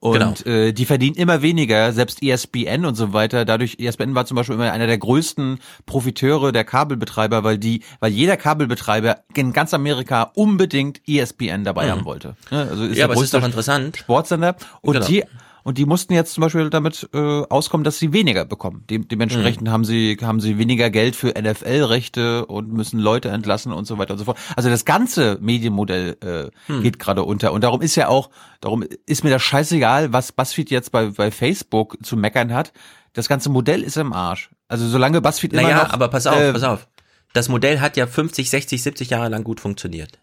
Und 0.00 0.44
genau. 0.44 0.56
äh, 0.56 0.72
die 0.72 0.86
verdienen 0.86 1.14
immer 1.14 1.42
weniger, 1.42 1.92
selbst 1.92 2.22
ESPN 2.22 2.86
und 2.86 2.94
so 2.94 3.12
weiter. 3.12 3.44
Dadurch, 3.44 3.76
ESPN 3.78 4.14
war 4.14 4.24
zum 4.24 4.34
Beispiel 4.34 4.54
immer 4.54 4.72
einer 4.72 4.86
der 4.86 4.96
größten 4.96 5.58
Profiteure 5.84 6.52
der 6.52 6.64
Kabelbetreiber, 6.64 7.44
weil 7.44 7.58
die, 7.58 7.82
weil 8.00 8.10
jeder 8.10 8.38
Kabelbetreiber 8.38 9.18
in 9.34 9.52
ganz 9.52 9.74
Amerika 9.74 10.30
unbedingt 10.34 11.02
ESPN 11.06 11.64
dabei 11.64 11.86
mhm. 11.86 11.90
haben 11.90 12.04
wollte. 12.06 12.34
Also 12.50 12.84
ist 12.84 12.96
ja, 12.96 13.04
aber 13.04 13.14
es 13.14 13.20
ist 13.20 13.34
doch 13.34 13.44
interessant. 13.44 13.98
Sportsender. 13.98 14.56
Und 14.80 14.94
genau. 14.94 15.06
die 15.06 15.24
und 15.62 15.78
die 15.78 15.86
mussten 15.86 16.12
jetzt 16.12 16.34
zum 16.34 16.42
Beispiel 16.42 16.70
damit 16.70 17.08
äh, 17.12 17.18
auskommen, 17.18 17.84
dass 17.84 17.98
sie 17.98 18.12
weniger 18.12 18.44
bekommen. 18.44 18.84
De 18.88 18.98
dementsprechend 18.98 19.68
mhm. 19.68 19.70
haben 19.70 19.84
sie 19.84 20.16
haben 20.22 20.40
sie 20.40 20.58
weniger 20.58 20.90
Geld 20.90 21.16
für 21.16 21.34
NFL-Rechte 21.38 22.46
und 22.46 22.72
müssen 22.72 22.98
Leute 22.98 23.28
entlassen 23.28 23.72
und 23.72 23.86
so 23.86 23.98
weiter 23.98 24.12
und 24.12 24.18
so 24.18 24.24
fort. 24.24 24.38
Also 24.56 24.68
das 24.68 24.84
ganze 24.84 25.38
Medienmodell 25.40 26.16
äh, 26.22 26.72
mhm. 26.72 26.82
geht 26.82 26.98
gerade 26.98 27.24
unter. 27.24 27.52
Und 27.52 27.64
darum 27.64 27.80
ist 27.80 27.96
ja 27.96 28.08
auch, 28.08 28.30
darum 28.60 28.84
ist 29.06 29.24
mir 29.24 29.30
das 29.30 29.42
scheißegal, 29.42 30.12
was 30.12 30.32
BuzzFeed 30.32 30.70
jetzt 30.70 30.92
bei, 30.92 31.06
bei 31.06 31.30
Facebook 31.30 31.96
zu 32.02 32.16
meckern 32.16 32.52
hat. 32.52 32.72
Das 33.12 33.28
ganze 33.28 33.50
Modell 33.50 33.82
ist 33.82 33.96
im 33.96 34.12
Arsch. 34.12 34.50
Also 34.68 34.88
solange 34.88 35.20
BuzzFeed 35.20 35.52
naja, 35.52 35.70
immer 35.70 35.82
noch... 35.84 35.92
aber 35.92 36.08
pass 36.08 36.26
auf, 36.26 36.38
äh, 36.38 36.52
pass 36.52 36.62
auf. 36.62 36.88
Das 37.32 37.48
Modell 37.48 37.80
hat 37.80 37.96
ja 37.96 38.06
50, 38.06 38.50
60, 38.50 38.82
70 38.82 39.10
Jahre 39.10 39.28
lang 39.28 39.44
gut 39.44 39.60
funktioniert. 39.60 40.18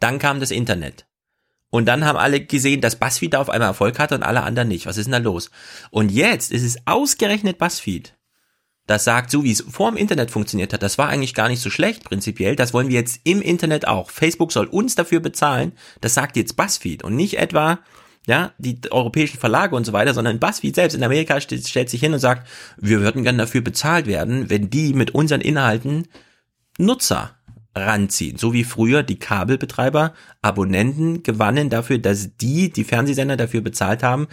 Dann 0.00 0.18
kam 0.18 0.40
das 0.40 0.50
Internet. 0.50 1.06
Und 1.72 1.86
dann 1.86 2.04
haben 2.04 2.18
alle 2.18 2.44
gesehen, 2.44 2.82
dass 2.82 2.96
BuzzFeed 2.96 3.32
da 3.32 3.40
auf 3.40 3.48
einmal 3.48 3.70
Erfolg 3.70 3.98
hatte 3.98 4.14
und 4.14 4.22
alle 4.22 4.42
anderen 4.42 4.68
nicht. 4.68 4.84
Was 4.84 4.98
ist 4.98 5.06
denn 5.06 5.12
da 5.12 5.18
los? 5.18 5.50
Und 5.90 6.12
jetzt 6.12 6.52
ist 6.52 6.64
es 6.64 6.76
ausgerechnet 6.84 7.56
BuzzFeed, 7.56 8.14
das 8.86 9.04
sagt, 9.04 9.30
so 9.30 9.42
wie 9.42 9.52
es 9.52 9.62
vor 9.62 9.90
dem 9.90 9.96
Internet 9.96 10.30
funktioniert 10.30 10.74
hat, 10.74 10.82
das 10.82 10.98
war 10.98 11.08
eigentlich 11.08 11.32
gar 11.32 11.48
nicht 11.48 11.62
so 11.62 11.70
schlecht 11.70 12.04
prinzipiell, 12.04 12.56
das 12.56 12.74
wollen 12.74 12.88
wir 12.88 12.96
jetzt 12.96 13.20
im 13.24 13.40
Internet 13.40 13.88
auch. 13.88 14.10
Facebook 14.10 14.52
soll 14.52 14.66
uns 14.66 14.96
dafür 14.96 15.20
bezahlen, 15.20 15.72
das 16.02 16.12
sagt 16.12 16.36
jetzt 16.36 16.58
BuzzFeed 16.58 17.04
und 17.04 17.16
nicht 17.16 17.38
etwa, 17.38 17.78
ja, 18.26 18.52
die 18.58 18.78
europäischen 18.90 19.40
Verlage 19.40 19.74
und 19.74 19.86
so 19.86 19.94
weiter, 19.94 20.12
sondern 20.12 20.40
BuzzFeed 20.40 20.74
selbst 20.74 20.94
in 20.94 21.02
Amerika 21.02 21.40
stellt, 21.40 21.66
stellt 21.66 21.88
sich 21.88 22.00
hin 22.00 22.12
und 22.12 22.18
sagt, 22.18 22.46
wir 22.76 23.00
würden 23.00 23.22
gern 23.22 23.38
dafür 23.38 23.62
bezahlt 23.62 24.06
werden, 24.06 24.50
wenn 24.50 24.68
die 24.68 24.92
mit 24.92 25.14
unseren 25.14 25.40
Inhalten 25.40 26.06
Nutzer 26.76 27.34
ranziehen. 27.74 28.38
So 28.38 28.52
wie 28.52 28.64
früher 28.64 29.02
die 29.02 29.18
Kabelbetreiber 29.18 30.14
Abonnenten 30.42 31.22
gewannen 31.22 31.70
dafür, 31.70 31.98
dass 31.98 32.36
die, 32.36 32.70
die 32.70 32.84
Fernsehsender 32.84 33.36
dafür 33.36 33.60
bezahlt 33.60 34.02
haben, 34.02 34.28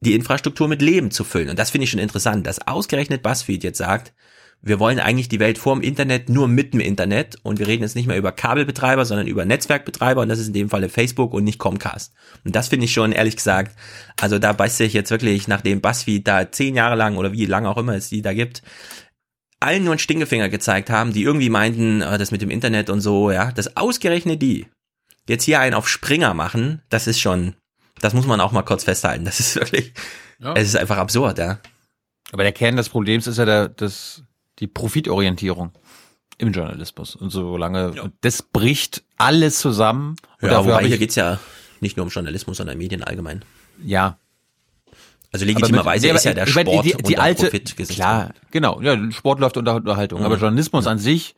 die 0.00 0.14
Infrastruktur 0.14 0.68
mit 0.68 0.82
Leben 0.82 1.10
zu 1.10 1.24
füllen. 1.24 1.48
Und 1.50 1.58
das 1.58 1.70
finde 1.70 1.84
ich 1.84 1.90
schon 1.90 2.00
interessant, 2.00 2.46
dass 2.46 2.66
ausgerechnet 2.66 3.22
BuzzFeed 3.22 3.64
jetzt 3.64 3.78
sagt, 3.78 4.12
wir 4.62 4.80
wollen 4.80 4.98
eigentlich 4.98 5.28
die 5.28 5.38
Welt 5.38 5.58
vor 5.58 5.74
dem 5.74 5.82
Internet 5.82 6.28
nur 6.28 6.48
mit 6.48 6.72
dem 6.72 6.80
Internet 6.80 7.36
und 7.42 7.58
wir 7.58 7.68
reden 7.68 7.82
jetzt 7.82 7.94
nicht 7.94 8.06
mehr 8.06 8.16
über 8.16 8.32
Kabelbetreiber, 8.32 9.04
sondern 9.04 9.26
über 9.26 9.44
Netzwerkbetreiber 9.44 10.22
und 10.22 10.28
das 10.28 10.38
ist 10.38 10.48
in 10.48 10.54
dem 10.54 10.70
Falle 10.70 10.88
Facebook 10.88 11.34
und 11.34 11.44
nicht 11.44 11.58
Comcast. 11.58 12.12
Und 12.44 12.56
das 12.56 12.68
finde 12.68 12.86
ich 12.86 12.92
schon, 12.92 13.12
ehrlich 13.12 13.36
gesagt, 13.36 13.76
also 14.20 14.38
da 14.38 14.52
beißt 14.52 14.78
sich 14.78 14.92
jetzt 14.92 15.10
wirklich, 15.10 15.46
nachdem 15.46 15.80
BuzzFeed 15.80 16.26
da 16.26 16.50
zehn 16.50 16.74
Jahre 16.74 16.96
lang 16.96 17.16
oder 17.16 17.32
wie 17.32 17.46
lange 17.46 17.68
auch 17.68 17.76
immer 17.76 17.94
es 17.94 18.08
die 18.08 18.22
da 18.22 18.32
gibt, 18.32 18.62
allen 19.60 19.84
nur 19.84 19.92
einen 19.92 19.98
Stinkefinger 19.98 20.48
gezeigt 20.48 20.90
haben, 20.90 21.12
die 21.12 21.22
irgendwie 21.22 21.50
meinten, 21.50 22.02
äh, 22.02 22.18
das 22.18 22.30
mit 22.30 22.42
dem 22.42 22.50
Internet 22.50 22.90
und 22.90 23.00
so, 23.00 23.30
ja, 23.30 23.52
das 23.52 23.76
ausgerechnet 23.76 24.42
die 24.42 24.66
jetzt 25.28 25.44
hier 25.44 25.60
einen 25.60 25.74
auf 25.74 25.88
Springer 25.88 26.34
machen, 26.34 26.82
das 26.88 27.06
ist 27.06 27.20
schon, 27.20 27.54
das 28.00 28.14
muss 28.14 28.26
man 28.26 28.40
auch 28.40 28.52
mal 28.52 28.62
kurz 28.62 28.84
festhalten. 28.84 29.24
Das 29.24 29.40
ist 29.40 29.56
wirklich, 29.56 29.92
ja. 30.38 30.54
es 30.54 30.68
ist 30.68 30.76
einfach 30.76 30.98
absurd, 30.98 31.38
ja. 31.38 31.58
Aber 32.32 32.42
der 32.42 32.52
Kern 32.52 32.76
des 32.76 32.88
Problems 32.88 33.26
ist 33.26 33.38
ja 33.38 33.44
der, 33.44 33.68
das, 33.68 34.22
die 34.58 34.66
Profitorientierung 34.66 35.72
im 36.38 36.52
Journalismus. 36.52 37.16
Und 37.16 37.30
solange, 37.30 37.92
ja. 37.94 38.10
das 38.20 38.42
bricht 38.42 39.04
alles 39.16 39.58
zusammen. 39.58 40.16
Und 40.40 40.50
ja, 40.50 40.64
wobei 40.64 40.86
hier 40.86 40.98
geht's 40.98 41.14
ja 41.14 41.38
nicht 41.80 41.96
nur 41.96 42.04
um 42.04 42.10
Journalismus, 42.10 42.56
sondern 42.56 42.78
Medien 42.78 43.02
allgemein. 43.02 43.44
Ja, 43.82 44.18
also 45.32 45.44
legitimerweise 45.44 46.08
ist 46.08 46.24
ja 46.24 46.34
der 46.34 46.46
Sport 46.46 46.66
meine, 46.66 46.82
die, 46.82 47.02
die 47.02 47.18
alte, 47.18 47.50
klar, 47.50 48.32
genau, 48.50 48.80
ja, 48.80 49.10
Sport 49.10 49.40
läuft 49.40 49.56
unter 49.56 49.74
Unterhaltung, 49.74 50.20
mhm. 50.20 50.26
aber 50.26 50.36
Journalismus 50.36 50.86
an 50.86 50.98
sich 50.98 51.34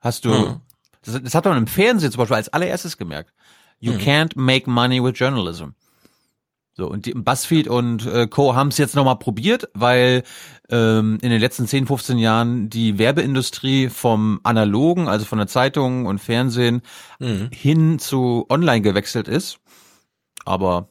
hast 0.00 0.24
du, 0.24 0.30
mhm. 0.30 0.60
das, 1.04 1.22
das, 1.22 1.34
hat 1.34 1.44
man 1.44 1.56
im 1.56 1.66
Fernsehen 1.66 2.10
zum 2.12 2.18
Beispiel 2.18 2.36
als 2.36 2.48
allererstes 2.48 2.96
gemerkt. 2.96 3.32
You 3.80 3.92
mhm. 3.92 3.98
can't 3.98 4.32
make 4.36 4.68
money 4.68 5.02
with 5.02 5.18
journalism. 5.18 5.70
So, 6.74 6.88
und 6.88 7.04
die, 7.04 7.12
BuzzFeed 7.12 7.68
und 7.68 8.06
äh, 8.06 8.26
Co. 8.26 8.54
haben 8.54 8.68
es 8.68 8.78
jetzt 8.78 8.96
nochmal 8.96 9.18
probiert, 9.18 9.68
weil 9.74 10.22
ähm, 10.70 11.18
in 11.20 11.30
den 11.30 11.40
letzten 11.40 11.66
10, 11.66 11.86
15 11.86 12.16
Jahren 12.16 12.70
die 12.70 12.98
Werbeindustrie 12.98 13.90
vom 13.90 14.40
Analogen, 14.42 15.06
also 15.06 15.26
von 15.26 15.36
der 15.36 15.48
Zeitung 15.48 16.06
und 16.06 16.18
Fernsehen, 16.18 16.80
Mhm. 17.18 17.50
hin 17.52 17.98
zu 17.98 18.46
online 18.48 18.80
gewechselt 18.80 19.28
ist. 19.28 19.58
Aber 20.46 20.88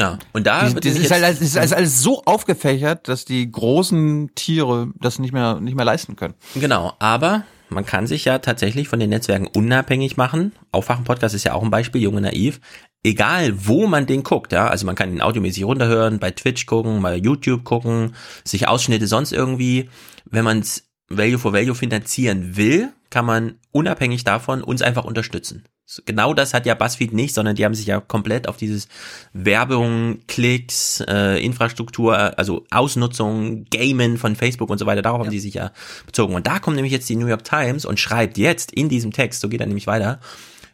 Ja, 0.00 0.18
und 0.32 0.46
da 0.46 0.62
das 0.62 0.74
nämlich 0.74 1.04
ist, 1.04 1.10
halt, 1.10 1.24
das 1.24 1.40
ist 1.40 1.56
alles- 1.56 2.00
so 2.02 2.22
aufgefächert, 2.24 3.08
dass 3.08 3.24
die 3.24 3.50
großen 3.50 4.30
Tiere 4.36 4.88
das 5.00 5.18
nicht 5.18 5.32
mehr 5.32 5.60
nicht 5.60 5.74
mehr 5.74 5.84
leisten 5.84 6.14
können. 6.14 6.34
Genau, 6.54 6.92
aber 7.00 7.42
man 7.68 7.84
kann 7.84 8.06
sich 8.06 8.24
ja 8.24 8.38
tatsächlich 8.38 8.88
von 8.88 9.00
den 9.00 9.10
Netzwerken 9.10 9.46
unabhängig 9.46 10.16
machen. 10.16 10.52
Aufwachen-Podcast 10.72 11.34
ist 11.34 11.44
ja 11.44 11.52
auch 11.54 11.62
ein 11.62 11.70
Beispiel, 11.70 12.00
Junge 12.00 12.20
Naiv. 12.20 12.60
Egal, 13.04 13.66
wo 13.66 13.86
man 13.86 14.06
den 14.06 14.22
guckt, 14.22 14.52
ja, 14.52 14.68
also 14.68 14.86
man 14.86 14.94
kann 14.94 15.12
ihn 15.12 15.20
audiomäßig 15.20 15.64
runterhören, 15.64 16.18
bei 16.18 16.30
Twitch 16.30 16.66
gucken, 16.66 17.00
bei 17.02 17.16
YouTube 17.16 17.64
gucken, 17.64 18.14
sich 18.44 18.66
Ausschnitte 18.68 19.06
sonst 19.06 19.32
irgendwie. 19.32 19.88
Wenn 20.24 20.44
man 20.44 20.60
es 20.60 20.88
Value 21.08 21.38
for 21.38 21.52
Value 21.52 21.74
finanzieren 21.74 22.56
will, 22.56 22.88
kann 23.10 23.24
man 23.24 23.54
unabhängig 23.72 24.24
davon 24.24 24.62
uns 24.62 24.82
einfach 24.82 25.04
unterstützen. 25.04 25.64
Genau 26.04 26.34
das 26.34 26.52
hat 26.52 26.66
ja 26.66 26.74
BuzzFeed 26.74 27.14
nicht, 27.14 27.34
sondern 27.34 27.56
die 27.56 27.64
haben 27.64 27.74
sich 27.74 27.86
ja 27.86 27.98
komplett 28.00 28.46
auf 28.46 28.58
dieses 28.58 28.88
Werbung, 29.32 30.18
Klicks, 30.28 31.02
äh, 31.08 31.42
Infrastruktur, 31.42 32.38
also 32.38 32.66
Ausnutzung, 32.70 33.64
Gamen 33.70 34.18
von 34.18 34.36
Facebook 34.36 34.68
und 34.68 34.78
so 34.78 34.84
weiter, 34.84 35.00
darauf 35.00 35.20
haben 35.20 35.30
die 35.30 35.40
sich 35.40 35.54
ja 35.54 35.72
bezogen. 36.04 36.34
Und 36.34 36.46
da 36.46 36.58
kommt 36.58 36.76
nämlich 36.76 36.92
jetzt 36.92 37.08
die 37.08 37.16
New 37.16 37.26
York 37.26 37.44
Times 37.44 37.86
und 37.86 37.98
schreibt 37.98 38.36
jetzt 38.36 38.70
in 38.70 38.90
diesem 38.90 39.12
Text, 39.12 39.40
so 39.40 39.48
geht 39.48 39.60
er 39.60 39.66
nämlich 39.66 39.86
weiter, 39.86 40.20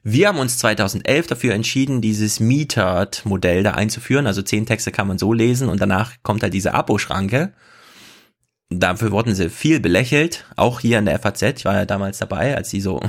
wir 0.06 0.28
haben 0.28 0.38
uns 0.38 0.58
2011 0.58 1.28
dafür 1.28 1.54
entschieden, 1.54 2.02
dieses 2.02 2.38
Metered-Modell 2.38 3.62
da 3.62 3.70
einzuführen. 3.70 4.26
Also 4.26 4.42
zehn 4.42 4.66
Texte 4.66 4.92
kann 4.92 5.08
man 5.08 5.16
so 5.16 5.32
lesen 5.32 5.70
und 5.70 5.80
danach 5.80 6.12
kommt 6.22 6.42
halt 6.42 6.52
diese 6.52 6.74
Abo-Schranke. 6.74 7.54
Dafür 8.68 9.12
wurden 9.12 9.34
sie 9.34 9.48
viel 9.48 9.80
belächelt, 9.80 10.44
auch 10.56 10.80
hier 10.80 10.98
in 10.98 11.06
der 11.06 11.18
FAZ. 11.18 11.42
Ich 11.56 11.64
war 11.64 11.74
ja 11.74 11.86
damals 11.86 12.18
dabei, 12.18 12.54
als 12.54 12.68
die 12.68 12.82
so, 12.82 13.00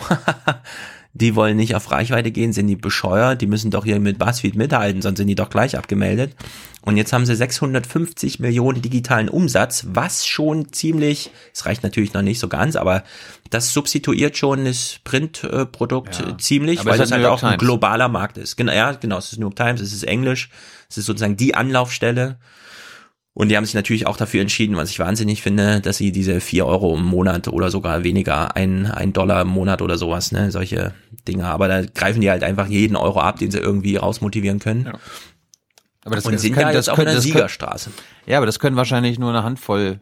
die 1.18 1.34
wollen 1.36 1.56
nicht 1.56 1.76
auf 1.76 1.92
Reichweite 1.92 2.30
gehen, 2.30 2.52
sind 2.52 2.68
die 2.68 2.76
bescheuert, 2.76 3.40
die 3.42 3.48
müssen 3.48 3.72
doch 3.72 3.86
hier 3.86 4.00
mit 4.02 4.20
BuzzFeed 4.20 4.56
mithalten, 4.56 5.02
sonst 5.02 5.18
sind 5.18 5.28
die 5.28 5.36
doch 5.36 5.50
gleich 5.50 5.78
abgemeldet. 5.78 6.36
Und 6.82 6.98
jetzt 6.98 7.14
haben 7.14 7.26
sie 7.26 7.36
650 7.36 8.40
Millionen 8.42 8.82
digitalen 8.82 9.30
Umsatz, 9.30 9.86
was 9.88 10.28
schon 10.28 10.72
ziemlich, 10.74 11.32
es 11.54 11.66
reicht 11.66 11.84
natürlich 11.84 12.14
noch 12.14 12.22
nicht 12.22 12.40
so 12.40 12.50
ganz, 12.50 12.76
aber 12.76 13.04
das 13.50 13.72
substituiert 13.74 14.38
schon 14.38 14.66
das 14.66 15.00
Printprodukt 15.06 16.20
Ja. 16.20 16.38
ziemlich, 16.38 16.82
Aber 16.82 16.92
weil 16.92 16.98
das 17.00 17.12
halt 17.12 17.26
auch 17.26 17.42
ein 17.44 17.52
Times. 17.52 17.60
globaler 17.60 18.10
Markt 18.10 18.38
ist. 18.38 18.58
Genau, 18.58 18.74
ja, 18.74 18.92
genau, 18.92 19.18
es 19.18 19.32
ist 19.32 19.40
New 19.40 19.46
York 19.48 19.56
Times, 19.56 19.80
es 19.82 19.94
ist 19.94 20.04
Englisch, 20.04 20.50
es 20.90 20.98
ist 20.98 21.06
sozusagen 21.06 21.38
die 21.38 21.56
Anlaufstelle. 21.56 22.38
Und 23.38 23.50
die 23.50 23.58
haben 23.58 23.66
sich 23.66 23.76
natürlich 23.76 24.08
auch 24.08 24.16
dafür 24.16 24.40
entschieden, 24.42 24.78
was 24.78 24.90
ich 24.90 24.98
wahnsinnig 25.00 25.42
finde, 25.42 25.82
dass 25.82 25.98
sie 25.98 26.14
diese 26.14 26.40
vier 26.40 26.66
Euro 26.66 26.96
im 26.96 27.04
Monat 27.04 27.50
oder 27.50 27.70
sogar 27.70 28.04
weniger, 28.06 28.56
ein, 28.56 28.86
ein 28.86 29.12
Dollar 29.12 29.42
im 29.42 29.50
Monat 29.50 29.82
oder 29.82 29.98
sowas, 29.98 30.32
ne, 30.32 30.52
solche 30.52 30.94
Dinge. 31.28 31.46
Aber 31.46 31.68
da 31.68 31.82
greifen 31.86 32.22
die 32.22 32.30
halt 32.32 32.44
einfach 32.44 32.68
jeden 32.68 32.96
Euro 32.96 33.20
ab, 33.20 33.38
den 33.40 33.52
sie 33.52 33.58
irgendwie 33.60 33.98
rausmotivieren 33.98 34.60
können. 34.60 34.88
Aber 36.06 36.16
das, 36.16 36.26
Und 36.26 36.32
das 36.34 36.44
sind 36.44 36.54
können- 36.54 36.68
da 36.68 36.72
das 36.74 36.86
jetzt 36.86 36.90
auch 36.92 36.96
können- 36.96 37.08
in 37.10 37.14
der 37.14 37.16
das 37.16 37.24
können- 37.26 37.34
Siegerstraße. 37.34 37.90
Ja, 38.26 38.38
aber 38.38 38.46
das 38.46 38.60
können 38.60 38.78
wahrscheinlich 38.78 39.20
nur 39.20 39.30
eine 39.32 39.44
Handvoll 39.44 40.00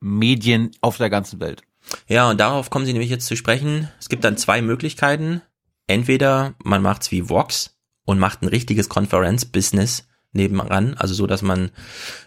Medien 0.00 0.70
auf 0.80 0.98
der 0.98 1.10
ganzen 1.10 1.40
Welt. 1.40 1.62
Ja, 2.06 2.28
und 2.28 2.38
darauf 2.38 2.70
kommen 2.70 2.84
sie 2.86 2.92
nämlich 2.92 3.10
jetzt 3.10 3.26
zu 3.26 3.36
sprechen. 3.36 3.88
Es 3.98 4.08
gibt 4.08 4.24
dann 4.24 4.36
zwei 4.36 4.60
Möglichkeiten. 4.62 5.40
Entweder 5.86 6.54
man 6.62 6.82
macht's 6.82 7.10
wie 7.12 7.30
Vox 7.30 7.78
und 8.04 8.18
macht 8.18 8.42
ein 8.42 8.48
richtiges 8.48 8.88
Konferenzbusiness 8.90 10.06
nebenan, 10.32 10.94
also 10.94 11.14
so, 11.14 11.26
dass 11.26 11.42
man 11.42 11.70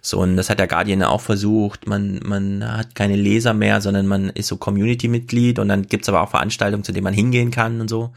so 0.02 0.22
ein, 0.24 0.36
das 0.36 0.50
hat 0.50 0.60
der 0.60 0.68
Guardian 0.68 1.04
auch 1.04 1.22
versucht, 1.22 1.88
man, 1.88 2.20
man 2.26 2.66
hat 2.78 2.96
keine 2.96 3.16
Leser 3.16 3.54
mehr, 3.54 3.80
sondern 3.82 4.08
man 4.08 4.30
ist 4.30 4.48
so 4.48 4.58
Community-Mitglied 4.58 5.60
und 5.60 5.68
dann 5.70 5.88
gibt's 5.88 6.10
aber 6.10 6.22
auch 6.22 6.30
Veranstaltungen, 6.32 6.84
zu 6.84 6.92
denen 6.94 7.04
man 7.04 7.14
hingehen 7.14 7.52
kann 7.52 7.80
und 7.80 7.90
so. 7.90 8.12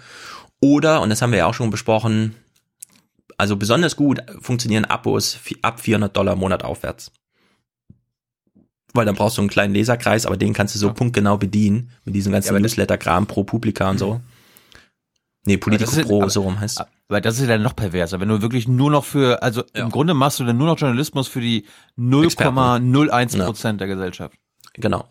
Oder, 0.60 1.02
und 1.02 1.10
das 1.10 1.20
haben 1.20 1.32
wir 1.32 1.38
ja 1.40 1.46
auch 1.46 1.54
schon 1.54 1.70
besprochen, 1.70 2.34
also 3.36 3.56
besonders 3.56 3.96
gut 3.96 4.22
funktionieren 4.40 4.84
Abos 4.86 5.38
ab 5.62 5.80
400 5.80 6.16
Dollar 6.16 6.32
im 6.34 6.38
Monat 6.38 6.64
aufwärts. 6.64 7.12
Weil 8.94 9.06
dann 9.06 9.16
brauchst 9.16 9.36
du 9.38 9.42
einen 9.42 9.50
kleinen 9.50 9.74
Leserkreis, 9.74 10.24
aber 10.24 10.36
den 10.36 10.52
kannst 10.52 10.74
du 10.74 10.78
so 10.78 10.92
punktgenau 10.92 11.36
bedienen, 11.36 11.90
mit 12.04 12.14
diesem 12.14 12.32
ganzen 12.32 12.54
Ja, 12.54 12.60
Newsletter-Kram 12.60 13.26
pro 13.26 13.42
Publika 13.44 13.90
und 13.90 13.98
so. 13.98 14.20
Nee, 15.44 15.56
Politico 15.56 15.90
ist- 15.90 16.06
Pro, 16.06 16.22
aber- 16.22 16.30
so 16.30 16.42
rum 16.42 16.58
heißt 16.60 16.80
Weil 17.08 17.20
das 17.20 17.34
ist 17.34 17.42
ja 17.42 17.48
dann 17.48 17.62
noch 17.62 17.76
perverser, 17.76 18.18
wenn 18.20 18.28
du 18.28 18.40
wirklich 18.40 18.66
nur 18.66 18.90
noch 18.90 19.04
für, 19.04 19.42
also 19.42 19.62
im 19.74 19.90
Grunde 19.90 20.14
machst 20.14 20.40
du 20.40 20.44
dann 20.44 20.56
nur 20.56 20.66
noch 20.66 20.78
Journalismus 20.78 21.28
für 21.28 21.40
die 21.40 21.66
0,01 21.98 23.44
Prozent 23.44 23.80
der 23.80 23.88
Gesellschaft. 23.88 24.38
Genau. 24.72 25.08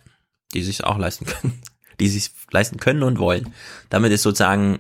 Die 0.54 0.64
sich 0.64 0.84
auch 0.84 0.98
leisten 0.98 1.26
können. 1.26 1.62
Die 2.00 2.08
sich 2.08 2.32
leisten 2.52 2.78
können 2.78 3.04
und 3.04 3.20
wollen. 3.20 3.54
Damit 3.90 4.12
ist 4.12 4.24
sozusagen, 4.24 4.80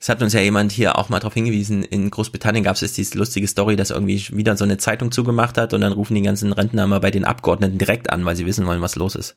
es 0.00 0.08
hat 0.08 0.22
uns 0.22 0.32
ja 0.32 0.40
jemand 0.40 0.72
hier 0.72 0.98
auch 0.98 1.10
mal 1.10 1.18
darauf 1.18 1.34
hingewiesen, 1.34 1.82
in 1.82 2.10
Großbritannien 2.10 2.64
gab 2.64 2.76
es 2.76 2.80
jetzt 2.80 2.96
diese 2.96 3.18
lustige 3.18 3.46
Story, 3.46 3.76
dass 3.76 3.90
irgendwie 3.90 4.26
wieder 4.34 4.56
so 4.56 4.64
eine 4.64 4.78
Zeitung 4.78 5.12
zugemacht 5.12 5.58
hat 5.58 5.74
und 5.74 5.82
dann 5.82 5.92
rufen 5.92 6.14
die 6.14 6.22
ganzen 6.22 6.54
Rentner 6.54 6.86
mal 6.86 7.00
bei 7.00 7.10
den 7.10 7.26
Abgeordneten 7.26 7.76
direkt 7.76 8.08
an, 8.08 8.24
weil 8.24 8.34
sie 8.34 8.46
wissen 8.46 8.66
wollen, 8.66 8.80
was 8.80 8.96
los 8.96 9.14
ist. 9.14 9.36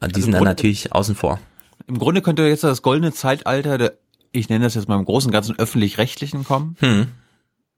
Und 0.00 0.14
die 0.14 0.16
Also 0.16 0.20
sind 0.26 0.32
dann 0.32 0.44
natürlich 0.44 0.92
außen 0.92 1.14
vor. 1.14 1.40
Im 1.86 1.98
Grunde 1.98 2.20
könnte 2.20 2.42
jetzt 2.42 2.64
das 2.64 2.82
goldene 2.82 3.12
Zeitalter 3.12 3.78
der, 3.78 3.98
ich 4.34 4.48
nenne 4.48 4.64
das 4.64 4.74
jetzt 4.74 4.88
mal 4.88 4.98
im 4.98 5.04
großen 5.04 5.28
und 5.28 5.32
ganzen 5.32 5.58
öffentlich-rechtlichen 5.58 6.44
kommen. 6.44 6.76
Hm. 6.80 7.06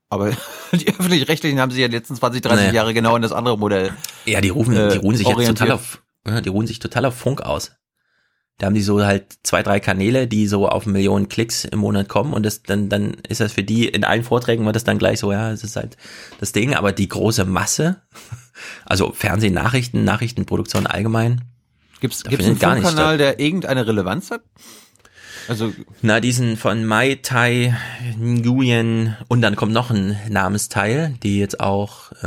Aber 0.08 0.30
die 0.72 0.88
öffentlich-rechtlichen 0.88 1.60
haben 1.60 1.70
sich 1.70 1.80
ja 1.80 1.88
die 1.88 1.96
letzten 1.96 2.16
20, 2.16 2.42
30 2.42 2.68
Nee. 2.68 2.74
Jahre 2.74 2.94
genau 2.94 3.16
in 3.16 3.22
das 3.22 3.32
andere 3.32 3.58
Modell. 3.58 3.92
Ja, 4.24 4.40
die 4.40 4.48
rufen, 4.48 4.74
äh, 4.76 4.90
die 4.90 4.98
ruhen 4.98 5.16
sich 5.16 5.26
jetzt 5.26 5.36
orientiert. 5.36 5.58
total 5.58 5.72
auf, 5.72 6.02
die 6.44 6.48
ruhen 6.48 6.66
sich 6.66 6.78
total 6.78 7.04
auf 7.04 7.14
Funk 7.14 7.42
aus. 7.42 7.72
Da 8.58 8.66
haben 8.66 8.74
die 8.74 8.82
so 8.82 9.04
halt 9.04 9.34
zwei, 9.42 9.62
drei 9.62 9.80
Kanäle, 9.80 10.26
die 10.26 10.46
so 10.46 10.66
auf 10.66 10.86
Millionen 10.86 11.28
Klicks 11.28 11.66
im 11.66 11.80
Monat 11.80 12.08
kommen 12.08 12.32
und 12.32 12.42
das 12.42 12.62
dann, 12.62 12.88
dann 12.88 13.14
ist 13.28 13.42
das 13.42 13.52
für 13.52 13.62
die 13.62 13.86
in 13.86 14.02
allen 14.02 14.24
Vorträgen 14.24 14.64
wird 14.64 14.76
das 14.76 14.84
dann 14.84 14.96
gleich 14.96 15.20
so, 15.20 15.30
ja, 15.30 15.50
es 15.52 15.62
ist 15.62 15.76
halt 15.76 15.98
das 16.40 16.52
Ding, 16.52 16.74
aber 16.74 16.92
die 16.92 17.08
große 17.08 17.44
Masse, 17.44 18.00
also 18.86 19.12
Fernsehen, 19.12 19.52
Nachrichten, 19.52 20.04
Nachrichtenproduktion 20.04 20.86
allgemein. 20.86 21.42
Gibt's, 22.00 22.24
gibt's 22.24 22.46
einen 22.46 22.56
Funkkanal, 22.56 23.18
der 23.18 23.40
irgendeine 23.40 23.86
Relevanz 23.86 24.30
hat? 24.30 24.42
Also, 25.48 25.72
Na, 26.02 26.20
diesen 26.20 26.56
von 26.56 26.84
Mai 26.84 27.18
Tai 27.22 27.76
Nguyen 28.18 29.16
und 29.28 29.42
dann 29.42 29.56
kommt 29.56 29.72
noch 29.72 29.90
ein 29.90 30.18
Namensteil, 30.28 31.14
die 31.22 31.38
jetzt 31.38 31.60
auch 31.60 32.12
äh, 32.22 32.26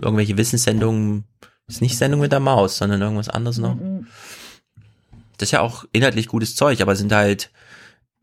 irgendwelche 0.00 0.36
Wissenssendungen, 0.36 1.24
ist 1.66 1.82
nicht 1.82 1.98
Sendung 1.98 2.20
mit 2.20 2.32
der 2.32 2.40
Maus, 2.40 2.78
sondern 2.78 3.02
irgendwas 3.02 3.28
anderes 3.28 3.58
noch. 3.58 3.76
Das 5.36 5.48
ist 5.48 5.52
ja 5.52 5.60
auch 5.60 5.84
inhaltlich 5.92 6.28
gutes 6.28 6.56
Zeug, 6.56 6.80
aber 6.80 6.96
sind 6.96 7.12
halt 7.12 7.50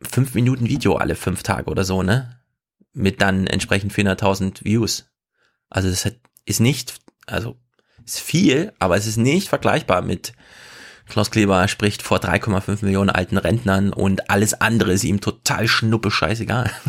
fünf 0.02 0.34
Minuten 0.34 0.68
Video 0.68 0.96
alle 0.96 1.16
fünf 1.16 1.44
Tage 1.44 1.70
oder 1.70 1.84
so, 1.84 2.04
ne? 2.04 2.40
Mit 2.94 3.22
dann 3.22 3.48
entsprechend 3.48 3.94
400.000 3.94 4.64
Views. 4.64 5.10
Also 5.70 5.90
das 5.90 6.12
ist 6.46 6.60
nicht, 6.60 6.96
also 7.26 7.58
ist 8.06 8.20
viel, 8.20 8.74
aber 8.80 8.98
es 8.98 9.08
ist 9.08 9.18
nicht 9.18 9.48
vergleichbar 9.48 10.02
mit 10.02 10.34
Klaus 11.12 11.30
Kleber 11.30 11.68
spricht 11.68 12.02
vor 12.02 12.20
3,5 12.20 12.86
Millionen 12.86 13.10
alten 13.10 13.38
Rentnern 13.38 13.92
und 13.92 14.30
alles 14.30 14.54
andere 14.54 14.94
ist 14.94 15.04
ihm 15.04 15.20
total 15.20 15.68
schnuppe 15.68 16.10
scheißegal. 16.10 16.72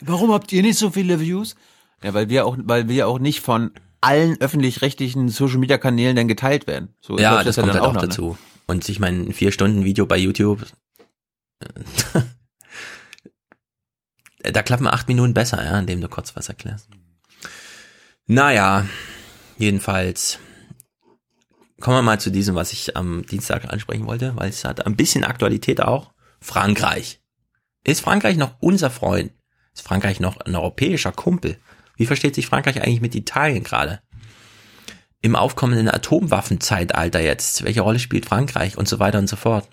warum 0.00 0.32
habt 0.32 0.50
ihr 0.52 0.62
nicht 0.62 0.78
so 0.78 0.90
viele 0.90 1.20
Views? 1.20 1.54
Ja, 2.02 2.14
weil 2.14 2.30
wir 2.30 2.46
auch, 2.46 2.56
weil 2.62 2.88
wir 2.88 3.06
auch 3.06 3.18
nicht 3.18 3.40
von 3.40 3.72
allen 4.00 4.40
öffentlich-rechtlichen 4.40 5.28
Social-Media-Kanälen 5.28 6.16
dann 6.16 6.28
geteilt 6.28 6.66
werden. 6.66 6.94
So 7.00 7.18
ja, 7.18 7.42
das 7.42 7.56
ja 7.56 7.62
kommt 7.62 7.74
dann 7.74 7.82
halt 7.82 7.90
auch 7.90 7.94
noch, 7.94 8.02
ne? 8.02 8.08
dazu. 8.08 8.38
Und 8.66 8.88
ich 8.88 8.98
meine, 8.98 9.24
ein 9.24 9.32
vier 9.32 9.52
Stunden 9.52 9.84
Video 9.84 10.06
bei 10.06 10.16
YouTube, 10.16 10.64
äh, 11.60 11.68
da 14.52 14.62
klappen 14.62 14.86
acht 14.86 15.08
Minuten 15.08 15.34
besser, 15.34 15.62
ja, 15.62 15.78
indem 15.78 16.00
du 16.00 16.08
kurz 16.08 16.34
was 16.36 16.48
erklärst. 16.48 16.88
Naja, 18.26 18.86
jedenfalls 19.58 20.38
kommen 21.84 21.98
wir 21.98 22.02
mal 22.02 22.18
zu 22.18 22.30
diesem, 22.30 22.54
was 22.54 22.72
ich 22.72 22.96
am 22.96 23.26
Dienstag 23.26 23.70
ansprechen 23.70 24.06
wollte, 24.06 24.34
weil 24.36 24.48
es 24.48 24.64
hat 24.64 24.86
ein 24.86 24.96
bisschen 24.96 25.22
Aktualität 25.22 25.82
auch. 25.82 26.14
Frankreich. 26.40 27.20
Ist 27.84 28.00
Frankreich 28.00 28.38
noch 28.38 28.54
unser 28.60 28.88
Freund? 28.88 29.32
Ist 29.74 29.82
Frankreich 29.82 30.18
noch 30.18 30.38
ein 30.38 30.56
europäischer 30.56 31.12
Kumpel? 31.12 31.58
Wie 31.96 32.06
versteht 32.06 32.36
sich 32.36 32.46
Frankreich 32.46 32.80
eigentlich 32.80 33.02
mit 33.02 33.14
Italien 33.14 33.64
gerade? 33.64 34.00
Im 35.20 35.36
aufkommenden 35.36 35.90
Atomwaffenzeitalter 35.90 37.20
jetzt? 37.20 37.64
Welche 37.64 37.82
Rolle 37.82 37.98
spielt 37.98 38.24
Frankreich 38.24 38.78
und 38.78 38.88
so 38.88 38.98
weiter 38.98 39.18
und 39.18 39.28
so 39.28 39.36
fort? 39.36 39.68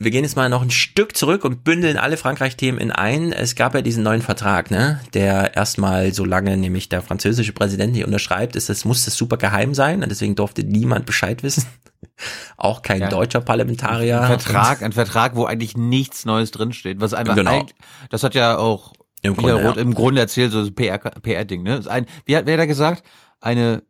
Wir 0.00 0.12
gehen 0.12 0.22
jetzt 0.22 0.36
mal 0.36 0.48
noch 0.48 0.62
ein 0.62 0.70
Stück 0.70 1.16
zurück 1.16 1.44
und 1.44 1.64
bündeln 1.64 1.96
alle 1.96 2.16
Frankreich-Themen 2.16 2.78
in 2.78 2.92
ein. 2.92 3.32
Es 3.32 3.56
gab 3.56 3.74
ja 3.74 3.82
diesen 3.82 4.04
neuen 4.04 4.22
Vertrag, 4.22 4.70
ne, 4.70 5.00
der 5.12 5.56
erstmal, 5.56 6.14
solange 6.14 6.56
nämlich 6.56 6.88
der 6.88 7.02
französische 7.02 7.52
Präsident 7.52 7.94
nicht 7.94 8.04
unterschreibt, 8.06 8.54
ist 8.54 8.68
das, 8.68 8.84
muss 8.84 9.04
das 9.06 9.16
super 9.16 9.36
geheim 9.38 9.74
sein 9.74 10.04
und 10.04 10.08
deswegen 10.08 10.36
durfte 10.36 10.62
niemand 10.62 11.04
Bescheid 11.04 11.42
wissen. 11.42 11.64
Auch 12.56 12.82
kein 12.82 13.00
Ja. 13.00 13.08
deutscher 13.08 13.40
Parlamentarier. 13.40 14.20
Ein 14.20 14.38
Vertrag, 14.38 14.82
ein 14.82 14.92
Vertrag, 14.92 15.34
wo 15.34 15.46
eigentlich 15.46 15.76
nichts 15.76 16.24
Neues 16.24 16.52
drinsteht. 16.52 17.00
Was 17.00 17.12
einfach, 17.12 17.34
Genau. 17.34 17.50
eigentlich- 17.58 17.74
das 18.10 18.22
hat 18.22 18.36
ja 18.36 18.56
auch 18.56 18.92
Im 19.22 19.34
Grunde, 19.34 19.54
Grunde, 19.54 19.68
ja, 19.80 19.82
im 19.82 19.94
Grunde 19.94 20.20
erzählt 20.20 20.52
so 20.52 20.60
ein 20.60 20.74
PR, 20.76 20.98
PR-Ding, 20.98 21.64
ne? 21.64 21.70
Das 21.70 21.80
ist 21.86 21.88
Ein, 21.88 22.06
wie 22.24 22.36
hat, 22.36 22.46
wer 22.46 22.56
da 22.56 22.66
gesagt? 22.66 23.02
Eine, 23.40 23.82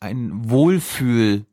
ein 0.00 0.30
Wohlfühlzeichen 0.48 1.44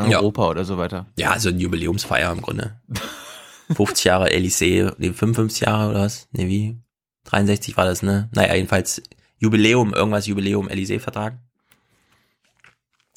an 0.00 0.10
Ja. 0.10 0.18
Europa 0.18 0.48
oder 0.48 0.64
so 0.64 0.78
weiter. 0.78 1.06
Ja, 1.16 1.38
so 1.38 1.48
ein 1.48 1.58
Jubiläumsfeier 1.58 2.32
im 2.32 2.42
Grunde. 2.42 2.80
50 3.74 4.04
Jahre 4.04 4.28
Elysée, 4.30 4.92
nee, 4.98 5.12
55 5.12 5.62
Jahre 5.62 5.90
oder 5.90 6.00
was? 6.00 6.28
Nee, 6.32 6.48
wie? 6.48 6.76
63 7.24 7.76
war 7.76 7.84
das, 7.84 8.02
ne? 8.02 8.28
Naja, 8.34 8.54
jedenfalls 8.54 9.02
Jubiläum, 9.38 9.94
irgendwas 9.94 10.26
Jubiläum 10.26 10.68
Elysée-Vertrag. 10.68 11.38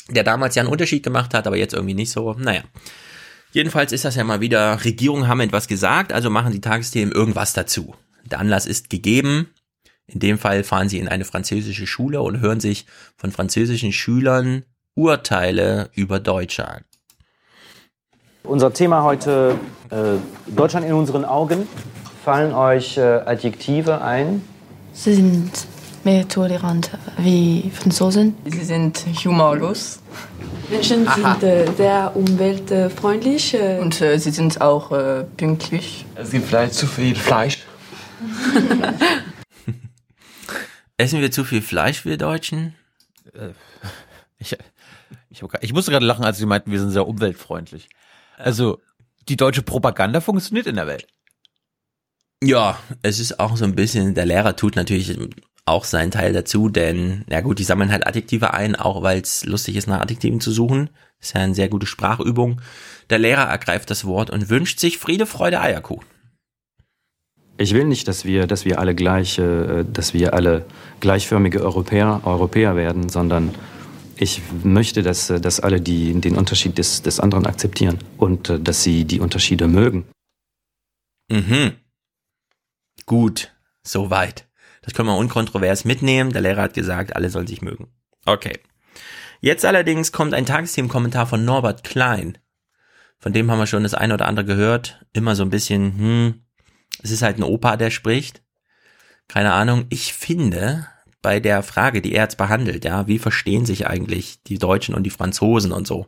Der 0.10 0.24
damals 0.24 0.56
ja 0.56 0.62
einen 0.62 0.72
Unterschied 0.72 1.04
gemacht 1.04 1.34
hat, 1.34 1.48
aber 1.48 1.58
jetzt 1.58 1.74
irgendwie 1.74 1.96
nicht 1.96 2.12
so. 2.12 2.34
Naja. 2.34 2.64
Jedenfalls 3.52 3.92
ist 3.92 4.06
das 4.06 4.16
ja 4.16 4.24
mal 4.24 4.42
wieder, 4.42 4.84
Regierungen 4.84 5.28
haben 5.28 5.40
etwas 5.40 5.68
gesagt, 5.68 6.14
also 6.14 6.30
machen 6.30 6.52
die 6.52 6.62
Tagesthemen 6.62 7.14
irgendwas 7.14 7.54
dazu. 7.54 7.96
Der 8.26 8.40
Anlass 8.40 8.66
ist 8.66 8.90
gegeben. 8.90 9.48
In 10.08 10.20
dem 10.20 10.38
Fall 10.38 10.64
fahren 10.64 10.90
sie 10.90 11.00
in 11.00 11.08
eine 11.08 11.26
französische 11.26 11.88
Schule 11.88 12.22
und 12.22 12.40
hören 12.40 12.60
sich 12.60 12.86
von 13.18 13.32
französischen 13.32 13.92
Schülern 13.92 14.64
Urteile 14.96 15.90
über 15.94 16.20
Deutsche 16.20 16.68
an. 16.68 16.86
Unser 18.44 18.72
Thema 18.74 19.04
heute, 19.04 19.60
äh, 19.90 20.18
Deutschland 20.48 20.86
in 20.86 20.94
unseren 20.94 21.26
Augen. 21.26 21.68
Fallen 22.24 22.54
euch 22.54 22.98
äh, 22.98 23.02
Adjektive 23.02 24.02
ein? 24.02 24.42
Sie 24.94 25.16
sind 25.16 25.52
mehr 26.06 26.28
tolerant 26.28 26.92
wie 27.18 27.72
Franzosen. 27.74 28.38
Sie 28.46 28.64
sind 28.64 29.04
humorlos. 29.26 30.00
Menschen 30.70 31.08
Aha. 31.08 31.36
sind 31.40 31.44
äh, 31.44 31.72
sehr 31.76 32.16
umweltfreundlich. 32.16 33.54
Äh, 33.54 33.80
und 33.80 34.00
äh, 34.02 34.18
sie 34.18 34.32
sind 34.32 34.62
auch 34.62 34.92
äh, 34.92 35.26
pünktlich. 35.36 36.06
Es 36.16 36.32
gibt 36.32 36.48
vielleicht 36.48 36.74
zu 36.74 36.88
viel 36.88 37.16
Fleisch. 37.16 37.66
Essen 40.98 41.20
wir 41.20 41.32
zu 41.32 41.44
viel 41.44 41.62
Fleisch, 41.62 42.06
wir 42.06 42.18
Deutschen? 42.18 42.76
Ich, 44.38 44.56
ich, 45.36 45.44
ich 45.62 45.74
musste 45.74 45.92
gerade 45.92 46.06
lachen, 46.06 46.26
als 46.26 46.38
sie 46.38 46.46
meinten, 46.46 46.72
wir 46.72 46.80
sind 46.80 46.92
sehr 46.92 47.08
umweltfreundlich. 47.08 47.90
Also, 48.38 48.82
die 49.28 49.38
deutsche 49.38 49.62
Propaganda 49.62 50.22
funktioniert 50.22 50.68
in 50.68 50.76
der 50.76 50.88
Welt. 50.88 51.08
Ja, 52.44 52.78
es 53.02 53.20
ist 53.20 53.40
auch 53.40 53.58
so 53.58 53.64
ein 53.66 53.76
bisschen, 53.76 54.14
der 54.14 54.26
Lehrer 54.26 54.56
tut 54.56 54.76
natürlich 54.76 55.18
auch 55.66 55.84
seinen 55.84 56.12
Teil 56.12 56.32
dazu, 56.34 56.70
denn, 56.70 57.26
ja 57.30 57.42
gut, 57.42 57.60
die 57.60 57.64
sammeln 57.64 57.92
halt 57.92 58.06
Adjektive 58.06 58.54
ein, 58.54 58.76
auch 58.76 59.02
weil 59.02 59.20
es 59.22 59.46
lustig 59.46 59.76
ist, 59.76 59.88
nach 59.88 60.02
Adjektiven 60.02 60.40
zu 60.40 60.52
suchen. 60.52 60.90
Ist 61.20 61.34
ja 61.34 61.42
eine 61.42 61.56
sehr 61.56 61.70
gute 61.70 61.88
Sprachübung. 61.88 62.62
Der 63.10 63.18
Lehrer 63.18 63.50
ergreift 63.50 63.90
das 63.90 64.06
Wort 64.06 64.30
und 64.30 64.50
wünscht 64.50 64.80
sich 64.80 65.00
Friede, 65.00 65.26
Freude, 65.26 65.62
Eierkuchen. 65.62 66.06
Ich 67.58 67.74
will 67.74 67.86
nicht, 67.86 68.08
dass 68.08 68.26
wir, 68.26 68.48
dass 68.48 68.66
wir 68.66 68.80
alle 68.80 68.94
gleich, 68.94 69.40
äh, 69.40 69.86
dass 69.86 70.14
wir 70.14 70.34
alle 70.34 70.66
gleichförmige 71.00 71.62
Europäer, 71.62 72.22
Europäer 72.26 72.76
werden, 72.76 73.10
sondern 73.10 73.56
ich 74.18 74.42
möchte, 74.64 75.04
dass, 75.04 75.30
äh, 75.30 75.40
dass 75.40 75.60
alle 75.60 75.82
die, 75.82 76.20
den 76.20 76.38
Unterschied 76.38 76.78
des, 76.78 77.02
des 77.02 77.20
anderen 77.20 77.46
akzeptieren 77.46 78.00
und 78.18 78.50
äh, 78.50 78.60
dass 78.60 78.84
sie 78.84 79.06
die 79.06 79.20
Unterschiede 79.20 79.68
mögen. 79.68 80.06
Mhm. 81.30 81.74
Gut, 83.06 83.54
soweit. 83.84 84.48
Das 84.82 84.94
können 84.94 85.10
wir 85.10 85.18
unkontrovers 85.18 85.86
mitnehmen. 85.86 86.32
Der 86.32 86.42
Lehrer 86.42 86.64
hat 86.64 86.74
gesagt, 86.74 87.16
alle 87.16 87.30
sollen 87.30 87.48
sich 87.48 87.62
mögen. 87.62 87.88
Okay. 88.26 88.60
Jetzt 89.42 89.66
allerdings 89.66 90.12
kommt 90.12 90.34
ein 90.34 90.46
Tagesthemenkommentar 90.46 91.28
von 91.28 91.44
Norbert 91.44 91.84
Klein. 91.84 92.38
Von 93.20 93.34
dem 93.34 93.50
haben 93.50 93.60
wir 93.60 93.68
schon 93.68 93.84
das 93.84 93.94
eine 93.94 94.14
oder 94.14 94.28
andere 94.28 94.46
gehört. 94.46 95.06
Immer 95.14 95.36
so 95.36 95.44
ein 95.44 95.50
bisschen, 95.50 95.98
hm, 95.98 96.46
es 97.02 97.12
ist 97.12 97.22
halt 97.22 97.38
ein 97.38 97.44
Opa, 97.44 97.78
der 97.78 97.92
spricht. 97.92 98.44
Keine 99.28 99.54
Ahnung. 99.54 99.86
Ich 99.90 100.14
finde, 100.14 100.88
bei 101.26 101.40
der 101.40 101.64
Frage, 101.64 102.04
die 102.04 102.14
er 102.14 102.26
jetzt 102.26 102.38
behandelt, 102.38 102.86
ja, 102.86 103.08
wie 103.08 103.18
verstehen 103.18 103.66
sich 103.66 103.88
eigentlich 103.88 104.44
die 104.44 104.60
Deutschen 104.60 104.94
und 104.94 105.02
die 105.02 105.10
Franzosen 105.10 105.72
und 105.72 105.88
so. 105.88 106.06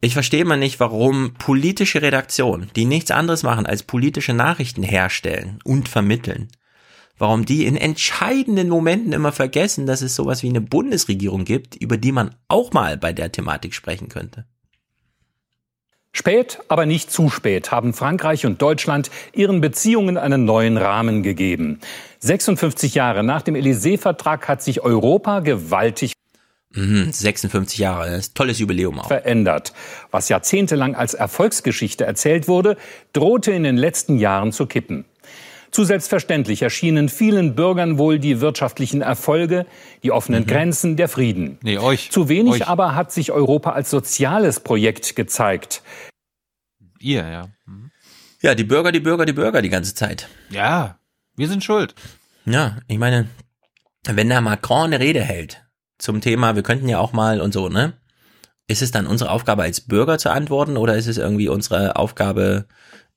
Ich 0.00 0.14
verstehe 0.14 0.46
mal 0.46 0.56
nicht, 0.56 0.80
warum 0.80 1.34
politische 1.34 2.00
Redaktionen, 2.00 2.70
die 2.76 2.86
nichts 2.86 3.10
anderes 3.10 3.42
machen 3.42 3.66
als 3.66 3.82
politische 3.82 4.32
Nachrichten 4.32 4.82
herstellen 4.82 5.58
und 5.64 5.90
vermitteln, 5.90 6.48
warum 7.18 7.44
die 7.44 7.66
in 7.66 7.76
entscheidenden 7.76 8.70
Momenten 8.70 9.12
immer 9.12 9.32
vergessen, 9.32 9.84
dass 9.84 10.00
es 10.00 10.14
sowas 10.14 10.42
wie 10.42 10.48
eine 10.48 10.62
Bundesregierung 10.62 11.44
gibt, 11.44 11.76
über 11.76 11.98
die 11.98 12.12
man 12.12 12.34
auch 12.48 12.72
mal 12.72 12.96
bei 12.96 13.12
der 13.12 13.32
Thematik 13.32 13.74
sprechen 13.74 14.08
könnte. 14.08 14.46
Spät, 16.16 16.60
aber 16.68 16.86
nicht 16.86 17.10
zu 17.10 17.28
spät 17.28 17.72
haben 17.72 17.92
Frankreich 17.92 18.46
und 18.46 18.62
Deutschland 18.62 19.10
ihren 19.32 19.60
Beziehungen 19.60 20.16
einen 20.16 20.44
neuen 20.44 20.76
Rahmen 20.76 21.24
gegeben. 21.24 21.80
56 22.20 22.94
Jahre 22.94 23.24
nach 23.24 23.42
dem 23.42 23.56
Élysée-Vertrag 23.56 24.46
hat 24.48 24.62
sich 24.62 24.80
Europa 24.82 25.40
gewaltig 25.40 26.12
Mhm, 26.76 27.12
56 27.12 27.78
Jahre, 27.78 28.10
das 28.10 28.18
ist 28.18 28.34
tolles 28.34 28.58
Jubiläum 28.58 28.98
auch. 28.98 29.06
verändert. 29.06 29.72
Was 30.10 30.28
jahrzehntelang 30.28 30.96
als 30.96 31.14
Erfolgsgeschichte 31.14 32.04
erzählt 32.04 32.48
wurde, 32.48 32.76
drohte 33.12 33.52
in 33.52 33.62
den 33.62 33.76
letzten 33.76 34.18
Jahren 34.18 34.50
zu 34.50 34.66
kippen. 34.66 35.04
Zu 35.74 35.82
selbstverständlich 35.82 36.62
erschienen 36.62 37.08
vielen 37.08 37.56
Bürgern 37.56 37.98
wohl 37.98 38.20
die 38.20 38.40
wirtschaftlichen 38.40 39.02
Erfolge, 39.02 39.66
die 40.04 40.12
offenen 40.12 40.46
Grenzen, 40.46 40.94
der 40.96 41.08
Frieden. 41.08 41.58
Nee, 41.64 41.78
euch. 41.78 42.12
Zu 42.12 42.28
wenig 42.28 42.52
Euch. 42.52 42.68
aber 42.68 42.94
hat 42.94 43.10
sich 43.10 43.32
Europa 43.32 43.72
als 43.72 43.90
soziales 43.90 44.60
Projekt 44.60 45.16
gezeigt. 45.16 45.82
Ihr, 47.00 47.26
ja. 47.26 47.48
Ja, 48.40 48.54
die 48.54 48.62
Bürger, 48.62 48.92
die 48.92 49.00
Bürger, 49.00 49.26
die 49.26 49.32
Bürger 49.32 49.62
die 49.62 49.68
ganze 49.68 49.96
Zeit. 49.96 50.28
Ja, 50.48 51.00
wir 51.34 51.48
sind 51.48 51.64
schuld. 51.64 51.96
Ja, 52.46 52.76
ich 52.86 52.98
meine, 52.98 53.26
wenn 54.06 54.28
der 54.28 54.42
Macron 54.42 54.94
eine 54.94 55.00
Rede 55.00 55.22
hält 55.22 55.64
zum 55.98 56.20
Thema, 56.20 56.54
wir 56.54 56.62
könnten 56.62 56.88
ja 56.88 57.00
auch 57.00 57.12
mal 57.12 57.40
und 57.40 57.52
so, 57.52 57.68
ne? 57.68 57.94
Ist 58.68 58.80
es 58.80 58.92
dann 58.92 59.08
unsere 59.08 59.32
Aufgabe 59.32 59.64
als 59.64 59.80
Bürger 59.80 60.18
zu 60.18 60.30
antworten 60.30 60.76
oder 60.76 60.94
ist 60.94 61.08
es 61.08 61.18
irgendwie 61.18 61.48
unsere 61.48 61.96
Aufgabe 61.96 62.68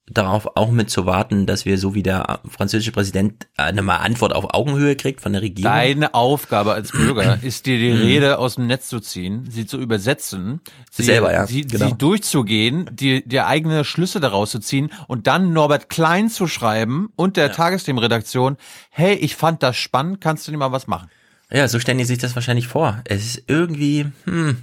darauf 0.09 0.55
auch 0.55 0.71
mitzuwarten, 0.71 1.45
dass 1.45 1.65
wir 1.65 1.77
so 1.77 1.93
wie 1.93 2.03
der 2.03 2.39
französische 2.47 2.91
Präsident 2.93 3.47
eine 3.57 3.81
mal 3.81 3.97
Antwort 3.97 4.33
auf 4.33 4.53
Augenhöhe 4.53 4.95
kriegt 4.95 5.19
von 5.21 5.33
der 5.33 5.41
Regierung? 5.41 5.71
Deine 5.71 6.13
Aufgabe 6.13 6.73
als 6.73 6.91
Bürger 6.91 7.39
ist 7.43 7.65
dir 7.65 7.77
die 7.77 7.91
Mhm. 7.91 8.01
Rede 8.01 8.37
aus 8.39 8.55
dem 8.55 8.67
Netz 8.67 8.87
zu 8.87 8.99
ziehen, 9.01 9.47
sie 9.49 9.65
zu 9.65 9.77
übersetzen, 9.77 10.61
sie, 10.91 11.03
Selber, 11.03 11.33
ja, 11.33 11.45
sie, 11.45 11.61
genau. 11.63 11.87
sie 11.87 11.93
durchzugehen, 11.97 12.89
dir, 12.93 13.21
dir 13.21 13.47
eigene 13.47 13.83
Schlüsse 13.83 14.19
daraus 14.19 14.51
zu 14.51 14.59
ziehen 14.59 14.91
und 15.07 15.27
dann 15.27 15.51
Norbert 15.51 15.89
Klein 15.89 16.29
zu 16.29 16.47
schreiben 16.47 17.09
und 17.15 17.35
der 17.35 17.51
Tagesthemenredaktion, 17.51 18.57
hey, 18.89 19.13
ich 19.15 19.35
fand 19.35 19.61
das 19.61 19.75
spannend, 19.75 20.21
kannst 20.21 20.47
du 20.47 20.51
nicht 20.51 20.59
mal 20.59 20.71
was 20.71 20.87
machen? 20.87 21.09
Ja, 21.51 21.67
so 21.67 21.79
stellen 21.79 21.97
die 21.97 22.05
sich 22.05 22.17
das 22.17 22.35
wahrscheinlich 22.35 22.67
vor. 22.67 23.01
Es 23.05 23.25
ist 23.25 23.43
irgendwie, 23.47 24.05
hm, 24.25 24.57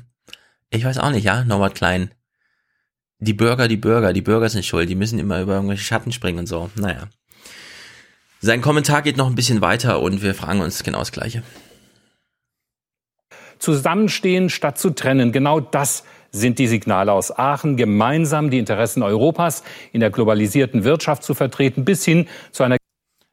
ich 0.70 0.84
weiß 0.84 0.98
auch 0.98 1.10
nicht, 1.10 1.24
ja, 1.24 1.44
Norbert 1.44 1.74
Klein. 1.74 2.10
Die 3.24 3.32
Bürger, 3.32 3.68
die 3.68 3.76
Bürger, 3.78 4.12
die 4.12 4.20
Bürger 4.20 4.48
sind 4.48 4.64
schuld, 4.64 4.88
die 4.88 4.94
müssen 4.94 5.18
immer 5.18 5.40
über 5.40 5.54
irgendwelche 5.54 5.82
Schatten 5.82 6.12
springen 6.12 6.40
und 6.40 6.46
so. 6.46 6.70
Naja. 6.76 7.08
Sein 8.40 8.60
Kommentar 8.60 9.00
geht 9.00 9.16
noch 9.16 9.26
ein 9.26 9.34
bisschen 9.34 9.62
weiter 9.62 10.00
und 10.00 10.22
wir 10.22 10.34
fragen 10.34 10.60
uns 10.60 10.82
genau 10.84 10.98
das 10.98 11.12
Gleiche. 11.12 11.42
Zusammenstehen 13.58 14.50
statt 14.50 14.78
zu 14.78 14.90
trennen, 14.90 15.32
genau 15.32 15.60
das 15.60 16.04
sind 16.30 16.58
die 16.58 16.66
Signale 16.66 17.12
aus 17.12 17.36
Aachen, 17.36 17.76
gemeinsam 17.76 18.50
die 18.50 18.58
Interessen 18.58 19.02
Europas 19.02 19.62
in 19.92 20.00
der 20.00 20.10
globalisierten 20.10 20.84
Wirtschaft 20.84 21.22
zu 21.22 21.32
vertreten, 21.32 21.86
bis 21.86 22.04
hin 22.04 22.28
zu 22.50 22.64
einer 22.64 22.76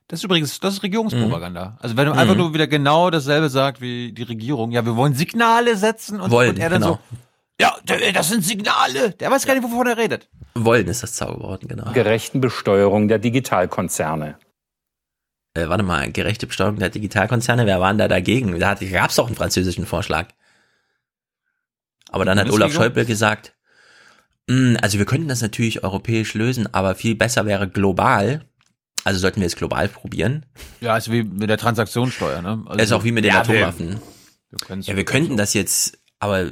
Das 0.07 0.19
ist 0.19 0.23
übrigens, 0.23 0.59
das 0.61 0.75
ist 0.75 0.83
Regierungspropaganda. 0.83 1.65
Mhm. 1.65 1.77
Also 1.81 1.97
wenn 1.97 2.05
du 2.05 2.13
einfach 2.13 2.35
nur 2.35 2.53
wieder 2.53 2.67
genau 2.67 3.09
dasselbe 3.09 3.49
sagt 3.49 3.81
wie 3.81 4.13
die 4.13 4.23
Regierung, 4.23 4.71
ja, 4.71 4.85
wir 4.85 4.95
wollen 4.95 5.15
Signale 5.15 5.75
setzen 5.75 6.21
und, 6.21 6.31
Wollen, 6.31 6.51
und 6.51 6.59
er 6.59 6.69
dann 6.69 6.81
genau. 6.81 6.93
so, 6.93 7.17
ja, 7.61 7.75
d- 7.83 8.11
das 8.11 8.29
sind 8.29 8.43
Signale. 8.43 9.11
Der 9.11 9.31
weiß 9.31 9.45
gar 9.45 9.53
nicht, 9.53 9.63
wovon 9.63 9.87
er 9.87 9.97
redet. 9.97 10.27
Wollen 10.53 10.87
ist 10.87 11.03
das 11.03 11.13
Zauberwort, 11.13 11.67
genau. 11.67 11.91
gerechten 11.93 12.41
Besteuerung 12.41 13.07
der 13.07 13.19
Digitalkonzerne. 13.19 14.37
Äh, 15.53 15.67
warte 15.69 15.83
mal, 15.83 16.11
gerechte 16.11 16.47
Besteuerung 16.47 16.77
der 16.77 16.89
Digitalkonzerne, 16.89 17.65
wer 17.65 17.79
war 17.79 17.89
denn 17.91 17.97
da 17.99 18.07
dagegen? 18.07 18.59
Da 18.59 18.73
gab 18.75 19.09
es 19.09 19.15
doch 19.15 19.27
einen 19.27 19.35
französischen 19.35 19.85
Vorschlag. 19.85 20.27
Aber 22.09 22.25
dann 22.25 22.39
hat 22.39 22.49
Olaf? 22.49 22.73
Schäuble 22.73 23.05
gesagt, 23.05 23.53
"Mm, 24.47 24.75
also 24.81 24.97
wir 24.97 25.05
könnten 25.05 25.27
das 25.27 25.41
natürlich 25.41 25.83
europäisch 25.83 26.33
lösen, 26.33 26.73
aber 26.73 26.95
viel 26.95 27.15
besser 27.15 27.45
wäre 27.45 27.69
global. 27.69 28.45
Also 29.03 29.19
sollten 29.19 29.39
wir 29.39 29.47
es 29.47 29.55
global 29.55 29.87
probieren. 29.87 30.45
Ja, 30.79 30.95
ist 30.97 31.11
wie 31.11 31.23
mit 31.23 31.49
der 31.49 31.57
Transaktionssteuer, 31.57 32.41
ne? 32.41 32.63
Also, 32.67 32.83
ist 32.83 32.91
auch 32.91 33.03
wie 33.03 33.11
mit 33.11 33.23
den 33.23 33.33
ja, 33.33 33.39
Atomwaffen. 33.41 33.99
Wir, 34.49 34.59
wir 34.69 34.77
Ja, 34.83 34.95
wir 34.95 35.05
könnten 35.05 35.37
das 35.37 35.53
jetzt, 35.53 35.97
aber 36.19 36.51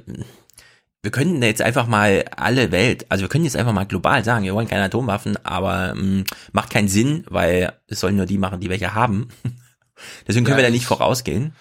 wir 1.01 1.11
könnten 1.11 1.41
jetzt 1.41 1.61
einfach 1.61 1.87
mal 1.87 2.25
alle 2.35 2.71
Welt, 2.71 3.05
also 3.09 3.21
wir 3.23 3.29
können 3.29 3.45
jetzt 3.45 3.55
einfach 3.55 3.71
mal 3.73 3.85
global 3.85 4.23
sagen, 4.23 4.43
wir 4.45 4.53
wollen 4.53 4.67
keine 4.67 4.83
Atomwaffen, 4.83 5.37
aber 5.45 5.95
mh, 5.95 6.23
macht 6.51 6.69
keinen 6.71 6.89
Sinn, 6.89 7.23
weil 7.29 7.73
es 7.87 7.99
sollen 8.01 8.17
nur 8.17 8.25
die 8.25 8.37
machen, 8.37 8.59
die 8.59 8.69
welche 8.69 8.93
haben. 8.93 9.29
Deswegen 10.27 10.45
können 10.45 10.57
Ja, 10.57 10.63
wir 10.63 10.69
da 10.69 10.73
nicht 10.73 10.85
vorausgehen. 10.85 11.53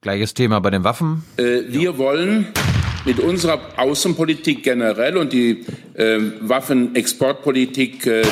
Gleiches 0.00 0.34
Thema 0.34 0.60
bei 0.60 0.70
den 0.70 0.84
Waffen. 0.84 1.24
Äh, 1.38 1.62
wir 1.68 1.98
wollen 1.98 2.46
mit 3.06 3.20
unserer 3.20 3.60
Außenpolitik 3.76 4.62
generell 4.62 5.16
und 5.16 5.32
die 5.32 5.64
äh, 5.94 6.18
Waffenexportpolitik 6.40 8.06
äh, 8.06 8.22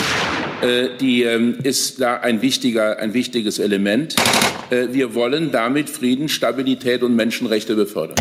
äh, 0.65 0.97
die 0.99 1.23
ähm, 1.23 1.59
ist 1.63 2.01
da 2.01 2.17
ein 2.17 2.41
wichtiger, 2.41 2.99
ein 2.99 3.13
wichtiges 3.13 3.59
Element. 3.59 4.17
Äh, 4.71 4.89
wir 4.93 5.15
wollen 5.15 5.53
damit 5.53 5.91
Frieden, 5.91 6.29
Stabilität 6.29 7.03
und 7.03 7.15
Menschenrechte 7.15 7.77
befördern. 7.77 8.17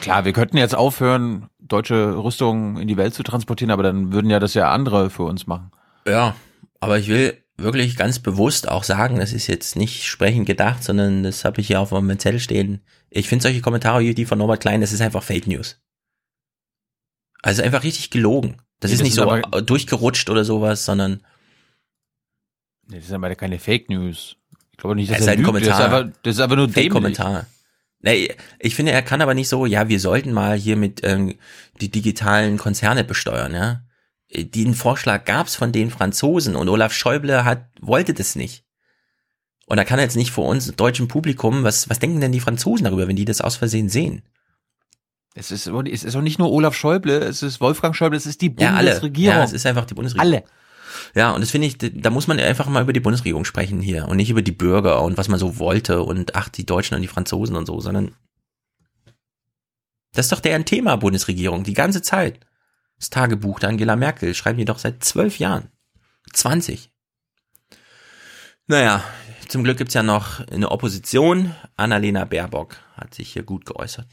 Klar, 0.00 0.24
wir 0.24 0.32
könnten 0.32 0.56
jetzt 0.56 0.74
aufhören, 0.74 1.48
deutsche 1.60 2.16
Rüstungen 2.16 2.78
in 2.78 2.88
die 2.88 2.96
Welt 2.96 3.14
zu 3.14 3.22
transportieren, 3.22 3.70
aber 3.70 3.82
dann 3.82 4.12
würden 4.12 4.30
ja 4.30 4.40
das 4.40 4.54
ja 4.54 4.70
andere 4.70 5.10
für 5.10 5.24
uns 5.24 5.46
machen. 5.46 5.70
Ja, 6.06 6.34
aber 6.80 6.98
ich 6.98 7.08
will 7.08 7.36
wirklich 7.58 7.96
ganz 7.96 8.18
bewusst 8.18 8.68
auch 8.68 8.84
sagen, 8.84 9.18
das 9.18 9.32
ist 9.32 9.46
jetzt 9.46 9.76
nicht 9.76 10.04
sprechend 10.04 10.46
gedacht, 10.46 10.82
sondern 10.82 11.22
das 11.22 11.44
habe 11.44 11.60
ich 11.60 11.66
hier 11.66 11.80
auf 11.80 11.90
meinem 11.90 12.18
Zettel 12.18 12.40
stehen. 12.40 12.80
Ich 13.10 13.28
finde 13.28 13.42
solche 13.42 13.60
Kommentare 13.60 14.00
wie 14.00 14.14
die 14.14 14.24
von 14.24 14.38
Norbert 14.38 14.60
Klein, 14.60 14.80
das 14.80 14.92
ist 14.92 15.02
einfach 15.02 15.22
Fake 15.22 15.46
News. 15.46 15.78
Also 17.42 17.62
einfach 17.62 17.82
richtig 17.82 18.10
gelogen. 18.10 18.56
Das 18.80 18.90
Nee, 18.90 18.94
ist 18.94 19.00
das 19.00 19.04
nicht 19.04 19.12
ist 19.12 19.16
so 19.16 19.30
aber- 19.30 19.62
durchgerutscht 19.62 20.30
oder 20.30 20.44
sowas, 20.44 20.84
sondern 20.84 21.22
Nee, 22.88 22.96
das 22.98 23.06
sind 23.06 23.14
aber 23.16 23.34
keine 23.34 23.58
Fake 23.58 23.88
News. 23.90 24.36
Ich 24.72 24.78
glaube 24.78 24.96
nicht, 24.96 25.10
dass 25.10 25.20
ist 25.20 25.26
er 25.26 25.32
ein 25.32 25.38
lügt. 25.38 25.46
Kommentar. 25.46 25.70
Das 25.70 25.78
ist 25.78 25.84
einfach, 25.84 26.20
das 26.22 26.34
ist 26.34 26.40
einfach 26.40 26.56
nur 26.56 26.66
dämlich. 26.66 26.84
Fake-Kommentar. 26.84 27.46
Nee, 28.00 28.34
ich 28.58 28.74
finde, 28.74 28.90
er 28.92 29.02
kann 29.02 29.20
aber 29.22 29.34
nicht 29.34 29.48
so, 29.48 29.64
ja, 29.64 29.88
wir 29.88 30.00
sollten 30.00 30.32
mal 30.32 30.56
hier 30.56 30.76
mit 30.76 31.00
ähm, 31.04 31.36
die 31.80 31.90
digitalen 31.90 32.58
Konzerne 32.58 33.04
besteuern, 33.04 33.54
ja. 33.54 33.82
Äh, 34.28 34.44
Den 34.44 34.74
Vorschlag 34.74 35.24
gab's 35.24 35.54
von 35.54 35.70
den 35.70 35.90
Franzosen 35.90 36.56
und 36.56 36.68
Olaf 36.68 36.92
Schäuble 36.92 37.44
hat, 37.44 37.66
wollte 37.80 38.12
das 38.14 38.34
nicht. 38.34 38.64
Und 39.66 39.76
da 39.76 39.84
kann 39.84 40.00
er 40.00 40.04
jetzt 40.04 40.16
nicht 40.16 40.32
vor 40.32 40.48
uns, 40.48 40.74
deutschen 40.74 41.06
Publikum, 41.06 41.62
was, 41.62 41.88
was 41.88 42.00
denken 42.00 42.20
denn 42.20 42.32
die 42.32 42.40
Franzosen 42.40 42.84
darüber, 42.84 43.06
wenn 43.06 43.16
die 43.16 43.24
das 43.24 43.40
aus 43.40 43.54
Versehen 43.56 43.88
sehen? 43.88 44.22
Es 45.34 45.50
ist, 45.50 45.66
es 45.66 46.04
ist 46.04 46.16
auch 46.16 46.20
nicht 46.20 46.38
nur 46.38 46.50
Olaf 46.50 46.74
Schäuble, 46.74 47.18
es 47.18 47.42
ist 47.42 47.60
Wolfgang 47.60 47.96
Schäuble, 47.96 48.16
es 48.18 48.26
ist 48.26 48.42
die 48.42 48.54
Ja, 48.58 48.74
alle. 48.74 48.90
Bundesregierung. 48.90 49.38
Ja, 49.38 49.44
es 49.44 49.52
ist 49.52 49.64
einfach 49.64 49.86
die 49.86 49.94
Bundesregierung. 49.94 50.34
Alle. 50.34 50.44
Ja, 51.14 51.32
und 51.32 51.40
das 51.40 51.50
finde 51.50 51.66
ich, 51.66 51.78
da 51.78 52.10
muss 52.10 52.26
man 52.26 52.38
einfach 52.38 52.68
mal 52.68 52.82
über 52.82 52.92
die 52.92 53.00
Bundesregierung 53.00 53.44
sprechen 53.44 53.80
hier 53.80 54.08
und 54.08 54.18
nicht 54.18 54.30
über 54.30 54.42
die 54.42 54.52
Bürger 54.52 55.02
und 55.02 55.16
was 55.16 55.28
man 55.28 55.38
so 55.38 55.58
wollte 55.58 56.02
und 56.02 56.34
ach, 56.34 56.48
die 56.48 56.66
Deutschen 56.66 56.94
und 56.94 57.02
die 57.02 57.08
Franzosen 57.08 57.56
und 57.56 57.66
so, 57.66 57.80
sondern 57.80 58.14
das 60.12 60.26
ist 60.26 60.32
doch 60.32 60.40
deren 60.40 60.66
Thema, 60.66 60.96
Bundesregierung, 60.96 61.64
die 61.64 61.72
ganze 61.72 62.02
Zeit. 62.02 62.40
Das 62.98 63.08
Tagebuch 63.08 63.58
der 63.58 63.70
Angela 63.70 63.96
Merkel 63.96 64.34
schreiben 64.34 64.58
die 64.58 64.66
doch 64.66 64.78
seit 64.78 65.02
zwölf 65.02 65.38
Jahren. 65.38 65.70
20. 66.34 66.90
Naja, 68.66 69.02
zum 69.48 69.64
Glück 69.64 69.78
gibt's 69.78 69.94
ja 69.94 70.02
noch 70.02 70.46
eine 70.48 70.70
Opposition. 70.70 71.54
Annalena 71.76 72.24
Baerbock 72.26 72.76
hat 72.94 73.14
sich 73.14 73.32
hier 73.32 73.42
gut 73.42 73.64
geäußert. 73.64 74.06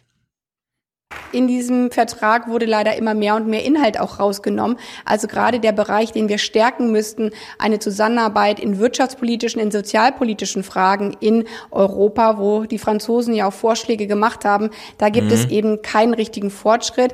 In 1.31 1.47
diesem 1.47 1.91
Vertrag 1.91 2.47
wurde 2.47 2.65
leider 2.65 2.95
immer 2.95 3.13
mehr 3.13 3.35
und 3.35 3.47
mehr 3.47 3.63
Inhalt 3.63 3.99
auch 3.99 4.19
rausgenommen. 4.19 4.77
Also 5.05 5.27
gerade 5.27 5.59
der 5.59 5.71
Bereich, 5.71 6.11
den 6.11 6.29
wir 6.29 6.37
stärken 6.37 6.91
müssten, 6.91 7.31
eine 7.57 7.79
Zusammenarbeit 7.79 8.59
in 8.59 8.79
wirtschaftspolitischen, 8.79 9.59
in 9.61 9.71
sozialpolitischen 9.71 10.63
Fragen 10.63 11.15
in 11.19 11.45
Europa, 11.71 12.37
wo 12.37 12.63
die 12.65 12.79
Franzosen 12.79 13.33
ja 13.33 13.47
auch 13.47 13.53
Vorschläge 13.53 14.07
gemacht 14.07 14.45
haben, 14.45 14.69
da 14.97 15.09
gibt 15.09 15.27
Mhm. 15.27 15.33
es 15.33 15.45
eben 15.45 15.81
keinen 15.81 16.13
richtigen 16.13 16.51
Fortschritt. 16.51 17.13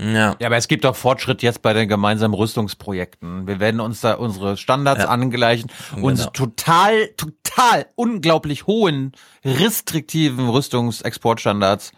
Ja. 0.00 0.34
ja, 0.40 0.46
aber 0.46 0.56
es 0.56 0.66
gibt 0.66 0.84
doch 0.84 0.96
Fortschritt 0.96 1.42
jetzt 1.42 1.62
bei 1.62 1.72
den 1.74 1.88
gemeinsamen 1.88 2.34
Rüstungsprojekten. 2.34 3.46
Wir 3.46 3.60
werden 3.60 3.80
uns 3.80 4.00
da 4.00 4.14
unsere 4.14 4.56
Standards 4.56 5.04
Ja. 5.04 5.08
angleichen, 5.08 5.70
unsere 6.00 6.30
Genau. 6.32 6.46
total, 6.46 7.08
total 7.16 7.86
unglaublich 7.94 8.66
hohen, 8.66 9.12
restriktiven 9.44 10.48
Rüstungsexportstandards 10.48 11.92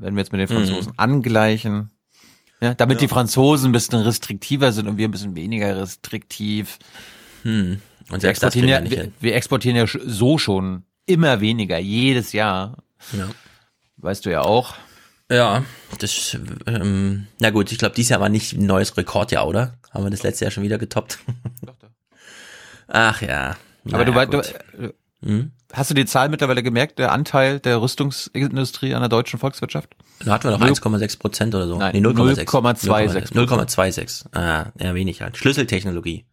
werden 0.00 0.14
wir 0.16 0.22
jetzt 0.22 0.32
mit 0.32 0.40
den 0.40 0.48
Mhm. 0.48 0.66
Franzosen 0.66 0.92
angleichen. 0.96 1.90
Ja, 2.60 2.74
damit 2.74 3.00
die 3.00 3.08
Franzosen 3.08 3.68
ein 3.68 3.72
bisschen 3.72 4.00
restriktiver 4.00 4.72
sind 4.72 4.88
und 4.88 4.96
wir 4.96 5.06
ein 5.06 5.12
bisschen 5.12 5.36
weniger 5.36 5.80
restriktiv. 5.80 6.78
Hm. 7.44 7.80
Und 8.10 8.22
wir 8.22 8.30
exportieren, 8.30 8.68
ja, 8.68 8.82
wir 8.82 9.04
nicht 9.04 9.12
wir, 9.20 9.34
exportieren 9.36 9.76
ja 9.76 9.86
so 9.86 10.38
schon 10.38 10.82
immer 11.06 11.40
weniger, 11.40 11.78
jedes 11.78 12.32
Jahr. 12.32 12.78
Ja. 13.12 13.28
Weißt 13.98 14.26
du 14.26 14.30
ja 14.30 14.40
auch. 14.42 14.74
Ja, 15.30 15.62
das, 15.98 16.36
ähm, 16.66 17.26
na 17.38 17.50
gut, 17.50 17.70
ich 17.70 17.78
glaube, 17.78 17.94
dieses 17.94 18.10
Jahr 18.10 18.20
war 18.20 18.28
nicht 18.28 18.54
ein 18.54 18.66
neues 18.66 18.96
Rekordjahr, 18.96 19.46
oder? 19.46 19.74
Haben 19.92 20.04
wir 20.04 20.10
das 20.10 20.22
letzte 20.22 20.44
Jahr 20.46 20.50
schon 20.50 20.64
wieder 20.64 20.78
getoppt? 20.78 21.18
Ach 22.88 23.20
ja. 23.22 23.56
Aber 23.92 24.04
du, 24.04 24.12
Naja, 24.12 24.32
weißt, 24.32 24.52
du, 24.78 24.94
Hm? 25.22 25.52
Hast 25.72 25.90
du 25.90 25.94
die 25.94 26.06
Zahl 26.06 26.28
mittlerweile 26.28 26.62
gemerkt, 26.62 26.98
der 26.98 27.12
Anteil 27.12 27.60
der 27.60 27.80
Rüstungsindustrie 27.80 28.94
an 28.94 29.00
der 29.02 29.08
deutschen 29.08 29.38
Volkswirtschaft? 29.38 29.94
Da 30.24 30.32
hatten 30.32 30.44
wir 30.44 30.50
noch 30.52 30.60
Null- 30.60 30.70
1,6 30.70 31.18
Prozent 31.18 31.54
oder 31.54 31.66
so. 31.66 31.78
Nein, 31.78 31.92
nee, 31.94 32.00
0,6. 32.00 32.44
0,26. 32.46 33.32
0,26. 33.34 34.36
Ah, 34.36 34.72
ja, 34.78 34.94
wenig 34.94 35.22
halt. 35.22 35.36
Schlüsseltechnologie. 35.36 36.24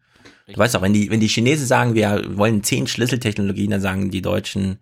Du 0.46 0.56
weißt 0.56 0.76
auch, 0.76 0.82
wenn 0.82 0.92
die, 0.92 1.10
wenn 1.10 1.20
die 1.20 1.28
Chinesen 1.28 1.66
sagen, 1.66 1.94
wir 1.94 2.22
wollen 2.36 2.62
zehn 2.62 2.86
Schlüsseltechnologien, 2.86 3.70
dann 3.70 3.80
sagen 3.80 4.10
die 4.10 4.22
Deutschen, 4.22 4.78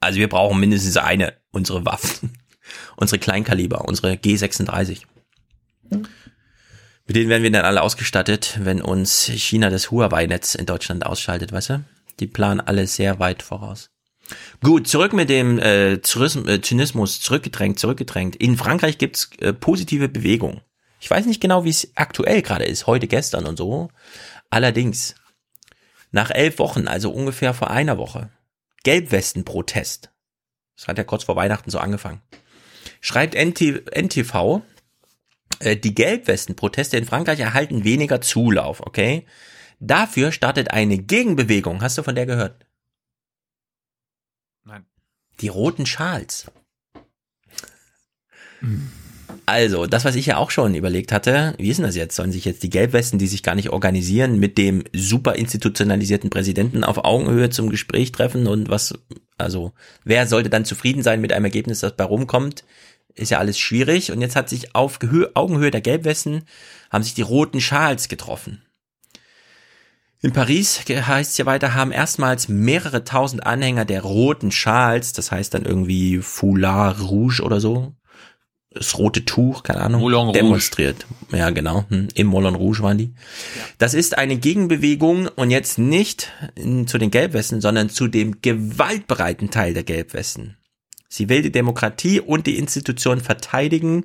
also 0.00 0.18
wir 0.18 0.28
brauchen 0.28 0.58
mindestens 0.58 0.96
eine, 0.96 1.34
unsere 1.52 1.84
Waffen. 1.86 2.36
unsere 2.96 3.18
Kleinkaliber, 3.18 3.86
unsere 3.86 4.14
G36. 4.14 5.02
Mit 5.90 7.16
denen 7.16 7.28
werden 7.28 7.42
wir 7.42 7.50
dann 7.50 7.64
alle 7.64 7.82
ausgestattet, 7.82 8.58
wenn 8.62 8.80
uns 8.80 9.26
China 9.26 9.70
das 9.70 9.90
Huawei-Netz 9.90 10.54
in 10.54 10.66
Deutschland 10.66 11.04
ausschaltet, 11.04 11.52
weißt 11.52 11.70
du? 11.70 11.84
Die 12.20 12.26
planen 12.26 12.60
alle 12.60 12.86
sehr 12.86 13.18
weit 13.18 13.42
voraus. 13.42 13.90
Gut, 14.62 14.88
zurück 14.88 15.12
mit 15.12 15.28
dem 15.28 15.58
äh, 15.58 15.94
äh, 15.94 16.00
Zynismus, 16.02 17.20
zurückgedrängt, 17.20 17.78
zurückgedrängt. 17.78 18.36
In 18.36 18.56
Frankreich 18.56 18.98
gibt's 18.98 19.30
äh, 19.40 19.52
positive 19.52 20.08
Bewegung. 20.08 20.60
Ich 21.00 21.10
weiß 21.10 21.26
nicht 21.26 21.40
genau, 21.40 21.64
wie 21.64 21.70
es 21.70 21.90
aktuell 21.96 22.42
gerade 22.42 22.64
ist, 22.64 22.86
heute, 22.86 23.08
gestern 23.08 23.46
und 23.46 23.56
so. 23.56 23.90
Allerdings, 24.50 25.16
nach 26.12 26.30
elf 26.30 26.58
Wochen, 26.58 26.86
also 26.86 27.10
ungefähr 27.10 27.54
vor 27.54 27.70
einer 27.70 27.98
Woche, 27.98 28.30
Gelbwesten-Protest. 28.84 30.10
Das 30.76 30.88
hat 30.88 30.98
ja 30.98 31.04
kurz 31.04 31.24
vor 31.24 31.36
Weihnachten 31.36 31.70
so 31.70 31.78
angefangen. 31.78 32.22
Schreibt 33.00 33.34
NT, 33.34 33.92
NTV, 33.96 34.62
äh, 35.58 35.76
die 35.76 35.94
Gelbwesten-Proteste 35.94 36.96
in 36.96 37.04
Frankreich 37.04 37.40
erhalten 37.40 37.84
weniger 37.84 38.20
Zulauf, 38.20 38.80
okay? 38.80 39.26
Dafür 39.84 40.30
startet 40.30 40.70
eine 40.70 40.96
Gegenbewegung. 40.96 41.82
Hast 41.82 41.98
du 41.98 42.04
von 42.04 42.14
der 42.14 42.24
gehört? 42.24 42.66
Nein. 44.64 44.86
Die 45.40 45.48
roten 45.48 45.86
Schals. 45.86 46.46
Also, 49.44 49.86
das, 49.86 50.04
was 50.04 50.14
ich 50.14 50.26
ja 50.26 50.36
auch 50.36 50.52
schon 50.52 50.76
überlegt 50.76 51.10
hatte, 51.10 51.54
wie 51.58 51.68
ist 51.68 51.78
denn 51.78 51.86
das 51.86 51.96
jetzt? 51.96 52.14
Sollen 52.14 52.30
sich 52.30 52.44
jetzt 52.44 52.62
die 52.62 52.70
Gelbwesten, 52.70 53.18
die 53.18 53.26
sich 53.26 53.42
gar 53.42 53.56
nicht 53.56 53.70
organisieren, 53.70 54.38
mit 54.38 54.56
dem 54.56 54.84
super 54.92 55.34
institutionalisierten 55.34 56.30
Präsidenten 56.30 56.84
auf 56.84 57.04
Augenhöhe 57.04 57.50
zum 57.50 57.68
Gespräch 57.68 58.12
treffen 58.12 58.46
und 58.46 58.68
was, 58.68 58.94
also, 59.36 59.72
wer 60.04 60.28
sollte 60.28 60.48
dann 60.48 60.64
zufrieden 60.64 61.02
sein 61.02 61.20
mit 61.20 61.32
einem 61.32 61.46
Ergebnis, 61.46 61.80
das 61.80 61.96
bei 61.96 62.04
rumkommt? 62.04 62.62
Ist 63.16 63.32
ja 63.32 63.40
alles 63.40 63.58
schwierig. 63.58 64.12
Und 64.12 64.20
jetzt 64.20 64.36
hat 64.36 64.48
sich 64.48 64.76
auf 64.76 65.00
Gehö 65.00 65.26
Augenhöhe 65.34 65.72
der 65.72 65.80
Gelbwesten, 65.80 66.44
haben 66.90 67.02
sich 67.02 67.14
die 67.14 67.22
roten 67.22 67.60
Schals 67.60 68.08
getroffen. 68.08 68.62
In 70.24 70.32
Paris 70.32 70.80
heißt 70.88 71.32
es 71.32 71.38
ja 71.38 71.46
weiter, 71.46 71.74
haben 71.74 71.90
erstmals 71.90 72.48
mehrere 72.48 73.02
tausend 73.02 73.44
Anhänger 73.44 73.84
der 73.84 74.02
roten 74.02 74.52
Schals, 74.52 75.12
das 75.12 75.32
heißt 75.32 75.52
dann 75.52 75.64
irgendwie 75.64 76.18
Foulard 76.18 77.00
Rouge 77.00 77.42
oder 77.42 77.60
so, 77.60 77.96
das 78.70 78.96
rote 78.98 79.24
Tuch, 79.24 79.64
keine 79.64 79.80
Ahnung, 79.80 80.00
Moulin 80.00 80.18
Rouge. 80.20 80.38
demonstriert. 80.38 81.06
Ja, 81.32 81.50
genau, 81.50 81.84
hm, 81.88 82.06
im 82.14 82.28
Moulin 82.28 82.54
Rouge 82.54 82.82
waren 82.82 82.98
die. 82.98 83.14
Das 83.78 83.94
ist 83.94 84.16
eine 84.16 84.36
Gegenbewegung 84.36 85.26
und 85.26 85.50
jetzt 85.50 85.78
nicht 85.78 86.32
zu 86.86 86.98
den 86.98 87.10
Gelbwesten, 87.10 87.60
sondern 87.60 87.90
zu 87.90 88.06
dem 88.06 88.40
gewaltbereiten 88.40 89.50
Teil 89.50 89.74
der 89.74 89.82
Gelbwesten. 89.82 90.56
Sie 91.08 91.28
will 91.28 91.42
die 91.42 91.52
Demokratie 91.52 92.20
und 92.20 92.46
die 92.46 92.58
Institution 92.58 93.20
verteidigen, 93.20 94.04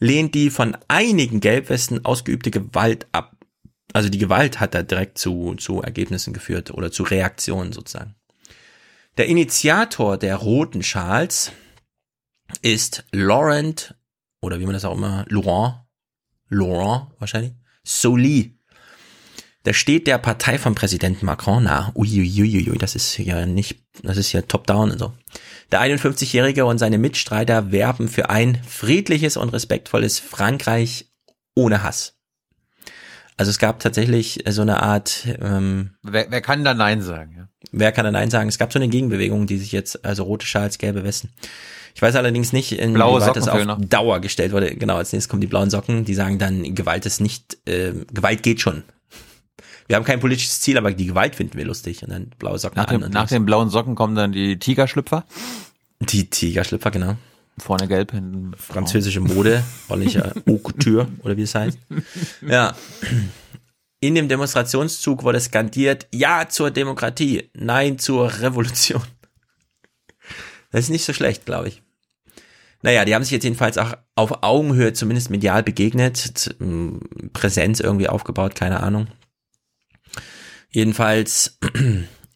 lehnt 0.00 0.34
die 0.34 0.50
von 0.50 0.76
einigen 0.88 1.40
Gelbwesten 1.40 2.04
ausgeübte 2.04 2.50
Gewalt 2.50 3.06
ab. 3.12 3.36
Also 3.92 4.08
die 4.08 4.18
Gewalt 4.18 4.60
hat 4.60 4.74
da 4.74 4.82
direkt 4.82 5.18
zu, 5.18 5.54
zu 5.56 5.82
Ergebnissen 5.82 6.32
geführt 6.32 6.70
oder 6.70 6.90
zu 6.90 7.02
Reaktionen 7.02 7.72
sozusagen. 7.72 8.14
Der 9.18 9.26
Initiator 9.26 10.16
der 10.16 10.36
roten 10.36 10.82
Schals 10.82 11.52
ist 12.62 13.04
Laurent, 13.12 13.94
oder 14.40 14.58
wie 14.58 14.64
man 14.64 14.72
das 14.72 14.84
auch 14.84 14.96
immer, 14.96 15.26
Laurent, 15.28 15.80
Laurent 16.48 17.08
wahrscheinlich, 17.18 17.52
Soli. 17.84 18.58
Der 19.64 19.74
steht 19.74 20.06
der 20.06 20.18
Partei 20.18 20.58
von 20.58 20.74
Präsidenten 20.74 21.26
Macron 21.26 21.62
nah. 21.62 21.92
Uiuiuiui, 21.94 22.78
das 22.78 22.96
ist 22.96 23.16
ja 23.18 23.46
nicht, 23.46 23.84
das 24.02 24.16
ist 24.16 24.32
ja 24.32 24.42
top-down 24.42 24.90
und 24.90 24.98
so. 24.98 25.12
Der 25.70 25.80
51-Jährige 25.80 26.64
und 26.64 26.78
seine 26.78 26.98
Mitstreiter 26.98 27.70
werben 27.70 28.08
für 28.08 28.28
ein 28.28 28.60
friedliches 28.66 29.36
und 29.36 29.50
respektvolles 29.50 30.18
Frankreich 30.18 31.12
ohne 31.54 31.82
Hass. 31.82 32.18
Also 33.36 33.50
es 33.50 33.58
gab 33.58 33.80
tatsächlich 33.80 34.44
so 34.48 34.62
eine 34.62 34.82
Art, 34.82 35.26
ähm, 35.40 35.90
Wer, 36.02 36.30
wer 36.30 36.40
kann 36.40 36.64
da 36.64 36.74
Nein 36.74 37.02
sagen? 37.02 37.34
Ja? 37.36 37.48
wer 37.72 37.92
kann 37.92 38.04
da 38.04 38.10
Nein 38.10 38.30
sagen? 38.30 38.48
Es 38.48 38.58
gab 38.58 38.72
so 38.72 38.78
eine 38.78 38.88
Gegenbewegung, 38.88 39.46
die 39.46 39.58
sich 39.58 39.72
jetzt, 39.72 40.04
also 40.04 40.24
rote 40.24 40.46
Schals, 40.46 40.78
gelbe 40.78 41.04
Westen. 41.04 41.30
Ich 41.94 42.00
weiß 42.02 42.16
allerdings 42.16 42.52
nicht, 42.52 42.70
Blaue 42.70 43.18
inwieweit 43.18 43.36
das 43.36 43.48
auf. 43.48 43.66
Dauer 43.80 44.20
gestellt 44.20 44.52
wurde. 44.52 44.74
Genau, 44.74 44.96
als 44.96 45.12
nächstes 45.12 45.28
kommen 45.28 45.40
die 45.42 45.46
blauen 45.46 45.70
Socken, 45.70 46.04
die 46.04 46.14
sagen 46.14 46.38
dann, 46.38 46.74
Gewalt 46.74 47.04
ist 47.04 47.20
nicht, 47.20 47.58
äh, 47.66 47.92
Gewalt 48.12 48.42
geht 48.42 48.60
schon. 48.60 48.82
Wir 49.88 49.96
haben 49.96 50.04
kein 50.04 50.20
politisches 50.20 50.60
Ziel, 50.60 50.78
aber 50.78 50.92
die 50.92 51.06
Gewalt 51.06 51.34
finden 51.34 51.58
wir 51.58 51.64
lustig. 51.66 52.02
Und 52.02 52.10
dann 52.10 52.30
blaue 52.38 52.58
Socken 52.58 52.76
Nach, 52.78 52.86
an. 52.88 53.00
dem, 53.00 53.02
und 53.02 53.12
nach 53.12 53.22
los. 53.22 53.30
den 53.30 53.44
blauen 53.44 53.68
Socken 53.68 53.94
kommen 53.94 54.14
dann 54.14 54.32
die 54.32 54.58
Tigerschlüpfer. 54.58 55.24
Die 56.00 56.30
Tigerschlüpfer, 56.30 56.90
genau. 56.90 57.16
Vorne 57.58 57.86
gelb, 57.86 58.12
hinten 58.12 58.54
Französische 58.56 59.20
Mode, 59.20 59.62
ordentlicher 59.88 60.32
Haute 60.34 60.58
Couture 60.58 61.08
oder 61.20 61.36
wie 61.36 61.42
es 61.42 61.54
heißt. 61.54 61.78
Ja. 62.46 62.74
In 64.00 64.14
dem 64.14 64.28
Demonstrationszug 64.28 65.22
wurde 65.22 65.40
skandiert, 65.40 66.08
ja 66.12 66.48
zur 66.48 66.70
Demokratie, 66.70 67.50
nein 67.54 67.98
zur 67.98 68.32
Revolution. 68.40 69.02
Das 70.70 70.84
ist 70.84 70.90
nicht 70.90 71.04
so 71.04 71.12
schlecht, 71.12 71.46
glaube 71.46 71.68
ich. 71.68 71.82
Naja, 72.82 73.04
die 73.04 73.14
haben 73.14 73.22
sich 73.22 73.30
jetzt 73.30 73.44
jedenfalls 73.44 73.78
auch 73.78 73.94
auf 74.16 74.42
Augenhöhe 74.42 74.92
zumindest 74.92 75.30
medial 75.30 75.62
begegnet, 75.62 76.56
Präsenz 77.32 77.78
irgendwie 77.78 78.08
aufgebaut, 78.08 78.56
keine 78.56 78.82
Ahnung. 78.82 79.06
Jedenfalls 80.70 81.58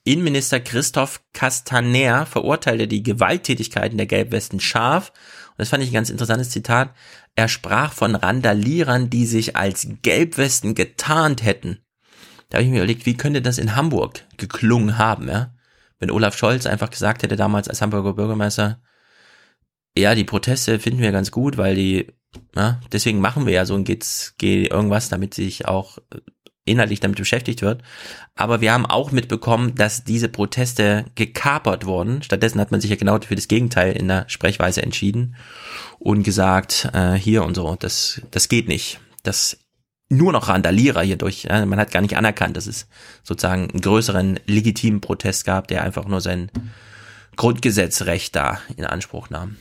Innenminister 0.07 0.61
Christoph 0.61 1.21
Castaner 1.33 2.27
verurteilte 2.27 2.87
die 2.87 3.03
Gewalttätigkeiten 3.03 3.99
der 3.99 4.07
Gelbwesten 4.07 4.61
scharf. 4.61 5.11
Und 5.51 5.59
das 5.59 5.71
fand 5.71 5.83
ich 5.83 5.91
ein 5.91 5.95
ganz 5.95 6.11
interessantes 6.11 6.51
Zitat. 6.51 6.95
Er 7.35 7.49
sprach 7.49 7.93
von 7.93 8.15
Randalierern, 8.15 9.11
die 9.11 9.27
sich 9.27 9.57
als 9.57 9.89
Gelbwesten 10.03 10.77
getarnt 10.77 11.43
hätten. 11.43 11.79
Da 12.49 12.59
habe 12.59 12.65
ich 12.65 12.71
mir 12.71 12.79
überlegt, 12.79 13.05
wie 13.05 13.17
könnte 13.17 13.43
das 13.43 13.59
in 13.59 13.75
Hamburg 13.75 14.25
geklungen 14.37 14.97
haben, 14.97 15.29
ja? 15.29 15.53
Wenn 15.99 16.13
Olaf 16.13 16.37
Scholz 16.37 16.67
einfach 16.67 16.91
gesagt 16.91 17.25
hätte 17.25 17.35
damals 17.35 17.69
als 17.69 17.83
Hamburger 17.83 18.13
Bürgermeister, 18.13 18.81
ja, 19.99 20.15
die 20.15 20.25
Proteste 20.25 20.79
finden 20.79 21.01
wir 21.01 21.11
ganz 21.11 21.33
gut, 21.33 21.57
weil 21.57 21.75
die, 21.75 22.13
ja, 22.55 22.81
deswegen 22.93 23.19
machen 23.19 23.47
wir 23.47 23.55
ja 23.55 23.65
so 23.65 23.75
ein 23.75 23.83
geht's, 23.83 24.35
geht 24.39 24.71
irgendwas, 24.71 25.09
damit 25.09 25.35
sich 25.35 25.67
auch 25.67 25.99
inhaltlich 26.67 27.01
damit 27.01 27.19
beschäftigt 27.19 27.63
wird. 27.63 27.83
Aber 28.35 28.61
wir 28.61 28.73
haben 28.73 28.85
auch 28.85 29.13
mitbekommen, 29.13 29.75
dass 29.75 30.05
diese 30.05 30.29
Proteste 30.29 31.07
gekapert 31.15 31.87
wurden. 31.87 32.23
Stattdessen 32.23 32.61
hat 32.61 32.71
man 32.71 32.81
sich 32.83 32.91
ja 32.91 32.97
genau 32.97 33.19
für 33.21 33.35
das 33.35 33.49
Gegenteil 33.49 33.93
in 33.93 34.09
der 34.09 34.29
Sprechweise 34.29 34.83
entschieden 34.83 35.37
und 35.99 36.23
gesagt, 36.23 36.91
äh, 36.93 37.15
hier 37.15 37.45
und 37.45 37.55
so, 37.55 37.77
das, 37.79 38.21
das 38.31 38.49
geht 38.49 38.69
nicht. 38.69 39.01
Das 39.23 39.59
nur 40.09 40.33
noch 40.33 40.49
Randalierer 40.49 41.03
hier 41.03 41.17
durch. 41.17 41.45
Ja, 41.45 41.65
man 41.67 41.81
hat 41.81 41.91
gar 41.91 42.01
nicht 42.01 42.17
anerkannt, 42.17 42.57
dass 42.57 42.67
es 42.67 42.87
sozusagen 43.23 43.71
einen 43.71 43.81
größeren 43.81 44.39
legitimen 44.47 45.01
Protest 45.01 45.45
gab, 45.45 45.69
der 45.69 45.83
einfach 45.83 46.07
nur 46.07 46.21
sein 46.21 46.51
Grundgesetzrecht 47.37 48.35
da 48.37 48.61
in 48.77 48.85
Anspruch 48.85 49.31
nahm. 49.31 49.57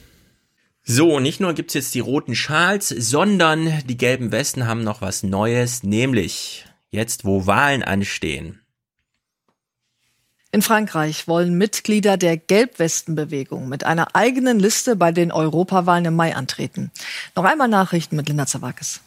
So, 0.88 1.20
nicht 1.20 1.40
nur 1.40 1.54
gibt's 1.54 1.74
jetzt 1.74 1.96
die 1.96 2.00
roten 2.00 2.36
Schals, 2.36 2.90
sondern 2.90 3.82
die 3.88 3.98
gelben 3.98 4.32
Westen 4.32 4.68
haben 4.68 4.84
noch 4.84 5.02
was 5.02 5.24
Neues, 5.24 5.82
nämlich 5.82 6.66
jetzt, 6.92 7.26
wo 7.26 7.46
Wahlen 7.48 7.84
anstehen. 7.84 8.62
In 10.52 10.62
Frankreich 10.62 11.28
wollen 11.28 11.58
Mitglieder 11.58 12.16
der 12.16 12.38
Gelbwestenbewegung 12.38 13.68
mit 13.68 13.84
einer 13.84 14.16
eigenen 14.16 14.58
Liste 14.58 14.96
bei 14.96 15.12
den 15.12 15.34
Europawahlen 15.34 16.06
im 16.06 16.16
Mai 16.16 16.34
antreten. 16.34 16.92
Noch 17.36 17.44
einmal 17.44 17.68
Nachrichten 17.68 18.16
mit 18.16 18.30
Linda 18.30 18.46
Zawakis. 18.46 19.02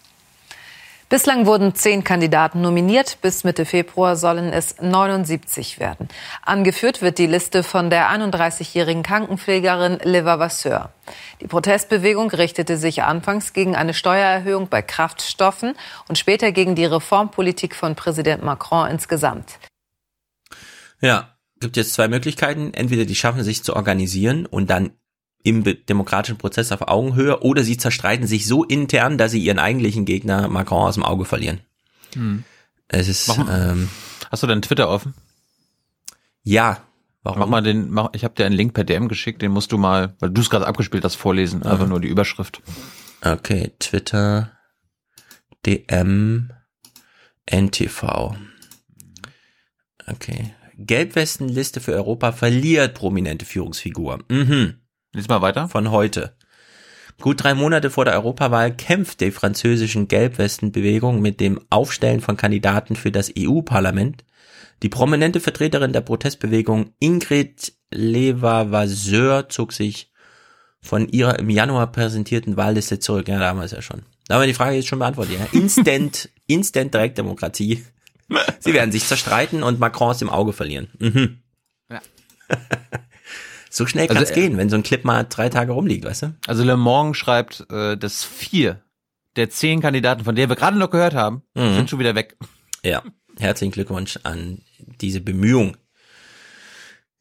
Bislang 1.08 1.46
wurden 1.46 1.74
zehn 1.74 2.04
Kandidaten 2.04 2.60
nominiert. 2.60 3.18
Bis 3.22 3.42
Mitte 3.42 3.64
Februar 3.64 4.14
sollen 4.14 4.52
es 4.52 4.76
79 4.78 5.80
werden. 5.80 6.08
Angeführt 6.42 7.00
wird 7.00 7.16
die 7.16 7.26
Liste 7.26 7.62
von 7.62 7.88
der 7.88 8.10
31-jährigen 8.10 9.02
Krankenpflegerin 9.02 10.00
Liva 10.04 10.38
Vasseur. 10.38 10.92
Die 11.40 11.46
Protestbewegung 11.46 12.30
richtete 12.30 12.76
sich 12.76 13.04
anfangs 13.04 13.54
gegen 13.54 13.74
eine 13.74 13.94
Steuererhöhung 13.94 14.68
bei 14.68 14.82
Kraftstoffen 14.82 15.74
und 16.08 16.18
später 16.18 16.52
gegen 16.52 16.74
die 16.74 16.84
Reformpolitik 16.84 17.74
von 17.74 17.94
Präsident 17.94 18.44
Macron 18.44 18.90
insgesamt. 18.90 19.58
Ja, 21.00 21.38
gibt 21.58 21.78
jetzt 21.78 21.94
zwei 21.94 22.08
Möglichkeiten. 22.08 22.74
Entweder 22.74 23.06
die 23.06 23.14
schaffen 23.14 23.42
sich 23.44 23.64
zu 23.64 23.74
organisieren 23.74 24.44
und 24.44 24.68
dann 24.68 24.90
im 25.42 25.64
demokratischen 25.64 26.38
Prozess 26.38 26.72
auf 26.72 26.88
Augenhöhe 26.88 27.40
oder 27.40 27.62
sie 27.64 27.76
zerstreiten 27.76 28.26
sich 28.26 28.46
so 28.46 28.64
intern, 28.64 29.18
dass 29.18 29.32
sie 29.32 29.40
ihren 29.40 29.58
eigentlichen 29.58 30.04
Gegner 30.04 30.48
Macron 30.48 30.88
aus 30.88 30.94
dem 30.94 31.04
Auge 31.04 31.24
verlieren. 31.24 31.60
Hm. 32.14 32.44
Es 32.88 33.08
ist, 33.08 33.28
ähm, 33.50 33.88
Hast 34.30 34.42
du 34.42 34.46
deinen 34.46 34.62
Twitter 34.62 34.88
offen? 34.88 35.14
Ja. 36.42 36.84
Warum? 37.22 37.40
Mach 37.40 37.48
mal 37.48 37.62
den, 37.62 37.90
mach, 37.90 38.10
ich 38.12 38.24
habe 38.24 38.34
dir 38.34 38.46
einen 38.46 38.54
Link 38.54 38.74
per 38.74 38.84
DM 38.84 39.08
geschickt, 39.08 39.42
den 39.42 39.52
musst 39.52 39.72
du 39.72 39.78
mal, 39.78 40.14
weil 40.20 40.30
du 40.30 40.40
es 40.40 40.50
gerade 40.50 40.66
abgespielt 40.66 41.04
hast, 41.04 41.16
vorlesen. 41.16 41.62
Einfach 41.62 41.88
nur 41.88 42.00
die 42.00 42.08
Überschrift. 42.08 42.62
Okay, 43.20 43.72
Twitter, 43.78 44.52
DM, 45.66 46.50
NTV. 47.46 48.36
Okay. 50.06 50.54
Gelbwestenliste 50.78 51.80
für 51.80 51.92
Europa 51.92 52.30
verliert 52.32 52.94
prominente 52.94 53.44
Führungsfigur. 53.44 54.24
Mhm. 54.28 54.77
Lies 55.12 55.28
mal 55.28 55.42
weiter. 55.42 55.68
Von 55.68 55.90
heute. 55.90 56.34
Gut 57.20 57.42
drei 57.42 57.54
Monate 57.54 57.90
vor 57.90 58.04
der 58.04 58.14
Europawahl 58.14 58.74
kämpft 58.76 59.20
die 59.20 59.32
französischen 59.32 60.06
Gelbwestenbewegung 60.06 61.20
mit 61.20 61.40
dem 61.40 61.60
Aufstellen 61.68 62.20
von 62.20 62.36
Kandidaten 62.36 62.94
für 62.94 63.10
das 63.10 63.32
EU-Parlament. 63.36 64.24
Die 64.82 64.88
prominente 64.88 65.40
Vertreterin 65.40 65.92
der 65.92 66.02
Protestbewegung 66.02 66.92
Ingrid 67.00 67.72
Leva-Vasseur 67.90 69.48
zog 69.48 69.72
sich 69.72 70.12
von 70.80 71.08
ihrer 71.08 71.38
im 71.40 71.50
Januar 71.50 71.90
präsentierten 71.90 72.56
Wahlliste 72.56 73.00
zurück. 73.00 73.26
Ja, 73.26 73.40
damals 73.40 73.72
ja 73.72 73.82
schon. 73.82 74.02
Da 74.28 74.34
haben 74.34 74.42
wir 74.42 74.46
die 74.46 74.54
Frage 74.54 74.76
jetzt 74.76 74.88
schon 74.88 75.00
beantwortet. 75.00 75.38
Ja. 75.40 75.58
Instant, 75.58 76.28
Instant 76.46 76.94
Direktdemokratie. 76.94 77.84
Sie 78.60 78.74
werden 78.74 78.92
sich 78.92 79.06
zerstreiten 79.06 79.62
und 79.62 79.80
Macron 79.80 80.10
aus 80.10 80.18
dem 80.18 80.28
Auge 80.28 80.52
verlieren. 80.52 80.88
Mhm. 80.98 81.38
Ja. 81.90 82.00
So 83.78 83.86
schnell 83.86 84.08
kann 84.08 84.16
es 84.18 84.30
Also, 84.30 84.32
äh, 84.40 84.42
gehen, 84.48 84.56
wenn 84.58 84.68
so 84.68 84.76
ein 84.76 84.82
Clip 84.82 85.04
mal 85.04 85.24
drei 85.28 85.48
Tage 85.48 85.72
rumliegt, 85.72 86.04
weißt 86.04 86.22
du? 86.22 86.34
Also 86.46 86.64
Le 86.64 86.76
Monde 86.76 87.14
schreibt, 87.14 87.64
äh, 87.70 87.96
dass 87.96 88.24
vier 88.24 88.82
der 89.36 89.50
zehn 89.50 89.80
Kandidaten, 89.80 90.24
von 90.24 90.34
denen 90.34 90.48
wir 90.50 90.56
gerade 90.56 90.76
noch 90.76 90.90
gehört 90.90 91.14
haben, 91.14 91.42
Mhm. 91.54 91.74
sind 91.74 91.90
schon 91.90 91.98
wieder 92.00 92.14
weg. 92.14 92.36
Ja, 92.82 93.02
herzlichen 93.38 93.70
Glückwunsch 93.72 94.18
an 94.24 94.62
diese 95.00 95.20
Bemühung. 95.20 95.76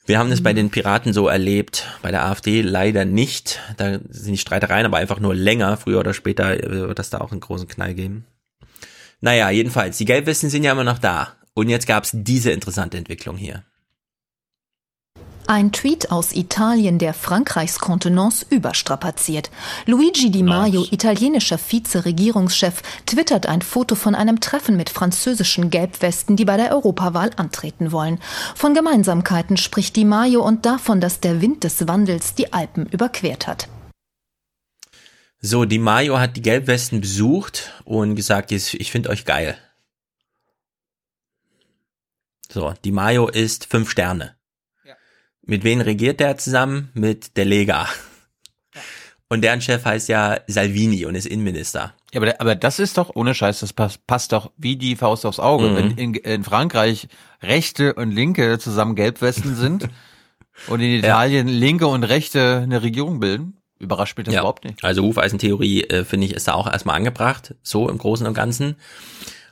Wir 0.05 0.19
haben 0.19 0.31
es 0.31 0.41
bei 0.41 0.53
den 0.53 0.69
Piraten 0.69 1.11
so 1.13 1.27
erlebt, 1.27 1.85
bei 2.01 2.11
der 2.11 2.25
AfD 2.25 2.61
leider 2.61 3.03
nicht. 3.05 3.59
Da 3.75 3.99
sind 4.09 4.33
die 4.33 4.37
Streitereien 4.37 4.85
aber 4.85 4.97
einfach 4.97 5.19
nur 5.19 5.35
länger. 5.35 5.75
Früher 5.77 5.99
oder 5.99 6.13
später 6.13 6.57
wird 6.57 6.97
das 6.97 7.09
da 7.09 7.19
auch 7.19 7.31
einen 7.31 7.41
großen 7.41 7.67
Knall 7.67 7.93
geben. 7.93 8.25
Naja, 9.19 9.49
jedenfalls, 9.49 9.97
die 9.97 10.05
Gelbwesten 10.05 10.49
sind 10.49 10.63
ja 10.63 10.71
immer 10.71 10.85
noch 10.85 10.99
da. 10.99 11.33
Und 11.53 11.69
jetzt 11.69 11.87
gab's 11.87 12.11
diese 12.13 12.51
interessante 12.51 12.97
Entwicklung 12.97 13.35
hier. 13.35 13.63
Ein 15.49 15.71
Tweet 15.71 16.11
aus 16.11 16.35
Italien, 16.35 16.99
der 16.99 17.13
Frankreichs 17.13 17.79
Kontenance 17.79 18.45
überstrapaziert. 18.49 19.49
Luigi 19.85 20.29
Di 20.29 20.43
Maio, 20.43 20.85
italienischer 20.91 21.57
Vize-Regierungschef, 21.57 22.81
twittert 23.05 23.45
ein 23.45 23.61
Foto 23.61 23.95
von 23.95 24.13
einem 24.13 24.41
Treffen 24.41 24.75
mit 24.75 24.89
französischen 24.89 25.69
Gelbwesten, 25.69 26.35
die 26.35 26.43
bei 26.43 26.57
der 26.57 26.73
Europawahl 26.73 27.31
antreten 27.37 27.93
wollen. 27.93 28.19
Von 28.55 28.73
Gemeinsamkeiten 28.73 29.55
spricht 29.55 29.95
Di 29.95 30.03
Maio 30.03 30.45
und 30.45 30.65
davon, 30.65 30.99
dass 30.99 31.21
der 31.21 31.39
Wind 31.41 31.63
des 31.63 31.87
Wandels 31.87 32.35
die 32.35 32.51
Alpen 32.51 32.85
überquert 32.87 33.47
hat. 33.47 33.69
So, 35.39 35.63
Di 35.63 35.77
Maio 35.77 36.19
hat 36.19 36.35
die 36.35 36.41
Gelbwesten 36.41 36.99
besucht 36.99 37.71
und 37.85 38.15
gesagt, 38.15 38.51
ich 38.51 38.91
finde 38.91 39.09
euch 39.09 39.23
geil. 39.23 39.57
So, 42.51 42.73
Di 42.83 42.91
Maio 42.91 43.29
ist 43.29 43.65
fünf 43.65 43.89
Sterne. 43.89 44.36
Mit 45.47 45.63
wem 45.63 45.79
regiert 45.79 46.19
der 46.19 46.37
zusammen? 46.37 46.89
Mit 46.93 47.37
der 47.37 47.45
Lega. 47.45 47.87
Und 49.29 49.41
deren 49.43 49.61
Chef 49.61 49.83
heißt 49.83 50.09
ja 50.09 50.39
Salvini 50.47 51.05
und 51.05 51.15
ist 51.15 51.25
Innenminister. 51.25 51.93
Ja, 52.13 52.21
aber, 52.21 52.39
aber 52.39 52.55
das 52.55 52.79
ist 52.79 52.97
doch, 52.97 53.15
ohne 53.15 53.33
Scheiß, 53.33 53.61
das 53.61 53.71
passt, 53.71 54.05
passt 54.07 54.33
doch 54.33 54.51
wie 54.57 54.75
die 54.75 54.97
Faust 54.97 55.25
aufs 55.25 55.39
Auge. 55.39 55.69
Mhm. 55.69 55.75
Wenn 55.75 55.91
in, 55.91 56.13
in 56.15 56.43
Frankreich 56.43 57.07
Rechte 57.41 57.93
und 57.93 58.11
Linke 58.11 58.59
zusammen 58.59 58.95
Gelbwesten 58.95 59.55
sind 59.55 59.87
und 60.67 60.81
in 60.81 60.91
Italien 60.91 61.47
Linke 61.47 61.87
und 61.87 62.03
Rechte 62.03 62.59
eine 62.63 62.83
Regierung 62.83 63.21
bilden, 63.21 63.57
überrascht 63.79 64.17
mich 64.17 64.25
das 64.25 64.35
überhaupt 64.35 64.65
nicht. 64.65 64.83
Also 64.83 65.03
Hufeisentheorie, 65.03 65.83
äh, 65.83 66.03
finde 66.03 66.27
ich, 66.27 66.33
ist 66.33 66.49
da 66.49 66.55
auch 66.55 66.69
erstmal 66.69 66.97
angebracht, 66.97 67.55
so 67.63 67.89
im 67.89 67.97
Großen 67.97 68.27
und 68.27 68.33
Ganzen. 68.33 68.75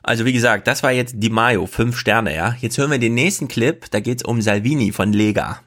Also 0.02 0.26
wie 0.26 0.34
gesagt, 0.34 0.66
das 0.66 0.82
war 0.82 0.92
jetzt 0.92 1.14
Di 1.16 1.30
Maio, 1.30 1.64
fünf 1.66 1.96
Sterne, 1.96 2.34
ja. 2.34 2.54
Jetzt 2.60 2.76
hören 2.76 2.90
wir 2.90 2.98
den 2.98 3.14
nächsten 3.14 3.48
Clip, 3.48 3.90
da 3.90 4.00
geht's 4.00 4.24
um 4.24 4.42
Salvini 4.42 4.92
von 4.92 5.14
Lega. 5.14 5.60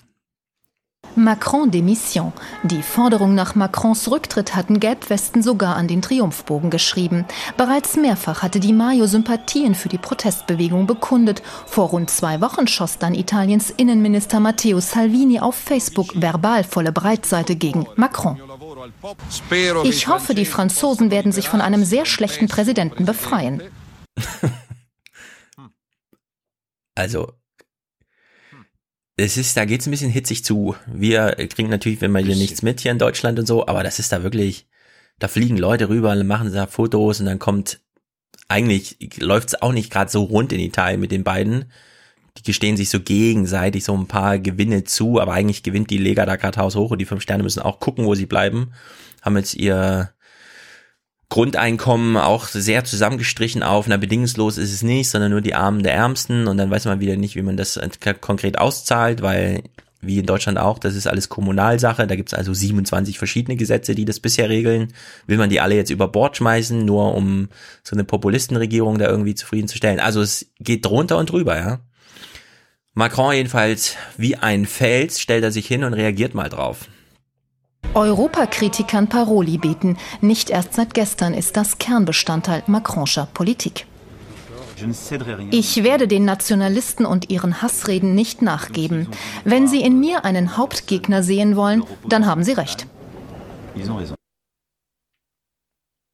Macron 1.16 1.70
Démission. 1.72 2.32
Die 2.64 2.82
Forderung 2.82 3.36
nach 3.36 3.56
Macrons 3.56 4.10
Rücktritt 4.10 4.56
hatten 4.56 4.80
Gelbwesten 4.80 5.44
sogar 5.44 5.76
an 5.76 5.88
den 5.88 6.02
Triumphbogen 6.02 6.70
geschrieben. 6.70 7.26
Bereits 7.58 7.96
mehrfach 7.96 8.42
hatte 8.42 8.60
Di 8.60 8.74
Maio 8.74 9.06
Sympathien 9.06 9.76
für 9.76 9.90
die 9.90 9.98
Protestbewegung 9.98 10.88
bekundet. 10.88 11.42
Vor 11.66 11.90
rund 11.90 12.10
zwei 12.10 12.42
Wochen 12.42 12.68
schoss 12.68 12.98
dann 12.98 13.14
Italiens 13.14 13.70
Innenminister 13.70 14.40
Matteo 14.40 14.80
Salvini 14.80 15.40
auf 15.40 15.56
Facebook 15.56 16.22
verbal 16.22 16.64
volle 16.64 16.92
Breitseite 16.92 17.56
gegen 17.56 17.88
Macron. 17.96 18.40
Ich 19.84 20.08
hoffe, 20.08 20.34
die 20.34 20.46
Franzosen 20.46 21.12
werden 21.12 21.32
sich 21.32 21.50
von 21.50 21.62
einem 21.62 21.84
sehr 21.84 22.06
schlechten 22.06 22.48
Präsidenten 22.48 23.06
befreien. 23.06 23.62
Also, 26.96 27.32
es 29.20 29.38
ist, 29.38 29.58
da 29.58 29.66
geht's 29.66 29.86
ein 29.88 29.92
bisschen 29.92 30.12
hitzig 30.12 30.44
zu. 30.44 30.76
Wir 30.88 31.36
kriegen 31.50 31.70
natürlich, 31.70 32.02
wenn 32.02 32.12
man 32.12 32.26
hier 32.26 32.36
nichts 32.36 32.62
mit 32.62 32.80
hier 32.80 32.92
in 32.92 33.00
Deutschland 33.00 33.40
und 33.40 33.46
so, 33.46 33.68
aber 33.68 33.84
das 33.84 34.00
ist 34.00 34.12
da 34.12 34.24
wirklich, 34.24 34.68
da 35.20 35.28
fliegen 35.28 35.58
Leute 35.58 35.90
rüber, 35.90 36.16
machen 36.24 36.52
da 36.54 36.68
Fotos 36.68 37.20
und 37.20 37.26
dann 37.26 37.40
kommt, 37.40 37.82
eigentlich 38.48 38.98
läuft's 39.20 39.62
auch 39.62 39.74
nicht 39.74 39.92
gerade 39.92 40.10
so 40.10 40.24
rund 40.24 40.52
in 40.54 40.60
Italien 40.60 41.00
mit 41.00 41.12
den 41.12 41.24
beiden. 41.24 41.72
Die 42.38 42.44
gestehen 42.44 42.78
sich 42.78 42.90
so 42.90 43.00
gegenseitig 43.00 43.84
so 43.84 43.96
ein 43.96 44.08
paar 44.08 44.40
Gewinne 44.40 44.86
zu, 44.86 45.20
aber 45.20 45.34
eigentlich 45.34 45.64
gewinnt 45.64 45.90
die 45.90 45.98
Lega 45.98 46.26
da 46.26 46.36
gerade 46.36 46.60
Haus 46.60 46.76
hoch 46.76 46.92
und 46.92 47.00
die 47.00 47.06
fünf 47.06 47.22
Sterne 47.22 47.44
müssen 47.44 47.62
auch 47.62 47.80
gucken, 47.80 48.06
wo 48.06 48.16
sie 48.16 48.26
bleiben. 48.26 48.72
Haben 49.22 49.38
jetzt 49.38 49.56
ihr 49.56 50.12
Grundeinkommen 51.30 52.18
auch 52.18 52.48
sehr 52.48 52.84
zusammengestrichen 52.84 53.62
auf, 53.62 53.88
na 53.88 53.98
bedingungslos 53.98 54.58
ist 54.58 54.74
es 54.74 54.82
nicht, 54.82 55.10
sondern 55.10 55.32
nur 55.32 55.42
die 55.42 55.54
Armen 55.54 55.84
der 55.84 55.94
Ärmsten 55.94 56.48
und 56.48 56.58
dann 56.58 56.72
weiß 56.72 56.86
man 56.86 57.00
wieder 57.00 57.18
nicht, 57.18 57.36
wie 57.36 57.44
man 57.44 57.56
das 57.56 57.80
konkret 58.20 58.58
auszahlt, 58.58 59.22
weil 59.22 59.64
wie 60.02 60.20
in 60.20 60.26
Deutschland 60.26 60.58
auch, 60.58 60.80
das 60.80 60.96
ist 60.96 61.08
alles 61.08 61.30
Kommunalsache, 61.30 62.08
da 62.08 62.16
gibt 62.16 62.30
es 62.30 62.34
also 62.34 62.54
27 62.54 63.18
verschiedene 63.18 63.58
Gesetze, 63.58 63.96
die 63.96 64.06
das 64.06 64.20
bisher 64.20 64.50
regeln. 64.50 64.94
Will 65.28 65.38
man 65.38 65.50
die 65.50 65.60
alle 65.60 65.76
jetzt 65.76 65.90
über 65.90 66.08
Bord 66.08 66.38
schmeißen, 66.38 66.86
nur 66.86 67.14
um 67.16 67.50
so 67.84 67.96
eine 67.96 68.06
Populistenregierung 68.06 68.98
da 68.98 69.08
irgendwie 69.08 69.36
zufriedenzustellen? 69.36 70.00
Also 70.00 70.22
es 70.22 70.52
geht 70.60 70.86
drunter 70.86 71.18
und 71.18 71.30
drüber, 71.30 71.58
ja. 71.58 71.80
Macron 72.94 73.34
jedenfalls 73.34 73.96
wie 74.18 74.36
ein 74.36 74.66
Fels 74.66 75.20
stellt 75.20 75.44
er 75.44 75.52
sich 75.52 75.68
hin 75.68 75.84
und 75.84 75.94
reagiert 75.94 76.34
mal 76.34 76.50
drauf. 76.50 76.88
Europakritikern 77.94 79.10
Paroli 79.10 79.58
bieten. 79.58 79.98
Nicht 80.22 80.50
erst 80.50 80.74
seit 80.74 80.94
gestern 80.94 81.34
ist 81.34 81.58
das 81.58 81.78
Kernbestandteil 81.78 82.64
Macronscher 82.68 83.28
Politik. 83.34 83.86
Ich 85.52 85.84
werde 85.84 86.08
den 86.08 86.24
Nationalisten 86.24 87.06
und 87.06 87.30
ihren 87.30 87.62
Hassreden 87.62 88.16
nicht 88.16 88.42
nachgeben. 88.42 89.08
Wenn 89.44 89.68
sie 89.68 89.82
in 89.82 90.00
mir 90.00 90.24
einen 90.24 90.56
Hauptgegner 90.56 91.24
sehen 91.24 91.56
wollen, 91.56 91.84
dann 92.08 92.26
haben 92.26 92.44
sie 92.44 92.54
recht. 92.54 92.88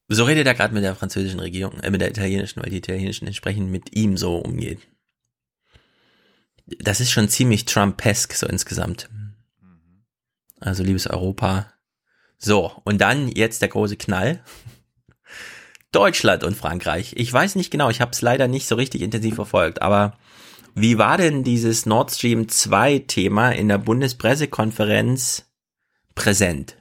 So 0.07 0.23
redet 0.23 0.47
er 0.47 0.53
gerade 0.53 0.73
mit 0.73 0.83
der 0.83 0.95
französischen 0.95 1.39
Regierung, 1.39 1.79
äh, 1.79 1.89
mit 1.89 1.99
der 1.99 2.09
italienischen, 2.09 2.61
weil 2.61 2.69
die 2.69 2.77
italienischen 2.77 3.25
entsprechend 3.27 3.71
mit 3.71 3.95
ihm 3.95 4.17
so 4.17 4.37
umgeht. 4.37 4.79
Das 6.79 6.99
ist 6.99 7.11
schon 7.11 7.27
ziemlich 7.27 7.65
Trumpesk 7.65 8.33
so 8.33 8.47
insgesamt. 8.47 9.09
Also 10.59 10.83
liebes 10.83 11.07
Europa. 11.07 11.67
So, 12.37 12.71
und 12.83 12.99
dann 13.01 13.27
jetzt 13.27 13.61
der 13.61 13.69
große 13.69 13.97
Knall. 13.97 14.43
Deutschland 15.91 16.43
und 16.43 16.57
Frankreich. 16.57 17.13
Ich 17.15 17.31
weiß 17.31 17.55
nicht 17.55 17.71
genau, 17.71 17.89
ich 17.89 18.01
habe 18.01 18.11
es 18.11 18.21
leider 18.21 18.47
nicht 18.47 18.67
so 18.67 18.75
richtig 18.75 19.01
intensiv 19.01 19.35
verfolgt, 19.35 19.81
aber 19.81 20.17
wie 20.73 20.97
war 20.97 21.17
denn 21.17 21.43
dieses 21.43 21.85
Nord 21.85 22.11
Stream 22.11 22.49
2 22.49 22.99
Thema 23.07 23.51
in 23.51 23.69
der 23.69 23.77
Bundespressekonferenz 23.77 25.45
präsent? 26.13 26.75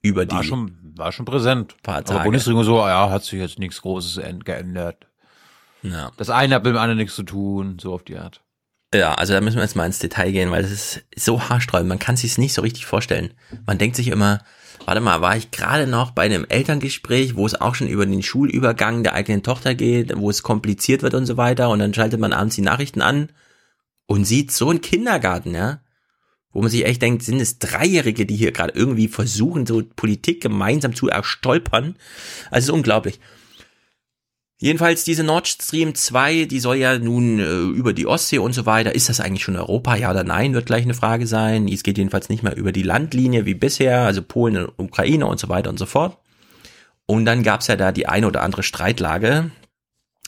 Über 0.00 0.24
die 0.24 0.34
war 0.34 0.44
schon, 0.44 0.94
war 0.96 1.12
schon 1.12 1.26
präsent. 1.26 1.76
Paar 1.82 2.04
Tage. 2.04 2.20
Aber 2.20 2.24
Bundesregierung 2.24 2.64
so, 2.64 2.78
ja, 2.78 3.10
hat 3.10 3.22
sich 3.22 3.38
jetzt 3.38 3.58
nichts 3.58 3.82
Großes 3.82 4.20
geändert. 4.44 5.06
Ja. 5.82 6.10
Das 6.16 6.30
eine 6.30 6.54
hat 6.54 6.64
mit 6.64 6.72
dem 6.72 6.78
anderen 6.78 6.98
nichts 6.98 7.14
zu 7.14 7.22
tun, 7.22 7.78
so 7.78 7.92
auf 7.92 8.02
die 8.02 8.16
Art. 8.16 8.42
Ja, 8.94 9.14
also 9.14 9.32
da 9.32 9.40
müssen 9.40 9.56
wir 9.56 9.62
jetzt 9.62 9.76
mal 9.76 9.86
ins 9.86 10.00
Detail 10.00 10.32
gehen, 10.32 10.50
weil 10.50 10.62
das 10.62 10.70
ist 10.70 11.04
so 11.16 11.48
haarsträubend. 11.48 11.88
Man 11.88 11.98
kann 11.98 12.16
sich 12.16 12.32
es 12.32 12.38
nicht 12.38 12.52
so 12.52 12.60
richtig 12.62 12.84
vorstellen. 12.84 13.32
Man 13.66 13.78
denkt 13.78 13.96
sich 13.96 14.08
immer, 14.08 14.44
warte 14.84 15.00
mal, 15.00 15.22
war 15.22 15.36
ich 15.36 15.50
gerade 15.50 15.86
noch 15.86 16.10
bei 16.10 16.22
einem 16.22 16.44
Elterngespräch, 16.46 17.34
wo 17.34 17.46
es 17.46 17.58
auch 17.58 17.74
schon 17.74 17.88
über 17.88 18.04
den 18.04 18.22
Schulübergang 18.22 19.02
der 19.02 19.14
eigenen 19.14 19.42
Tochter 19.42 19.74
geht, 19.74 20.16
wo 20.16 20.28
es 20.28 20.42
kompliziert 20.42 21.02
wird 21.02 21.14
und 21.14 21.26
so 21.26 21.36
weiter 21.36 21.70
und 21.70 21.78
dann 21.78 21.94
schaltet 21.94 22.20
man 22.20 22.34
abends 22.34 22.56
die 22.56 22.62
Nachrichten 22.62 23.00
an 23.00 23.30
und 24.06 24.24
sieht 24.24 24.52
so 24.52 24.68
einen 24.68 24.82
Kindergarten, 24.82 25.54
ja, 25.54 25.80
wo 26.52 26.60
man 26.60 26.70
sich 26.70 26.84
echt 26.84 27.00
denkt, 27.00 27.22
sind 27.22 27.40
es 27.40 27.58
Dreijährige, 27.58 28.26
die 28.26 28.36
hier 28.36 28.52
gerade 28.52 28.74
irgendwie 28.74 29.08
versuchen, 29.08 29.64
so 29.64 29.82
Politik 29.96 30.42
gemeinsam 30.42 30.94
zu 30.94 31.08
erstolpern. 31.08 31.96
Also 32.50 32.58
es 32.58 32.64
ist 32.64 32.70
unglaublich. 32.70 33.20
Jedenfalls 34.62 35.02
diese 35.02 35.24
Nord 35.24 35.48
Stream 35.48 35.96
2, 35.96 36.44
die 36.44 36.60
soll 36.60 36.76
ja 36.76 36.96
nun 36.96 37.40
äh, 37.40 37.42
über 37.76 37.92
die 37.92 38.06
Ostsee 38.06 38.38
und 38.38 38.52
so 38.52 38.64
weiter. 38.64 38.94
Ist 38.94 39.08
das 39.08 39.18
eigentlich 39.18 39.42
schon 39.42 39.56
Europa? 39.56 39.96
Ja 39.96 40.12
oder 40.12 40.22
nein, 40.22 40.54
wird 40.54 40.66
gleich 40.66 40.84
eine 40.84 40.94
Frage 40.94 41.26
sein. 41.26 41.66
Es 41.66 41.82
geht 41.82 41.98
jedenfalls 41.98 42.28
nicht 42.28 42.44
mehr 42.44 42.56
über 42.56 42.70
die 42.70 42.84
Landlinie 42.84 43.44
wie 43.44 43.54
bisher, 43.54 44.02
also 44.02 44.22
Polen 44.22 44.66
und 44.66 44.72
Ukraine 44.78 45.26
und 45.26 45.40
so 45.40 45.48
weiter 45.48 45.68
und 45.68 45.80
so 45.80 45.86
fort. 45.86 46.16
Und 47.06 47.24
dann 47.24 47.42
gab's 47.42 47.66
ja 47.66 47.74
da 47.74 47.90
die 47.90 48.06
eine 48.06 48.28
oder 48.28 48.42
andere 48.42 48.62
Streitlage 48.62 49.50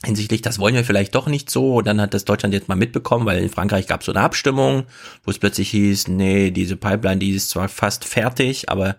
hinsichtlich, 0.05 0.43
das 0.43 0.59
wollen 0.59 0.75
wir 0.75 0.85
vielleicht 0.85 1.15
doch 1.15 1.29
nicht 1.29 1.49
so. 1.49 1.77
Und 1.77 1.87
dann 1.87 2.01
hat 2.01 2.13
das 2.13 2.25
Deutschland 2.25 2.55
jetzt 2.55 2.69
mal 2.69 2.75
mitbekommen, 2.75 3.27
weil 3.27 3.41
in 3.41 3.51
Frankreich 3.51 3.87
gab's 3.87 4.07
so 4.07 4.13
eine 4.13 4.23
Abstimmung, 4.23 4.87
wo 5.23 5.31
es 5.31 5.39
plötzlich 5.39 5.71
hieß, 5.71 6.09
nee, 6.09 6.51
diese 6.51 6.75
Pipeline, 6.75 7.19
die 7.19 7.31
ist 7.31 7.51
zwar 7.51 7.69
fast 7.69 8.05
fertig, 8.05 8.69
aber 8.69 8.97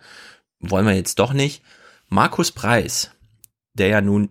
wollen 0.62 0.86
wir 0.86 0.96
jetzt 0.96 1.20
doch 1.20 1.34
nicht. 1.34 1.62
Markus 2.08 2.54
Preis, 2.54 3.12
der 3.74 3.90
ja 3.90 4.00
nun 4.00 4.30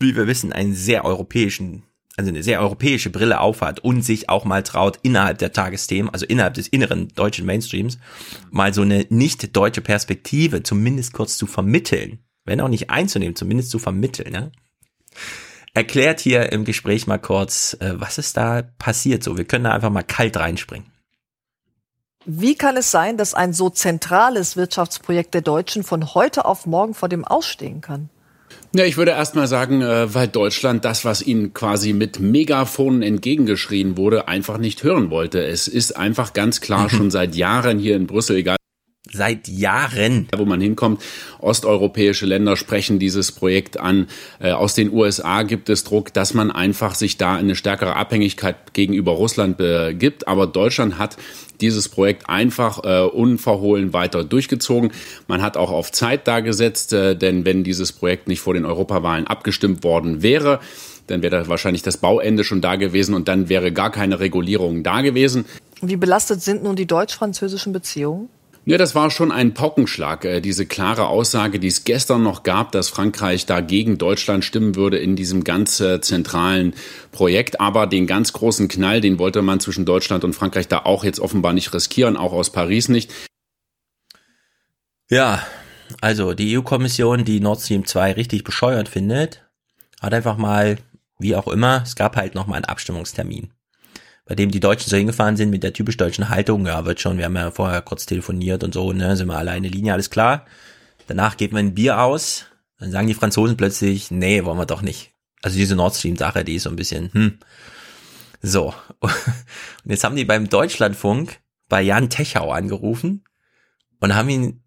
wie 0.00 0.16
wir 0.16 0.26
wissen, 0.26 0.52
einen 0.52 0.74
sehr 0.74 1.04
europäischen, 1.04 1.84
also 2.16 2.30
eine 2.30 2.42
sehr 2.42 2.60
europäische 2.60 3.10
Brille 3.10 3.40
aufhat 3.40 3.80
und 3.80 4.02
sich 4.02 4.28
auch 4.28 4.44
mal 4.44 4.62
traut, 4.62 4.98
innerhalb 5.02 5.38
der 5.38 5.52
Tagesthemen, 5.52 6.12
also 6.12 6.26
innerhalb 6.26 6.54
des 6.54 6.68
inneren 6.68 7.08
deutschen 7.08 7.46
Mainstreams, 7.46 7.98
mal 8.50 8.74
so 8.74 8.82
eine 8.82 9.06
nicht 9.10 9.56
deutsche 9.56 9.80
Perspektive 9.80 10.62
zumindest 10.62 11.12
kurz 11.12 11.36
zu 11.36 11.46
vermitteln, 11.46 12.18
wenn 12.44 12.60
auch 12.60 12.68
nicht 12.68 12.90
einzunehmen, 12.90 13.36
zumindest 13.36 13.70
zu 13.70 13.78
vermitteln, 13.78 14.32
ne? 14.32 14.50
erklärt 15.74 16.20
hier 16.20 16.50
im 16.52 16.64
Gespräch 16.64 17.06
mal 17.06 17.18
kurz, 17.18 17.76
äh, 17.80 17.94
was 17.94 18.18
ist 18.18 18.36
da 18.36 18.62
passiert 18.62 19.22
so. 19.22 19.36
Wir 19.36 19.44
können 19.44 19.64
da 19.64 19.72
einfach 19.72 19.90
mal 19.90 20.02
kalt 20.02 20.36
reinspringen. 20.36 20.90
Wie 22.26 22.54
kann 22.54 22.76
es 22.76 22.90
sein, 22.90 23.16
dass 23.16 23.34
ein 23.34 23.52
so 23.52 23.70
zentrales 23.70 24.56
Wirtschaftsprojekt 24.56 25.32
der 25.32 25.40
Deutschen 25.40 25.84
von 25.84 26.14
heute 26.14 26.44
auf 26.44 26.66
morgen 26.66 26.94
vor 26.94 27.08
dem 27.08 27.24
Ausstehen 27.24 27.80
kann? 27.80 28.10
Ja, 28.72 28.84
ich 28.84 28.96
würde 28.96 29.10
erst 29.10 29.34
mal 29.34 29.48
sagen, 29.48 29.82
äh, 29.82 30.14
weil 30.14 30.28
Deutschland 30.28 30.84
das, 30.84 31.04
was 31.04 31.22
ihnen 31.22 31.52
quasi 31.52 31.92
mit 31.92 32.20
Megafonen 32.20 33.02
entgegengeschrien 33.02 33.96
wurde, 33.96 34.28
einfach 34.28 34.58
nicht 34.58 34.84
hören 34.84 35.10
wollte. 35.10 35.44
Es 35.44 35.66
ist 35.66 35.96
einfach 35.96 36.34
ganz 36.34 36.60
klar 36.60 36.88
schon 36.88 37.10
seit 37.10 37.34
Jahren 37.34 37.80
hier 37.80 37.96
in 37.96 38.06
Brüssel, 38.06 38.36
egal 38.36 38.59
seit 39.12 39.48
Jahren. 39.48 40.28
Wo 40.36 40.44
man 40.44 40.60
hinkommt, 40.60 41.02
osteuropäische 41.38 42.26
Länder 42.26 42.56
sprechen 42.56 42.98
dieses 42.98 43.32
Projekt 43.32 43.78
an. 43.78 44.06
Äh, 44.38 44.52
aus 44.52 44.74
den 44.74 44.92
USA 44.92 45.42
gibt 45.42 45.68
es 45.68 45.84
Druck, 45.84 46.12
dass 46.12 46.34
man 46.34 46.50
einfach 46.50 46.94
sich 46.94 47.16
da 47.16 47.34
eine 47.34 47.54
stärkere 47.54 47.96
Abhängigkeit 47.96 48.72
gegenüber 48.72 49.12
Russland 49.12 49.56
begibt. 49.56 50.28
Aber 50.28 50.46
Deutschland 50.46 50.98
hat 50.98 51.16
dieses 51.60 51.88
Projekt 51.88 52.28
einfach 52.28 52.82
äh, 52.84 53.02
unverhohlen 53.02 53.92
weiter 53.92 54.24
durchgezogen. 54.24 54.92
Man 55.28 55.42
hat 55.42 55.56
auch 55.56 55.70
auf 55.70 55.92
Zeit 55.92 56.26
da 56.26 56.40
gesetzt, 56.40 56.92
äh, 56.92 57.16
denn 57.16 57.44
wenn 57.44 57.64
dieses 57.64 57.92
Projekt 57.92 58.28
nicht 58.28 58.40
vor 58.40 58.54
den 58.54 58.64
Europawahlen 58.64 59.26
abgestimmt 59.26 59.84
worden 59.84 60.22
wäre, 60.22 60.60
dann 61.06 61.22
wäre 61.22 61.42
da 61.42 61.48
wahrscheinlich 61.48 61.82
das 61.82 61.96
Bauende 61.96 62.44
schon 62.44 62.60
da 62.60 62.76
gewesen 62.76 63.14
und 63.14 63.28
dann 63.28 63.48
wäre 63.48 63.72
gar 63.72 63.90
keine 63.90 64.20
Regulierung 64.20 64.82
da 64.82 65.02
gewesen. 65.02 65.44
Wie 65.82 65.96
belastet 65.96 66.42
sind 66.42 66.62
nun 66.62 66.76
die 66.76 66.86
deutsch-französischen 66.86 67.72
Beziehungen? 67.72 68.28
Ja, 68.70 68.78
das 68.78 68.94
war 68.94 69.10
schon 69.10 69.32
ein 69.32 69.52
Paukenschlag, 69.52 70.24
äh, 70.24 70.40
diese 70.40 70.64
klare 70.64 71.08
Aussage, 71.08 71.58
die 71.58 71.66
es 71.66 71.82
gestern 71.82 72.22
noch 72.22 72.44
gab, 72.44 72.70
dass 72.70 72.88
Frankreich 72.88 73.44
da 73.44 73.60
gegen 73.60 73.98
Deutschland 73.98 74.44
stimmen 74.44 74.76
würde 74.76 74.96
in 74.96 75.16
diesem 75.16 75.42
ganz 75.42 75.80
äh, 75.80 76.00
zentralen 76.00 76.74
Projekt. 77.10 77.60
Aber 77.60 77.88
den 77.88 78.06
ganz 78.06 78.32
großen 78.32 78.68
Knall, 78.68 79.00
den 79.00 79.18
wollte 79.18 79.42
man 79.42 79.58
zwischen 79.58 79.86
Deutschland 79.86 80.22
und 80.22 80.34
Frankreich 80.34 80.68
da 80.68 80.82
auch 80.84 81.02
jetzt 81.02 81.18
offenbar 81.18 81.52
nicht 81.52 81.74
riskieren, 81.74 82.16
auch 82.16 82.32
aus 82.32 82.52
Paris 82.52 82.88
nicht. 82.88 83.12
Ja, 85.10 85.44
also 86.00 86.34
die 86.34 86.56
EU-Kommission, 86.56 87.24
die 87.24 87.40
Nord 87.40 87.62
Stream 87.62 87.84
2 87.84 88.12
richtig 88.12 88.44
bescheuert 88.44 88.88
findet, 88.88 89.42
hat 90.00 90.14
einfach 90.14 90.36
mal, 90.36 90.78
wie 91.18 91.34
auch 91.34 91.48
immer, 91.48 91.82
es 91.84 91.96
gab 91.96 92.14
halt 92.14 92.36
nochmal 92.36 92.58
einen 92.58 92.66
Abstimmungstermin 92.66 93.50
bei 94.30 94.36
dem 94.36 94.52
die 94.52 94.60
Deutschen 94.60 94.88
so 94.88 94.96
hingefahren 94.96 95.36
sind 95.36 95.50
mit 95.50 95.64
der 95.64 95.72
typisch 95.72 95.96
deutschen 95.96 96.28
Haltung, 96.28 96.64
ja, 96.64 96.84
wird 96.84 97.00
schon, 97.00 97.18
wir 97.18 97.24
haben 97.24 97.34
ja 97.34 97.50
vorher 97.50 97.82
kurz 97.82 98.06
telefoniert 98.06 98.62
und 98.62 98.72
so, 98.72 98.92
ne, 98.92 99.16
sind 99.16 99.26
wir 99.26 99.36
alleine 99.36 99.66
Linie, 99.66 99.92
alles 99.92 100.08
klar. 100.08 100.46
Danach 101.08 101.36
geht 101.36 101.50
man 101.50 101.66
ein 101.66 101.74
Bier 101.74 102.00
aus, 102.00 102.44
dann 102.78 102.92
sagen 102.92 103.08
die 103.08 103.14
Franzosen 103.14 103.56
plötzlich, 103.56 104.12
nee, 104.12 104.44
wollen 104.44 104.56
wir 104.56 104.66
doch 104.66 104.82
nicht. 104.82 105.14
Also 105.42 105.56
diese 105.56 105.74
Nord 105.74 105.96
Stream 105.96 106.16
Sache, 106.16 106.44
die 106.44 106.54
ist 106.54 106.62
so 106.62 106.70
ein 106.70 106.76
bisschen, 106.76 107.12
hm. 107.12 107.38
So. 108.40 108.72
Und 109.00 109.10
jetzt 109.86 110.04
haben 110.04 110.14
die 110.14 110.24
beim 110.24 110.48
Deutschlandfunk 110.48 111.40
bei 111.68 111.82
Jan 111.82 112.08
Techau 112.08 112.52
angerufen 112.52 113.24
und 113.98 114.14
haben 114.14 114.28
ihn, 114.28 114.62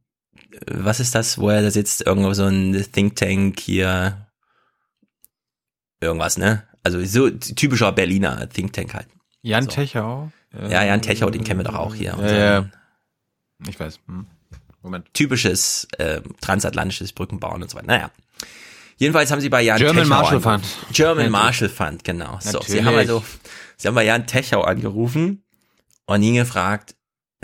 was 0.69 0.99
ist 0.99 1.15
das, 1.15 1.37
wo 1.37 1.49
er 1.49 1.61
da 1.61 1.71
sitzt, 1.71 2.05
irgendwo 2.05 2.33
so 2.33 2.47
ein 2.47 2.85
Think 2.91 3.15
Tank 3.15 3.61
hier, 3.61 4.27
irgendwas, 6.01 6.37
ne? 6.37 6.67
Also 6.83 7.01
so 7.05 7.29
typischer 7.29 7.93
Berliner 7.93 8.49
Think 8.49 8.73
Tank 8.73 8.93
halt. 8.93 9.07
Jan 9.43 9.65
so. 9.65 9.71
Techau? 9.71 10.31
Ja, 10.69 10.83
Jan 10.83 11.01
Techau, 11.01 11.29
den 11.29 11.43
kennen 11.43 11.59
wir 11.59 11.65
doch 11.65 11.75
auch 11.75 11.93
hier. 11.93 12.17
Ja, 12.19 12.31
ja. 12.31 12.65
Ich 13.67 13.79
weiß. 13.79 13.99
Hm. 14.07 14.25
Moment. 14.81 15.13
Typisches 15.13 15.87
äh, 15.97 16.21
transatlantisches 16.41 17.13
Brückenbauen 17.13 17.61
und 17.61 17.69
so 17.69 17.77
weiter. 17.77 17.87
Naja. 17.87 18.11
Jedenfalls 18.97 19.31
haben 19.31 19.41
sie 19.41 19.49
bei 19.49 19.61
Jan 19.61 19.77
German 19.77 20.03
Techau 20.03 20.09
Marshall 20.09 20.41
Fund. 20.41 20.65
German 20.91 21.31
Marshall 21.31 21.69
Fund, 21.69 22.03
genau. 22.03 22.39
So, 22.41 22.61
sie 22.61 22.83
haben 22.83 22.95
also 22.95 23.23
Sie 23.77 23.87
haben 23.87 23.95
bei 23.95 24.05
Jan 24.05 24.27
Techau 24.27 24.61
angerufen 24.61 25.43
und 26.05 26.23
ihn 26.23 26.35
gefragt, 26.35 26.95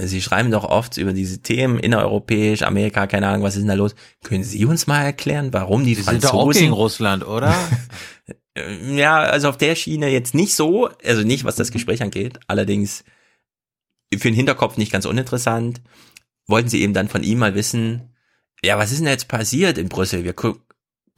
Sie 0.08 0.22
schreiben 0.22 0.52
doch 0.52 0.64
oft 0.64 0.98
über 0.98 1.14
diese 1.14 1.42
Themen 1.42 1.80
innereuropäisch, 1.80 2.62
Amerika, 2.64 3.08
keine 3.08 3.28
Ahnung, 3.28 3.44
was 3.44 3.56
ist 3.56 3.62
denn 3.62 3.70
da 3.70 3.74
los? 3.74 3.96
Können 4.24 4.44
Sie 4.44 4.66
uns 4.66 4.88
mal 4.88 5.04
erklären, 5.04 5.52
warum 5.52 5.84
die 5.84 5.96
Die 5.96 6.02
Franzosen... 6.02 6.22
sind 6.22 6.34
doch 6.34 6.40
auch 6.40 6.52
gegen 6.52 6.74
Russland, 6.74 7.28
oder? 7.28 7.56
Ja, 8.94 9.20
also 9.20 9.48
auf 9.48 9.58
der 9.58 9.76
Schiene 9.76 10.10
jetzt 10.10 10.34
nicht 10.34 10.54
so, 10.54 10.90
also 11.06 11.22
nicht, 11.22 11.46
was 11.46 11.56
das 11.56 11.72
Gespräch 11.72 12.02
angeht, 12.02 12.40
allerdings 12.48 13.06
für 14.12 14.28
den 14.30 14.34
Hinterkopf 14.34 14.76
nicht 14.76 14.92
ganz 14.92 15.06
uninteressant, 15.06 15.82
wollten 16.46 16.68
sie 16.68 16.82
eben 16.82 16.94
dann 16.94 17.08
von 17.08 17.24
ihm 17.24 17.38
mal 17.38 17.56
wissen, 17.56 18.10
ja, 18.64 18.78
was 18.78 18.92
ist 18.92 19.00
denn 19.00 19.08
jetzt 19.08 19.28
passiert 19.28 19.78
in 19.78 19.88
Brüssel? 19.88 20.24
Wir 20.24 20.34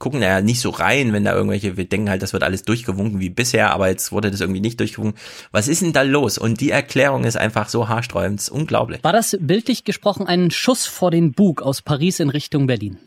gucken 0.02 0.20
da 0.20 0.26
ja 0.26 0.40
nicht 0.40 0.60
so 0.60 0.70
rein, 0.70 1.12
wenn 1.12 1.22
da 1.22 1.32
irgendwelche, 1.32 1.76
wir 1.76 1.84
denken 1.84 2.10
halt, 2.10 2.22
das 2.22 2.32
wird 2.32 2.42
alles 2.42 2.64
durchgewunken 2.64 3.20
wie 3.20 3.30
bisher, 3.30 3.72
aber 3.72 3.88
jetzt 3.88 4.10
wurde 4.10 4.32
das 4.32 4.40
irgendwie 4.40 4.60
nicht 4.60 4.80
durchgewunken. 4.80 5.18
Was 5.52 5.68
ist 5.68 5.80
denn 5.80 5.92
da 5.92 6.02
los? 6.02 6.38
Und 6.38 6.60
die 6.60 6.72
Erklärung 6.72 7.22
ist 7.22 7.36
einfach 7.36 7.68
so 7.68 7.88
haarsträubend, 7.88 8.48
unglaublich. 8.50 9.04
War 9.04 9.12
das 9.12 9.38
bildlich 9.40 9.84
gesprochen 9.84 10.26
ein 10.26 10.50
Schuss 10.50 10.86
vor 10.86 11.12
den 11.12 11.30
Bug 11.30 11.62
aus 11.62 11.82
Paris 11.82 12.18
in 12.18 12.30
Richtung 12.30 12.66
Berlin? 12.66 12.98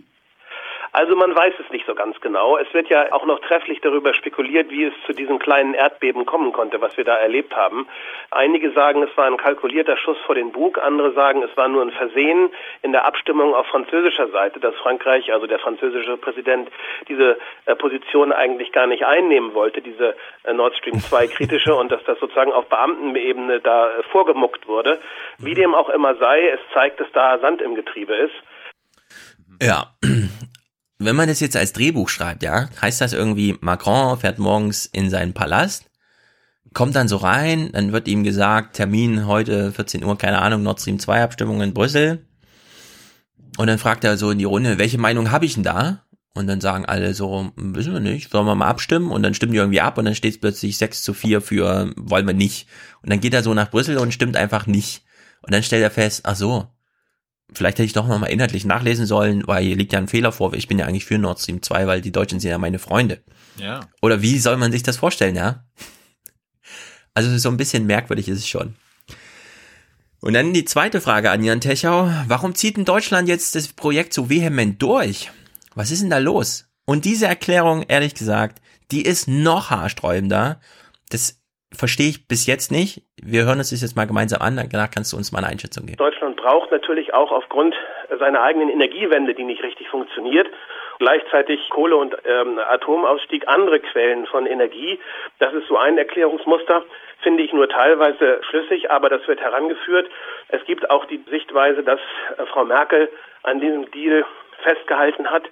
Also 0.96 1.14
man 1.14 1.36
weiß 1.36 1.56
es 1.60 1.70
nicht 1.72 1.86
so 1.86 1.94
ganz 1.94 2.22
genau. 2.22 2.58
Es 2.58 2.74
wird 2.74 2.88
ja 2.88 3.12
auch 3.12 3.26
noch 3.26 3.42
trefflich 3.42 3.82
darüber 3.82 4.14
spekuliert, 4.14 4.72
wie 4.72 4.86
es 4.86 4.94
zu 5.06 5.12
diesem 5.12 5.40
kleinen 5.40 5.74
Erdbeben 5.74 6.26
kommen 6.26 6.54
konnte, 6.54 6.80
was 6.80 6.96
wir 6.96 7.04
da 7.04 7.16
erlebt 7.16 7.54
haben. 7.54 7.86
Einige 8.32 8.72
sagen, 8.72 9.04
es 9.04 9.10
war 9.18 9.26
ein 9.26 9.36
kalkulierter 9.36 9.98
Schuss 9.98 10.16
vor 10.26 10.36
den 10.36 10.54
Bug, 10.54 10.78
andere 10.78 11.12
sagen, 11.12 11.44
es 11.44 11.58
war 11.58 11.68
nur 11.68 11.82
ein 11.82 11.92
Versehen 11.92 12.50
in 12.82 12.94
der 12.94 13.04
Abstimmung 13.04 13.54
auf 13.54 13.68
französischer 13.68 14.30
Seite, 14.30 14.62
dass 14.62 14.74
Frankreich, 14.76 15.34
also 15.34 15.48
der 15.48 15.60
französische 15.60 16.16
Präsident, 16.16 16.70
diese 17.10 17.40
äh, 17.66 17.76
Position 17.76 18.32
eigentlich 18.32 18.72
gar 18.72 18.88
nicht 18.88 19.06
einnehmen 19.06 19.54
wollte, 19.54 19.82
diese 19.82 20.16
äh, 20.46 20.54
Nord 20.54 20.78
Stream 20.78 21.02
2 21.02 21.28
kritische 21.36 21.76
und 21.76 21.92
dass 21.92 22.06
das 22.06 22.18
sozusagen 22.20 22.54
auf 22.54 22.70
Beamtenebene 22.70 23.60
da 23.60 23.90
äh, 23.90 24.04
vorgemuckt 24.14 24.66
wurde. 24.70 25.02
Wie 25.40 25.56
dem 25.56 25.76
auch 25.76 25.90
immer 25.90 26.16
sei, 26.16 26.48
es 26.48 26.62
zeigt, 26.74 27.02
dass 27.02 27.12
da 27.12 27.38
Sand 27.40 27.62
im 27.62 27.76
Getriebe 27.76 28.16
ist. 28.16 28.36
Ja. 29.62 29.88
Wenn 30.98 31.16
man 31.16 31.28
das 31.28 31.42
jetzt 31.42 31.58
als 31.58 31.74
Drehbuch 31.74 32.08
schreibt, 32.08 32.42
ja, 32.44 32.70
heißt 32.82 33.02
das 33.02 33.14
irgendwie, 33.14 33.58
Macron 33.60 34.18
fährt 34.18 34.40
morgens 34.40 34.86
in 34.86 35.10
seinen 35.10 35.34
Palast, 35.34 35.90
kommt 36.74 36.96
dann 36.96 37.08
so 37.08 37.18
rein, 37.18 37.72
dann 37.74 37.92
wird 37.92 38.08
ihm 38.08 38.24
gesagt, 38.24 38.76
Termin 38.76 39.28
heute 39.28 39.72
14 39.72 40.04
Uhr, 40.04 40.18
keine 40.18 40.42
Ahnung, 40.42 40.64
Nord 40.64 40.80
Stream 40.80 41.00
2 41.00 41.24
Abstimmung 41.24 41.62
in 41.62 41.74
Brüssel. 41.74 42.26
Und 43.58 43.68
dann 43.68 43.78
fragt 43.78 44.04
er 44.04 44.18
so 44.18 44.32
in 44.32 44.38
die 44.38 44.46
Runde, 44.46 44.78
welche 44.78 44.98
Meinung 44.98 45.32
habe 45.32 45.46
ich 45.46 45.56
denn 45.56 45.64
da? 45.64 46.06
Und 46.34 46.48
dann 46.48 46.60
sagen 46.60 46.86
alle 46.86 47.14
so, 47.14 47.54
wissen 47.56 47.94
wir 47.94 48.02
nicht, 48.02 48.30
sollen 48.30 48.46
wir 48.46 48.56
mal 48.56 48.68
abstimmen? 48.68 49.10
Und 49.10 49.24
dann 49.24 49.34
stimmen 49.34 49.54
die 49.54 49.58
irgendwie 49.58 49.80
ab 49.80 49.98
und 49.98 50.04
dann 50.04 50.16
steht 50.16 50.34
es 50.34 50.40
plötzlich 50.40 50.78
6 50.78 51.02
zu 51.02 51.14
4 51.14 51.40
für, 51.40 51.94
wollen 51.96 52.28
wir 52.28 52.34
nicht. 52.34 52.68
Und 53.02 53.10
dann 53.10 53.22
geht 53.22 53.34
er 53.34 53.42
so 53.42 53.54
nach 53.54 53.72
Brüssel 53.72 53.98
und 53.98 54.14
stimmt 54.14 54.36
einfach 54.36 54.68
nicht. 54.68 55.06
Und 55.42 55.54
dann 55.54 55.64
stellt 55.64 55.84
er 55.84 55.92
fest, 55.92 56.22
ach 56.26 56.36
so, 56.36 56.68
vielleicht 57.54 57.78
hätte 57.78 57.86
ich 57.86 57.94
doch 57.94 58.08
nochmal 58.08 58.32
inhaltlich 58.32 58.66
nachlesen 58.66 59.06
sollen, 59.06 59.44
weil 59.46 59.64
hier 59.64 59.76
liegt 59.76 59.94
ja 59.94 60.00
ein 60.00 60.08
Fehler 60.08 60.32
vor. 60.32 60.54
Ich 60.54 60.68
bin 60.68 60.80
ja 60.80 60.86
eigentlich 60.86 61.06
für 61.06 61.18
Nord 61.18 61.40
Stream 61.40 61.62
2, 61.62 61.88
weil 61.88 62.02
die 62.02 62.12
Deutschen 62.12 62.40
sind 62.40 62.52
ja 62.52 62.58
meine 62.58 62.80
Freunde. 62.80 63.22
Ja. 63.58 63.82
Oder 64.02 64.22
wie 64.22 64.40
soll 64.40 64.58
man 64.58 64.72
sich 64.72 64.84
das 64.84 64.98
vorstellen, 64.98 65.36
ja? 65.36 65.64
Also 67.14 67.38
so 67.38 67.50
ein 67.50 67.58
bisschen 67.58 67.86
merkwürdig 67.86 68.28
ist 68.28 68.40
es 68.40 68.48
schon. 68.48 68.76
Und 70.22 70.34
dann 70.34 70.54
die 70.54 70.66
zweite 70.66 71.02
Frage 71.02 71.30
an 71.30 71.44
Jan 71.44 71.62
Techau. 71.62 72.10
Warum 72.28 72.56
zieht 72.56 72.78
denn 72.78 72.86
Deutschland 72.86 73.30
jetzt 73.30 73.56
das 73.56 73.68
Projekt 73.70 74.14
so 74.14 74.30
vehement 74.30 74.82
durch? 74.82 75.32
Was 75.76 75.92
ist 75.92 76.02
denn 76.02 76.10
da 76.10 76.18
los? 76.18 76.68
Und 76.86 77.06
diese 77.06 77.28
Erklärung, 77.28 77.84
ehrlich 77.88 78.16
gesagt, 78.16 78.62
die 78.92 79.04
ist 79.04 79.28
noch 79.28 79.70
haarsträubender. 79.70 80.60
Das 81.10 81.42
verstehe 81.72 82.10
ich 82.10 82.28
bis 82.28 82.46
jetzt 82.46 82.72
nicht. 82.72 83.04
Wir 83.22 83.46
hören 83.46 83.60
uns 83.60 83.70
das 83.70 83.82
jetzt 83.82 83.96
mal 83.96 84.06
gemeinsam 84.06 84.42
an, 84.42 84.56
danach 84.56 84.92
kannst 84.92 85.14
du 85.14 85.18
uns 85.18 85.32
mal 85.32 85.40
eine 85.40 85.48
Einschätzung 85.48 85.86
geben. 85.86 85.98
Deutschland 85.98 86.35
braucht 86.46 86.72
natürlich 86.72 87.12
auch 87.12 87.32
aufgrund 87.32 87.76
seiner 88.20 88.44
eigenen 88.44 88.70
Energiewende, 88.70 89.34
die 89.34 89.44
nicht 89.44 89.64
richtig 89.64 89.90
funktioniert, 89.90 90.48
gleichzeitig 91.00 91.68
Kohle- 91.72 91.96
und 91.96 92.16
ähm, 92.24 92.60
Atomausstieg, 92.60 93.48
andere 93.48 93.80
Quellen 93.80 94.28
von 94.28 94.46
Energie. 94.46 95.00
Das 95.40 95.56
ist 95.56 95.68
so 95.68 95.76
ein 95.76 95.98
Erklärungsmuster, 95.98 96.84
finde 97.24 97.42
ich 97.42 97.52
nur 97.52 97.68
teilweise 97.68 98.42
schlüssig, 98.44 98.92
aber 98.92 99.10
das 99.10 99.28
wird 99.28 99.42
herangeführt. 99.42 100.08
Es 100.50 100.64
gibt 100.66 100.88
auch 100.92 101.06
die 101.06 101.18
Sichtweise, 101.32 101.82
dass 101.82 102.00
äh, 102.38 102.46
Frau 102.46 102.64
Merkel 102.64 103.10
an 103.42 103.60
diesem 103.60 103.90
Deal 103.90 104.24
festgehalten 104.62 105.32
hat, 105.32 105.46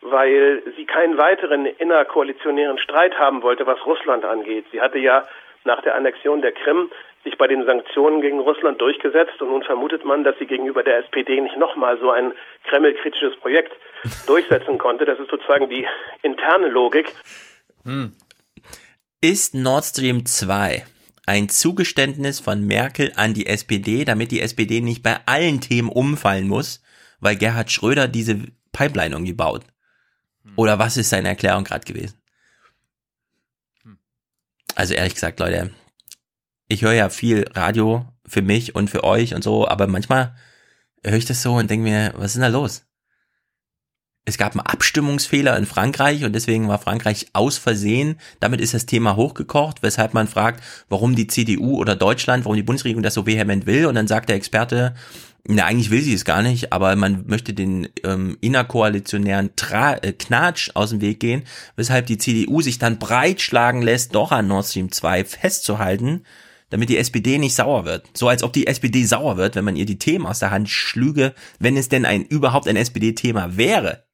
weil 0.00 0.64
sie 0.76 0.84
keinen 0.84 1.16
weiteren 1.16 1.64
innerkoalitionären 1.64 2.78
Streit 2.78 3.16
haben 3.20 3.44
wollte, 3.44 3.68
was 3.68 3.86
Russland 3.86 4.24
angeht. 4.24 4.64
Sie 4.72 4.80
hatte 4.80 4.98
ja 4.98 5.28
nach 5.62 5.80
der 5.82 5.94
Annexion 5.94 6.42
der 6.42 6.52
Krim 6.52 6.90
sich 7.24 7.36
bei 7.36 7.46
den 7.46 7.66
Sanktionen 7.66 8.20
gegen 8.20 8.40
Russland 8.40 8.80
durchgesetzt 8.80 9.40
und 9.40 9.50
nun 9.50 9.62
vermutet 9.62 10.04
man, 10.04 10.24
dass 10.24 10.38
sie 10.38 10.46
gegenüber 10.46 10.82
der 10.82 10.98
SPD 11.04 11.40
nicht 11.40 11.56
nochmal 11.56 11.98
so 11.98 12.10
ein 12.10 12.32
Kreml-kritisches 12.64 13.36
Projekt 13.36 13.72
durchsetzen 14.26 14.78
konnte. 14.78 15.04
Das 15.04 15.18
ist 15.18 15.30
sozusagen 15.30 15.68
die 15.68 15.86
interne 16.22 16.68
Logik. 16.68 17.12
Hm. 17.84 18.12
Ist 19.20 19.54
Nord 19.54 19.84
Stream 19.84 20.24
2 20.24 20.84
ein 21.26 21.48
Zugeständnis 21.48 22.40
von 22.40 22.66
Merkel 22.66 23.12
an 23.16 23.34
die 23.34 23.46
SPD, 23.46 24.04
damit 24.04 24.32
die 24.32 24.40
SPD 24.40 24.80
nicht 24.80 25.02
bei 25.02 25.18
allen 25.26 25.60
Themen 25.60 25.88
umfallen 25.88 26.48
muss, 26.48 26.82
weil 27.20 27.36
Gerhard 27.36 27.70
Schröder 27.70 28.08
diese 28.08 28.36
Pipeline 28.72 29.14
irgendwie 29.14 29.34
baut? 29.34 29.62
Oder 30.56 30.78
was 30.78 30.96
ist 30.96 31.10
seine 31.10 31.28
Erklärung 31.28 31.64
gerade 31.64 31.84
gewesen? 31.84 32.20
Also 34.74 34.94
ehrlich 34.94 35.14
gesagt, 35.14 35.38
Leute, 35.38 35.70
ich 36.70 36.82
höre 36.82 36.92
ja 36.92 37.10
viel 37.10 37.44
Radio 37.54 38.06
für 38.24 38.42
mich 38.42 38.76
und 38.76 38.88
für 38.88 39.02
euch 39.02 39.34
und 39.34 39.42
so, 39.42 39.66
aber 39.66 39.88
manchmal 39.88 40.34
höre 41.04 41.16
ich 41.16 41.24
das 41.24 41.42
so 41.42 41.54
und 41.54 41.68
denke 41.68 41.82
mir, 41.82 42.14
was 42.16 42.26
ist 42.26 42.34
denn 42.34 42.42
da 42.42 42.48
los? 42.48 42.86
Es 44.24 44.38
gab 44.38 44.52
einen 44.52 44.60
Abstimmungsfehler 44.60 45.56
in 45.56 45.66
Frankreich 45.66 46.24
und 46.24 46.32
deswegen 46.32 46.68
war 46.68 46.78
Frankreich 46.78 47.26
aus 47.32 47.58
Versehen. 47.58 48.20
Damit 48.38 48.60
ist 48.60 48.74
das 48.74 48.86
Thema 48.86 49.16
hochgekocht, 49.16 49.82
weshalb 49.82 50.14
man 50.14 50.28
fragt, 50.28 50.62
warum 50.88 51.16
die 51.16 51.26
CDU 51.26 51.78
oder 51.78 51.96
Deutschland, 51.96 52.44
warum 52.44 52.54
die 52.54 52.62
Bundesregierung 52.62 53.02
das 53.02 53.14
so 53.14 53.26
vehement 53.26 53.66
will. 53.66 53.86
Und 53.86 53.96
dann 53.96 54.06
sagt 54.06 54.28
der 54.28 54.36
Experte, 54.36 54.94
na, 55.48 55.64
eigentlich 55.64 55.90
will 55.90 56.02
sie 56.02 56.14
es 56.14 56.26
gar 56.26 56.42
nicht, 56.42 56.72
aber 56.72 56.94
man 56.94 57.24
möchte 57.26 57.54
den 57.54 57.88
ähm, 58.04 58.36
innerkoalitionären 58.40 59.56
Tra 59.56 59.94
äh, 59.94 60.12
Knatsch 60.12 60.70
aus 60.74 60.90
dem 60.90 61.00
Weg 61.00 61.18
gehen, 61.18 61.44
weshalb 61.74 62.06
die 62.06 62.18
CDU 62.18 62.60
sich 62.60 62.78
dann 62.78 62.98
breitschlagen 62.98 63.82
lässt, 63.82 64.14
doch 64.14 64.30
an 64.30 64.46
Nord 64.46 64.66
Stream 64.66 64.92
2 64.92 65.24
festzuhalten, 65.24 66.22
damit 66.70 66.88
die 66.88 66.96
SPD 66.96 67.38
nicht 67.38 67.54
sauer 67.54 67.84
wird. 67.84 68.08
So 68.16 68.28
als 68.28 68.42
ob 68.42 68.52
die 68.52 68.66
SPD 68.66 69.04
sauer 69.04 69.36
wird, 69.36 69.54
wenn 69.56 69.64
man 69.64 69.76
ihr 69.76 69.86
die 69.86 69.98
Themen 69.98 70.26
aus 70.26 70.38
der 70.38 70.50
Hand 70.50 70.68
schlüge, 70.68 71.34
wenn 71.58 71.76
es 71.76 71.88
denn 71.88 72.04
ein 72.04 72.24
überhaupt 72.24 72.66
ein 72.68 72.76
SPD-Thema 72.76 73.56
wäre. 73.56 74.04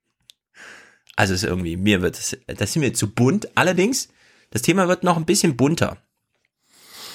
Also 1.15 1.33
es 1.35 1.43
ist 1.43 1.49
irgendwie, 1.49 1.77
mir 1.77 2.03
wird 2.03 2.16
es, 2.19 2.37
das 2.47 2.70
ist 2.70 2.77
mir 2.77 2.93
zu 2.93 3.11
bunt. 3.11 3.49
Allerdings, 3.57 4.09
das 4.51 4.62
Thema 4.62 4.89
wird 4.89 5.03
noch 5.05 5.16
ein 5.16 5.24
bisschen 5.24 5.57
bunter. 5.57 5.97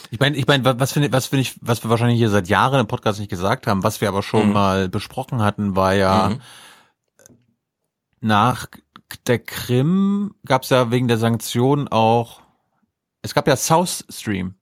Ich 0.10 0.20
meine, 0.20 0.36
ich 0.36 0.46
meine, 0.48 0.66
was 0.80 0.92
finde 0.92 1.12
was 1.14 1.28
finde 1.28 1.42
ich, 1.44 1.56
was 1.62 1.84
wir 1.84 1.90
wahrscheinlich 1.90 2.18
hier 2.18 2.30
seit 2.30 2.50
Jahren 2.50 2.80
im 2.82 2.88
Podcast 2.88 3.20
nicht 3.20 3.30
gesagt 3.30 3.66
haben, 3.68 3.84
was 3.84 4.02
wir 4.02 4.10
aber 4.10 4.24
schon 4.24 4.48
Mhm. 4.48 4.54
mal 4.54 4.90
besprochen 4.90 5.42
hatten, 5.42 5.76
war 5.76 5.94
ja 5.94 6.30
Mhm. 6.30 6.42
nach 8.20 8.68
der 9.28 9.40
Krim 9.40 10.36
gab 10.46 10.64
es 10.64 10.70
ja 10.70 10.92
wegen 10.92 11.08
der 11.08 11.18
Sanktionen 11.18 11.88
auch, 11.88 12.42
es 13.22 13.34
gab 13.34 13.48
ja 13.48 13.56
South 13.56 14.06
Stream, 14.10 14.56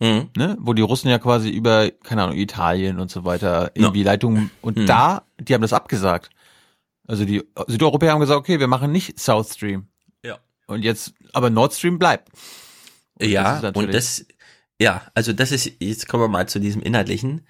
Mhm. 0.00 0.30
ne, 0.36 0.56
wo 0.60 0.74
die 0.74 0.82
Russen 0.82 1.08
ja 1.10 1.18
quasi 1.18 1.50
über, 1.50 1.90
keine 1.90 2.22
Ahnung, 2.22 2.36
Italien 2.36 3.00
und 3.00 3.10
so 3.10 3.24
weiter 3.24 3.72
irgendwie 3.74 4.04
Leitungen 4.04 4.50
und 4.62 4.76
Mhm. 4.76 4.86
da, 4.86 5.24
die 5.40 5.54
haben 5.54 5.62
das 5.62 5.72
abgesagt. 5.72 6.30
Also 7.06 7.24
die 7.24 7.42
Südeuropäer 7.66 8.12
haben 8.12 8.20
gesagt, 8.20 8.38
okay, 8.38 8.60
wir 8.60 8.68
machen 8.68 8.92
nicht 8.92 9.18
South 9.18 9.54
Stream. 9.54 9.88
Ja. 10.24 10.38
Und 10.66 10.84
jetzt, 10.84 11.14
aber 11.32 11.50
Nord 11.50 11.72
Stream 11.74 11.98
bleibt. 11.98 12.28
Und 13.18 13.22
das 13.24 13.30
ja, 13.30 13.58
ist 13.58 13.76
und 13.76 13.92
das, 13.94 14.26
ja, 14.80 15.02
also 15.14 15.32
das 15.32 15.50
ist, 15.50 15.72
jetzt 15.80 16.06
kommen 16.06 16.22
wir 16.22 16.28
mal 16.28 16.48
zu 16.48 16.60
diesem 16.60 16.82
Inhaltlichen. 16.82 17.46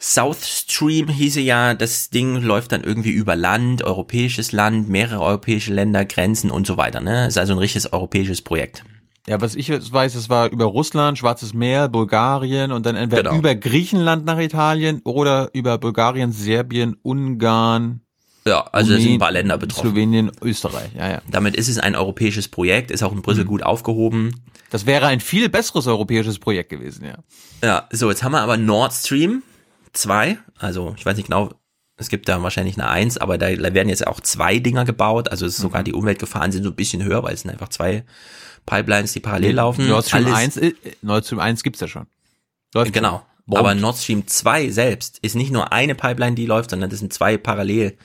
South 0.00 0.44
Stream 0.46 1.08
hieße 1.08 1.40
ja, 1.40 1.74
das 1.74 2.10
Ding 2.10 2.36
läuft 2.42 2.72
dann 2.72 2.82
irgendwie 2.82 3.10
über 3.12 3.36
Land, 3.36 3.84
europäisches 3.84 4.50
Land, 4.50 4.88
mehrere 4.88 5.20
europäische 5.20 5.72
Länder, 5.72 6.04
Grenzen 6.04 6.50
und 6.50 6.66
so 6.66 6.76
weiter, 6.76 7.00
ne? 7.00 7.28
Ist 7.28 7.38
also 7.38 7.52
ein 7.52 7.58
richtiges 7.58 7.92
europäisches 7.92 8.42
Projekt. 8.42 8.84
Ja, 9.28 9.40
was 9.40 9.54
ich 9.54 9.68
jetzt 9.68 9.92
weiß, 9.92 10.16
es 10.16 10.28
war 10.28 10.50
über 10.50 10.64
Russland, 10.64 11.16
Schwarzes 11.18 11.54
Meer, 11.54 11.88
Bulgarien 11.88 12.72
und 12.72 12.84
dann 12.86 12.96
entweder 12.96 13.22
Genau. 13.22 13.36
über 13.38 13.54
Griechenland 13.54 14.24
nach 14.24 14.38
Italien 14.38 15.00
oder 15.04 15.50
über 15.52 15.78
Bulgarien, 15.78 16.32
Serbien, 16.32 16.96
Ungarn. 17.02 18.00
Ja, 18.44 18.62
also 18.72 18.94
es 18.94 19.02
sind 19.02 19.12
ein 19.12 19.18
paar 19.20 19.30
Länder 19.30 19.56
betroffen. 19.58 19.90
Slowenien, 19.90 20.32
Österreich, 20.42 20.90
ja, 20.96 21.08
ja. 21.08 21.22
Damit 21.30 21.54
ist 21.54 21.68
es 21.68 21.78
ein 21.78 21.94
europäisches 21.94 22.48
Projekt, 22.48 22.90
ist 22.90 23.04
auch 23.04 23.12
in 23.12 23.18
Mhm. 23.18 23.22
Brüssel 23.22 23.44
gut 23.44 23.62
aufgehoben. 23.62 24.42
Das 24.70 24.86
wäre 24.86 25.06
ein 25.06 25.20
viel 25.20 25.48
besseres 25.48 25.86
europäisches 25.86 26.40
Projekt 26.40 26.70
gewesen, 26.70 27.04
ja. 27.04 27.18
Ja, 27.62 27.88
so, 27.92 28.10
jetzt 28.10 28.24
haben 28.24 28.32
wir 28.32 28.40
aber 28.40 28.56
Nord 28.56 28.92
Stream 28.92 29.44
2, 29.92 30.38
also 30.58 30.94
ich 30.98 31.06
weiß 31.06 31.16
nicht 31.16 31.26
genau, 31.26 31.50
Es 32.02 32.08
gibt 32.08 32.28
da 32.28 32.42
wahrscheinlich 32.42 32.76
eine 32.76 32.88
Eins, 32.88 33.16
aber 33.16 33.38
da 33.38 33.46
werden 33.48 33.88
jetzt 33.88 34.06
auch 34.06 34.20
zwei 34.20 34.58
Dinger 34.58 34.84
gebaut. 34.84 35.30
Also 35.30 35.46
es 35.46 35.54
ist 35.54 35.60
sogar 35.60 35.82
die 35.82 35.94
Umweltgefahren 35.94 36.52
sind 36.52 36.64
so 36.64 36.70
ein 36.70 36.76
bisschen 36.76 37.02
höher, 37.02 37.22
weil 37.22 37.34
es 37.34 37.42
sind 37.42 37.50
einfach 37.50 37.68
zwei 37.68 38.04
Pipelines, 38.66 39.12
die 39.12 39.20
parallel 39.20 39.54
laufen. 39.54 39.88
Nord 39.88 40.06
Stream 40.06 40.26
Alles- 40.26 40.36
1, 40.36 40.56
äh, 40.58 40.74
Nord 41.02 41.24
Stream 41.24 41.40
1 41.40 41.62
gibt's 41.62 41.80
ja 41.80 41.88
schon. 41.88 42.06
Läuft 42.74 42.92
genau. 42.92 43.22
schon. 43.48 43.56
Aber 43.56 43.74
Nord 43.74 43.98
Stream 43.98 44.26
2 44.26 44.70
selbst 44.70 45.18
ist 45.22 45.34
nicht 45.34 45.50
nur 45.50 45.72
eine 45.72 45.94
Pipeline, 45.94 46.34
die 46.34 46.46
läuft, 46.46 46.70
sondern 46.70 46.90
das 46.90 47.00
sind 47.00 47.12
zwei 47.12 47.36
parallel, 47.36 47.96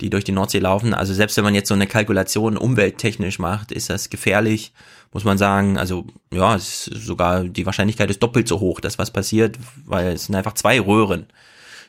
die 0.00 0.10
durch 0.10 0.24
die 0.24 0.32
Nordsee 0.32 0.58
laufen. 0.58 0.94
Also 0.94 1.14
selbst 1.14 1.36
wenn 1.36 1.44
man 1.44 1.54
jetzt 1.54 1.68
so 1.68 1.74
eine 1.74 1.86
Kalkulation 1.86 2.56
umwelttechnisch 2.56 3.38
macht, 3.38 3.72
ist 3.72 3.90
das 3.90 4.10
gefährlich, 4.10 4.72
muss 5.12 5.24
man 5.24 5.38
sagen. 5.38 5.78
Also 5.78 6.06
ja, 6.32 6.56
es 6.56 6.88
ist 6.88 7.06
sogar 7.06 7.44
die 7.44 7.66
Wahrscheinlichkeit 7.66 8.10
ist 8.10 8.22
doppelt 8.22 8.48
so 8.48 8.60
hoch, 8.60 8.80
dass 8.80 8.98
was 8.98 9.10
passiert, 9.10 9.58
weil 9.84 10.14
es 10.14 10.26
sind 10.26 10.34
einfach 10.34 10.54
zwei 10.54 10.80
Röhren, 10.80 11.26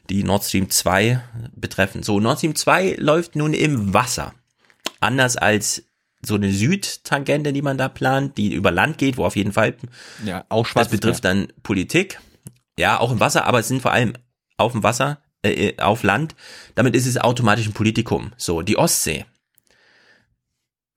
die 0.09 0.23
Nord 0.23 0.43
Stream 0.43 0.69
2 0.69 1.21
betreffen. 1.55 2.03
So, 2.03 2.19
Nord 2.19 2.39
Stream 2.39 2.55
2 2.55 2.95
läuft 2.97 3.35
nun 3.35 3.53
im 3.53 3.93
Wasser. 3.93 4.33
Anders 4.99 5.37
als 5.37 5.83
so 6.23 6.35
eine 6.35 6.51
Südtangente, 6.51 7.53
die 7.53 7.61
man 7.61 7.77
da 7.77 7.89
plant, 7.89 8.37
die 8.37 8.53
über 8.53 8.71
Land 8.71 8.97
geht, 8.97 9.17
wo 9.17 9.25
auf 9.25 9.35
jeden 9.35 9.53
Fall 9.53 9.75
Ja, 10.23 10.45
auch 10.49 10.63
das 10.63 10.71
Schwarzes 10.71 10.91
betrifft 10.91 11.25
dann 11.25 11.47
Politik. 11.63 12.19
Ja, 12.77 12.99
auch 12.99 13.11
im 13.11 13.19
Wasser, 13.19 13.45
aber 13.45 13.59
es 13.59 13.67
sind 13.67 13.81
vor 13.81 13.91
allem 13.91 14.13
auf 14.57 14.73
dem 14.73 14.83
Wasser, 14.83 15.19
äh, 15.43 15.77
auf 15.77 16.03
Land. 16.03 16.35
Damit 16.75 16.95
ist 16.95 17.07
es 17.07 17.17
automatisch 17.17 17.67
ein 17.67 17.73
Politikum. 17.73 18.31
So, 18.37 18.61
die 18.61 18.77
Ostsee. 18.77 19.25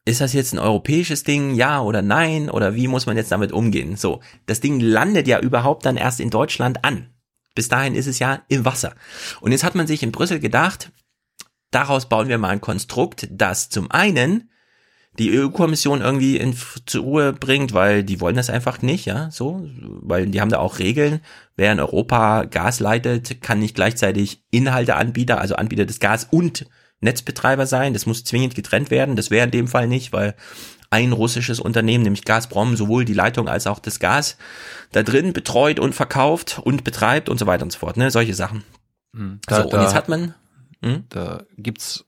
Ist 0.07 0.21
das 0.21 0.35
jetzt 0.35 0.53
ein 0.53 0.59
europäisches 0.59 1.25
Ding? 1.25 1.55
Ja 1.55 1.81
oder 1.81 2.03
nein? 2.03 2.51
Oder 2.51 2.75
wie 2.75 2.89
muss 2.89 3.07
man 3.07 3.17
jetzt 3.17 3.33
damit 3.33 3.53
umgehen? 3.53 3.97
So, 3.97 4.21
das 4.45 4.61
Ding 4.61 4.79
landet 4.81 5.27
ja 5.27 5.41
überhaupt 5.41 5.87
dann 5.87 5.97
erst 5.97 6.21
in 6.21 6.29
Deutschland 6.29 6.85
an. 6.85 7.14
Bis 7.55 7.69
dahin 7.69 7.95
ist 7.95 8.07
es 8.07 8.19
ja 8.19 8.43
im 8.49 8.65
Wasser. 8.65 8.95
Und 9.41 9.53
jetzt 9.53 9.65
hat 9.65 9.75
man 9.75 9.87
sich 9.87 10.03
in 10.03 10.13
Brüssel 10.13 10.41
gedacht, 10.41 10.91
daraus 11.71 12.09
bauen 12.09 12.29
wir 12.29 12.39
mal 12.39 12.49
ein 12.49 12.61
Konstrukt, 12.61 13.29
das 13.31 13.69
zum 13.69 13.91
einen 13.91 14.51
die 15.19 15.39
EU-Kommission 15.39 16.01
irgendwie 16.01 16.37
in, 16.37 16.57
zur 16.87 17.05
Ruhe 17.05 17.33
bringt, 17.33 17.73
weil 17.73 18.03
die 18.03 18.21
wollen 18.21 18.35
das 18.35 18.51
einfach 18.51 18.83
nicht, 18.83 19.05
ja, 19.07 19.31
so, 19.31 19.65
weil 19.79 20.27
die 20.27 20.41
haben 20.41 20.51
da 20.51 20.59
auch 20.59 20.81
Regeln. 20.81 21.21
Wer 21.57 21.73
in 21.73 21.79
Europa 21.79 22.45
Gas 22.45 22.81
leitet, 22.81 23.41
kann 23.41 23.61
nicht 23.61 23.77
gleichzeitig 23.77 24.43
Inhalteanbieter, 24.51 25.41
also 25.41 25.55
Anbieter 25.55 25.87
des 25.87 26.01
Gas 26.01 26.27
und 26.31 26.67
Netzbetreiber 27.01 27.67
sein. 27.67 27.93
Das 27.93 28.07
muss 28.07 28.25
zwingend 28.25 28.57
getrennt 28.57 28.91
werden. 28.91 29.15
Das 29.15 29.31
wäre 29.31 29.45
in 29.45 29.53
dem 29.53 29.69
Fall 29.69 29.87
nicht, 29.87 30.13
weil 30.13 30.35
ein 30.95 31.11
russisches 31.11 31.59
Unternehmen, 31.59 32.05
nämlich 32.05 32.25
Gazprom, 32.25 32.77
sowohl 32.77 33.05
die 33.05 33.15
Leitung 33.15 33.49
als 33.49 33.67
auch 33.67 33.81
das 33.81 33.99
Gas 33.99 34.37
da 34.93 35.03
drin 35.03 35.33
betreut 35.33 35.81
und 35.81 35.93
verkauft 35.93 36.61
und 36.63 36.85
betreibt 36.85 37.29
und 37.29 37.37
so 37.37 37.47
weiter 37.49 37.65
und 37.65 37.73
so 37.73 37.81
fort, 37.81 37.97
ne, 37.97 38.13
solche 38.13 38.35
Sachen. 38.35 38.63
Hm, 39.13 39.41
so, 39.51 39.63
und 39.63 39.83
jetzt 39.83 39.95
hat 39.95 40.09
man, 40.09 40.35
hm? 40.85 41.03
Da 41.09 41.43
gibt's 41.57 42.05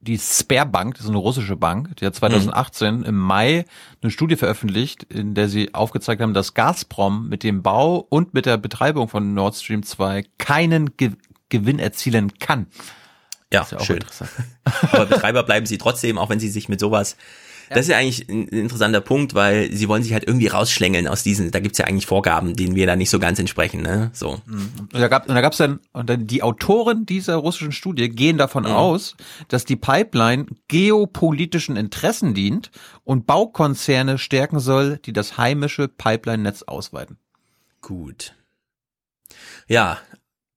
die 0.00 0.18
Sperrbank, 0.18 0.94
das 0.94 1.02
ist 1.02 1.08
eine 1.10 1.18
russische 1.18 1.56
Bank, 1.56 1.96
die 1.96 2.06
hat 2.06 2.14
2018 2.14 3.02
im 3.02 3.16
Mai 3.16 3.64
eine 4.00 4.12
Studie 4.12 4.36
veröffentlicht, 4.36 5.02
in 5.02 5.34
der 5.34 5.48
sie 5.48 5.74
aufgezeigt 5.74 6.22
haben, 6.22 6.32
dass 6.32 6.54
Gazprom 6.54 7.28
mit 7.28 7.42
dem 7.42 7.64
Bau 7.64 8.06
und 8.08 8.34
mit 8.34 8.46
der 8.46 8.56
Betreibung 8.56 9.08
von 9.08 9.34
Nord 9.34 9.56
Stream 9.56 9.82
2 9.82 10.24
keinen 10.38 10.96
Ge 10.96 11.10
Gewinn 11.50 11.78
erzielen 11.78 12.38
kann. 12.38 12.66
Ja, 13.50 13.62
Ist 13.62 13.72
ja 13.72 13.78
auch 13.78 13.84
schön. 13.84 13.96
interessant. 13.96 14.30
Aber 14.92 15.06
Betreiber 15.06 15.42
bleiben 15.42 15.64
sie 15.64 15.78
trotzdem, 15.78 16.18
auch 16.18 16.28
wenn 16.28 16.38
sie 16.40 16.50
sich 16.50 16.68
mit 16.68 16.78
sowas. 16.78 17.16
Das 17.70 17.80
ist 17.80 17.88
ja 17.88 17.98
eigentlich 17.98 18.28
ein 18.28 18.48
interessanter 18.48 19.00
Punkt, 19.00 19.34
weil 19.34 19.72
sie 19.72 19.88
wollen 19.88 20.02
sich 20.02 20.12
halt 20.12 20.24
irgendwie 20.26 20.46
rausschlängeln 20.46 21.06
aus 21.08 21.22
diesen, 21.22 21.50
da 21.50 21.60
gibt's 21.60 21.78
ja 21.78 21.84
eigentlich 21.86 22.06
Vorgaben, 22.06 22.56
denen 22.56 22.74
wir 22.74 22.86
da 22.86 22.96
nicht 22.96 23.10
so 23.10 23.18
ganz 23.18 23.38
entsprechen, 23.38 23.82
ne? 23.82 24.10
So. 24.14 24.40
Und 24.46 24.88
da 24.92 25.08
gab 25.08 25.28
und 25.28 25.34
da 25.34 25.40
gab's 25.40 25.58
dann 25.58 25.80
und 25.92 26.08
dann 26.08 26.26
die 26.26 26.42
Autoren 26.42 27.04
dieser 27.06 27.36
russischen 27.36 27.72
Studie 27.72 28.08
gehen 28.08 28.38
davon 28.38 28.64
Mhm. 28.64 28.70
aus, 28.70 29.16
dass 29.48 29.64
die 29.64 29.76
Pipeline 29.76 30.46
geopolitischen 30.68 31.76
Interessen 31.76 32.34
dient 32.34 32.70
und 33.04 33.26
Baukonzerne 33.26 34.18
stärken 34.18 34.60
soll, 34.60 34.98
die 35.04 35.12
das 35.12 35.36
heimische 35.38 35.88
Pipeline-Netz 35.88 36.62
ausweiten. 36.62 37.18
Gut. 37.80 38.34
Ja, 39.66 39.98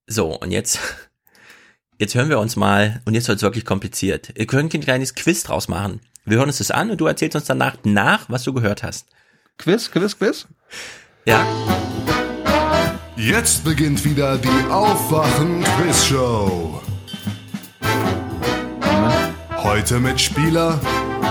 so, 0.08 0.38
und 0.40 0.52
jetzt, 0.52 0.80
jetzt 2.00 2.16
hören 2.16 2.30
wir 2.30 2.40
uns 2.40 2.56
mal, 2.56 3.02
und 3.06 3.14
jetzt 3.14 3.28
wird's 3.28 3.42
wirklich 3.44 3.66
kompliziert. 3.66 4.34
Ihr 4.38 4.48
könnt 4.48 4.74
ein 4.74 4.82
kleines 4.82 5.16
Quiz 5.16 5.44
draus 5.44 5.68
machen. 5.68 6.00
Wir 6.32 6.38
hören 6.38 6.48
uns 6.48 6.60
das 6.60 6.72
an 6.72 6.90
und 6.90 7.02
du 7.02 7.08
erzählst 7.08 7.36
uns 7.36 7.44
danach 7.44 7.76
nach, 7.84 8.30
was 8.30 8.44
du 8.44 8.54
gehört 8.54 8.84
hast. 8.84 9.10
Quiz, 9.58 9.92
Quiz, 9.92 10.18
Quiz? 10.18 10.48
Ja. 11.26 11.46
Jetzt 13.18 13.66
beginnt 13.66 14.06
wieder 14.06 14.38
die 14.38 14.48
Aufwachen-Quiz-Show. 14.70 16.82
Heute 19.58 20.00
mit 20.00 20.22
Spieler 20.22 20.80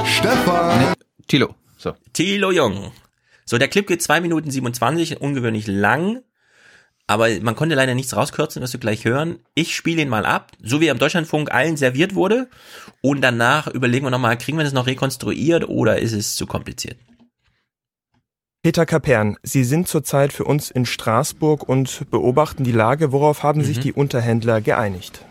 Stefan. 0.04 0.92
Tilo. 1.26 1.54
So. 1.78 1.94
Thilo 2.12 2.50
Jung. 2.50 2.92
So, 3.46 3.56
der 3.56 3.68
Clip 3.68 3.86
geht 3.86 4.02
zwei 4.02 4.20
Minuten 4.20 4.50
27, 4.50 5.22
ungewöhnlich 5.22 5.66
lang. 5.66 6.20
Aber 7.10 7.28
man 7.40 7.56
konnte 7.56 7.74
leider 7.74 7.96
nichts 7.96 8.14
rauskürzen, 8.14 8.62
was 8.62 8.72
wir 8.72 8.78
gleich 8.78 9.04
hören. 9.04 9.40
Ich 9.56 9.74
spiele 9.74 10.00
ihn 10.00 10.08
mal 10.08 10.24
ab, 10.24 10.52
so 10.62 10.80
wie 10.80 10.86
er 10.86 10.92
im 10.92 11.00
Deutschlandfunk 11.00 11.52
allen 11.52 11.76
serviert 11.76 12.14
wurde. 12.14 12.48
Und 13.00 13.20
danach 13.20 13.66
überlegen 13.66 14.06
wir 14.06 14.12
nochmal, 14.12 14.38
kriegen 14.38 14.56
wir 14.56 14.62
das 14.62 14.72
noch 14.72 14.86
rekonstruiert 14.86 15.68
oder 15.68 15.98
ist 15.98 16.12
es 16.12 16.36
zu 16.36 16.46
kompliziert? 16.46 16.98
Peter 18.62 18.86
Kapern, 18.86 19.38
Sie 19.42 19.64
sind 19.64 19.88
zurzeit 19.88 20.32
für 20.32 20.44
uns 20.44 20.70
in 20.70 20.86
Straßburg 20.86 21.68
und 21.68 22.08
beobachten 22.12 22.62
die 22.62 22.70
Lage. 22.70 23.10
Worauf 23.10 23.42
haben 23.42 23.64
sich 23.64 23.80
die 23.80 23.92
Unterhändler 23.92 24.60
geeinigt? 24.60 25.24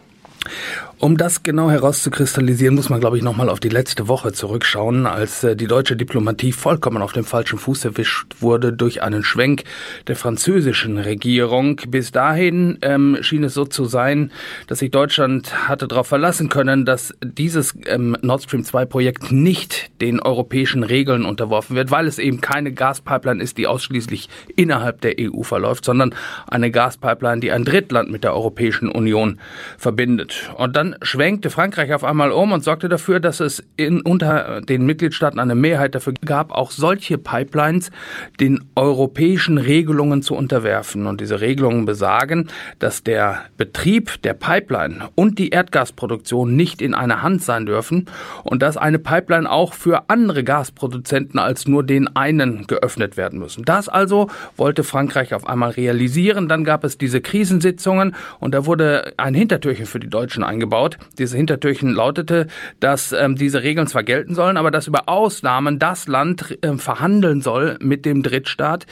Um 1.01 1.15
das 1.15 1.43
genau 1.43 1.71
herauszukristallisieren, 1.71 2.75
muss 2.75 2.89
man, 2.89 2.99
glaube 2.99 3.15
ich, 3.15 3.23
nochmal 3.23 3.47
auf 3.47 3.61
die 3.61 3.69
letzte 3.69 4.09
Woche 4.09 4.33
zurückschauen, 4.33 5.05
als 5.05 5.45
äh, 5.45 5.55
die 5.55 5.67
deutsche 5.67 5.95
Diplomatie 5.95 6.51
vollkommen 6.51 7.01
auf 7.01 7.13
dem 7.13 7.23
falschen 7.23 7.57
Fuß 7.57 7.85
erwischt 7.85 8.35
wurde 8.41 8.73
durch 8.73 9.01
einen 9.01 9.23
Schwenk 9.23 9.63
der 10.07 10.17
französischen 10.17 10.97
Regierung. 10.97 11.77
Bis 11.87 12.11
dahin 12.11 12.79
ähm, 12.81 13.17
schien 13.21 13.45
es 13.45 13.53
so 13.53 13.63
zu 13.63 13.85
sein, 13.85 14.33
dass 14.67 14.79
sich 14.79 14.91
Deutschland 14.91 15.69
hatte 15.69 15.87
darauf 15.87 16.07
verlassen 16.07 16.49
können, 16.49 16.83
dass 16.83 17.13
dieses 17.23 17.73
ähm, 17.85 18.17
Nord 18.21 18.43
Stream 18.43 18.65
2 18.65 18.83
Projekt 18.83 19.31
nicht 19.31 19.91
den 20.01 20.19
europäischen 20.19 20.83
Regeln 20.83 21.23
unterworfen 21.23 21.77
wird, 21.77 21.91
weil 21.91 22.07
es 22.07 22.19
eben 22.19 22.41
keine 22.41 22.73
Gaspipeline 22.73 23.41
ist, 23.41 23.57
die 23.57 23.67
ausschließlich 23.67 24.27
innerhalb 24.57 24.99
der 24.99 25.15
EU 25.17 25.43
verläuft, 25.43 25.85
sondern 25.85 26.13
eine 26.47 26.71
Gaspipeline, 26.71 27.39
die 27.39 27.53
ein 27.53 27.63
Drittland 27.63 28.11
mit 28.11 28.25
der 28.25 28.33
Europäischen 28.33 28.89
Union 28.89 29.39
verbindet. 29.77 30.51
Und 30.57 30.75
dann 30.75 30.88
schwenkte 31.01 31.49
Frankreich 31.49 31.93
auf 31.93 32.03
einmal 32.03 32.31
um 32.31 32.51
und 32.51 32.63
sorgte 32.63 32.89
dafür, 32.89 33.19
dass 33.19 33.39
es 33.39 33.63
in, 33.77 34.01
unter 34.01 34.61
den 34.61 34.85
Mitgliedstaaten 34.85 35.39
eine 35.39 35.55
Mehrheit 35.55 35.95
dafür 35.95 36.13
gab, 36.25 36.51
auch 36.51 36.71
solche 36.71 37.17
Pipelines 37.17 37.91
den 38.39 38.63
europäischen 38.75 39.57
Regelungen 39.57 40.21
zu 40.21 40.35
unterwerfen. 40.35 41.07
Und 41.07 41.21
diese 41.21 41.41
Regelungen 41.41 41.85
besagen, 41.85 42.49
dass 42.79 43.03
der 43.03 43.43
Betrieb 43.57 44.21
der 44.23 44.33
Pipeline 44.33 45.09
und 45.15 45.39
die 45.39 45.49
Erdgasproduktion 45.49 46.55
nicht 46.55 46.81
in 46.81 46.93
einer 46.93 47.21
Hand 47.21 47.43
sein 47.43 47.65
dürfen 47.65 48.05
und 48.43 48.61
dass 48.61 48.77
eine 48.77 48.99
Pipeline 48.99 49.49
auch 49.49 49.73
für 49.73 50.09
andere 50.09 50.43
Gasproduzenten 50.43 51.39
als 51.39 51.67
nur 51.67 51.83
den 51.83 52.15
einen 52.15 52.67
geöffnet 52.67 53.17
werden 53.17 53.39
müssen. 53.39 53.65
Das 53.65 53.89
also 53.89 54.29
wollte 54.57 54.83
Frankreich 54.83 55.33
auf 55.33 55.47
einmal 55.47 55.71
realisieren. 55.71 56.47
Dann 56.47 56.63
gab 56.63 56.83
es 56.83 56.97
diese 56.97 57.21
Krisensitzungen 57.21 58.15
und 58.39 58.53
da 58.53 58.65
wurde 58.65 59.13
ein 59.17 59.33
Hintertürchen 59.33 59.85
für 59.85 59.99
die 59.99 60.09
Deutschen 60.09 60.43
eingebaut. 60.43 60.78
Dieses 61.17 61.35
Hintertürchen 61.35 61.89
lautete, 61.89 62.47
dass 62.79 63.11
ähm, 63.11 63.35
diese 63.35 63.63
Regeln 63.63 63.87
zwar 63.87 64.03
gelten 64.03 64.35
sollen, 64.35 64.57
aber 64.57 64.71
dass 64.71 64.87
über 64.87 65.09
Ausnahmen 65.09 65.79
das 65.79 66.07
Land 66.07 66.57
ähm, 66.61 66.79
verhandeln 66.79 67.41
soll 67.41 67.77
mit 67.81 68.05
dem 68.05 68.23
Drittstaat, 68.23 68.85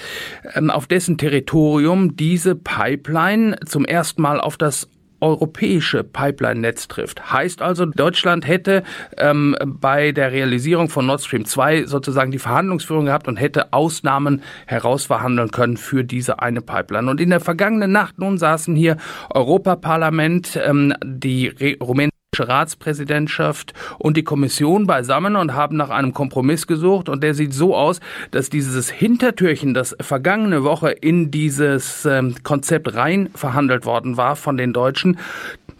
ähm, 0.53 0.69
auf 0.69 0.88
dessen 0.88 1.18
Territorium 1.18 2.15
diese 2.15 2.55
Pipeline 2.55 3.57
zum 3.65 3.85
ersten 3.85 4.22
Mal 4.22 4.39
auf 4.41 4.57
das 4.57 4.89
europäische 5.19 6.03
Pipeline-Netz 6.03 6.88
trifft. 6.88 7.31
Heißt 7.31 7.61
also, 7.61 7.85
Deutschland 7.85 8.48
hätte 8.48 8.84
ähm, 9.18 9.56
bei 9.65 10.11
der 10.11 10.31
Realisierung 10.31 10.89
von 10.89 11.06
Nord 11.06 11.22
Stream 11.22 11.45
2 11.45 11.85
sozusagen 11.85 12.31
die 12.31 12.39
Verhandlungsführung 12.39 13.06
gehabt 13.06 13.27
und 13.27 13.38
hätte 13.38 13.73
Ausnahmen 13.73 14.41
herausverhandeln 14.65 15.52
können 15.52 15.77
für 15.77 16.03
diese 16.03 16.39
eine 16.39 16.61
Pipeline. 16.61 17.10
Und 17.10 17.22
in 17.22 17.30
der 17.30 17.39
vergangenen 17.39 17.91
Nacht 17.91 18.19
nun 18.19 18.38
saßen 18.38 18.76
hier 18.76 18.98
Europaparlament, 19.30 20.60
ähm, 20.64 20.94
die 21.03 21.76
rumänische 21.81 22.16
Ratspräsidentschaft 22.43 23.73
und 23.97 24.18
die 24.18 24.23
Kommission 24.23 24.88
beisammen 24.88 25.35
und 25.35 25.53
haben 25.53 25.77
nach 25.77 25.89
einem 25.89 26.14
Kompromiss 26.14 26.68
gesucht 26.68 27.09
und 27.09 27.23
der 27.23 27.34
sieht 27.34 27.53
so 27.53 27.76
aus, 27.76 27.99
dass 28.31 28.49
dieses 28.49 28.89
Hintertürchen, 28.89 29.73
das 29.73 29.95
vergangene 30.01 30.64
Woche 30.64 30.91
in 30.91 31.31
dieses 31.31 32.05
ähm, 32.05 32.35
Konzept 32.43 32.93
rein 32.95 33.30
verhandelt 33.34 33.85
worden 33.85 34.18
war 34.18 34.35
von 34.35 34.57
den 34.57 34.73
Deutschen, 34.73 35.18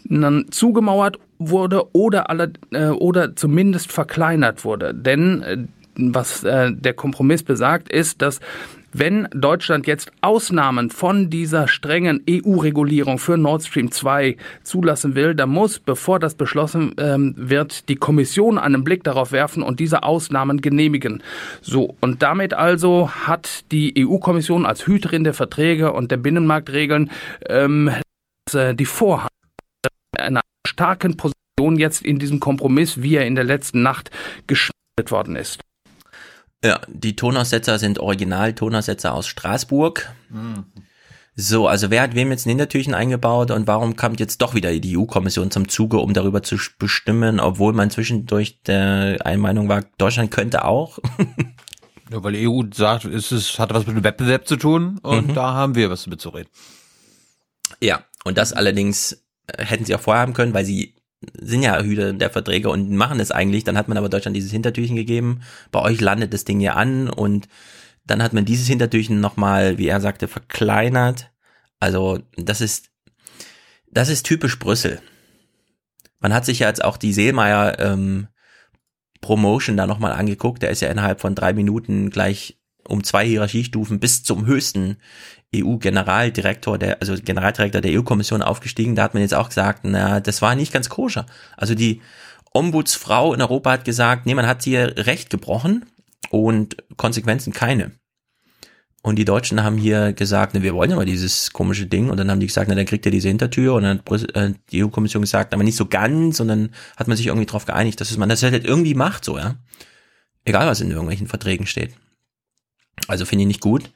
dann 0.06 0.46
zugemauert 0.52 1.20
wurde 1.40 1.94
oder 1.94 2.30
alle 2.30 2.54
äh, 2.72 2.88
oder 2.88 3.36
zumindest 3.36 3.92
verkleinert 3.92 4.66
wurde. 4.66 4.94
Denn 4.94 5.42
äh, 5.44 5.58
was 5.98 6.44
äh, 6.44 6.72
der 6.74 6.94
Kompromiss 6.94 7.44
besagt, 7.44 7.90
ist, 7.90 8.22
dass 8.22 8.40
Wenn 8.94 9.28
Deutschland 9.32 9.86
jetzt 9.86 10.12
Ausnahmen 10.22 10.90
von 10.90 11.30
dieser 11.30 11.68
strengen 11.68 12.24
EU-Regulierung 12.30 13.20
für 13.20 13.38
Nord 13.38 13.64
Stream 13.64 13.92
2 13.92 14.38
zulassen 14.64 15.14
will, 15.14 15.36
dann 15.36 15.50
muss, 15.50 15.80
bevor 15.80 16.20
das 16.20 16.36
beschlossen 16.36 16.96
ähm, 16.98 17.34
wird, 17.38 17.90
die 17.90 17.96
Kommission 17.98 18.58
einen 18.58 18.84
Blick 18.84 19.04
darauf 19.04 19.32
werfen 19.32 19.62
und 19.62 19.80
diese 19.80 20.04
Ausnahmen 20.04 20.62
genehmigen. 20.62 21.22
So, 21.62 21.96
und 22.00 22.22
damit 22.22 22.54
also 22.54 23.10
hat 23.10 23.72
die 23.72 23.94
EU-Kommission 23.98 24.66
als 24.66 24.88
Hüterin 24.88 25.26
der 25.26 25.34
Verträge 25.34 25.92
und 25.92 26.10
der 26.10 26.18
Binnenmarktregeln 26.18 27.12
ähm, 27.50 27.92
äh, 28.54 28.74
die 28.74 28.86
Vorhand 28.86 29.30
einer 30.18 30.42
starken 30.66 31.18
Position 31.18 31.78
jetzt 31.78 32.06
in 32.06 32.20
diesem 32.20 32.40
Kompromiss, 32.40 33.02
wie 33.02 33.16
er 33.16 33.26
in 33.26 33.36
der 33.36 33.44
letzten 33.44 33.82
Nacht 33.82 34.12
geschmiedet 34.48 35.12
worden 35.12 35.36
ist. 35.36 35.60
Ja, 36.64 36.82
die 36.88 37.16
Tonaussetzer 37.16 37.78
sind 37.80 38.00
Original-Tonaussetzer 38.00 39.14
aus 39.14 39.28
Straßburg. 39.28 40.12
Mhm. 40.30 40.66
So, 41.40 41.68
also 41.68 41.92
wer 41.92 42.02
hat 42.02 42.16
wem 42.16 42.32
jetzt 42.32 42.48
ein 42.48 42.50
Hintertürchen 42.50 42.96
eingebaut 42.96 43.52
und 43.52 43.68
warum 43.68 43.96
kommt 43.96 44.20
jetzt 44.20 44.42
doch 44.42 44.56
wieder 44.56 44.72
die 44.80 44.98
EU-Kommission 44.98 45.52
zum 45.52 45.70
Zuge, 45.70 46.00
um 46.00 46.14
darüber 46.14 46.42
zu 46.42 46.58
bestimmen, 46.80 47.40
obwohl 47.40 47.74
man 47.74 47.92
zwischendurch 47.92 48.64
der 48.64 49.18
Einmeinung 49.24 49.70
war, 49.70 49.84
Deutschland 49.98 50.32
könnte 50.32 50.66
auch? 50.66 51.00
Ja, 52.10 52.24
weil 52.24 52.32
die 52.32 52.48
EU 52.48 52.62
sagt, 52.74 53.04
es 53.04 53.34
ist, 53.34 53.60
hat 53.60 53.74
was 53.74 53.86
mit 53.86 53.98
dem 53.98 54.04
Wettbewerb 54.06 54.48
zu 54.48 54.56
tun 54.56 54.98
und 55.04 55.28
Mhm. 55.28 55.34
da 55.36 55.54
haben 55.54 55.76
wir 55.76 55.90
was 55.90 56.08
mitzureden. 56.08 56.50
Ja, 57.82 58.06
und 58.24 58.38
das 58.38 58.54
allerdings 58.54 59.26
äh, 59.48 59.66
hätten 59.66 59.84
sie 59.84 59.94
auch 59.94 60.00
vorher 60.00 60.22
haben 60.22 60.34
können, 60.34 60.54
weil 60.54 60.64
sie 60.64 60.96
sind 61.34 61.64
ja 61.64 61.82
Hüter 61.82 62.14
der 62.14 62.30
Verträge 62.30 62.70
und 62.70 62.92
machen 62.92 63.20
es 63.20 63.32
eigentlich. 63.32 63.64
Dann 63.64 63.78
hat 63.78 63.88
man 63.88 63.98
aber 63.98 64.10
Deutschland 64.10 64.36
dieses 64.36 64.52
Hintertürchen 64.52 64.96
gegeben. 64.96 65.42
Bei 65.72 65.82
euch 65.82 66.00
landet 66.00 66.34
das 66.34 66.46
Ding 66.46 66.60
ja 66.60 66.74
an 66.74 67.10
und 67.10 67.48
dann 68.06 68.24
hat 68.24 68.34
man 68.34 68.46
dieses 68.46 68.68
Hintertürchen 68.68 69.20
nochmal, 69.20 69.78
wie 69.78 69.88
er 69.88 70.00
sagte, 70.00 70.28
verkleinert. 70.28 71.32
Also 71.80 72.20
das 72.36 72.62
ist, 72.62 72.90
das 73.92 74.10
ist 74.10 74.26
typisch 74.26 74.60
Brüssel. 74.60 75.02
Man 76.20 76.34
hat 76.34 76.46
sich 76.46 76.60
ja 76.60 76.68
jetzt 76.68 76.84
auch 76.84 76.98
die 76.98 77.14
Seelmeier 77.14 77.80
ähm, 77.80 78.28
Promotion 79.22 79.78
da 79.78 79.88
nochmal 79.88 80.14
angeguckt. 80.14 80.62
Der 80.62 80.70
ist 80.70 80.82
ja 80.82 80.90
innerhalb 80.90 81.20
von 81.20 81.36
drei 81.36 81.54
Minuten 81.54 82.10
gleich 82.10 82.60
um 82.88 83.04
zwei 83.04 83.26
Hierarchiestufen 83.26 84.00
bis 84.00 84.24
zum 84.24 84.46
höchsten 84.46 84.98
EU-Generaldirektor, 85.56 86.78
der, 86.78 87.00
also 87.00 87.16
Generaldirektor 87.16 87.82
der 87.82 87.98
EU-Kommission 87.98 88.42
aufgestiegen. 88.42 88.96
Da 88.96 89.04
hat 89.04 89.14
man 89.14 89.22
jetzt 89.22 89.34
auch 89.34 89.50
gesagt, 89.50 89.82
na, 89.84 90.20
das 90.20 90.42
war 90.42 90.56
nicht 90.56 90.74
ganz 90.74 90.90
koscher. 90.90 91.26
Also 91.56 91.74
die 91.74 92.02
Ombudsfrau 92.54 93.34
in 93.34 93.42
Europa 93.42 93.72
hat 93.72 93.86
gesagt, 93.86 94.26
nee, 94.26 94.36
man 94.36 94.48
hat 94.48 94.64
hier 94.64 94.94
Recht 94.98 95.30
gebrochen 95.30 95.86
und 96.30 96.78
Konsequenzen 96.98 97.54
keine. 97.54 97.92
Und 99.04 99.16
die 99.16 99.26
Deutschen 99.26 99.64
haben 99.64 99.78
hier 99.78 100.12
gesagt, 100.12 100.54
ne, 100.54 100.64
wir 100.64 100.74
wollen 100.74 100.92
aber 100.92 101.06
dieses 101.06 101.54
komische 101.54 101.86
Ding. 101.86 102.10
Und 102.10 102.18
dann 102.18 102.30
haben 102.30 102.42
die 102.42 102.48
gesagt, 102.48 102.68
na, 102.68 102.76
dann 102.76 102.86
kriegt 102.86 103.06
ihr 103.06 103.12
diese 103.12 103.30
Hintertür. 103.30 103.76
Und 103.76 103.84
dann 103.84 104.00
hat 104.00 104.36
äh, 104.36 104.54
die 104.72 104.84
EU-Kommission 104.84 105.22
gesagt, 105.22 105.54
aber 105.54 105.64
nicht 105.64 105.78
so 105.78 105.86
ganz. 105.86 106.42
Und 106.42 106.50
dann 106.50 106.72
hat 106.98 107.08
man 107.08 107.16
sich 107.16 107.28
irgendwie 107.28 107.46
darauf 107.46 107.66
geeinigt, 107.66 108.02
dass 108.02 108.16
man 108.18 108.28
das 108.28 108.44
halt 108.44 108.66
irgendwie 108.66 108.96
macht, 108.96 109.24
so, 109.24 109.38
ja. 109.38 109.56
Egal, 110.44 110.68
was 110.68 110.82
in 110.82 110.90
irgendwelchen 110.90 111.28
Verträgen 111.28 111.68
steht. 111.68 111.94
Also 113.08 113.26
finde 113.26 113.44
ich 113.44 113.48
nicht 113.48 113.62
gut. 113.62 113.92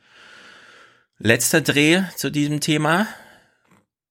Letzter 1.23 1.61
Dreh 1.61 2.01
zu 2.15 2.31
diesem 2.31 2.61
Thema. 2.61 3.05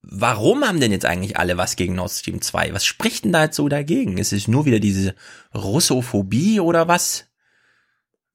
Warum 0.01 0.65
haben 0.65 0.78
denn 0.78 0.93
jetzt 0.93 1.07
eigentlich 1.07 1.37
alle 1.37 1.57
was 1.57 1.74
gegen 1.74 1.97
Nord 1.97 2.12
Stream 2.12 2.41
2? 2.41 2.73
Was 2.73 2.85
spricht 2.85 3.24
denn 3.24 3.32
da 3.32 3.45
jetzt 3.45 3.57
so 3.57 3.69
dagegen? 3.69 4.16
Ist 4.16 4.32
es 4.32 4.47
nur 4.47 4.65
wieder 4.65 4.78
diese 4.78 5.16
Russophobie 5.53 6.61
oder 6.61 6.87
was? 6.87 7.27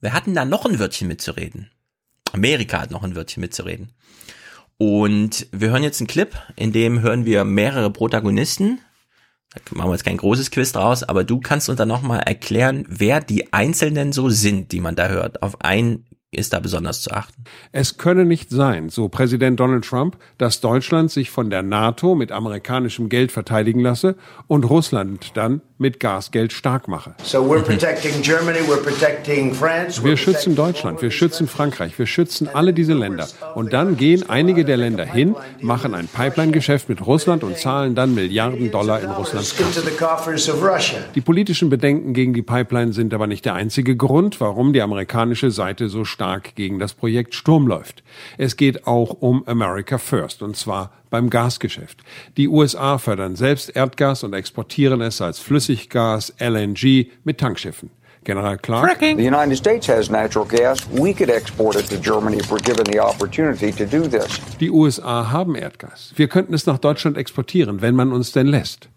Wer 0.01 0.11
hat 0.11 0.25
denn 0.25 0.35
da 0.35 0.43
noch 0.43 0.65
ein 0.65 0.77
Wörtchen 0.77 1.07
mitzureden? 1.07 1.71
Amerika 2.33 2.81
hat 2.81 2.91
noch 2.91 3.03
ein 3.03 3.15
Wörtchen 3.15 3.39
mitzureden. 3.39 3.93
Und 4.77 5.47
wir 5.53 5.69
hören 5.69 5.83
jetzt 5.83 6.01
einen 6.01 6.07
Clip, 6.07 6.35
in 6.57 6.73
dem 6.73 6.99
hören 6.99 7.23
wir 7.23 7.45
mehrere 7.45 7.91
Protagonisten. 7.91 8.81
Da 9.53 9.61
machen 9.69 9.87
wir 9.87 9.93
jetzt 9.95 10.03
kein 10.03 10.17
großes 10.17 10.51
Quiz 10.51 10.73
draus, 10.73 11.03
aber 11.03 11.23
du 11.23 11.39
kannst 11.39 11.69
uns 11.69 11.77
dann 11.77 11.87
nochmal 11.87 12.23
erklären, 12.23 12.83
wer 12.89 13.21
die 13.21 13.53
Einzelnen 13.53 14.11
so 14.11 14.27
sind, 14.29 14.73
die 14.73 14.81
man 14.81 14.97
da 14.97 15.07
hört. 15.07 15.41
Auf 15.43 15.61
einen 15.61 16.05
ist 16.35 16.53
da 16.53 16.59
besonders 16.59 17.01
zu 17.01 17.11
achten. 17.11 17.43
Es 17.71 17.97
könne 17.97 18.25
nicht 18.25 18.49
sein, 18.49 18.89
so 18.89 19.09
Präsident 19.09 19.59
Donald 19.59 19.85
Trump, 19.85 20.17
dass 20.37 20.61
Deutschland 20.61 21.11
sich 21.11 21.29
von 21.29 21.49
der 21.49 21.63
NATO 21.63 22.15
mit 22.15 22.31
amerikanischem 22.31 23.09
Geld 23.09 23.31
verteidigen 23.31 23.79
lasse 23.79 24.15
und 24.47 24.69
Russland 24.69 25.31
dann 25.35 25.61
mit 25.77 25.99
Gasgeld 25.99 26.53
stark 26.53 26.87
mache. 26.87 27.15
So 27.23 27.39
we're 27.39 27.61
protecting 27.61 28.21
Germany, 28.21 28.59
we're 28.59 28.81
protecting 28.81 29.53
France. 29.53 30.03
Wir 30.03 30.15
schützen 30.15 30.55
Deutschland, 30.55 31.01
wir 31.01 31.11
schützen 31.11 31.47
Frankreich, 31.47 31.99
wir 31.99 32.07
schützen 32.07 32.47
alle 32.53 32.73
diese 32.73 32.93
Länder. 32.93 33.27
Und 33.55 33.73
dann 33.73 33.97
gehen 33.97 34.29
einige 34.29 34.63
der 34.63 34.77
Länder 34.77 35.05
hin, 35.05 35.35
machen 35.61 35.93
ein 35.93 36.07
Pipeline-Geschäft 36.07 36.87
mit 36.87 37.05
Russland 37.05 37.43
und 37.43 37.57
zahlen 37.57 37.93
dann 37.93 38.15
Milliarden 38.15 38.71
Dollar 38.71 39.01
in 39.01 39.09
Russlands 39.09 39.51
Into 39.51 39.63
Kasse. 39.65 39.81
the 39.81 39.97
coffers 39.97 40.49
of 40.49 40.63
Russia. 40.63 40.99
Die 41.13 41.21
politischen 41.21 41.69
Bedenken 41.69 42.13
gegen 42.13 42.33
die 42.33 42.41
Pipeline 42.41 42.93
sind 42.93 43.13
aber 43.13 43.27
nicht 43.27 43.43
der 43.43 43.55
einzige 43.55 43.97
Grund, 43.97 44.39
warum 44.39 44.71
die 44.71 44.81
amerikanische 44.81 45.51
Seite 45.51 45.89
so 45.89 46.05
stark 46.05 46.55
gegen 46.55 46.79
das 46.79 46.93
Projekt 46.93 47.35
Sturm 47.35 47.67
läuft. 47.67 48.03
Es 48.37 48.55
geht 48.55 48.87
auch 48.87 49.09
um 49.19 49.45
America 49.47 49.97
First, 49.97 50.41
und 50.41 50.55
zwar 50.55 50.91
beim 51.09 51.29
Gasgeschäft. 51.29 52.01
Die 52.37 52.47
USA 52.47 52.97
fördern 52.97 53.35
selbst 53.35 53.75
Erdgas 53.75 54.23
und 54.23 54.33
exportieren 54.33 55.01
es 55.01 55.21
als 55.21 55.39
Flüssiggas, 55.39 56.33
LNG 56.39 57.07
mit 57.23 57.39
Tankschiffen. 57.39 57.89
General 58.25 58.57
Clark. 58.57 58.99
The 58.99 59.13
United 59.13 59.55
States 59.55 59.87
has 59.87 60.09
natural 60.09 60.45
gas. 60.45 60.85
We 60.91 61.13
could 61.13 61.29
export 61.29 61.75
it 61.75 61.87
to 61.89 61.97
Germany 61.97 62.37
if 62.37 62.51
we're 62.51 62.59
given 62.59 62.83
the 62.91 62.99
opportunity 62.99 63.71
to 63.71 63.85
do 63.85 64.07
this. 64.07 64.41
Die 64.59 64.71
USA 64.71 65.31
haben 65.31 65.55
Erdgas. 65.55 66.11
Wir 66.15 66.27
könnten 66.27 66.53
es 66.53 66.65
nach 66.65 66.79
Deutschland 66.79 67.17
exportieren, 67.17 67.81
wenn 67.81 67.95
man 67.95 68.11
uns 68.11 68.31
denn 68.31 68.47
lässt. 68.47 68.89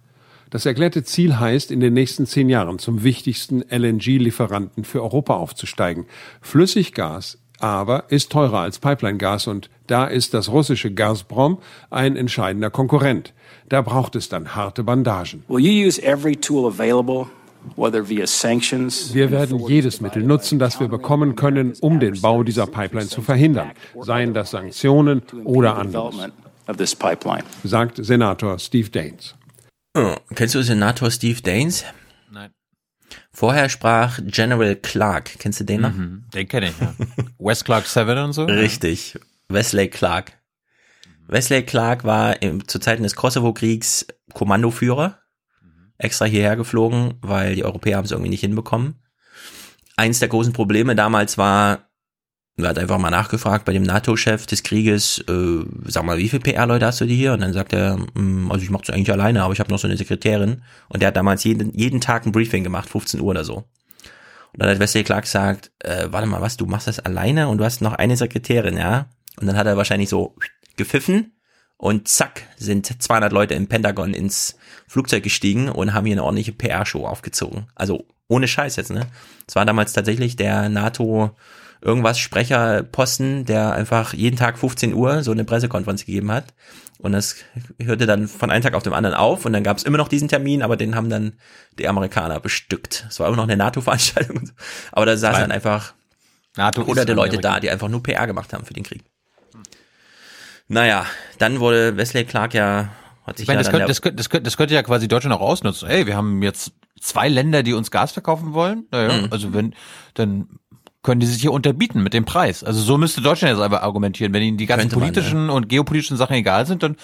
Das 0.51 0.65
erklärte 0.65 1.05
Ziel 1.05 1.39
heißt, 1.39 1.71
in 1.71 1.81
den 1.81 1.93
nächsten 1.93 2.25
zehn 2.25 2.49
Jahren 2.49 2.79
zum 2.79 3.05
wichtigsten 3.05 3.63
LNG-Lieferanten 3.69 4.85
für 4.85 5.03
Europa 5.03 5.35
aufzusteigen. 5.35 6.07
Flüssiggas 6.41 7.37
aber 7.59 8.05
ist 8.09 8.31
teurer 8.31 8.61
als 8.61 8.79
Pipeline-Gas 8.79 9.47
und 9.47 9.71
da 9.87 10.07
ist 10.07 10.35
das 10.35 10.51
russische 10.51 10.93
Gazprom 10.93 11.59
ein 11.91 12.17
entscheidender 12.17 12.71
Konkurrent. 12.71 13.33
Da 13.69 13.83
braucht 13.83 14.17
es 14.17 14.29
dann 14.29 14.55
harte 14.55 14.85
Bandagen. 14.85 15.45
Will 15.49 15.65
you 15.65 15.87
use 15.87 16.03
every 16.03 16.37
tool 16.37 16.67
available, 16.67 17.27
whether 17.77 18.09
via 18.09 18.27
sanctions? 18.27 19.15
Wir 19.15 19.31
werden 19.31 19.59
jedes 19.67 20.01
Mittel 20.01 20.23
nutzen, 20.23 20.59
das 20.59 20.81
wir 20.81 20.89
bekommen 20.89 21.37
können, 21.37 21.75
um 21.81 22.01
den 22.01 22.21
Bau 22.21 22.43
dieser 22.43 22.67
Pipeline 22.67 23.09
zu 23.09 23.23
verhindern, 23.23 23.73
seien 24.01 24.35
das 24.35 24.51
Sanktionen 24.51 25.23
oder 25.45 25.77
anderes, 25.77 26.17
sagt 27.65 28.05
Senator 28.05 28.59
Steve 28.59 28.91
Daines. 28.91 29.35
Oh, 29.97 30.15
kennst 30.35 30.55
du 30.55 30.63
Senator 30.63 31.11
Steve 31.11 31.41
Daines? 31.43 31.85
Vorher 33.39 33.69
sprach 33.69 34.19
General 34.25 34.75
Clark. 34.75 35.39
Kennst 35.39 35.61
du 35.61 35.65
den 35.65 35.83
noch? 35.83 35.93
Mhm, 35.93 36.25
den 36.35 36.49
kenne 36.49 36.71
ich, 36.71 36.81
ja. 36.81 36.93
West 37.39 37.65
Clark 37.65 37.87
7 37.87 38.19
und 38.19 38.33
so? 38.33 38.47
Richtig. 38.47 39.17
Wesley 39.49 39.89
Clark. 39.89 40.33
Wesley 41.29 41.63
Clark 41.63 42.03
war 42.03 42.43
im, 42.43 42.67
zu 42.67 42.81
Zeiten 42.81 43.05
des 43.05 43.15
Kosovo-Kriegs 43.15 44.09
Kommandoführer. 44.35 45.21
Extra 45.99 46.25
hierher 46.25 46.57
geflogen, 46.57 47.15
weil 47.21 47.55
die 47.55 47.65
Europäer 47.65 47.99
haben 47.99 48.07
es 48.07 48.11
irgendwie 48.11 48.31
nicht 48.31 48.41
hinbekommen. 48.41 49.05
Eins 49.97 50.19
der 50.19 50.27
großen 50.27 50.53
Probleme 50.53 50.97
damals 50.97 51.39
war, 51.39 51.88
er 52.65 52.71
hat 52.71 52.79
einfach 52.79 52.99
mal 52.99 53.11
nachgefragt 53.11 53.65
bei 53.65 53.73
dem 53.73 53.85
NATO-Chef 53.85 54.47
des 54.47 54.63
Krieges, 54.63 55.19
äh, 55.29 55.65
sag 55.85 56.05
mal, 56.05 56.19
wie 56.19 56.29
viele 56.29 56.43
PR-Leute 56.43 56.87
hast 56.87 57.01
du 57.01 57.05
die 57.05 57.17
hier? 57.17 57.33
Und 57.33 57.41
dann 57.41 57.53
sagt 57.53 57.73
er, 57.73 57.97
"Mm, 58.15 58.51
also 58.51 58.63
ich 58.63 58.71
mache 58.71 58.85
das 58.87 58.95
eigentlich 58.95 59.13
alleine, 59.13 59.43
aber 59.43 59.53
ich 59.53 59.61
habe 59.61 59.71
noch 59.71 59.79
so 59.79 59.87
eine 59.87 59.97
Sekretärin. 59.97 60.63
Und 60.89 61.01
der 61.01 61.09
hat 61.09 61.17
damals 61.17 61.45
jeden, 61.45 61.73
jeden 61.79 62.01
Tag 62.01 62.27
ein 62.27 62.33
Briefing 62.33 62.65
gemacht, 62.65 62.89
15 62.89 63.21
Uhr 63.21 63.29
oder 63.29 63.45
so. 63.45 63.65
Und 64.53 64.63
dann 64.63 64.71
hat 64.71 64.81
Wesley 64.81 65.05
Clark 65.05 65.25
gesagt, 65.25 65.71
äh, 65.81 66.09
warte 66.11 66.27
mal, 66.27 66.41
was, 66.41 66.57
du 66.57 66.67
machst 66.67 66.89
das 66.89 66.99
alleine 66.99 67.49
und 67.49 67.59
du 67.59 67.65
hast 67.65 67.81
noch 67.81 67.93
eine 67.93 68.17
Sekretärin, 68.17 68.77
ja? 68.77 69.07
Und 69.41 69.47
dann 69.47 69.57
hat 69.57 69.67
er 69.67 69.77
wahrscheinlich 69.77 70.09
so 70.09 70.35
gepfiffen 70.77 71.33
und 71.77 72.09
zack, 72.09 72.43
sind 72.57 73.01
200 73.01 73.33
Leute 73.33 73.55
im 73.55 73.69
Pentagon 73.69 74.15
ins 74.15 74.57
Flugzeug 74.89 75.23
gestiegen 75.23 75.69
und 75.69 75.95
haben 75.95 76.07
hier 76.07 76.15
eine 76.15 76.25
ordentliche 76.25 76.53
PR-Show 76.53 77.07
aufgezogen. 77.07 77.69
Also 77.75 78.05
ohne 78.27 78.49
Scheiß 78.49 78.77
jetzt, 78.77 78.91
ne? 78.91 79.07
Es 79.47 79.55
war 79.55 79.65
damals 79.65 79.93
tatsächlich 79.93 80.37
der 80.37 80.69
NATO 80.69 81.37
irgendwas 81.81 82.19
Sprecherposten, 82.19 83.45
der 83.45 83.73
einfach 83.73 84.13
jeden 84.15 84.37
Tag 84.37 84.59
15 84.59 84.95
Uhr 84.95 85.23
so 85.23 85.31
eine 85.33 85.45
Pressekonferenz 85.45 86.05
gegeben 86.05 86.31
hat. 86.33 86.47
Und 86.99 87.13
das 87.13 87.37
hörte 87.81 88.07
dann 88.07 88.27
von 88.27 88.51
einem 88.51 88.63
Tag 88.63 88.75
auf 88.75 88.83
dem 88.83 88.93
anderen 88.93 89.15
auf 89.15 89.45
und 89.45 89.53
dann 89.53 89.63
gab 89.63 89.77
es 89.77 89.85
immer 89.85 89.99
noch 89.99 90.09
diesen 90.09 90.27
Termin, 90.29 90.63
aber 90.63 90.77
den 90.77 90.97
haben 90.97 91.09
dann 91.09 91.35
die 91.79 91.87
Amerikaner 91.87 92.41
bestückt. 92.41 93.07
Es 93.09 93.21
war 93.21 93.29
immer 93.29 93.37
noch 93.37 93.45
eine 93.45 93.57
NATO-Veranstaltung, 93.57 94.51
aber 94.91 95.07
da 95.07 95.17
saßen 95.17 95.43
dann 95.43 95.53
einfach 95.53 95.95
NATO 96.57 96.85
hunderte 96.85 97.13
Leute 97.13 97.37
Amerika. 97.37 97.55
da, 97.55 97.61
die 97.61 97.71
einfach 97.71 97.89
nur 97.89 98.03
PR 98.03 98.27
gemacht 98.27 98.53
haben 98.53 98.65
für 98.65 98.75
den 98.75 98.83
Krieg. 98.83 99.05
Naja, 100.67 101.07
dann 101.39 101.61
wurde 101.61 101.97
Wesley 101.97 102.25
Clark 102.25 102.53
ja, 102.55 102.91
hat 103.25 103.39
sich 103.39 103.45
Ich 103.45 103.49
meine, 103.49 103.61
ja 103.61 103.63
das, 103.63 103.71
könnte, 103.71 103.87
das, 103.87 104.01
könnte, 104.01 104.17
das, 104.17 104.29
könnte, 104.29 104.45
das 104.45 104.57
könnte 104.57 104.75
ja 104.75 104.83
quasi 104.83 105.09
Deutschland 105.09 105.35
auch 105.37 105.41
ausnutzen. 105.41 105.89
Ey, 105.89 106.07
wir 106.07 106.17
haben 106.17 106.43
jetzt 106.43 106.73
zwei 107.01 107.29
Länder, 107.29 107.63
die 107.63 107.73
uns 107.75 107.91
Gas 107.91 108.13
verkaufen 108.13 108.53
wollen. 108.55 108.87
Naja, 108.91 109.23
Mhm. 109.23 109.29
also 109.31 109.55
wenn, 109.55 109.75
dann 110.15 110.49
können 111.03 111.21
die 111.21 111.27
sich 111.27 111.41
hier 111.41 111.53
unterbieten 111.53 112.03
mit 112.03 112.13
dem 112.13 112.25
Preis. 112.25 112.65
Also 112.65 112.81
so 112.81 112.99
müsste 112.99 113.21
Deutschland 113.21 113.55
jetzt 113.57 113.63
einfach 113.65 113.83
argumentieren. 113.83 114.33
Wenn 114.33 114.43
ihnen 114.43 114.57
die 114.59 114.67
ganzen 114.67 114.89
man, 114.91 114.99
politischen 114.99 115.49
und 115.51 115.69
geopolitischen 115.69 116.17
Sachen 116.17 116.35
egal 116.35 116.67
sind, 116.67 116.83
dann, 116.83 116.97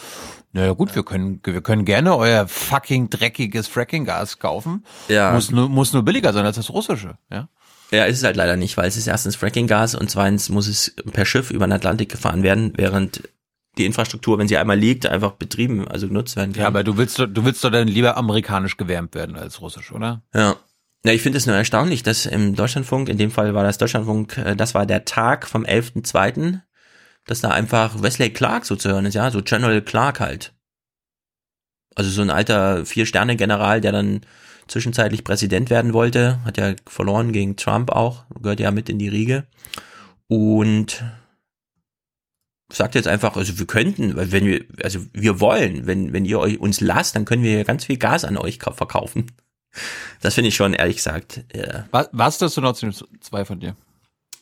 naja 0.53 0.73
gut, 0.73 0.95
wir 0.95 1.05
können, 1.05 1.41
wir 1.45 1.61
können 1.61 1.85
gerne 1.85 2.17
euer 2.17 2.49
fucking 2.49 3.09
dreckiges 3.11 3.69
Fracking-Gas 3.69 4.39
kaufen. 4.41 4.85
Ja. 5.09 5.33
Muss 5.33 5.51
nur, 5.51 5.69
muss 5.69 5.93
nur 5.93 6.03
billiger 6.03 6.33
sein 6.33 6.45
als 6.45 6.57
das 6.57 6.71
russische, 6.71 7.19
ja. 7.31 7.49
Ja, 7.91 8.05
ist 8.07 8.19
es 8.19 8.25
halt 8.25 8.35
leider 8.37 8.57
nicht, 8.57 8.77
weil 8.77 8.89
es 8.89 8.97
ist 8.97 9.07
erstens 9.07 9.37
Fracking-Gas 9.37 9.95
und 9.95 10.11
zweitens 10.11 10.49
muss 10.49 10.67
es 10.67 10.95
per 11.13 11.25
Schiff 11.27 11.51
über 11.51 11.67
den 11.67 11.73
Atlantik 11.73 12.09
gefahren 12.11 12.43
werden, 12.43 12.73
während 12.77 13.29
die 13.79 13.85
Infrastruktur, 13.87 14.39
wenn 14.39 14.49
sie 14.49 14.57
einmal 14.57 14.79
liegt, 14.79 15.07
einfach 15.07 15.33
betrieben, 15.33 15.87
also 15.87 16.09
genutzt 16.09 16.35
werden 16.37 16.53
kann. 16.53 16.63
Ja, 16.63 16.67
aber 16.69 16.83
du 16.83 16.97
willst, 16.97 17.19
doch- 17.19 17.27
du 17.27 17.45
willst 17.45 17.63
doch 17.63 17.71
dann 17.71 17.87
lieber 17.87 18.17
amerikanisch 18.17 18.77
gewärmt 18.77 19.15
werden 19.15 19.37
als 19.37 19.61
russisch, 19.61 19.93
oder? 19.93 20.23
Ja. 20.35 20.57
Ja, 21.07 21.13
ich 21.13 21.21
finde 21.23 21.37
es 21.37 21.47
nur 21.47 21.55
erstaunlich, 21.55 22.03
dass 22.03 22.25
im 22.25 22.55
Deutschlandfunk, 22.55 23.11
in 23.11 23.19
dem 23.19 23.31
Fall 23.31 23.55
war 23.55 23.63
das 23.63 23.77
Deutschlandfunk, 23.77 24.39
äh, 24.39 24.57
das 24.57 24.75
war 24.75 24.87
der 24.87 25.05
Tag 25.05 25.47
vom 25.47 25.65
11.2., 25.65 26.63
dass 27.27 27.41
da 27.41 27.51
einfach 27.51 28.03
Wesley 28.03 28.31
Clark 28.31 28.65
so 28.65 28.77
zu 28.77 28.91
hören 28.91 29.07
ist, 29.07 29.15
ja, 29.15 29.31
so 29.31 29.43
General 29.43 29.83
Clark 29.83 30.21
halt. 30.21 30.55
Also 31.95 32.11
so 32.11 32.23
ein 32.23 32.31
alter 32.31 32.85
Vier-Sterne-General, 32.87 33.81
der 33.81 33.93
dann 33.93 34.23
zwischenzeitlich 34.67 35.25
Präsident 35.25 35.69
werden 35.71 35.93
wollte, 35.93 36.43
hat 36.45 36.57
ja 36.57 36.75
verloren 36.87 37.33
gegen 37.33 37.57
Trump 37.57 37.91
auch, 37.91 38.25
gehört 38.41 38.61
ja 38.61 38.71
mit 38.71 38.89
in 38.89 38.99
die 38.99 39.09
Riege. 39.09 39.47
Und 40.27 41.05
sagt 42.73 42.95
jetzt 42.95 43.09
einfach, 43.09 43.37
also 43.37 43.59
wir 43.59 43.67
könnten, 43.67 44.17
weil 44.17 44.33
wenn 44.33 44.47
wir, 44.47 44.65
also 44.83 45.01
wir 45.13 45.39
wollen, 45.39 45.87
wenn, 45.87 46.13
wenn 46.15 46.25
ihr 46.25 46.41
euch 46.41 46.59
uns 46.59 46.81
lasst, 46.81 47.15
dann 47.15 47.27
können 47.27 47.43
wir 47.43 47.63
ganz 47.65 47.85
viel 47.85 47.99
Gas 47.99 48.25
an 48.25 48.37
euch 48.39 48.59
ka- 48.59 48.73
verkaufen. 48.73 49.27
Das 50.23 50.35
finde 50.35 50.49
ich 50.49 50.57
schon, 50.57 50.73
ehrlich 50.75 50.97
gesagt. 50.97 51.45
Äh, 51.53 51.81
Was, 51.91 52.09
was 52.13 52.39
das 52.39 52.55
du 52.55 52.61
Nord 52.61 52.77
Stream 52.77 52.93
2 53.21 53.45
von 53.45 53.61
dir? 53.61 53.77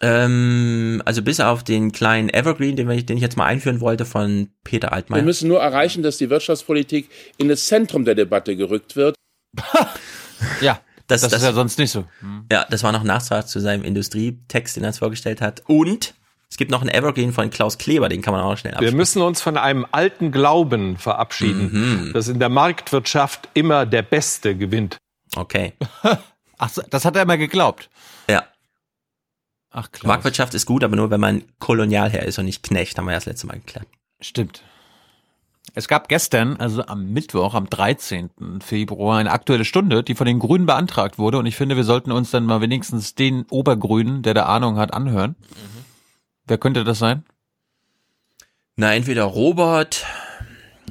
ähm, 0.04 1.00
also 1.04 1.22
bis 1.22 1.38
auf 1.38 1.62
den 1.62 1.92
kleinen 1.92 2.28
Evergreen, 2.28 2.74
den, 2.76 2.90
ich- 2.90 3.06
den 3.06 3.16
ich 3.16 3.22
jetzt 3.22 3.36
mal 3.36 3.46
einführen 3.46 3.80
wollte 3.80 4.04
von 4.04 4.48
Peter 4.64 4.88
Wir 4.88 4.92
Altmaier. 4.94 5.22
müssen 5.22 5.48
nur 5.48 5.60
erreichen, 5.60 6.02
dass 6.02 6.18
die 6.18 6.28
Wirtschaftspolitik 6.28 7.08
in 7.38 7.48
das 7.48 7.66
Zentrum 7.68 8.04
der 8.04 8.14
Debatte 8.16 8.56
gerückt 8.56 8.96
wird. 8.96 9.14
Ja, 10.60 10.80
das, 11.06 11.20
das 11.20 11.32
ist 11.34 11.42
ja 11.44 11.52
sonst 11.52 11.78
nicht 11.78 11.92
so. 11.92 12.04
Ja, 12.50 12.66
das 12.68 12.82
war 12.82 12.90
noch 12.90 13.02
ein 13.02 13.06
Nachtrag 13.06 13.46
zu 13.48 13.60
seinem 13.60 13.84
Industrietext, 13.84 14.74
den 14.76 14.82
er 14.82 14.88
jetzt 14.88 14.98
vorgestellt 14.98 15.40
hat. 15.40 15.62
Und 15.68 16.14
es 16.50 16.56
gibt 16.56 16.72
noch 16.72 16.80
einen 16.80 16.90
Evergreen 16.90 17.32
von 17.32 17.48
Klaus 17.50 17.78
Kleber, 17.78 18.08
den 18.08 18.22
kann 18.22 18.34
man 18.34 18.42
auch 18.42 18.56
schnell 18.58 18.72
Wir 18.72 18.78
abspielen. 18.78 18.96
müssen 18.96 19.22
uns 19.22 19.40
von 19.40 19.56
einem 19.56 19.86
alten 19.92 20.32
Glauben 20.32 20.96
verabschieden, 20.96 22.10
dass 22.12 22.26
in 22.26 22.40
der 22.40 22.48
Marktwirtschaft 22.48 23.48
immer 23.54 23.86
der 23.86 24.02
Beste 24.02 24.56
gewinnt. 24.56 24.98
Okay. 25.36 25.72
Ach, 26.58 26.70
das 26.90 27.04
hat 27.04 27.16
er 27.16 27.22
immer 27.22 27.38
geglaubt. 27.38 27.90
Ja. 28.28 28.44
Ach, 29.70 29.90
klar. 29.90 30.08
Marktwirtschaft 30.08 30.54
ist 30.54 30.66
gut, 30.66 30.84
aber 30.84 30.96
nur 30.96 31.10
wenn 31.10 31.20
man 31.20 31.42
Kolonialherr 31.58 32.24
ist 32.24 32.38
und 32.38 32.44
nicht 32.44 32.62
Knecht, 32.62 32.98
haben 32.98 33.06
wir 33.06 33.12
ja 33.12 33.18
das 33.18 33.26
letzte 33.26 33.46
Mal 33.46 33.54
geklärt. 33.54 33.86
Stimmt. 34.20 34.62
Es 35.74 35.88
gab 35.88 36.08
gestern, 36.08 36.56
also 36.58 36.84
am 36.86 37.12
Mittwoch, 37.12 37.54
am 37.54 37.70
13. 37.70 38.60
Februar, 38.60 39.18
eine 39.18 39.30
aktuelle 39.30 39.64
Stunde, 39.64 40.02
die 40.02 40.14
von 40.14 40.26
den 40.26 40.38
Grünen 40.38 40.66
beantragt 40.66 41.18
wurde. 41.18 41.38
Und 41.38 41.46
ich 41.46 41.56
finde, 41.56 41.76
wir 41.76 41.84
sollten 41.84 42.12
uns 42.12 42.30
dann 42.30 42.44
mal 42.44 42.60
wenigstens 42.60 43.14
den 43.14 43.46
Obergrünen, 43.48 44.22
der 44.22 44.34
da 44.34 44.46
Ahnung 44.46 44.76
hat, 44.76 44.92
anhören. 44.92 45.34
Wer 46.46 46.58
könnte 46.58 46.84
das 46.84 46.98
sein? 46.98 47.24
Na, 48.76 48.94
entweder 48.94 49.24
Robert 49.24 50.04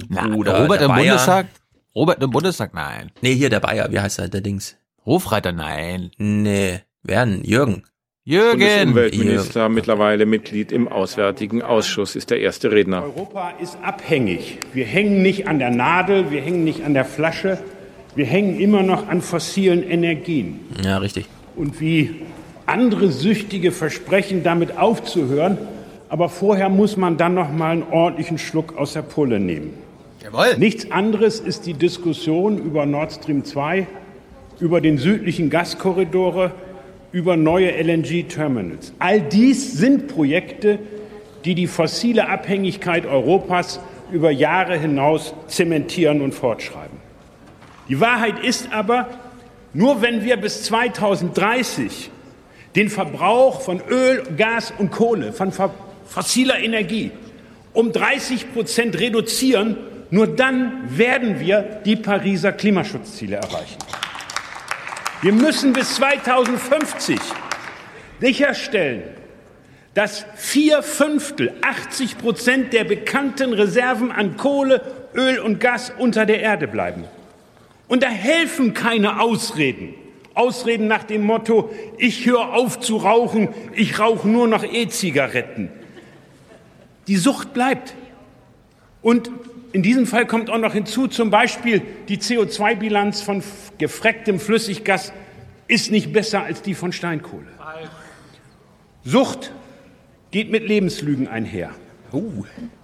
oder 0.09 0.61
Robert 0.61 0.81
im 0.81 0.87
Bayer. 0.87 0.97
Bundestag? 0.97 1.47
Robert 1.93 2.23
im 2.23 2.31
Bundestag? 2.31 2.73
Nein. 2.73 3.11
Nee, 3.21 3.33
hier 3.33 3.49
der 3.49 3.59
Bayer, 3.59 3.91
wie 3.91 3.99
heißt 3.99 4.19
er, 4.19 4.29
der 4.29 4.41
Dings? 4.41 4.77
Hofreiter? 5.05 5.51
Nein. 5.51 6.11
Nee, 6.17 6.79
werden, 7.03 7.43
Jürgen. 7.43 7.83
Jürgen! 8.23 8.59
Bundesumweltminister, 8.59 9.67
mittlerweile 9.67 10.25
Mitglied 10.25 10.71
im 10.71 10.87
Auswärtigen 10.87 11.61
Ausschuss, 11.61 12.15
ist 12.15 12.29
der 12.29 12.39
erste 12.39 12.71
Redner. 12.71 13.03
Europa 13.03 13.53
ist 13.59 13.77
abhängig. 13.83 14.59
Wir 14.73 14.85
hängen 14.85 15.21
nicht 15.21 15.47
an 15.47 15.59
der 15.59 15.71
Nadel, 15.71 16.31
wir 16.31 16.41
hängen 16.41 16.63
nicht 16.63 16.83
an 16.85 16.93
der 16.93 17.03
Flasche, 17.03 17.57
wir 18.15 18.25
hängen 18.25 18.59
immer 18.59 18.83
noch 18.83 19.09
an 19.09 19.21
fossilen 19.21 19.83
Energien. 19.83 20.61
Ja, 20.83 20.99
richtig. 20.99 21.25
Und 21.55 21.81
wie 21.81 22.21
andere 22.67 23.11
Süchtige 23.11 23.71
versprechen, 23.71 24.43
damit 24.43 24.77
aufzuhören, 24.77 25.57
aber 26.07 26.29
vorher 26.29 26.69
muss 26.69 26.95
man 26.95 27.17
dann 27.17 27.33
noch 27.33 27.51
mal 27.51 27.71
einen 27.71 27.83
ordentlichen 27.83 28.37
Schluck 28.37 28.77
aus 28.77 28.93
der 28.93 29.01
Pulle 29.01 29.39
nehmen. 29.39 29.73
Jawohl. 30.31 30.57
Nichts 30.57 30.91
anderes 30.91 31.39
ist 31.39 31.65
die 31.65 31.73
Diskussion 31.73 32.57
über 32.57 32.85
Nord 32.85 33.11
Stream 33.11 33.43
2, 33.43 33.87
über 34.59 34.79
den 34.79 34.97
südlichen 34.97 35.49
Gaskorridore, 35.49 36.51
über 37.11 37.35
neue 37.35 37.71
LNG-Terminals. 37.71 38.93
All 38.99 39.19
dies 39.21 39.73
sind 39.73 40.07
Projekte, 40.07 40.79
die 41.43 41.55
die 41.55 41.67
fossile 41.67 42.29
Abhängigkeit 42.29 43.05
Europas 43.05 43.81
über 44.11 44.31
Jahre 44.31 44.77
hinaus 44.77 45.33
zementieren 45.47 46.21
und 46.21 46.33
fortschreiben. 46.33 46.97
Die 47.89 47.99
Wahrheit 47.99 48.39
ist 48.43 48.71
aber, 48.71 49.09
nur 49.73 50.01
wenn 50.01 50.23
wir 50.23 50.37
bis 50.37 50.63
2030 50.63 52.09
den 52.75 52.89
Verbrauch 52.89 53.59
von 53.59 53.81
Öl, 53.89 54.23
Gas 54.37 54.73
und 54.77 54.91
Kohle, 54.91 55.33
von 55.33 55.51
fossiler 56.05 56.59
Energie 56.59 57.11
um 57.73 57.91
30 57.91 58.53
Prozent 58.53 58.99
reduzieren, 58.99 59.77
nur 60.11 60.27
dann 60.27 60.97
werden 60.97 61.39
wir 61.39 61.81
die 61.85 61.95
Pariser 61.95 62.51
Klimaschutzziele 62.51 63.37
erreichen. 63.37 63.77
Wir 65.21 65.31
müssen 65.31 65.71
bis 65.71 65.95
2050 65.95 67.17
sicherstellen, 68.19 69.03
dass 69.93 70.25
vier 70.35 70.83
Fünftel, 70.83 71.53
80 71.61 72.17
Prozent 72.17 72.73
der 72.73 72.83
bekannten 72.83 73.53
Reserven 73.53 74.11
an 74.11 74.37
Kohle, 74.37 74.81
Öl 75.15 75.39
und 75.39 75.59
Gas 75.59 75.91
unter 75.97 76.25
der 76.25 76.41
Erde 76.41 76.67
bleiben. 76.67 77.05
Und 77.87 78.03
da 78.03 78.07
helfen 78.07 78.73
keine 78.73 79.19
Ausreden. 79.21 79.93
Ausreden 80.33 80.87
nach 80.87 81.03
dem 81.03 81.23
Motto, 81.23 81.71
ich 81.97 82.25
höre 82.25 82.53
auf 82.53 82.79
zu 82.79 82.97
rauchen, 82.97 83.49
ich 83.73 83.99
rauche 83.99 84.27
nur 84.27 84.47
noch 84.47 84.63
E-Zigaretten. 84.63 85.69
Die 87.07 87.17
Sucht 87.17 87.53
bleibt. 87.53 87.93
Und 89.01 89.29
in 89.73 89.83
diesem 89.83 90.05
Fall 90.05 90.25
kommt 90.25 90.49
auch 90.49 90.57
noch 90.57 90.73
hinzu, 90.73 91.07
zum 91.07 91.29
Beispiel 91.29 91.81
die 92.07 92.17
CO2-Bilanz 92.17 93.21
von 93.21 93.43
gefrecktem 93.77 94.39
Flüssiggas 94.39 95.13
ist 95.67 95.91
nicht 95.91 96.11
besser 96.11 96.43
als 96.43 96.61
die 96.61 96.75
von 96.75 96.91
Steinkohle. 96.91 97.47
Sucht 99.03 99.51
geht 100.31 100.51
mit 100.51 100.67
Lebenslügen 100.67 101.27
einher. 101.27 101.71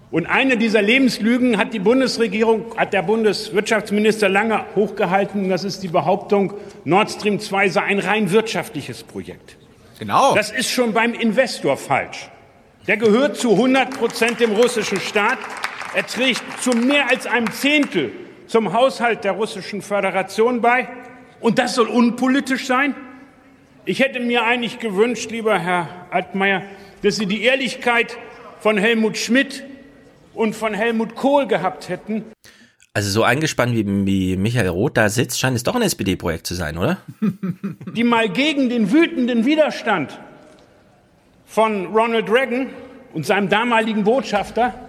Und 0.10 0.26
eine 0.26 0.56
dieser 0.56 0.82
Lebenslügen 0.82 1.58
hat 1.58 1.74
die 1.74 1.80
Bundesregierung, 1.80 2.78
hat 2.78 2.94
der 2.94 3.02
Bundeswirtschaftsminister 3.02 4.30
lange 4.30 4.64
hochgehalten. 4.76 5.50
Das 5.50 5.66
ist 5.66 5.84
die 5.84 5.90
Behauptung, 5.90 6.54
Nord 6.86 7.12
Stream 7.12 7.40
2 7.40 7.70
sei 7.70 7.82
ein 7.82 8.00
rein 8.00 8.32
wirtschaftliches 8.32 9.04
Projekt. 9.04 9.58
Genau. 10.00 10.34
Das 10.34 10.52
ist 10.52 10.70
schon 10.70 10.94
beim 10.94 11.14
Investor 11.14 11.76
falsch. 11.76 12.30
Der 12.88 12.96
gehört 12.96 13.36
zu 13.36 13.52
100 13.52 13.98
Prozent 13.98 14.40
dem 14.40 14.54
russischen 14.54 15.00
Staat. 15.02 15.40
Er 15.98 16.06
trägt 16.06 16.44
zu 16.62 16.70
mehr 16.74 17.10
als 17.10 17.26
einem 17.26 17.52
Zehntel 17.52 18.12
zum 18.46 18.72
Haushalt 18.72 19.24
der 19.24 19.32
russischen 19.32 19.82
Föderation 19.82 20.62
bei. 20.62 20.88
Und 21.40 21.58
das 21.58 21.74
soll 21.74 21.88
unpolitisch 21.88 22.68
sein? 22.68 22.94
Ich 23.84 24.00
hätte 24.00 24.20
mir 24.20 24.44
eigentlich 24.44 24.78
gewünscht, 24.78 25.32
lieber 25.32 25.58
Herr 25.58 25.90
Altmaier, 26.12 26.62
dass 27.02 27.16
Sie 27.16 27.26
die 27.26 27.42
Ehrlichkeit 27.42 28.16
von 28.60 28.78
Helmut 28.78 29.18
Schmidt 29.18 29.64
und 30.36 30.56
von 30.56 30.76
Helmut 30.76 31.16
Kohl 31.16 31.48
gehabt 31.48 31.90
hätten. 31.90 32.26
Also 32.94 33.10
so 33.10 33.24
eingespannt 33.24 33.74
wie, 33.74 34.06
wie 34.06 34.38
Michael 34.38 34.70
Roth 34.70 34.98
da 34.98 35.10
sitzt, 35.10 35.40
scheint 35.40 35.56
es 35.56 35.64
doch 35.64 35.74
ein 35.74 35.82
SPD-Projekt 35.82 36.46
zu 36.46 36.54
sein, 36.54 36.78
oder? 36.78 37.00
die 37.96 38.04
mal 38.04 38.30
gegen 38.30 38.70
den 38.70 38.92
wütenden 38.92 39.48
Widerstand 39.48 40.20
von 41.48 41.88
Ronald 41.88 42.30
Reagan 42.30 42.68
und 43.16 43.26
seinem 43.26 43.50
damaligen 43.50 44.04
Botschafter 44.04 44.87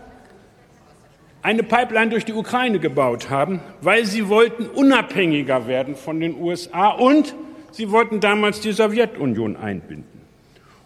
eine 1.48 1.62
Pipeline 1.62 2.10
durch 2.10 2.26
die 2.26 2.34
Ukraine 2.34 2.78
gebaut 2.78 3.30
haben, 3.30 3.60
weil 3.80 4.04
sie 4.04 4.28
wollten 4.28 4.66
unabhängiger 4.66 5.66
werden 5.66 5.96
von 5.96 6.20
den 6.20 6.38
USA 6.38 6.90
und 6.90 7.34
sie 7.70 7.90
wollten 7.90 8.20
damals 8.20 8.60
die 8.60 8.72
Sowjetunion 8.72 9.56
einbinden. 9.56 10.20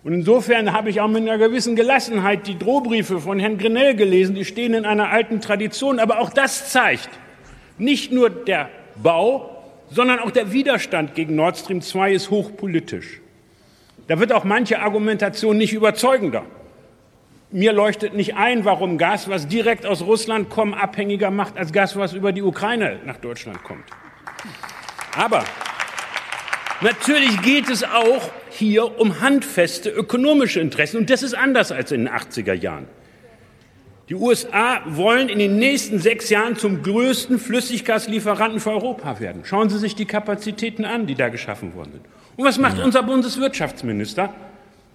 Und 0.04 0.12
insofern 0.12 0.72
habe 0.72 0.88
ich 0.88 1.00
auch 1.00 1.08
mit 1.08 1.22
einer 1.22 1.36
gewissen 1.36 1.74
Gelassenheit 1.74 2.46
die 2.46 2.56
Drohbriefe 2.56 3.18
von 3.18 3.40
Herrn 3.40 3.58
Grenell 3.58 3.96
gelesen, 3.96 4.36
die 4.36 4.44
stehen 4.44 4.72
in 4.74 4.84
einer 4.84 5.10
alten 5.10 5.40
Tradition, 5.40 5.98
aber 5.98 6.20
auch 6.20 6.30
das 6.30 6.70
zeigt, 6.70 7.10
nicht 7.76 8.12
nur 8.12 8.30
der 8.30 8.68
Bau, 9.02 9.64
sondern 9.90 10.20
auch 10.20 10.30
der 10.30 10.52
Widerstand 10.52 11.16
gegen 11.16 11.34
Nord 11.34 11.56
Stream 11.56 11.82
2 11.82 12.12
ist 12.12 12.30
hochpolitisch. 12.30 13.20
Da 14.06 14.20
wird 14.20 14.32
auch 14.32 14.44
manche 14.44 14.78
Argumentation 14.78 15.58
nicht 15.58 15.72
überzeugender. 15.72 16.44
Mir 17.52 17.72
leuchtet 17.72 18.14
nicht 18.14 18.34
ein, 18.34 18.64
warum 18.64 18.98
Gas, 18.98 19.28
was 19.28 19.46
direkt 19.46 19.86
aus 19.86 20.02
Russland 20.02 20.48
kommt, 20.48 20.74
abhängiger 20.74 21.30
macht 21.30 21.56
als 21.56 21.72
Gas, 21.72 21.96
was 21.96 22.14
über 22.14 22.32
die 22.32 22.42
Ukraine 22.42 22.98
nach 23.04 23.18
Deutschland 23.18 23.62
kommt. 23.62 23.84
Aber 25.16 25.44
Natürlich 26.82 27.40
geht 27.42 27.70
es 27.70 27.84
auch 27.84 28.28
hier 28.50 28.98
um 28.98 29.20
handfeste 29.20 29.88
ökonomische 29.88 30.58
Interessen. 30.58 30.96
Und 30.96 31.10
das 31.10 31.22
ist 31.22 31.32
anders 31.32 31.70
als 31.70 31.92
in 31.92 32.06
den 32.06 32.12
80er 32.12 32.54
Jahren. 32.54 32.86
Die 34.08 34.16
USA 34.16 34.80
wollen 34.86 35.28
in 35.28 35.38
den 35.38 35.60
nächsten 35.60 36.00
sechs 36.00 36.28
Jahren 36.28 36.56
zum 36.56 36.82
größten 36.82 37.38
Flüssiggaslieferanten 37.38 38.58
für 38.58 38.70
Europa 38.70 39.20
werden. 39.20 39.42
Schauen 39.44 39.70
Sie 39.70 39.78
sich 39.78 39.94
die 39.94 40.06
Kapazitäten 40.06 40.84
an, 40.84 41.06
die 41.06 41.14
da 41.14 41.28
geschaffen 41.28 41.74
worden 41.74 41.92
sind. 41.92 42.04
Und 42.36 42.44
was 42.44 42.58
macht 42.58 42.80
unser 42.80 43.04
Bundeswirtschaftsminister? 43.04 44.34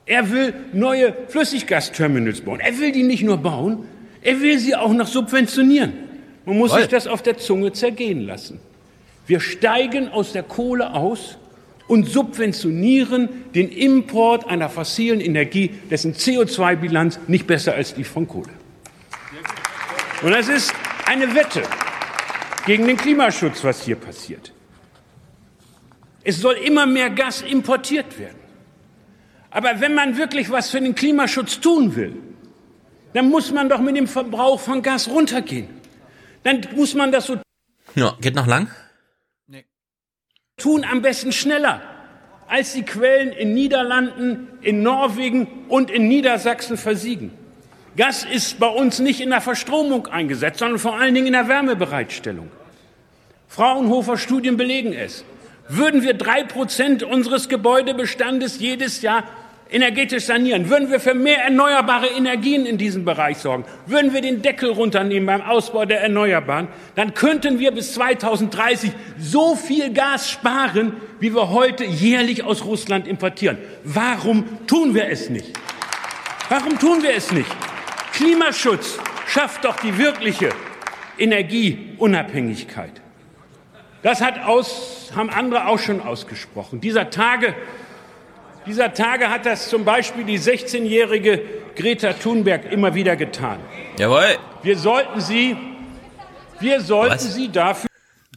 Er 0.08 0.32
will 0.32 0.54
neue 0.72 1.14
Flüssiggasterminals 1.28 2.42
bauen. 2.42 2.62
Er 2.62 2.78
will 2.80 2.94
die 2.94 3.04
nicht 3.04 3.24
nur 3.24 3.38
bauen, 3.38 3.86
er 4.22 4.42
will 4.42 4.58
sie 4.58 4.76
auch 4.76 4.94
noch 4.94 5.08
subventionieren. 5.08 5.94
Man 6.46 6.58
muss 6.58 6.72
Voll. 6.72 6.80
sich 6.80 6.90
das 6.90 7.08
auf 7.08 7.22
der 7.22 7.38
Zunge 7.38 7.74
zergehen 7.74 8.22
lassen. 8.26 8.62
Wir 9.28 9.42
steigen 9.42 10.08
aus 10.08 10.32
der 10.32 10.44
Kohle 10.44 10.94
aus 10.94 11.38
und 11.88 12.08
subventionieren 12.08 13.28
den 13.54 13.70
Import 13.70 14.48
einer 14.48 14.70
fossilen 14.70 15.20
Energie, 15.20 15.72
dessen 15.92 16.14
CO2-Bilanz 16.14 17.20
nicht 17.28 17.46
besser 17.46 17.74
als 17.74 17.94
die 17.94 18.06
von 18.06 18.28
Kohle. 18.28 18.54
Und 20.22 20.32
das 20.32 20.48
ist 20.48 20.74
eine 21.06 21.36
Wette 21.36 21.64
gegen 22.66 22.88
den 22.88 22.98
Klimaschutz, 22.98 23.64
was 23.64 23.84
hier 23.84 23.98
passiert. 23.98 24.54
Es 26.24 26.40
soll 26.40 26.56
immer 26.56 26.86
mehr 26.86 27.10
Gas 27.10 27.42
importiert 27.42 28.18
werden. 28.18 28.47
Aber 29.58 29.82
wenn 29.82 29.96
man 29.96 30.18
wirklich 30.18 30.52
was 30.52 30.70
für 30.70 30.80
den 30.80 30.94
Klimaschutz 30.94 31.60
tun 31.60 31.96
will, 31.96 32.14
dann 33.14 33.28
muss 33.30 33.52
man 33.52 33.70
doch 33.70 33.80
mit 33.80 33.98
dem 33.98 34.06
Verbrauch 34.06 34.60
von 34.60 34.84
Gas 34.84 35.10
runtergehen. 35.10 35.68
Dann 36.44 36.62
muss 36.76 36.94
man 36.94 37.12
das 37.12 37.26
so. 37.26 37.40
Ja, 37.96 38.16
geht 38.22 38.36
noch 38.36 38.46
lang? 38.46 38.70
Nee. 39.48 39.66
Tun 40.58 40.86
am 40.86 41.02
besten 41.02 41.32
schneller, 41.32 41.82
als 42.48 42.74
die 42.74 42.84
Quellen 42.84 43.32
in 43.32 43.56
Niederlanden, 43.56 44.48
in 44.62 44.84
Norwegen 44.84 45.48
und 45.70 45.90
in 45.90 46.08
Niedersachsen 46.08 46.78
versiegen. 46.78 47.32
Gas 47.96 48.26
ist 48.26 48.60
bei 48.60 48.70
uns 48.70 49.00
nicht 49.00 49.22
in 49.22 49.32
der 49.32 49.42
Verstromung 49.42 50.06
eingesetzt, 50.06 50.60
sondern 50.60 50.78
vor 50.78 51.00
allen 51.00 51.16
Dingen 51.16 51.26
in 51.26 51.34
der 51.34 51.48
Wärmebereitstellung. 51.48 52.52
Fraunhofer 53.48 54.18
Studien 54.20 54.56
belegen 54.56 54.94
es. 54.94 55.26
Würden 55.68 56.04
wir 56.04 56.14
drei 56.14 56.44
Prozent 56.44 57.02
unseres 57.02 57.50
Gebäudebestandes 57.50 58.60
jedes 58.60 59.02
Jahr 59.02 59.24
energetisch 59.70 60.26
sanieren, 60.26 60.70
würden 60.70 60.90
wir 60.90 61.00
für 61.00 61.14
mehr 61.14 61.44
erneuerbare 61.44 62.08
Energien 62.08 62.66
in 62.66 62.78
diesem 62.78 63.06
Bereich 63.06 63.38
sorgen, 63.38 63.66
würden 63.86 64.14
wir 64.14 64.22
den 64.22 64.42
Deckel 64.42 64.72
runternehmen 64.72 65.26
beim 65.26 65.42
Ausbau 65.42 65.86
der 65.86 66.02
Erneuerbaren, 66.02 66.68
dann 66.96 67.14
könnten 67.14 67.60
wir 67.60 67.72
bis 67.72 67.94
2030 67.94 68.92
so 69.18 69.56
viel 69.56 69.94
Gas 69.94 70.30
sparen, 70.30 70.94
wie 71.20 71.34
wir 71.34 71.50
heute 71.50 71.84
jährlich 71.84 72.44
aus 72.44 72.66
Russland 72.66 73.08
importieren. 73.08 73.58
Warum 73.84 74.46
tun 74.68 74.94
wir 74.94 75.10
es 75.10 75.30
nicht? 75.30 75.54
Warum 76.50 76.80
tun 76.80 77.04
wir 77.04 77.14
es 77.16 77.32
nicht? 77.32 77.50
Klimaschutz 78.14 79.00
schafft 79.28 79.66
doch 79.66 79.76
die 79.78 79.98
wirkliche 79.98 80.50
Energieunabhängigkeit. 81.18 83.02
Das 84.04 84.22
hat 84.22 84.44
aus, 84.44 85.12
haben 85.16 85.30
andere 85.30 85.68
auch 85.68 85.80
schon 85.80 86.02
ausgesprochen. 86.02 86.80
Dieser 86.80 87.10
Tage, 87.10 87.56
dieser 88.68 88.94
Tage 88.94 89.30
hat 89.30 89.46
das 89.46 89.70
zum 89.70 89.86
Beispiel 89.86 90.24
die 90.24 90.40
16-jährige 90.40 91.42
Greta 91.76 92.14
Thunberg 92.14 92.72
immer 92.72 92.94
wieder 92.94 93.16
getan. 93.16 93.60
Jawohl. 93.98 94.38
Wir 94.64 94.78
sollten 94.78 95.22
sie, 95.22 95.56
wir 96.60 96.82
sollten 96.82 97.16
Was? 97.16 97.34
sie 97.34 97.52
dafür. 97.52 97.90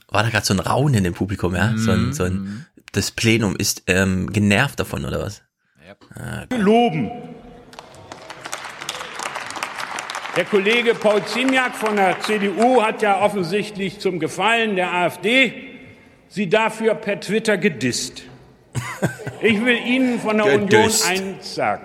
War 0.08 0.22
da 0.22 0.30
gerade 0.30 0.46
so 0.46 0.54
ein 0.54 0.60
Raunen 0.60 0.94
in 0.94 1.04
dem 1.04 1.14
Publikum, 1.14 1.54
ja? 1.54 1.68
Mm. 1.72 1.78
So, 1.78 1.90
ein, 1.92 2.12
so 2.12 2.24
ein, 2.24 2.66
das 2.92 3.10
Plenum 3.10 3.56
ist 3.56 3.84
ähm, 3.86 4.32
genervt 4.32 4.80
davon, 4.80 5.04
oder 5.04 5.20
was? 5.20 5.42
Ja. 5.86 5.94
Ah, 6.14 6.42
okay. 6.44 6.60
Loben. 6.60 7.10
Der 10.36 10.44
Kollege 10.44 10.94
Paul 10.94 11.24
Ziemiak 11.24 11.74
von 11.74 11.96
der 11.96 12.20
CDU 12.20 12.82
hat 12.82 13.02
ja 13.02 13.20
offensichtlich 13.20 13.98
zum 13.98 14.20
Gefallen 14.20 14.76
der 14.76 14.92
AfD 14.92 15.70
sie 16.28 16.48
dafür 16.48 16.94
per 16.94 17.18
Twitter 17.20 17.58
gedisst. 17.58 18.22
Ich 19.40 19.64
will 19.64 19.78
Ihnen 19.78 20.20
von 20.20 20.36
der 20.36 20.46
Union 20.46 20.90
eins 21.08 21.54
sagen. 21.54 21.84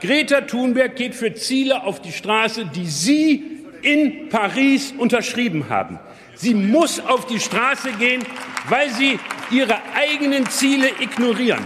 Greta 0.00 0.42
Thunberg 0.42 0.96
geht 0.96 1.14
für 1.14 1.34
Ziele 1.34 1.82
auf 1.84 2.00
die 2.00 2.12
Straße, 2.12 2.66
die 2.66 2.86
Sie 2.86 3.44
in 3.82 4.28
Paris 4.28 4.92
unterschrieben 4.96 5.68
haben. 5.68 5.98
Sie 6.34 6.54
muss 6.54 7.00
auf 7.00 7.26
die 7.26 7.40
Straße 7.40 7.92
gehen, 7.92 8.22
weil 8.68 8.90
Sie 8.90 9.18
ihre 9.50 9.78
eigenen 9.94 10.48
Ziele 10.50 10.90
ignorieren. 11.00 11.64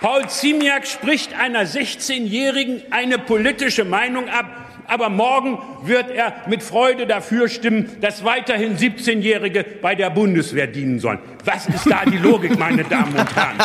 Paul 0.00 0.28
Ziemiak 0.28 0.86
spricht 0.86 1.34
einer 1.38 1.64
16-Jährigen 1.64 2.82
eine 2.90 3.18
politische 3.18 3.84
Meinung 3.84 4.28
ab, 4.28 4.61
aber 4.86 5.08
morgen 5.08 5.58
wird 5.84 6.10
er 6.10 6.34
mit 6.46 6.62
Freude 6.62 7.06
dafür 7.06 7.48
stimmen, 7.48 7.96
dass 8.00 8.24
weiterhin 8.24 8.76
17-Jährige 8.76 9.64
bei 9.80 9.94
der 9.94 10.10
Bundeswehr 10.10 10.66
dienen 10.66 10.98
sollen. 10.98 11.18
Was 11.44 11.66
ist 11.66 11.90
da 11.90 12.04
die 12.04 12.18
Logik, 12.18 12.58
meine 12.58 12.84
Damen 12.84 13.14
und 13.14 13.36
Herren? 13.36 13.58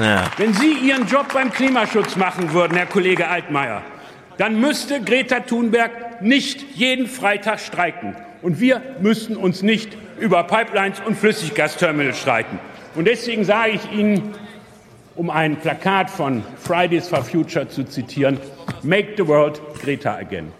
Ja. 0.00 0.30
Wenn 0.38 0.54
Sie 0.54 0.72
Ihren 0.72 1.06
Job 1.06 1.26
beim 1.34 1.52
Klimaschutz 1.52 2.16
machen 2.16 2.52
würden, 2.52 2.76
Herr 2.76 2.86
Kollege 2.86 3.28
Altmaier, 3.28 3.82
dann 4.38 4.58
müsste 4.58 5.02
Greta 5.02 5.40
Thunberg 5.40 6.22
nicht 6.22 6.64
jeden 6.74 7.06
Freitag 7.06 7.60
streiken. 7.60 8.16
Und 8.40 8.58
wir 8.58 8.80
müssten 9.00 9.36
uns 9.36 9.62
nicht 9.62 9.96
über 10.18 10.44
Pipelines 10.44 11.00
und 11.06 11.16
Flüssiggasterminals 11.18 12.18
streiten. 12.18 12.58
Und 12.94 13.06
deswegen 13.06 13.44
sage 13.44 13.72
ich 13.72 13.92
Ihnen, 13.92 14.34
um 15.16 15.30
ein 15.30 15.56
Plakat 15.60 16.10
von 16.10 16.42
Fridays 16.58 17.08
for 17.08 17.22
Future 17.22 17.68
zu 17.68 17.84
zitieren, 17.84 18.38
Make 18.82 19.14
the 19.16 19.26
world 19.26 19.60
Greta 19.80 20.16
again. 20.16 20.52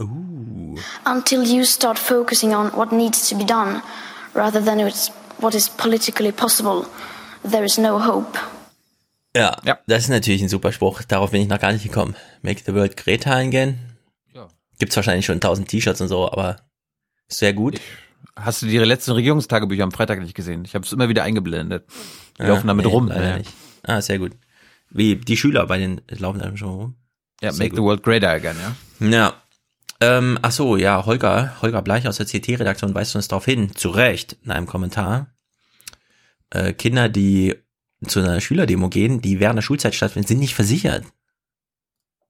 Ooh. 0.00 0.76
Until 1.04 1.42
you 1.44 1.64
start 1.64 1.98
focusing 1.98 2.54
on 2.54 2.72
what 2.76 2.92
needs 2.92 3.28
to 3.28 3.36
be 3.36 3.44
done, 3.44 3.82
rather 4.34 4.60
than 4.60 4.78
what 5.38 5.54
is 5.54 5.68
politically 5.68 6.32
possible, 6.32 6.86
there 7.42 7.64
is 7.64 7.78
no 7.78 7.98
hope. 7.98 8.38
Ja, 9.36 9.56
ja, 9.64 9.78
das 9.86 10.04
ist 10.04 10.10
natürlich 10.10 10.42
ein 10.42 10.48
super 10.48 10.72
Spruch. 10.72 11.02
Darauf 11.02 11.32
bin 11.32 11.42
ich 11.42 11.48
noch 11.48 11.58
gar 11.58 11.72
nicht 11.72 11.82
gekommen. 11.82 12.14
Make 12.42 12.62
the 12.64 12.74
world 12.74 12.96
Greta 12.96 13.32
again. 13.36 13.78
Ja. 14.32 14.48
Gibt's 14.78 14.94
wahrscheinlich 14.96 15.26
schon 15.26 15.40
tausend 15.40 15.68
T-Shirts 15.68 16.00
und 16.00 16.08
so, 16.08 16.30
aber 16.30 16.58
sehr 17.28 17.52
gut. 17.52 17.74
Ich, 17.74 17.82
hast 18.36 18.62
du 18.62 18.66
die 18.66 18.78
letzten 18.78 19.12
Regierungstagebücher 19.12 19.82
am 19.82 19.92
Freitag 19.92 20.20
nicht 20.20 20.34
gesehen? 20.34 20.64
Ich 20.64 20.74
habe 20.74 20.84
es 20.84 20.92
immer 20.92 21.08
wieder 21.08 21.24
eingeblendet. 21.24 21.84
Die 22.38 22.42
ja, 22.42 22.48
laufen 22.48 22.66
damit 22.66 22.86
nee, 22.86 22.92
rum. 22.92 23.08
Ja. 23.08 23.38
Nicht. 23.38 23.52
Ah, 23.82 24.00
sehr 24.00 24.18
gut. 24.18 24.32
Wie 24.90 25.16
die 25.16 25.36
Schüler 25.36 25.66
bei 25.66 25.78
den 25.78 26.00
laufen 26.08 26.38
da 26.38 26.56
schon 26.56 26.68
rum. 26.68 26.94
Ja, 27.40 27.52
sehr 27.52 27.64
Make 27.64 27.70
gut. 27.70 27.78
the 27.78 27.82
World 27.82 28.02
Greater 28.02 28.30
Again, 28.30 28.56
ja. 29.00 29.08
Ja. 29.08 29.34
Ähm, 30.00 30.38
ach 30.42 30.52
so, 30.52 30.76
ja, 30.76 31.06
Holger, 31.06 31.60
Holger 31.62 31.82
Bleich 31.82 32.06
aus 32.08 32.16
der 32.16 32.26
CT-Redaktion 32.26 32.94
weist 32.94 33.14
uns 33.16 33.28
darauf 33.28 33.44
hin, 33.44 33.74
zu 33.74 33.90
Recht, 33.90 34.36
in 34.44 34.50
einem 34.50 34.66
Kommentar. 34.66 35.28
Äh, 36.50 36.72
Kinder, 36.72 37.08
die 37.08 37.54
zu 38.06 38.20
einer 38.20 38.40
Schülerdemo 38.40 38.88
gehen, 38.88 39.20
die 39.20 39.40
während 39.40 39.56
der 39.56 39.62
Schulzeit 39.62 39.94
stattfinden, 39.94 40.28
sind 40.28 40.40
nicht 40.40 40.54
versichert. 40.54 41.04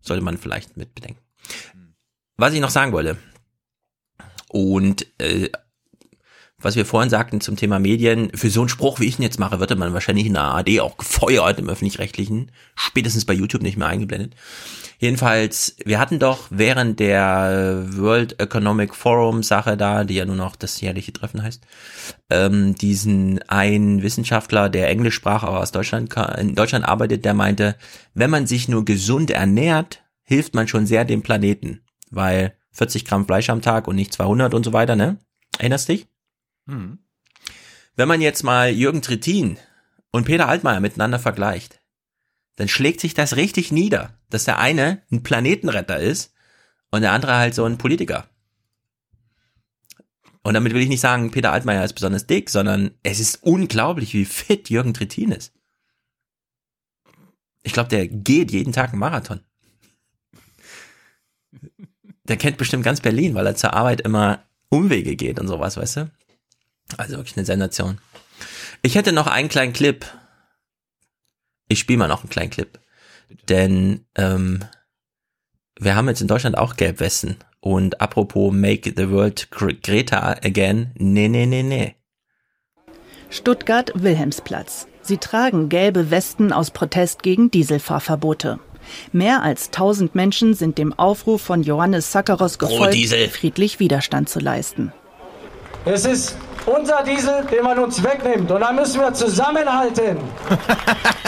Sollte 0.00 0.22
man 0.22 0.38
vielleicht 0.38 0.76
mit 0.76 0.94
bedenken. 0.94 1.20
Was 2.36 2.52
ich 2.52 2.60
noch 2.60 2.70
sagen 2.70 2.92
wollte, 2.92 3.16
und 4.54 5.06
äh, 5.18 5.50
was 6.64 6.76
wir 6.76 6.86
vorhin 6.86 7.10
sagten 7.10 7.40
zum 7.40 7.56
Thema 7.56 7.78
Medien, 7.78 8.30
für 8.34 8.48
so 8.48 8.60
einen 8.60 8.68
Spruch, 8.68 8.98
wie 8.98 9.04
ich 9.04 9.18
ihn 9.18 9.22
jetzt 9.22 9.38
mache, 9.38 9.60
würde 9.60 9.76
man 9.76 9.92
wahrscheinlich 9.92 10.26
in 10.26 10.34
der 10.34 10.42
ARD 10.42 10.80
auch 10.80 10.96
gefeuert 10.96 11.58
im 11.58 11.68
öffentlich-rechtlichen, 11.68 12.50
spätestens 12.74 13.24
bei 13.24 13.34
YouTube 13.34 13.62
nicht 13.62 13.76
mehr 13.76 13.88
eingeblendet. 13.88 14.34
Jedenfalls, 14.98 15.76
wir 15.84 15.98
hatten 15.98 16.18
doch 16.18 16.46
während 16.50 17.00
der 17.00 17.84
World 17.90 18.40
Economic 18.40 18.94
Forum 18.94 19.42
Sache 19.42 19.76
da, 19.76 20.04
die 20.04 20.14
ja 20.14 20.24
nur 20.24 20.36
noch 20.36 20.56
das 20.56 20.80
jährliche 20.80 21.12
Treffen 21.12 21.42
heißt, 21.42 21.62
ähm, 22.30 22.74
diesen 22.74 23.42
einen 23.48 24.02
Wissenschaftler, 24.02 24.70
der 24.70 24.88
Englisch 24.88 25.16
sprach, 25.16 25.42
aber 25.42 25.60
aus 25.60 25.72
Deutschland 25.72 26.14
in 26.38 26.54
Deutschland 26.54 26.86
arbeitet, 26.86 27.24
der 27.24 27.34
meinte, 27.34 27.76
wenn 28.14 28.30
man 28.30 28.46
sich 28.46 28.68
nur 28.68 28.84
gesund 28.84 29.30
ernährt, 29.30 30.02
hilft 30.22 30.54
man 30.54 30.68
schon 30.68 30.86
sehr 30.86 31.04
dem 31.04 31.22
Planeten, 31.22 31.82
weil 32.10 32.54
40 32.72 33.04
Gramm 33.04 33.26
Fleisch 33.26 33.50
am 33.50 33.60
Tag 33.60 33.86
und 33.86 33.96
nicht 33.96 34.12
200 34.12 34.54
und 34.54 34.64
so 34.64 34.72
weiter, 34.72 34.96
ne? 34.96 35.18
Erinnerst 35.58 35.88
dich? 35.88 36.06
Hm. 36.66 36.98
Wenn 37.96 38.08
man 38.08 38.20
jetzt 38.20 38.42
mal 38.42 38.70
Jürgen 38.70 39.02
Trittin 39.02 39.58
und 40.10 40.24
Peter 40.24 40.48
Altmaier 40.48 40.80
miteinander 40.80 41.18
vergleicht, 41.18 41.80
dann 42.56 42.68
schlägt 42.68 43.00
sich 43.00 43.14
das 43.14 43.36
richtig 43.36 43.72
nieder, 43.72 44.18
dass 44.30 44.44
der 44.44 44.58
eine 44.58 45.02
ein 45.10 45.22
Planetenretter 45.22 45.98
ist 45.98 46.32
und 46.90 47.02
der 47.02 47.12
andere 47.12 47.34
halt 47.36 47.54
so 47.54 47.64
ein 47.64 47.78
Politiker. 47.78 48.28
Und 50.42 50.54
damit 50.54 50.74
will 50.74 50.82
ich 50.82 50.88
nicht 50.88 51.00
sagen, 51.00 51.30
Peter 51.30 51.52
Altmaier 51.52 51.84
ist 51.84 51.94
besonders 51.94 52.26
dick, 52.26 52.50
sondern 52.50 52.92
es 53.02 53.18
ist 53.18 53.42
unglaublich, 53.42 54.12
wie 54.12 54.26
fit 54.26 54.68
Jürgen 54.68 54.92
Trittin 54.92 55.32
ist. 55.32 55.52
Ich 57.62 57.72
glaube, 57.72 57.88
der 57.88 58.06
geht 58.06 58.52
jeden 58.52 58.72
Tag 58.72 58.90
einen 58.90 58.98
Marathon. 58.98 59.40
Der 62.24 62.36
kennt 62.36 62.58
bestimmt 62.58 62.84
ganz 62.84 63.00
Berlin, 63.00 63.34
weil 63.34 63.46
er 63.46 63.56
zur 63.56 63.72
Arbeit 63.72 64.02
immer 64.02 64.44
Umwege 64.68 65.16
geht 65.16 65.40
und 65.40 65.48
sowas, 65.48 65.76
weißt 65.76 65.96
du? 65.96 66.10
Also 66.96 67.16
wirklich 67.16 67.36
eine 67.36 67.46
Sensation. 67.46 67.98
Ich 68.82 68.94
hätte 68.94 69.12
noch 69.12 69.26
einen 69.26 69.48
kleinen 69.48 69.72
Clip. 69.72 70.06
Ich 71.68 71.78
spiele 71.78 71.98
mal 71.98 72.08
noch 72.08 72.20
einen 72.20 72.30
kleinen 72.30 72.50
Clip. 72.50 72.78
Denn 73.48 74.06
ähm, 74.16 74.64
wir 75.78 75.96
haben 75.96 76.08
jetzt 76.08 76.20
in 76.20 76.28
Deutschland 76.28 76.58
auch 76.58 76.76
Gelbwesten. 76.76 77.36
Und 77.60 78.00
apropos 78.00 78.52
Make 78.52 78.92
the 78.96 79.10
World 79.10 79.50
Greta 79.50 80.36
Again, 80.44 80.92
nee, 80.96 81.28
nee, 81.28 81.46
nee, 81.46 81.62
nee. 81.62 81.94
Stuttgart 83.30 83.90
Wilhelmsplatz. 83.94 84.86
Sie 85.00 85.18
tragen 85.18 85.68
gelbe 85.68 86.10
Westen 86.10 86.52
aus 86.52 86.70
Protest 86.70 87.22
gegen 87.22 87.50
Dieselfahrverbote. 87.50 88.60
Mehr 89.12 89.42
als 89.42 89.66
1000 89.66 90.14
Menschen 90.14 90.54
sind 90.54 90.78
dem 90.78 90.92
Aufruf 90.92 91.42
von 91.42 91.62
Johannes 91.62 92.12
Sakaros 92.12 92.58
gefolgt, 92.58 92.96
friedlich 93.32 93.80
Widerstand 93.80 94.28
zu 94.28 94.40
leisten. 94.40 94.92
Es 95.84 96.04
ist 96.04 96.36
unser 96.66 97.02
Diesel, 97.02 97.44
den 97.50 97.64
man 97.64 97.78
uns 97.78 98.02
wegnimmt. 98.02 98.50
Und 98.50 98.60
da 98.60 98.72
müssen 98.72 99.00
wir 99.00 99.12
zusammenhalten. 99.12 100.18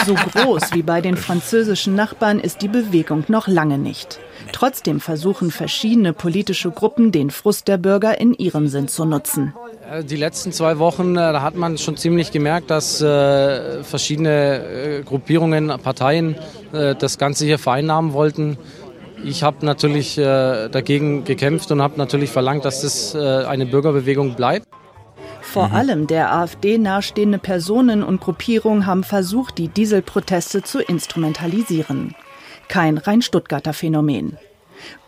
So 0.05 0.15
groß 0.15 0.73
wie 0.73 0.83
bei 0.83 1.01
den 1.01 1.17
französischen 1.17 1.97
Nachbarn 1.97 2.39
ist 2.39 2.63
die 2.63 2.69
Bewegung 2.69 3.25
noch 3.27 3.49
lange 3.49 3.77
nicht. 3.77 4.21
Trotzdem 4.53 5.01
versuchen 5.01 5.51
verschiedene 5.51 6.13
politische 6.13 6.71
Gruppen, 6.71 7.11
den 7.11 7.31
Frust 7.31 7.67
der 7.67 7.77
Bürger 7.77 8.21
in 8.21 8.33
ihrem 8.33 8.69
Sinn 8.69 8.87
zu 8.87 9.05
nutzen. 9.05 9.53
Äh, 9.91 10.05
die 10.05 10.15
letzten 10.15 10.53
zwei 10.53 10.79
Wochen, 10.79 11.17
äh, 11.17 11.33
da 11.33 11.43
hat 11.43 11.57
man 11.57 11.77
schon 11.79 11.97
ziemlich 11.97 12.31
gemerkt, 12.31 12.71
dass 12.71 13.01
äh, 13.01 13.83
verschiedene 13.83 15.01
äh, 15.01 15.03
Gruppierungen, 15.03 15.69
Parteien 15.83 16.37
äh, 16.73 16.95
das 16.95 17.19
Ganze 17.19 17.45
hier 17.45 17.59
vereinnahmen 17.59 18.13
wollten. 18.13 18.59
Ich 19.25 19.43
habe 19.43 19.67
natürlich 19.67 20.19
äh, 20.19 20.69
dagegen 20.69 21.25
gekämpft 21.25 21.73
und 21.73 21.83
habe 21.83 21.95
natürlich 21.99 22.31
verlangt, 22.31 22.65
dass 22.65 22.83
das 22.83 23.17
eine 23.17 23.67
Bürgerbewegung 23.67 24.37
bleibt. 24.37 24.69
Vor 25.47 25.69
mhm. 25.69 25.75
allem 25.75 26.07
der 26.07 26.35
AfD 26.35 26.77
nahestehende 26.77 27.39
Personen 27.39 28.03
und 28.03 28.21
Gruppierungen 28.21 28.85
haben 28.85 29.05
versucht, 29.05 29.59
die 29.59 29.69
Dieselproteste 29.69 30.63
zu 30.63 30.81
instrumentalisieren. 30.81 32.15
Kein 32.69 32.99
rein 32.99 33.23
Stuttgarter 33.23 33.73
Phänomen. 33.73 34.37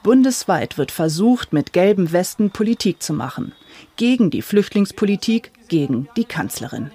Bundesweit 0.02 0.78
wird 0.78 0.92
versucht, 0.92 1.52
mit 1.52 1.72
gelben 1.72 2.12
Westen 2.12 2.50
Politik 2.50 3.02
zu 3.02 3.12
machen. 3.12 3.52
Gegen 3.96 4.30
die 4.30 4.42
Flüchtlingspolitik, 4.42 5.50
gegen 5.68 6.08
die 6.16 6.24
Kanzlerin. 6.24 6.90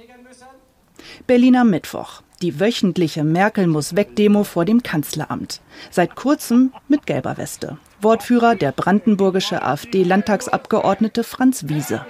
Berliner 1.28 1.66
Mittwoch. 1.66 2.22
Die 2.42 2.60
wöchentliche 2.60 3.24
Merkel 3.24 3.68
muss 3.68 3.96
weg 3.96 4.16
Demo 4.16 4.44
vor 4.44 4.66
dem 4.66 4.84
Kanzleramt. 4.84 5.62
Seit 5.92 6.16
kurzem 6.16 6.74
mit 6.88 7.06
gelber 7.06 7.38
Weste. 7.38 7.78
Wortführer 8.02 8.56
der 8.56 8.72
brandenburgische 8.72 9.62
AfD-Landtagsabgeordnete 9.62 11.24
Franz 11.24 11.68
Wiese. 11.68 12.06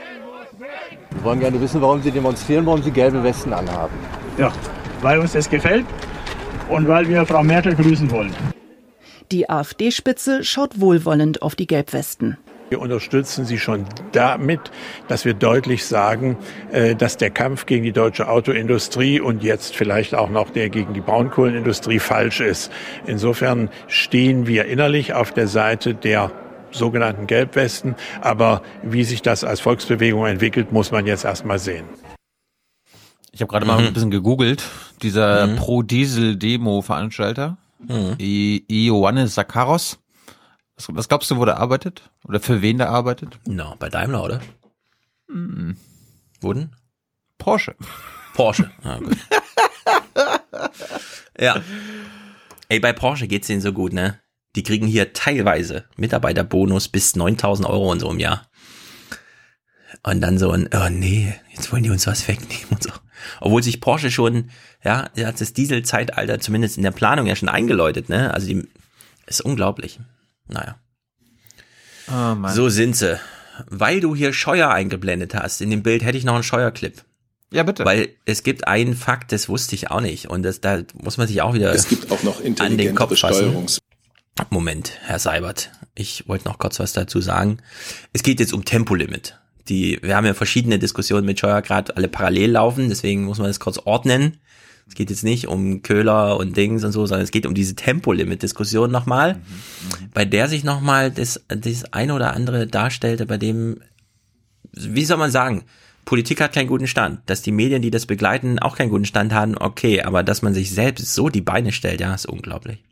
Wir 1.16 1.24
wollen 1.24 1.40
gerne 1.40 1.60
wissen, 1.62 1.82
warum 1.82 2.02
Sie 2.02 2.12
demonstrieren, 2.12 2.66
warum 2.66 2.82
Sie 2.82 2.92
gelbe 2.92 3.24
Westen 3.24 3.54
anhaben. 3.54 3.94
Ja, 4.38 4.52
weil 5.02 5.20
uns 5.20 5.34
das 5.34 5.50
gefällt 5.50 5.86
und 6.70 6.88
weil 6.88 7.08
wir 7.08 7.26
Frau 7.26 7.44
Merkel 7.44 7.76
grüßen 7.76 8.10
wollen. 8.12 8.34
Die 9.32 9.50
AfD-Spitze 9.50 10.44
schaut 10.44 10.80
wohlwollend 10.80 11.42
auf 11.42 11.56
die 11.56 11.68
Gelbwesten. 11.68 12.38
Wir 12.70 12.80
unterstützen 12.82 13.46
sie 13.46 13.60
schon 13.60 13.86
damit, 14.14 14.72
dass 15.08 15.26
wir 15.26 15.36
deutlich 15.36 15.86
sagen, 15.86 16.38
äh, 16.72 16.96
dass 16.96 17.18
der 17.18 17.30
Kampf 17.30 17.68
gegen 17.68 17.84
die 17.84 17.92
deutsche 17.92 18.28
Autoindustrie 18.28 19.20
und 19.20 19.44
jetzt 19.44 19.76
vielleicht 19.76 20.16
auch 20.16 20.30
noch 20.30 20.50
der 20.50 20.70
gegen 20.70 20.94
die 20.94 21.02
Braunkohlenindustrie 21.02 22.00
falsch 22.00 22.42
ist. 22.42 22.72
Insofern 23.06 23.70
stehen 23.88 24.48
wir 24.48 24.66
innerlich 24.66 25.14
auf 25.14 25.32
der 25.32 25.48
Seite 25.48 25.94
der 25.94 26.32
sogenannten 26.74 27.28
Gelbwesten. 27.28 27.96
Aber 28.22 28.62
wie 28.84 29.04
sich 29.04 29.22
das 29.22 29.44
als 29.44 29.62
Volksbewegung 29.62 30.26
entwickelt, 30.26 30.72
muss 30.72 30.92
man 30.92 31.06
jetzt 31.06 31.26
erstmal 31.26 31.60
sehen. 31.60 31.86
Ich 33.32 33.42
habe 33.42 33.50
gerade 33.50 33.66
mhm. 33.66 33.72
mal 33.72 33.80
ein 33.80 33.94
bisschen 33.94 34.12
gegoogelt. 34.12 34.64
Dieser 35.02 35.48
mhm. 35.48 35.56
Pro-Diesel-Demo-Veranstalter, 35.56 37.58
mhm. 37.80 38.16
Ioannis 38.20 39.36
Sakaros. 39.36 40.00
Was, 40.76 40.88
was, 40.90 41.10
glaubst 41.10 41.32
du, 41.32 41.38
wo 41.38 41.46
der 41.46 41.58
arbeitet? 41.58 42.10
Oder 42.28 42.40
für 42.40 42.62
wen 42.62 42.78
der 42.78 42.90
arbeitet? 42.90 43.40
No, 43.46 43.76
bei 43.80 43.90
Daimler, 43.90 44.24
oder? 44.24 44.42
Mhm. 45.28 45.78
Wo 46.42 46.54
denn? 46.54 46.76
Porsche. 47.38 47.76
Porsche. 48.34 48.72
Ah, 48.84 49.00
gut. 49.00 49.18
ja. 51.40 51.62
Ey, 52.70 52.80
bei 52.80 52.94
Porsche 52.94 53.28
geht's 53.28 53.48
denen 53.48 53.62
so 53.62 53.74
gut, 53.74 53.94
ne? 53.94 54.20
Die 54.56 54.64
kriegen 54.64 54.88
hier 54.88 55.14
teilweise 55.14 55.86
Mitarbeiterbonus 55.98 56.88
bis 56.88 57.16
9000 57.16 57.68
Euro 57.68 57.92
und 57.92 58.00
so 58.00 58.12
im 58.12 58.20
Jahr. 58.20 58.48
Und 60.04 60.22
dann 60.22 60.38
so 60.38 60.52
ein, 60.52 60.70
oh 60.74 60.90
nee, 60.90 61.34
jetzt 61.54 61.72
wollen 61.72 61.84
die 61.84 61.90
uns 61.90 62.08
was 62.08 62.28
wegnehmen 62.28 62.68
und 62.72 62.84
so. 62.84 62.92
Obwohl 63.40 63.64
sich 63.64 63.80
Porsche 63.80 64.12
schon, 64.12 64.50
ja, 64.84 65.10
hat 65.18 65.42
das 65.42 65.54
Dieselzeitalter 65.54 66.40
zumindest 66.40 66.78
in 66.78 66.84
der 66.84 66.92
Planung 66.92 67.26
ja 67.26 67.36
schon 67.36 67.50
eingeläutet, 67.50 68.10
ne? 68.10 68.34
Also 68.34 68.48
die, 68.48 68.68
ist 69.26 69.42
unglaublich. 69.42 70.00
Naja. 70.48 70.78
Oh 72.10 72.36
so 72.50 72.70
sind 72.70 72.96
sie. 72.96 73.20
Weil 73.68 74.02
du 74.02 74.16
hier 74.16 74.34
Scheuer 74.34 74.70
eingeblendet 74.70 75.36
hast, 75.36 75.62
in 75.62 75.70
dem 75.70 75.84
Bild 75.84 76.04
hätte 76.04 76.18
ich 76.18 76.26
noch 76.26 76.34
einen 76.34 76.44
Scheuerclip. 76.44 77.04
Ja, 77.52 77.64
bitte. 77.64 77.86
Weil 77.86 78.10
es 78.26 78.44
gibt 78.44 78.68
einen 78.68 78.96
Fakt, 78.96 79.32
das 79.32 79.48
wusste 79.48 79.76
ich 79.76 79.92
auch 79.92 80.02
nicht. 80.02 80.28
Und 80.28 80.44
das, 80.44 80.60
da 80.60 80.82
muss 80.96 81.18
man 81.18 81.28
sich 81.28 81.42
auch 81.42 81.54
wieder 81.54 81.72
es 81.72 81.88
gibt 81.88 82.12
auch 82.12 82.24
noch 82.24 82.44
an 82.44 82.78
den 82.78 82.96
Kopf 82.96 83.18
fassen. 83.18 83.68
Moment, 84.50 84.94
Herr 85.04 85.20
Seibert. 85.20 85.72
Ich 85.96 86.28
wollte 86.28 86.48
noch 86.48 86.58
kurz 86.58 86.80
was 86.80 86.94
dazu 86.94 87.22
sagen. 87.22 87.58
Es 88.14 88.24
geht 88.24 88.40
jetzt 88.40 88.54
um 88.54 88.66
Tempolimit. 88.66 89.40
Die, 89.70 90.00
wir 90.02 90.16
haben 90.16 90.26
ja 90.26 90.34
verschiedene 90.34 90.80
Diskussionen 90.80 91.26
mit 91.26 91.40
Scheuer 91.40 91.62
gerade 91.62 91.96
alle 91.96 92.08
parallel 92.08 92.52
laufen, 92.52 92.90
deswegen 92.90 93.24
muss 93.24 93.38
man 93.38 93.48
das 93.48 93.60
kurz 93.60 93.78
ordnen. 93.78 94.38
Es 94.88 94.96
geht 94.96 95.10
jetzt 95.10 95.24
nicht 95.24 95.48
um 95.48 95.82
Köhler 95.82 96.38
und 96.38 96.58
Dings 96.58 96.84
und 96.84 96.92
so, 96.92 97.06
sondern 97.06 97.24
es 97.24 97.32
geht 97.32 97.46
um 97.46 97.54
diese 97.54 97.76
Tempolimit-Diskussion 97.76 98.92
nochmal, 98.92 99.36
mhm, 99.36 99.40
mhm, 99.40 100.10
bei 100.14 100.26
der 100.26 100.50
sich 100.50 100.64
nochmal 100.66 101.10
das, 101.10 101.42
das 101.48 101.86
eine 101.94 102.14
oder 102.14 102.34
andere 102.34 102.68
darstellte, 102.68 103.26
bei 103.26 103.38
dem, 103.38 103.80
wie 104.74 105.06
soll 105.06 105.18
man 105.18 105.32
sagen, 105.32 105.64
Politik 106.06 106.42
hat 106.42 106.54
keinen 106.54 106.68
guten 106.68 106.88
Stand. 106.88 107.22
Dass 107.28 107.42
die 107.42 107.54
Medien, 107.54 107.82
die 107.82 107.92
das 107.92 108.06
begleiten, 108.06 108.60
auch 108.60 108.76
keinen 108.76 108.90
guten 108.90 109.06
Stand 109.06 109.32
haben, 109.32 109.58
okay, 109.58 110.02
aber 110.02 110.22
dass 110.22 110.42
man 110.42 110.54
sich 110.54 110.72
selbst 110.72 111.14
so 111.14 111.30
die 111.30 111.42
Beine 111.42 111.72
stellt, 111.72 112.02
ja, 112.02 112.14
ist 112.14 112.26
unglaublich. 112.26 112.84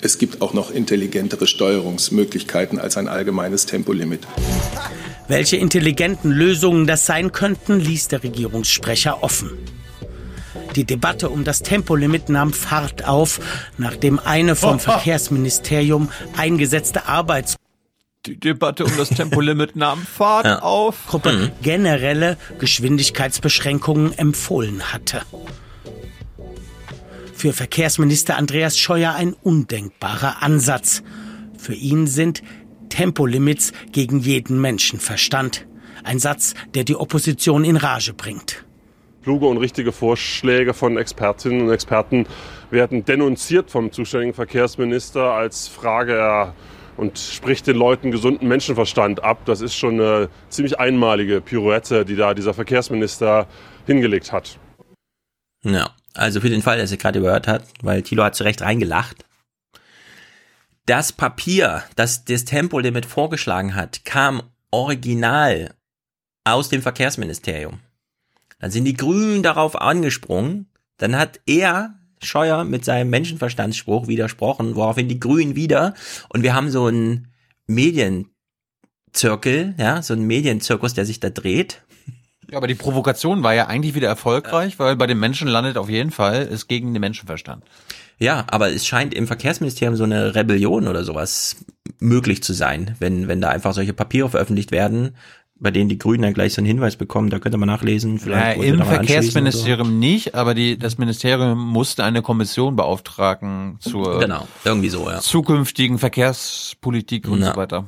Es 0.00 0.18
gibt 0.18 0.40
auch 0.42 0.54
noch 0.54 0.70
intelligentere 0.70 1.46
Steuerungsmöglichkeiten 1.46 2.78
als 2.78 2.96
ein 2.96 3.08
allgemeines 3.08 3.66
Tempolimit. 3.66 4.26
Welche 5.26 5.56
intelligenten 5.56 6.30
Lösungen 6.30 6.86
das 6.86 7.04
sein 7.04 7.32
könnten, 7.32 7.80
ließ 7.80 8.08
der 8.08 8.22
Regierungssprecher 8.22 9.22
offen. 9.22 9.50
Die 10.76 10.84
Debatte 10.84 11.30
um 11.30 11.44
das 11.44 11.62
Tempolimit 11.62 12.28
nahm 12.28 12.52
Fahrt 12.52 13.06
auf, 13.06 13.40
nachdem 13.76 14.18
eine 14.18 14.54
vom 14.54 14.78
Verkehrsministerium 14.80 16.10
eingesetzte 16.36 17.06
Arbeits 17.06 17.56
die 18.26 18.38
Debatte 18.38 18.84
um 18.84 18.94
das 18.98 19.08
Tempolimit 19.08 19.74
nahm 19.76 20.02
Fahrt 20.02 20.44
ja. 20.44 20.58
auf. 20.58 21.06
Gruppe 21.06 21.32
mhm. 21.32 21.50
generelle 21.62 22.36
Geschwindigkeitsbeschränkungen 22.58 24.12
empfohlen 24.18 24.92
hatte 24.92 25.22
für 27.38 27.52
Verkehrsminister 27.52 28.36
Andreas 28.36 28.76
Scheuer 28.76 29.14
ein 29.14 29.32
undenkbarer 29.32 30.42
Ansatz. 30.42 31.04
Für 31.56 31.74
ihn 31.74 32.08
sind 32.08 32.42
Tempolimits 32.88 33.72
gegen 33.92 34.18
jeden 34.18 34.60
Menschenverstand. 34.60 35.66
Ein 36.02 36.18
Satz, 36.18 36.54
der 36.74 36.82
die 36.82 36.96
Opposition 36.96 37.64
in 37.64 37.76
Rage 37.76 38.12
bringt. 38.12 38.64
Kluge 39.22 39.46
und 39.46 39.58
richtige 39.58 39.92
Vorschläge 39.92 40.74
von 40.74 40.96
Expertinnen 40.96 41.62
und 41.62 41.70
Experten 41.70 42.26
werden 42.70 43.04
denunziert 43.04 43.70
vom 43.70 43.92
zuständigen 43.92 44.34
Verkehrsminister 44.34 45.32
als 45.32 45.68
Frage 45.68 46.54
und 46.96 47.18
spricht 47.18 47.68
den 47.68 47.76
Leuten 47.76 48.10
gesunden 48.10 48.48
Menschenverstand 48.48 49.22
ab. 49.22 49.44
Das 49.44 49.60
ist 49.60 49.76
schon 49.76 50.00
eine 50.00 50.28
ziemlich 50.48 50.80
einmalige 50.80 51.40
Pirouette, 51.40 52.04
die 52.04 52.16
da 52.16 52.34
dieser 52.34 52.54
Verkehrsminister 52.54 53.46
hingelegt 53.86 54.32
hat. 54.32 54.58
Ja. 55.62 55.90
Also 56.18 56.40
für 56.40 56.50
den 56.50 56.62
Fall, 56.62 56.78
dass 56.78 56.90
er 56.90 56.96
gerade 56.96 57.20
überhört 57.20 57.46
hat, 57.46 57.64
weil 57.80 58.02
Thilo 58.02 58.24
hat 58.24 58.34
zu 58.34 58.42
Recht 58.42 58.62
reingelacht. 58.62 59.24
Das 60.84 61.12
Papier, 61.12 61.84
das 61.96 62.24
das 62.24 62.44
Tempolimit 62.44 63.06
vorgeschlagen 63.06 63.74
hat, 63.74 64.04
kam 64.04 64.42
original 64.70 65.74
aus 66.44 66.70
dem 66.70 66.82
Verkehrsministerium. 66.82 67.80
Dann 68.58 68.70
sind 68.70 68.84
die 68.84 68.96
Grünen 68.96 69.42
darauf 69.42 69.80
angesprungen. 69.80 70.66
Dann 70.96 71.16
hat 71.16 71.40
er, 71.46 71.94
Scheuer, 72.20 72.64
mit 72.64 72.84
seinem 72.84 73.10
Menschenverstandsspruch 73.10 74.08
widersprochen, 74.08 74.74
woraufhin 74.74 75.08
die 75.08 75.20
Grünen 75.20 75.54
wieder. 75.54 75.94
Und 76.30 76.42
wir 76.42 76.54
haben 76.54 76.70
so 76.70 76.86
einen 76.86 77.28
Medienzirkel, 77.68 79.74
ja, 79.78 80.02
so 80.02 80.14
einen 80.14 80.26
Medienzirkus, 80.26 80.94
der 80.94 81.04
sich 81.04 81.20
da 81.20 81.30
dreht. 81.30 81.82
Ja, 82.50 82.56
aber 82.56 82.66
die 82.66 82.74
Provokation 82.74 83.42
war 83.42 83.54
ja 83.54 83.66
eigentlich 83.66 83.94
wieder 83.94 84.08
erfolgreich, 84.08 84.78
weil 84.78 84.96
bei 84.96 85.06
den 85.06 85.18
Menschen 85.18 85.48
landet 85.48 85.76
auf 85.76 85.90
jeden 85.90 86.10
Fall 86.10 86.48
es 86.50 86.66
gegen 86.66 86.94
den 86.94 87.00
Menschenverstand. 87.00 87.62
Ja, 88.18 88.44
aber 88.48 88.72
es 88.72 88.86
scheint 88.86 89.14
im 89.14 89.26
Verkehrsministerium 89.26 89.96
so 89.96 90.04
eine 90.04 90.34
Rebellion 90.34 90.88
oder 90.88 91.04
sowas 91.04 91.56
möglich 92.00 92.42
zu 92.42 92.52
sein, 92.52 92.96
wenn, 92.98 93.28
wenn 93.28 93.40
da 93.40 93.50
einfach 93.50 93.74
solche 93.74 93.92
Papiere 93.92 94.30
veröffentlicht 94.30 94.72
werden, 94.72 95.14
bei 95.60 95.70
denen 95.70 95.88
die 95.88 95.98
Grünen 95.98 96.24
ja 96.24 96.30
gleich 96.30 96.54
so 96.54 96.60
einen 96.60 96.66
Hinweis 96.66 96.96
bekommen, 96.96 97.30
da 97.30 97.38
könnte 97.38 97.58
man 97.58 97.66
nachlesen. 97.66 98.18
Vielleicht 98.18 98.58
ja, 98.58 98.64
Im 98.64 98.82
Verkehrsministerium 98.82 99.88
so. 99.88 99.94
nicht, 99.94 100.34
aber 100.34 100.54
die, 100.54 100.78
das 100.78 100.98
Ministerium 100.98 101.58
musste 101.58 102.04
eine 102.04 102.22
Kommission 102.22 102.76
beauftragen 102.76 103.76
zur 103.80 104.20
genau, 104.20 104.46
irgendwie 104.64 104.88
so, 104.88 105.08
ja. 105.10 105.18
zukünftigen 105.18 105.98
Verkehrspolitik 105.98 107.28
und 107.28 107.40
ja. 107.40 107.52
so 107.52 107.56
weiter. 107.56 107.86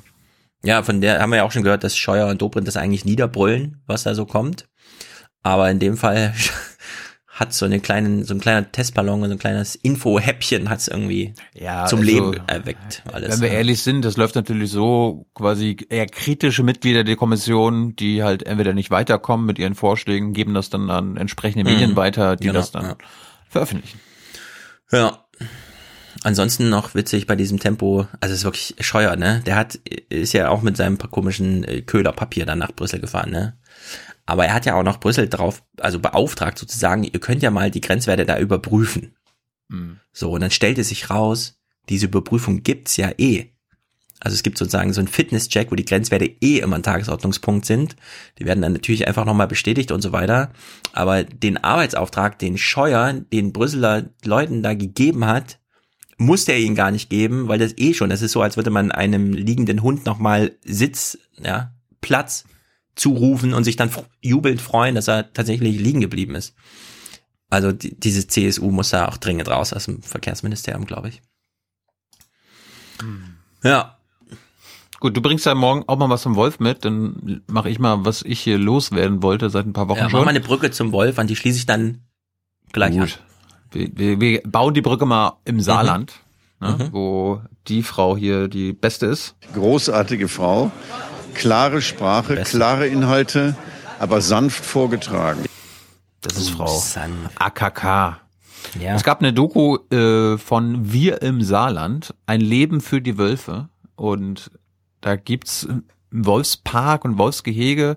Ja, 0.63 0.83
von 0.83 1.01
der 1.01 1.21
haben 1.21 1.31
wir 1.31 1.37
ja 1.37 1.45
auch 1.45 1.53
schon 1.53 1.63
gehört, 1.63 1.85
dass 1.85 1.97
Scheuer 1.97 2.29
und 2.29 2.43
Dobrindt 2.43 2.69
das 2.69 2.77
eigentlich 2.77 3.05
niederbrüllen, 3.05 3.83
was 3.87 4.03
da 4.03 4.15
so 4.15 4.27
kommt. 4.27 4.67
Aber 5.43 5.71
in 5.71 5.79
dem 5.79 5.97
Fall 5.97 6.35
hat 7.27 7.55
so 7.55 7.65
eine 7.65 7.81
kleinen, 7.81 8.25
so 8.25 8.35
ein 8.35 8.41
kleiner 8.41 8.71
Testballon, 8.71 9.25
so 9.25 9.31
ein 9.31 9.39
kleines 9.39 9.75
Info-Häppchen 9.75 10.69
hat 10.69 10.81
es 10.81 10.89
irgendwie 10.89 11.35
ja, 11.55 11.87
zum 11.87 12.01
also, 12.01 12.13
Leben 12.13 12.41
erweckt. 12.47 13.03
Alles. 13.11 13.33
Wenn 13.33 13.41
wir 13.41 13.57
ehrlich 13.57 13.83
sind, 13.83 14.05
das 14.05 14.19
läuft 14.19 14.35
natürlich 14.35 14.71
so, 14.71 15.27
quasi 15.35 15.79
eher 15.89 16.07
kritische 16.07 16.63
Mitglieder 16.63 17.05
der 17.05 17.17
Kommission, 17.17 17.97
die 17.97 18.23
halt 18.23 18.43
entweder 18.43 18.75
nicht 18.75 18.91
weiterkommen 18.91 19.47
mit 19.47 19.59
ihren 19.59 19.75
Vorschlägen, 19.75 20.35
geben 20.35 20.53
das 20.53 20.69
dann 20.69 20.91
an 20.91 21.17
entsprechende 21.17 21.65
Medien 21.65 21.93
mhm. 21.93 21.97
weiter, 21.97 22.37
die 22.37 22.49
genau, 22.49 22.59
das 22.59 22.73
dann 22.73 22.85
ja. 22.85 22.97
veröffentlichen. 23.49 23.99
Ja. 24.93 25.20
Ansonsten 26.23 26.69
noch 26.69 26.95
witzig 26.95 27.27
bei 27.27 27.35
diesem 27.35 27.59
Tempo, 27.59 28.07
also 28.21 28.33
es 28.33 28.41
ist 28.41 28.45
wirklich 28.45 28.75
scheuer, 28.81 29.17
ne? 29.17 29.43
Der 29.47 29.57
hat, 29.57 29.77
ist 30.11 30.35
ja 30.35 30.51
auch 30.51 30.61
mit 30.61 30.77
seinem 30.77 30.99
komischen 30.99 31.65
äh, 31.65 31.81
Köhlerpapier 31.81 32.45
dann 32.45 32.59
nach 32.59 32.73
Brüssel 32.73 33.01
gefahren, 33.01 33.31
ne? 33.31 33.59
Aber 34.27 34.45
er 34.45 34.55
hat 34.55 34.67
ja 34.67 34.75
auch 34.75 34.83
noch 34.83 35.01
Brüssel 35.01 35.29
drauf, 35.29 35.63
also 35.81 35.99
beauftragt 35.99 36.59
sozusagen, 36.59 37.05
ihr 37.05 37.21
könnt 37.21 37.43
ja 37.43 37.51
mal 37.51 37.71
die 37.71 37.81
Grenzwerte 37.81 38.27
da 38.27 38.39
überprüfen. 38.39 39.17
Mhm. 39.69 39.99
So, 40.13 40.33
und 40.33 40.43
dann 40.43 40.51
stellt 40.51 40.79
es 40.79 40.91
sich 40.91 41.11
raus, 41.11 41.59
diese 41.89 42.07
Überprüfung 42.07 42.63
gibt's 42.63 42.97
ja 42.97 43.11
eh. 43.17 43.53
Also 44.21 44.35
es 44.35 44.43
gibt 44.43 44.59
sozusagen 44.59 44.93
so 44.93 45.01
einen 45.01 45.09
Fitnesscheck, 45.09 45.73
wo 45.73 45.75
die 45.75 45.87
Grenzwerte 45.87 46.27
eh 46.27 46.59
immer 46.59 46.77
ein 46.77 46.83
Tagesordnungspunkt 46.83 47.65
sind. 47.65 47.97
Die 48.39 48.45
werden 48.45 48.61
dann 48.61 48.75
natürlich 48.75 49.09
einfach 49.09 49.25
nochmal 49.25 49.49
bestätigt 49.49 49.91
und 49.91 50.03
so 50.03 50.13
weiter. 50.13 50.53
Aber 50.93 51.25
den 51.25 51.57
Arbeitsauftrag, 51.57 52.39
den 52.39 52.59
Scheuer, 52.59 53.15
den 53.15 53.55
Brüsseler 53.55 54.11
Leuten 54.23 54.63
da 54.63 54.75
gegeben 54.75 55.25
hat, 55.25 55.59
musste 56.21 56.53
er 56.53 56.59
ihn 56.59 56.75
gar 56.75 56.91
nicht 56.91 57.09
geben, 57.09 57.49
weil 57.49 57.59
das 57.59 57.77
eh 57.79 57.95
schon, 57.95 58.11
das 58.11 58.21
ist 58.21 58.33
so, 58.33 58.43
als 58.43 58.57
würde 58.57 58.71
man 58.71 58.93
einem 58.93 59.33
liegenden 59.33 59.83
Hund 59.83 60.05
nochmal 60.05 60.53
Sitz, 60.63 61.19
ja, 61.43 61.73
Platz 62.03 62.45
zurufen 62.95 63.55
und 63.55 63.65
sich 63.65 63.77
dann 63.77 63.91
jubelnd 64.21 64.61
freuen, 64.61 64.95
dass 64.95 65.09
er 65.09 65.33
tatsächlich 65.33 65.79
liegen 65.79 66.03
geblieben 66.03 66.35
ist. 66.35 66.55
Also 67.49 67.73
die, 67.73 67.99
diese 67.99 68.27
CSU 68.27 68.71
muss 68.71 68.91
da 68.91 69.09
auch 69.09 69.17
dringend 69.17 69.49
raus 69.49 69.73
aus 69.73 69.87
dem 69.87 70.03
Verkehrsministerium, 70.03 70.85
glaube 70.85 71.09
ich. 71.09 71.23
Hm. 73.01 73.37
Ja. 73.65 73.97
Gut, 75.01 75.17
du 75.17 75.23
bringst 75.23 75.47
ja 75.47 75.55
morgen 75.55 75.85
auch 75.87 75.97
mal 75.97 76.11
was 76.11 76.21
zum 76.21 76.37
Wolf 76.37 76.61
mit, 76.61 76.85
dann 76.85 77.43
mache 77.47 77.71
ich 77.71 77.79
mal, 77.79 78.05
was 78.05 78.21
ich 78.21 78.41
hier 78.41 78.59
loswerden 78.59 79.23
wollte 79.23 79.49
seit 79.49 79.65
ein 79.65 79.73
paar 79.73 79.89
Wochen 79.89 80.01
ja, 80.01 80.11
schon. 80.11 80.21
Mach 80.21 80.27
mal 80.27 80.31
eine 80.31 80.41
Brücke 80.41 80.71
zum 80.71 80.93
Wolf, 80.93 81.19
an 81.19 81.27
die 81.27 81.37
schließe 81.37 81.57
ich 81.57 81.67
dann 81.67 82.03
gleich 82.73 82.93
Gut. 82.93 83.03
an. 83.03 83.30
Wir, 83.71 83.89
wir, 83.95 84.21
wir 84.21 84.43
bauen 84.43 84.75
die 84.75 84.83
Brücke 84.83 85.07
mal 85.07 85.39
im 85.45 85.61
Saarland, 85.61 86.13
mhm. 86.61 86.69
Ne, 86.69 86.73
mhm. 86.73 86.93
wo 86.93 87.41
die 87.69 87.83
Frau 87.83 88.17
hier 88.17 88.49
die 88.49 88.73
beste 88.73 89.07
ist. 89.07 89.35
Großartige 89.55 90.29
Frau, 90.29 90.71
klare 91.35 91.81
Sprache, 91.81 92.35
Beste. 92.35 92.59
klare 92.59 92.87
Inhalte, 92.87 93.57
aber 93.99 94.21
sanft 94.21 94.65
vorgetragen. 94.65 95.47
Das 96.21 96.37
ist 96.37 96.51
Frau 96.51 96.83
AKK. 97.39 98.21
Ja. 98.79 98.95
Es 98.95 99.05
gab 99.05 99.21
eine 99.21 99.33
Doku 99.33 99.79
äh, 99.91 100.37
von 100.39 100.93
Wir 100.93 101.23
im 101.23 101.43
Saarland, 101.43 102.15
ein 102.27 102.41
Leben 102.41 102.81
für 102.81 103.01
die 103.01 103.17
Wölfe. 103.19 103.69
Und 103.97 104.51
da 105.01 105.17
gibt's 105.17 105.67
einen 105.67 105.85
Wolfspark 106.11 107.05
und 107.05 107.19
Wolfsgehege. 107.19 107.97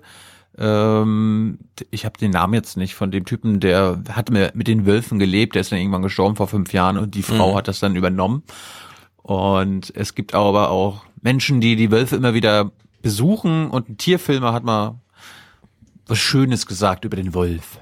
Ähm, 0.56 1.58
ich 1.90 2.04
habe 2.04 2.18
den 2.18 2.30
Namen 2.30 2.54
jetzt 2.54 2.76
nicht 2.76 2.94
von 2.94 3.10
dem 3.10 3.24
Typen, 3.24 3.60
der 3.60 4.02
hat 4.10 4.30
mit 4.30 4.68
den 4.68 4.86
Wölfen 4.86 5.18
gelebt, 5.18 5.54
der 5.54 5.60
ist 5.60 5.72
dann 5.72 5.78
irgendwann 5.78 6.02
gestorben 6.02 6.36
vor 6.36 6.48
fünf 6.48 6.72
Jahren 6.72 6.98
und 6.98 7.14
die 7.14 7.22
Frau 7.22 7.52
mhm. 7.52 7.56
hat 7.56 7.68
das 7.68 7.80
dann 7.80 7.96
übernommen. 7.96 8.42
Und 9.22 9.92
es 9.96 10.14
gibt 10.14 10.34
aber 10.34 10.70
auch 10.70 11.04
Menschen, 11.22 11.60
die 11.60 11.76
die 11.76 11.90
Wölfe 11.90 12.16
immer 12.16 12.34
wieder 12.34 12.70
besuchen 13.02 13.70
und 13.70 13.88
ein 13.88 13.96
Tierfilmer 13.96 14.52
hat 14.52 14.64
mal 14.64 14.96
was 16.06 16.18
Schönes 16.18 16.66
gesagt 16.66 17.04
über 17.04 17.16
den 17.16 17.34
Wolf. 17.34 17.78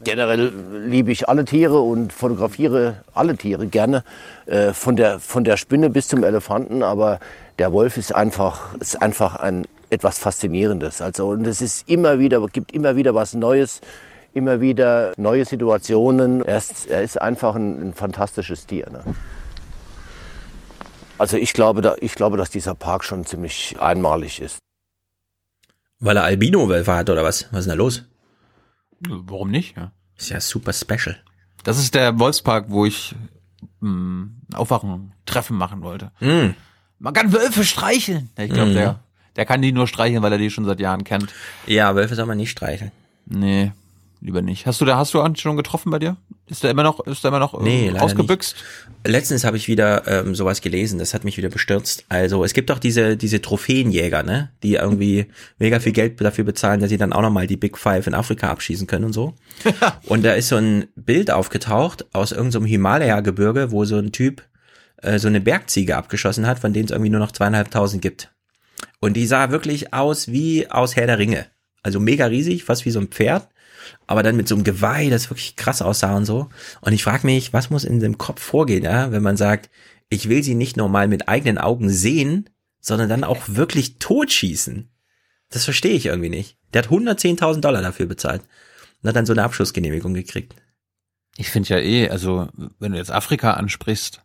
Generell 0.00 0.52
liebe 0.86 1.10
ich 1.10 1.28
alle 1.28 1.44
Tiere 1.46 1.80
und 1.80 2.12
fotografiere 2.12 3.02
alle 3.14 3.36
Tiere 3.36 3.66
gerne, 3.66 4.04
äh, 4.44 4.74
von, 4.74 4.94
der, 4.94 5.20
von 5.20 5.42
der 5.42 5.56
Spinne 5.56 5.88
bis 5.88 6.08
zum 6.08 6.22
Elefanten, 6.22 6.82
aber 6.82 7.18
der 7.58 7.72
Wolf 7.72 7.96
ist 7.96 8.14
einfach, 8.14 8.74
ist 8.74 9.00
einfach 9.00 9.36
ein, 9.36 9.66
etwas 9.90 10.18
Faszinierendes. 10.18 11.00
Also, 11.00 11.28
und 11.28 11.46
es 11.46 11.60
ist 11.60 11.88
immer 11.88 12.18
wieder, 12.18 12.44
gibt 12.48 12.72
immer 12.72 12.96
wieder 12.96 13.14
was 13.14 13.34
Neues, 13.34 13.80
immer 14.34 14.60
wieder 14.60 15.12
neue 15.16 15.44
Situationen. 15.44 16.44
Er 16.44 16.58
ist, 16.58 16.86
er 16.86 17.02
ist 17.02 17.20
einfach 17.20 17.54
ein, 17.54 17.88
ein 17.88 17.94
fantastisches 17.94 18.66
Tier. 18.66 18.88
Ne? 18.90 19.02
Also 21.18 21.36
ich 21.36 21.52
glaube, 21.52 21.80
da, 21.80 21.96
ich 22.00 22.14
glaube, 22.14 22.36
dass 22.36 22.50
dieser 22.50 22.74
Park 22.74 23.04
schon 23.04 23.24
ziemlich 23.24 23.76
einmalig 23.80 24.40
ist. 24.40 24.58
Weil 25.98 26.18
er 26.18 26.24
Albino-Wölfe 26.24 26.94
hat 26.94 27.08
oder 27.08 27.24
was? 27.24 27.48
Was 27.52 27.60
ist 27.60 27.64
denn 27.66 27.78
da 27.78 27.82
los? 27.82 28.04
Warum 29.00 29.50
nicht? 29.50 29.76
Ja. 29.76 29.92
Ist 30.16 30.28
ja 30.28 30.40
super 30.40 30.72
special. 30.72 31.16
Das 31.64 31.78
ist 31.78 31.94
der 31.94 32.18
Wolfspark, 32.18 32.66
wo 32.68 32.84
ich 32.84 33.14
mh, 33.80 33.88
hm, 33.88 34.36
Aufwachen, 34.54 35.12
Treffen 35.24 35.56
machen 35.56 35.82
wollte. 35.82 36.12
Mm. 36.20 36.54
Man 36.98 37.12
kann 37.12 37.32
Wölfe 37.32 37.64
streicheln. 37.64 38.30
Ich 38.38 38.50
glaube, 38.50 38.70
mm. 38.70 38.74
der, 38.74 39.00
der 39.36 39.46
kann 39.46 39.62
die 39.62 39.72
nur 39.72 39.86
streicheln, 39.86 40.22
weil 40.22 40.32
er 40.32 40.38
die 40.38 40.50
schon 40.50 40.64
seit 40.64 40.80
Jahren 40.80 41.04
kennt. 41.04 41.32
Ja, 41.66 41.94
Wölfe 41.94 42.14
soll 42.14 42.26
man 42.26 42.38
nicht 42.38 42.50
streicheln. 42.50 42.92
Nee 43.26 43.72
lieber 44.20 44.42
nicht. 44.42 44.66
Hast 44.66 44.80
du 44.80 44.84
da, 44.84 44.96
hast 44.96 45.14
du 45.14 45.22
schon 45.36 45.56
getroffen 45.56 45.90
bei 45.90 45.98
dir? 45.98 46.16
Ist 46.48 46.62
der 46.62 46.70
immer 46.70 46.82
noch, 46.82 47.00
ist 47.06 47.24
der 47.24 47.28
immer 47.28 47.38
noch 47.38 47.60
nee, 47.60 47.88
äh, 47.88 47.98
ausgebüxt? 47.98 48.56
Nicht. 48.56 49.08
Letztens 49.12 49.44
habe 49.44 49.56
ich 49.56 49.68
wieder 49.68 50.06
ähm, 50.06 50.34
sowas 50.34 50.60
gelesen, 50.60 50.98
das 50.98 51.14
hat 51.14 51.24
mich 51.24 51.36
wieder 51.36 51.48
bestürzt. 51.48 52.04
Also 52.08 52.44
es 52.44 52.52
gibt 52.52 52.70
doch 52.70 52.78
diese, 52.78 53.16
diese 53.16 53.40
Trophäenjäger, 53.40 54.22
ne, 54.22 54.50
die 54.62 54.74
irgendwie 54.74 55.26
mega 55.58 55.80
viel 55.80 55.92
Geld 55.92 56.20
dafür 56.20 56.44
bezahlen, 56.44 56.80
dass 56.80 56.90
sie 56.90 56.98
dann 56.98 57.12
auch 57.12 57.22
nochmal 57.22 57.46
die 57.46 57.56
Big 57.56 57.78
Five 57.78 58.06
in 58.06 58.14
Afrika 58.14 58.50
abschießen 58.50 58.86
können 58.86 59.04
und 59.04 59.12
so. 59.12 59.34
und 60.06 60.24
da 60.24 60.32
ist 60.34 60.48
so 60.48 60.56
ein 60.56 60.86
Bild 60.96 61.30
aufgetaucht 61.30 62.06
aus 62.12 62.32
irgendeinem 62.32 62.62
so 62.62 62.68
Himalaya-Gebirge, 62.68 63.70
wo 63.70 63.84
so 63.84 63.96
ein 63.96 64.12
Typ 64.12 64.42
äh, 65.02 65.18
so 65.18 65.28
eine 65.28 65.40
Bergziege 65.40 65.96
abgeschossen 65.96 66.46
hat, 66.46 66.58
von 66.58 66.72
denen 66.72 66.86
es 66.86 66.90
irgendwie 66.90 67.10
nur 67.10 67.20
noch 67.20 67.32
zweieinhalbtausend 67.32 68.02
gibt. 68.02 68.30
Und 69.00 69.14
die 69.14 69.26
sah 69.26 69.50
wirklich 69.50 69.92
aus 69.92 70.28
wie 70.28 70.70
aus 70.70 70.96
Herr 70.96 71.06
der 71.06 71.18
Ringe. 71.18 71.46
Also 71.82 72.00
mega 72.00 72.26
riesig, 72.26 72.64
fast 72.64 72.84
wie 72.84 72.90
so 72.90 73.00
ein 73.00 73.08
Pferd 73.08 73.48
aber 74.06 74.22
dann 74.22 74.36
mit 74.36 74.48
so 74.48 74.54
einem 74.54 74.64
Geweih, 74.64 75.10
das 75.10 75.30
wirklich 75.30 75.56
krass 75.56 75.82
aussah 75.82 76.16
und 76.16 76.24
so. 76.24 76.48
Und 76.80 76.92
ich 76.92 77.02
frage 77.02 77.26
mich, 77.26 77.52
was 77.52 77.70
muss 77.70 77.84
in 77.84 78.00
dem 78.00 78.18
Kopf 78.18 78.42
vorgehen, 78.42 78.84
ja, 78.84 79.12
wenn 79.12 79.22
man 79.22 79.36
sagt, 79.36 79.70
ich 80.08 80.28
will 80.28 80.42
sie 80.42 80.54
nicht 80.54 80.76
nur 80.76 80.88
mal 80.88 81.08
mit 81.08 81.28
eigenen 81.28 81.58
Augen 81.58 81.90
sehen, 81.90 82.48
sondern 82.80 83.08
dann 83.08 83.24
auch 83.24 83.42
wirklich 83.46 83.98
totschießen. 83.98 84.88
Das 85.50 85.64
verstehe 85.64 85.94
ich 85.94 86.06
irgendwie 86.06 86.28
nicht. 86.28 86.56
Der 86.72 86.82
hat 86.82 86.90
110.000 86.90 87.60
Dollar 87.60 87.82
dafür 87.82 88.06
bezahlt 88.06 88.42
und 89.02 89.08
hat 89.08 89.16
dann 89.16 89.26
so 89.26 89.32
eine 89.32 89.42
Abschussgenehmigung 89.42 90.14
gekriegt. 90.14 90.54
Ich 91.36 91.50
finde 91.50 91.68
ja 91.68 91.78
eh, 91.78 92.08
also 92.08 92.48
wenn 92.78 92.92
du 92.92 92.98
jetzt 92.98 93.10
Afrika 93.10 93.52
ansprichst, 93.54 94.22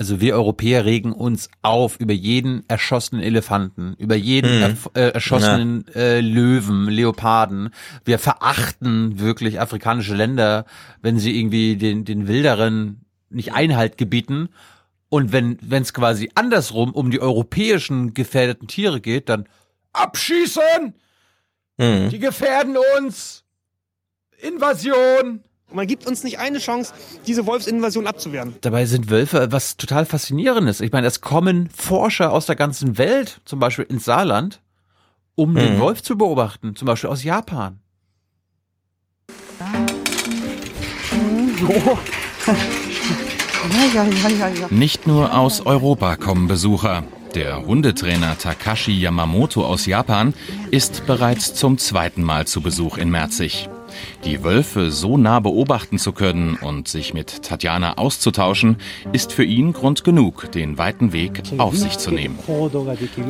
also 0.00 0.18
wir 0.18 0.34
Europäer 0.34 0.86
regen 0.86 1.12
uns 1.12 1.50
auf 1.60 2.00
über 2.00 2.14
jeden 2.14 2.66
erschossenen 2.68 3.22
Elefanten, 3.22 3.96
über 3.98 4.14
jeden 4.14 4.56
mhm. 4.56 4.78
er, 4.94 5.08
äh, 5.08 5.10
erschossenen 5.10 5.84
ja. 5.88 6.00
äh, 6.00 6.20
Löwen, 6.22 6.88
Leoparden. 6.88 7.68
Wir 8.06 8.18
verachten 8.18 9.20
wirklich 9.20 9.60
afrikanische 9.60 10.14
Länder, 10.14 10.64
wenn 11.02 11.18
sie 11.18 11.38
irgendwie 11.38 11.76
den, 11.76 12.06
den 12.06 12.28
Wilderen 12.28 13.04
nicht 13.28 13.52
Einhalt 13.52 13.98
gebieten. 13.98 14.48
Und 15.10 15.32
wenn 15.32 15.58
es 15.70 15.92
quasi 15.92 16.30
andersrum 16.34 16.92
um 16.92 17.10
die 17.10 17.20
europäischen 17.20 18.14
gefährdeten 18.14 18.68
Tiere 18.68 19.02
geht, 19.02 19.28
dann 19.28 19.46
abschießen! 19.92 20.94
Mhm. 21.76 22.08
Die 22.08 22.18
gefährden 22.18 22.78
uns! 22.96 23.44
Invasion! 24.38 25.42
Und 25.70 25.76
man 25.76 25.86
gibt 25.86 26.06
uns 26.06 26.24
nicht 26.24 26.38
eine 26.40 26.58
Chance, 26.58 26.92
diese 27.26 27.46
Wolfsinvasion 27.46 28.08
abzuwehren. 28.08 28.56
Dabei 28.60 28.86
sind 28.86 29.08
Wölfe 29.08 29.52
was 29.52 29.76
total 29.76 30.04
faszinierendes. 30.04 30.80
Ich 30.80 30.90
meine, 30.90 31.06
es 31.06 31.20
kommen 31.20 31.68
Forscher 31.70 32.32
aus 32.32 32.46
der 32.46 32.56
ganzen 32.56 32.98
Welt, 32.98 33.40
zum 33.44 33.60
Beispiel 33.60 33.86
ins 33.88 34.04
Saarland, 34.04 34.60
um 35.36 35.52
mhm. 35.52 35.58
den 35.58 35.80
Wolf 35.80 36.02
zu 36.02 36.18
beobachten, 36.18 36.74
zum 36.74 36.86
Beispiel 36.86 37.08
aus 37.08 37.22
Japan. 37.22 37.78
Nicht 44.70 45.06
nur 45.06 45.38
aus 45.38 45.64
Europa 45.64 46.16
kommen 46.16 46.48
Besucher. 46.48 47.04
Der 47.34 47.64
Hundetrainer 47.64 48.36
Takashi 48.36 48.92
Yamamoto 48.92 49.64
aus 49.64 49.86
Japan 49.86 50.34
ist 50.72 51.06
bereits 51.06 51.54
zum 51.54 51.78
zweiten 51.78 52.24
Mal 52.24 52.48
zu 52.48 52.60
Besuch 52.60 52.98
in 52.98 53.08
Merzig. 53.08 53.68
Die 54.24 54.44
Wölfe 54.44 54.90
so 54.90 55.16
nah 55.16 55.40
beobachten 55.40 55.98
zu 55.98 56.12
können 56.12 56.56
und 56.56 56.88
sich 56.88 57.14
mit 57.14 57.42
Tatjana 57.42 57.98
auszutauschen, 57.98 58.76
ist 59.12 59.32
für 59.32 59.44
ihn 59.44 59.72
Grund 59.72 60.04
genug, 60.04 60.50
den 60.52 60.78
weiten 60.78 61.12
Weg 61.12 61.42
auf 61.58 61.76
sich 61.76 61.98
zu 61.98 62.10
nehmen. 62.10 62.38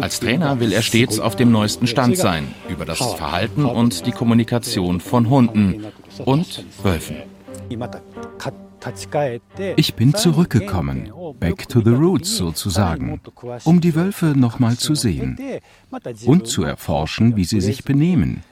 Als 0.00 0.20
Trainer 0.20 0.60
will 0.60 0.72
er 0.72 0.82
stets 0.82 1.18
auf 1.20 1.36
dem 1.36 1.52
neuesten 1.52 1.86
Stand 1.86 2.16
sein 2.16 2.54
über 2.68 2.84
das 2.84 2.98
Verhalten 2.98 3.64
und 3.64 4.06
die 4.06 4.12
Kommunikation 4.12 5.00
von 5.00 5.28
Hunden 5.28 5.86
und 6.24 6.64
Wölfen. 6.82 7.16
Ich 9.76 9.94
bin 9.94 10.14
zurückgekommen, 10.14 11.12
back 11.38 11.68
to 11.68 11.80
the 11.84 11.90
roots 11.90 12.36
sozusagen, 12.36 13.20
um 13.64 13.80
die 13.80 13.94
Wölfe 13.94 14.26
nochmal 14.36 14.76
zu 14.76 14.94
sehen 14.94 15.38
und 16.24 16.46
zu 16.46 16.64
erforschen, 16.64 17.36
wie 17.36 17.44
sie 17.44 17.60
sich 17.60 17.84
benehmen. 17.84 18.42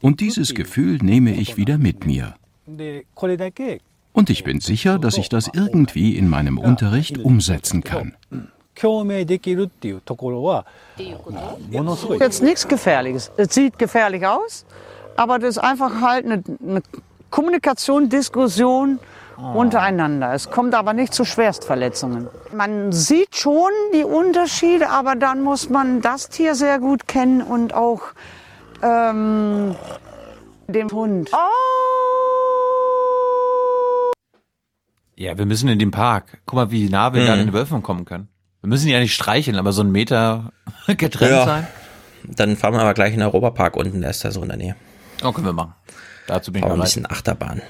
Und 0.00 0.20
dieses 0.20 0.54
Gefühl 0.54 0.98
nehme 1.02 1.34
ich 1.34 1.56
wieder 1.56 1.78
mit 1.78 2.06
mir. 2.06 2.34
Und 4.12 4.30
ich 4.30 4.44
bin 4.44 4.60
sicher, 4.60 4.98
dass 4.98 5.18
ich 5.18 5.28
das 5.28 5.50
irgendwie 5.52 6.16
in 6.16 6.28
meinem 6.28 6.58
Unterricht 6.58 7.18
umsetzen 7.18 7.82
kann. 7.82 8.14
Jetzt 12.18 12.42
nichts 12.42 12.68
Gefährliches. 12.68 13.32
Es 13.36 13.54
sieht 13.54 13.78
gefährlich 13.78 14.26
aus, 14.26 14.64
aber 15.16 15.38
das 15.38 15.50
ist 15.50 15.58
einfach 15.58 16.00
halt 16.00 16.24
eine, 16.24 16.42
eine 16.66 16.82
Kommunikation, 17.30 18.08
Diskussion 18.08 18.98
untereinander. 19.36 20.32
Es 20.32 20.50
kommt 20.50 20.74
aber 20.74 20.92
nicht 20.92 21.12
zu 21.12 21.24
Schwerstverletzungen. 21.24 22.28
Man 22.52 22.92
sieht 22.92 23.34
schon 23.34 23.70
die 23.92 24.04
Unterschiede, 24.04 24.88
aber 24.90 25.16
dann 25.16 25.42
muss 25.42 25.68
man 25.68 26.00
das 26.00 26.28
Tier 26.28 26.54
sehr 26.54 26.78
gut 26.78 27.08
kennen 27.08 27.42
und 27.42 27.74
auch 27.74 28.02
ähm, 28.84 29.74
den 30.68 30.90
Hund. 30.90 31.30
Oh! 31.32 31.38
Ja, 35.16 35.38
wir 35.38 35.46
müssen 35.46 35.68
in 35.68 35.78
den 35.78 35.90
Park. 35.90 36.38
Guck 36.46 36.56
mal, 36.56 36.70
wie 36.70 36.88
nah 36.88 37.14
wir 37.14 37.22
Mhm. 37.22 37.26
da 37.26 37.32
an 37.34 37.38
den 37.38 37.52
Wölfen 37.52 37.82
kommen 37.82 38.04
können. 38.04 38.28
Wir 38.60 38.68
müssen 38.68 38.86
die 38.86 38.92
ja 38.92 39.00
nicht 39.00 39.14
streicheln, 39.14 39.56
aber 39.56 39.72
so 39.72 39.82
einen 39.82 39.92
Meter 39.92 40.52
getrennt 40.86 41.30
Ja. 41.32 41.44
sein. 41.44 41.66
Dann 42.24 42.56
fahren 42.56 42.72
wir 42.74 42.80
aber 42.80 42.94
gleich 42.94 43.12
in 43.12 43.20
den 43.20 43.26
Europapark 43.28 43.76
unten, 43.76 44.00
der 44.00 44.10
ist 44.10 44.24
da 44.24 44.30
so 44.30 44.42
in 44.42 44.48
der 44.48 44.56
Nähe. 44.56 44.76
Oh, 45.22 45.32
können 45.32 45.46
wir 45.46 45.52
machen. 45.52 45.74
Dazu 46.26 46.52
bin 46.52 46.64
ich 46.64 46.70
ein 46.70 46.80
bisschen 46.80 47.08
Achterbahn. 47.10 47.60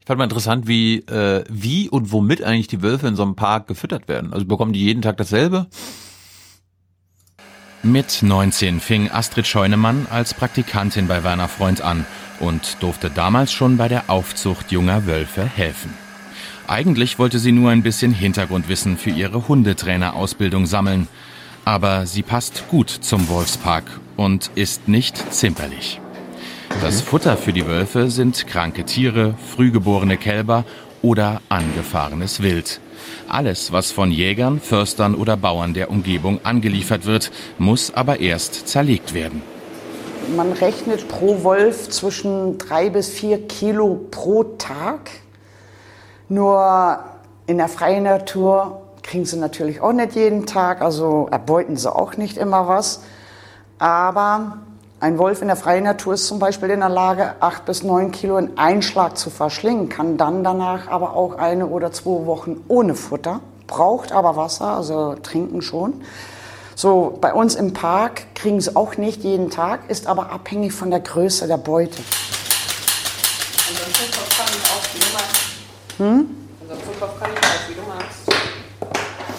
Ich 0.00 0.06
fand 0.06 0.18
mal 0.18 0.24
interessant, 0.24 0.68
wie, 0.68 0.98
äh, 1.00 1.42
wie 1.50 1.88
und 1.90 2.12
womit 2.12 2.42
eigentlich 2.44 2.68
die 2.68 2.80
Wölfe 2.80 3.08
in 3.08 3.16
so 3.16 3.24
einem 3.24 3.34
Park 3.34 3.66
gefüttert 3.66 4.06
werden. 4.06 4.32
Also 4.32 4.46
bekommen 4.46 4.72
die 4.72 4.84
jeden 4.84 5.02
Tag 5.02 5.16
dasselbe? 5.16 5.66
Mit 7.86 8.20
19 8.20 8.80
fing 8.80 9.12
Astrid 9.12 9.46
Scheunemann 9.46 10.08
als 10.10 10.34
Praktikantin 10.34 11.06
bei 11.06 11.22
Werner 11.22 11.46
Freund 11.46 11.82
an 11.82 12.04
und 12.40 12.78
durfte 12.80 13.10
damals 13.10 13.52
schon 13.52 13.76
bei 13.76 13.86
der 13.86 14.10
Aufzucht 14.10 14.72
junger 14.72 15.06
Wölfe 15.06 15.44
helfen. 15.44 15.94
Eigentlich 16.66 17.20
wollte 17.20 17.38
sie 17.38 17.52
nur 17.52 17.70
ein 17.70 17.84
bisschen 17.84 18.12
Hintergrundwissen 18.12 18.96
für 18.98 19.10
ihre 19.10 19.46
Hundetrainerausbildung 19.46 20.66
sammeln, 20.66 21.06
aber 21.64 22.06
sie 22.06 22.22
passt 22.22 22.66
gut 22.66 22.90
zum 22.90 23.28
Wolfspark 23.28 23.84
und 24.16 24.50
ist 24.56 24.88
nicht 24.88 25.32
zimperlich. 25.32 26.00
Das 26.82 27.02
Futter 27.02 27.36
für 27.36 27.52
die 27.52 27.68
Wölfe 27.68 28.10
sind 28.10 28.48
kranke 28.48 28.84
Tiere, 28.84 29.36
frühgeborene 29.54 30.16
Kälber 30.16 30.64
oder 31.06 31.40
angefahrenes 31.48 32.42
Wild. 32.42 32.80
Alles, 33.28 33.70
was 33.70 33.92
von 33.92 34.10
Jägern, 34.10 34.58
Förstern 34.58 35.14
oder 35.14 35.36
Bauern 35.36 35.72
der 35.72 35.88
Umgebung 35.88 36.40
angeliefert 36.42 37.06
wird, 37.06 37.30
muss 37.58 37.94
aber 37.94 38.18
erst 38.18 38.66
zerlegt 38.66 39.14
werden. 39.14 39.40
Man 40.34 40.50
rechnet 40.50 41.06
pro 41.06 41.44
Wolf 41.44 41.88
zwischen 41.90 42.58
drei 42.58 42.90
bis 42.90 43.08
vier 43.08 43.46
Kilo 43.46 44.00
pro 44.10 44.42
Tag. 44.42 45.10
Nur 46.28 46.98
in 47.46 47.58
der 47.58 47.68
freien 47.68 48.02
Natur 48.02 48.82
kriegen 49.04 49.26
sie 49.26 49.36
natürlich 49.36 49.80
auch 49.80 49.92
nicht 49.92 50.16
jeden 50.16 50.44
Tag, 50.44 50.82
also 50.82 51.28
erbeuten 51.30 51.76
sie 51.76 51.94
auch 51.94 52.16
nicht 52.16 52.36
immer 52.36 52.66
was. 52.66 53.04
Aber 53.78 54.58
ein 55.06 55.18
Wolf 55.18 55.40
in 55.40 55.46
der 55.46 55.56
freien 55.56 55.84
Natur 55.84 56.14
ist 56.14 56.26
zum 56.26 56.40
Beispiel 56.40 56.68
in 56.70 56.80
der 56.80 56.88
Lage, 56.88 57.36
acht 57.38 57.64
bis 57.64 57.84
neun 57.84 58.10
Kilo 58.10 58.38
in 58.38 58.58
Einschlag 58.58 59.16
zu 59.16 59.30
verschlingen, 59.30 59.88
kann 59.88 60.16
dann 60.16 60.42
danach 60.42 60.88
aber 60.88 61.14
auch 61.14 61.38
eine 61.38 61.68
oder 61.68 61.92
zwei 61.92 62.26
Wochen 62.26 62.64
ohne 62.66 62.96
Futter, 62.96 63.38
braucht 63.68 64.10
aber 64.10 64.34
Wasser, 64.34 64.76
also 64.76 65.14
trinken 65.22 65.62
schon. 65.62 66.02
So, 66.74 67.16
bei 67.20 67.32
uns 67.32 67.54
im 67.54 67.72
Park 67.72 68.34
kriegen 68.34 68.60
sie 68.60 68.74
auch 68.74 68.96
nicht 68.96 69.22
jeden 69.22 69.48
Tag, 69.48 69.88
ist 69.88 70.08
aber 70.08 70.32
abhängig 70.32 70.72
von 70.72 70.90
der 70.90 70.98
Größe 70.98 71.46
der 71.46 71.58
Beute. 71.58 71.98
Hm? 75.98 76.26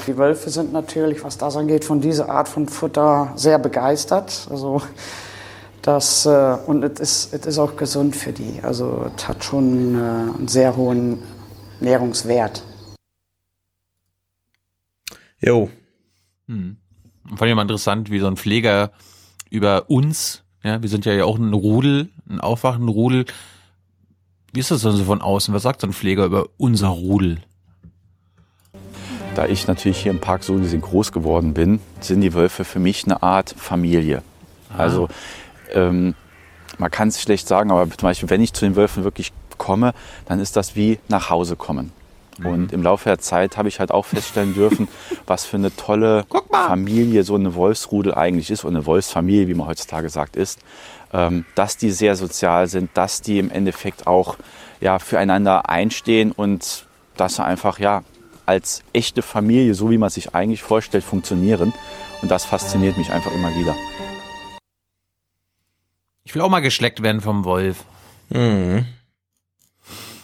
Die 0.07 0.17
Wölfe 0.17 0.49
sind 0.49 0.71
natürlich, 0.71 1.25
was 1.25 1.37
das 1.37 1.57
angeht, 1.57 1.83
von 1.83 1.99
dieser 1.99 2.29
Art 2.29 2.47
von 2.47 2.69
Futter 2.69 3.33
sehr 3.35 3.59
begeistert. 3.59 4.47
Also 4.49 4.81
das, 5.87 6.25
äh, 6.25 6.57
und 6.65 6.83
es 6.83 6.99
ist, 6.99 7.33
es 7.33 7.45
ist 7.45 7.57
auch 7.59 7.77
gesund 7.77 8.13
für 8.13 8.33
die. 8.33 8.59
Also 8.61 9.09
es 9.15 9.27
hat 9.27 9.43
schon 9.43 9.95
äh, 9.95 9.97
einen 9.97 10.47
sehr 10.49 10.75
hohen 10.75 11.19
Nährungswert. 11.79 12.61
Jo. 15.39 15.69
Hm. 16.47 16.75
Fand 17.35 17.49
ich 17.49 17.55
mal 17.55 17.61
interessant, 17.61 18.11
wie 18.11 18.19
so 18.19 18.27
ein 18.27 18.35
Pfleger 18.35 18.91
über 19.49 19.89
uns, 19.89 20.43
ja, 20.61 20.81
wir 20.81 20.89
sind 20.89 21.05
ja 21.05 21.23
auch 21.23 21.37
ein 21.37 21.53
Rudel, 21.53 22.09
ein 22.29 22.41
aufwachenden 22.41 22.89
Rudel. 22.89 23.25
Wie 24.51 24.59
ist 24.59 24.71
das 24.71 24.81
denn 24.81 24.91
so 24.91 25.05
von 25.05 25.21
außen? 25.21 25.53
Was 25.53 25.63
sagt 25.63 25.79
so 25.79 25.87
ein 25.87 25.93
Pfleger 25.93 26.25
über 26.25 26.47
unser 26.57 26.89
Rudel? 26.89 27.37
Da 29.35 29.45
ich 29.45 29.67
natürlich 29.67 29.99
hier 29.99 30.11
im 30.11 30.19
Park 30.19 30.43
so 30.43 30.55
gesehen 30.55 30.81
groß 30.81 31.13
geworden 31.13 31.53
bin, 31.53 31.79
sind 32.01 32.19
die 32.21 32.33
Wölfe 32.33 32.65
für 32.65 32.79
mich 32.79 33.05
eine 33.05 33.23
Art 33.23 33.53
Familie. 33.55 34.23
Also 34.75 35.07
ähm, 35.73 36.15
man 36.77 36.91
kann 36.91 37.07
es 37.07 37.21
schlecht 37.21 37.47
sagen, 37.47 37.71
aber 37.71 37.89
zum 37.89 38.07
Beispiel, 38.07 38.29
wenn 38.29 38.41
ich 38.41 38.53
zu 38.53 38.65
den 38.65 38.75
Wölfen 38.75 39.03
wirklich 39.03 39.31
komme, 39.57 39.93
dann 40.25 40.39
ist 40.39 40.55
das 40.55 40.75
wie 40.75 40.99
nach 41.07 41.29
Hause 41.29 41.55
kommen. 41.55 41.91
Und 42.43 42.71
im 42.71 42.83
Laufe 42.83 43.05
der 43.05 43.19
Zeit 43.19 43.57
habe 43.57 43.67
ich 43.67 43.79
halt 43.79 43.91
auch 43.91 44.05
feststellen 44.05 44.53
dürfen, 44.53 44.87
was 45.25 45.45
für 45.45 45.57
eine 45.57 45.75
tolle 45.75 46.25
Familie 46.51 47.23
so 47.23 47.35
eine 47.35 47.55
Wolfsrudel 47.55 48.13
eigentlich 48.13 48.51
ist 48.51 48.63
und 48.63 48.75
eine 48.75 48.85
Wolfsfamilie, 48.85 49.47
wie 49.47 49.53
man 49.55 49.67
heutzutage 49.67 50.09
sagt, 50.09 50.35
ist. 50.35 50.59
Ähm, 51.13 51.45
dass 51.55 51.77
die 51.77 51.89
sehr 51.89 52.15
sozial 52.15 52.67
sind, 52.67 52.91
dass 52.93 53.21
die 53.21 53.39
im 53.39 53.49
Endeffekt 53.49 54.07
auch 54.07 54.35
ja, 54.81 54.99
füreinander 54.99 55.69
einstehen 55.69 56.31
und 56.31 56.85
dass 57.15 57.37
sie 57.37 57.43
einfach 57.43 57.79
ja, 57.79 58.03
als 58.45 58.83
echte 58.93 59.21
Familie, 59.21 59.73
so 59.73 59.89
wie 59.89 59.97
man 59.97 60.09
sich 60.09 60.35
eigentlich 60.35 60.61
vorstellt, 60.61 61.03
funktionieren. 61.03 61.73
Und 62.21 62.29
das 62.29 62.45
fasziniert 62.45 62.97
mich 62.97 63.11
einfach 63.11 63.31
immer 63.33 63.55
wieder. 63.55 63.75
Ich 66.27 66.35
will 66.35 66.41
auch 66.41 66.49
mal 66.49 66.59
geschleckt 66.59 67.01
werden 67.01 67.21
vom 67.21 67.45
Wolf. 67.45 67.85
Mhm. 68.29 68.85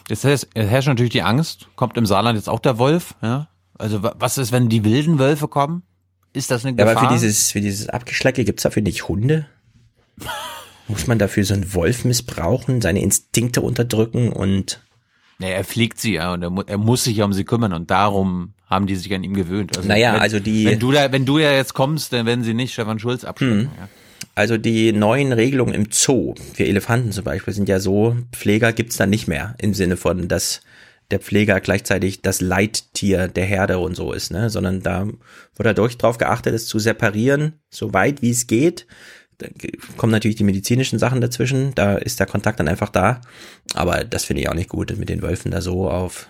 Jetzt 0.10 0.26
herrscht 0.26 0.48
es 0.54 0.68
herrscht 0.70 0.90
natürlich 0.90 1.14
die 1.14 1.22
Angst. 1.22 1.68
Kommt 1.78 1.96
im 1.96 2.06
Saarland 2.06 2.36
jetzt 2.36 2.50
auch 2.50 2.60
der 2.60 2.78
Wolf? 2.78 3.16
Ja? 3.22 3.48
Also 3.80 4.04
wa- 4.04 4.14
was 4.20 4.38
ist, 4.38 4.52
wenn 4.52 4.68
die 4.68 4.84
wilden 4.84 5.18
Wölfe 5.18 5.48
kommen? 5.48 5.84
Ist 6.34 6.52
das 6.52 6.66
eine 6.66 6.78
Ja, 6.78 6.84
Gefahr? 6.86 7.04
aber 7.04 7.08
für 7.10 7.14
dieses, 7.16 7.52
für 7.52 7.62
dieses 7.62 7.88
Abgeschlecke 7.88 8.44
gibt's 8.44 8.64
dafür 8.64 8.82
nicht 8.84 9.08
Hunde? 9.08 9.46
Muss 10.90 11.08
man 11.08 11.20
dafür 11.20 11.46
so 11.46 11.54
einen 11.54 11.74
Wolf 11.74 12.04
missbrauchen, 12.04 12.82
seine 12.82 13.02
Instinkte 13.02 13.62
unterdrücken 13.62 14.34
und 14.34 14.82
Nee, 15.40 15.52
er 15.54 15.64
pflegt 15.64 16.00
sie 16.02 16.16
ja 16.16 16.34
und 16.34 16.44
er, 16.44 16.50
mu 16.50 16.62
er 16.68 16.78
muss 16.78 17.06
sich 17.06 17.16
ja 17.18 17.26
um 17.26 17.32
sie 17.34 17.46
kümmern 17.46 17.72
und 17.72 17.90
darum 17.90 18.54
haben 18.70 18.88
die 18.88 18.96
sich 18.98 19.12
an 19.14 19.24
ihm 19.24 19.34
gewöhnt. 19.34 19.72
Naja, 19.86 20.14
wenn, 20.16 20.20
also 20.22 20.40
die- 20.42 20.66
Wenn 20.66 20.80
du 20.80 20.92
da, 20.92 21.12
wenn 21.14 21.26
du 21.26 21.40
ja 21.40 21.52
jetzt 21.54 21.74
kommst, 21.74 22.12
dann 22.12 22.26
werden 22.26 22.44
sie 22.44 22.54
nicht 22.54 22.74
Stefan 22.74 23.00
Schulz 23.00 23.24
abschleppen. 23.24 23.62
Hm. 23.62 23.70
Ja. 23.80 23.88
Also 24.36 24.58
die 24.58 24.92
neuen 24.94 25.32
Regelungen 25.32 25.76
im 25.76 25.88
Zoo, 25.92 26.34
für 26.54 26.66
Elefanten 26.66 27.12
zum 27.12 27.24
Beispiel, 27.24 27.54
sind 27.54 27.70
ja 27.70 27.80
so, 27.80 28.16
Pfleger 28.32 28.74
gibt's 28.74 28.98
da 28.98 29.06
nicht 29.06 29.28
mehr, 29.28 29.56
im 29.60 29.74
Sinne 29.74 29.96
von, 29.96 30.28
dass 30.28 30.62
der 31.12 31.20
Pfleger 31.20 31.60
gleichzeitig 31.60 32.22
das 32.24 32.42
Leittier 32.42 33.28
der 33.28 33.46
Herde 33.46 33.78
und 33.78 33.96
so 33.96 34.14
ist, 34.14 34.32
ne? 34.32 34.50
Sondern 34.50 34.82
da 34.82 35.06
wird 35.06 35.66
dadurch 35.66 35.98
drauf 35.98 36.18
geachtet, 36.18 36.56
es 36.56 36.66
zu 36.66 36.80
separieren, 36.80 37.60
so 37.70 37.94
weit 37.94 38.22
wie 38.24 38.32
es 38.32 38.48
geht. 38.48 38.88
Da 39.38 39.48
kommen 39.98 40.12
natürlich 40.12 40.38
die 40.38 40.44
medizinischen 40.44 40.98
Sachen 40.98 41.22
dazwischen, 41.22 41.76
da 41.76 41.96
ist 41.96 42.20
der 42.20 42.28
Kontakt 42.28 42.60
dann 42.60 42.68
einfach 42.68 42.90
da. 42.90 43.22
Aber 43.74 44.04
das 44.04 44.26
finde 44.26 44.42
ich 44.42 44.50
auch 44.50 44.56
nicht 44.56 44.70
gut, 44.70 44.98
mit 44.98 45.10
den 45.10 45.22
Wölfen 45.22 45.52
da 45.52 45.62
so 45.62 45.90
auf 45.90 46.28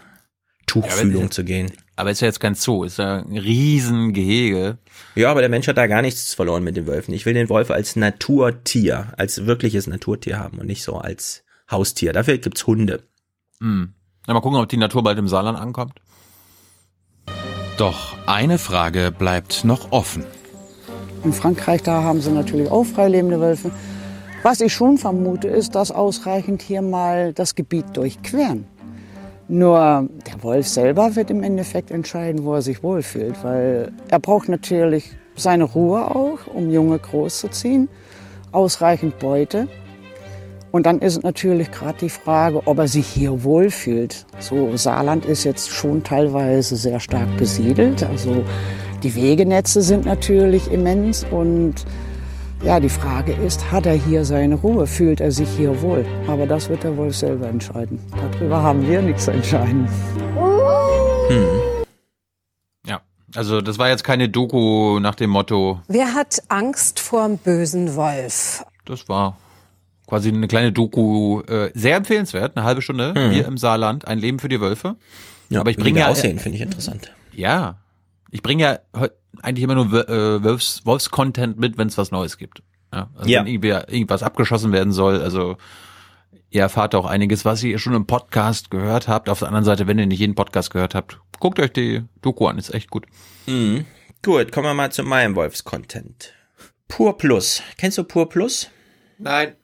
Tuchfühlung 0.65 1.23
Ja, 1.23 1.31
zu 1.31 1.43
gehen. 1.43 1.71
Aber 1.95 2.09
ist 2.09 2.21
ja 2.21 2.27
jetzt 2.27 2.39
kein 2.39 2.55
Zoo, 2.55 2.83
ist 2.83 2.97
ja 2.97 3.17
ein 3.17 3.37
Riesengehege. 3.37 4.79
Ja, 5.15 5.29
aber 5.29 5.41
der 5.41 5.49
Mensch 5.49 5.67
hat 5.67 5.77
da 5.77 5.85
gar 5.85 6.01
nichts 6.01 6.33
verloren 6.33 6.63
mit 6.63 6.75
den 6.75 6.87
Wölfen. 6.87 7.13
Ich 7.13 7.25
will 7.25 7.35
den 7.35 7.49
Wolf 7.49 7.69
als 7.69 7.95
Naturtier, 7.95 9.13
als 9.17 9.45
wirkliches 9.45 9.85
Naturtier 9.85 10.39
haben 10.39 10.57
und 10.57 10.65
nicht 10.65 10.83
so 10.83 10.97
als 10.97 11.43
Haustier. 11.69 12.11
Dafür 12.13 12.37
gibt's 12.39 12.65
Hunde. 12.65 13.03
Hm. 13.59 13.93
Na, 14.25 14.33
mal 14.33 14.41
gucken, 14.41 14.59
ob 14.59 14.69
die 14.69 14.77
Natur 14.77 15.03
bald 15.03 15.19
im 15.19 15.27
Saarland 15.27 15.59
ankommt. 15.59 15.99
Doch 17.77 18.15
eine 18.27 18.57
Frage 18.57 19.11
bleibt 19.11 19.63
noch 19.63 19.91
offen. 19.91 20.23
In 21.23 21.33
Frankreich, 21.33 21.83
da 21.83 22.03
haben 22.03 22.21
sie 22.21 22.31
natürlich 22.31 22.69
auch 22.69 22.85
freilebende 22.85 23.39
Wölfe. 23.39 23.71
Was 24.41 24.61
ich 24.61 24.73
schon 24.73 24.97
vermute, 24.97 25.47
ist, 25.47 25.75
dass 25.75 25.91
ausreichend 25.91 26.61
hier 26.61 26.81
mal 26.81 27.33
das 27.33 27.55
Gebiet 27.55 27.85
durchqueren. 27.95 28.65
Nur 29.53 30.09
der 30.25 30.41
Wolf 30.41 30.67
selber 30.67 31.15
wird 31.15 31.29
im 31.29 31.43
Endeffekt 31.43 31.91
entscheiden, 31.91 32.43
wo 32.43 32.55
er 32.55 32.63
sich 32.63 32.81
wohlfühlt, 32.81 33.35
weil 33.43 33.91
er 34.09 34.17
braucht 34.17 34.49
natürlich 34.49 35.11
seine 35.35 35.65
Ruhe 35.65 36.07
auch, 36.07 36.39
um 36.51 36.71
Junge 36.71 36.97
großzuziehen, 36.97 37.87
ausreichend 38.51 39.19
Beute. 39.19 39.67
Und 40.71 40.87
dann 40.87 40.97
ist 40.97 41.21
natürlich 41.21 41.69
gerade 41.69 41.99
die 41.99 42.09
Frage, 42.09 42.65
ob 42.65 42.79
er 42.79 42.87
sich 42.87 43.05
hier 43.05 43.43
wohlfühlt. 43.43 44.25
So, 44.39 44.75
Saarland 44.75 45.23
ist 45.23 45.43
jetzt 45.43 45.69
schon 45.69 46.01
teilweise 46.03 46.75
sehr 46.75 46.99
stark 46.99 47.37
besiedelt. 47.37 48.01
Also 48.01 48.43
die 49.03 49.13
Wegenetze 49.13 49.83
sind 49.83 50.07
natürlich 50.07 50.71
immens 50.71 51.27
und 51.29 51.75
ja, 52.63 52.79
die 52.79 52.89
Frage 52.89 53.33
ist, 53.33 53.71
hat 53.71 53.85
er 53.85 53.93
hier 53.93 54.23
seine 54.25 54.55
Ruhe? 54.55 54.87
Fühlt 54.87 55.19
er 55.21 55.31
sich 55.31 55.49
hier 55.49 55.81
wohl? 55.81 56.05
Aber 56.27 56.47
das 56.47 56.69
wird 56.69 56.83
der 56.83 56.95
Wolf 56.97 57.15
selber 57.15 57.47
entscheiden. 57.47 57.99
Darüber 58.31 58.61
haben 58.61 58.87
wir 58.87 59.01
nichts 59.01 59.25
zu 59.25 59.31
entscheiden. 59.31 59.87
Hm. 61.29 61.45
Ja, 62.87 63.01
also 63.35 63.61
das 63.61 63.77
war 63.77 63.89
jetzt 63.89 64.03
keine 64.03 64.29
Doku 64.29 64.99
nach 64.99 65.15
dem 65.15 65.29
Motto. 65.29 65.81
Wer 65.87 66.13
hat 66.13 66.41
Angst 66.49 66.99
vorm 66.99 67.37
bösen 67.37 67.95
Wolf? 67.95 68.63
Das 68.85 69.07
war 69.09 69.37
quasi 70.07 70.29
eine 70.29 70.47
kleine 70.47 70.71
Doku, 70.71 71.41
äh, 71.41 71.71
sehr 71.73 71.97
empfehlenswert, 71.97 72.55
eine 72.55 72.65
halbe 72.65 72.81
Stunde 72.81 73.13
Hm. 73.15 73.31
hier 73.31 73.45
im 73.45 73.57
Saarland, 73.57 74.07
ein 74.07 74.19
Leben 74.19 74.39
für 74.39 74.49
die 74.49 74.61
Wölfe. 74.61 74.95
Ja, 75.49 75.59
Aber 75.59 75.69
ich 75.71 75.77
bringe 75.77 75.99
ja 75.99 76.07
aussehen, 76.07 76.39
finde 76.39 76.57
ich 76.57 76.61
interessant. 76.63 77.11
Ja, 77.33 77.75
ich 78.33 78.41
bringe 78.41 78.63
ja 78.63 78.79
eigentlich 79.41 79.63
immer 79.63 79.75
nur 79.75 80.09
äh, 80.09 80.43
Wolfs, 80.43 80.85
Wolfs-Content 80.85 81.57
mit, 81.59 81.77
wenn 81.77 81.87
es 81.87 81.97
was 81.97 82.11
Neues 82.11 82.37
gibt. 82.37 82.63
Ja, 82.91 83.09
also 83.15 83.29
Ja. 83.29 83.39
wenn 83.41 83.47
irgendwie 83.47 83.69
irgendwas 83.69 84.23
abgeschossen 84.23 84.71
werden 84.71 84.91
soll, 84.91 85.21
also 85.21 85.57
ihr 86.49 86.61
erfahrt 86.61 86.95
auch 86.95 87.05
einiges, 87.05 87.45
was 87.45 87.63
ihr 87.63 87.77
schon 87.79 87.93
im 87.93 88.05
Podcast 88.07 88.69
gehört 88.71 89.07
habt. 89.07 89.29
Auf 89.29 89.39
der 89.39 89.47
anderen 89.47 89.65
Seite, 89.65 89.87
wenn 89.87 89.99
ihr 89.99 90.05
nicht 90.07 90.19
jeden 90.19 90.35
Podcast 90.35 90.71
gehört 90.71 90.95
habt, 90.95 91.19
guckt 91.39 91.59
euch 91.59 91.71
die 91.73 92.03
Doku 92.21 92.47
an, 92.47 92.57
ist 92.57 92.73
echt 92.73 92.89
gut. 92.89 93.05
Mhm. 93.47 93.85
Gut, 94.23 94.51
kommen 94.51 94.67
wir 94.67 94.73
mal 94.73 94.91
zu 94.91 95.03
meinem 95.03 95.35
Wolfs-Content. 95.35 96.33
Pur 96.87 97.17
Plus. 97.17 97.61
Kennst 97.77 97.97
du 97.97 98.03
Pur 98.03 98.29
Plus? 98.29 98.69
Nein. 99.17 99.55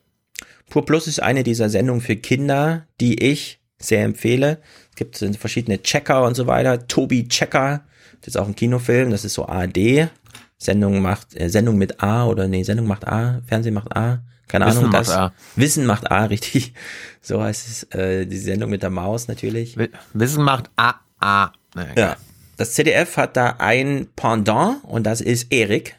Pur 0.68 0.84
Plus 0.84 1.06
ist 1.06 1.22
eine 1.22 1.42
dieser 1.42 1.68
Sendungen 1.70 2.00
für 2.02 2.16
Kinder, 2.16 2.86
die 3.00 3.22
ich 3.22 3.60
sehr 3.78 4.04
empfehle. 4.04 4.60
Es 4.90 4.96
gibt 4.96 5.16
verschiedene 5.38 5.82
Checker 5.82 6.24
und 6.24 6.34
so 6.34 6.46
weiter. 6.46 6.86
Tobi 6.86 7.26
Checker, 7.28 7.84
das 8.20 8.34
ist 8.34 8.36
auch 8.36 8.46
ein 8.46 8.56
Kinofilm, 8.56 9.10
das 9.10 9.24
ist 9.24 9.34
so 9.34 9.46
ARD. 9.46 10.10
Sendung 10.58 11.00
macht, 11.00 11.40
äh, 11.40 11.48
Sendung 11.48 11.78
mit 11.78 12.02
A 12.02 12.26
oder 12.26 12.46
nee, 12.46 12.62
Sendung 12.62 12.86
macht 12.86 13.08
A, 13.08 13.40
Fernsehen 13.46 13.74
macht 13.74 13.96
A. 13.96 14.22
Keine 14.46 14.66
Wissen 14.66 14.78
Ahnung, 14.78 14.90
macht 14.90 15.08
das. 15.08 15.10
A. 15.10 15.32
Wissen 15.56 15.86
macht 15.86 16.10
A, 16.10 16.24
richtig. 16.26 16.74
So 17.22 17.42
heißt 17.42 17.68
es, 17.68 17.82
äh, 17.98 18.26
die 18.26 18.38
Sendung 18.38 18.70
mit 18.70 18.82
der 18.82 18.90
Maus 18.90 19.28
natürlich. 19.28 19.76
Wissen 20.12 20.44
macht 20.44 20.70
A, 20.76 21.00
A. 21.18 21.52
Ja. 21.96 22.16
Das 22.56 22.74
ZDF 22.74 23.16
hat 23.16 23.38
da 23.38 23.56
ein 23.58 24.08
Pendant 24.16 24.84
und 24.84 25.04
das 25.04 25.22
ist 25.22 25.50
Erik, 25.50 25.96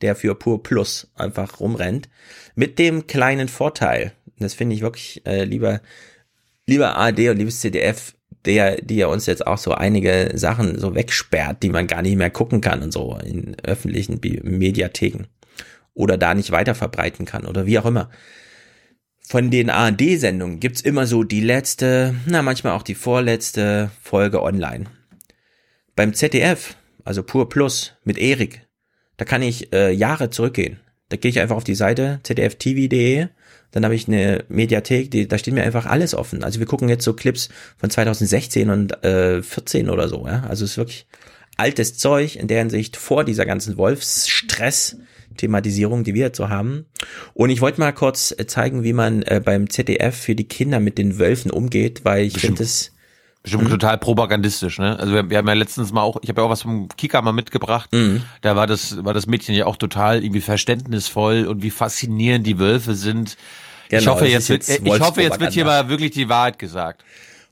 der 0.00 0.16
für 0.16 0.34
Pur 0.34 0.62
Plus 0.62 1.10
einfach 1.14 1.60
rumrennt. 1.60 2.08
Mit 2.54 2.78
dem 2.78 3.06
kleinen 3.06 3.48
Vorteil, 3.48 4.12
das 4.38 4.54
finde 4.54 4.76
ich 4.76 4.80
wirklich, 4.80 5.26
äh, 5.26 5.44
lieber, 5.44 5.82
lieber 6.66 6.96
ARD 6.96 7.28
und 7.28 7.36
liebes 7.36 7.60
ZDF, 7.60 8.14
der, 8.46 8.76
die 8.76 8.96
ja 8.96 9.06
uns 9.06 9.26
jetzt 9.26 9.46
auch 9.46 9.58
so 9.58 9.72
einige 9.72 10.32
Sachen 10.34 10.78
so 10.78 10.94
wegsperrt, 10.94 11.62
die 11.62 11.70
man 11.70 11.86
gar 11.86 12.02
nicht 12.02 12.16
mehr 12.16 12.30
gucken 12.30 12.60
kann 12.60 12.82
und 12.82 12.92
so 12.92 13.18
in 13.24 13.56
öffentlichen 13.62 14.20
Bi 14.20 14.40
Mediatheken 14.42 15.26
oder 15.94 16.18
da 16.18 16.34
nicht 16.34 16.50
weiter 16.50 16.74
verbreiten 16.74 17.24
kann 17.24 17.46
oder 17.46 17.66
wie 17.66 17.78
auch 17.78 17.86
immer. 17.86 18.10
Von 19.26 19.50
den 19.50 19.70
ARD-Sendungen 19.70 20.60
gibt's 20.60 20.82
immer 20.82 21.06
so 21.06 21.22
die 21.24 21.40
letzte, 21.40 22.14
na 22.26 22.42
manchmal 22.42 22.74
auch 22.74 22.82
die 22.82 22.94
vorletzte 22.94 23.90
Folge 24.02 24.42
online. 24.42 24.84
Beim 25.96 26.12
ZDF, 26.12 26.76
also 27.04 27.22
Pur 27.22 27.48
Plus 27.48 27.94
mit 28.04 28.18
Erik, 28.18 28.66
da 29.16 29.24
kann 29.24 29.40
ich 29.40 29.72
äh, 29.72 29.92
Jahre 29.92 30.28
zurückgehen. 30.28 30.80
Da 31.08 31.16
gehe 31.16 31.30
ich 31.30 31.40
einfach 31.40 31.56
auf 31.56 31.64
die 31.64 31.74
Seite 31.74 32.20
zdftv.de, 32.22 33.28
dann 33.74 33.84
habe 33.84 33.96
ich 33.96 34.06
eine 34.06 34.44
Mediathek, 34.48 35.10
die, 35.10 35.26
da 35.26 35.36
steht 35.36 35.52
mir 35.52 35.64
einfach 35.64 35.86
alles 35.86 36.14
offen. 36.14 36.44
Also 36.44 36.60
wir 36.60 36.66
gucken 36.66 36.88
jetzt 36.88 37.04
so 37.04 37.12
Clips 37.12 37.48
von 37.76 37.90
2016 37.90 38.70
und 38.70 39.04
äh, 39.04 39.42
14 39.42 39.90
oder 39.90 40.08
so. 40.08 40.24
Ja? 40.26 40.44
Also 40.48 40.64
es 40.64 40.72
ist 40.72 40.76
wirklich 40.76 41.06
altes 41.56 41.98
Zeug 41.98 42.36
in 42.36 42.46
der 42.46 42.60
Hinsicht 42.60 42.96
vor 42.96 43.24
dieser 43.24 43.44
ganzen 43.44 43.76
Wolfsstress. 43.76 44.96
Thematisierung, 45.36 46.04
die 46.04 46.14
wir 46.14 46.26
jetzt 46.26 46.36
so 46.36 46.48
haben. 46.48 46.86
Und 47.32 47.50
ich 47.50 47.60
wollte 47.60 47.80
mal 47.80 47.90
kurz 47.90 48.32
äh, 48.38 48.46
zeigen, 48.46 48.84
wie 48.84 48.92
man 48.92 49.22
äh, 49.22 49.42
beim 49.44 49.68
ZDF 49.68 50.16
für 50.16 50.36
die 50.36 50.46
Kinder 50.46 50.78
mit 50.78 50.96
den 50.96 51.18
Wölfen 51.18 51.50
umgeht, 51.50 52.04
weil 52.04 52.24
ich 52.24 52.38
finde 52.38 52.62
es 52.62 52.94
Bestimmt 53.44 53.68
total 53.68 53.98
propagandistisch, 53.98 54.78
ne? 54.78 54.98
Also 54.98 55.12
wir, 55.12 55.28
wir 55.28 55.36
haben 55.36 55.46
ja 55.46 55.52
letztens 55.52 55.92
mal 55.92 56.00
auch, 56.00 56.16
ich 56.22 56.30
habe 56.30 56.40
ja 56.40 56.46
auch 56.46 56.50
was 56.50 56.62
vom 56.62 56.88
Kika 56.96 57.20
mal 57.20 57.32
mitgebracht. 57.32 57.92
Mhm. 57.92 58.22
Da 58.40 58.56
war 58.56 58.66
das, 58.66 59.04
war 59.04 59.12
das 59.12 59.26
Mädchen 59.26 59.54
ja 59.54 59.66
auch 59.66 59.76
total 59.76 60.24
irgendwie 60.24 60.40
verständnisvoll 60.40 61.46
und 61.46 61.62
wie 61.62 61.70
faszinierend 61.70 62.46
die 62.46 62.58
Wölfe 62.58 62.94
sind. 62.94 63.36
Ich 63.98 64.04
Genau, 64.04 64.16
hoffe 64.16 64.24
das 64.24 64.48
jetzt, 64.48 64.68
jetzt 64.68 64.86
ich 64.86 65.00
hoffe 65.00 65.22
jetzt 65.22 65.40
wird 65.40 65.52
hier 65.52 65.64
mal 65.64 65.88
wirklich 65.88 66.12
die 66.12 66.28
Wahrheit 66.28 66.58
gesagt. 66.58 67.04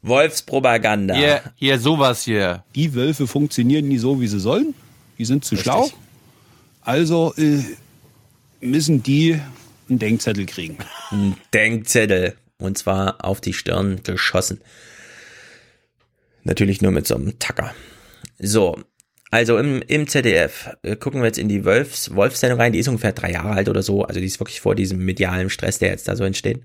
Wolfspropaganda. 0.02 1.14
Hier, 1.14 1.42
hier 1.56 1.78
sowas 1.78 2.22
hier. 2.24 2.64
Die 2.74 2.94
Wölfe 2.94 3.26
funktionieren 3.26 3.88
nie 3.88 3.98
so, 3.98 4.20
wie 4.20 4.26
sie 4.26 4.40
sollen. 4.40 4.74
Die 5.18 5.24
sind 5.24 5.44
zu 5.44 5.56
schlau. 5.56 5.90
Also 6.80 7.32
äh, 7.36 7.62
müssen 8.60 9.02
die 9.02 9.40
einen 9.88 9.98
Denkzettel 9.98 10.46
kriegen. 10.46 10.78
Ein 11.10 11.36
Denkzettel. 11.54 12.36
Und 12.58 12.78
zwar 12.78 13.24
auf 13.24 13.40
die 13.40 13.52
Stirn 13.52 14.02
geschossen. 14.02 14.60
Natürlich 16.44 16.82
nur 16.82 16.90
mit 16.90 17.06
so 17.06 17.14
einem 17.14 17.38
Tacker. 17.38 17.74
So. 18.38 18.78
Also 19.32 19.56
im, 19.56 19.80
im 19.88 20.06
ZDF 20.06 20.76
äh, 20.82 20.94
gucken 20.94 21.22
wir 21.22 21.26
jetzt 21.26 21.38
in 21.38 21.48
die 21.48 21.64
Wolfs, 21.64 22.14
Wolfs-Sendung 22.14 22.60
rein. 22.60 22.74
Die 22.74 22.78
ist 22.78 22.88
ungefähr 22.88 23.12
drei 23.12 23.32
Jahre 23.32 23.52
alt 23.52 23.70
oder 23.70 23.82
so. 23.82 24.04
Also 24.04 24.20
die 24.20 24.26
ist 24.26 24.38
wirklich 24.38 24.60
vor 24.60 24.74
diesem 24.74 25.02
medialen 25.02 25.48
Stress, 25.48 25.78
der 25.78 25.88
jetzt 25.88 26.06
da 26.06 26.16
so 26.16 26.24
entsteht. 26.24 26.60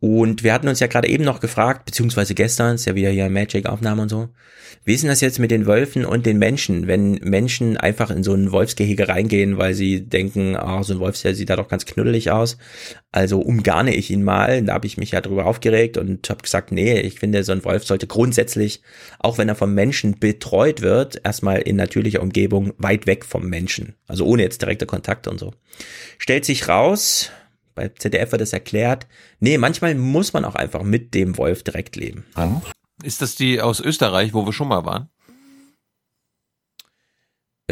Und 0.00 0.42
wir 0.42 0.54
hatten 0.54 0.68
uns 0.68 0.80
ja 0.80 0.86
gerade 0.86 1.08
eben 1.08 1.24
noch 1.24 1.40
gefragt, 1.40 1.84
beziehungsweise 1.84 2.34
gestern, 2.34 2.76
ist 2.76 2.86
ja 2.86 2.94
wieder 2.94 3.10
hier 3.10 3.28
Magic-Aufnahme 3.28 4.00
und 4.00 4.08
so. 4.08 4.30
Wie 4.82 4.94
ist 4.94 5.02
denn 5.02 5.10
das 5.10 5.20
jetzt 5.20 5.38
mit 5.38 5.50
den 5.50 5.66
Wölfen 5.66 6.06
und 6.06 6.24
den 6.24 6.38
Menschen, 6.38 6.86
wenn 6.86 7.12
Menschen 7.22 7.76
einfach 7.76 8.10
in 8.10 8.22
so 8.22 8.32
ein 8.32 8.50
Wolfsgehege 8.50 9.08
reingehen, 9.08 9.58
weil 9.58 9.74
sie 9.74 10.08
denken, 10.08 10.56
ah, 10.56 10.82
so 10.82 10.94
ein 10.94 11.00
Wolf 11.00 11.20
der 11.20 11.34
sieht 11.34 11.50
da 11.50 11.56
doch 11.56 11.68
ganz 11.68 11.84
knuddelig 11.84 12.30
aus. 12.30 12.56
Also 13.12 13.40
umgarne 13.40 13.94
ich 13.94 14.10
ihn 14.10 14.22
mal. 14.22 14.62
Da 14.62 14.72
habe 14.72 14.86
ich 14.86 14.96
mich 14.96 15.10
ja 15.10 15.20
drüber 15.20 15.44
aufgeregt 15.44 15.98
und 15.98 16.30
habe 16.30 16.40
gesagt, 16.40 16.72
nee, 16.72 16.98
ich 16.98 17.20
finde, 17.20 17.44
so 17.44 17.52
ein 17.52 17.64
Wolf 17.64 17.84
sollte 17.84 18.06
grundsätzlich, 18.06 18.80
auch 19.18 19.36
wenn 19.36 19.50
er 19.50 19.54
vom 19.54 19.74
Menschen 19.74 20.18
betreut 20.18 20.80
wird, 20.80 21.20
erstmal 21.24 21.60
in 21.60 21.76
natürlicher 21.76 22.22
Umgebung 22.22 22.72
weit 22.78 23.06
weg 23.06 23.26
vom 23.26 23.50
Menschen. 23.50 23.96
Also 24.06 24.24
ohne 24.24 24.42
jetzt 24.42 24.62
direkte 24.62 24.86
Kontakte 24.86 25.28
und 25.28 25.38
so. 25.38 25.52
Stellt 26.16 26.46
sich 26.46 26.68
raus, 26.68 27.30
bei 27.80 27.88
ZDF 27.98 28.32
wird 28.32 28.42
es 28.42 28.52
erklärt, 28.52 29.06
nee, 29.38 29.56
manchmal 29.56 29.94
muss 29.94 30.32
man 30.34 30.44
auch 30.44 30.54
einfach 30.54 30.82
mit 30.82 31.14
dem 31.14 31.38
Wolf 31.38 31.62
direkt 31.62 31.96
leben. 31.96 32.24
Ist 33.02 33.22
das 33.22 33.34
die 33.36 33.60
aus 33.62 33.80
Österreich, 33.80 34.34
wo 34.34 34.44
wir 34.44 34.52
schon 34.52 34.68
mal 34.68 34.84
waren? 34.84 35.08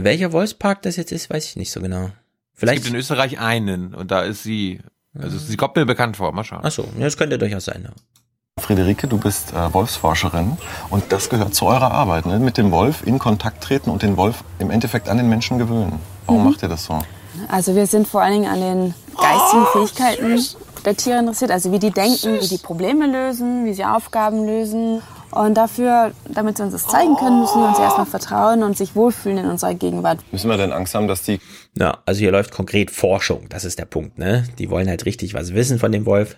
Welcher 0.01 0.33
Wolfspark 0.33 0.81
das 0.83 0.97
jetzt 0.97 1.13
ist, 1.13 1.29
weiß 1.29 1.45
ich 1.47 1.57
nicht 1.57 1.71
so 1.71 1.81
genau. 1.81 2.07
Es 2.07 2.61
Vielleicht. 2.61 2.83
gibt 2.85 2.95
in 2.95 2.99
Österreich 2.99 3.39
einen 3.39 3.95
und 3.95 4.11
da 4.11 4.23
ist 4.23 4.43
sie. 4.43 4.81
Also 5.19 5.37
sie 5.39 5.57
kommt 5.57 5.77
mir 5.77 5.85
bekannt 5.85 6.17
vor. 6.17 6.33
Mal 6.33 6.45
schauen. 6.45 6.61
Ach 6.63 6.71
so, 6.71 6.85
ja, 6.97 7.05
das 7.05 7.17
könnte 7.17 7.37
durchaus 7.39 7.65
sein. 7.67 7.83
Ja. 7.85 7.93
Friederike, 8.63 9.07
du 9.09 9.19
bist 9.19 9.53
äh, 9.53 9.73
Wolfsforscherin 9.75 10.57
und 10.91 11.13
das 11.13 11.29
gehört 11.29 11.55
zu 11.55 11.67
eurer 11.67 11.91
Arbeit, 11.93 12.27
ne? 12.27 12.39
mit 12.39 12.57
dem 12.57 12.71
Wolf 12.71 13.07
in 13.07 13.19
Kontakt 13.19 13.63
treten 13.63 13.91
und 13.91 14.03
den 14.03 14.17
Wolf 14.17 14.43
im 14.59 14.71
Endeffekt 14.71 15.09
an 15.09 15.17
den 15.19 15.29
Menschen 15.29 15.59
gewöhnen. 15.59 15.99
Warum 16.27 16.43
Mhm. 16.45 16.51
macht 16.51 16.63
ihr 16.63 16.69
das 16.69 16.85
so? 16.85 16.99
Also 17.49 17.75
wir 17.75 17.87
sind 17.87 18.07
vor 18.07 18.23
allen 18.23 18.43
Dingen 18.43 18.53
an 18.53 18.61
den 18.61 18.95
geistigen 19.17 19.67
Fähigkeiten 19.73 20.45
der 20.85 20.97
Tiere 20.97 21.19
interessiert, 21.19 21.51
also 21.51 21.73
wie 21.73 21.79
die 21.79 21.91
denken, 21.91 22.41
wie 22.41 22.47
die 22.47 22.59
Probleme 22.59 23.07
lösen, 23.07 23.65
wie 23.65 23.75
sie 23.75 23.85
Aufgaben 23.85 24.47
lösen. 24.47 25.03
Und 25.31 25.55
dafür, 25.55 26.13
damit 26.29 26.57
sie 26.57 26.63
uns 26.63 26.73
das 26.73 26.87
zeigen 26.87 27.15
können, 27.17 27.41
müssen 27.41 27.61
wir 27.61 27.69
uns 27.69 27.79
erstmal 27.79 28.07
vertrauen 28.07 28.63
und 28.63 28.79
sich 28.79 28.97
wohlfühlen 28.97 29.39
in 29.39 29.47
unserer 29.47 29.75
Gegenwart. 29.75 30.21
Müssen 30.33 30.49
wir 30.49 30.57
denn 30.57 30.73
Angst 30.73 30.95
haben, 30.95 31.07
dass 31.07 31.23
die... 31.23 31.39
Ja, 31.77 31.99
also 32.07 32.21
hier 32.21 32.31
läuft 32.31 32.51
konkret 32.51 32.91
Forschung, 32.91 33.47
das 33.51 33.65
ist 33.65 33.79
der 33.79 33.85
Punkt, 33.85 34.19
ne? 34.19 34.45
Die 34.59 34.71
wollen 34.71 34.89
halt 34.89 35.05
richtig 35.05 35.35
was 35.35 35.53
wissen 35.53 35.79
von 35.79 35.93
dem 35.93 36.07
Wolf. 36.07 36.37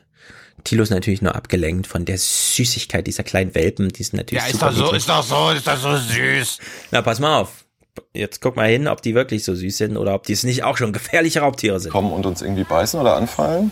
Thilo 0.64 0.82
ist 0.82 0.90
natürlich 0.90 1.22
nur 1.22 1.36
abgelenkt 1.36 1.86
von 1.86 2.04
der 2.04 2.18
Süßigkeit 2.18 3.06
dieser 3.06 3.22
kleinen 3.22 3.54
Welpen, 3.54 3.90
die 3.90 4.02
sind 4.02 4.16
natürlich 4.16 4.42
Ja, 4.42 4.48
ist 4.48 4.58
super 4.58 4.72
doch 4.72 4.88
so, 4.88 4.92
ist 4.92 5.08
doch 5.08 5.22
so, 5.22 5.50
ist 5.50 5.66
doch 5.66 5.76
so 5.76 5.96
süß. 5.96 6.58
Na, 6.90 7.00
pass 7.02 7.20
mal 7.20 7.40
auf. 7.40 7.64
Jetzt 8.12 8.40
guck 8.40 8.56
mal 8.56 8.68
hin, 8.68 8.88
ob 8.88 9.02
die 9.02 9.14
wirklich 9.14 9.44
so 9.44 9.54
süß 9.54 9.76
sind 9.78 9.96
oder 9.96 10.14
ob 10.14 10.24
die 10.24 10.32
es 10.32 10.42
nicht 10.44 10.64
auch 10.64 10.76
schon 10.76 10.92
gefährliche 10.92 11.40
Raubtiere 11.40 11.78
sind. 11.80 11.90
Kommen 11.92 12.12
und 12.12 12.26
uns 12.26 12.42
irgendwie 12.42 12.64
beißen 12.64 13.00
oder 13.00 13.16
anfallen? 13.16 13.70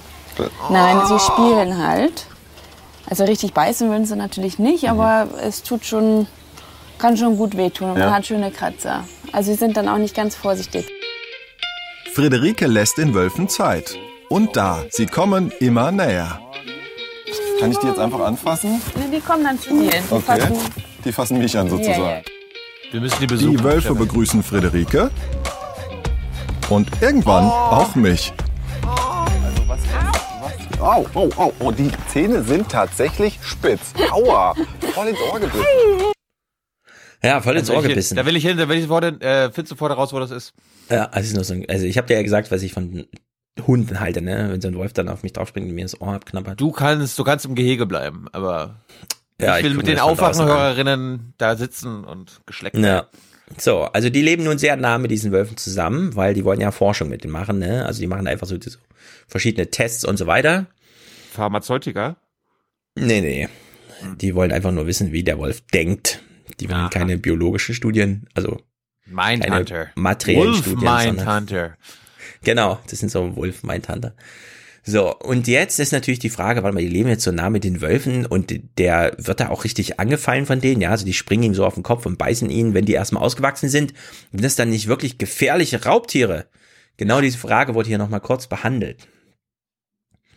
Nein, 0.71 1.01
sie 1.09 1.19
spielen 1.19 1.79
halt. 1.85 2.27
Also 3.07 3.25
richtig 3.25 3.55
beißen 3.55 3.89
würden 3.91 4.05
sie 4.07 4.17
natürlich 4.17 4.59
nicht, 4.59 4.89
aber 4.89 5.29
es 5.43 5.63
tut 5.63 5.85
schon, 5.85 6.27
kann 6.99 7.17
schon 7.17 7.37
gut 7.37 7.57
wehtun 7.57 7.91
und 7.91 7.99
Ja. 7.99 8.07
man 8.07 8.15
hat 8.17 8.27
schöne 8.27 8.51
Kratzer. 8.51 9.05
Also 9.33 9.51
sie 9.53 9.59
sind 9.59 9.77
dann 9.77 9.89
auch 9.89 9.99
nicht 9.99 10.15
ganz 10.15 10.37
vorsichtig. 10.37 10.87
Friederike 12.15 12.67
lässt 12.67 12.99
den 12.99 13.15
Wölfen 13.15 13.49
Zeit. 13.49 13.97
Und 14.29 14.57
da, 14.57 14.85
sie 14.91 15.07
kommen 15.07 15.53
immer 15.61 15.91
näher. 15.91 16.41
Kann 17.61 17.73
ich 17.73 17.79
die 17.79 17.87
jetzt 17.87 17.99
einfach 17.99 18.21
anfassen? 18.21 18.81
Nee, 18.97 19.17
die 19.17 19.21
kommen 19.21 19.45
dann 19.45 19.59
zu 19.59 19.71
dir. 19.71 19.91
Die 19.91 19.97
Okay. 20.15 20.23
fassen- 20.41 20.57
Die 21.05 21.13
fassen 21.13 21.39
mich 21.39 21.57
an 21.57 21.71
sozusagen. 21.71 22.01
Ja, 22.03 22.11
ja. 22.17 22.23
Wir 22.91 23.00
müssen 23.00 23.17
die 23.20 23.26
Die 23.26 23.34
besuchen. 23.34 23.62
Wölfe 23.62 23.94
begrüßen 23.94 24.42
Friederike. 24.42 25.10
Und 26.70 26.91
irgendwann 27.02 27.44
auch 27.44 27.94
mich. 27.94 28.33
Au, 30.81 31.05
au, 31.12 31.28
au, 31.36 31.52
oh, 31.58 31.70
die 31.70 31.91
Zähne 32.08 32.42
sind 32.42 32.70
tatsächlich 32.70 33.39
spitz. 33.42 33.92
Aua, 34.10 34.55
voll 34.94 35.08
ins 35.08 35.18
Ohr 35.20 35.41
gebissen. 35.41 35.65
Ja, 37.23 37.41
voll 37.42 37.57
ins 37.57 37.68
Ohr 37.68 37.83
gebissen. 37.83 38.17
Da 38.17 38.25
will 38.25 38.36
ich 38.36 38.44
hin, 38.47 38.57
da 38.57 38.68
will 38.68 38.76
ich 38.76 38.84
sofort, 38.84 39.05
äh, 39.23 39.50
findest 39.50 39.70
sofort 39.70 39.91
heraus, 39.91 40.12
wo 40.15 40.20
das 40.20 40.31
ist. 40.31 40.55
Ja, 40.89 41.07
also, 41.07 41.28
ist 41.28 41.34
nur 41.34 41.44
so 41.44 41.55
ein, 41.55 41.67
also 41.68 41.84
ich 41.84 41.99
habe 41.99 42.07
dir 42.07 42.15
ja 42.15 42.23
gesagt, 42.23 42.50
was 42.50 42.62
ich 42.62 42.73
von 42.73 43.07
Hunden 43.67 44.00
halte, 44.00 44.23
ne? 44.23 44.49
Wenn 44.50 44.60
so 44.60 44.68
ein 44.68 44.76
Wolf 44.76 44.92
dann 44.94 45.08
auf 45.08 45.23
mich 45.25 45.33
draufspringt 45.34 45.68
und 45.68 45.75
mir 45.75 45.84
das 45.84 46.00
Ohr 46.00 46.15
abknabbert. 46.15 46.58
Du 46.60 46.70
kannst, 46.70 47.18
du 47.18 47.25
kannst 47.25 47.44
im 47.44 47.55
Gehege 47.55 47.84
bleiben, 47.86 48.28
aber 48.33 48.76
Ja, 49.41 49.58
ich 49.58 49.58
ich 49.58 49.65
will 49.65 49.76
guck 49.76 49.86
mit 49.86 49.89
den. 49.89 50.00
Aufwachenhörerinnen 50.00 51.34
da 51.39 51.57
sitzen 51.57 52.05
und 52.05 52.41
geschleckt 52.47 52.76
werden. 52.76 52.84
Ja. 52.84 53.08
So, 53.57 53.84
also 53.84 54.10
die 54.10 54.20
leben 54.20 54.44
nun 54.44 54.58
sehr 54.58 54.76
nah 54.76 54.99
mit 54.99 55.10
diesen 55.10 55.33
Wölfen 55.33 55.57
zusammen, 55.57 56.15
weil 56.17 56.34
die 56.34 56.44
wollen 56.44 56.60
ja 56.60 56.70
Forschung 56.70 57.08
mit 57.08 57.25
denen 57.25 57.33
machen, 57.33 57.58
ne? 57.58 57.86
Also 57.86 58.00
die 58.00 58.07
machen 58.07 58.26
einfach 58.26 58.47
so, 58.47 58.57
so 58.60 58.78
verschiedene 59.26 59.70
Tests 59.70 60.05
und 60.05 60.18
so 60.18 60.26
weiter. 60.26 60.67
Pharmazeutika? 61.33 62.17
Nee, 62.94 63.20
nee. 63.20 63.49
Die 64.20 64.34
wollen 64.34 64.52
einfach 64.52 64.70
nur 64.70 64.86
wissen, 64.86 65.12
wie 65.12 65.25
der 65.25 65.39
Wolf 65.39 65.62
denkt. 65.73 66.20
Die 66.60 66.68
wollen 66.68 66.91
keine 66.91 67.17
biologischen 67.17 67.75
Studien, 67.75 68.28
also 68.34 68.60
Mindhunter. 69.07 69.89
materiellen 69.94 70.52
Wolf 70.52 70.58
Studien. 70.58 70.94
Mindhunter. 70.94 71.76
Genau, 72.42 72.78
das 72.91 72.99
sind 72.99 73.10
so 73.10 73.34
Wolf 73.36 73.62
Mindhunter. 73.62 74.15
So, 74.85 75.15
und 75.15 75.49
jetzt 75.49 75.81
ist 75.81 75.93
natürlich 75.93 76.19
die 76.19 76.31
Frage, 76.31 76.63
warte 76.63 76.75
mal, 76.75 76.81
die 76.81 76.89
leben 76.89 77.09
jetzt 77.09 77.25
so 77.25 77.33
nah 77.33 77.51
mit 77.51 77.65
den 77.65 77.81
Wölfen 77.81 78.25
und 78.25 78.55
der 78.79 79.13
wird 79.19 79.41
da 79.41 79.51
auch 79.51 79.65
richtig 79.65 80.01
angefallen 80.01 80.47
von 80.47 80.61
denen, 80.61 80.81
ja, 80.81 80.91
also 80.91 81.05
die 81.05 81.13
springen 81.13 81.43
ihm 81.43 81.55
so 81.55 81.67
auf 81.67 81.75
den 81.75 81.83
Kopf 81.83 82.07
und 82.07 82.17
beißen 82.17 82.49
ihn, 82.49 82.75
wenn 82.75 82.87
die 82.87 82.95
erstmal 82.95 83.23
ausgewachsen 83.23 83.69
sind. 83.69 83.93
Sind 84.33 84.45
das 84.45 84.57
dann 84.57 84.71
nicht 84.71 84.89
wirklich 84.89 85.19
gefährliche 85.19 85.85
Raubtiere? 85.85 86.47
Genau 86.97 87.21
diese 87.21 87.39
Frage 87.39 87.75
wurde 87.75 87.89
hier 87.89 87.99
nochmal 87.99 88.21
kurz 88.21 88.47
behandelt. 88.47 89.07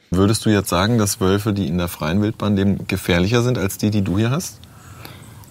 Würdest 0.10 0.46
du 0.46 0.50
jetzt 0.50 0.70
sagen, 0.70 0.98
dass 0.98 1.22
Wölfe, 1.22 1.54
die 1.54 1.68
in 1.68 1.78
der 1.78 1.88
freien 1.88 2.22
Wildbahn 2.22 2.58
leben, 2.58 2.86
gefährlicher 2.88 3.44
sind 3.44 3.58
als 3.58 3.78
die, 3.78 3.92
die 3.92 4.02
du 4.02 4.18
hier 4.18 4.30
hast? 4.30 4.60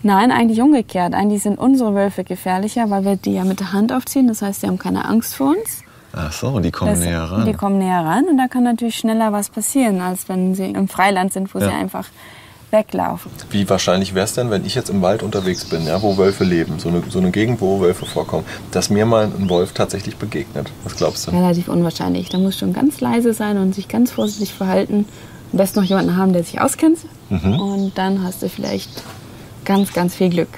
Nein, 0.03 0.31
eigentlich 0.31 0.61
umgekehrt. 0.61 1.15
Eigentlich 1.15 1.43
sind 1.43 1.59
unsere 1.59 1.95
Wölfe 1.95 2.25
gefährlicher, 2.25 2.91
weil 2.91 3.05
wir 3.05 3.17
die 3.17 3.35
ja 3.35 3.45
mit 3.45 3.61
der 3.61 3.73
Hand 3.73 3.93
aufziehen. 3.93 4.29
Das 4.29 4.43
heißt, 4.43 4.63
die 4.63 4.67
haben 4.67 4.79
keine 4.79 5.07
Angst 5.07 5.35
vor 5.35 5.57
uns. 5.57 5.83
Ach 6.13 6.33
so, 6.33 6.59
die 6.61 6.71
kommen 6.71 6.93
Das- 6.93 7.01
näher 7.01 7.23
ran. 7.23 7.45
Die 7.47 7.53
kommen 7.53 7.79
näher 7.79 8.05
ran 8.05 8.25
und 8.31 8.37
da 8.39 8.49
kann 8.49 8.65
natürlich 8.65 8.97
schneller 8.97 9.33
was 9.33 9.49
passieren, 9.51 10.01
als 10.01 10.29
wenn 10.29 10.55
sie 10.55 10.67
im 10.71 10.89
Freiland 10.89 11.33
sind, 11.33 11.55
wo 11.55 11.59
Ja. 11.59 11.67
sie 11.67 11.73
einfach 11.75 12.07
weglaufen. 12.73 13.31
Wie 13.51 13.69
wahrscheinlich 13.69 14.15
wäre 14.15 14.25
es 14.25 14.35
denn, 14.35 14.51
wenn 14.51 14.65
ich 14.65 14.75
jetzt 14.77 14.91
im 14.91 15.03
Wald 15.03 15.23
unterwegs 15.25 15.65
bin, 15.65 15.87
ja, 15.87 16.01
wo 16.03 16.17
Wölfe 16.17 16.45
leben, 16.45 16.79
so 16.79 16.89
eine, 16.89 17.03
so 17.09 17.19
eine 17.19 17.31
Gegend, 17.33 17.61
wo 17.61 17.81
Wölfe 17.81 18.07
vorkommen, 18.07 18.45
dass 18.71 18.91
mir 18.91 19.07
mal 19.07 19.25
ein 19.25 19.49
Wolf 19.49 19.73
tatsächlich 19.73 20.17
begegnet? 20.17 20.71
Was 20.85 20.95
glaubst 20.97 21.27
du? 21.27 21.33
Relativ 21.33 21.67
unwahrscheinlich. 21.69 22.29
Da 22.29 22.39
muss 22.39 22.57
schon 22.59 22.73
ganz 22.73 23.01
leise 23.01 23.33
sein 23.35 23.59
und 23.59 23.75
sich 23.75 23.89
ganz 23.89 24.13
vorsichtig 24.13 24.55
verhalten. 24.55 25.07
Am 25.53 25.57
besten 25.59 25.81
noch 25.81 25.87
jemanden 25.87 26.17
haben, 26.17 26.33
der 26.33 26.45
sich 26.45 26.61
auskennt. 26.61 26.99
Mhm. 27.29 27.59
Und 27.59 27.99
dann 27.99 28.23
hast 28.23 28.41
du 28.43 28.49
vielleicht 28.49 29.03
ganz, 29.65 29.93
ganz 29.93 30.15
viel 30.15 30.31
Glück. 30.31 30.49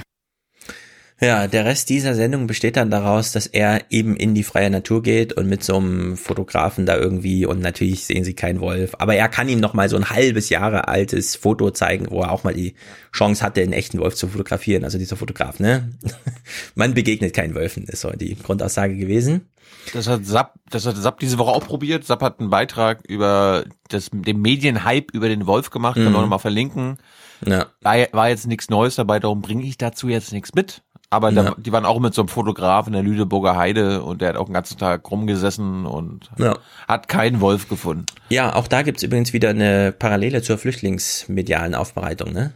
Ja, 1.22 1.46
der 1.46 1.64
Rest 1.64 1.88
dieser 1.88 2.14
Sendung 2.16 2.48
besteht 2.48 2.76
dann 2.76 2.90
daraus, 2.90 3.30
dass 3.30 3.46
er 3.46 3.82
eben 3.90 4.16
in 4.16 4.34
die 4.34 4.42
freie 4.42 4.70
Natur 4.70 5.02
geht 5.04 5.32
und 5.32 5.48
mit 5.48 5.62
so 5.62 5.76
einem 5.76 6.16
Fotografen 6.16 6.84
da 6.84 6.96
irgendwie 6.96 7.46
und 7.46 7.60
natürlich 7.60 8.04
sehen 8.06 8.24
sie 8.24 8.34
keinen 8.34 8.60
Wolf, 8.60 8.96
aber 8.98 9.14
er 9.14 9.28
kann 9.28 9.48
ihm 9.48 9.60
noch 9.60 9.72
mal 9.72 9.88
so 9.88 9.96
ein 9.96 10.10
halbes 10.10 10.48
Jahre 10.48 10.88
altes 10.88 11.36
Foto 11.36 11.70
zeigen, 11.70 12.06
wo 12.10 12.22
er 12.22 12.32
auch 12.32 12.42
mal 12.42 12.54
die 12.54 12.74
Chance 13.12 13.44
hatte, 13.44 13.60
einen 13.62 13.72
echten 13.72 14.00
Wolf 14.00 14.16
zu 14.16 14.26
fotografieren, 14.26 14.82
also 14.82 14.98
dieser 14.98 15.14
Fotograf, 15.16 15.60
ne? 15.60 15.92
Man 16.74 16.92
begegnet 16.94 17.34
keinen 17.34 17.54
Wölfen, 17.54 17.84
ist 17.84 18.00
so 18.00 18.10
die 18.10 18.34
Grundaussage 18.34 18.96
gewesen. 18.96 19.48
Das 19.94 20.08
hat 20.08 20.26
Sapp, 20.26 20.54
das 20.70 20.86
hat 20.86 20.96
Sapp 20.96 21.20
diese 21.20 21.38
Woche 21.38 21.52
auch 21.52 21.64
probiert. 21.66 22.04
Sapp 22.04 22.22
hat 22.22 22.40
einen 22.40 22.50
Beitrag 22.50 23.00
über 23.08 23.64
das, 23.88 24.10
den 24.12 24.40
Medienhype 24.40 25.12
über 25.12 25.28
den 25.28 25.46
Wolf 25.46 25.70
gemacht, 25.70 25.94
kann 25.94 26.04
Mhm. 26.04 26.10
man 26.10 26.16
auch 26.16 26.22
noch 26.22 26.30
mal 26.30 26.38
verlinken. 26.38 26.98
Ja. 27.46 27.66
War, 27.80 27.96
war 28.12 28.28
jetzt 28.28 28.46
nichts 28.46 28.70
Neues 28.70 28.96
dabei, 28.96 29.18
darum 29.20 29.40
bringe 29.42 29.64
ich 29.64 29.78
dazu 29.78 30.08
jetzt 30.08 30.32
nichts 30.32 30.54
mit. 30.54 30.82
Aber 31.12 31.30
da, 31.30 31.42
Ja. 31.44 31.54
die 31.58 31.72
waren 31.72 31.84
auch 31.84 31.98
mit 32.00 32.14
so 32.14 32.22
einem 32.22 32.28
Fotograf 32.28 32.86
in 32.86 32.94
der 32.94 33.02
Lüneburger 33.02 33.54
Heide 33.56 34.02
und 34.02 34.22
der 34.22 34.30
hat 34.30 34.36
auch 34.36 34.46
den 34.46 34.54
ganzen 34.54 34.78
Tag 34.78 35.08
rumgesessen 35.10 35.84
und 35.86 36.30
Ja. 36.38 36.56
hat 36.88 37.08
keinen 37.08 37.40
Wolf 37.40 37.68
gefunden. 37.68 38.06
Ja, 38.30 38.54
auch 38.54 38.66
da 38.66 38.82
gibt's 38.82 39.02
übrigens 39.02 39.32
wieder 39.34 39.50
eine 39.50 39.92
Parallele 39.92 40.40
zur 40.42 40.56
flüchtlingsmedialen 40.58 41.74
Aufbereitung, 41.74 42.32
ne? 42.32 42.54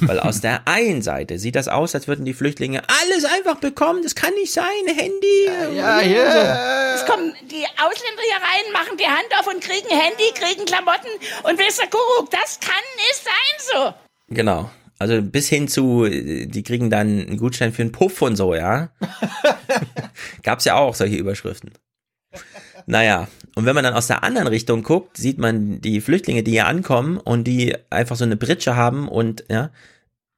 Weil 0.00 0.20
aus 0.20 0.40
der 0.42 0.62
einen 0.66 1.00
Seite 1.00 1.38
sieht 1.38 1.56
das 1.56 1.68
aus, 1.68 1.94
als 1.94 2.06
würden 2.08 2.24
die 2.24 2.34
Flüchtlinge 2.34 2.82
alles 3.02 3.24
einfach 3.24 3.56
bekommen. 3.60 4.02
Das 4.02 4.14
kann 4.14 4.34
nicht 4.34 4.52
sein, 4.52 4.64
Handy. 4.86 5.46
Ja, 5.76 6.00
ja. 6.02 6.94
Es 6.94 7.06
kommen 7.06 7.32
die 7.50 7.64
Ausländer 7.64 8.22
hier 8.26 8.36
rein, 8.42 8.72
machen 8.72 8.98
die 8.98 9.06
Hand 9.06 9.28
auf 9.38 9.46
und 9.46 9.62
kriegen 9.62 9.88
Handy, 9.88 10.24
kriegen 10.34 10.66
Klamotten 10.66 11.08
und 11.44 11.58
wisst 11.58 11.80
ihr, 11.80 11.88
Kuckuck, 11.88 12.30
das 12.30 12.58
kann 12.60 12.82
nicht 12.96 13.24
sein 13.24 13.72
so. 13.72 13.94
Genau. 14.34 14.70
Also 15.00 15.22
bis 15.22 15.48
hin 15.48 15.66
zu, 15.66 16.06
die 16.06 16.62
kriegen 16.62 16.90
dann 16.90 17.26
einen 17.26 17.38
Gutschein 17.38 17.72
für 17.72 17.80
einen 17.80 17.90
Puff 17.90 18.20
und 18.20 18.36
so, 18.36 18.54
ja. 18.54 18.90
Gab's 20.42 20.66
ja 20.66 20.76
auch 20.76 20.94
solche 20.94 21.16
Überschriften. 21.16 21.70
Naja, 22.84 23.28
und 23.54 23.64
wenn 23.64 23.74
man 23.74 23.82
dann 23.82 23.94
aus 23.94 24.08
der 24.08 24.22
anderen 24.22 24.48
Richtung 24.48 24.82
guckt, 24.82 25.16
sieht 25.16 25.38
man 25.38 25.80
die 25.80 26.02
Flüchtlinge, 26.02 26.42
die 26.42 26.50
hier 26.50 26.66
ankommen 26.66 27.16
und 27.16 27.44
die 27.44 27.74
einfach 27.88 28.16
so 28.16 28.24
eine 28.24 28.36
Britsche 28.36 28.76
haben 28.76 29.08
und 29.08 29.44
ja, 29.48 29.70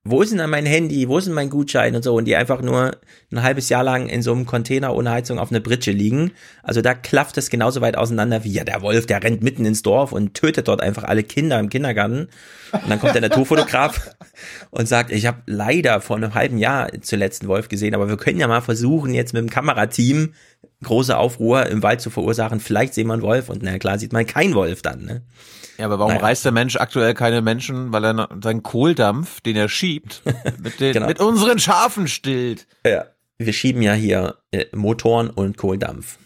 wo 0.05 0.21
ist 0.21 0.31
denn 0.31 0.39
dann 0.39 0.51
mein 0.51 0.67
Handy, 0.67 1.09
wo 1.09 1.19
ist 1.19 1.27
denn 1.27 1.35
mein 1.35 1.49
Gutschein 1.49 1.95
und 1.95 2.03
so 2.03 2.15
und 2.15 2.25
die 2.25 2.35
einfach 2.35 2.61
nur 2.61 2.97
ein 3.31 3.43
halbes 3.43 3.69
Jahr 3.69 3.85
lang 3.85 4.09
in 4.09 4.21
so 4.21 4.33
einem 4.33 4.47
Container 4.47 4.97
ohne 4.97 5.13
Heizung 5.13 5.39
auf 5.39 5.53
einer 5.53 5.61
Britsche 5.61 5.93
liegen. 5.93 6.33
Also 6.65 6.83
da 6.83 6.93
klafft 6.95 7.39
es 7.39 7.51
genauso 7.51 7.81
weit 7.83 7.97
auseinander 7.97 8.43
wie 8.43 8.53
ja 8.53 8.65
der 8.65 8.83
Wolf, 8.83 9.07
der 9.07 9.23
rennt 9.23 9.45
mitten 9.45 9.65
ins 9.65 9.83
Dorf 9.83 10.11
und 10.11 10.35
tötet 10.35 10.67
dort 10.67 10.81
einfach 10.81 11.05
alle 11.05 11.23
Kinder 11.23 11.61
im 11.61 11.69
Kindergarten. 11.69 12.29
Und 12.73 12.91
dann 12.91 12.99
kommt 12.99 13.15
der 13.15 13.23
Naturfotograf 13.23 14.11
und 14.71 14.89
sagt, 14.89 15.13
ich 15.13 15.27
habe 15.27 15.43
leider 15.47 16.01
vor 16.01 16.17
einem 16.17 16.35
halben 16.35 16.59
Jahr 16.59 16.91
zuletzt 17.01 17.43
einen 17.43 17.49
Wolf 17.49 17.69
gesehen, 17.69 17.95
aber 17.95 18.09
wir 18.09 18.17
können 18.17 18.41
ja 18.41 18.49
mal 18.49 18.61
versuchen, 18.61 19.15
jetzt 19.15 19.35
mit 19.35 19.43
dem 19.43 19.51
Kamerateam 19.51 20.35
große 20.83 21.17
Aufruhr 21.17 21.67
im 21.67 21.85
Wald 21.85 22.01
zu 22.01 22.11
verursachen. 22.11 22.59
Vielleicht 22.59 22.95
sehen 22.95 23.07
wir 23.07 23.13
einen 23.13 23.23
Wolf 23.23 23.49
und 23.49 23.63
na 23.63 23.79
klar 23.79 24.01
sieht 24.01 24.13
man 24.13 24.27
keinen 24.27 24.55
Wolf 24.55 24.83
dann. 24.83 25.05
Ne? 25.05 25.23
Ja, 25.83 25.86
aber 25.89 25.99
warum 25.99 26.12
Naja. 26.12 26.25
reißt 26.25 26.44
der 26.44 26.52
Mensch 26.52 26.77
aktuell 26.77 27.12
keine 27.12 27.43
Menschen, 27.43 27.93
weil 27.93 28.05
er 28.05 28.28
seinen 28.41 28.62
Kohldampf, 28.62 29.41
den 29.41 29.57
er 29.57 29.69
schiebt, 29.69 30.23
mit, 30.62 30.78
den, 30.78 30.93
Genau. 30.93 31.09
mit 31.09 31.19
unseren 31.19 31.59
Schafen 31.59 32.07
stillt? 32.07 32.69
Ja. 32.86 33.07
Wir 33.39 33.52
schieben 33.52 33.83
ja 33.83 33.93
hier 33.93 34.36
äh, 34.52 34.67
Motoren 34.77 35.28
und 35.28 35.57
Kohldampf. 35.57 36.19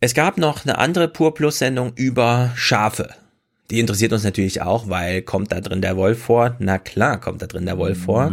Es 0.00 0.12
gab 0.14 0.38
noch 0.38 0.64
eine 0.64 0.78
andere 0.78 1.06
Pur 1.06 1.34
Plus 1.34 1.58
Sendung 1.58 1.92
über 1.94 2.50
Schafe. 2.56 3.10
Die 3.70 3.78
interessiert 3.78 4.12
uns 4.12 4.24
natürlich 4.24 4.60
auch, 4.60 4.88
weil 4.88 5.22
kommt 5.22 5.52
da 5.52 5.60
drin 5.60 5.80
der 5.80 5.96
Wolf 5.96 6.20
vor? 6.22 6.56
Na 6.58 6.78
klar, 6.78 7.20
kommt 7.20 7.42
da 7.42 7.46
drin 7.46 7.64
der 7.66 7.78
Wolf 7.78 8.02
vor. 8.02 8.28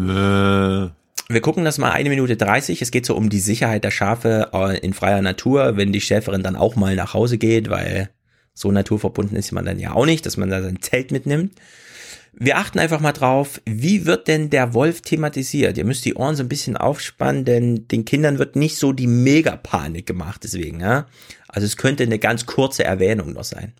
Wir 1.28 1.42
gucken 1.42 1.66
das 1.66 1.78
mal 1.78 1.92
eine 1.92 2.10
Minute 2.10 2.36
30. 2.36 2.82
Es 2.82 2.90
geht 2.90 3.06
so 3.06 3.16
um 3.16 3.30
die 3.30 3.40
Sicherheit 3.40 3.84
der 3.84 3.92
Schafe 3.92 4.50
äh, 4.54 4.80
in 4.80 4.94
freier 4.94 5.22
Natur, 5.22 5.78
wenn 5.78 5.92
die 5.92 6.02
Schäferin 6.02 6.42
dann 6.42 6.56
auch 6.56 6.76
mal 6.76 6.96
nach 6.96 7.14
Hause 7.14 7.38
geht, 7.38 7.70
weil 7.70 8.10
so 8.56 8.72
naturverbunden 8.72 9.38
ist 9.38 9.52
man 9.52 9.66
dann 9.66 9.80
ja 9.80 9.94
auch 9.94 10.06
nicht, 10.06 10.26
dass 10.26 10.38
man 10.38 10.50
da 10.50 10.64
sein 10.64 10.82
Zelt 10.82 11.12
mitnimmt. 11.12 11.54
Wir 12.38 12.58
achten 12.58 12.80
einfach 12.80 13.00
mal 13.00 13.14
drauf, 13.14 13.62
wie 13.66 14.06
wird 14.06 14.28
denn 14.28 14.50
der 14.50 14.74
Wolf 14.74 15.02
thematisiert? 15.02 15.78
Ihr 15.78 15.86
müsst 15.86 16.04
die 16.04 16.16
Ohren 16.16 16.36
so 16.36 16.44
ein 16.44 16.50
bisschen 16.50 16.76
aufspannen, 16.76 17.46
denn 17.46 17.88
den 17.88 18.04
Kindern 18.04 18.40
wird 18.40 18.56
nicht 18.56 18.78
so 18.78 18.92
die 18.92 19.08
Megapanik 19.08 20.06
gemacht 20.06 20.42
deswegen, 20.44 20.80
ja. 20.82 21.06
Also 21.48 21.66
es 21.66 21.78
könnte 21.78 22.04
eine 22.04 22.20
ganz 22.20 22.46
kurze 22.46 22.84
Erwähnung 22.84 23.34
noch 23.34 23.46
sein. 23.46 23.74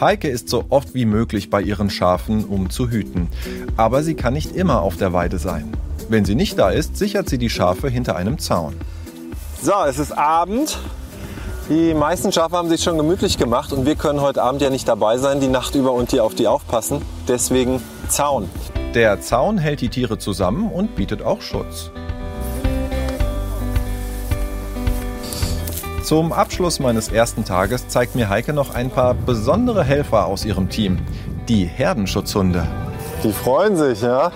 Heike 0.00 0.28
ist 0.28 0.48
so 0.48 0.66
oft 0.68 0.94
wie 0.94 1.06
möglich 1.06 1.50
bei 1.50 1.62
ihren 1.62 1.90
Schafen, 1.90 2.44
um 2.44 2.70
zu 2.70 2.90
hüten. 2.90 3.28
Aber 3.76 4.02
sie 4.02 4.14
kann 4.14 4.34
nicht 4.34 4.54
immer 4.54 4.82
auf 4.82 4.96
der 4.96 5.12
Weide 5.12 5.38
sein. 5.38 5.72
Wenn 6.08 6.24
sie 6.24 6.34
nicht 6.34 6.58
da 6.58 6.70
ist, 6.70 6.96
sichert 6.96 7.28
sie 7.28 7.38
die 7.38 7.50
Schafe 7.50 7.88
hinter 7.88 8.14
einem 8.14 8.38
Zaun. 8.38 8.74
So, 9.62 9.72
es 9.88 9.98
ist 9.98 10.12
Abend. 10.12 10.78
Die 11.70 11.94
meisten 11.94 12.32
Schafe 12.32 12.56
haben 12.56 12.68
sich 12.68 12.82
schon 12.82 12.96
gemütlich 12.96 13.38
gemacht 13.38 13.72
und 13.72 13.86
wir 13.86 13.94
können 13.94 14.20
heute 14.20 14.42
Abend 14.42 14.60
ja 14.60 14.70
nicht 14.70 14.88
dabei 14.88 15.18
sein, 15.18 15.38
die 15.38 15.46
Nacht 15.46 15.76
über 15.76 15.92
und 15.92 16.10
hier 16.10 16.24
auf 16.24 16.34
die 16.34 16.48
aufpassen. 16.48 17.00
Deswegen 17.28 17.80
Zaun. 18.08 18.50
Der 18.92 19.20
Zaun 19.20 19.56
hält 19.56 19.80
die 19.80 19.88
Tiere 19.88 20.18
zusammen 20.18 20.68
und 20.68 20.96
bietet 20.96 21.22
auch 21.22 21.40
Schutz. 21.40 21.92
Zum 26.02 26.32
Abschluss 26.32 26.80
meines 26.80 27.08
ersten 27.12 27.44
Tages 27.44 27.86
zeigt 27.86 28.16
mir 28.16 28.28
Heike 28.28 28.52
noch 28.52 28.74
ein 28.74 28.90
paar 28.90 29.14
besondere 29.14 29.84
Helfer 29.84 30.26
aus 30.26 30.44
ihrem 30.44 30.70
Team. 30.70 30.98
Die 31.48 31.66
Herdenschutzhunde. 31.66 32.66
Die 33.22 33.32
freuen 33.32 33.76
sich, 33.76 34.02
ja? 34.02 34.32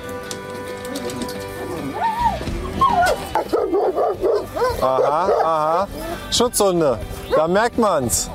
Aha, 4.80 5.30
aha. 5.42 5.88
Schutzhunde. 6.30 6.98
Da 7.34 7.48
merkt 7.48 7.78
man's. 7.78 8.28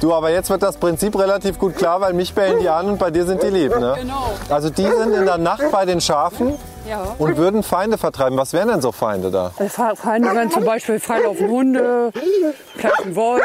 Du, 0.00 0.12
aber 0.14 0.30
jetzt 0.30 0.50
wird 0.50 0.62
das 0.62 0.76
Prinzip 0.76 1.18
relativ 1.18 1.58
gut 1.58 1.76
klar, 1.76 2.00
weil 2.00 2.12
mich 2.12 2.34
bellen 2.34 2.60
die 2.60 2.68
an 2.68 2.88
und 2.88 2.98
bei 2.98 3.10
dir 3.10 3.24
sind 3.24 3.42
die 3.42 3.48
lieb, 3.48 3.78
ne? 3.78 3.94
Genau. 4.00 4.32
Also 4.48 4.70
die 4.70 4.84
sind 4.86 5.12
in 5.14 5.24
der 5.24 5.38
Nacht 5.38 5.62
bei 5.70 5.84
den 5.84 6.00
Schafen 6.00 6.54
Ja. 6.88 7.02
und 7.18 7.36
würden 7.36 7.62
Feinde 7.62 7.98
vertreiben. 7.98 8.36
Was 8.38 8.52
wären 8.52 8.68
denn 8.68 8.80
so 8.80 8.92
Feinde 8.92 9.30
da? 9.30 9.50
Fe- 9.50 9.94
Feinde 9.96 10.34
wären 10.34 10.50
zum 10.50 10.64
Beispiel 10.64 10.98
freilaufende 11.00 11.52
Hunde, 11.52 12.12
ein 13.04 13.16
Wolf. 13.16 13.42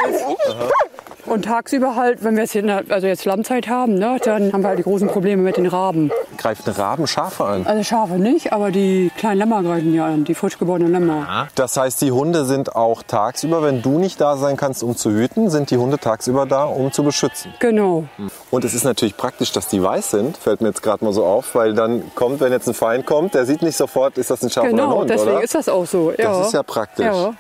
Und 1.28 1.46
tagsüber 1.46 1.96
halt, 1.96 2.24
wenn 2.24 2.36
wir 2.36 2.44
jetzt, 2.44 2.56
der- 2.56 2.84
also 2.90 3.06
jetzt 3.08 3.26
Lammzeit 3.26 3.68
haben, 3.68 3.96
ne, 3.96 4.18
dann 4.24 4.54
haben 4.54 4.62
wir 4.62 4.70
halt 4.70 4.80
die 4.80 4.84
großen 4.84 5.08
Probleme 5.10 5.42
mit 5.44 5.58
den 5.58 5.66
Raben. 5.68 6.10
Greifen 6.38 6.72
Raben 6.72 7.06
Schafe 7.08 7.44
an? 7.44 7.66
Also 7.68 7.84
Schafe 7.84 8.14
nicht, 8.14 8.54
aber 8.54 8.72
die 8.72 9.12
kleinen 9.18 9.40
Lämmer 9.40 9.62
greifen 9.64 9.92
die 9.92 10.00
an, 10.00 10.24
die 10.24 10.34
frisch 10.36 10.58
geborenen 10.58 10.92
Lämmer. 10.92 11.48
Das 11.56 11.76
heißt, 11.78 12.02
die 12.02 12.12
Hunde 12.12 12.46
sind 12.46 12.76
auch 12.76 13.04
tagsüber, 13.04 13.62
wenn 13.64 13.82
du 13.82 13.98
nicht 14.00 14.22
da 14.22 14.38
sein 14.38 14.56
kannst, 14.58 14.84
um 14.84 14.96
zu 14.96 15.12
hüten, 15.12 15.50
sind 15.50 15.70
die 15.72 15.78
Hunde 15.78 15.98
tagsüber 16.00 16.46
da, 16.46 16.64
um 16.66 16.92
zu 16.92 17.04
beschützen. 17.04 17.54
Genau. 17.60 18.06
Und 18.52 18.64
es 18.66 18.74
ist 18.74 18.84
natürlich 18.86 19.18
praktisch, 19.18 19.52
dass 19.52 19.68
die 19.68 19.84
weiß 19.84 20.12
sind, 20.12 20.38
fällt 20.38 20.62
mir 20.62 20.70
jetzt 20.70 20.82
gerade 20.84 21.04
mal 21.04 21.12
so 21.14 21.26
auf, 21.26 21.56
weil 21.56 21.74
dann 21.74 22.04
kommt, 22.16 22.40
wenn 22.40 22.52
jetzt 22.54 22.68
ein 22.68 22.74
Feind 22.74 23.06
kommt, 23.06 23.34
der 23.34 23.46
sieht 23.46 23.62
nicht 23.62 23.76
sofort, 23.76 24.18
ist 24.18 24.30
das 24.30 24.42
ein 24.44 24.50
Schaf 24.50 24.64
oder 24.64 24.72
ein 24.72 24.78
Genau, 24.78 25.00
Hund, 25.00 25.10
deswegen 25.10 25.32
oder? 25.36 25.44
ist 25.44 25.56
das 25.56 25.68
auch 25.68 25.86
so. 25.86 26.12
Ja. 26.18 26.38
Das 26.38 26.48
ist 26.48 26.54
ja 26.54 26.64
praktisch. 26.64 27.06
Ja. 27.06 27.34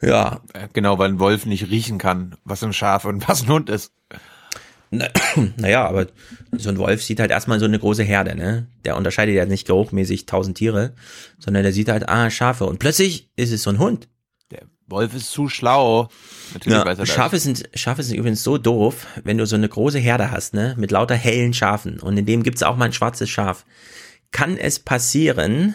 Ja. 0.00 0.42
Äh, 0.52 0.68
Genau, 0.72 0.98
weil 0.98 1.10
ein 1.10 1.18
Wolf 1.18 1.46
nicht 1.46 1.70
riechen 1.70 1.98
kann, 1.98 2.36
was 2.44 2.62
ein 2.62 2.72
Schaf 2.72 3.04
und 3.04 3.28
was 3.28 3.42
ein 3.42 3.48
Hund 3.48 3.70
ist. 3.70 3.92
Na- 4.90 5.08
Naja, 5.56 5.86
aber 5.86 6.06
so 6.52 6.70
ein 6.70 6.78
Wolf 6.78 7.02
sieht 7.02 7.20
halt 7.20 7.30
erstmal 7.30 7.58
so 7.58 7.64
eine 7.66 7.78
große 7.78 8.02
Herde, 8.04 8.34
ne? 8.34 8.68
Der 8.84 8.96
unterscheidet 8.96 9.34
ja 9.34 9.44
nicht 9.44 9.66
geruchmäßig 9.66 10.26
tausend 10.26 10.56
Tiere, 10.56 10.94
sondern 11.38 11.62
der 11.62 11.72
sieht 11.72 11.88
halt, 11.88 12.08
ah, 12.08 12.30
Schafe. 12.30 12.64
Und 12.66 12.78
plötzlich 12.78 13.30
ist 13.36 13.52
es 13.52 13.62
so 13.64 13.70
ein 13.70 13.78
Hund. 13.78 14.08
Der 14.50 14.62
Wolf 14.86 15.14
ist 15.14 15.30
zu 15.30 15.48
schlau. 15.48 16.08
Natürlich 16.54 16.78
Ja, 16.78 16.84
weiß 16.86 16.98
er 16.98 17.04
das. 17.04 17.14
Schafe 17.14 17.38
sind, 17.38 17.68
Schafe 17.74 18.02
sind 18.02 18.16
übrigens 18.16 18.42
so 18.42 18.56
doof, 18.56 19.06
wenn 19.24 19.36
du 19.36 19.46
so 19.46 19.56
eine 19.56 19.68
große 19.68 19.98
Herde 19.98 20.30
hast, 20.30 20.54
ne? 20.54 20.74
Mit 20.78 20.90
lauter 20.90 21.16
hellen 21.16 21.52
Schafen. 21.54 22.00
Und 22.00 22.16
in 22.16 22.24
dem 22.24 22.42
gibt's 22.42 22.62
auch 22.62 22.76
mal 22.76 22.86
ein 22.86 22.92
schwarzes 22.94 23.28
Schaf. 23.28 23.66
Kann 24.30 24.56
es 24.56 24.78
passieren, 24.78 25.74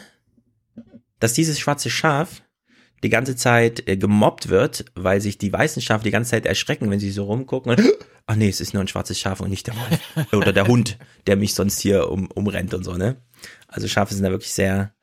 dass 1.20 1.34
dieses 1.34 1.60
schwarze 1.60 1.90
Schaf 1.90 2.42
die 3.04 3.10
ganze 3.10 3.36
Zeit 3.36 3.88
äh, 3.88 3.98
gemobbt 3.98 4.50
wird, 4.50 4.86
weil 4.96 5.22
sich 5.22 5.38
die 5.38 5.52
weißen 5.52 5.82
Schafe 5.82 6.04
die 6.04 6.12
ganze 6.12 6.32
Zeit 6.32 6.46
erschrecken, 6.46 6.90
wenn 6.90 7.00
sie 7.00 7.12
so 7.12 7.26
rumgucken 7.26 7.72
und 7.72 7.82
ach 8.26 8.36
nee, 8.36 8.50
es 8.50 8.62
ist 8.62 8.74
nur 8.74 8.82
ein 8.82 8.88
schwarzes 8.88 9.20
Schaf 9.20 9.42
und 9.42 9.50
nicht 9.50 9.68
der 9.68 9.76
Wolf. 9.76 10.34
Oder 10.34 10.54
der 10.54 10.68
Hund, 10.68 10.98
der 11.28 11.36
mich 11.36 11.54
sonst 11.54 11.80
hier 11.80 12.10
um, 12.10 12.28
umrennt 12.32 12.74
und 12.74 12.84
so, 12.84 12.94
ne? 12.94 13.18
Also 13.68 13.88
Schafe 13.88 14.14
sind 14.14 14.24
da 14.24 14.32
wirklich 14.32 14.54
sehr. 14.54 14.94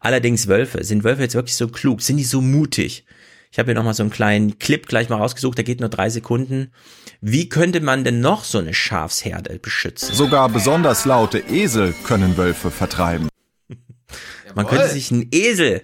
Allerdings 0.00 0.48
Wölfe. 0.48 0.82
Sind 0.82 1.04
Wölfe 1.04 1.22
jetzt 1.22 1.34
wirklich 1.34 1.54
so 1.54 1.68
klug? 1.68 2.02
Sind 2.02 2.16
die 2.16 2.24
so 2.24 2.40
mutig? 2.40 3.04
Ich 3.52 3.58
habe 3.58 3.66
hier 3.66 3.74
nochmal 3.74 3.94
so 3.94 4.02
einen 4.02 4.12
kleinen 4.12 4.58
Clip 4.58 4.86
gleich 4.86 5.08
mal 5.08 5.16
rausgesucht, 5.16 5.58
der 5.58 5.64
geht 5.64 5.80
nur 5.80 5.88
drei 5.88 6.08
Sekunden. 6.08 6.72
Wie 7.20 7.48
könnte 7.48 7.80
man 7.80 8.04
denn 8.04 8.20
noch 8.20 8.44
so 8.44 8.58
eine 8.58 8.74
Schafsherde 8.74 9.58
beschützen? 9.58 10.14
Sogar 10.14 10.48
besonders 10.48 11.04
laute 11.04 11.38
Esel 11.38 11.92
können 12.04 12.36
Wölfe 12.36 12.70
vertreiben. 12.70 13.28
Man 14.54 14.66
könnte 14.66 14.88
sich 14.88 15.10
einen 15.10 15.28
Esel 15.32 15.82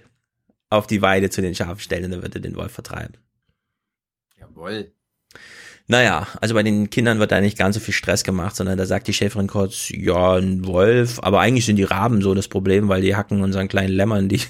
auf 0.69 0.87
die 0.87 1.01
Weide 1.01 1.29
zu 1.29 1.41
den 1.41 1.55
Schafen 1.55 1.79
stellen 1.79 2.05
und 2.05 2.11
dann 2.11 2.21
würde 2.21 2.41
den 2.41 2.55
Wolf 2.55 2.71
vertreiben. 2.73 3.15
Jawohl. 4.39 4.91
Naja, 5.89 6.27
also 6.41 6.53
bei 6.53 6.63
den 6.63 6.89
Kindern 6.89 7.19
wird 7.19 7.31
da 7.31 7.39
nicht 7.39 7.57
ganz 7.57 7.75
so 7.75 7.79
viel 7.79 7.93
Stress 7.93 8.25
gemacht, 8.25 8.55
sondern 8.57 8.77
da 8.77 8.85
sagt 8.85 9.07
die 9.07 9.13
Schäferin 9.13 9.47
kurz, 9.47 9.87
ja, 9.89 10.33
ein 10.35 10.65
Wolf, 10.65 11.19
aber 11.23 11.39
eigentlich 11.39 11.65
sind 11.65 11.77
die 11.77 11.83
Raben 11.83 12.21
so 12.21 12.33
das 12.33 12.49
Problem, 12.49 12.89
weil 12.89 13.01
die 13.01 13.15
hacken 13.15 13.41
unseren 13.41 13.69
kleinen 13.69 13.93
Lämmern 13.93 14.27
die, 14.27 14.41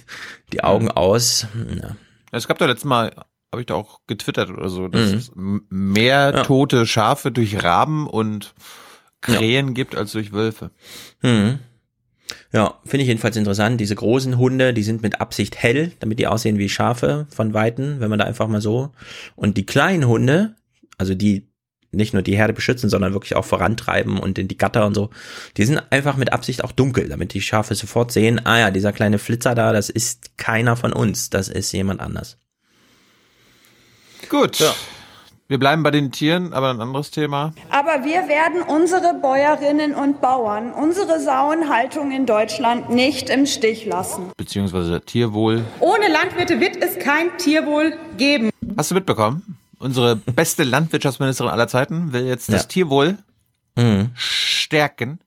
die 0.52 0.64
Augen 0.64 0.90
aus. 0.90 1.46
Ja. 1.80 1.96
Es 2.32 2.48
gab 2.48 2.58
da 2.58 2.66
letztes 2.66 2.86
Mal, 2.86 3.12
habe 3.52 3.62
ich 3.62 3.68
da 3.68 3.76
auch 3.76 4.02
getwittert 4.08 4.50
oder 4.50 4.70
so, 4.70 4.88
dass 4.88 5.12
Mhm. 5.12 5.18
es 5.18 5.32
mehr 5.70 6.32
Ja. 6.36 6.44
tote 6.44 6.88
Schafe 6.88 7.32
durch 7.32 7.64
Raben 7.64 8.08
und 8.08 8.56
Krähen 9.22 9.76
gibt 9.76 9.96
als 9.96 10.12
durch 10.14 10.32
Wölfe. 10.32 10.72
Hm. 11.22 11.60
Ja, 12.54 12.80
finde 12.86 13.04
ich 13.04 13.08
jedenfalls 13.08 13.36
interessant. 13.36 13.80
Diese 13.82 13.96
großen 13.96 14.38
Hunde, 14.38 14.74
die 14.74 14.84
sind 14.84 15.02
mit 15.02 15.20
Absicht 15.20 15.58
hell, 15.58 15.92
damit 16.00 16.20
die 16.20 16.28
aussehen 16.28 16.58
wie 16.58 16.70
Schafe 16.70 17.28
von 17.30 17.54
Weitem, 17.54 18.00
wenn 18.00 18.10
man 18.10 18.20
da 18.20 18.26
einfach 18.26 18.48
mal 18.48 18.62
so. 18.62 18.92
Und 19.36 19.58
die 19.58 19.66
kleinen 19.66 20.08
Hunde, 20.08 20.56
also 20.98 21.14
die 21.14 21.50
nicht 21.92 22.14
nur 22.14 22.22
die 22.22 22.36
Herde 22.36 22.54
beschützen, 22.54 22.90
sondern 22.90 23.14
wirklich 23.14 23.36
auch 23.36 23.46
vorantreiben 23.46 24.20
und 24.20 24.38
in 24.38 24.48
die 24.48 24.58
Gatter 24.58 24.86
und 24.86 24.94
so, 24.94 25.10
die 25.56 25.66
sind 25.66 25.82
einfach 25.90 26.18
mit 26.18 26.34
Absicht 26.34 26.64
auch 26.64 26.72
dunkel, 26.72 27.10
damit 27.10 27.34
die 27.34 27.42
Schafe 27.42 27.76
sofort 27.76 28.12
sehen, 28.12 28.46
ah 28.46 28.60
ja, 28.60 28.72
dieser 28.72 28.92
kleine 28.92 29.20
Flitzer 29.20 29.56
da, 29.56 29.74
das 29.74 29.90
ist 29.90 30.38
keiner 30.38 30.76
von 30.76 30.94
uns, 30.94 31.30
das 31.30 31.48
ist 31.48 31.72
jemand 31.72 32.02
anders. 32.02 32.38
Gut. 34.30 34.60
Wir 35.50 35.60
bleiben 35.60 35.82
bei 35.82 35.92
den 35.92 36.12
Tieren, 36.12 36.52
aber 36.54 36.72
ein 36.72 36.82
anderes 36.82 37.10
Thema. 37.10 37.54
Aber 37.70 38.04
wir 38.04 38.28
werden 38.28 38.62
unsere 38.64 39.14
Bäuerinnen 39.14 39.96
und 39.96 40.20
Bauern, 40.20 40.74
unsere 40.74 41.22
Sauenhaltung 41.22 42.12
in 42.12 42.26
Deutschland 42.26 42.90
nicht 42.90 43.30
im 43.30 43.46
Stich 43.46 43.86
lassen. 43.86 44.32
Beziehungsweise 44.36 45.00
Tierwohl. 45.02 45.64
Ohne 45.80 46.10
Landwirte 46.10 46.60
wird 46.60 46.76
es 46.84 47.00
kein 47.00 47.38
Tierwohl 47.38 47.98
geben. 48.18 48.50
Hast 48.76 48.92
du 48.92 48.96
mitbekommen? 48.96 49.58
Unsere 49.80 50.18
beste 50.18 50.64
Landwirtschaftsministerin 50.64 51.50
aller 51.52 51.70
Zeiten 51.70 52.12
will 52.12 52.26
jetzt 52.26 52.50
das 52.50 52.64
Ja. 52.64 52.68
Tierwohl 52.68 53.18
Mhm. 53.78 54.10
stärken. 54.16 55.20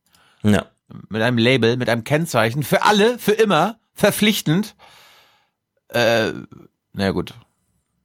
Ja. 0.43 0.67
Mit 1.09 1.23
einem 1.23 1.39
Label, 1.39 1.77
mit 1.79 1.89
einem 1.89 2.05
Kennzeichen. 2.05 2.63
Für 2.63 2.83
alle, 2.85 3.19
für 3.19 3.33
immer, 3.33 3.79
verpflichtend. 3.95 4.75
Äh, 5.89 6.33
naja 6.93 7.13
gut. 7.13 7.33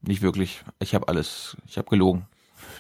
Nicht 0.07 0.21
wirklich. 0.21 0.61
Ich 0.79 0.93
habe 0.95 1.07
alles, 1.07 1.57
ich 1.67 1.77
habe 1.77 1.89
gelogen. 1.89 2.25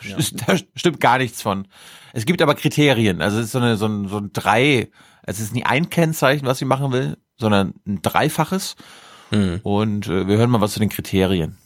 Da 0.45 0.55
stimmt 0.75 0.99
gar 0.99 1.17
nichts 1.17 1.41
von. 1.41 1.67
Es 2.13 2.25
gibt 2.25 2.41
aber 2.41 2.53
Kriterien. 2.55 3.21
Also 3.21 3.39
es 3.39 3.45
ist 3.45 3.51
so, 3.53 3.59
eine, 3.59 3.75
so, 3.75 3.87
ein, 3.87 4.07
so 4.07 4.17
ein 4.17 4.31
drei, 4.33 4.89
es 5.23 5.39
ist 5.39 5.53
nicht 5.53 5.65
ein 5.65 5.89
Kennzeichen, 5.89 6.45
was 6.45 6.59
sie 6.59 6.65
machen 6.65 6.91
will, 6.91 7.17
sondern 7.37 7.73
ein 7.87 8.01
dreifaches. 8.01 8.75
Und 9.63 10.07
äh, 10.07 10.27
wir 10.27 10.37
hören 10.37 10.51
mal 10.51 10.61
was 10.61 10.73
zu 10.73 10.79
den 10.79 10.89
Kriterien. 10.89 11.57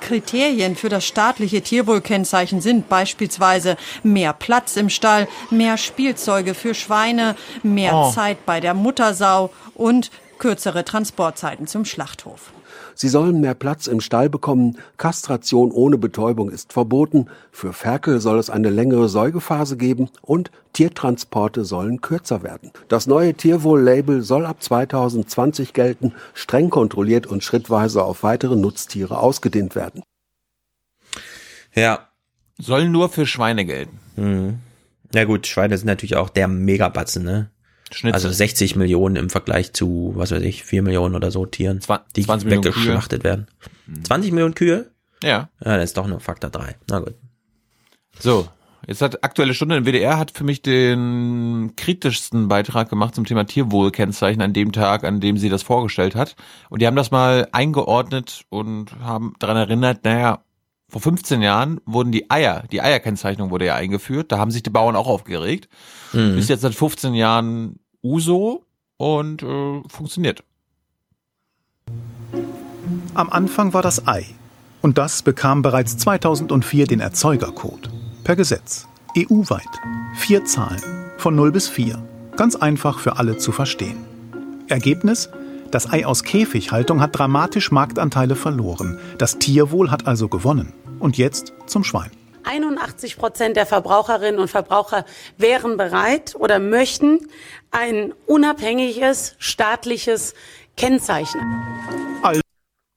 Kriterien 0.00 0.74
für 0.74 0.88
das 0.88 1.04
staatliche 1.06 1.62
Tierwohlkennzeichen 1.62 2.60
sind 2.60 2.88
beispielsweise 2.88 3.76
mehr 4.02 4.32
Platz 4.32 4.76
im 4.76 4.88
Stall, 4.88 5.28
mehr 5.50 5.78
Spielzeuge 5.78 6.54
für 6.54 6.74
Schweine, 6.74 7.36
mehr 7.62 7.94
Oh. 7.94 8.10
Zeit 8.10 8.44
bei 8.44 8.60
der 8.60 8.74
Muttersau 8.74 9.52
und 9.74 10.10
kürzere 10.38 10.84
Transportzeiten 10.84 11.66
zum 11.66 11.84
Schlachthof. 11.84 12.52
Sie 12.94 13.08
sollen 13.08 13.40
mehr 13.40 13.54
Platz 13.54 13.86
im 13.86 14.00
Stall 14.00 14.28
bekommen. 14.28 14.78
Kastration 14.96 15.70
ohne 15.70 15.98
Betäubung 15.98 16.50
ist 16.50 16.72
verboten. 16.72 17.26
Für 17.50 17.72
Ferkel 17.72 18.20
soll 18.20 18.38
es 18.38 18.50
eine 18.50 18.70
längere 18.70 19.08
Säugephase 19.08 19.76
geben 19.76 20.10
und 20.22 20.50
Tiertransporte 20.72 21.64
sollen 21.64 22.00
kürzer 22.00 22.42
werden. 22.42 22.70
Das 22.88 23.06
neue 23.06 23.34
Tierwohl-Label 23.34 24.22
soll 24.22 24.46
ab 24.46 24.62
2020 24.62 25.72
gelten, 25.72 26.14
streng 26.34 26.70
kontrolliert 26.70 27.26
und 27.26 27.44
schrittweise 27.44 28.04
auf 28.04 28.22
weitere 28.22 28.56
Nutztiere 28.56 29.18
ausgedehnt 29.18 29.74
werden. 29.74 30.02
Ja. 31.74 32.08
Soll 32.58 32.88
nur 32.88 33.08
für 33.08 33.26
Schweine 33.26 33.64
gelten. 33.64 33.98
Mhm. 34.16 34.58
Ja 35.14 35.24
gut, 35.24 35.46
Schweine 35.46 35.76
sind 35.76 35.86
natürlich 35.86 36.16
auch 36.16 36.28
der 36.28 36.48
Megabatzen, 36.48 37.24
ne? 37.24 37.50
Schnitzel. 37.94 38.14
Also 38.14 38.30
60 38.30 38.76
Millionen 38.76 39.16
im 39.16 39.30
Vergleich 39.30 39.72
zu, 39.72 40.12
was 40.16 40.30
weiß 40.30 40.42
ich, 40.42 40.64
4 40.64 40.82
Millionen 40.82 41.14
oder 41.14 41.30
so 41.30 41.46
Tieren, 41.46 41.80
die 42.16 42.22
20 42.22 42.46
Millionen 42.46 42.64
weggeschlachtet 42.64 43.24
werden. 43.24 43.46
20 44.04 44.32
Millionen 44.32 44.54
Kühe? 44.54 44.90
Ja. 45.22 45.48
Ja, 45.64 45.76
das 45.76 45.84
ist 45.84 45.96
doch 45.96 46.06
nur 46.06 46.20
Faktor 46.20 46.50
3. 46.50 46.76
Na 46.88 46.98
gut. 47.00 47.14
So, 48.18 48.48
jetzt 48.86 49.02
hat 49.02 49.24
aktuelle 49.24 49.54
Stunde 49.54 49.76
im 49.76 49.84
WDR 49.84 50.18
hat 50.18 50.32
für 50.32 50.44
mich 50.44 50.62
den 50.62 51.72
kritischsten 51.76 52.48
Beitrag 52.48 52.88
gemacht 52.88 53.14
zum 53.14 53.24
Thema 53.24 53.44
Tierwohlkennzeichen 53.44 54.42
an 54.42 54.52
dem 54.52 54.72
Tag, 54.72 55.04
an 55.04 55.20
dem 55.20 55.38
sie 55.38 55.48
das 55.48 55.62
vorgestellt 55.62 56.14
hat. 56.14 56.36
Und 56.68 56.82
die 56.82 56.86
haben 56.86 56.96
das 56.96 57.10
mal 57.10 57.48
eingeordnet 57.52 58.44
und 58.48 58.98
haben 59.00 59.34
daran 59.38 59.56
erinnert, 59.56 60.04
naja, 60.04 60.44
vor 60.92 61.00
15 61.00 61.40
Jahren 61.40 61.80
wurden 61.86 62.12
die 62.12 62.30
Eier, 62.30 62.64
die 62.70 62.82
Eierkennzeichnung 62.82 63.50
wurde 63.50 63.64
ja 63.64 63.76
eingeführt, 63.76 64.30
da 64.30 64.36
haben 64.36 64.50
sich 64.50 64.62
die 64.62 64.68
Bauern 64.68 64.94
auch 64.94 65.06
aufgeregt. 65.06 65.70
Mhm. 66.12 66.36
Ist 66.36 66.50
jetzt 66.50 66.60
seit 66.60 66.74
15 66.74 67.14
Jahren 67.14 67.76
Uso 68.02 68.64
und 68.96 69.42
äh, 69.42 69.82
funktioniert. 69.88 70.42
Am 73.14 73.30
Anfang 73.30 73.72
war 73.72 73.82
das 73.82 74.06
Ei. 74.06 74.26
Und 74.80 74.98
das 74.98 75.22
bekam 75.22 75.62
bereits 75.62 75.96
2004 75.98 76.86
den 76.86 77.00
Erzeugercode. 77.00 77.90
Per 78.24 78.36
Gesetz. 78.36 78.88
EU-weit. 79.16 79.62
Vier 80.14 80.44
Zahlen. 80.44 80.82
Von 81.18 81.36
0 81.36 81.52
bis 81.52 81.68
4. 81.68 82.02
Ganz 82.36 82.56
einfach 82.56 82.98
für 82.98 83.18
alle 83.18 83.36
zu 83.36 83.52
verstehen. 83.52 84.04
Ergebnis? 84.68 85.28
Das 85.70 85.90
Ei 85.90 86.04
aus 86.04 86.24
Käfighaltung 86.24 87.00
hat 87.00 87.16
dramatisch 87.16 87.70
Marktanteile 87.70 88.34
verloren. 88.36 88.98
Das 89.18 89.38
Tierwohl 89.38 89.90
hat 89.90 90.06
also 90.06 90.28
gewonnen. 90.28 90.72
Und 90.98 91.18
jetzt 91.18 91.52
zum 91.66 91.84
Schwein. 91.84 92.10
81 92.44 93.16
Prozent 93.16 93.56
der 93.56 93.66
Verbraucherinnen 93.66 94.40
und 94.40 94.48
Verbraucher 94.48 95.04
wären 95.38 95.76
bereit 95.76 96.34
oder 96.36 96.58
möchten 96.58 97.20
ein 97.70 98.12
unabhängiges 98.26 99.34
staatliches 99.38 100.34
Kennzeichen. 100.76 101.40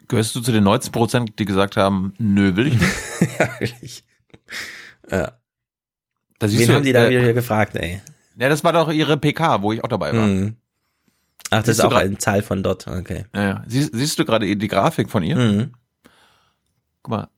Gehörst 0.08 0.36
du 0.36 0.42
zu 0.42 0.52
den 0.52 0.64
19 0.64 0.92
Prozent, 0.92 1.40
die 1.40 1.46
gesagt 1.46 1.78
haben, 1.78 2.14
nö, 2.18 2.56
will 2.56 2.68
ich 2.68 2.80
nicht? 2.80 2.94
ja, 3.40 3.60
wirklich. 3.60 4.04
Ja. 5.10 5.32
Da 6.38 6.52
Wen 6.52 6.68
du, 6.68 6.74
haben 6.74 6.84
die 6.84 6.94
da 6.94 7.06
äh, 7.06 7.10
wieder 7.10 7.34
gefragt, 7.34 7.76
ey? 7.76 8.02
Ja, 8.38 8.50
das 8.50 8.64
war 8.64 8.74
doch 8.74 8.92
ihre 8.92 9.18
PK, 9.18 9.62
wo 9.62 9.72
ich 9.72 9.84
auch 9.84 9.88
dabei 9.88 10.14
war. 10.14 10.28
Mhm. 10.28 10.58
Ach, 11.50 11.60
das 11.60 11.66
Siehst 11.68 11.80
ist 11.80 11.86
auch 11.86 11.94
eine 11.94 12.18
Zahl 12.18 12.42
von 12.42 12.64
dort, 12.64 12.88
okay. 12.88 13.26
Ja, 13.34 13.42
ja. 13.42 13.64
Siehst, 13.68 13.92
siehst 13.94 14.20
du 14.20 14.26
gerade 14.26 14.56
die 14.56 14.68
Grafik 14.68 15.10
von 15.10 15.24
ihr? 15.24 15.38
Mhm. 15.38 15.74
Guck 17.02 17.12
mal, 17.12 17.30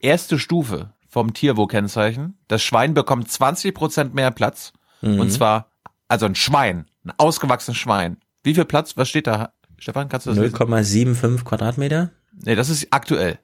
erste 0.00 0.38
Stufe 0.38 0.92
vom 1.12 1.34
Tierwo-Kennzeichen. 1.34 2.38
Das 2.48 2.62
Schwein 2.62 2.94
bekommt 2.94 3.30
20 3.30 3.74
Prozent 3.74 4.14
mehr 4.14 4.30
Platz. 4.30 4.72
Mhm. 5.02 5.20
Und 5.20 5.30
zwar, 5.30 5.70
also 6.08 6.24
ein 6.24 6.34
Schwein, 6.34 6.86
ein 7.04 7.12
ausgewachsenes 7.18 7.76
Schwein. 7.76 8.16
Wie 8.42 8.54
viel 8.54 8.64
Platz? 8.64 8.96
Was 8.96 9.10
steht 9.10 9.26
da? 9.26 9.52
Stefan, 9.76 10.08
kannst 10.08 10.26
du 10.26 10.30
das 10.30 10.38
lesen? 10.38 10.56
0,75 10.56 11.44
Quadratmeter? 11.44 12.10
Nee, 12.44 12.54
das 12.54 12.70
ist 12.70 12.86
aktuell. 12.90 13.38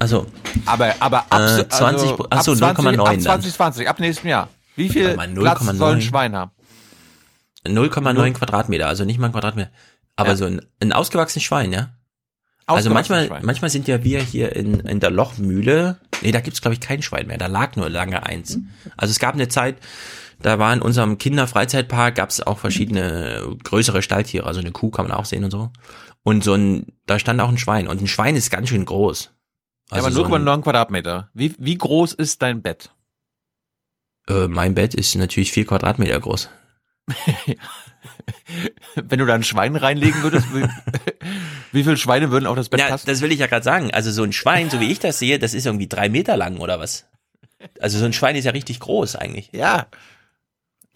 Also, 0.00 0.26
Aber, 0.66 0.92
aber 0.98 1.20
ab, 1.30 1.40
Äh, 1.40 1.68
20 1.68 2.10
also, 2.10 2.26
ach 2.30 2.42
so, 2.42 2.52
ab 2.52 2.58
20, 2.58 2.84
0,9 2.84 2.98
ab 2.98 3.06
dann. 3.06 3.20
2020, 3.20 3.88
ab 3.88 4.00
nächstem 4.00 4.28
Jahr. 4.30 4.48
Wie 4.74 4.88
viel 4.88 5.14
Platz 5.14 5.62
0,9? 5.62 5.74
soll 5.76 5.92
ein 5.94 6.02
Schwein 6.02 6.34
haben? 6.34 6.50
0,9 7.64 8.32
Quadratmeter, 8.32 8.88
also 8.88 9.04
nicht 9.04 9.20
mal 9.20 9.26
ein 9.26 9.32
Quadratmeter. 9.32 9.70
Aber 10.16 10.30
Ja. 10.30 10.36
so 10.36 10.46
ein, 10.46 10.60
ein 10.80 10.92
ausgewachsenes 10.92 11.44
Schwein, 11.44 11.72
ja? 11.72 11.90
Also 12.66 12.90
manchmal, 12.90 13.26
Schwein. 13.26 13.44
manchmal 13.44 13.70
sind 13.70 13.88
ja 13.88 14.02
wir 14.04 14.20
hier 14.22 14.56
in, 14.56 14.80
in 14.80 15.00
der 15.00 15.10
Lochmühle, 15.10 15.98
nee, 16.22 16.32
da 16.32 16.40
gibt's 16.40 16.62
glaube 16.62 16.74
ich 16.74 16.80
kein 16.80 17.02
Schwein 17.02 17.26
mehr, 17.26 17.36
da 17.38 17.46
lag 17.46 17.76
nur 17.76 17.90
lange 17.90 18.24
eins. 18.24 18.58
Also 18.96 19.12
es 19.12 19.18
gab 19.18 19.34
eine 19.34 19.48
Zeit, 19.48 19.76
da 20.40 20.58
war 20.58 20.72
in 20.72 20.80
unserem 20.80 21.18
Kinderfreizeitpark, 21.18 22.14
gab's 22.14 22.40
auch 22.40 22.58
verschiedene 22.58 23.56
größere 23.64 24.00
Stalltiere, 24.02 24.46
also 24.46 24.60
eine 24.60 24.72
Kuh 24.72 24.90
kann 24.90 25.06
man 25.08 25.16
auch 25.16 25.26
sehen 25.26 25.44
und 25.44 25.50
so. 25.50 25.70
Und 26.22 26.42
so 26.42 26.54
ein, 26.54 26.86
da 27.04 27.18
stand 27.18 27.40
auch 27.42 27.50
ein 27.50 27.58
Schwein 27.58 27.86
und 27.86 28.00
ein 28.00 28.06
Schwein 28.06 28.34
ist 28.34 28.50
ganz 28.50 28.70
schön 28.70 28.86
groß. 28.86 29.30
Ja, 29.90 29.98
aber 29.98 30.06
Also 30.06 30.24
so 30.24 30.34
ein- 30.34 30.42
0,9 30.42 30.62
Quadratmeter. 30.62 31.28
Wie, 31.34 31.54
wie 31.58 31.76
groß 31.76 32.14
ist 32.14 32.40
dein 32.40 32.62
Bett? 32.62 32.94
Äh, 34.26 34.48
mein 34.48 34.74
Bett 34.74 34.94
ist 34.94 35.14
natürlich 35.16 35.52
vier 35.52 35.66
Quadratmeter 35.66 36.18
groß. 36.18 36.48
Wenn 38.94 39.18
du 39.18 39.26
da 39.26 39.34
ein 39.34 39.42
Schwein 39.44 39.76
reinlegen 39.76 40.22
würdest, 40.22 40.46
wie, 41.74 41.84
viele 41.84 41.96
Schweine 41.96 42.30
würden 42.30 42.46
auf 42.46 42.56
das 42.56 42.68
Bett 42.68 42.80
Ja, 42.80 42.88
passen? 42.88 43.06
das 43.06 43.20
will 43.20 43.32
ich 43.32 43.38
ja 43.40 43.46
gerade 43.46 43.64
sagen. 43.64 43.90
Also 43.92 44.10
so 44.10 44.22
ein 44.22 44.32
Schwein, 44.32 44.70
so 44.70 44.80
wie 44.80 44.90
ich 44.90 44.98
das 45.00 45.18
sehe, 45.18 45.38
das 45.38 45.54
ist 45.54 45.66
irgendwie 45.66 45.88
drei 45.88 46.08
Meter 46.08 46.36
lang 46.36 46.58
oder 46.58 46.78
was? 46.80 47.04
Also 47.80 47.98
so 47.98 48.04
ein 48.04 48.12
Schwein 48.12 48.36
ist 48.36 48.44
ja 48.44 48.52
richtig 48.52 48.80
groß 48.80 49.16
eigentlich. 49.16 49.50
Ja. 49.52 49.86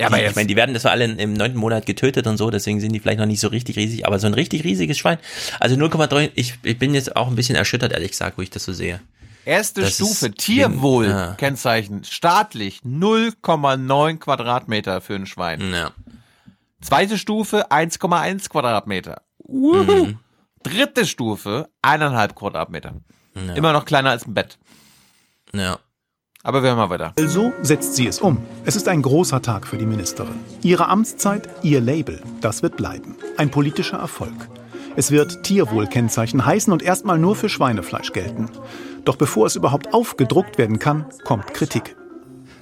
Ja, 0.00 0.06
aber 0.06 0.20
jetzt- 0.20 0.30
ich 0.30 0.36
meine, 0.36 0.46
die 0.46 0.54
werden 0.56 0.74
das 0.74 0.86
alle 0.86 1.04
im 1.06 1.32
neunten 1.32 1.58
Monat 1.58 1.84
getötet 1.86 2.26
und 2.28 2.36
so, 2.36 2.50
deswegen 2.50 2.78
sind 2.80 2.92
die 2.92 3.00
vielleicht 3.00 3.18
noch 3.18 3.26
nicht 3.26 3.40
so 3.40 3.48
richtig 3.48 3.76
riesig, 3.76 4.06
aber 4.06 4.18
so 4.20 4.28
ein 4.28 4.34
richtig 4.34 4.62
riesiges 4.64 4.96
Schwein. 4.98 5.18
Also 5.58 5.74
0,3, 5.74 6.30
ich, 6.36 6.54
ich 6.62 6.78
bin 6.78 6.94
jetzt 6.94 7.16
auch 7.16 7.26
ein 7.28 7.34
bisschen 7.34 7.56
erschüttert, 7.56 7.92
ehrlich 7.92 8.12
gesagt, 8.12 8.38
wo 8.38 8.42
ich 8.42 8.50
das 8.50 8.62
so 8.64 8.72
sehe. 8.72 9.00
Erste 9.44 9.80
Das 9.80 9.94
Stufe, 9.94 10.26
ist- 10.26 10.38
Tierwohl, 10.38 11.08
Ja. 11.08 11.34
Kennzeichen, 11.34 12.04
staatlich 12.04 12.80
0,9 12.84 14.18
Quadratmeter 14.18 15.00
für 15.00 15.14
ein 15.16 15.26
Schwein. 15.26 15.72
Ja. 15.72 15.90
Zweite 16.80 17.18
Stufe 17.18 17.72
1,1 17.72 18.48
Quadratmeter. 18.50 19.22
Wuhu. 19.38 19.82
Mhm. 20.04 20.18
Dritte 20.68 21.06
Stufe 21.06 21.68
eineinhalb 21.82 22.34
Quadratmeter. 22.34 22.94
Ja. 23.34 23.54
Immer 23.54 23.72
noch 23.72 23.84
kleiner 23.84 24.10
als 24.10 24.26
ein 24.26 24.34
Bett. 24.34 24.58
Ja. 25.52 25.78
Aber 26.42 26.62
wir 26.62 26.68
hören 26.68 26.78
mal 26.78 26.90
weiter. 26.90 27.12
Also 27.18 27.52
setzt 27.62 27.94
sie 27.94 28.06
es 28.06 28.20
um. 28.20 28.38
Es 28.64 28.76
ist 28.76 28.88
ein 28.88 29.02
großer 29.02 29.42
Tag 29.42 29.66
für 29.66 29.76
die 29.76 29.86
Ministerin. 29.86 30.38
Ihre 30.62 30.88
Amtszeit, 30.88 31.48
ihr 31.62 31.80
Label, 31.80 32.22
das 32.40 32.62
wird 32.62 32.76
bleiben. 32.76 33.16
Ein 33.36 33.50
politischer 33.50 33.98
Erfolg. 33.98 34.48
Es 34.96 35.10
wird 35.10 35.42
Tierwohlkennzeichen 35.42 36.44
heißen 36.44 36.72
und 36.72 36.82
erstmal 36.82 37.18
nur 37.18 37.36
für 37.36 37.48
Schweinefleisch 37.48 38.12
gelten. 38.12 38.50
Doch 39.04 39.16
bevor 39.16 39.46
es 39.46 39.56
überhaupt 39.56 39.94
aufgedruckt 39.94 40.58
werden 40.58 40.78
kann, 40.78 41.06
kommt 41.24 41.54
Kritik. 41.54 41.97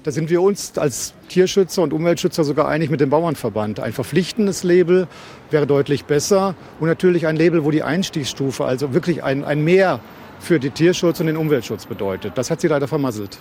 Da 0.07 0.13
sind 0.13 0.31
wir 0.31 0.41
uns 0.41 0.79
als 0.79 1.15
Tierschützer 1.29 1.83
und 1.83 1.93
Umweltschützer 1.93 2.45
sogar 2.45 2.69
einig 2.69 2.91
mit 2.91 3.01
dem 3.01 3.11
Bauernverband. 3.11 3.81
Ein 3.81 3.93
verpflichtendes 3.93 4.63
Label 4.63 5.09
wäre 5.51 5.67
deutlich 5.67 6.05
besser 6.05 6.55
und 6.79 6.87
natürlich 6.87 7.27
ein 7.27 7.35
Label, 7.35 7.65
wo 7.65 7.73
die 7.73 7.83
Einstiegsstufe, 7.83 8.65
also 8.65 8.95
wirklich 8.95 9.25
ein, 9.25 9.43
ein 9.43 9.65
Mehr 9.65 9.99
für 10.39 10.61
den 10.61 10.73
Tierschutz 10.73 11.19
und 11.19 11.27
den 11.27 11.37
Umweltschutz 11.37 11.87
bedeutet. 11.87 12.39
Das 12.39 12.53
hat 12.53 12.61
sie 12.61 12.69
leider 12.69 12.87
vermasselt. 12.87 13.41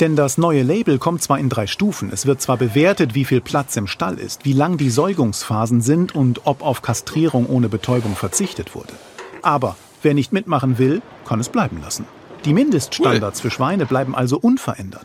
Denn 0.00 0.16
das 0.16 0.38
neue 0.38 0.62
Label 0.62 0.96
kommt 0.96 1.22
zwar 1.22 1.38
in 1.38 1.50
drei 1.50 1.66
Stufen. 1.66 2.08
Es 2.10 2.24
wird 2.24 2.40
zwar 2.40 2.56
bewertet, 2.56 3.14
wie 3.14 3.26
viel 3.26 3.42
Platz 3.42 3.76
im 3.76 3.86
Stall 3.86 4.18
ist, 4.18 4.46
wie 4.46 4.54
lang 4.54 4.78
die 4.78 4.88
Säugungsphasen 4.88 5.82
sind 5.82 6.14
und 6.14 6.46
ob 6.46 6.62
auf 6.62 6.80
Kastrierung 6.80 7.44
ohne 7.44 7.68
Betäubung 7.68 8.16
verzichtet 8.16 8.74
wurde. 8.74 8.94
Aber 9.42 9.76
wer 10.00 10.14
nicht 10.14 10.32
mitmachen 10.32 10.78
will, 10.78 11.02
kann 11.26 11.38
es 11.38 11.50
bleiben 11.50 11.82
lassen. 11.82 12.06
Die 12.46 12.54
Mindeststandards 12.54 13.42
für 13.42 13.50
Schweine 13.50 13.84
bleiben 13.84 14.14
also 14.14 14.38
unverändert. 14.38 15.04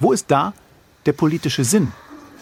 Wo 0.00 0.12
ist 0.12 0.30
da 0.30 0.52
der 1.06 1.12
politische 1.12 1.64
Sinn? 1.64 1.92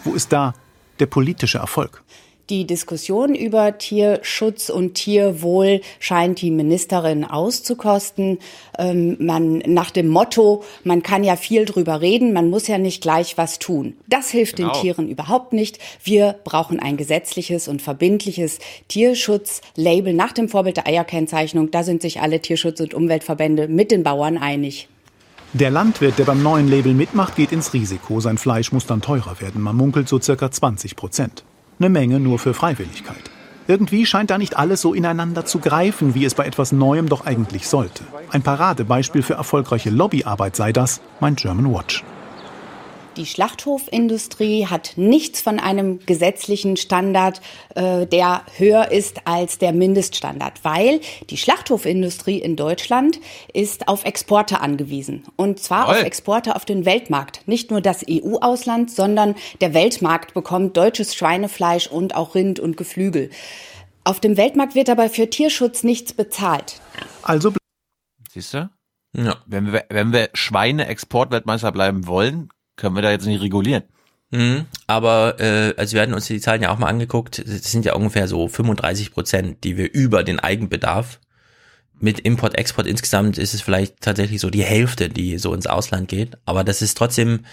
Wo 0.03 0.13
ist 0.13 0.31
da 0.33 0.53
der 0.99 1.05
politische 1.05 1.59
Erfolg? 1.59 2.03
Die 2.51 2.67
Diskussion 2.67 3.33
über 3.33 3.79
Tierschutz 3.79 4.69
und 4.69 4.93
Tierwohl 4.93 5.81
scheint 5.99 6.41
die 6.41 6.51
Ministerin 6.51 7.25
auszukosten. 7.25 8.37
Ähm, 8.77 9.17
man, 9.19 9.63
nach 9.65 9.89
dem 9.89 10.09
Motto, 10.09 10.63
man 10.83 11.01
kann 11.01 11.23
ja 11.23 11.37
viel 11.37 11.65
drüber 11.65 12.01
reden, 12.01 12.33
man 12.33 12.51
muss 12.51 12.67
ja 12.67 12.77
nicht 12.77 13.01
gleich 13.01 13.39
was 13.39 13.57
tun. 13.57 13.95
Das 14.07 14.29
hilft 14.29 14.57
Genau. 14.57 14.73
den 14.73 14.81
Tieren 14.81 15.09
überhaupt 15.09 15.53
nicht. 15.53 15.79
Wir 16.03 16.35
brauchen 16.43 16.79
ein 16.79 16.97
gesetzliches 16.97 17.67
und 17.67 17.81
verbindliches 17.81 18.59
Tierschutzlabel 18.89 20.13
nach 20.13 20.31
dem 20.31 20.47
Vorbild 20.47 20.77
der 20.77 20.85
Eierkennzeichnung. 20.85 21.71
Da 21.71 21.81
sind 21.81 22.03
sich 22.03 22.21
alle 22.21 22.41
Tierschutz- 22.41 22.79
und 22.81 22.93
Umweltverbände 22.93 23.67
mit 23.67 23.89
den 23.89 24.03
Bauern 24.03 24.37
einig. 24.37 24.87
Der 25.57 25.71
Landwirt, 25.71 26.19
der 26.19 26.25
beim 26.25 26.43
neuen 26.43 26.67
Label 26.67 26.93
mitmacht, 26.93 27.37
geht 27.37 27.53
ins 27.53 27.71
Risiko. 27.71 28.19
Sein 28.19 28.37
Fleisch 28.37 28.73
muss 28.73 28.87
dann 28.87 28.99
teurer 28.99 29.39
werden. 29.39 29.61
Man 29.61 29.77
munkelt 29.77 30.09
so 30.09 30.19
circa 30.19 30.51
20 30.51 30.97
Prozent. 30.97 31.45
Eine 31.79 31.87
Menge 31.87 32.19
nur 32.19 32.39
für 32.39 32.53
Freiwilligkeit. 32.53 33.31
Irgendwie 33.65 34.05
scheint 34.05 34.31
da 34.31 34.37
nicht 34.37 34.57
alles 34.57 34.81
so 34.81 34.93
ineinander 34.93 35.45
zu 35.45 35.59
greifen, 35.59 36.13
wie 36.13 36.25
es 36.25 36.35
bei 36.35 36.45
etwas 36.45 36.73
Neuem 36.73 37.07
doch 37.07 37.25
eigentlich 37.25 37.69
sollte. 37.69 38.03
Ein 38.31 38.41
Paradebeispiel 38.41 39.23
für 39.23 39.35
erfolgreiche 39.35 39.91
Lobbyarbeit 39.91 40.57
sei 40.57 40.73
das, 40.73 40.99
mein 41.21 41.37
German 41.37 41.73
Watch. 41.73 42.03
Die 43.17 43.25
Schlachthofindustrie 43.25 44.67
hat 44.67 44.93
nichts 44.97 45.41
von 45.41 45.59
einem 45.59 45.99
gesetzlichen 46.05 46.75
Standard, 46.75 47.39
äh, 47.75 48.05
der 48.05 48.43
höher 48.57 48.91
ist 48.91 49.21
als 49.25 49.57
der 49.57 49.71
Mindeststandard, 49.71 50.63
weil 50.63 50.99
die 51.29 51.37
Schlachthofindustrie 51.37 52.39
in 52.39 52.55
Deutschland 52.55 53.19
ist 53.53 53.87
auf 53.87 54.03
Exporte 54.03 54.59
angewiesen. 54.59 55.23
Und 55.37 55.59
zwar 55.59 55.85
Toll. 55.85 55.95
auf 55.95 56.03
Exporte 56.03 56.55
auf 56.55 56.65
den 56.65 56.85
Weltmarkt. 56.85 57.47
Nicht 57.47 57.71
nur 57.71 57.79
das 57.79 58.05
EU-Ausland, 58.09 58.91
sondern 58.91 59.35
der 59.61 59.73
Weltmarkt 59.73 60.33
bekommt 60.33 60.75
deutsches 60.75 61.15
Schweinefleisch 61.15 61.87
und 61.87 62.15
auch 62.15 62.35
Rind 62.35 62.59
und 62.59 62.75
Geflügel. 62.75 63.29
Auf 64.03 64.19
dem 64.19 64.35
Weltmarkt 64.37 64.75
wird 64.75 64.89
aber 64.89 65.09
für 65.09 65.29
Tierschutz 65.29 65.83
nichts 65.83 66.13
bezahlt. 66.13 66.81
Also 67.23 67.53
Siehst 68.31 68.53
du? 68.53 68.69
Ja. 69.15 69.37
Wenn 69.45 69.71
wir, 69.71 69.85
wenn 69.89 70.11
wir 70.11 70.29
Schweine-Exportweltmeister 70.33 71.71
bleiben 71.71 72.05
wollen, 72.05 72.49
können 72.75 72.95
wir 72.95 73.01
da 73.01 73.11
jetzt 73.11 73.25
nicht 73.25 73.41
regulieren. 73.41 73.83
Mhm, 74.31 74.65
aber 74.87 75.39
äh, 75.39 75.73
also 75.77 75.93
wir 75.93 76.01
hatten 76.01 76.13
uns 76.13 76.25
die 76.25 76.39
Zahlen 76.39 76.61
ja 76.61 76.71
auch 76.71 76.77
mal 76.77 76.87
angeguckt. 76.87 77.39
Das 77.45 77.71
sind 77.71 77.85
ja 77.85 77.93
ungefähr 77.93 78.27
so 78.27 78.47
35 78.47 79.11
Prozent, 79.11 79.63
die 79.63 79.77
wir 79.77 79.93
über 79.93 80.23
den 80.23 80.39
Eigenbedarf 80.39 81.19
mit 81.99 82.19
Import, 82.19 82.57
Export 82.57 82.87
insgesamt 82.87 83.37
ist 83.37 83.53
es 83.53 83.61
vielleicht 83.61 84.01
tatsächlich 84.01 84.41
so 84.41 84.49
die 84.49 84.63
Hälfte, 84.63 85.09
die 85.09 85.37
so 85.37 85.53
ins 85.53 85.67
Ausland 85.67 86.07
geht. 86.07 86.37
Aber 86.45 86.63
das 86.63 86.81
ist 86.81 86.97
trotzdem, 86.97 87.45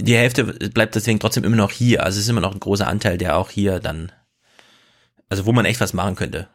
die 0.00 0.16
Hälfte 0.16 0.44
bleibt 0.44 0.94
deswegen 0.94 1.20
trotzdem 1.20 1.44
immer 1.44 1.56
noch 1.56 1.70
hier. 1.70 2.02
Also 2.04 2.16
es 2.16 2.24
ist 2.24 2.30
immer 2.30 2.40
noch 2.40 2.54
ein 2.54 2.60
großer 2.60 2.86
Anteil, 2.86 3.18
der 3.18 3.36
auch 3.36 3.50
hier 3.50 3.80
dann, 3.80 4.12
also 5.28 5.46
wo 5.46 5.52
man 5.52 5.64
echt 5.64 5.80
was 5.80 5.92
machen 5.92 6.16
könnte. 6.16 6.48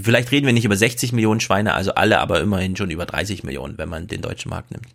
Vielleicht 0.00 0.30
reden 0.30 0.46
wir 0.46 0.52
nicht 0.52 0.64
über 0.64 0.76
60 0.76 1.12
Millionen 1.12 1.40
Schweine, 1.40 1.74
also 1.74 1.94
alle, 1.94 2.20
aber 2.20 2.40
immerhin 2.40 2.76
schon 2.76 2.90
über 2.90 3.04
30 3.04 3.42
Millionen, 3.42 3.78
wenn 3.78 3.88
man 3.88 4.06
den 4.06 4.22
deutschen 4.22 4.50
Markt 4.50 4.70
nimmt. 4.70 4.86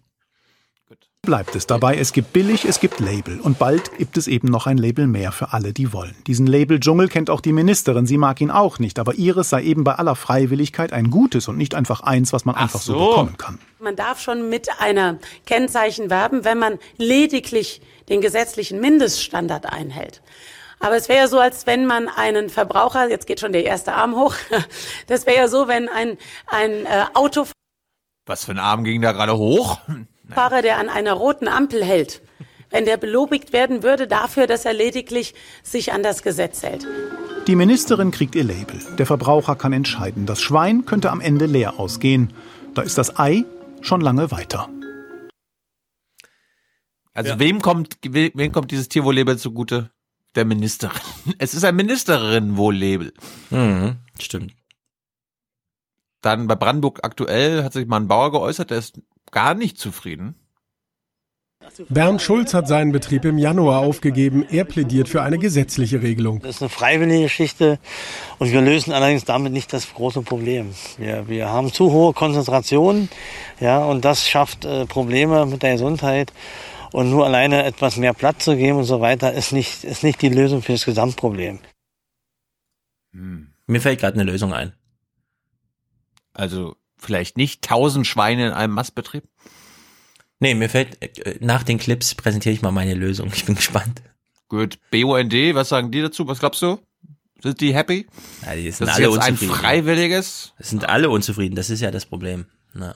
Bleibt 1.27 1.57
es 1.57 1.67
dabei, 1.67 1.97
es 1.97 2.13
gibt 2.13 2.31
billig, 2.31 2.63
es 2.63 2.79
gibt 2.79 3.01
Label. 3.01 3.41
Und 3.41 3.59
bald 3.59 3.97
gibt 3.97 4.15
es 4.15 4.29
eben 4.29 4.47
noch 4.47 4.65
ein 4.65 4.77
Label 4.77 5.07
mehr 5.07 5.33
für 5.33 5.51
alle, 5.51 5.73
die 5.73 5.91
wollen. 5.91 6.15
Diesen 6.25 6.47
Label-Dschungel 6.47 7.09
kennt 7.09 7.29
auch 7.29 7.41
die 7.41 7.51
Ministerin, 7.51 8.05
sie 8.05 8.17
mag 8.17 8.39
ihn 8.39 8.49
auch 8.49 8.79
nicht, 8.79 8.97
aber 8.97 9.13
ihres 9.15 9.49
sei 9.49 9.63
eben 9.63 9.83
bei 9.83 9.95
aller 9.95 10.15
Freiwilligkeit 10.15 10.93
ein 10.93 11.11
gutes 11.11 11.49
und 11.49 11.57
nicht 11.57 11.75
einfach 11.75 11.99
eins, 11.99 12.31
was 12.31 12.45
man 12.45 12.55
einfach 12.55 12.79
so. 12.79 12.93
so. 12.93 13.09
bekommen 13.09 13.37
kann. 13.37 13.59
Man 13.79 13.97
darf 13.97 14.21
schon 14.21 14.47
mit 14.47 14.69
einer 14.79 15.19
Kennzeichen 15.45 16.09
werben, 16.09 16.45
wenn 16.45 16.59
man 16.59 16.79
lediglich 16.95 17.81
den 18.07 18.21
gesetzlichen 18.21 18.79
Mindeststandard 18.79 19.65
einhält. 19.65 20.21
Aber 20.79 20.95
es 20.95 21.09
wäre 21.09 21.19
ja 21.19 21.27
so, 21.27 21.39
als 21.39 21.67
wenn 21.67 21.85
man 21.85 22.07
einen 22.07 22.49
Verbraucher, 22.49 23.09
jetzt 23.09 23.27
geht 23.27 23.41
schon 23.41 23.51
der 23.51 23.65
erste 23.65 23.95
Arm 23.95 24.15
hoch, 24.15 24.33
das 25.07 25.25
wäre 25.25 25.35
ja 25.35 25.47
so, 25.49 25.67
wenn 25.67 25.89
ein, 25.89 26.17
ein 26.45 26.85
äh, 26.85 27.03
Autofahrer, 27.15 27.51
Was 28.27 28.45
für 28.45 28.51
ein 28.51 28.59
Arm 28.59 28.85
ging 28.85 29.01
da 29.01 29.11
gerade 29.11 29.35
hoch? 29.35 29.79
Der 30.35 30.77
an 30.77 30.89
einer 30.89 31.13
roten 31.13 31.47
Ampel 31.47 31.83
hält, 31.83 32.21
wenn 32.69 32.85
der 32.85 32.97
belobigt 32.97 33.53
werden 33.53 33.83
würde 33.83 34.07
dafür, 34.07 34.47
dass 34.47 34.65
er 34.65 34.73
lediglich 34.73 35.33
sich 35.63 35.93
an 35.93 36.03
das 36.03 36.23
Gesetz 36.23 36.63
hält. 36.63 36.87
Die 37.47 37.55
Ministerin 37.55 38.11
kriegt 38.11 38.35
ihr 38.35 38.43
Label. 38.43 38.79
Der 38.97 39.05
Verbraucher 39.05 39.55
kann 39.55 39.71
entscheiden. 39.71 40.25
Das 40.25 40.41
Schwein 40.41 40.85
könnte 40.85 41.11
am 41.11 41.21
Ende 41.21 41.45
leer 41.45 41.79
ausgehen. 41.79 42.33
Da 42.73 42.81
ist 42.81 42.97
das 42.97 43.17
Ei 43.17 43.45
schon 43.81 44.01
lange 44.01 44.31
weiter. 44.31 44.69
Also 47.13 47.39
wem 47.39 47.61
kommt 47.61 47.97
wem 48.03 48.51
kommt 48.51 48.69
dieses 48.69 48.89
Tierwohl-Label 48.89 49.37
zugute? 49.39 49.89
Der 50.35 50.45
Ministerin. 50.45 51.01
Es 51.39 51.55
ist 51.55 51.63
ein 51.63 51.75
Ministerin-Wohl-Label. 51.75 53.13
Mhm, 53.49 53.95
stimmt. 54.19 54.53
Dann 56.21 56.47
bei 56.47 56.55
Brandenburg 56.55 56.99
aktuell 57.03 57.63
hat 57.63 57.73
sich 57.73 57.87
mal 57.87 57.97
ein 57.97 58.07
Bauer 58.07 58.31
geäußert, 58.31 58.69
der 58.69 58.79
ist 58.79 59.01
gar 59.31 59.53
nicht 59.53 59.77
zufrieden. 59.77 60.35
Bernd 61.89 62.21
Schulz 62.21 62.53
hat 62.53 62.67
seinen 62.67 62.91
Betrieb 62.91 63.25
im 63.25 63.37
Januar 63.37 63.79
aufgegeben. 63.79 64.45
Er 64.49 64.63
plädiert 64.63 65.09
für 65.09 65.21
eine 65.21 65.37
gesetzliche 65.37 66.01
Regelung. 66.01 66.39
Das 66.39 66.57
ist 66.57 66.61
eine 66.61 66.69
freiwillige 66.69 67.23
Geschichte 67.23 67.79
und 68.39 68.51
wir 68.51 68.61
lösen 68.61 68.93
allerdings 68.93 69.25
damit 69.25 69.53
nicht 69.53 69.73
das 69.73 69.93
große 69.93 70.21
Problem. 70.21 70.73
Wir, 70.97 71.27
wir 71.27 71.49
haben 71.49 71.73
zu 71.73 71.91
hohe 71.91 72.13
Konzentrationen 72.13 73.09
ja, 73.59 73.83
und 73.83 74.05
das 74.05 74.27
schafft 74.27 74.65
äh, 74.65 74.85
Probleme 74.85 75.45
mit 75.45 75.63
der 75.63 75.73
Gesundheit. 75.73 76.31
Und 76.93 77.11
nur 77.11 77.25
alleine 77.25 77.63
etwas 77.65 77.97
mehr 77.97 78.13
Platz 78.13 78.45
zu 78.45 78.55
geben 78.55 78.77
und 78.77 78.85
so 78.85 79.01
weiter 79.01 79.33
ist 79.33 79.51
nicht, 79.51 79.83
ist 79.83 80.03
nicht 80.03 80.21
die 80.21 80.29
Lösung 80.29 80.61
für 80.61 80.71
das 80.71 80.85
Gesamtproblem. 80.85 81.59
Hm. 83.11 83.53
Mir 83.65 83.81
fällt 83.81 83.99
gerade 83.99 84.19
eine 84.19 84.31
Lösung 84.31 84.53
ein. 84.53 84.73
Also 86.33 86.77
vielleicht 87.07 87.37
nicht 87.37 87.63
tausend 87.63 88.05
Schweine 88.05 88.47
in 88.47 88.53
einem 88.53 88.73
Mastbetrieb? 88.73 89.23
Nee, 90.39 90.53
mir 90.53 90.69
fällt, 90.69 91.01
äh, 91.01 91.37
nach 91.39 91.63
den 91.63 91.79
Clips 91.79 92.13
präsentiere 92.13 92.53
ich 92.53 92.61
mal 92.61 92.71
meine 92.71 92.93
Lösung. 92.93 93.31
Ich 93.33 93.45
bin 93.45 93.55
gespannt. 93.55 94.01
Gut, 94.49 94.77
BUND, 94.91 95.33
was 95.55 95.69
sagen 95.69 95.89
die 95.89 96.01
dazu? 96.01 96.27
Was 96.27 96.39
glaubst 96.39 96.61
du? 96.61 96.79
Sind 97.41 97.59
die 97.61 97.73
happy? 97.73 98.07
Ja, 98.45 98.55
die 98.55 98.69
sind 98.71 98.87
das 98.87 98.97
alle 98.97 99.07
ist 99.07 99.13
jetzt 99.15 99.23
ein 99.23 99.33
unzufrieden. 99.33 99.55
freiwilliges? 99.55 100.53
Es 100.57 100.69
sind 100.69 100.87
alle 100.87 101.09
unzufrieden, 101.09 101.55
das 101.55 101.69
ist 101.69 101.81
ja 101.81 101.91
das 101.91 102.05
Problem. 102.05 102.45
Na. 102.73 102.95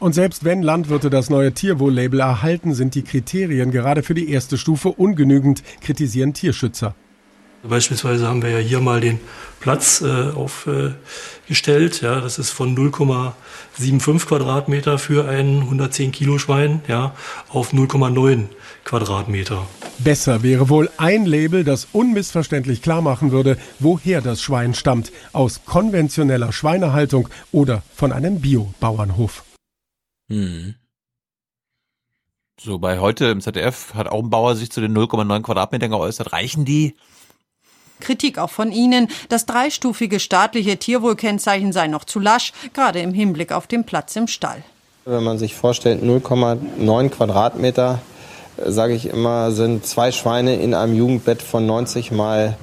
Und 0.00 0.12
selbst 0.12 0.44
wenn 0.44 0.62
Landwirte 0.62 1.08
das 1.08 1.30
neue 1.30 1.52
Tierwohl-Label 1.52 2.20
erhalten, 2.20 2.74
sind 2.74 2.94
die 2.94 3.02
Kriterien 3.02 3.70
gerade 3.70 4.02
für 4.02 4.14
die 4.14 4.28
erste 4.28 4.58
Stufe 4.58 4.90
ungenügend, 4.90 5.62
kritisieren 5.80 6.34
Tierschützer. 6.34 6.94
Beispielsweise 7.66 8.28
haben 8.28 8.42
wir 8.42 8.50
ja 8.50 8.58
hier 8.58 8.80
mal 8.80 9.00
den 9.00 9.20
Platz 9.58 10.02
äh, 10.02 10.30
aufgestellt. 10.30 12.02
ja, 12.02 12.20
das 12.20 12.38
ist 12.38 12.50
von 12.50 12.76
0,75 12.76 14.26
Quadratmeter 14.26 14.98
für 14.98 15.26
ein 15.26 15.60
110 15.60 16.12
Kilo 16.12 16.38
Schwein 16.38 16.82
ja, 16.88 17.14
auf 17.48 17.72
0,9 17.72 18.48
Quadratmeter. 18.84 19.66
Besser 19.98 20.42
wäre 20.42 20.68
wohl 20.68 20.90
ein 20.98 21.24
Label, 21.24 21.64
das 21.64 21.88
unmissverständlich 21.92 22.82
klar 22.82 23.00
machen 23.00 23.30
würde, 23.30 23.56
woher 23.78 24.20
das 24.20 24.42
Schwein 24.42 24.74
stammt. 24.74 25.10
Aus 25.32 25.62
konventioneller 25.64 26.52
Schweinehaltung 26.52 27.28
oder 27.50 27.82
von 27.94 28.12
einem 28.12 28.40
Bio-Bauernhof. 28.40 29.44
Hm. 30.28 30.74
So, 32.60 32.78
bei 32.78 32.98
heute 32.98 33.26
im 33.26 33.40
ZDF 33.40 33.94
hat 33.94 34.08
auch 34.08 34.22
ein 34.22 34.30
Bauer 34.30 34.56
sich 34.56 34.70
zu 34.70 34.80
den 34.80 34.96
0,9 34.96 35.42
Quadratmetern 35.42 35.90
geäußert. 35.90 36.32
Reichen 36.32 36.64
die? 36.64 36.94
Kritik 38.00 38.38
auch 38.38 38.50
von 38.50 38.72
Ihnen. 38.72 39.08
Das 39.28 39.46
dreistufige 39.46 40.20
staatliche 40.20 40.76
Tierwohlkennzeichen 40.76 41.72
sei 41.72 41.86
noch 41.86 42.04
zu 42.04 42.20
lasch, 42.20 42.52
gerade 42.72 43.00
im 43.00 43.14
Hinblick 43.14 43.52
auf 43.52 43.66
den 43.66 43.84
Platz 43.84 44.16
im 44.16 44.26
Stall. 44.26 44.62
Wenn 45.04 45.22
man 45.22 45.38
sich 45.38 45.54
vorstellt, 45.54 46.02
0,9 46.02 47.10
Quadratmeter, 47.10 48.00
sage 48.56 48.94
ich 48.94 49.06
immer, 49.06 49.52
sind 49.52 49.86
zwei 49.86 50.12
Schweine 50.12 50.56
in 50.56 50.74
einem 50.74 50.94
Jugendbett 50.94 51.42
von 51.42 51.66
90 51.66 52.10
mal 52.10 52.56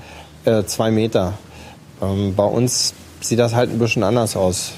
äh, 0.46 0.64
zwei 0.64 0.90
Meter. 0.92 1.38
Ähm, 2.02 2.36
bei 2.36 2.46
uns 2.46 2.94
sieht 3.20 3.40
das 3.40 3.54
halt 3.54 3.70
ein 3.70 3.80
bisschen 3.80 4.04
anders 4.04 4.36
aus. 4.36 4.74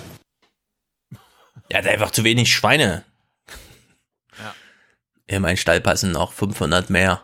Er 1.70 1.80
hat 1.80 1.88
einfach 1.88 2.12
zu 2.12 2.24
wenig 2.24 2.52
Schweine. 2.52 3.04
Ja. 4.38 4.54
In 5.28 5.42
meinen 5.42 5.58
Stall 5.58 5.82
passen 5.82 6.12
noch 6.12 6.34
500 6.34 6.90
mehr. 6.90 7.22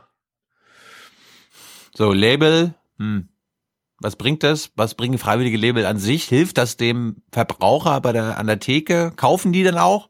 So, 1.93 2.13
Label, 2.13 2.73
hm. 2.99 3.29
Was 4.01 4.15
bringt 4.15 4.43
das? 4.43 4.71
Was 4.75 4.95
bringen 4.95 5.17
freiwillige 5.17 5.57
Label 5.57 5.85
an 5.85 5.97
sich? 5.97 6.23
Hilft 6.25 6.57
das 6.57 6.77
dem 6.77 7.17
Verbraucher 7.31 7.99
bei 7.99 8.13
der, 8.13 8.37
an 8.37 8.47
der 8.47 8.59
Theke? 8.59 9.11
Kaufen 9.15 9.51
die 9.51 9.63
denn 9.63 9.77
auch? 9.77 10.07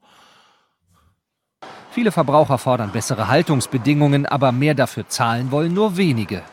Viele 1.92 2.12
Verbraucher 2.12 2.60
fordern 2.60 2.92
bessere 2.92 3.30
Haltungsbedingungen, 3.30 4.28
aber 4.28 4.52
mehr 4.52 4.76
dafür 4.76 5.08
zahlen 5.08 5.50
wollen 5.50 5.74
nur 5.74 5.98
wenige. 5.98 6.44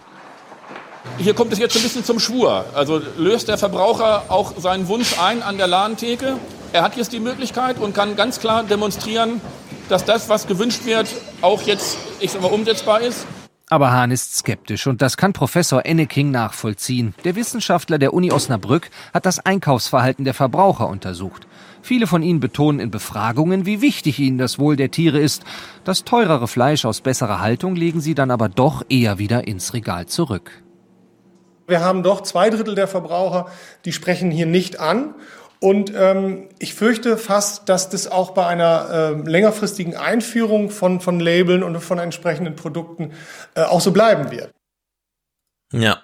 Hier 1.19 1.35
kommt 1.35 1.53
es 1.53 1.59
jetzt 1.59 1.77
ein 1.77 1.83
bisschen 1.83 2.05
zum 2.05 2.19
Schwur. 2.19 2.65
Also 2.75 3.03
löst 3.19 3.49
der 3.49 3.59
Verbraucher 3.59 4.25
auch 4.29 4.55
seinen 4.59 4.89
Wunsch 4.89 5.19
ein 5.19 5.43
an 5.43 5.59
der 5.59 5.67
Ladentheke. 5.67 6.39
Er 6.73 6.83
hat 6.83 6.97
jetzt 6.97 7.13
die 7.13 7.21
Möglichkeit 7.21 7.79
und 7.79 7.95
kann 7.95 8.17
ganz 8.17 8.41
klar 8.41 8.65
demonstrieren, 8.65 9.41
dass 9.89 10.05
das, 10.05 10.29
was 10.29 10.47
gewünscht 10.47 10.85
wird, 10.85 11.07
auch 11.43 11.63
jetzt, 11.63 11.99
ich 12.19 12.33
sag 12.33 12.43
mal, 12.43 12.51
umsetzbar 12.51 13.03
ist. 13.03 13.27
Aber 13.69 13.91
Hahn 13.91 14.13
ist 14.13 14.37
skeptisch 14.37 14.87
und 14.87 15.03
das 15.03 15.17
kann 15.17 15.33
Professor 15.33 15.85
Enneking 15.85 16.31
nachvollziehen. 16.31 17.15
Der 17.25 17.35
Wissenschaftler 17.35 17.99
der 17.99 18.15
Uni 18.15 18.31
Osnabrück 18.31 18.91
hat 19.13 19.27
das 19.27 19.45
Einkaufsverhalten 19.45 20.25
der 20.25 20.35
Verbraucher 20.35 20.89
untersucht. 20.89 21.49
Viele 21.83 22.07
von 22.07 22.23
ihnen 22.23 22.39
betonen 22.39 22.79
in 22.79 22.93
Befragungen, 22.93 23.67
wie 23.67 23.81
wichtig 23.81 24.21
ihnen 24.21 24.39
das 24.39 24.61
Wohl 24.61 24.77
der 24.77 24.93
Tiere 24.93 25.19
ist. 25.19 25.43
Das 25.83 26.05
teurere 26.05 26.47
Fleisch 26.47 26.85
aus 26.85 27.01
besserer 27.01 27.41
Haltung 27.41 27.75
legen 27.75 28.01
sie 28.01 28.15
dann 28.15 28.31
aber 28.31 28.49
doch 28.49 28.85
eher 28.89 29.19
wieder 29.19 29.49
ins 29.49 29.75
Regal 29.75 30.07
zurück. 30.07 30.63
Wir 31.67 31.81
haben 31.81 32.05
doch 32.05 32.21
zwei 32.21 32.51
Drittel 32.51 32.77
der 32.77 32.87
Verbraucher, 32.87 33.47
die 33.85 33.93
sprechen 33.93 34.31
hier 34.31 34.47
nicht 34.47 34.79
an. 34.79 35.17
Und 35.61 35.93
ähm, 35.95 36.49
ich 36.59 36.75
fürchte 36.75 37.17
fast, 37.17 37.69
dass 37.69 37.89
das 37.89 38.09
auch 38.09 38.33
bei 38.33 38.47
einer 38.47 38.91
äh, 38.91 39.29
längerfristigen 39.29 39.97
Einführung 39.97 40.71
von, 40.71 41.01
von 41.01 41.19
Labeln 41.19 41.63
und 41.63 41.81
von 41.81 41.99
entsprechenden 41.99 42.57
Produkten 42.57 43.13
äh, 43.55 43.63
auch 43.63 43.81
so 43.81 43.93
bleiben 43.93 44.31
wird. 44.31 44.51
Ja. 45.73 46.03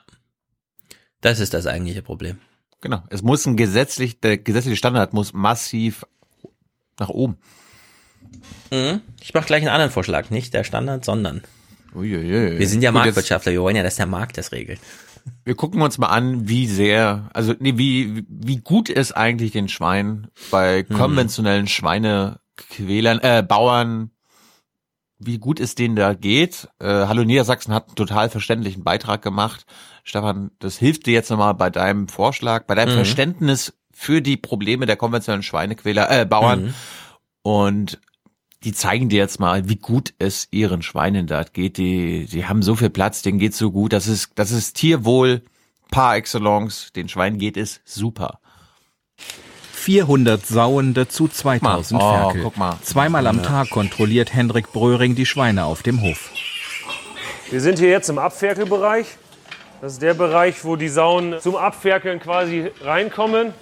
Das 1.21 1.39
ist 1.39 1.55
das 1.55 1.67
eigentliche 1.67 2.03
Problem. 2.03 2.39
Genau. 2.81 3.03
Es 3.11 3.23
muss 3.23 3.47
ein 3.47 3.57
gesetzlich, 3.57 4.21
der 4.21 4.39
gesetzliche 4.39 4.77
Standard 4.77 5.13
muss 5.13 5.33
massiv 5.33 6.05
nach 6.99 7.11
oben. 7.11 7.39
Mhm. 8.71 9.03
Ich 9.21 9.35
mache 9.35 9.47
gleich 9.47 9.63
einen 9.63 9.71
anderen 9.71 9.93
Vorschlag. 9.93 10.31
Nicht 10.31 10.55
der 10.55 10.65
Standard, 10.65 11.05
sondern. 11.05 11.43
Uiuiui. 11.95 12.59
Wir 12.59 12.69
sind 12.69 12.83
ja 12.83 12.91
Gut, 12.91 13.03
Marktwirtschaftler. 13.03 13.53
Wir 13.53 13.63
wollen 13.63 13.77
ja, 13.77 13.83
dass 13.83 13.97
der 13.97 14.07
Markt 14.07 14.39
das 14.39 14.51
regelt. 14.53 14.81
Wir 15.45 15.55
gucken 15.55 15.83
uns 15.83 15.99
mal 15.99 16.09
an, 16.09 16.49
wie 16.49 16.67
sehr, 16.67 17.31
also 17.33 17.55
nee, 17.59 17.77
wie, 17.77 18.25
wie 18.29 18.57
gut 18.59 18.89
es 18.91 19.13
eigentlich 19.13 19.53
den 19.53 19.69
Schweinen 19.69 20.29
bei 20.51 20.85
Hm. 20.89 20.97
konventionellen 20.97 21.67
Schweinequälern, 21.67 23.19
äh, 23.21 23.45
Bauern, 23.47 24.11
wie 25.19 25.39
gut 25.39 25.61
es 25.61 25.75
denen 25.75 25.97
da 25.97 26.15
geht. 26.15 26.69
Äh, 26.81 26.87
Hallo 26.87 27.25
Niedersachsen 27.25 27.73
hat 27.75 27.89
einen 27.89 27.97
total 27.97 28.29
verständlichen 28.31 28.83
Beitrag 28.85 29.23
gemacht. 29.23 29.67
Stefan, 30.05 30.51
das 30.59 30.79
hilft 30.79 31.07
dir 31.07 31.13
jetzt 31.15 31.31
nochmal 31.31 31.55
bei 31.55 31.71
deinem 31.71 32.09
Vorschlag, 32.09 32.65
bei 32.67 32.75
deinem 32.75 32.91
Mhm. 32.91 32.97
Verständnis 32.97 33.73
für 33.93 34.21
die 34.23 34.37
Probleme 34.37 34.87
der 34.87 34.97
konventionellen 34.97 35.45
Schweinequäler, 35.45 36.11
äh, 36.11 36.25
Bauern. 36.27 36.65
Mhm. 36.65 36.75
Und 37.43 38.01
die 38.65 38.73
zeigen 38.73 39.09
dir 39.09 39.19
jetzt 39.19 39.41
mal, 39.41 39.69
wie 39.69 39.77
gut 39.77 40.15
es 40.19 40.49
ihren 40.51 40.83
Schweinen 40.83 41.27
da 41.27 41.45
geht. 41.45 41.79
Die, 41.79 42.27
die 42.27 42.47
haben 42.47 42.63
so 42.63 42.77
viel 42.77 42.91
Platz, 42.91 43.23
denen 43.23 43.39
geht's 43.39 43.59
so 43.59 43.71
gut. 43.71 43.93
Das 43.93 44.07
ist, 44.07 44.31
das 44.37 44.51
ist 44.53 44.75
Tierwohl 44.77 45.43
par 45.91 46.17
excellence. 46.17 46.93
Den 46.95 47.09
Schweinen 47.09 47.39
geht 47.39 47.57
es 47.57 47.81
super. 47.85 48.39
400 49.73 50.47
Sauen, 50.47 50.95
dazu 50.95 51.27
2000 51.27 52.01
Oh, 52.01 52.13
Ferkel. 52.15 52.43
guck 52.45 52.57
mal. 52.57 52.79
Zweimal 52.83 53.27
am. 53.27 53.43
Tag 53.43 53.71
kontrolliert 53.71 54.33
Hendrik 54.33 54.73
Bröhring 54.73 55.17
die 55.17 55.27
Schweine 55.27 55.65
auf 55.65 55.83
dem 55.83 56.01
Hof. 56.03 56.31
Wir 57.51 57.61
sind 57.61 57.81
hier 57.81 57.91
jetzt 57.91 58.09
im 58.09 58.19
Abferkelbereich. 58.19 59.07
Das 59.81 59.95
ist 59.95 60.03
der 60.03 60.15
Bereich, 60.15 60.65
wo 60.65 60.77
die 60.77 60.89
Sauen 60.89 61.35
zum 61.41 61.57
Abferkeln 61.57 62.21
quasi 62.21 62.71
reinkommen 62.83 63.53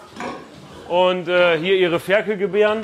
und 0.91 1.29
äh, 1.29 1.59
hier 1.59 1.77
ihre 1.79 1.99
Ferkel 1.99 2.37
gebären. 2.37 2.83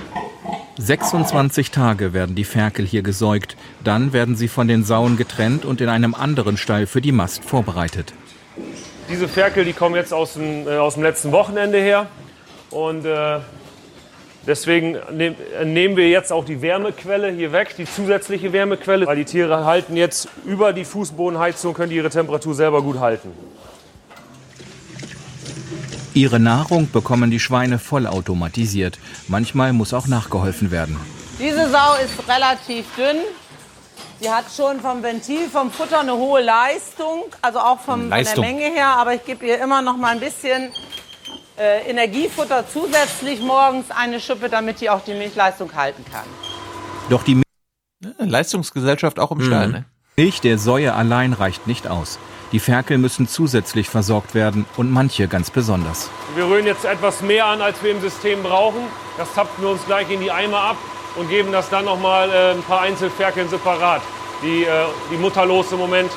26 0.78 1.70
Tage 1.70 2.12
werden 2.12 2.34
die 2.34 2.44
Ferkel 2.44 2.84
hier 2.84 3.02
gesäugt. 3.02 3.56
Dann 3.82 4.12
werden 4.12 4.36
sie 4.36 4.48
von 4.48 4.68
den 4.68 4.84
Sauen 4.84 5.16
getrennt 5.16 5.64
und 5.64 5.80
in 5.80 5.88
einem 5.88 6.14
anderen 6.14 6.56
Stall 6.56 6.86
für 6.86 7.00
die 7.00 7.12
Mast 7.12 7.44
vorbereitet. 7.44 8.12
Diese 9.08 9.26
Ferkel, 9.26 9.64
die 9.64 9.72
kommen 9.72 9.94
jetzt 9.94 10.12
aus 10.12 10.34
dem, 10.34 10.66
äh, 10.68 10.76
aus 10.76 10.94
dem 10.94 11.02
letzten 11.02 11.32
Wochenende 11.32 11.78
her. 11.78 12.06
Und 12.70 13.06
äh, 13.06 13.38
deswegen 14.46 14.98
nehm, 15.12 15.36
nehmen 15.64 15.96
wir 15.96 16.10
jetzt 16.10 16.32
auch 16.32 16.44
die 16.44 16.60
Wärmequelle 16.60 17.30
hier 17.30 17.52
weg, 17.52 17.74
die 17.78 17.86
zusätzliche 17.86 18.52
Wärmequelle, 18.52 19.06
weil 19.06 19.16
die 19.16 19.24
Tiere 19.24 19.64
halten 19.64 19.96
jetzt 19.96 20.28
über 20.44 20.72
die 20.72 20.84
Fußbodenheizung, 20.84 21.72
können 21.72 21.90
die 21.90 21.96
ihre 21.96 22.10
Temperatur 22.10 22.55
selber 22.55 22.82
gut 22.82 22.98
halten. 22.98 23.30
Ihre 26.17 26.41
Nahrung 26.41 26.91
bekommen 26.91 27.31
die 27.31 27.39
Schweine 27.39 27.78
vollautomatisiert. 27.78 28.99
Manchmal 29.28 29.75
muss 29.75 29.93
auch 29.93 30.07
nachgeholfen 30.07 30.70
werden. 30.70 30.97
Diese 31.39 31.70
Sau 31.70 31.95
ist 32.03 32.27
relativ 32.27 32.86
dünn 32.97 33.19
Die 34.23 34.31
hat 34.31 34.47
schon 34.57 34.81
vom 34.81 35.03
Ventil, 35.03 35.47
vom 35.53 35.70
Futter 35.70 36.01
eine 36.01 36.15
hohe 36.15 36.41
Leistung, 36.41 37.25
also 37.43 37.59
auch 37.59 37.81
vom, 37.81 38.09
Leistung. 38.09 38.36
von 38.36 38.45
der 38.45 38.53
Menge 38.55 38.75
her. 38.75 38.97
Aber 38.97 39.12
ich 39.12 39.27
gebe 39.27 39.45
ihr 39.45 39.61
immer 39.62 39.83
noch 39.83 39.99
mal 39.99 40.12
ein 40.12 40.20
bisschen 40.20 40.70
äh, 41.59 41.91
Energiefutter 41.91 42.65
zusätzlich 42.67 43.41
morgens 43.41 43.91
eine 43.91 44.19
Schippe, 44.19 44.49
damit 44.49 44.81
die 44.81 44.89
auch 44.89 45.03
die 45.05 45.12
Milchleistung 45.12 45.75
halten 45.75 46.03
kann. 46.11 46.25
Doch 47.11 47.25
die 47.25 47.43
Leistungsgesellschaft 48.17 49.19
auch 49.19 49.33
im 49.33 49.43
Stall, 49.43 49.69
ne? 49.69 49.85
Milch 50.17 50.41
der 50.41 50.57
Säue 50.57 50.95
allein 50.95 51.35
reicht 51.35 51.67
nicht 51.67 51.86
aus. 51.86 52.19
Die 52.52 52.60
Ferkel 52.60 52.99
müssen 52.99 53.26
zusätzlich 53.26 53.89
versorgt 53.89 54.34
werden 54.34 54.66
und 54.76 54.91
manche 54.91 55.26
ganz 55.26 55.50
besonders. 55.50 56.10
Wir 56.36 56.47
rühren 56.47 56.66
jetzt 56.66 56.84
etwas 56.84 57.20
mehr 57.23 57.47
an, 57.47 57.60
als 57.60 57.83
wir 57.83 57.91
im 57.91 58.00
System 58.00 58.42
brauchen. 58.42 58.83
Das 59.18 59.33
zapfen 59.34 59.65
wir 59.65 59.70
uns 59.70 59.84
gleich 59.84 60.10
in 60.10 60.20
die 60.20 60.31
Eimer 60.31 60.58
ab 60.58 60.76
und 61.16 61.28
geben 61.28 61.50
das 61.50 61.68
dann 61.70 61.84
nochmal 61.84 62.31
äh, 62.31 62.52
ein 62.52 62.62
paar 62.62 62.83
Einzelferkeln 62.83 63.49
separat, 63.49 64.02
die, 64.42 64.62
äh, 64.62 64.68
die 65.10 65.16
mutterlos 65.16 65.73
im 65.73 65.78
Moment 65.78 66.10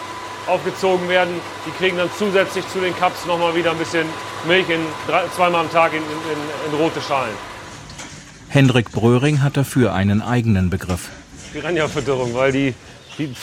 aufgezogen 0.45 1.09
werden. 1.09 1.33
Die 1.65 1.71
kriegen 1.71 1.97
dann 1.97 2.09
zusätzlich 2.17 2.67
zu 2.69 2.79
den 2.79 2.95
Cups 2.95 3.25
nochmal 3.25 3.55
wieder 3.55 3.71
ein 3.71 3.77
bisschen 3.77 4.05
Milch 4.47 4.69
in, 4.69 4.81
drei, 5.07 5.23
zweimal 5.35 5.61
am 5.61 5.71
Tag 5.71 5.93
in, 5.93 5.99
in, 5.99 6.71
in 6.71 6.79
rote 6.79 7.01
Schalen. 7.01 7.33
Hendrik 8.49 8.91
Bröhring 8.91 9.41
hat 9.41 9.57
dafür 9.57 9.93
einen 9.93 10.21
eigenen 10.21 10.69
Begriff. 10.69 11.09
Piranha-Fütterung, 11.53 12.33
weil 12.35 12.51
die, 12.51 12.73
die, 13.19 13.35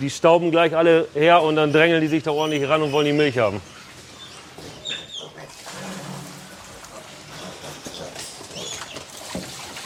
die 0.00 0.10
stauben 0.10 0.50
gleich 0.50 0.76
alle 0.76 1.08
her 1.14 1.42
und 1.42 1.56
dann 1.56 1.72
drängeln 1.72 2.00
die 2.00 2.08
sich 2.08 2.22
da 2.22 2.30
ordentlich 2.30 2.68
ran 2.68 2.82
und 2.82 2.92
wollen 2.92 3.06
die 3.06 3.12
Milch 3.12 3.38
haben. 3.38 3.60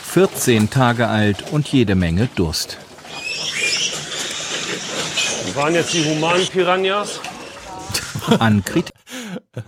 Vierzehn 0.03 0.71
Tage 0.71 1.09
alt 1.09 1.53
und 1.53 1.69
jede 1.69 1.95
Menge 1.95 2.29
Durst. 2.35 2.79
Das 5.47 5.55
waren 5.55 5.75
jetzt 5.75 5.93
die 5.95 6.05
humanen 6.05 6.47
Piranhas. 6.47 7.21
An 8.39 8.65
Kritik 8.65 8.95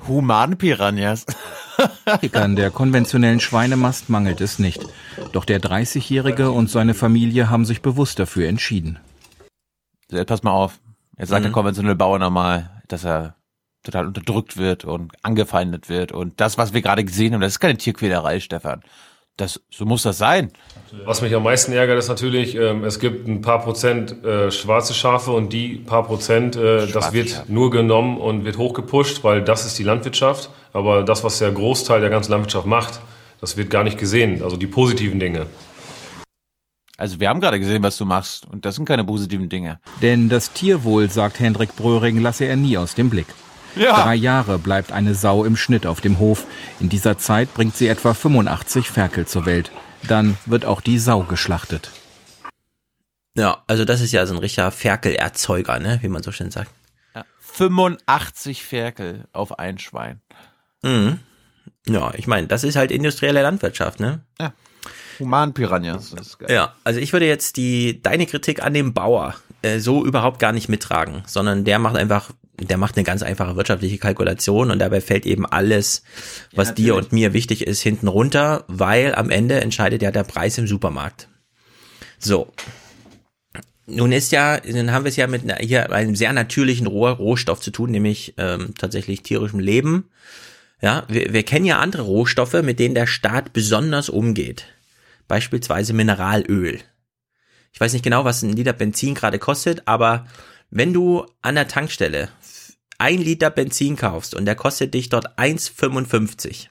Human-Piranhas. 0.07 1.26
Kritikern 2.05 2.57
der 2.57 2.70
konventionellen 2.70 3.40
Schweinemast 3.40 4.08
mangelt 4.08 4.40
es 4.40 4.58
nicht. 4.58 4.84
Doch 5.32 5.44
der 5.44 5.60
30-Jährige 5.60 6.50
und 6.50 6.70
seine 6.70 6.94
Familie 6.94 7.50
haben 7.50 7.65
sich 7.65 7.82
bewusst 7.82 8.18
dafür 8.18 8.48
entschieden. 8.48 8.98
Jetzt 10.11 10.28
pass 10.28 10.43
mal 10.43 10.53
auf. 10.53 10.78
Jetzt 11.19 11.28
sagt 11.31 11.41
Mhm. 11.41 11.45
der 11.47 11.53
konventionelle 11.53 11.97
Bauer 11.97 12.19
nochmal, 12.19 12.70
dass 12.89 13.05
er 13.05 13.35
total 13.83 14.07
unterdrückt 14.07 14.57
wird 14.57 14.85
und 14.85 15.12
angefeindet 15.23 15.89
wird. 15.89 16.12
Und 16.12 16.41
das, 16.41 16.59
was 16.59 16.73
wir 16.75 16.83
gerade 16.83 17.05
gesehen 17.05 17.35
haben, 17.35 17.41
das 17.41 17.53
ist 17.53 17.61
keine 17.61 17.77
Tierquälerei, 17.77 18.41
Stefan. 18.41 18.83
Das, 19.37 19.61
so 19.70 19.85
muss 19.85 20.03
das 20.03 20.19
sein. 20.19 20.51
Was 21.05 21.23
mich 21.23 21.33
am 21.33 21.45
meisten 21.45 21.73
ärgert, 21.73 21.97
ist 21.99 22.09
natürlich, 22.09 22.57
ähm, 22.57 22.83
es 22.83 22.99
gibt 22.99 23.28
ein 23.28 23.41
paar 23.41 23.61
Prozent 23.62 24.25
äh, 24.25 24.51
schwarze 24.51 24.95
Schafe 24.95 25.31
und 25.31 25.53
die 25.53 25.77
paar 25.77 26.03
Prozent, 26.03 26.57
äh, 26.57 26.89
das 26.89 27.12
wird 27.12 27.31
Schafe. 27.31 27.53
nur 27.53 27.70
genommen 27.70 28.19
und 28.19 28.45
wird 28.45 28.59
hochgepusht, 28.59 29.23
weil 29.23 29.43
das 29.43 29.65
ist 29.65 29.78
die 29.78 29.85
Landwirtschaft. 29.85 30.51
Aber 30.73 31.05
das, 31.05 31.23
was 31.23 31.39
der 31.39 31.53
Großteil 31.53 32.01
der 32.01 32.11
ganzen 32.11 32.33
Landwirtschaft 32.33 32.67
macht, 32.67 33.01
das 33.41 33.57
wird 33.57 33.70
gar 33.70 33.85
nicht 33.85 33.97
gesehen. 33.99 34.43
Also 34.43 34.57
die 34.57 34.67
positiven 34.67 35.20
Dinge. 35.20 35.47
Also 36.99 37.20
wir 37.20 37.28
haben 37.28 37.41
gerade 37.41 37.60
gesehen, 37.60 37.83
was 37.85 37.97
du 37.97 38.05
machst. 38.05 38.44
Und 38.44 38.65
das 38.65 38.75
sind 38.75 38.85
keine 38.85 39.05
positiven 39.05 39.49
Dinge. 39.49 39.78
Denn 40.02 40.28
das 40.28 40.52
Tierwohl, 40.52 41.09
sagt 41.09 41.39
Hendrik 41.39 41.77
Bröhring, 41.77 42.20
lasse 42.20 42.44
er 42.44 42.57
nie 42.57 42.77
aus 42.77 42.94
dem 42.97 43.09
Blick. 43.09 43.28
Ja. 43.77 44.02
Drei 44.02 44.17
Jahre 44.17 44.59
bleibt 44.59 44.91
eine 44.91 45.15
Sau 45.15 45.44
im 45.44 45.57
Schnitt 45.57 45.86
auf 45.86 46.01
dem 46.01 46.18
Hof. 46.18 46.44
In 46.81 46.89
dieser 46.89 47.17
Zeit 47.17 47.55
bringt 47.55 47.77
sie 47.77 47.86
etwa 47.86 48.15
85 48.15 48.91
Ferkel 48.91 49.27
zur 49.27 49.47
Welt. 49.47 49.70
Dann 50.09 50.36
wird 50.44 50.65
auch 50.65 50.81
die 50.81 50.99
Sau 50.99 51.23
geschlachtet. 51.23 51.93
Ja, 53.36 53.62
also 53.68 53.85
das 53.85 54.01
ist 54.01 54.10
ja 54.10 54.27
so 54.27 54.35
ein 54.35 54.41
richtiger 54.41 54.73
Ferkelerzeuger, 54.73 55.78
ne, 55.78 56.01
wie 56.02 56.09
man 56.09 56.25
so 56.25 56.33
schön 56.33 56.51
sagt. 56.51 56.73
Ja. 57.15 57.25
85 57.39 58.65
Ferkel 58.65 59.28
auf 59.33 59.60
ein 59.60 59.78
Schwein. 59.78 60.20
Mhm. 60.83 61.20
Ja, 61.86 62.12
ich 62.15 62.27
meine, 62.27 62.49
das 62.49 62.65
ist 62.65 62.75
halt 62.75 62.91
industrielle 62.91 63.43
Landwirtschaft, 63.43 64.01
ne? 64.01 64.23
Ja. 64.41 64.52
Human-Piranhas. 65.18 66.14
Ja, 66.48 66.74
also 66.84 67.00
ich 67.00 67.12
würde 67.12 67.26
jetzt 67.26 67.56
die 67.56 68.00
deine 68.02 68.26
Kritik 68.26 68.62
an 68.62 68.74
dem 68.74 68.94
Bauer 68.94 69.34
äh, 69.62 69.78
so 69.78 70.05
überhaupt 70.05 70.38
gar 70.38 70.52
nicht 70.52 70.68
mittragen, 70.68 71.22
sondern 71.26 71.64
der 71.64 71.78
macht 71.78 71.97
einfach, 71.97 72.30
der 72.60 72.76
macht 72.76 72.97
eine 72.97 73.05
ganz 73.05 73.22
einfache 73.22 73.56
wirtschaftliche 73.56 73.98
Kalkulation 73.98 74.70
und 74.70 74.78
dabei 74.78 75.00
fällt 75.00 75.26
eben 75.26 75.47
alles, 75.47 76.02
was 76.55 76.74
dir 76.74 76.94
natürlich. 76.94 77.06
und 77.06 77.12
mir 77.12 77.32
wichtig 77.32 77.66
ist, 77.66 77.80
hinten 77.80 78.08
runter, 78.08 78.64
weil 78.68 79.14
am 79.14 79.30
Ende 79.30 79.60
entscheidet 79.60 80.02
ja 80.02 80.10
der 80.10 80.24
Preis 80.24 80.58
im 80.58 80.66
Supermarkt. 80.66 81.28
So. 82.18 82.52
Nun 83.86 84.12
ist 84.12 84.32
ja, 84.32 84.58
dann 84.60 84.92
haben 84.92 85.05
wir 85.05 85.08
es 85.08 85.16
ja 85.16 85.26
mit 85.26 85.44
einer, 85.44 85.56
hier 85.56 85.90
einem 85.90 86.14
sehr 86.14 86.32
natürlichen 86.32 86.86
Roh 86.86 87.08
Rohstoff 87.08 87.60
zu 87.60 87.70
tun, 87.70 87.90
nämlich 87.90 88.34
ähm, 88.36 88.74
tatsächlich 88.76 89.22
tierischem 89.22 89.60
Leben. 89.60 90.10
Ja, 90.82 91.05
wir, 91.08 91.32
wir 91.32 91.42
kennen 91.42 91.64
ja 91.64 91.78
andere 91.78 92.02
Rohstoffe, 92.02 92.62
mit 92.62 92.78
denen 92.78 92.94
der 92.94 93.06
Staat 93.06 93.52
besonders 93.52 94.08
umgeht. 94.10 94.66
Beispielsweise 95.28 95.92
Mineralöl. 95.92 96.81
Ich 97.73 97.81
weiß 97.81 97.92
nicht 97.92 98.02
genau, 98.02 98.24
was 98.24 98.42
ein 98.42 98.55
Liter 98.55 98.73
Benzin 98.73 99.15
gerade 99.15 99.39
kostet, 99.39 99.86
aber 99.86 100.26
wenn 100.70 100.92
du 100.92 101.26
an 101.42 101.55
der 101.55 101.68
Tankstelle 101.68 102.31
ein 102.98 103.18
Liter 103.18 103.50
Benzin 103.50 103.97
kaufst 103.97 104.34
und 104.34 104.47
der 104.47 104.57
kostet 104.57 104.94
dich 104.94 105.08
dort 105.08 105.39
1,55, 105.39 106.68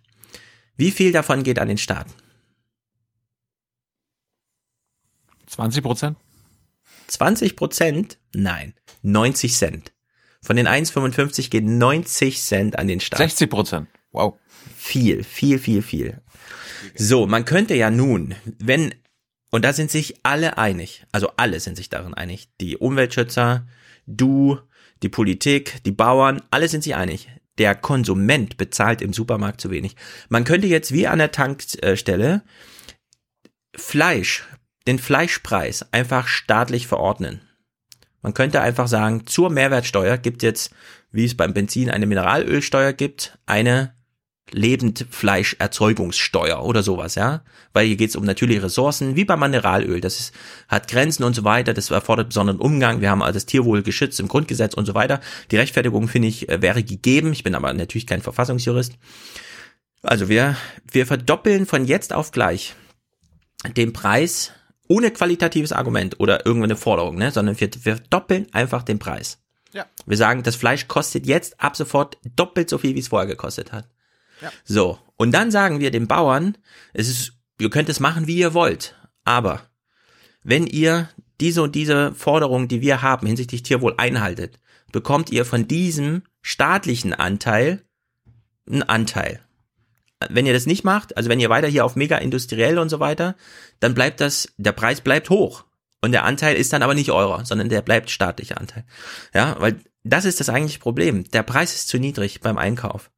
wie 0.76 0.92
viel 0.92 1.11
davon 1.11 1.44
geht 1.44 1.60
an 1.60 1.69
den 1.69 1.77
Staat? 1.77 2.08
20 5.48 5.82
Prozent? 5.82 6.18
20 7.08 7.56
Prozent? 7.56 8.18
Nein, 8.34 8.74
90 9.02 9.56
Cent. 9.56 9.94
Von 10.42 10.56
den 10.56 10.68
1,55 10.68 11.50
gehen 11.50 11.77
90 11.77 12.42
Cent 12.42 12.77
an 12.77 12.88
den 12.88 13.00
Staat. 13.00 13.19
60 13.19 13.50
Prozent. 13.50 13.88
Wow. 14.11 14.38
Viel, 14.76 15.24
viel, 15.24 15.58
viel, 15.60 15.82
viel. 15.82 16.22
So, 16.96 17.28
man 17.28 17.46
könnte 17.46 17.76
ja 17.76 17.90
nun, 17.90 18.36
wenn, 18.60 18.94
und 19.52 19.64
da 19.66 19.74
sind 19.74 19.92
sich 19.92 20.20
alle 20.24 20.58
einig, 20.58 21.06
also 21.12 21.32
alle 21.38 21.60
sind 21.60 21.78
sich 21.78 21.90
darin 21.90 22.14
einig, 22.14 22.50
die 22.60 22.78
Umweltschützer, 22.78 23.68
du, 24.06 24.60
die 25.04 25.10
Politik, 25.10 25.84
die 25.86 25.92
Bauern, 25.92 26.42
alle 26.52 26.68
sind 26.68 26.84
sich 26.84 26.96
einig. 26.96 27.30
Der 27.58 27.74
Konsument 27.74 28.58
bezahlt 28.58 29.02
im 29.02 29.14
Supermarkt 29.14 29.62
zu 29.62 29.72
wenig. 29.72 29.96
Man 30.30 30.44
könnte 30.44 30.68
jetzt 30.68 30.92
wie 30.92 31.08
an 31.08 31.18
der 31.18 31.32
Tankstelle 31.32 32.44
Fleisch, 33.76 34.44
den 34.86 35.00
Fleischpreis 35.00 35.92
einfach 35.92 36.28
staatlich 36.28 36.88
verordnen. 36.88 37.42
Man 38.22 38.34
könnte 38.34 38.62
einfach 38.62 38.88
sagen, 38.88 39.26
zur 39.26 39.50
Mehrwertsteuer 39.50 40.18
gibt 40.18 40.44
jetzt, 40.44 40.72
wie 41.12 41.26
es 41.26 41.38
beim 41.38 41.54
Benzin 41.54 41.90
eine 41.90 42.06
Mineralölsteuer 42.06 42.94
gibt, 42.94 43.38
eine 43.46 43.94
Lebendfleischerzeugungssteuer 44.51 46.64
oder 46.64 46.84
sowas, 46.84 47.16
ja. 47.16 47.42
Weil 47.74 47.88
hier 47.88 47.98
geht 47.98 48.09
es 48.09 48.16
um 48.16 48.24
natürliche 48.24 48.64
Ressourcen, 48.64 49.16
wie 49.16 49.26
beim 49.26 49.40
Mineralöl. 49.40 50.01
Das 50.01 50.19
ist, 50.19 50.34
hat 50.67 50.88
Grenzen 50.88 51.24
und 51.24 51.35
so 51.35 51.43
weiter, 51.43 51.74
das 51.74 51.92
erfordert 51.92 52.30
besonderen 52.30 52.59
Umgang. 52.59 53.01
Wir 53.01 53.09
haben 53.09 53.22
also 53.22 53.35
das 53.35 53.45
Tierwohl 53.45 53.84
geschützt 53.84 54.19
im 54.19 54.27
Grundgesetz 54.27 54.74
und 54.74 54.85
so 54.85 54.95
weiter. 54.95 55.19
Die 55.51 55.58
Rechtfertigung, 55.58 56.08
finde 56.08 56.30
ich, 56.30 56.50
äh, 56.50 56.61
wäre 56.61 56.84
gegeben. 56.84 57.34
Ich 57.34 57.43
bin 57.43 57.56
aber 57.56 57.74
natürlich 57.74 58.08
kein 58.08 58.22
Verfassungsjurist. 58.22 58.93
Also 60.01 60.30
wir, 60.30 60.56
wir 60.92 61.06
verdoppeln 61.06 61.66
von 61.66 61.85
jetzt 61.85 62.14
auf 62.14 62.32
gleich 62.32 62.76
den 63.76 63.93
Preis 63.93 64.51
ohne 64.88 65.11
qualitatives 65.11 65.74
Argument 65.74 66.19
oder 66.19 66.45
irgendeine 66.45 66.77
Forderung, 66.77 67.17
ne, 67.17 67.32
sondern 67.32 67.59
wir, 67.59 67.69
wir 67.84 67.98
verdoppeln 67.98 68.48
einfach 68.53 68.84
den 68.84 69.00
Preis. 69.00 69.40
Ja. 69.74 69.85
Wir 70.06 70.17
sagen, 70.17 70.43
das 70.43 70.56
Fleisch 70.56 70.88
kostet 70.88 71.26
jetzt 71.26 71.59
ab 71.59 71.76
sofort 71.76 72.17
doppelt 72.35 72.69
so 72.69 72.77
viel, 72.77 72.95
wie 72.95 73.00
es 73.00 73.09
vorher 73.09 73.27
gekostet 73.27 73.74
hat. 73.74 73.90
So. 74.64 75.00
Und 75.16 75.32
dann 75.32 75.52
sagen 75.52 75.80
wir 75.80 75.92
den 75.92 76.08
Bauern, 76.08 76.58
es 76.94 77.10
ist, 77.10 77.34
ihr 77.60 77.70
könnt 77.70 77.90
es 77.90 78.00
machen, 78.00 78.28
wie 78.28 78.38
ihr 78.38 78.54
wollt. 78.54 78.96
Aber 79.24 79.62
wenn 80.44 80.68
ihr 80.68 81.10
diese 81.40 81.62
und 81.62 81.76
diese 81.76 82.14
Forderung, 82.14 82.68
die 82.68 82.82
wir 82.82 83.02
haben 83.02 83.28
hinsichtlich 83.28 83.64
Tierwohl 83.64 83.96
einhaltet, 83.98 84.60
bekommt 84.92 85.32
ihr 85.32 85.46
von 85.46 85.68
diesem 85.68 86.24
staatlichen 86.42 87.14
Anteil 87.14 87.84
einen 88.70 88.84
Anteil. 88.84 89.42
Wenn 90.30 90.46
ihr 90.46 90.54
das 90.54 90.66
nicht 90.66 90.84
macht, 90.84 91.16
also 91.16 91.30
wenn 91.30 91.40
ihr 91.40 91.50
weiter 91.50 91.68
hier 91.68 91.86
auf 91.86 91.96
mega 91.96 92.18
industriell 92.18 92.80
und 92.80 92.90
so 92.90 93.00
weiter, 93.00 93.36
dann 93.80 93.94
bleibt 93.94 94.20
das, 94.20 94.54
der 94.58 94.72
Preis 94.72 95.02
bleibt 95.02 95.30
hoch. 95.30 95.66
Und 96.02 96.12
der 96.12 96.26
Anteil 96.26 96.56
ist 96.56 96.74
dann 96.74 96.84
aber 96.84 96.94
nicht 96.94 97.12
eurer, 97.12 97.46
sondern 97.46 97.70
der 97.70 97.82
bleibt 97.82 98.10
staatlicher 98.10 98.60
Anteil. 98.60 98.86
Ja, 99.34 99.56
weil 99.60 99.80
das 100.04 100.26
ist 100.26 100.40
das 100.40 100.50
eigentliche 100.50 100.80
Problem. 100.80 101.30
Der 101.32 101.44
Preis 101.44 101.76
ist 101.76 101.88
zu 101.88 102.00
niedrig 102.00 102.42
beim 102.42 102.58
Einkauf. 102.58 103.12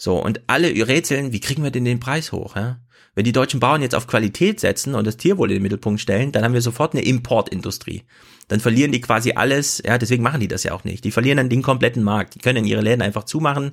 So, 0.00 0.16
und 0.22 0.40
alle 0.46 0.68
rätseln, 0.86 1.32
wie 1.32 1.40
kriegen 1.40 1.62
wir 1.64 1.70
denn 1.72 1.84
den 1.84 2.00
Preis 2.00 2.32
hoch, 2.32 2.56
ja? 2.56 2.78
Wenn 3.14 3.24
die 3.24 3.32
deutschen 3.32 3.58
Bauern 3.58 3.82
jetzt 3.82 3.96
auf 3.96 4.06
Qualität 4.06 4.60
setzen 4.60 4.94
und 4.94 5.04
das 5.04 5.16
Tierwohl 5.16 5.50
in 5.50 5.54
den 5.56 5.62
Mittelpunkt 5.64 6.00
stellen, 6.00 6.30
dann 6.30 6.44
haben 6.44 6.54
wir 6.54 6.60
sofort 6.62 6.92
eine 6.94 7.02
Importindustrie. 7.02 8.04
Dann 8.46 8.60
verlieren 8.60 8.92
die 8.92 9.00
quasi 9.00 9.32
alles, 9.32 9.82
ja, 9.84 9.98
deswegen 9.98 10.22
machen 10.22 10.38
die 10.38 10.46
das 10.46 10.62
ja 10.62 10.72
auch 10.72 10.84
nicht. 10.84 11.02
Die 11.04 11.10
verlieren 11.10 11.36
dann 11.36 11.48
den 11.48 11.62
kompletten 11.62 12.04
Markt. 12.04 12.36
Die 12.36 12.38
können 12.38 12.64
ihre 12.64 12.80
Läden 12.80 13.02
einfach 13.02 13.24
zumachen, 13.24 13.72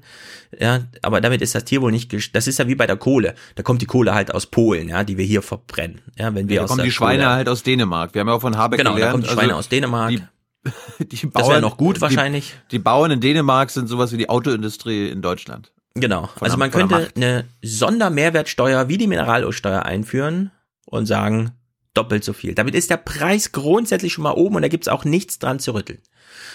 ja, 0.60 0.86
aber 1.04 1.22
damit 1.22 1.44
ist 1.44 1.54
das 1.54 1.64
Tierwohl 1.64 1.92
nicht, 1.92 2.12
das 2.36 2.48
ist 2.48 2.58
ja 2.58 2.68
wie 2.68 2.74
bei 2.74 2.88
der 2.88 2.98
Kohle. 2.98 3.36
Da 3.54 3.62
kommt 3.62 3.84
die 3.84 3.86
Kohle 3.86 4.16
halt 4.16 4.34
aus 4.34 4.48
Polen, 4.48 4.90
ja, 4.90 5.04
die 5.04 5.18
wir 5.20 5.26
hier 5.26 5.44
verbrennen, 5.44 6.02
ja, 6.18 6.34
wenn 6.34 6.50
wir 6.50 6.56
Ja, 6.56 6.62
da 6.62 6.64
aus 6.66 6.70
kommen 6.72 6.84
die 6.84 6.92
Schweine 6.92 7.24
Kohle- 7.26 7.36
halt 7.36 7.50
aus 7.50 7.62
Dänemark. 7.62 8.16
Wir 8.16 8.22
haben 8.22 8.28
ja 8.30 8.34
auch 8.34 8.42
von 8.42 8.58
Habeck 8.58 8.80
Genau, 8.80 8.92
da 8.92 8.96
gelernt. 8.96 9.12
kommen 9.12 9.24
die 9.26 9.30
Schweine 9.30 9.56
aus 9.56 9.70
Dänemark. 9.70 10.10
Die 10.10 10.22
Die 11.12 11.30
Das 11.32 11.48
wäre 11.48 11.62
noch 11.62 11.78
gut 11.78 11.98
die- 11.98 12.02
wahrscheinlich. 12.02 12.56
Die 12.72 12.80
Bauern 12.80 13.12
in 13.12 13.22
Dänemark 13.22 13.70
sind 13.70 13.88
sowas 13.88 14.12
wie 14.12 14.18
die 14.18 14.30
Autoindustrie 14.30 15.08
in 15.10 15.22
Deutschland. 15.22 15.72
Genau. 15.96 16.28
Von 16.36 16.46
also 16.46 16.58
man 16.58 16.72
der 16.72 16.80
könnte 16.80 17.10
eine 17.16 17.46
Sondermehrwertsteuer 17.62 18.90
wie 18.90 18.98
die 18.98 19.08
Mineralölsteuer 19.08 19.84
einführen 19.84 20.52
und 20.86 21.06
sagen, 21.06 21.52
doppelt 21.94 22.24
so 22.24 22.34
viel. 22.34 22.54
Damit 22.54 22.76
ist 22.76 22.90
der 22.90 22.98
Preis 22.98 23.54
grundsätzlich 23.54 24.14
schon 24.14 24.24
mal 24.24 24.34
oben 24.34 24.58
und 24.58 24.62
da 24.62 24.68
gibt's 24.68 24.90
auch 24.90 25.06
nichts 25.06 25.40
dran 25.40 25.60
zu 25.60 25.74
rütteln. 25.74 26.00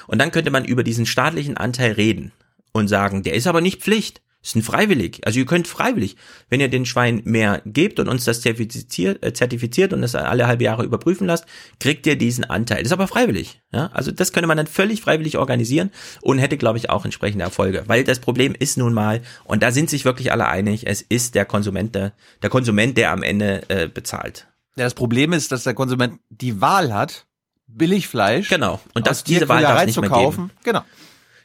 Und 0.07 0.19
dann 0.19 0.31
könnte 0.31 0.51
man 0.51 0.65
über 0.65 0.85
diesen 0.85 1.07
staatlichen 1.07 1.57
Anteil 1.57 1.93
reden 1.93 2.33
und 2.73 2.89
sagen, 2.89 3.23
der 3.23 3.35
ist 3.35 3.47
aber 3.47 3.60
nicht 3.60 3.81
Pflicht. 3.81 4.20
Ist 4.43 4.57
ein 4.57 4.62
freiwillig. 4.62 5.20
Also 5.27 5.39
ihr 5.39 5.44
könnt 5.44 5.69
freiwillig, 5.69 6.17
wenn 6.49 6.60
ihr 6.60 6.69
den 6.69 6.86
Schwein 6.86 7.20
mehr 7.25 7.60
gebt 7.67 8.01
und 8.01 8.09
uns 8.09 8.25
das 8.25 8.41
zertifiziert, 8.41 9.23
äh, 9.23 9.35
zertifiziert 9.35 9.93
und 9.93 10.01
das 10.01 10.15
alle 10.15 10.47
halbe 10.47 10.65
Jahre 10.65 10.83
überprüfen 10.83 11.27
lasst, 11.27 11.44
kriegt 11.78 12.07
ihr 12.07 12.17
diesen 12.17 12.44
Anteil. 12.44 12.78
Das 12.78 12.86
ist 12.86 12.93
aber 12.93 13.07
freiwillig. 13.07 13.60
Ja? 13.70 13.91
Also 13.93 14.12
das 14.12 14.33
könnte 14.33 14.47
man 14.47 14.57
dann 14.57 14.67
völlig 14.67 15.02
freiwillig 15.02 15.36
organisieren 15.36 15.91
und 16.23 16.39
hätte, 16.39 16.57
glaube 16.57 16.78
ich, 16.78 16.89
auch 16.89 17.05
entsprechende 17.05 17.44
Erfolge. 17.44 17.85
Weil 17.86 18.02
das 18.02 18.19
Problem 18.19 18.55
ist 18.59 18.78
nun 18.78 18.94
mal, 18.94 19.20
und 19.44 19.62
da 19.62 19.73
sind 19.73 19.91
sich 19.91 20.07
wirklich 20.07 20.33
alle 20.33 20.49
einig, 20.49 20.86
es 20.86 21.02
ist 21.02 21.35
der 21.35 21.44
Konsument, 21.44 21.94
der, 21.94 22.15
der 22.43 22.49
Konsument, 22.49 22.97
der 22.97 23.10
am 23.10 23.23
Ende 23.23 23.69
äh, 23.69 23.89
bezahlt. 23.89 24.47
Ja, 24.77 24.85
das 24.85 24.94
Problem 24.94 25.35
ist, 25.35 25.52
dass 25.52 25.65
der 25.65 25.75
Konsument 25.75 26.19
die 26.31 26.62
Wahl 26.62 26.94
hat, 26.94 27.27
Billigfleisch. 27.67 28.49
Genau. 28.49 28.81
Und 28.94 29.07
das, 29.07 29.23
diese 29.23 29.49
Wahl 29.49 29.62
darf 29.62 29.85
nicht 29.85 30.01
mehr 30.01 30.10
geben. 30.10 30.51
Genau. 30.65 30.83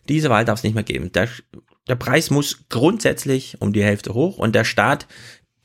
Diese 0.09 0.29
Wahl 0.29 0.45
darf 0.45 0.59
es 0.59 0.63
nicht 0.63 0.73
mehr 0.75 0.83
geben. 0.83 1.11
Der, 1.11 1.27
der 1.87 1.95
Preis 1.95 2.29
muss 2.29 2.65
grundsätzlich 2.69 3.57
um 3.61 3.73
die 3.73 3.83
Hälfte 3.83 4.13
hoch 4.13 4.37
und 4.37 4.53
der 4.55 4.63
Staat 4.63 5.07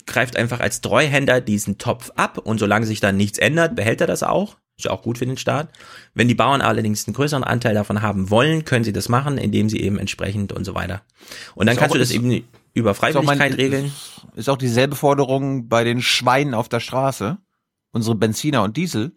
greift 0.06 0.36
einfach 0.36 0.60
als 0.60 0.80
Treuhänder 0.80 1.40
diesen 1.40 1.78
Topf 1.78 2.10
ab 2.16 2.38
und 2.38 2.58
solange 2.58 2.86
sich 2.86 3.00
dann 3.00 3.16
nichts 3.16 3.38
ändert, 3.38 3.76
behält 3.76 4.00
er 4.00 4.06
das 4.06 4.22
auch. 4.22 4.56
Ist 4.76 4.86
ja 4.86 4.90
auch 4.92 5.02
gut 5.02 5.18
für 5.18 5.26
den 5.26 5.36
Staat. 5.36 5.68
Wenn 6.14 6.26
die 6.26 6.34
Bauern 6.34 6.62
allerdings 6.62 7.06
einen 7.06 7.14
größeren 7.14 7.44
Anteil 7.44 7.74
davon 7.74 8.00
haben 8.00 8.30
wollen, 8.30 8.64
können 8.64 8.82
sie 8.84 8.94
das 8.94 9.08
machen, 9.10 9.36
indem 9.36 9.68
sie 9.68 9.78
eben 9.80 9.98
entsprechend 9.98 10.52
und 10.54 10.64
so 10.64 10.74
weiter. 10.74 11.02
Und 11.54 11.66
dann 11.66 11.74
Ist 11.74 11.80
kannst 11.80 11.90
auch- 11.92 11.96
du 11.96 12.00
das 12.00 12.10
eben 12.12 12.44
über 12.72 12.92
auch 12.92 13.02
mein- 13.02 13.12
Freiwilligkeit 13.12 13.58
regeln. 13.58 13.92
Ist 14.36 14.48
auch 14.48 14.56
dieselbe 14.56 14.96
Forderung 14.96 15.68
bei 15.68 15.84
den 15.84 16.00
Schweinen 16.00 16.54
auf 16.54 16.68
der 16.70 16.80
Straße. 16.80 17.36
Unsere 17.92 18.14
Benziner 18.16 18.62
und 18.62 18.76
Diesel, 18.78 19.12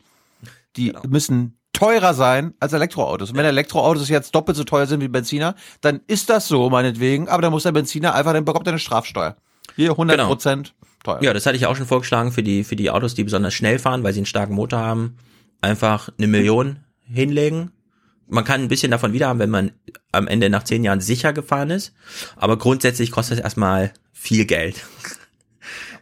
die 0.75 0.87
Genau. 0.87 1.01
müssen 1.07 1.57
teurer 1.83 2.13
sein 2.13 2.53
als 2.61 2.71
Elektroautos. 2.71 3.31
Und 3.31 3.37
wenn 3.37 3.45
Elektroautos 3.45 4.07
jetzt 4.07 4.33
doppelt 4.33 4.55
so 4.55 4.63
teuer 4.63 4.87
sind 4.87 5.01
wie 5.01 5.09
Benziner, 5.09 5.55
dann 5.81 5.99
ist 6.07 6.29
das 6.29 6.47
so, 6.47 6.69
meinetwegen. 6.69 7.27
Aber 7.27 7.41
dann 7.41 7.51
muss 7.51 7.63
der 7.63 7.73
Benziner 7.73 8.15
einfach, 8.15 8.31
dann 8.31 8.45
bekommt 8.45 8.67
er 8.67 8.71
eine 8.71 8.79
Strafsteuer. 8.79 9.35
Hier 9.75 9.91
100 9.91 10.21
Prozent 10.25 10.75
teuer. 11.03 11.21
Ja, 11.21 11.33
das 11.33 11.45
hatte 11.45 11.57
ich 11.57 11.65
auch 11.65 11.75
schon 11.75 11.85
vorgeschlagen 11.85 12.31
für 12.31 12.41
die, 12.41 12.63
für 12.63 12.77
die 12.77 12.89
Autos, 12.89 13.15
die 13.15 13.25
besonders 13.25 13.53
schnell 13.53 13.79
fahren, 13.79 14.03
weil 14.03 14.13
sie 14.13 14.19
einen 14.19 14.25
starken 14.25 14.53
Motor 14.53 14.79
haben. 14.79 15.17
Einfach 15.59 16.09
eine 16.17 16.27
Million 16.27 16.79
hinlegen. 17.01 17.71
Man 18.27 18.45
kann 18.45 18.61
ein 18.61 18.69
bisschen 18.69 18.91
davon 18.91 19.11
wieder 19.11 19.27
haben, 19.27 19.39
wenn 19.39 19.49
man 19.49 19.71
am 20.13 20.27
Ende 20.27 20.49
nach 20.49 20.63
zehn 20.63 20.85
Jahren 20.85 21.01
sicher 21.01 21.33
gefahren 21.33 21.69
ist. 21.69 21.93
Aber 22.37 22.57
grundsätzlich 22.57 23.11
kostet 23.11 23.39
es 23.39 23.43
erstmal 23.43 23.91
viel 24.13 24.45
Geld. 24.45 24.85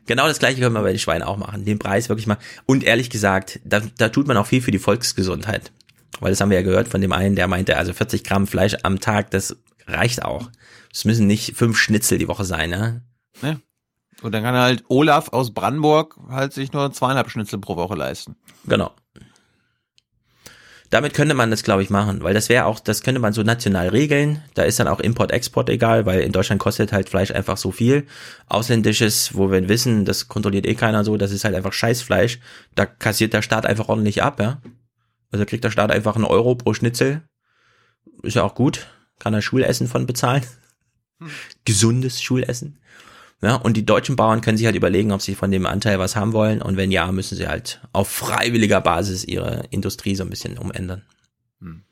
Genau 0.08 0.28
das 0.28 0.40
gleiche 0.40 0.60
können 0.60 0.74
wir 0.74 0.82
bei 0.82 0.92
den 0.92 1.00
Schweinen 1.00 1.24
auch 1.24 1.38
machen. 1.38 1.66
Den 1.66 1.80
Preis 1.80 2.10
wirklich 2.10 2.28
mal. 2.28 2.38
Und 2.66 2.84
ehrlich 2.84 3.10
gesagt, 3.10 3.60
da, 3.64 3.82
da 3.98 4.10
tut 4.10 4.28
man 4.28 4.38
auch 4.38 4.48
viel 4.48 4.62
für 4.62 4.72
die 4.72 4.80
Volksgesundheit. 4.80 5.72
Weil 6.20 6.32
das 6.32 6.42
haben 6.42 6.50
wir 6.50 6.58
ja 6.58 6.64
gehört 6.64 6.88
von 6.88 7.02
dem 7.02 7.12
einen, 7.12 7.36
der 7.36 7.48
meinte, 7.48 7.78
also 7.78 7.94
40 7.94 8.24
Gramm 8.24 8.48
Fleisch 8.48 8.76
am 8.84 9.00
Tag, 9.00 9.32
das 9.32 9.56
reicht 9.88 10.24
auch. 10.24 10.50
Es 10.94 11.06
müssen 11.06 11.28
nicht 11.28 11.56
fünf 11.56 11.78
Schnitzel 11.78 12.18
die 12.18 12.28
Woche 12.28 12.46
sein, 12.46 12.70
ne? 12.70 13.02
Ne? 13.42 13.62
Und 14.22 14.34
dann 14.34 14.44
kann 14.44 14.56
halt 14.56 14.84
Olaf 14.88 15.30
aus 15.30 15.54
Brandenburg 15.54 16.18
halt 16.30 16.54
sich 16.54 16.74
nur 16.74 16.92
zweieinhalb 16.92 17.30
Schnitzel 17.30 17.60
pro 17.60 17.76
Woche 17.76 17.96
leisten. 17.96 18.36
Genau. 18.66 18.92
Damit 20.92 21.14
könnte 21.14 21.36
man 21.36 21.50
das, 21.50 21.64
glaube 21.64 21.84
ich, 21.84 21.90
machen, 21.90 22.22
weil 22.22 22.34
das 22.34 22.50
wäre 22.50 22.66
auch, 22.66 22.82
das 22.82 23.02
könnte 23.02 23.22
man 23.22 23.32
so 23.32 23.44
national 23.44 23.88
regeln. 23.88 24.44
Da 24.56 24.64
ist 24.64 24.78
dann 24.78 24.90
auch 24.90 25.00
Import, 25.00 25.32
Export 25.32 25.70
egal, 25.70 26.06
weil 26.06 26.20
in 26.20 26.34
Deutschland 26.34 26.60
kostet 26.60 26.92
halt 26.92 27.08
Fleisch 27.08 27.32
einfach 27.32 27.56
so 27.56 27.72
viel. 27.72 28.06
Ausländisches, 28.48 29.34
wo 29.34 29.50
wir 29.50 29.70
wissen, 29.70 30.04
das 30.04 30.28
kontrolliert 30.28 30.66
eh 30.66 30.76
keiner 30.76 31.06
so, 31.06 31.16
das 31.16 31.32
ist 31.32 31.46
halt 31.46 31.56
einfach 31.56 31.72
Scheißfleisch. 31.72 32.40
Da 32.76 32.86
kassiert 32.86 33.32
der 33.32 33.42
Staat 33.42 33.66
einfach 33.66 33.88
ordentlich 33.88 34.22
ab, 34.22 34.42
ja. 34.42 34.62
Also 35.32 35.46
kriegt 35.46 35.64
der 35.64 35.72
Staat 35.72 35.92
einfach 35.92 36.18
einen 36.18 36.26
Euro 36.26 36.56
pro 36.56 36.74
Schnitzel. 36.74 37.22
Ist 38.22 38.36
ja 38.36 38.44
auch 38.44 38.54
gut. 38.54 38.88
Kann 39.18 39.34
er 39.34 39.42
Schulessen 39.42 39.88
von 39.88 40.06
bezahlen. 40.06 40.44
Gesundes 41.64 42.22
Schulessen. 42.22 42.80
Ja, 43.44 43.56
und 43.56 43.76
die 43.76 43.86
deutschen 43.86 44.16
Bauern 44.16 44.42
können 44.42 44.58
sich 44.58 44.66
halt 44.68 44.76
überlegen, 44.76 45.12
ob 45.12 45.22
sie 45.22 45.34
von 45.36 45.50
dem 45.52 45.66
Anteil 45.66 45.98
was 45.98 46.16
haben 46.16 46.32
wollen. 46.34 46.62
Und 46.62 46.78
wenn 46.78 46.92
ja, 46.92 47.12
müssen 47.12 47.36
sie 47.36 47.48
halt 47.48 47.82
auf 47.92 48.08
freiwilliger 48.08 48.82
Basis 48.82 49.24
ihre 49.24 49.64
Industrie 49.72 50.16
so 50.16 50.24
ein 50.24 50.30
bisschen 50.30 50.58
umändern. 50.58 51.02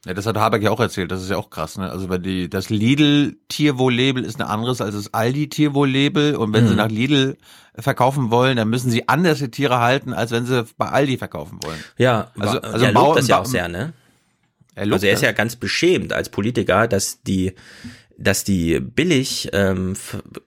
Ja, 0.06 0.16
das 0.16 0.26
hat 0.26 0.36
Habeck 0.36 0.64
ja 0.64 0.72
auch 0.72 0.80
erzählt, 0.80 1.12
das 1.12 1.22
ist 1.22 1.30
ja 1.30 1.38
auch 1.38 1.52
krass, 1.52 1.78
ne? 1.78 1.92
Also 1.92 2.10
wenn 2.10 2.24
die, 2.24 2.50
das 2.50 2.72
Lidl 2.72 3.38
Tierwohl-Label 3.50 4.24
ist 4.26 4.42
ein 4.42 4.48
anderes 4.48 4.82
als 4.82 4.96
das 4.96 5.14
Aldi 5.14 5.48
Tierwohl-Label 5.50 6.36
und 6.38 6.54
wenn 6.54 6.64
Mhm. 6.66 6.70
sie 6.70 6.76
nach 6.76 6.90
Lidl 6.90 7.38
verkaufen 7.78 8.32
wollen, 8.32 8.58
dann 8.58 8.68
müssen 8.68 8.90
sie 8.90 9.08
anders 9.08 9.38
die 9.38 9.52
Tiere 9.52 9.80
halten, 9.80 10.12
als 10.14 10.32
wenn 10.32 10.48
sie 10.48 10.66
bei 10.78 10.88
Aldi 10.88 11.18
verkaufen 11.20 11.60
wollen. 11.64 11.80
Ja, 12.00 12.32
also, 12.40 12.60
also, 12.62 12.84
er 12.86 12.92
lobt 12.92 13.18
das 13.20 13.28
ja 13.28 13.40
auch 13.40 13.46
sehr, 13.46 13.68
ne? 13.68 13.94
Er 14.74 14.92
also 14.92 15.06
er 15.06 15.14
ist 15.14 15.22
das. 15.22 15.28
ja 15.28 15.32
ganz 15.34 15.56
beschämt 15.56 16.14
als 16.14 16.30
Politiker, 16.30 16.88
dass 16.88 17.22
die, 17.22 17.54
dass 18.20 18.44
die 18.44 18.80
billig 18.80 19.50
ähm, 19.54 19.96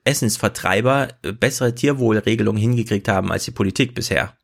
Essensvertreiber 0.03 1.09
äh, 1.23 1.31
bessere 1.33 1.73
Tierwohlregelungen 1.73 2.61
hingekriegt 2.61 3.07
haben 3.07 3.31
als 3.31 3.45
die 3.45 3.51
Politik 3.51 3.95
bisher. 3.95 4.37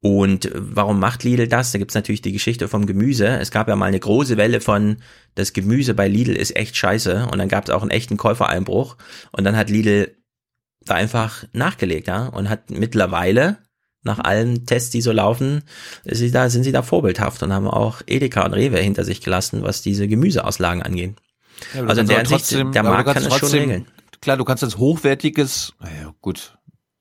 Und 0.00 0.50
warum 0.54 1.00
macht 1.00 1.24
Lidl 1.24 1.48
das? 1.48 1.72
Da 1.72 1.78
gibt's 1.78 1.94
natürlich 1.94 2.22
die 2.22 2.32
Geschichte 2.32 2.68
vom 2.68 2.86
Gemüse. 2.86 3.26
Es 3.26 3.50
gab 3.50 3.68
ja 3.68 3.76
mal 3.76 3.86
eine 3.86 4.00
große 4.00 4.36
Welle 4.36 4.60
von, 4.60 4.98
das 5.34 5.52
Gemüse 5.52 5.94
bei 5.94 6.08
Lidl 6.08 6.36
ist 6.36 6.54
echt 6.54 6.76
scheiße. 6.76 7.28
Und 7.30 7.38
dann 7.38 7.48
gab's 7.48 7.70
auch 7.70 7.82
einen 7.82 7.90
echten 7.90 8.16
Käufereinbruch. 8.16 8.96
Und 9.32 9.44
dann 9.44 9.56
hat 9.56 9.70
Lidl 9.70 10.16
da 10.84 10.94
einfach 10.94 11.44
nachgelegt, 11.52 12.06
ja, 12.06 12.26
und 12.26 12.48
hat 12.48 12.70
mittlerweile 12.70 13.58
nach 14.02 14.20
allen 14.20 14.66
Tests, 14.66 14.90
die 14.90 15.00
so 15.00 15.10
laufen, 15.10 15.64
ist 16.04 16.18
sie 16.18 16.30
da, 16.30 16.48
sind 16.48 16.62
sie 16.62 16.72
da 16.72 16.82
vorbildhaft 16.82 17.42
und 17.42 17.52
haben 17.52 17.66
auch 17.66 18.02
Edeka 18.06 18.44
und 18.44 18.54
Rewe 18.54 18.78
hinter 18.78 19.02
sich 19.04 19.20
gelassen, 19.20 19.62
was 19.62 19.82
diese 19.82 20.06
Gemüseauslagen 20.06 20.82
angeht. 20.82 21.16
Ja, 21.74 21.84
also 21.84 22.00
in 22.02 22.06
der 22.08 22.18
Hinsicht, 22.18 22.40
trotzdem- 22.40 22.72
der 22.72 22.82
Markt 22.82 23.04
kann 23.06 23.14
kannst 23.14 23.26
das 23.26 23.32
schon 23.34 23.40
trotzdem- 23.40 23.60
regeln. 23.70 23.86
Klar, 24.20 24.36
du 24.36 24.44
kannst 24.44 24.62
jetzt 24.62 24.78
hochwertiges, 24.78 25.74
naja, 25.80 26.14
gut, 26.20 26.56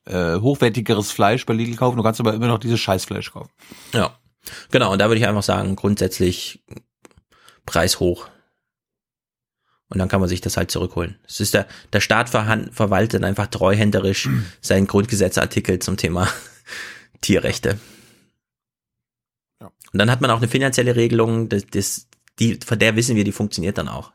äh, 0.06 0.36
hochwertigeres 0.40 1.12
Fleisch 1.12 1.46
bei 1.46 1.54
Lidl 1.54 1.76
kaufen, 1.76 1.98
du 1.98 2.04
kannst 2.04 2.20
aber 2.20 2.34
immer 2.34 2.48
noch 2.48 2.60
dieses 2.60 2.80
Scheißfleisch 2.80 3.32
kaufen. 3.32 3.50
Ja, 3.94 4.18
genau. 4.72 4.92
Und 4.92 5.00
da 5.00 5.08
würde 5.10 5.20
ich 5.20 5.28
einfach 5.28 5.42
sagen, 5.44 5.76
grundsätzlich 5.76 6.64
Preis 7.66 8.00
hoch. 8.00 8.28
Und 9.90 10.00
dann 10.00 10.08
kann 10.10 10.20
man 10.20 10.30
sich 10.30 10.42
das 10.42 10.58
halt 10.58 10.72
zurückholen. 10.72 11.18
Es 11.28 11.40
ist 11.40 11.54
der, 11.54 11.68
der 11.94 12.00
Staat 12.02 12.30
verwaltet 12.30 13.24
einfach 13.24 13.48
treuhänderisch 13.48 14.28
seinen 14.62 14.88
Grundgesetzartikel 14.88 15.80
zum 15.80 15.96
Thema 15.98 16.28
Tierrechte. 17.22 17.80
Und 19.60 20.00
dann 20.00 20.12
hat 20.12 20.22
man 20.22 20.30
auch 20.32 20.38
eine 20.38 20.48
finanzielle 20.50 20.96
Regelung, 20.96 21.48
das, 21.50 21.66
das, 21.72 22.08
die, 22.40 22.60
von 22.66 22.78
der 22.78 22.96
wissen 22.96 23.16
wir, 23.16 23.24
die 23.24 23.32
funktioniert 23.32 23.78
dann 23.78 23.88
auch. 23.88 24.12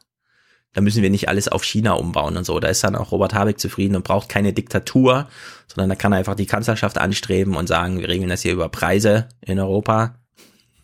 Da 0.72 0.80
müssen 0.80 1.02
wir 1.02 1.10
nicht 1.10 1.28
alles 1.28 1.48
auf 1.48 1.64
China 1.64 1.92
umbauen 1.94 2.36
und 2.36 2.44
so. 2.44 2.60
Da 2.60 2.68
ist 2.68 2.84
dann 2.84 2.94
auch 2.94 3.10
Robert 3.10 3.34
Habeck 3.34 3.58
zufrieden 3.58 3.96
und 3.96 4.04
braucht 4.04 4.28
keine 4.28 4.52
Diktatur, 4.52 5.28
sondern 5.66 5.88
da 5.88 5.96
kann 5.96 6.12
er 6.12 6.18
einfach 6.18 6.36
die 6.36 6.46
Kanzlerschaft 6.46 6.98
anstreben 6.98 7.56
und 7.56 7.66
sagen, 7.66 7.98
wir 7.98 8.08
regeln 8.08 8.30
das 8.30 8.42
hier 8.42 8.52
über 8.52 8.68
Preise 8.68 9.28
in 9.40 9.58
Europa. 9.58 10.16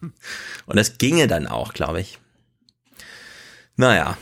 Und 0.66 0.76
das 0.76 0.98
ginge 0.98 1.26
dann 1.26 1.46
auch, 1.46 1.72
glaube 1.72 2.00
ich. 2.00 2.18
Naja, 3.76 4.18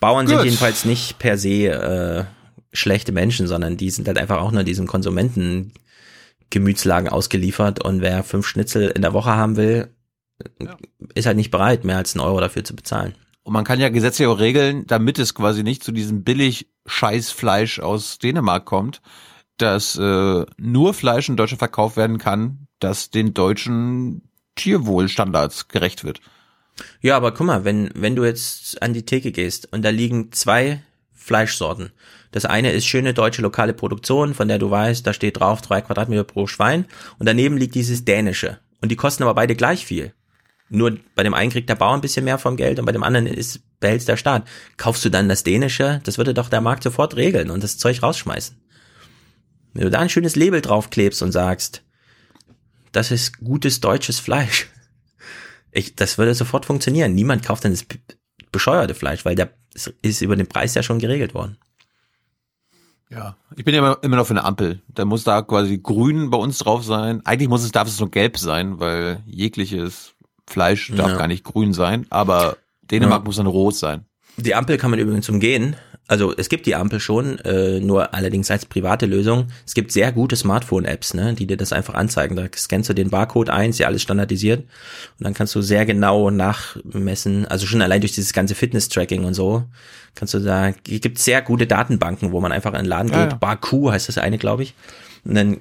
Bauern 0.00 0.26
sind 0.26 0.38
Gut. 0.38 0.46
jedenfalls 0.46 0.84
nicht 0.84 1.18
per 1.18 1.36
se 1.36 1.66
äh, 1.66 2.24
schlechte 2.72 3.12
Menschen, 3.12 3.46
sondern 3.46 3.76
die 3.76 3.90
sind 3.90 4.08
halt 4.08 4.18
einfach 4.18 4.40
auch 4.40 4.50
nur 4.50 4.62
diesen 4.62 4.86
Konsumenten 4.86 5.72
Gemütslagen 6.50 7.08
ausgeliefert 7.08 7.84
und 7.84 8.00
wer 8.00 8.24
fünf 8.24 8.46
Schnitzel 8.46 8.88
in 8.88 9.02
der 9.02 9.12
Woche 9.12 9.30
haben 9.30 9.56
will, 9.56 9.88
ist 11.14 11.26
halt 11.26 11.36
nicht 11.36 11.50
bereit, 11.50 11.84
mehr 11.84 11.96
als 11.96 12.14
einen 12.14 12.24
Euro 12.24 12.40
dafür 12.40 12.64
zu 12.64 12.74
bezahlen. 12.74 13.14
Und 13.42 13.52
man 13.52 13.64
kann 13.64 13.80
ja 13.80 13.88
gesetzlich 13.88 14.28
auch 14.28 14.38
regeln, 14.38 14.86
damit 14.86 15.18
es 15.18 15.34
quasi 15.34 15.62
nicht 15.62 15.82
zu 15.82 15.92
diesem 15.92 16.24
billig 16.24 16.68
Scheißfleisch 16.86 17.80
aus 17.80 18.18
Dänemark 18.18 18.64
kommt, 18.64 19.00
dass 19.56 19.96
äh, 19.96 20.44
nur 20.56 20.94
Fleisch 20.94 21.28
in 21.28 21.36
Deutschland 21.36 21.58
verkauft 21.58 21.96
werden 21.96 22.18
kann, 22.18 22.66
das 22.78 23.10
den 23.10 23.34
deutschen 23.34 24.30
Tierwohlstandards 24.56 25.68
gerecht 25.68 26.04
wird. 26.04 26.20
Ja, 27.00 27.16
aber 27.16 27.32
guck 27.32 27.46
mal, 27.46 27.64
wenn, 27.64 27.90
wenn 27.94 28.16
du 28.16 28.24
jetzt 28.24 28.82
an 28.82 28.94
die 28.94 29.04
Theke 29.04 29.32
gehst 29.32 29.72
und 29.72 29.82
da 29.82 29.90
liegen 29.90 30.32
zwei 30.32 30.82
Fleischsorten. 31.12 31.92
Das 32.32 32.44
eine 32.44 32.72
ist 32.72 32.86
schöne 32.86 33.12
deutsche 33.12 33.42
lokale 33.42 33.74
Produktion, 33.74 34.34
von 34.34 34.48
der 34.48 34.58
du 34.58 34.70
weißt, 34.70 35.06
da 35.06 35.12
steht 35.12 35.38
drauf 35.38 35.60
drei 35.60 35.80
Quadratmeter 35.80 36.24
pro 36.24 36.46
Schwein 36.46 36.86
und 37.18 37.26
daneben 37.26 37.56
liegt 37.56 37.74
dieses 37.74 38.04
dänische. 38.04 38.58
Und 38.80 38.90
die 38.90 38.96
kosten 38.96 39.24
aber 39.24 39.34
beide 39.34 39.54
gleich 39.54 39.84
viel. 39.84 40.14
Nur 40.70 40.98
bei 41.14 41.22
dem 41.22 41.34
einen 41.34 41.50
kriegt 41.50 41.68
der 41.68 41.74
Bauer 41.74 41.94
ein 41.94 42.00
bisschen 42.00 42.24
mehr 42.24 42.38
vom 42.38 42.56
Geld 42.56 42.78
und 42.78 42.86
bei 42.86 42.92
dem 42.92 43.02
anderen 43.02 43.26
ist, 43.26 43.60
behältst 43.80 44.08
der 44.08 44.16
Staat. 44.16 44.46
Kaufst 44.76 45.04
du 45.04 45.10
dann 45.10 45.28
das 45.28 45.42
dänische, 45.42 46.00
das 46.04 46.16
würde 46.16 46.32
doch 46.32 46.48
der 46.48 46.60
Markt 46.60 46.84
sofort 46.84 47.16
regeln 47.16 47.50
und 47.50 47.62
das 47.62 47.76
Zeug 47.76 48.02
rausschmeißen. 48.02 48.56
Wenn 49.74 49.84
du 49.84 49.90
da 49.90 49.98
ein 49.98 50.08
schönes 50.08 50.36
Label 50.36 50.60
draufklebst 50.60 51.22
und 51.22 51.32
sagst, 51.32 51.82
das 52.92 53.10
ist 53.10 53.38
gutes 53.38 53.80
deutsches 53.80 54.18
Fleisch, 54.18 54.68
Ich, 55.72 55.94
das 55.94 56.18
würde 56.18 56.34
sofort 56.34 56.66
funktionieren. 56.66 57.14
Niemand 57.14 57.44
kauft 57.44 57.64
dann 57.64 57.72
das 57.72 57.86
bescheuerte 58.50 58.94
Fleisch, 58.94 59.24
weil 59.24 59.36
der 59.36 59.50
ist 60.02 60.20
über 60.20 60.36
den 60.36 60.48
Preis 60.48 60.74
ja 60.74 60.82
schon 60.82 60.98
geregelt 60.98 61.34
worden. 61.34 61.58
Ja, 63.08 63.36
ich 63.56 63.64
bin 63.64 63.74
ja 63.74 63.80
immer, 63.80 63.98
immer 64.02 64.16
noch 64.16 64.26
für 64.26 64.34
eine 64.34 64.44
Ampel. 64.44 64.82
Da 64.88 65.04
muss 65.04 65.24
da 65.24 65.42
quasi 65.42 65.78
grün 65.78 66.30
bei 66.30 66.38
uns 66.38 66.58
drauf 66.58 66.84
sein. 66.84 67.24
Eigentlich 67.24 67.48
muss 67.48 67.64
es, 67.64 67.72
darf 67.72 67.88
es 67.88 67.98
nur 67.98 68.10
gelb 68.10 68.38
sein, 68.38 68.78
weil 68.78 69.22
jegliches 69.26 70.14
Fleisch 70.50 70.92
darf 70.94 71.10
Ja. 71.12 71.16
gar 71.16 71.28
nicht 71.28 71.44
grün 71.44 71.72
sein, 71.72 72.06
aber 72.10 72.56
Dänemark 72.90 73.22
Ja. 73.22 73.24
muss 73.26 73.36
dann 73.36 73.46
rot 73.46 73.76
sein. 73.76 74.04
Die 74.36 74.54
Ampel 74.54 74.76
kann 74.78 74.90
man 74.90 74.98
übrigens 75.00 75.28
umgehen. 75.28 75.76
Also 76.08 76.34
es 76.36 76.48
gibt 76.48 76.66
die 76.66 76.74
Ampel 76.74 76.98
schon, 76.98 77.38
äh, 77.40 77.78
nur 77.78 78.14
allerdings 78.14 78.50
als 78.50 78.66
private 78.66 79.06
Lösung. 79.06 79.46
Es 79.64 79.74
gibt 79.74 79.92
sehr 79.92 80.10
gute 80.10 80.34
Smartphone-Apps, 80.34 81.14
ne, 81.14 81.34
die 81.34 81.46
dir 81.46 81.56
das 81.56 81.72
einfach 81.72 81.94
anzeigen. 81.94 82.34
Da 82.34 82.46
scannst 82.56 82.88
du 82.88 82.94
den 82.94 83.10
Barcode 83.10 83.48
ein, 83.50 83.70
ist 83.70 83.78
ja 83.78 83.86
alles 83.86 84.02
standardisiert. 84.02 84.60
Und 84.60 85.24
dann 85.24 85.34
kannst 85.34 85.54
du 85.54 85.62
sehr 85.62 85.86
genau 85.86 86.30
nachmessen, 86.30 87.46
also 87.46 87.64
schon 87.66 87.80
allein 87.82 88.00
durch 88.00 88.12
dieses 88.12 88.32
ganze 88.32 88.56
Fitness-Tracking 88.56 89.24
und 89.24 89.34
so, 89.34 89.64
kannst 90.16 90.34
du 90.34 90.40
da, 90.40 90.70
es 90.70 90.74
gibt 91.00 91.18
sehr 91.18 91.42
gute 91.42 91.68
Datenbanken, 91.68 92.32
wo 92.32 92.40
man 92.40 92.50
einfach 92.50 92.72
in 92.72 92.78
den 92.80 92.86
Laden 92.86 93.12
Ja, 93.12 93.22
geht. 93.22 93.32
ja. 93.32 93.38
Barku 93.38 93.90
heißt 93.92 94.08
das 94.08 94.18
eine, 94.18 94.38
glaube 94.38 94.64
ich. 94.64 94.74
Und 95.24 95.34
dann 95.34 95.56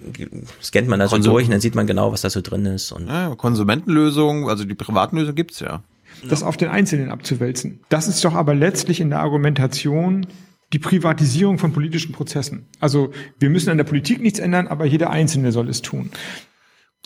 scannt 0.62 0.88
man 0.88 1.00
das 1.00 1.12
so 1.12 1.18
durch 1.18 1.46
und 1.46 1.52
dann 1.52 1.62
sieht 1.62 1.76
man 1.76 1.88
genau, 1.88 2.12
was 2.12 2.22
da 2.22 2.30
so 2.30 2.42
drin 2.42 2.66
ist. 2.66 2.92
Und 2.92 3.08
Ja, 3.08 3.36
Konsumentenlösung, 3.36 4.50
also 4.50 4.64
die 4.64 4.76
privaten 4.76 5.18
Lösungen 5.18 5.36
gibt's 5.36 5.60
ja. 5.60 5.84
das 6.28 6.44
auf 6.44 6.58
den 6.58 6.70
Einzelnen 6.70 7.12
abzuwälzen. 7.12 7.82
Das 7.90 8.08
ist 8.08 8.24
doch 8.24 8.34
aber 8.36 8.56
letztlich 8.56 9.02
in 9.02 9.10
der 9.10 9.20
Argumentation 9.20 10.28
die 10.72 10.80
Privatisierung 10.80 11.58
von 11.58 11.74
politischen 11.74 12.12
Prozessen. 12.12 12.68
Also 12.80 13.12
wir 13.40 13.50
müssen 13.50 13.70
an 13.70 13.78
der 13.78 13.84
Politik 13.86 14.22
nichts 14.22 14.40
ändern, 14.40 14.68
aber 14.68 14.86
jeder 14.86 15.10
Einzelne 15.10 15.52
soll 15.52 15.68
es 15.68 15.82
tun. 15.82 16.12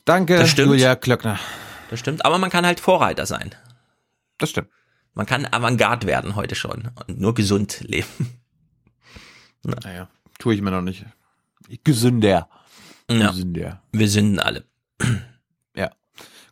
Danke, 0.05 0.35
Das 0.35 0.49
stimmt. 0.49 0.67
Julia 0.69 0.95
Klöckner. 0.95 1.39
Das 1.89 1.99
stimmt, 1.99 2.25
aber 2.25 2.37
man 2.37 2.49
kann 2.49 2.65
halt 2.65 2.79
Vorreiter 2.79 3.25
sein. 3.25 3.55
Das 4.37 4.49
stimmt. 4.49 4.67
Man 5.13 5.25
kann 5.25 5.45
Avantgarde 5.45 6.07
werden 6.07 6.35
heute 6.35 6.55
schon 6.55 6.89
und 7.07 7.19
nur 7.19 7.33
gesund 7.33 7.81
leben. 7.81 8.07
Naja, 9.63 10.09
tue 10.39 10.55
ich 10.55 10.61
mir 10.61 10.71
noch 10.71 10.81
nicht. 10.81 11.05
Gesünder. 11.83 12.49
Ja. 13.09 13.29
Gesünder. 13.31 13.81
Wir 13.91 14.09
sind 14.09 14.39
alle. 14.39 14.65
Ja. 15.75 15.89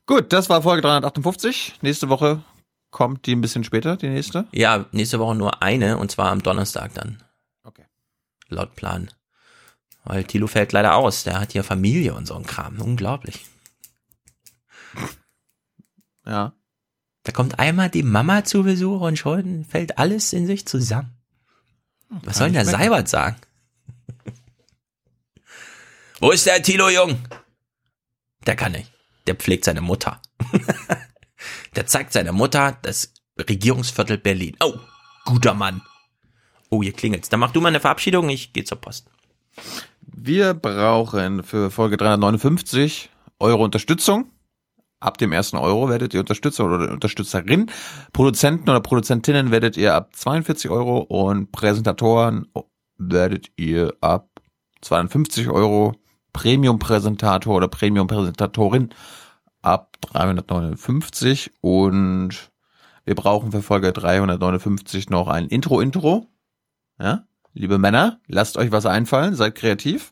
Gut, 0.08 0.34
das 0.34 0.50
war 0.50 0.64
Folge 0.64 0.82
358. 0.82 1.76
Nächste 1.82 2.10
Woche 2.10 2.44
kommt 2.90 3.28
die 3.28 3.36
ein 3.36 3.42
bisschen 3.42 3.64
später, 3.64 3.98
die 3.98 4.10
nächste. 4.10 4.48
Ja, 4.52 4.86
nächste 4.92 5.20
Woche 5.20 5.36
nur 5.36 5.62
eine 5.62 5.98
und 5.98 6.10
zwar 6.10 6.32
am 6.32 6.42
Donnerstag 6.42 6.94
dann. 6.96 7.22
Okay. 7.64 7.86
Laut 8.50 8.76
Plan. 8.76 9.12
Weil 10.04 10.24
Tilo 10.24 10.48
fällt 10.48 10.72
leider 10.72 10.96
aus. 10.96 11.24
Der 11.24 11.40
hat 11.40 11.54
ja 11.54 11.62
Familie 11.62 12.16
und 12.16 12.26
so 12.26 12.36
ein 12.36 12.46
Kram. 12.46 12.80
Unglaublich. 12.82 13.46
Ja. 16.24 16.54
Da 17.24 17.32
kommt 17.32 17.58
einmal 17.58 17.90
die 17.90 18.04
Mama 18.04 18.44
zu 18.44 18.64
Besuch 18.64 19.02
und 19.02 19.18
schon 19.18 19.66
fällt 19.66 19.98
alles 19.98 20.34
in 20.34 20.46
sich 20.46 20.68
zusammen. 20.68 21.18
Was 22.10 22.38
soll 22.38 22.48
denn 22.52 22.54
der. 22.54 22.66
Seibert 22.66 23.10
sagen? 23.10 23.38
Wo 26.24 26.30
ist 26.30 26.46
der 26.46 26.62
Tilo 26.62 26.88
Jung? 26.88 27.18
Der 28.46 28.56
kann 28.56 28.74
nicht. 28.74 28.92
Der 29.26 29.34
pflegt 29.34 29.66
seine 29.66 29.82
Mutter. 29.82 30.22
der 31.76 31.88
zeigt 31.88 32.14
seiner 32.14 32.32
Mutter 32.32 32.78
das 32.84 33.12
Regierungsviertel 33.40 34.20
Berlin. 34.20 34.56
Oh, 34.64 34.76
guter 35.26 35.56
Mann. 35.56 35.82
Oh, 36.70 36.84
hier 36.84 36.94
klingelt's. 36.94 37.30
Dann 37.30 37.40
mach 37.40 37.50
du 37.50 37.60
mal 37.60 37.70
eine 37.70 37.80
Verabschiedung, 37.80 38.30
ich 38.30 38.54
gehe 38.54 38.64
zur 38.64 38.80
Post. 38.80 39.10
Wir 40.06 40.54
brauchen 40.54 41.42
für 41.42 41.72
Folge 41.72 41.98
359 41.98 43.10
eure 43.40 43.64
Unterstützung. 43.64 44.32
Ab 45.00 45.18
dem 45.18 45.32
ersten 45.32 45.58
Euro 45.58 45.90
werdet 45.90 46.14
ihr 46.14 46.20
Unterstützer 46.20 46.66
oder 46.66 46.92
Unterstützerin. 46.92 47.72
Produzenten 48.14 48.70
oder 48.70 48.82
Produzentinnen 48.82 49.50
werdet 49.50 49.76
ihr 49.76 49.96
ab 49.96 50.16
42 50.16 50.70
Euro 50.70 51.00
und 51.00 51.52
Präsentatoren 51.52 52.48
werdet 53.00 53.52
ihr 53.56 53.96
ab 54.02 54.30
52 54.82 55.50
Euro. 55.50 55.96
Premium-Präsentator 56.34 57.56
oder 57.56 57.68
Premium-Präsentatorin 57.68 58.90
ab 59.62 59.98
359 60.12 61.52
und 61.62 62.52
wir 63.06 63.16
brauchen 63.16 63.52
für 63.52 63.62
Folge 63.62 63.92
359 63.94 65.10
noch 65.10 65.28
ein 65.28 65.48
Intro-Intro. 65.48 66.28
Ja, 67.00 67.24
liebe 67.54 67.78
Männer, 67.78 68.20
lasst 68.28 68.58
euch 68.58 68.72
was 68.72 68.86
einfallen, 68.86 69.36
seid 69.36 69.56
kreativ. 69.56 70.12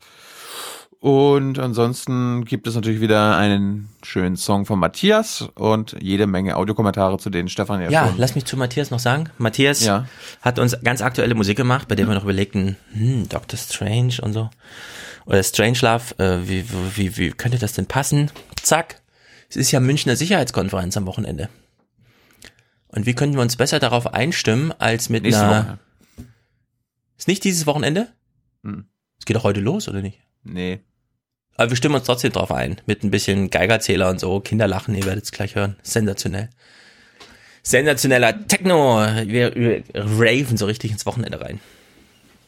Und 1.01 1.59
ansonsten 1.59 2.43
gibt 2.43 2.67
es 2.67 2.75
natürlich 2.75 2.99
wieder 2.99 3.37
einen 3.37 3.87
schönen 4.03 4.35
Song 4.35 4.65
von 4.65 4.79
Matthias 4.79 5.47
und 5.55 5.95
jede 6.01 6.27
Menge 6.27 6.57
Audiokommentare, 6.57 7.17
zu 7.17 7.29
denen 7.29 7.47
Stefan 7.47 7.79
ja, 7.81 7.89
Ja, 7.89 8.07
schon. 8.07 8.17
lass 8.17 8.35
mich 8.35 8.43
zu 8.43 8.57
Matthias 8.57 8.91
noch 8.91 8.99
sagen. 8.99 9.29
Matthias 9.37 9.81
Ja. 9.85 10.07
hat 10.41 10.59
uns 10.59 10.75
ganz 10.83 11.01
aktuelle 11.01 11.35
Musik 11.35 11.55
gemacht, 11.55 11.87
bei 11.87 11.95
der 11.95 12.05
wir 12.05 12.15
noch 12.15 12.23
überlegten, 12.25 12.75
hm, 12.91 13.29
Doctor 13.29 13.57
Strange 13.57 14.15
und 14.21 14.33
so. 14.33 14.49
Oder 15.29 15.43
Strangelove, 15.43 16.17
äh, 16.17 16.47
wie, 16.47 16.65
wie, 16.95 17.17
wie 17.17 17.29
könnte 17.29 17.59
das 17.59 17.73
denn 17.73 17.85
passen? 17.85 18.31
Zack. 18.63 19.01
Es 19.47 19.57
ist 19.57 19.71
ja 19.71 19.79
Münchner 19.79 20.15
Sicherheitskonferenz 20.15 20.97
am 20.97 21.05
Wochenende. 21.05 21.49
Und 22.87 23.05
wie 23.05 23.13
könnten 23.13 23.35
wir 23.35 23.43
uns 23.43 23.55
besser 23.55 23.79
darauf 23.79 24.11
einstimmen, 24.11 24.71
als 24.79 25.09
mit 25.09 25.21
Nächste 25.21 25.43
einer... 25.43 25.79
Woche. 26.17 26.25
Ist 27.15 27.27
nicht 27.27 27.43
dieses 27.43 27.67
Wochenende? 27.67 28.07
Hm. 28.63 28.85
Es 29.19 29.25
geht 29.25 29.35
doch 29.35 29.43
heute 29.43 29.59
los, 29.59 29.87
oder 29.87 30.01
nicht? 30.01 30.19
Nee. 30.43 30.79
Aber 31.57 31.69
wir 31.69 31.77
stimmen 31.77 31.95
uns 31.95 32.05
trotzdem 32.05 32.31
drauf 32.31 32.51
ein. 32.51 32.81
Mit 32.87 33.03
ein 33.03 33.11
bisschen 33.11 33.51
Geigerzähler 33.51 34.09
und 34.09 34.19
so. 34.19 34.39
Kinderlachen, 34.39 34.95
ihr 34.95 35.05
werdet 35.05 35.25
es 35.25 35.31
gleich 35.31 35.53
hören. 35.53 35.75
Sensationell. 35.83 36.49
Sensationeller 37.61 38.47
Techno. 38.47 39.05
Wir, 39.25 39.53
wir 39.53 39.83
raven 39.93 40.57
so 40.57 40.65
richtig 40.65 40.89
ins 40.89 41.05
Wochenende 41.05 41.39
rein. 41.39 41.59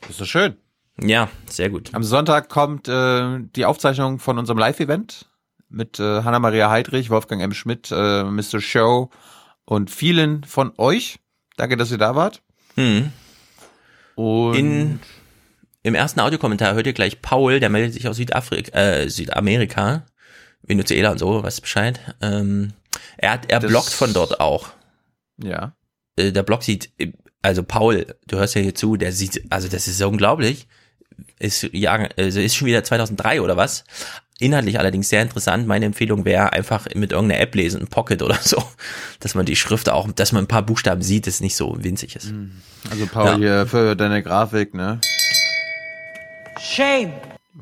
Das 0.02 0.12
ist 0.12 0.22
doch 0.22 0.26
schön. 0.26 0.56
Ja, 1.04 1.30
sehr 1.50 1.70
gut. 1.70 1.90
Am 1.94 2.04
Sonntag 2.04 2.50
kommt 2.50 2.88
äh, 2.88 3.40
die 3.56 3.66
Aufzeichnung 3.66 4.20
von 4.20 4.38
unserem 4.38 4.58
Live-Event 4.60 5.28
mit 5.70 6.00
äh, 6.00 6.24
Hanna-Maria 6.24 6.70
Heidrich, 6.70 7.10
Wolfgang 7.10 7.42
M. 7.42 7.54
Schmidt, 7.54 7.90
äh, 7.92 8.24
Mr. 8.24 8.60
Show 8.62 9.10
und 9.66 9.90
vielen 9.90 10.44
von 10.44 10.74
euch. 10.78 11.20
Danke, 11.58 11.78
dass 11.78 11.92
ihr 11.92 11.98
da 11.98 12.16
wart. 12.16 12.42
Mhm. 12.76 13.12
Und 14.16 14.56
In, 14.56 15.00
Im 15.84 15.96
ersten 15.96 16.20
Audiokommentar 16.20 16.74
hört 16.76 16.86
ihr 16.88 16.94
gleich 16.94 17.22
Paul, 17.22 17.60
der 17.60 17.70
meldet 17.70 17.94
sich 17.94 18.08
aus 18.08 18.18
Südafrika, 18.18 18.78
äh, 18.78 19.10
Südamerika. 19.10 20.06
Venezuela 20.64 21.12
und 21.12 21.18
so, 21.18 21.42
weißt 21.42 21.62
Bescheid. 21.62 22.00
Ähm, 22.22 22.74
er 23.18 23.32
hat, 23.32 23.50
er 23.52 23.60
Das- 23.60 23.72
bloggt 23.72 23.90
von 23.90 24.14
dort 24.14 24.40
auch. 24.40 24.70
Ja. 25.38 25.76
Äh, 26.18 26.32
der 26.32 26.44
Blog 26.44 26.62
sieht, 26.64 26.92
also 27.42 27.64
Paul, 27.64 28.06
du 28.28 28.38
hörst 28.38 28.54
ja 28.56 28.62
hier 28.62 28.76
zu, 28.76 28.96
der 28.96 29.12
sieht, 29.12 29.42
also 29.52 29.68
das 29.68 29.88
ist 29.88 29.98
so 29.98 30.08
unglaublich. 30.08 30.68
Ist, 31.40 31.64
ja, 31.74 32.08
also 32.18 32.40
ist 32.40 32.56
schon 32.56 32.68
wieder 32.68 32.84
2003 32.84 33.42
oder 33.42 33.58
was. 33.58 33.84
Inhaltlich 34.40 34.80
allerdings 34.80 35.10
sehr 35.10 35.22
interessant. 35.22 35.68
Meine 35.68 35.86
Empfehlung 35.86 36.26
wäre 36.26 36.52
einfach 36.54 36.88
mit 36.96 37.12
irgendeiner 37.12 37.42
App 37.42 37.54
lesen, 37.54 37.82
ein 37.82 37.88
Pocket 37.88 38.22
oder 38.24 38.36
so, 38.42 38.64
dass 39.20 39.36
man 39.36 39.46
die 39.46 39.56
Schrift 39.56 39.90
auch, 39.90 40.12
dass 40.12 40.32
man 40.32 40.46
ein 40.46 40.48
paar 40.48 40.64
Buchstaben 40.64 41.02
sieht, 41.04 41.28
das 41.28 41.42
nicht 41.42 41.56
so 41.56 41.76
winzig 41.80 42.16
ist. 42.16 42.34
Also 42.90 43.06
Paul 43.06 43.36
hier 43.38 43.68
für 43.68 43.96
deine 43.96 44.24
Grafik, 44.24 44.74
ne? 44.74 45.00
Shame. 46.60 47.14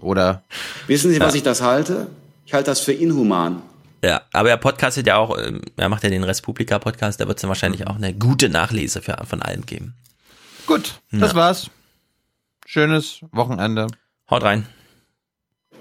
Oder 0.01 0.43
Wissen 0.87 1.11
Sie, 1.11 1.19
was 1.19 1.33
Ja. 1.33 1.37
ich 1.37 1.43
das 1.43 1.61
halte? 1.61 2.07
Ich 2.45 2.53
halte 2.53 2.71
das 2.71 2.79
für 2.79 2.93
inhuman. 2.93 3.61
Ja, 4.03 4.21
aber 4.31 4.49
er 4.49 4.57
podcastet 4.57 5.07
ja 5.07 5.17
auch, 5.17 5.37
ähm, 5.37 5.61
er 5.75 5.89
macht 5.89 6.03
ja 6.03 6.09
den 6.09 6.23
Respublika-Podcast, 6.23 7.19
da 7.19 7.27
wird 7.27 7.37
es 7.37 7.41
dann 7.41 7.49
wahrscheinlich 7.49 7.85
auch 7.87 7.95
eine 7.95 8.13
gute 8.13 8.47
Nachlese 8.49 9.01
für, 9.01 9.17
von 9.27 9.41
allem 9.41 9.65
geben. 9.65 9.93
Gut, 10.65 11.01
das 11.11 11.31
Ja. 11.31 11.35
war's. 11.35 11.69
Schönes 12.71 13.21
Wochenende. 13.31 13.87
Haut 14.29 14.43
rein. 14.43 14.67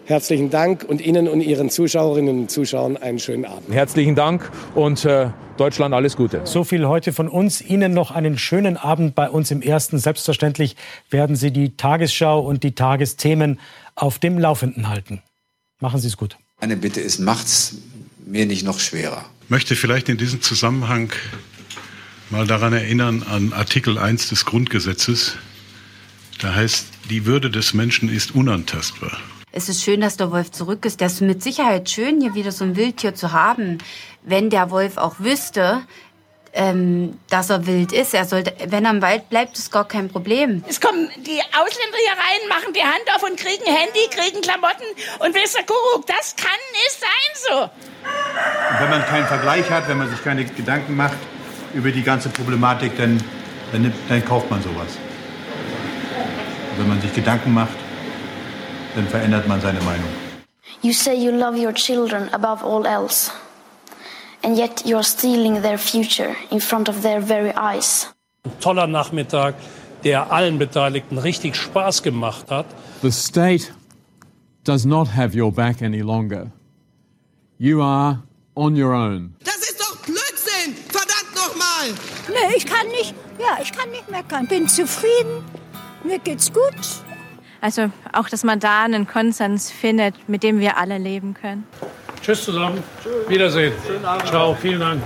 Herzlichen 0.06 0.48
Dank 0.48 0.84
und 0.84 1.02
Ihnen 1.02 1.28
und 1.28 1.42
Ihren 1.42 1.68
Zuschauerinnen 1.68 2.38
und 2.38 2.50
Zuschauern 2.50 2.96
einen 2.96 3.18
schönen 3.18 3.44
Abend. 3.44 3.70
Herzlichen 3.70 4.14
Dank 4.14 4.50
und 4.74 5.04
äh, 5.04 5.28
Deutschland 5.58 5.92
alles 5.92 6.16
Gute. 6.16 6.40
So 6.46 6.64
viel 6.64 6.88
heute 6.88 7.12
von 7.12 7.28
uns. 7.28 7.60
Ihnen 7.60 7.92
noch 7.92 8.10
einen 8.10 8.38
schönen 8.38 8.78
Abend 8.78 9.14
bei 9.14 9.28
uns 9.28 9.50
im 9.50 9.60
Ersten. 9.60 9.98
Selbstverständlich 9.98 10.76
werden 11.10 11.36
Sie 11.36 11.50
die 11.50 11.76
Tagesschau 11.76 12.40
und 12.40 12.62
die 12.62 12.72
Tagesthemen 12.72 13.60
auf 13.94 14.18
dem 14.18 14.38
Laufenden 14.38 14.88
halten. 14.88 15.20
Machen 15.80 16.00
Sie 16.00 16.08
es 16.08 16.16
gut. 16.16 16.38
Eine 16.58 16.78
Bitte 16.78 17.02
ist, 17.02 17.18
macht's 17.18 17.76
mir 18.24 18.46
nicht 18.46 18.64
noch 18.64 18.80
schwerer. 18.80 19.26
möchte 19.50 19.76
vielleicht 19.76 20.08
in 20.08 20.16
diesem 20.16 20.40
Zusammenhang 20.40 21.12
mal 22.30 22.46
daran 22.46 22.72
erinnern 22.72 23.24
an 23.24 23.52
Artikel 23.52 23.98
1 23.98 24.30
des 24.30 24.46
Grundgesetzes. 24.46 25.36
Da 26.40 26.54
heißt, 26.54 26.86
die 27.10 27.26
Würde 27.26 27.50
des 27.50 27.74
Menschen 27.74 28.08
ist 28.08 28.34
unantastbar. 28.34 29.18
Es 29.50 29.68
ist 29.68 29.82
schön, 29.82 30.00
dass 30.00 30.16
der 30.16 30.30
Wolf 30.30 30.52
zurück 30.52 30.84
ist. 30.84 31.00
Das 31.00 31.14
ist 31.14 31.20
mit 31.22 31.42
Sicherheit 31.42 31.90
schön, 31.90 32.20
hier 32.20 32.34
wieder 32.34 32.52
so 32.52 32.64
ein 32.64 32.76
Wildtier 32.76 33.14
zu 33.14 33.32
haben. 33.32 33.78
Wenn 34.22 34.50
der 34.50 34.70
Wolf 34.70 34.98
auch 34.98 35.16
wüsste, 35.18 35.82
ähm, 36.52 37.18
dass 37.28 37.50
er 37.50 37.66
wild 37.66 37.92
ist. 37.92 38.14
Er 38.14 38.24
sollte, 38.24 38.52
wenn 38.68 38.84
er 38.84 38.92
im 38.92 39.02
Wald 39.02 39.28
bleibt, 39.28 39.58
ist 39.58 39.70
gar 39.70 39.86
kein 39.86 40.08
Problem. 40.08 40.64
Es 40.68 40.80
kommen 40.80 41.08
die 41.16 41.40
Ausländer 41.40 41.98
hier 42.02 42.12
rein, 42.12 42.48
machen 42.48 42.72
die 42.74 42.82
Hand 42.82 43.04
auf 43.14 43.22
und 43.22 43.38
kriegen 43.38 43.64
Handy, 43.64 44.00
kriegen 44.10 44.40
Klamotten 44.40 44.86
und 45.20 45.34
ihr, 45.34 45.64
Kuckuck, 45.66 46.06
das 46.06 46.34
kann 46.36 46.50
nicht 46.72 47.00
sein 47.00 47.48
so. 47.48 47.62
Und 47.62 48.80
wenn 48.80 48.90
man 48.90 49.04
keinen 49.06 49.26
Vergleich 49.26 49.68
hat, 49.70 49.88
wenn 49.88 49.98
man 49.98 50.10
sich 50.10 50.22
keine 50.22 50.44
Gedanken 50.44 50.96
macht 50.96 51.18
über 51.74 51.90
die 51.90 52.02
ganze 52.02 52.28
Problematik, 52.28 52.96
dann, 52.96 53.22
dann, 53.72 53.92
dann 54.08 54.24
kauft 54.24 54.50
man 54.50 54.62
sowas. 54.62 54.98
Wenn 56.78 56.88
man 56.88 57.00
sich 57.00 57.12
Gedanken 57.12 57.52
macht, 57.52 57.76
dann 58.94 59.08
verändert 59.08 59.48
man 59.48 59.60
seine 59.60 59.80
Meinung. 59.80 60.08
You 60.80 60.92
say 60.92 61.14
you 61.16 61.32
love 61.32 61.58
your 61.58 61.74
children 61.74 62.32
above 62.32 62.64
all 62.64 62.86
else, 62.86 63.32
and 64.44 64.56
yet 64.56 64.84
you're 64.84 65.02
stealing 65.02 65.60
their 65.62 65.76
future 65.76 66.36
in 66.52 66.60
front 66.60 66.88
of 66.88 67.02
their 67.02 67.20
very 67.20 67.52
eyes. 67.56 68.14
Ein 68.44 68.52
toller 68.60 68.86
Nachmittag, 68.86 69.56
der 70.04 70.30
allen 70.30 70.58
Beteiligten 70.58 71.18
richtig 71.18 71.56
Spaß 71.56 72.04
gemacht 72.04 72.48
hat. 72.50 72.66
The 73.02 73.10
state 73.10 73.72
does 74.62 74.84
not 74.84 75.08
have 75.16 75.36
your 75.36 75.50
back 75.50 75.82
any 75.82 76.00
longer. 76.00 76.52
You 77.58 77.82
are 77.82 78.22
on 78.54 78.80
your 78.80 78.94
own. 78.94 79.34
Das 79.42 79.56
ist 79.56 79.80
doch 79.80 79.96
Blödsinn! 80.06 80.76
Verdammt 80.88 81.34
nochmal! 81.34 81.92
Nee, 82.28 82.56
ich 82.56 82.66
kann 82.66 82.86
nicht, 82.86 83.14
ja, 83.40 83.58
ich 83.60 83.72
kann 83.72 83.90
nicht 83.90 84.08
meckern. 84.08 84.46
Bin 84.46 84.68
zufrieden. 84.68 85.44
Mir 86.04 86.18
geht's 86.18 86.52
gut. 86.52 86.74
Also 87.60 87.90
auch, 88.12 88.28
dass 88.28 88.44
man 88.44 88.60
da 88.60 88.84
einen 88.84 89.06
Konsens 89.06 89.70
findet, 89.70 90.28
mit 90.28 90.42
dem 90.42 90.60
wir 90.60 90.76
alle 90.76 90.98
leben 90.98 91.34
können. 91.34 91.66
Tschüss 92.22 92.44
zusammen. 92.44 92.82
Wiedersehen. 93.28 93.72
Ciao, 94.26 94.54
vielen 94.54 94.80
Dank. 94.80 95.02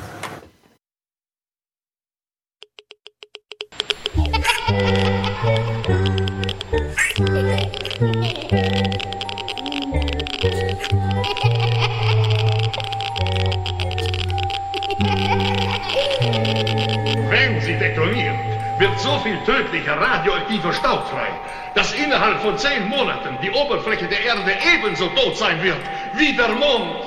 So 19.03 19.19
viel 19.19 19.37
tödlicher 19.45 20.01
radioaktiver 20.01 20.73
Staub 20.73 21.09
frei, 21.09 21.29
dass 21.75 21.93
innerhalb 21.93 22.41
von 22.41 22.57
zehn 22.57 22.89
Monaten 22.89 23.37
die 23.43 23.51
Oberfläche 23.51 24.07
der 24.07 24.25
Erde 24.25 24.57
ebenso 24.75 25.09
tot 25.09 25.37
sein 25.37 25.63
wird 25.63 25.81
wie 26.15 26.33
der 26.35 26.49
Mond. 26.49 27.03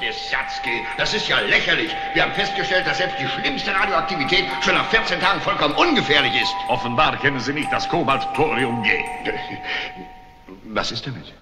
Desatzky, 0.00 0.84
das 0.98 1.14
ist 1.14 1.28
ja 1.28 1.38
lächerlich. 1.38 1.94
Wir 2.14 2.24
haben 2.24 2.32
festgestellt, 2.32 2.86
dass 2.86 2.98
selbst 2.98 3.16
die 3.18 3.28
schlimmste 3.28 3.74
Radioaktivität 3.74 4.44
schon 4.62 4.74
nach 4.74 4.86
14 4.90 5.20
Tagen 5.20 5.40
vollkommen 5.40 5.74
ungefährlich 5.76 6.34
ist. 6.34 6.54
Offenbar 6.68 7.16
kennen 7.18 7.40
Sie 7.40 7.52
nicht 7.52 7.72
das 7.72 7.88
Kobalt-Thorium-G. 7.88 8.90
Was 10.64 10.90
ist 10.90 11.06
damit? 11.06 11.32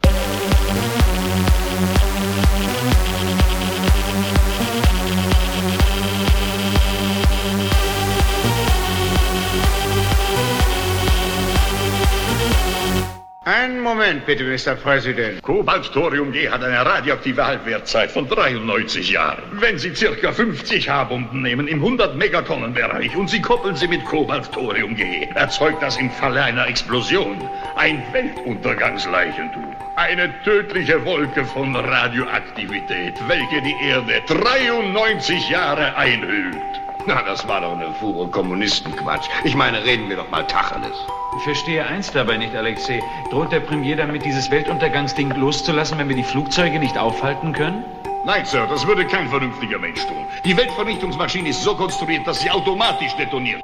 Einen 13.44 13.80
Moment 13.80 14.24
bitte, 14.24 14.44
Mr. 14.44 14.76
President. 14.76 15.42
Kobalt-Thorium-G 15.42 16.48
hat 16.48 16.62
eine 16.62 16.86
radioaktive 16.86 17.44
Halbwertzeit 17.44 18.12
von 18.12 18.28
93 18.28 19.10
Jahren. 19.10 19.42
Wenn 19.58 19.78
Sie 19.78 19.92
circa 19.96 20.30
50 20.30 20.88
H-Bomben 20.88 21.42
nehmen 21.42 21.66
im 21.66 21.82
100-Megatonnen-Bereich 21.82 23.16
und 23.16 23.28
Sie 23.28 23.42
koppeln 23.42 23.74
sie 23.74 23.88
mit 23.88 24.04
Kobalt-Thorium-G, 24.04 25.30
erzeugt 25.34 25.82
das 25.82 25.96
im 25.96 26.08
Falle 26.12 26.40
einer 26.40 26.68
Explosion 26.68 27.36
ein 27.74 28.00
Weltuntergangsleichentuch. 28.12 29.74
Eine 29.96 30.32
tödliche 30.44 31.04
Wolke 31.04 31.44
von 31.44 31.74
Radioaktivität, 31.74 33.14
welche 33.26 33.60
die 33.60 33.74
Erde 33.84 34.22
93 34.28 35.50
Jahre 35.50 35.96
einhüllt. 35.96 36.82
Na, 37.06 37.20
das 37.22 37.46
war 37.48 37.60
doch 37.60 37.72
eine 37.72 37.92
Fuhre 37.94 38.28
Kommunistenquatsch. 38.28 39.28
Ich 39.44 39.56
meine, 39.56 39.84
reden 39.84 40.08
wir 40.08 40.16
doch 40.16 40.30
mal 40.30 40.46
Tacheles. 40.46 40.96
Ich 41.36 41.42
verstehe 41.42 41.84
eins 41.84 42.12
dabei 42.12 42.36
nicht, 42.36 42.54
Alexei. 42.54 43.02
Droht 43.30 43.50
der 43.50 43.60
Premier 43.60 43.96
damit, 43.96 44.24
dieses 44.24 44.50
Weltuntergangsding 44.50 45.30
loszulassen, 45.30 45.98
wenn 45.98 46.08
wir 46.08 46.16
die 46.16 46.22
Flugzeuge 46.22 46.78
nicht 46.78 46.96
aufhalten 46.96 47.52
können? 47.52 47.84
Nein, 48.24 48.44
Sir, 48.44 48.68
das 48.68 48.86
würde 48.86 49.04
kein 49.04 49.28
vernünftiger 49.28 49.78
Mensch 49.78 50.06
tun. 50.06 50.24
Die 50.44 50.56
Weltvernichtungsmaschine 50.56 51.48
ist 51.48 51.62
so 51.62 51.74
konstruiert, 51.74 52.24
dass 52.26 52.40
sie 52.40 52.50
automatisch 52.50 53.14
detoniert. 53.16 53.62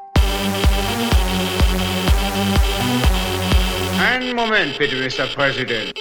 Einen 4.00 4.34
Moment 4.34 4.76
bitte, 4.78 4.96
Mr. 4.96 5.26
President. 5.26 5.92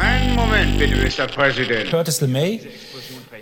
Einen 0.00 0.34
Moment 0.34 0.76
bitte, 0.76 0.96
Mr. 0.96 1.28
President. 1.28 1.88
Curtis 1.88 2.20
LeMay 2.20 2.60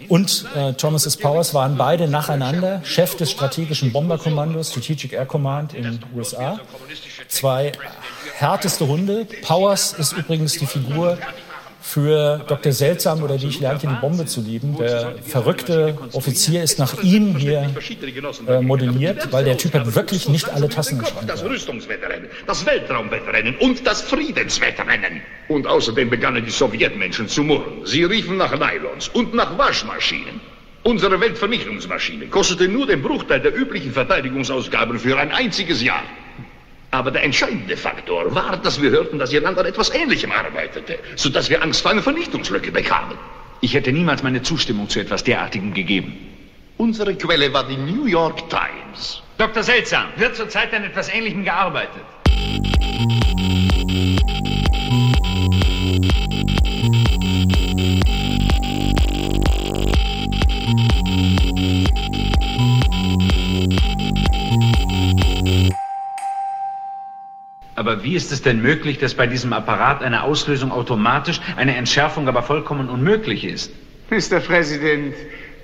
und 0.08 0.44
äh, 0.54 0.74
Thomas 0.74 1.06
S. 1.06 1.16
Powers 1.16 1.54
waren 1.54 1.78
beide 1.78 2.08
nacheinander 2.08 2.82
Chef 2.84 3.16
des 3.16 3.30
strategischen 3.30 3.90
Bomberkommandos, 3.90 4.70
Strategic 4.70 5.14
Air 5.14 5.24
Command 5.24 5.72
in 5.72 5.84
den 5.84 6.00
USA. 6.14 6.60
Zwei 7.28 7.72
härteste 8.34 8.86
Hunde. 8.86 9.26
Powers 9.40 9.94
ist 9.94 10.12
übrigens 10.12 10.58
die 10.58 10.66
Figur 10.66 11.16
für 11.88 12.44
Dr. 12.46 12.72
Seltsam 12.72 13.22
oder 13.22 13.40
wie 13.40 13.46
ich 13.46 13.60
lernte, 13.60 13.86
die 13.86 13.94
Bombe 13.94 14.26
zu 14.26 14.42
lieben. 14.42 14.76
Der 14.76 15.14
verrückte 15.24 15.96
Offizier 16.12 16.62
ist 16.62 16.78
nach 16.78 17.02
ihm 17.02 17.36
hier 17.36 17.70
äh, 18.46 18.60
modelliert, 18.60 19.32
weil 19.32 19.44
der 19.44 19.56
Typ 19.56 19.72
hat 19.72 19.94
wirklich 19.94 20.28
nicht 20.28 20.50
alle 20.50 20.68
Tassen 20.68 20.98
Schrank. 20.98 21.26
Das 21.26 21.42
Rüstungswettrennen, 21.42 22.28
das 22.46 22.66
Weltraumwettrennen 22.66 23.56
und 23.56 23.86
das 23.86 24.02
Friedenswettrennen. 24.02 25.22
Und 25.48 25.66
außerdem 25.66 26.10
begannen 26.10 26.44
die 26.44 26.50
Sowjetmenschen 26.50 27.26
zu 27.26 27.42
murren. 27.42 27.84
Sie 27.84 28.04
riefen 28.04 28.36
nach 28.36 28.52
Nylons 28.52 29.08
und 29.08 29.32
nach 29.32 29.56
Waschmaschinen. 29.56 30.40
Unsere 30.82 31.18
Weltvernichtungsmaschine 31.18 32.26
kostete 32.26 32.68
nur 32.68 32.86
den 32.86 33.02
Bruchteil 33.02 33.40
der 33.40 33.56
üblichen 33.56 33.92
Verteidigungsausgaben 33.92 34.98
für 34.98 35.18
ein 35.18 35.32
einziges 35.32 35.82
Jahr. 35.82 36.02
Aber 36.90 37.10
der 37.10 37.22
entscheidende 37.22 37.76
Faktor 37.76 38.34
war, 38.34 38.56
dass 38.56 38.80
wir 38.80 38.90
hörten, 38.90 39.18
dass 39.18 39.32
Ihr 39.32 39.42
Land 39.42 39.58
an 39.58 39.66
etwas 39.66 39.90
Ähnlichem 39.94 40.32
arbeitete, 40.32 40.98
sodass 41.16 41.50
wir 41.50 41.62
Angst 41.62 41.82
vor 41.82 41.90
einer 41.90 42.02
Vernichtungslücke 42.02 42.72
bekamen. 42.72 43.18
Ich 43.60 43.74
hätte 43.74 43.92
niemals 43.92 44.22
meine 44.22 44.42
Zustimmung 44.42 44.88
zu 44.88 45.00
etwas 45.00 45.24
derartigem 45.24 45.74
gegeben. 45.74 46.16
Unsere 46.78 47.14
Quelle 47.14 47.52
war 47.52 47.66
die 47.66 47.76
New 47.76 48.06
York 48.06 48.48
Times. 48.48 49.22
Dr. 49.36 49.62
Seltsam, 49.62 50.06
wird 50.16 50.36
zurzeit 50.36 50.72
an 50.72 50.84
etwas 50.84 51.08
Ähnlichem 51.12 51.44
gearbeitet? 51.44 52.02
Aber 67.78 68.02
wie 68.02 68.16
ist 68.16 68.32
es 68.32 68.42
denn 68.42 68.60
möglich, 68.60 68.98
dass 68.98 69.14
bei 69.14 69.28
diesem 69.28 69.52
Apparat 69.52 70.02
eine 70.02 70.24
Auslösung 70.24 70.72
automatisch, 70.72 71.40
eine 71.54 71.76
Entschärfung 71.76 72.26
aber 72.26 72.42
vollkommen 72.42 72.88
unmöglich 72.88 73.44
ist? 73.44 73.72
Mr. 74.10 74.40
Präsident, 74.40 75.14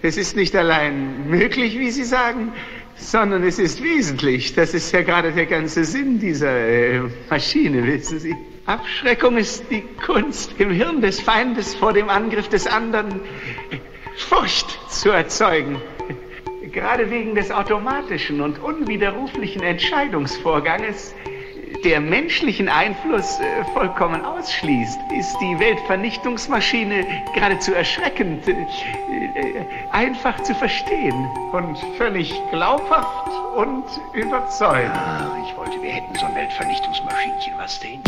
es 0.01 0.17
ist 0.17 0.37
nicht 0.37 0.55
allein 0.55 1.29
möglich, 1.29 1.77
wie 1.77 1.91
Sie 1.91 2.05
sagen, 2.05 2.53
sondern 2.95 3.43
es 3.43 3.59
ist 3.59 3.83
wesentlich. 3.83 4.55
Das 4.55 4.75
ist 4.75 4.93
ja 4.93 5.03
gerade 5.03 5.33
der 5.33 5.47
ganze 5.47 5.85
Sinn 5.85 6.21
dieser 6.21 6.57
äh, 6.57 7.01
Maschine, 7.29 7.85
wissen 7.85 8.21
Sie. 8.21 8.37
Abschreckung 8.67 9.37
ist 9.37 9.65
die 9.73 9.83
Kunst, 10.07 10.53
im 10.59 10.71
Hirn 10.71 11.01
des 11.01 11.21
Feindes 11.21 11.75
vor 11.75 11.93
dem 11.93 12.09
Angriff 12.09 12.49
des 12.49 12.69
anderen 12.69 13.23
Furcht 14.17 14.79
zu 14.89 15.11
erzeugen. 15.11 15.83
Gerade 16.71 17.11
wegen 17.11 17.35
des 17.35 17.51
automatischen 17.51 18.41
und 18.41 18.63
unwiderruflichen 18.63 19.63
Entscheidungsvorganges, 19.63 21.13
der 21.83 22.01
menschlichen 22.01 22.69
Einfluss 22.69 23.41
äh, 23.41 23.65
vollkommen 23.73 24.25
ausschließt, 24.25 25.01
ist 25.13 25.37
die 25.41 25.59
Weltvernichtungsmaschine 25.59 27.07
geradezu 27.35 27.73
erschreckend, 27.73 28.47
äh, 28.49 28.53
äh, 28.53 29.65
einfach 29.91 30.43
zu 30.43 30.55
verstehen 30.55 31.31
und 31.53 31.79
völlig 31.97 32.33
glaubhaft 32.51 33.31
und 33.57 33.85
überzeugend. 34.13 34.95
Ah, 34.95 35.37
ich 35.47 35.57
wollte, 35.57 35.81
wir 35.83 35.93
hätten 35.93 36.15
so 36.15 36.27
ein 36.27 36.35
Weltvernichtungsmaschinchen, 36.35 37.55
was 37.57 37.81
denn? 37.81 38.01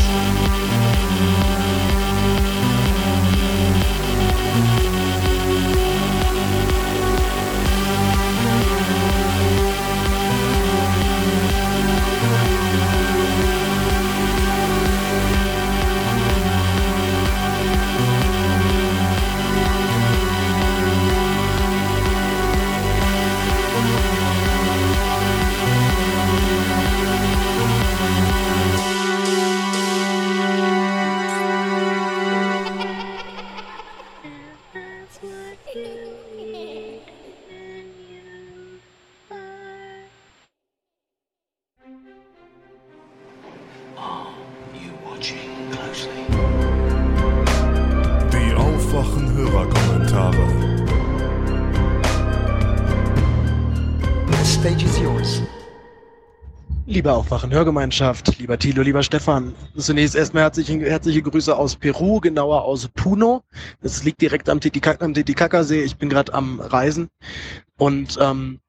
Aufwachen 57.27 57.51
Hörgemeinschaft, 57.51 58.39
lieber 58.39 58.57
Thilo, 58.57 58.83
lieber 58.83 59.03
Stefan. 59.03 59.53
Zunächst 59.77 60.15
erstmal 60.15 60.45
herzliche, 60.45 60.79
herzliche 60.79 61.23
Grüße 61.23 61.57
aus 61.57 61.75
Peru, 61.75 62.21
genauer 62.21 62.63
aus 62.63 62.87
Puno. 62.95 63.43
Das 63.83 64.05
liegt 64.05 64.21
direkt 64.21 64.49
am 64.49 64.61
Titicacasee. 64.61 65.83
Ich 65.83 65.97
bin 65.97 66.09
gerade 66.09 66.33
am 66.33 66.61
Reisen. 66.61 67.09
Und 67.79 68.17
ähm, 68.23 68.61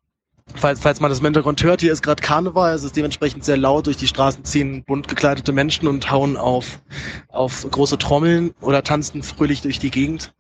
falls, 0.56 0.80
falls 0.80 1.00
man 1.00 1.12
das 1.12 1.20
im 1.20 1.26
Hintergrund 1.26 1.62
hört, 1.62 1.82
hier 1.82 1.94
ist 1.94 2.02
gerade 2.02 2.20
Karneval. 2.20 2.74
Es 2.74 2.84
ist 2.84 2.96
dementsprechend 2.96 3.46
sehr 3.46 3.58
laut. 3.58 3.86
Durch 3.86 3.98
die 3.98 4.08
Straßen 4.08 4.44
ziehen 4.44 4.84
bunt 4.86 5.08
gekleidete 5.08 5.52
Menschen 5.52 5.88
und 5.88 6.10
hauen 6.10 6.36
auf, 6.36 6.80
auf 7.28 7.64
große 7.70 8.00
Trommeln 8.00 8.56
oder 8.62 8.82
tanzen 8.82 9.22
fröhlich 9.22 9.62
durch 9.62 9.78
die 9.78 9.92
Gegend. 9.92 10.34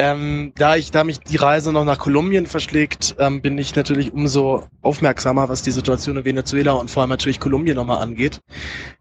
Ähm, 0.00 0.52
da 0.54 0.76
ich, 0.76 0.92
da 0.92 1.02
mich 1.02 1.18
die 1.18 1.36
Reise 1.36 1.72
noch 1.72 1.84
nach 1.84 1.98
Kolumbien 1.98 2.46
verschlägt, 2.46 3.16
ähm, 3.18 3.42
bin 3.42 3.58
ich 3.58 3.74
natürlich 3.74 4.12
umso 4.12 4.64
aufmerksamer, 4.80 5.48
was 5.48 5.62
die 5.62 5.72
Situation 5.72 6.16
in 6.16 6.24
Venezuela 6.24 6.72
und 6.72 6.88
vor 6.88 7.02
allem 7.02 7.10
natürlich 7.10 7.40
Kolumbien 7.40 7.74
nochmal 7.74 7.98
angeht. 7.98 8.40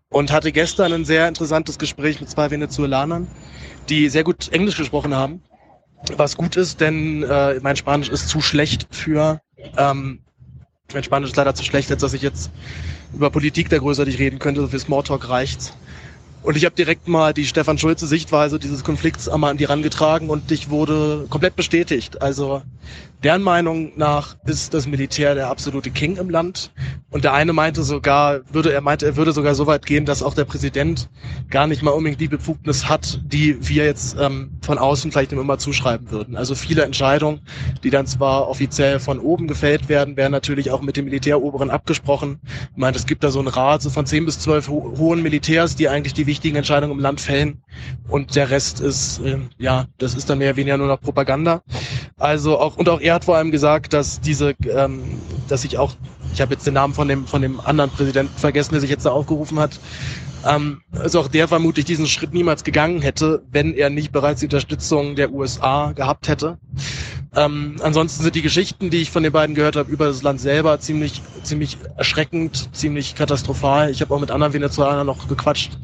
Und 0.09 0.31
hatte 0.31 0.51
gestern 0.51 0.93
ein 0.93 1.05
sehr 1.05 1.27
interessantes 1.27 1.77
Gespräch 1.77 2.19
mit 2.19 2.31
zwei 2.31 2.49
Venezolanern, 2.49 3.27
die 3.89 4.09
sehr 4.09 4.23
gut 4.23 4.51
Englisch 4.51 4.77
gesprochen 4.77 5.13
haben. 5.13 5.43
Was 6.15 6.35
gut 6.35 6.55
ist, 6.55 6.81
denn 6.81 7.21
äh, 7.21 7.59
mein 7.61 7.75
Spanisch 7.75 8.09
ist 8.09 8.29
zu 8.29 8.41
schlecht 8.41 8.87
für, 8.89 9.39
ähm, 9.77 10.21
mein 10.93 11.03
Spanisch 11.03 11.29
ist 11.29 11.35
leider 11.35 11.53
zu 11.53 11.63
schlecht, 11.63 11.91
als 11.91 12.01
dass 12.01 12.13
ich 12.13 12.23
jetzt 12.23 12.49
über 13.13 13.29
Politik 13.29 13.69
der 13.69 13.79
größer 13.79 14.07
reden 14.07 14.39
könnte. 14.39 14.61
So 14.61 14.67
für 14.67 14.79
Smalltalk 14.79 15.29
reicht's. 15.29 15.73
Und 16.47 16.55
ich 16.55 16.63
habe 16.63 16.75
direkt 16.75 17.09
mal 17.09 17.33
die 17.33 17.45
Stefan 17.45 17.77
Schulze 17.77 18.07
Sichtweise 18.07 18.57
dieses 18.57 18.85
Konflikts 18.85 19.27
einmal 19.27 19.51
an 19.51 19.57
die 19.57 19.65
rangetragen 19.65 20.29
und 20.29 20.49
ich 20.49 20.69
wurde 20.69 21.27
komplett 21.29 21.57
bestätigt. 21.57 22.21
Also 22.21 22.61
deren 23.23 23.41
Meinung 23.41 23.93
nach 23.95 24.35
ist 24.45 24.73
das 24.73 24.87
Militär 24.87 25.35
der 25.35 25.49
absolute 25.49 25.89
King 25.89 26.17
im 26.17 26.29
Land. 26.29 26.71
Und 27.09 27.23
der 27.23 27.33
eine 27.33 27.53
meinte 27.53 27.83
sogar, 27.83 28.41
würde, 28.51 28.73
er 28.73 28.81
meinte, 28.81 29.05
er 29.05 29.15
würde 29.15 29.31
sogar 29.31 29.55
so 29.55 29.65
weit 29.65 29.85
gehen, 29.85 30.05
dass 30.05 30.21
auch 30.21 30.33
der 30.33 30.45
Präsident 30.45 31.09
gar 31.49 31.67
nicht 31.67 31.81
mal 31.81 31.91
unbedingt 31.91 32.21
die 32.21 32.27
Befugnis 32.27 32.87
hat, 32.87 33.21
die 33.25 33.57
wir 33.67 33.85
jetzt 33.85 34.17
ähm, 34.19 34.51
von 34.61 34.77
außen 34.77 35.11
vielleicht 35.11 35.31
ihm 35.31 35.39
immer 35.39 35.57
zuschreiben 35.57 36.11
würden. 36.11 36.35
Also 36.35 36.53
viele 36.53 36.83
Entscheidungen, 36.83 37.41
die 37.83 37.89
dann 37.89 38.05
zwar 38.05 38.47
offiziell 38.47 38.99
von 38.99 39.19
oben 39.19 39.47
gefällt 39.47 39.89
werden, 39.89 40.17
werden 40.17 40.31
natürlich 40.31 40.69
auch 40.71 40.81
mit 40.81 40.97
dem 40.97 41.05
Militäroberen 41.05 41.69
abgesprochen. 41.69 42.39
Ich 42.71 42.77
meine, 42.77 42.97
es 42.97 43.05
gibt 43.05 43.23
da 43.23 43.31
so 43.31 43.39
einen 43.39 43.47
Rat 43.47 43.81
so 43.81 43.89
von 43.89 44.05
zehn 44.05 44.25
bis 44.25 44.39
zwölf 44.39 44.67
ho 44.67 44.93
hohen 44.97 45.23
Militärs, 45.23 45.75
die 45.75 45.89
eigentlich 45.89 46.13
die 46.13 46.27
wichtigen 46.27 46.57
Entscheidungen 46.57 46.93
im 46.93 46.99
Land 46.99 47.21
fällen. 47.21 47.63
Und 48.07 48.35
der 48.35 48.49
Rest 48.49 48.79
ist, 48.79 49.19
äh, 49.19 49.37
ja, 49.57 49.85
das 49.97 50.13
ist 50.13 50.29
dann 50.29 50.37
mehr 50.37 50.49
oder 50.49 50.57
weniger 50.57 50.77
nur 50.77 50.87
noch 50.87 51.01
Propaganda. 51.01 51.61
Also 52.17 52.59
auch, 52.59 52.77
und 52.77 52.89
auch 52.89 52.99
er 53.07 53.15
hat 53.15 53.25
vor 53.25 53.37
allem 53.37 53.51
gesagt, 53.51 53.93
dass 53.93 54.19
diese, 54.21 54.55
ähm, 54.65 55.19
dass 55.47 55.63
ich 55.63 55.77
auch, 55.77 55.93
ich 56.33 56.41
habe 56.41 56.53
jetzt 56.53 56.65
den 56.65 56.73
Namen 56.73 56.93
von 56.93 57.07
dem, 57.07 57.25
von 57.25 57.41
dem 57.41 57.59
anderen 57.59 57.89
Präsidenten 57.91 58.37
vergessen, 58.37 58.73
der 58.73 58.81
sich 58.81 58.89
jetzt 58.89 59.05
da 59.05 59.11
aufgerufen 59.11 59.59
hat, 59.59 59.79
ähm, 60.47 60.81
also 60.91 61.19
auch 61.19 61.27
der 61.27 61.47
vermutlich 61.47 61.85
diesen 61.85 62.07
Schritt 62.07 62.33
niemals 62.33 62.63
gegangen 62.63 63.01
hätte, 63.01 63.43
wenn 63.51 63.73
er 63.73 63.89
nicht 63.89 64.11
bereits 64.11 64.39
die 64.39 64.45
Unterstützung 64.45 65.15
der 65.15 65.31
USA 65.31 65.91
gehabt 65.91 66.27
hätte. 66.27 66.57
Ähm, 67.35 67.75
ansonsten 67.83 68.23
sind 68.23 68.35
die 68.35 68.41
Geschichten, 68.41 68.89
die 68.89 68.97
ich 68.97 69.11
von 69.11 69.21
den 69.21 69.31
beiden 69.31 69.53
gehört 69.53 69.75
habe, 69.75 69.91
über 69.91 70.07
das 70.07 70.23
Land 70.23 70.39
selber 70.39 70.79
ziemlich, 70.79 71.21
ziemlich 71.43 71.77
erschreckend, 71.95 72.75
ziemlich 72.75 73.13
katastrophal. 73.13 73.91
Ich 73.91 74.01
habe 74.01 74.13
auch 74.15 74.19
mit 74.19 74.31
anderen 74.31 74.53
Venezolanern 74.53 75.05
noch 75.05 75.27
gequatscht. 75.27 75.77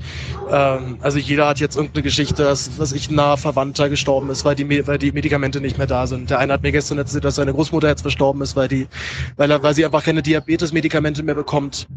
Ähm, 0.49 0.97
also 1.01 1.19
jeder 1.19 1.47
hat 1.47 1.59
jetzt 1.59 1.75
irgendeine 1.75 2.01
Geschichte, 2.01 2.43
dass, 2.43 2.75
dass 2.77 2.91
ich 2.91 3.09
ein 3.09 3.15
naher 3.15 3.37
Verwandter 3.37 3.89
gestorben 3.89 4.29
ist, 4.31 4.45
weil 4.45 4.55
die, 4.55 4.87
weil 4.87 4.97
die 4.97 5.11
Medikamente 5.11 5.61
nicht 5.61 5.77
mehr 5.77 5.85
da 5.85 6.07
sind. 6.07 6.29
Der 6.29 6.39
eine 6.39 6.53
hat 6.53 6.63
mir 6.63 6.71
gestern 6.71 6.97
erzählt, 6.97 7.25
dass 7.25 7.35
seine 7.35 7.53
Großmutter 7.53 7.87
jetzt 7.87 8.01
verstorben 8.01 8.41
ist, 8.41 8.55
weil 8.55 8.67
die, 8.67 8.87
weil 9.35 9.51
er, 9.51 9.61
weil 9.61 9.75
sie 9.75 9.85
einfach 9.85 10.03
keine 10.03 10.23
Diabetes-Medikamente 10.23 11.21
mehr 11.21 11.35
bekommt. 11.35 11.87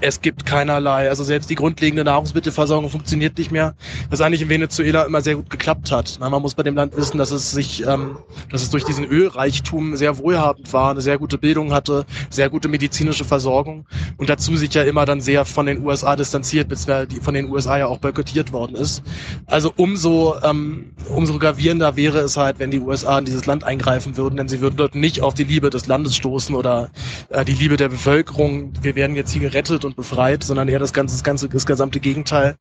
Es 0.00 0.20
gibt 0.20 0.46
keinerlei, 0.46 1.08
also 1.08 1.22
selbst 1.22 1.48
die 1.48 1.54
grundlegende 1.54 2.02
Nahrungsmittelversorgung 2.02 2.90
funktioniert 2.90 3.38
nicht 3.38 3.52
mehr, 3.52 3.74
was 4.10 4.20
eigentlich 4.20 4.42
in 4.42 4.48
Venezuela 4.48 5.04
immer 5.04 5.20
sehr 5.20 5.36
gut 5.36 5.48
geklappt 5.48 5.92
hat. 5.92 6.18
Man 6.18 6.42
muss 6.42 6.54
bei 6.54 6.64
dem 6.64 6.74
Land 6.74 6.96
wissen, 6.96 7.18
dass 7.18 7.30
es 7.30 7.52
sich, 7.52 7.86
ähm, 7.86 8.18
dass 8.50 8.62
es 8.62 8.70
durch 8.70 8.84
diesen 8.84 9.04
Ölreichtum 9.04 9.96
sehr 9.96 10.18
wohlhabend 10.18 10.72
war, 10.72 10.90
eine 10.90 11.00
sehr 11.00 11.18
gute 11.18 11.38
Bildung 11.38 11.72
hatte, 11.72 12.04
sehr 12.30 12.50
gute 12.50 12.68
medizinische 12.68 13.24
Versorgung 13.24 13.86
und 14.16 14.28
dazu 14.28 14.56
sich 14.56 14.74
ja 14.74 14.82
immer 14.82 15.04
dann 15.04 15.20
sehr 15.20 15.44
von 15.44 15.66
den 15.66 15.84
USA 15.84 16.16
distanziert, 16.16 16.68
die 17.10 17.20
von 17.20 17.34
den 17.34 17.48
USA 17.48 17.78
ja 17.78 17.86
auch 17.86 17.98
boykottiert 17.98 18.52
worden 18.52 18.74
ist. 18.76 19.02
Also 19.46 19.72
umso, 19.76 20.34
ähm, 20.42 20.92
umso 21.14 21.38
gravierender 21.38 21.96
wäre 21.96 22.18
es 22.20 22.36
halt, 22.36 22.58
wenn 22.58 22.70
die 22.70 22.80
USA 22.80 23.18
in 23.18 23.24
dieses 23.24 23.46
Land 23.46 23.64
eingreifen 23.64 24.16
würden, 24.16 24.36
denn 24.36 24.48
sie 24.48 24.60
würden 24.60 24.76
dort 24.76 24.94
nicht 24.94 25.20
auf 25.22 25.34
die 25.34 25.44
Liebe 25.44 25.70
des 25.70 25.86
Landes 25.86 26.16
stoßen 26.16 26.54
oder 26.54 26.90
äh, 27.28 27.44
die 27.44 27.52
Liebe 27.52 27.76
der 27.76 27.88
Bevölkerung. 27.88 28.72
Wir 28.82 28.96
werden 28.96 29.14
jetzt 29.14 29.32
hier 29.32 29.42
gerettet 29.42 29.81
und 29.84 29.96
befreit, 29.96 30.44
sondern 30.44 30.68
eher 30.68 30.78
das 30.78 30.92
ganze, 30.92 31.14
das 31.14 31.24
ganze, 31.24 31.48
das 31.48 31.66
gesamte 31.66 32.00
Gegenteil. 32.00 32.56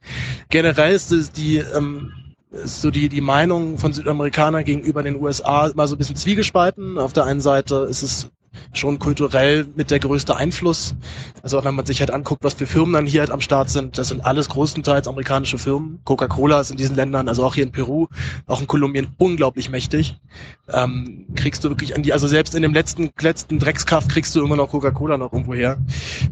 Generell 0.50 0.94
ist 0.94 1.12
es 1.12 1.32
die, 1.32 1.58
ähm, 1.58 2.12
ist 2.52 2.82
so 2.82 2.92
die, 2.92 3.10
die 3.10 3.22
Meinung 3.22 3.78
von 3.78 3.94
Südamerikanern 3.94 4.64
gegenüber 4.64 5.04
den 5.04 5.22
USA 5.22 5.68
immer 5.68 5.88
so 5.88 5.96
ein 5.96 5.98
bisschen 5.98 6.16
zwiegespalten. 6.16 6.98
Auf 6.98 7.14
der 7.14 7.26
einen 7.26 7.42
Seite 7.42 7.88
ist 7.90 8.04
es 8.04 8.30
schon 8.74 9.00
kulturell 9.00 9.68
mit 9.76 9.92
der 9.92 10.00
größte 10.00 10.36
Einfluss. 10.36 10.96
Also 11.44 11.64
wenn 11.64 11.76
man 11.76 11.86
sich 11.86 12.00
halt 12.00 12.12
anguckt, 12.12 12.44
was 12.44 12.54
für 12.54 12.68
Firmen 12.68 12.94
dann 12.94 13.06
hier 13.06 13.22
halt 13.22 13.32
am 13.32 13.42
Start 13.42 13.70
sind, 13.70 13.98
das 13.98 14.10
sind 14.10 14.26
alles 14.26 14.50
größtenteils 14.50 15.08
amerikanische 15.08 15.58
Firmen. 15.58 16.00
Coca-Cola 16.06 16.62
ist 16.62 16.72
in 16.72 16.78
diesen 16.78 16.96
Ländern, 16.96 17.28
also 17.28 17.44
auch 17.44 17.56
hier 17.56 17.64
in 17.64 17.72
Peru, 17.72 18.08
auch 18.48 18.62
in 18.62 18.68
Kolumbien 18.68 19.08
unglaublich 19.18 19.70
mächtig. 19.70 20.18
Ähm, 20.70 21.26
kriegst 21.36 21.64
du 21.64 21.70
wirklich 21.70 21.96
an 21.96 22.04
die, 22.04 22.14
also 22.14 22.28
selbst 22.28 22.56
in 22.56 22.62
dem 22.62 22.74
letzten, 22.74 23.10
letzten 23.20 23.60
Dreckskaff 23.60 24.08
kriegst 24.08 24.36
du 24.36 24.44
immer 24.44 24.56
noch 24.56 24.70
Coca-Cola 24.70 25.18
noch 25.18 25.34
irgendwo 25.34 25.54
her. 25.54 25.78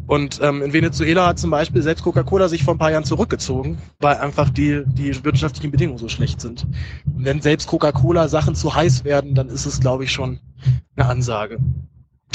Und 0.06 0.40
ähm, 0.42 0.62
in 0.62 0.72
Venezuela 0.72 1.26
hat 1.26 1.38
zum 1.38 1.50
Beispiel 1.50 1.82
selbst 1.82 2.02
Coca-Cola 2.02 2.48
sich 2.48 2.64
vor 2.64 2.74
ein 2.74 2.78
paar 2.78 2.92
Jahren 2.92 3.04
zurückgezogen, 3.04 3.78
weil 4.00 4.16
einfach 4.16 4.50
die, 4.50 4.82
die 4.86 5.24
wirtschaftlichen 5.24 5.70
Bedingungen 5.70 5.98
so 5.98 6.08
schlecht 6.08 6.40
sind. 6.40 6.66
Und 7.06 7.24
wenn 7.24 7.40
selbst 7.40 7.68
Coca-Cola 7.68 8.28
Sachen 8.28 8.54
zu 8.54 8.74
heiß 8.74 9.04
werden, 9.04 9.34
dann 9.34 9.48
ist 9.48 9.66
es, 9.66 9.80
glaube 9.80 10.04
ich, 10.04 10.12
schon 10.12 10.40
eine 10.96 11.08
Ansage. 11.08 11.58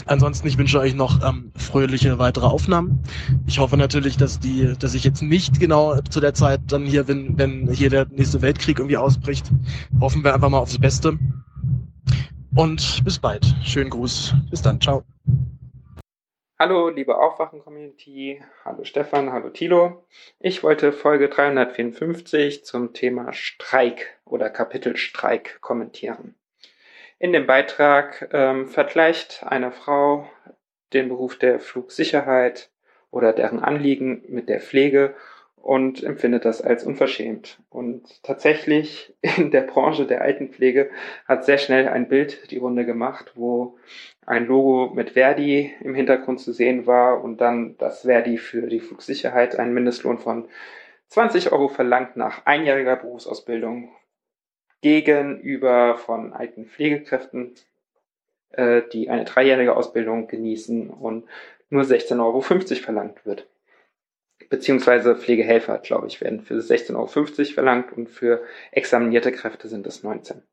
Ansonsten, 0.06 0.48
ich 0.48 0.58
wünsche 0.58 0.80
euch 0.80 0.94
noch 0.94 1.28
ähm, 1.28 1.52
fröhliche 1.56 2.20
weitere 2.20 2.46
Aufnahmen. 2.46 3.02
Ich 3.48 3.60
hoffe 3.60 3.76
natürlich, 3.78 4.18
dass 4.18 4.40
die, 4.40 4.74
dass 4.78 4.94
ich 4.94 5.04
jetzt 5.04 5.24
nicht 5.24 5.60
genau 5.60 6.00
zu 6.02 6.20
der 6.20 6.34
Zeit 6.34 6.62
dann 6.68 6.86
hier 6.86 7.06
bin, 7.06 7.38
wenn 7.38 7.72
hier 7.72 7.90
der 7.90 8.06
nächste 8.12 8.42
Weltkrieg 8.42 8.78
irgendwie 8.78 8.98
ausbricht. 8.98 9.50
Hoffen 10.00 10.24
wir 10.24 10.34
einfach 10.34 10.50
mal 10.50 10.60
aufs 10.60 10.78
Beste. 10.78 11.18
Und 12.56 13.04
bis 13.04 13.20
bald. 13.20 13.46
Schönen 13.64 13.90
Gruß. 13.90 14.36
Bis 14.50 14.62
dann. 14.62 14.80
Ciao. 14.80 15.04
Hallo, 16.58 16.88
liebe 16.88 17.18
Aufwachen-Community. 17.18 18.42
Hallo 18.64 18.86
Stefan, 18.86 19.34
hallo 19.34 19.50
Tilo. 19.50 20.06
Ich 20.40 20.64
wollte 20.64 20.94
Folge 20.94 21.28
354 21.28 22.64
zum 22.64 22.94
Thema 22.94 23.34
Streik 23.34 24.22
oder 24.24 24.50
Kapitel 24.50 24.96
Streik 24.96 25.60
kommentieren. 25.60 26.36
In 27.18 27.32
dem 27.32 27.48
Beitrag 27.48 28.30
ähm, 28.34 28.68
vergleicht 28.68 29.44
eine 29.48 29.72
Frau 29.72 30.30
den 30.94 31.10
Beruf 31.10 31.38
der 31.38 31.60
Flugsicherheit 31.60 32.70
oder 33.10 33.32
deren 33.32 33.60
Anliegen 33.60 34.24
mit 34.28 34.50
der 34.50 34.60
Pflege 34.60 35.16
und 35.56 36.04
empfindet 36.04 36.46
das 36.46 36.62
als 36.62 36.84
unverschämt. 36.84 37.60
Und 37.70 38.22
tatsächlich 38.24 39.16
in 39.38 39.50
der 39.50 39.62
Branche 39.62 40.06
der 40.06 40.22
Altenpflege 40.22 40.92
hat 41.26 41.46
sehr 41.46 41.58
schnell 41.58 41.88
ein 41.88 42.08
Bild 42.08 42.52
die 42.52 42.58
Runde 42.58 42.86
gemacht, 42.86 43.32
wo 43.36 43.78
ein 44.26 44.46
Logo 44.46 44.94
mit 44.94 45.12
Verdi 45.12 45.74
im 45.80 45.96
Hintergrund 45.96 46.40
zu 46.40 46.52
sehen 46.52 46.86
war 46.86 47.24
und 47.24 47.42
dann 47.42 47.78
das 47.78 48.02
Verdi 48.02 48.38
für 48.38 48.68
die 48.68 48.80
Flugsicherheit 48.80 49.58
einen 49.58 49.74
Mindestlohn 49.74 50.20
von 50.20 50.50
20 51.08 51.52
Euro 51.52 51.68
verlangt 51.68 52.18
nach 52.18 52.46
einjähriger 52.46 52.98
Berufsausbildung 52.98 53.90
gegenüber 54.82 55.98
von 55.98 56.34
alten 56.34 56.66
Pflegekräften, 56.66 57.56
äh, 58.52 58.84
die 58.94 59.10
eine 59.10 59.26
dreijährige 59.26 59.76
Ausbildung 59.76 60.28
genießen 60.28 60.90
und 60.90 61.26
nur 61.70 61.84
16,50 61.84 62.22
Euro 62.22 62.42
verlangt 62.42 63.26
wird. 63.26 63.48
Beziehungsweise 64.50 65.16
Pflegehelfer, 65.16 65.80
glaube 65.80 66.08
ich, 66.08 66.22
werden 66.22 66.42
für 66.42 66.56
16,50 66.56 66.96
Euro 66.96 67.54
verlangt 67.54 67.94
und 67.94 68.10
für 68.10 68.44
examinierte 68.72 69.32
Kräfte 69.32 69.68
sind 69.68 69.88
es 69.88 70.04
19. 70.04 70.44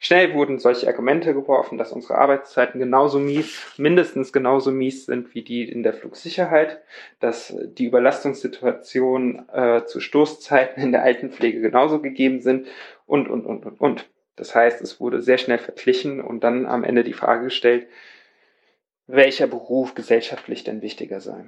Schnell 0.00 0.32
wurden 0.32 0.60
solche 0.60 0.86
Argumente 0.86 1.34
geworfen, 1.34 1.76
dass 1.76 1.90
unsere 1.90 2.18
Arbeitszeiten 2.18 2.78
genauso 2.78 3.18
mies, 3.18 3.74
mindestens 3.78 4.32
genauso 4.32 4.70
mies 4.70 5.06
sind 5.06 5.34
wie 5.34 5.42
die 5.42 5.68
in 5.68 5.82
der 5.82 5.92
Flugsicherheit, 5.92 6.80
dass 7.18 7.56
die 7.58 7.86
Überlastungssituation 7.86 9.48
äh, 9.52 9.84
zu 9.86 9.98
Stoßzeiten 9.98 10.80
in 10.80 10.92
der 10.92 11.02
Altenpflege 11.02 11.60
genauso 11.60 12.00
gegeben 12.00 12.40
sind 12.40 12.68
und, 13.08 13.28
und, 13.28 13.44
und, 13.46 13.66
und, 13.66 13.80
und. 13.80 14.10
Das 14.36 14.54
heißt, 14.54 14.80
es 14.82 15.00
wurde 15.00 15.20
sehr 15.20 15.38
schnell 15.38 15.58
verglichen 15.58 16.20
und 16.20 16.44
dann 16.44 16.66
am 16.66 16.84
Ende 16.84 17.02
die 17.02 17.12
Frage 17.12 17.44
gestellt, 17.44 17.88
welcher 19.08 19.46
Beruf 19.48 19.94
gesellschaftlich 19.94 20.62
denn 20.62 20.82
wichtiger 20.82 21.20
sei. 21.20 21.46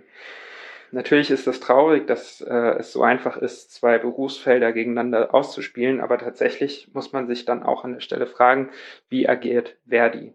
natürlich 0.90 1.30
ist 1.30 1.46
es 1.46 1.60
traurig, 1.60 2.06
dass 2.06 2.40
äh, 2.40 2.78
es 2.78 2.92
so 2.92 3.02
einfach 3.02 3.36
ist, 3.36 3.72
zwei 3.72 3.98
Berufsfelder 3.98 4.72
gegeneinander 4.72 5.32
auszuspielen, 5.34 6.00
aber 6.00 6.18
tatsächlich 6.18 6.88
muss 6.94 7.12
man 7.12 7.28
sich 7.28 7.44
dann 7.44 7.62
auch 7.62 7.84
an 7.84 7.92
der 7.92 8.00
Stelle 8.00 8.26
fragen, 8.26 8.70
wie 9.08 9.28
agiert 9.28 9.76
Verdi? 9.86 10.34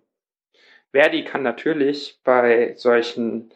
Verdi 0.91 1.25
kann 1.25 1.43
natürlich 1.43 2.21
bei 2.23 2.73
solchen 2.77 3.51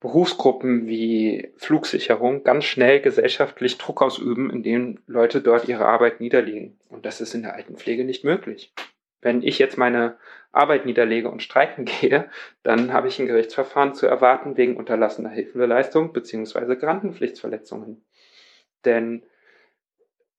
Berufsgruppen 0.00 0.86
wie 0.86 1.52
Flugsicherung 1.56 2.42
ganz 2.42 2.64
schnell 2.64 3.00
gesellschaftlich 3.00 3.76
Druck 3.76 4.00
ausüben, 4.00 4.50
indem 4.50 4.98
Leute 5.06 5.42
dort 5.42 5.68
ihre 5.68 5.84
Arbeit 5.84 6.20
niederlegen. 6.20 6.78
Und 6.88 7.04
das 7.04 7.20
ist 7.20 7.34
in 7.34 7.42
der 7.42 7.54
Altenpflege 7.54 8.04
nicht 8.04 8.24
möglich. 8.24 8.72
Wenn 9.20 9.42
ich 9.42 9.58
jetzt 9.58 9.76
meine 9.76 10.16
Arbeit 10.52 10.86
niederlege 10.86 11.30
und 11.30 11.42
streiken 11.42 11.84
gehe, 12.00 12.30
dann 12.62 12.94
habe 12.94 13.08
ich 13.08 13.18
ein 13.18 13.26
Gerichtsverfahren 13.26 13.94
zu 13.94 14.06
erwarten 14.06 14.56
wegen 14.56 14.76
unterlassener 14.76 15.28
Hilfeleistung 15.28 16.14
bzw. 16.14 16.76
Grantenpflichtsverletzungen. 16.76 18.02
Denn 18.86 19.22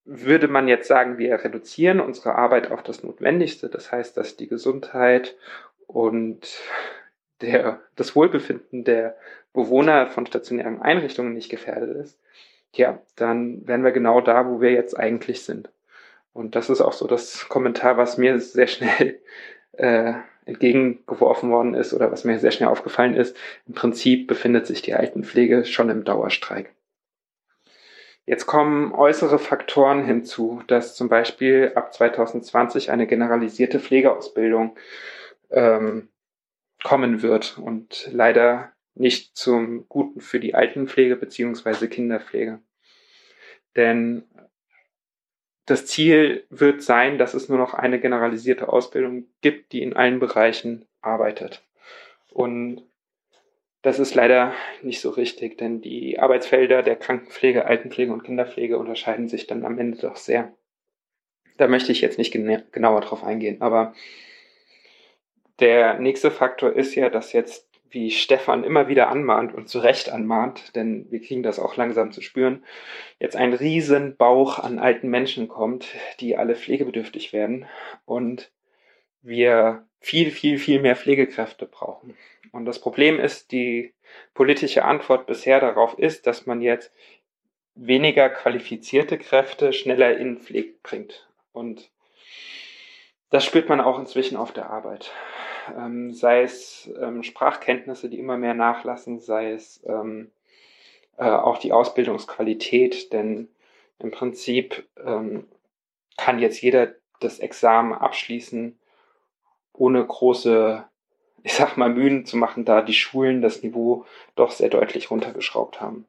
würde 0.03 0.48
man 0.48 0.67
jetzt 0.67 0.88
sagen, 0.88 1.19
wir 1.19 1.35
reduzieren 1.43 1.99
unsere 1.99 2.33
Arbeit 2.33 2.72
auf 2.72 2.81
das 2.81 3.03
Notwendigste, 3.03 3.69
das 3.69 3.91
heißt, 3.91 4.17
dass 4.17 4.35
die 4.35 4.48
Gesundheit 4.48 5.38
und 5.85 6.59
der, 7.41 7.79
das 7.95 8.15
Wohlbefinden 8.15 8.83
der 8.83 9.17
Bewohner 9.53 10.07
von 10.07 10.25
stationären 10.25 10.81
Einrichtungen 10.81 11.33
nicht 11.33 11.49
gefährdet 11.49 11.95
ist, 11.97 12.19
ja, 12.73 12.99
dann 13.15 13.67
wären 13.67 13.83
wir 13.83 13.91
genau 13.91 14.21
da, 14.21 14.47
wo 14.47 14.61
wir 14.61 14.71
jetzt 14.71 14.97
eigentlich 14.97 15.43
sind. 15.43 15.69
Und 16.33 16.55
das 16.55 16.69
ist 16.69 16.81
auch 16.81 16.93
so 16.93 17.07
das 17.07 17.49
Kommentar, 17.49 17.97
was 17.97 18.17
mir 18.17 18.39
sehr 18.39 18.67
schnell 18.67 19.19
äh, 19.73 20.13
entgegengeworfen 20.45 21.51
worden 21.51 21.73
ist 21.73 21.93
oder 21.93 22.11
was 22.11 22.23
mir 22.23 22.39
sehr 22.39 22.51
schnell 22.51 22.69
aufgefallen 22.69 23.15
ist. 23.15 23.35
Im 23.67 23.73
Prinzip 23.73 24.27
befindet 24.27 24.65
sich 24.65 24.81
die 24.81 24.93
Altenpflege 24.93 25.65
schon 25.65 25.89
im 25.89 26.03
Dauerstreik. 26.03 26.73
Jetzt 28.25 28.45
kommen 28.45 28.93
äußere 28.93 29.39
Faktoren 29.39 30.05
hinzu, 30.05 30.61
dass 30.67 30.95
zum 30.95 31.09
Beispiel 31.09 31.73
ab 31.75 31.93
2020 31.93 32.91
eine 32.91 33.07
generalisierte 33.07 33.79
Pflegeausbildung 33.79 34.75
ähm, 35.49 36.07
kommen 36.83 37.21
wird 37.21 37.57
und 37.57 38.09
leider 38.11 38.73
nicht 38.93 39.35
zum 39.37 39.87
Guten 39.87 40.21
für 40.21 40.39
die 40.39 40.55
Altenpflege 40.55 41.15
beziehungsweise 41.15 41.87
Kinderpflege. 41.87 42.59
Denn 43.75 44.23
das 45.65 45.85
Ziel 45.85 46.45
wird 46.49 46.81
sein, 46.81 47.17
dass 47.17 47.33
es 47.33 47.47
nur 47.47 47.57
noch 47.57 47.73
eine 47.73 47.99
generalisierte 47.99 48.67
Ausbildung 48.67 49.27
gibt, 49.41 49.71
die 49.71 49.81
in 49.81 49.93
allen 49.93 50.19
Bereichen 50.19 50.85
arbeitet. 51.01 51.63
Und 52.29 52.83
das 53.81 53.97
ist 53.97 54.13
leider 54.13 54.53
nicht 54.81 55.01
so 55.01 55.09
richtig, 55.09 55.57
denn 55.57 55.81
die 55.81 56.19
Arbeitsfelder 56.19 56.83
der 56.83 56.95
Krankenpflege, 56.95 57.65
Altenpflege 57.65 58.11
und 58.11 58.23
Kinderpflege 58.23 58.77
unterscheiden 58.77 59.27
sich 59.27 59.47
dann 59.47 59.65
am 59.65 59.79
Ende 59.79 59.97
doch 59.97 60.17
sehr. 60.17 60.53
Da 61.57 61.67
möchte 61.67 61.91
ich 61.91 62.01
jetzt 62.01 62.17
nicht 62.17 62.31
genauer 62.31 63.01
drauf 63.01 63.23
eingehen, 63.23 63.61
aber 63.61 63.93
der 65.59 65.99
nächste 65.99 66.31
Faktor 66.31 66.73
ist 66.73 66.95
ja, 66.95 67.09
dass 67.09 67.33
jetzt, 67.33 67.67
wie 67.89 68.09
Stefan 68.09 68.63
immer 68.63 68.88
wieder 68.88 69.09
anmahnt 69.09 69.53
und 69.53 69.67
zu 69.67 69.80
Recht 69.80 70.09
anmahnt, 70.09 70.75
denn 70.75 71.07
wir 71.11 71.21
kriegen 71.21 71.43
das 71.43 71.59
auch 71.59 71.75
langsam 71.75 72.11
zu 72.11 72.21
spüren, 72.21 72.63
jetzt 73.19 73.35
ein 73.35 73.53
riesen 73.53 74.15
Bauch 74.15 74.59
an 74.59 74.80
alten 74.80 75.09
Menschen 75.09 75.47
kommt, 75.49 75.88
die 76.19 76.38
alle 76.38 76.55
pflegebedürftig 76.55 77.33
werden 77.33 77.65
und 78.05 78.51
wir 79.21 79.85
viel, 79.99 80.31
viel, 80.31 80.57
viel 80.57 80.81
mehr 80.81 80.95
Pflegekräfte 80.95 81.65
brauchen. 81.65 82.15
Und 82.51 82.65
das 82.65 82.80
Problem 82.80 83.19
ist, 83.19 83.51
die 83.51 83.93
politische 84.33 84.83
Antwort 84.83 85.27
bisher 85.27 85.59
darauf 85.59 85.97
ist, 85.97 86.27
dass 86.27 86.45
man 86.45 86.61
jetzt 86.61 86.91
weniger 87.75 88.30
qualifizierte 88.30 89.17
Kräfte 89.17 89.73
schneller 89.73 90.17
in 90.17 90.39
Pflege 90.39 90.73
bringt. 90.83 91.27
Und 91.53 91.91
das 93.31 93.43
spürt 93.43 93.67
man 93.67 93.81
auch 93.81 93.97
inzwischen 93.97 94.37
auf 94.37 94.51
der 94.51 94.69
Arbeit 94.69 95.11
ähm, 95.75 96.13
sei 96.13 96.43
es 96.43 96.89
ähm, 96.99 97.23
Sprachkenntnisse, 97.23 98.09
die 98.09 98.19
immer 98.19 98.37
mehr 98.37 98.53
nachlassen, 98.53 99.19
sei 99.19 99.51
es 99.51 99.81
ähm, 99.85 100.31
äh, 101.17 101.29
auch 101.29 101.57
die 101.57 101.71
Ausbildungsqualität, 101.71 103.13
denn 103.13 103.49
im 103.99 104.11
Prinzip 104.11 104.87
ähm, 105.03 105.47
kann 106.17 106.39
jetzt 106.39 106.61
jeder 106.61 106.95
das 107.19 107.39
Examen 107.39 107.93
abschließen, 107.93 108.79
ohne 109.73 110.05
große, 110.05 110.85
ich 111.43 111.53
sag 111.53 111.77
mal, 111.77 111.89
Mühen 111.89 112.25
zu 112.25 112.37
machen, 112.37 112.65
da 112.65 112.81
die 112.81 112.93
Schulen 112.93 113.41
das 113.41 113.63
Niveau 113.63 114.05
doch 114.35 114.51
sehr 114.51 114.69
deutlich 114.69 115.11
runtergeschraubt 115.11 115.81
haben. 115.81 116.05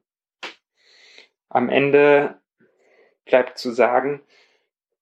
Am 1.49 1.69
Ende 1.69 2.39
bleibt 3.25 3.57
zu 3.57 3.71
sagen, 3.71 4.21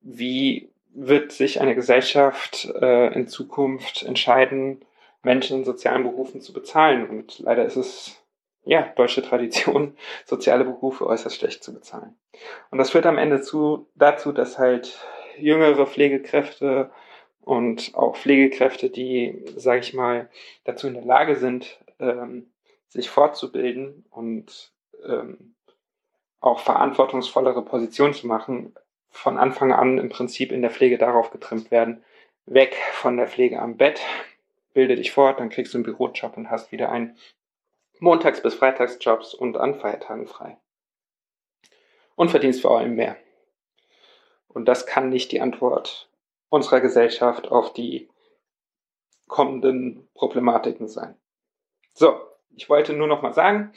wie 0.02 0.71
wird 0.94 1.32
sich 1.32 1.62
eine 1.62 1.76
Gesellschaft 1.76 2.66
äh, 2.82 3.14
in 3.14 3.28
Zukunft 3.28 4.04
entscheiden, 4.04 4.84
Menschen 5.24 5.60
in 5.60 5.66
sozialen 5.66 6.04
Berufen 6.04 6.42
zu 6.42 6.54
bezahlen. 6.54 7.08
Und 7.08 7.40
leider 7.40 7.66
ist 7.66 7.76
es 7.76 8.22
ja 8.64 8.84
deutsche 8.96 9.22
Tradition, 9.22 9.96
soziale 10.26 10.66
Berufe 10.66 11.06
äußerst 11.06 11.36
schlecht 11.36 11.64
zu 11.64 11.74
bezahlen. 11.74 12.16
Und 12.70 12.78
das 12.78 12.92
führt 12.92 13.06
am 13.06 13.18
Ende 13.18 13.42
zu, 13.42 13.88
dazu, 13.96 14.32
dass 14.32 14.58
halt 14.58 15.06
jüngere 15.38 15.86
Pflegekräfte 15.88 16.92
und 17.42 17.96
auch 17.96 18.16
Pflegekräfte, 18.16 18.90
die, 18.90 19.44
sage 19.56 19.80
ich 19.80 19.94
mal, 19.94 20.30
dazu 20.64 20.88
in 20.88 20.94
der 20.94 21.06
Lage 21.06 21.36
sind, 21.36 21.80
ähm, 22.00 22.52
sich 22.88 23.10
fortzubilden 23.10 24.06
und 24.12 24.74
ähm, 25.08 25.56
auch 26.40 26.60
verantwortungsvollere 26.60 27.64
Positionen 27.64 28.14
zu 28.14 28.28
machen, 28.28 28.76
von 29.12 29.38
Anfang 29.38 29.72
an 29.72 29.98
im 29.98 30.10
Prinzip 30.10 30.52
in 30.52 30.62
der 30.62 30.72
Pflege 30.72 30.98
darauf 30.98 31.32
getrimmt 31.32 31.70
werden, 31.70 32.04
weg 32.46 32.76
von 32.94 33.18
der 33.18 33.28
Pflege 33.28 33.60
am 33.60 33.78
Bett, 33.78 34.02
bilde 34.74 34.96
dich 34.96 35.12
fort, 35.12 35.40
dann 35.40 35.50
kriegst 35.50 35.74
du 35.74 35.78
einen 35.78 35.84
Bürojob 35.84 36.38
und 36.38 36.50
hast 36.50 36.72
wieder 36.72 36.92
einen 36.92 37.18
Montags- 38.00 38.42
bis 38.42 38.56
Freitagsjobs 38.56 39.34
und 39.34 39.58
an 39.58 39.76
Feiertagen 39.76 40.28
frei. 40.28 40.58
Und 42.16 42.32
verdienst 42.32 42.62
vor 42.62 42.80
allem 42.80 42.96
mehr. 42.96 43.18
Und 44.48 44.66
das 44.66 44.86
kann 44.86 45.10
nicht 45.10 45.32
die 45.32 45.42
Antwort 45.42 46.10
unserer 46.50 46.82
Gesellschaft 46.82 47.50
auf 47.50 47.74
die 47.74 48.10
kommenden 49.28 50.08
Problematiken 50.14 50.88
sein. 50.88 51.16
So, 51.94 52.20
ich 52.56 52.70
wollte 52.70 52.94
nur 52.94 53.08
noch 53.08 53.22
mal 53.22 53.34
sagen, 53.34 53.72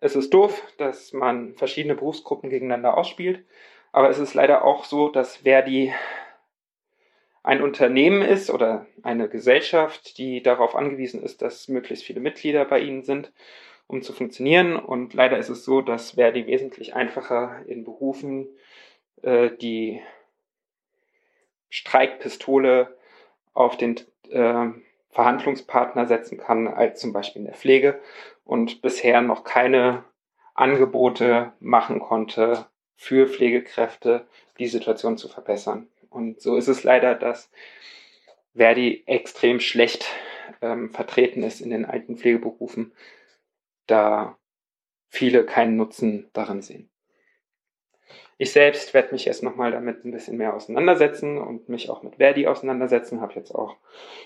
es 0.00 0.16
ist 0.16 0.32
doof, 0.32 0.62
dass 0.78 1.12
man 1.12 1.54
verschiedene 1.54 1.94
Berufsgruppen 1.94 2.50
gegeneinander 2.50 2.96
ausspielt. 2.96 3.44
Aber 3.92 4.08
es 4.08 4.18
ist 4.18 4.34
leider 4.34 4.64
auch 4.64 4.84
so, 4.84 5.08
dass 5.08 5.38
Verdi 5.38 5.92
ein 7.42 7.62
Unternehmen 7.62 8.22
ist 8.22 8.50
oder 8.50 8.86
eine 9.02 9.28
Gesellschaft, 9.28 10.18
die 10.18 10.42
darauf 10.42 10.76
angewiesen 10.76 11.22
ist, 11.22 11.42
dass 11.42 11.68
möglichst 11.68 12.04
viele 12.04 12.20
Mitglieder 12.20 12.64
bei 12.64 12.80
ihnen 12.80 13.02
sind, 13.02 13.32
um 13.86 14.02
zu 14.02 14.12
funktionieren. 14.12 14.76
Und 14.76 15.14
leider 15.14 15.38
ist 15.38 15.48
es 15.48 15.64
so, 15.64 15.80
dass 15.80 16.12
Verdi 16.12 16.46
wesentlich 16.46 16.94
einfacher 16.94 17.62
in 17.66 17.84
Berufen 17.84 18.48
äh, 19.22 19.50
die 19.50 20.02
Streikpistole 21.70 22.96
auf 23.54 23.76
den 23.76 23.96
äh, 24.30 24.66
Verhandlungspartner 25.10 26.06
setzen 26.06 26.38
kann, 26.38 26.68
als 26.68 27.00
zum 27.00 27.12
Beispiel 27.12 27.40
in 27.40 27.46
der 27.46 27.56
Pflege 27.56 28.00
und 28.44 28.82
bisher 28.82 29.22
noch 29.22 29.44
keine 29.44 30.04
Angebote 30.54 31.52
machen 31.58 32.00
konnte, 32.00 32.66
für 33.00 33.26
Pflegekräfte, 33.26 34.26
die 34.58 34.66
Situation 34.66 35.16
zu 35.16 35.30
verbessern. 35.30 35.88
Und 36.10 36.42
so 36.42 36.56
ist 36.56 36.68
es 36.68 36.84
leider, 36.84 37.14
dass 37.14 37.50
Verdi 38.54 39.04
extrem 39.06 39.58
schlecht 39.58 40.04
ähm, 40.60 40.90
vertreten 40.90 41.42
ist 41.42 41.62
in 41.62 41.70
den 41.70 41.86
alten 41.86 42.18
Pflegeberufen, 42.18 42.92
da 43.86 44.36
viele 45.08 45.46
keinen 45.46 45.78
Nutzen 45.78 46.28
darin 46.34 46.60
sehen. 46.60 46.90
Ich 48.36 48.52
selbst 48.52 48.92
werde 48.92 49.12
mich 49.12 49.24
jetzt 49.24 49.42
nochmal 49.42 49.72
damit 49.72 50.04
ein 50.04 50.12
bisschen 50.12 50.36
mehr 50.36 50.52
auseinandersetzen 50.52 51.38
und 51.38 51.70
mich 51.70 51.88
auch 51.88 52.02
mit 52.02 52.16
Verdi 52.16 52.46
auseinandersetzen. 52.46 53.22
Habe 53.22 53.32
jetzt 53.34 53.54
auch 53.54 53.76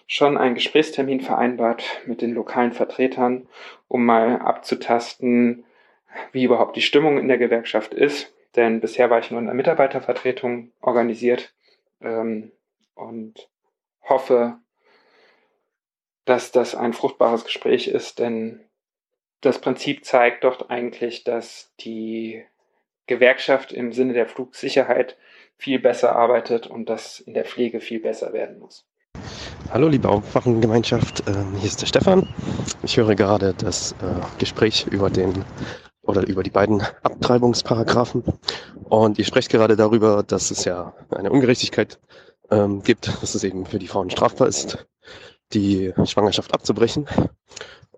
schon 0.09 0.36
einen 0.36 0.57
Gesprächstermin 0.57 1.20
vereinbart 1.20 1.85
mit 2.07 2.23
den 2.23 2.35
lokalen 2.35 2.73
Vertretern, 2.73 3.47
um 3.86 4.05
mal 4.05 4.41
abzutasten, 4.41 5.65
wie 6.33 6.43
überhaupt 6.43 6.75
die 6.75 6.83
Stimmung 6.83 7.19
in 7.19 7.28
der 7.28 7.39
Gewerkschaft 7.39 7.94
ist 7.94 8.34
denn 8.57 8.81
bisher 8.81 9.10
war 9.10 9.18
ich 9.18 9.31
nur 9.31 9.41
in 9.41 9.47
der 9.47 9.55
Mitarbeitervertretung 9.55 10.73
organisiert 10.81 11.55
ähm, 12.00 12.52
und 12.94 13.49
hoffe, 14.02 14.58
dass 16.24 16.52
das 16.52 16.74
ein 16.74 16.92
fruchtbares 16.92 17.44
Gespräch 17.44 17.89
ist, 17.89 18.18
denn 18.18 18.65
das 19.41 19.60
Prinzip 19.60 20.05
zeigt 20.05 20.44
doch 20.44 20.70
eigentlich, 20.70 21.24
dass 21.24 21.73
die 21.81 22.44
Gewerkschaft 23.07 23.73
im 23.73 23.92
Sinne 23.92 24.15
der 24.15 24.26
Flugsicherheit 24.26 25.18
viel 25.58 25.78
besser 25.78 26.16
arbeitet 26.16 26.66
und 26.66 26.89
das 26.89 27.20
in 27.20 27.34
der 27.34 27.44
Pflege 27.44 27.81
viel 27.81 28.00
besser 28.00 28.33
werden 28.33 28.58
muss. 28.58 28.86
Hallo 29.70 29.89
liebe 29.89 30.08
Aufwachengemeinschaft, 30.08 31.24
ähm, 31.26 31.55
hier 31.57 31.68
ist 31.68 31.83
der 31.83 31.86
Stefan. 31.86 32.28
Ich 32.83 32.97
höre 32.97 33.15
gerade 33.15 33.55
das 33.55 33.92
äh, 33.92 34.39
Gespräch 34.39 34.86
über 34.91 35.10
den 35.10 35.44
oder 36.05 36.26
über 36.26 36.42
die 36.42 36.50
beiden 36.50 36.83
Abtreibungsparagraphen 37.02 38.24
und 38.84 39.18
ihr 39.18 39.24
sprecht 39.24 39.50
gerade 39.50 39.76
darüber, 39.76 40.23
dass 40.23 40.50
es 40.50 40.65
ja 40.65 40.94
eine 41.10 41.31
Ungerechtigkeit 41.31 41.99
ähm, 42.50 42.83
gibt, 42.83 43.08
dass 43.23 43.34
es 43.34 43.44
eben 43.44 43.66
für 43.66 43.78
die 43.78 43.89
Frauen 43.89 44.10
strafbar 44.10 44.49
ist, 44.49 44.86
die 45.52 45.92
Schwangerschaft 46.05 46.52
abzubrechen. 46.52 47.07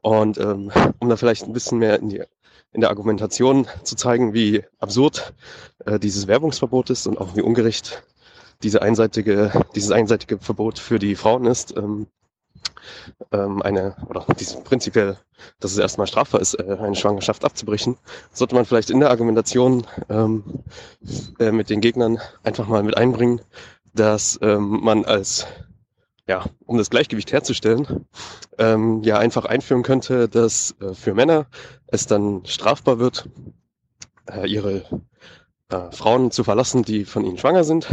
Und 0.01 0.39
ähm, 0.39 0.71
um 1.01 1.09
da 1.09 1.17
vielleicht 1.17 1.45
ein 1.45 1.53
bisschen 1.53 1.79
mehr 1.79 1.99
in, 1.99 2.09
die, 2.09 2.23
in 2.73 2.81
der 2.81 2.91
Argumentation 2.91 3.67
zu 3.83 3.97
zeigen, 3.97 4.35
wie 4.35 4.63
absurd 4.79 5.35
äh, 5.85 5.99
dieses 5.99 6.29
Werbungsverbot 6.29 6.91
ist 6.91 7.07
und 7.07 7.19
auch 7.19 7.35
wie 7.35 7.43
ungerecht 7.43 8.05
diese 8.63 8.83
einseitige, 8.83 9.53
dieses 9.75 9.91
einseitige 9.91 10.39
Verbot 10.39 10.79
für 10.79 10.99
die 10.99 11.17
Frauen 11.17 11.45
ist, 11.45 11.77
ähm, 11.77 12.07
ähm, 13.33 13.63
eine, 13.63 13.97
oder 14.09 14.25
dieses 14.39 14.63
prinzipiell, 14.63 15.19
dass 15.61 15.73
es 15.73 15.79
erstmal 15.79 16.07
strafbar 16.07 16.41
ist, 16.41 16.55
äh, 16.55 16.77
eine 16.81 16.95
Schwangerschaft 16.95 17.45
abzubrechen, 17.45 17.97
sollte 18.33 18.55
man 18.55 18.65
vielleicht 18.65 18.91
in 18.91 19.01
der 19.01 19.11
Argumentation 19.11 19.87
ähm, 20.09 20.65
äh, 21.39 21.53
mit 21.53 21.71
den 21.71 21.81
Gegnern 21.81 22.19
einfach 22.43 22.67
mal 22.69 22.83
mit 22.83 22.97
einbringen, 22.97 23.41
dass 23.95 24.39
ähm, 24.43 24.81
man 24.83 25.05
als 25.05 25.47
ja, 26.29 26.45
um 26.65 26.77
das 26.77 26.91
Gleichgewicht 26.91 27.33
herzustellen, 27.33 28.07
ähm, 28.59 29.03
ja 29.03 29.19
einfach 29.19 29.45
einführen 29.45 29.83
könnte, 29.83 30.29
dass 30.29 30.75
äh, 30.81 30.93
für 30.95 31.15
Männer 31.15 31.47
es 31.87 32.07
dann 32.07 32.45
strafbar 32.47 32.99
wird, 32.99 33.29
äh, 34.29 34.49
ihre 34.49 34.85
äh, 35.69 35.91
Frauen 35.93 36.33
zu 36.33 36.43
verlassen, 36.43 36.83
die 36.83 37.05
von 37.05 37.25
ihnen 37.25 37.39
schwanger 37.39 37.63
sind 37.63 37.89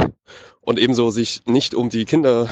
und 0.62 0.80
ebenso 0.80 1.12
sich 1.12 1.46
nicht 1.46 1.76
um 1.76 1.90
die 1.90 2.06
Kinder, 2.06 2.48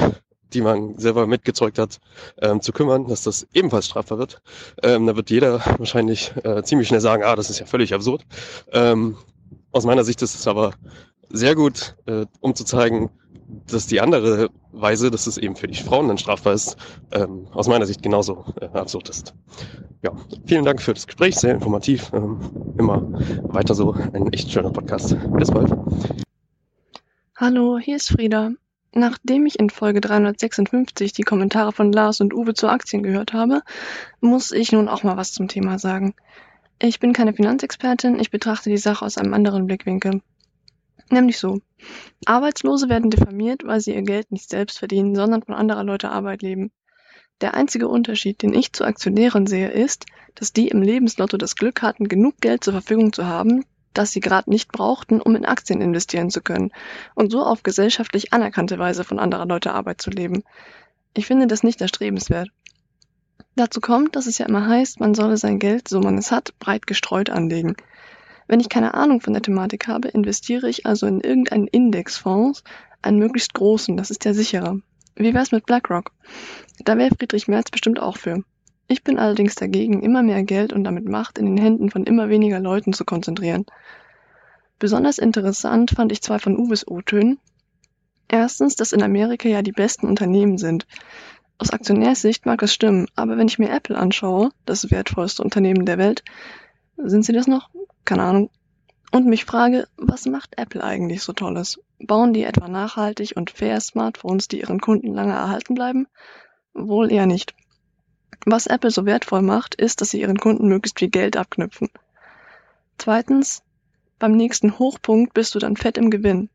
die 0.53 0.61
man 0.61 0.97
selber 0.97 1.27
mitgezeugt 1.27 1.79
hat, 1.79 1.99
ähm, 2.41 2.61
zu 2.61 2.71
kümmern, 2.71 3.07
dass 3.07 3.23
das 3.23 3.47
ebenfalls 3.53 3.85
strafbar 3.85 4.17
wird. 4.17 4.41
Ähm, 4.83 5.07
da 5.07 5.15
wird 5.15 5.29
jeder 5.29 5.59
wahrscheinlich 5.77 6.33
äh, 6.43 6.63
ziemlich 6.63 6.87
schnell 6.87 7.01
sagen, 7.01 7.23
ah, 7.23 7.35
das 7.35 7.49
ist 7.49 7.59
ja 7.59 7.65
völlig 7.65 7.93
absurd. 7.93 8.25
Ähm, 8.71 9.17
aus 9.71 9.85
meiner 9.85 10.03
Sicht 10.03 10.21
ist 10.21 10.35
es 10.35 10.47
aber 10.47 10.73
sehr 11.29 11.55
gut, 11.55 11.95
äh, 12.05 12.25
um 12.41 12.55
zu 12.55 12.65
zeigen, 12.65 13.09
dass 13.69 13.87
die 13.87 14.01
andere 14.01 14.49
Weise, 14.71 15.11
dass 15.11 15.27
es 15.27 15.37
eben 15.37 15.55
für 15.55 15.67
die 15.67 15.81
Frauen 15.81 16.07
dann 16.07 16.17
strafbar 16.17 16.53
ist, 16.53 16.77
ähm, 17.11 17.47
aus 17.51 17.67
meiner 17.67 17.85
Sicht 17.85 18.01
genauso 18.01 18.45
äh, 18.59 18.65
absurd 18.65 19.09
ist. 19.09 19.33
Ja, 20.03 20.11
vielen 20.45 20.65
Dank 20.65 20.81
für 20.81 20.93
das 20.93 21.05
Gespräch, 21.05 21.35
sehr 21.35 21.53
informativ. 21.53 22.11
Ähm, 22.13 22.39
immer 22.77 23.01
weiter 23.43 23.75
so, 23.75 23.93
ein 24.13 24.31
echt 24.33 24.51
schöner 24.51 24.71
Podcast. 24.71 25.15
Bis 25.33 25.51
bald. 25.51 25.71
Hallo, 27.35 27.77
hier 27.77 27.97
ist 27.97 28.09
Frieda. 28.09 28.51
Nachdem 28.93 29.45
ich 29.45 29.57
in 29.57 29.69
Folge 29.69 30.01
356 30.01 31.13
die 31.13 31.23
Kommentare 31.23 31.71
von 31.71 31.93
Lars 31.93 32.19
und 32.19 32.33
Uwe 32.33 32.53
zu 32.53 32.67
Aktien 32.67 33.03
gehört 33.03 33.31
habe, 33.31 33.61
muss 34.19 34.51
ich 34.51 34.73
nun 34.73 34.89
auch 34.89 35.03
mal 35.03 35.15
was 35.15 35.31
zum 35.31 35.47
Thema 35.47 35.79
sagen. 35.79 36.13
Ich 36.79 36.99
bin 36.99 37.13
keine 37.13 37.33
Finanzexpertin, 37.33 38.19
ich 38.19 38.31
betrachte 38.31 38.69
die 38.69 38.77
Sache 38.77 39.05
aus 39.05 39.17
einem 39.17 39.33
anderen 39.33 39.65
Blickwinkel. 39.65 40.21
Nämlich 41.09 41.37
so. 41.37 41.59
Arbeitslose 42.25 42.89
werden 42.89 43.09
diffamiert, 43.09 43.65
weil 43.65 43.79
sie 43.79 43.93
ihr 43.93 44.01
Geld 44.01 44.31
nicht 44.31 44.49
selbst 44.49 44.79
verdienen, 44.79 45.15
sondern 45.15 45.43
von 45.43 45.55
anderer 45.55 45.83
Leute 45.83 46.09
Arbeit 46.09 46.41
leben. 46.41 46.71
Der 47.41 47.53
einzige 47.53 47.87
Unterschied, 47.87 48.41
den 48.41 48.53
ich 48.53 48.73
zu 48.73 48.83
Aktionären 48.83 49.47
sehe, 49.47 49.69
ist, 49.69 50.05
dass 50.35 50.53
die 50.53 50.67
im 50.67 50.81
Lebenslotto 50.81 51.37
das 51.37 51.55
Glück 51.55 51.81
hatten, 51.81 52.07
genug 52.07 52.37
Geld 52.41 52.63
zur 52.63 52.73
Verfügung 52.73 53.13
zu 53.13 53.25
haben, 53.25 53.65
das 53.93 54.11
sie 54.11 54.19
gerade 54.19 54.49
nicht 54.49 54.71
brauchten, 54.71 55.21
um 55.21 55.35
in 55.35 55.45
Aktien 55.45 55.81
investieren 55.81 56.29
zu 56.29 56.41
können 56.41 56.71
und 57.15 57.31
so 57.31 57.43
auf 57.43 57.63
gesellschaftlich 57.63 58.33
anerkannte 58.33 58.79
Weise 58.79 59.03
von 59.03 59.19
anderer 59.19 59.45
Leute 59.45 59.73
Arbeit 59.73 60.01
zu 60.01 60.09
leben. 60.09 60.43
Ich 61.13 61.25
finde 61.25 61.47
das 61.47 61.63
nicht 61.63 61.81
erstrebenswert. 61.81 62.49
Dazu 63.55 63.81
kommt, 63.81 64.15
dass 64.15 64.27
es 64.27 64.37
ja 64.37 64.45
immer 64.45 64.67
heißt, 64.67 64.99
man 64.99 65.13
solle 65.13 65.35
sein 65.35 65.59
Geld, 65.59 65.87
so 65.87 65.99
man 65.99 66.17
es 66.17 66.31
hat, 66.31 66.57
breit 66.59 66.87
gestreut 66.87 67.29
anlegen. 67.29 67.75
Wenn 68.47 68.59
ich 68.59 68.69
keine 68.69 68.93
Ahnung 68.93 69.21
von 69.21 69.33
der 69.33 69.41
Thematik 69.41 69.87
habe, 69.87 70.07
investiere 70.07 70.69
ich 70.69 70.85
also 70.85 71.05
in 71.05 71.21
irgendeinen 71.21 71.67
Indexfonds, 71.67 72.63
einen 73.01 73.19
möglichst 73.19 73.53
großen, 73.53 73.97
das 73.97 74.11
ist 74.11 74.25
ja 74.25 74.33
sicherer. 74.33 74.77
Wie 75.15 75.33
wär's 75.33 75.51
mit 75.51 75.65
BlackRock? 75.65 76.11
Da 76.79 76.97
wäre 76.97 77.15
Friedrich 77.15 77.47
Merz 77.47 77.69
bestimmt 77.71 77.99
auch 77.99 78.17
für. 78.17 78.43
Ich 78.91 79.05
bin 79.05 79.19
allerdings 79.19 79.55
dagegen, 79.55 80.03
immer 80.03 80.21
mehr 80.21 80.43
Geld 80.43 80.73
und 80.73 80.83
damit 80.83 81.07
Macht 81.07 81.37
in 81.37 81.45
den 81.45 81.57
Händen 81.57 81.89
von 81.89 82.03
immer 82.03 82.27
weniger 82.27 82.59
Leuten 82.59 82.91
zu 82.91 83.05
konzentrieren. 83.05 83.65
Besonders 84.79 85.17
interessant 85.17 85.91
fand 85.91 86.11
ich 86.11 86.21
zwei 86.21 86.39
von 86.39 86.57
Uwes 86.57 86.85
O-Tönen. 86.85 87.39
Erstens, 88.27 88.75
dass 88.75 88.91
in 88.91 89.01
Amerika 89.01 89.47
ja 89.47 89.61
die 89.61 89.71
besten 89.71 90.07
Unternehmen 90.07 90.57
sind. 90.57 90.87
Aus 91.57 91.69
Aktionärssicht 91.69 92.45
mag 92.45 92.61
es 92.63 92.73
stimmen, 92.73 93.07
aber 93.15 93.37
wenn 93.37 93.47
ich 93.47 93.59
mir 93.59 93.69
Apple 93.69 93.97
anschaue, 93.97 94.49
das 94.65 94.91
wertvollste 94.91 95.41
Unternehmen 95.41 95.85
der 95.85 95.97
Welt, 95.97 96.25
sind 96.97 97.23
sie 97.23 97.31
das 97.31 97.47
noch? 97.47 97.69
Keine 98.03 98.23
Ahnung. 98.23 98.49
Und 99.13 99.25
mich 99.25 99.45
frage, 99.45 99.87
was 99.95 100.25
macht 100.25 100.57
Apple 100.57 100.83
eigentlich 100.83 101.23
so 101.23 101.31
Tolles? 101.31 101.79
Bauen 101.99 102.33
die 102.33 102.43
etwa 102.43 102.67
nachhaltig 102.67 103.37
und 103.37 103.51
fair 103.51 103.79
Smartphones, 103.79 104.49
die 104.49 104.59
ihren 104.59 104.81
Kunden 104.81 105.13
lange 105.13 105.31
erhalten 105.31 105.75
bleiben? 105.75 106.07
Wohl 106.73 107.09
eher 107.09 107.25
nicht. 107.25 107.55
Was 108.45 108.67
Apple 108.67 108.91
so 108.91 109.05
wertvoll 109.05 109.41
macht, 109.41 109.75
ist, 109.75 110.01
dass 110.01 110.09
sie 110.09 110.21
ihren 110.21 110.39
Kunden 110.39 110.67
möglichst 110.67 110.99
viel 110.99 111.09
Geld 111.09 111.37
abknüpfen. 111.37 111.89
Zweitens, 112.97 113.61
beim 114.17 114.31
nächsten 114.33 114.79
Hochpunkt 114.79 115.33
bist 115.33 115.53
du 115.55 115.59
dann 115.59 115.75
fett 115.75 115.97
im 115.97 116.09
Gewinn. 116.09 116.49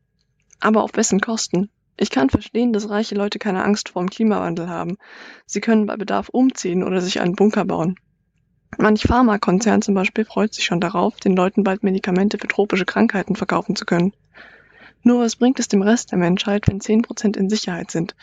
Aber 0.59 0.83
auf 0.83 0.91
wessen 0.95 1.21
Kosten? 1.21 1.69
Ich 1.97 2.11
kann 2.11 2.29
verstehen, 2.29 2.73
dass 2.73 2.89
reiche 2.89 3.15
Leute 3.15 3.39
keine 3.39 3.63
Angst 3.63 3.89
vor 3.89 4.03
dem 4.03 4.09
Klimawandel 4.09 4.69
haben. 4.69 4.97
Sie 5.45 5.61
können 5.61 5.85
bei 5.85 5.95
Bedarf 5.95 6.29
umziehen 6.29 6.83
oder 6.83 7.01
sich 7.01 7.19
einen 7.21 7.35
Bunker 7.35 7.65
bauen. 7.65 7.95
Manch 8.77 9.03
Pharmakonzern 9.03 9.81
zum 9.81 9.95
Beispiel 9.95 10.25
freut 10.25 10.53
sich 10.53 10.65
schon 10.65 10.81
darauf, 10.81 11.17
den 11.17 11.35
Leuten 11.35 11.63
bald 11.63 11.83
Medikamente 11.83 12.37
für 12.37 12.47
tropische 12.47 12.85
Krankheiten 12.85 13.35
verkaufen 13.35 13.75
zu 13.75 13.85
können. 13.85 14.13
Nur 15.03 15.21
was 15.21 15.37
bringt 15.37 15.59
es 15.59 15.67
dem 15.67 15.81
Rest 15.81 16.11
der 16.11 16.19
Menschheit, 16.19 16.67
wenn 16.67 16.79
10% 16.79 17.37
in 17.37 17.49
Sicherheit 17.49 17.91
sind? 17.91 18.15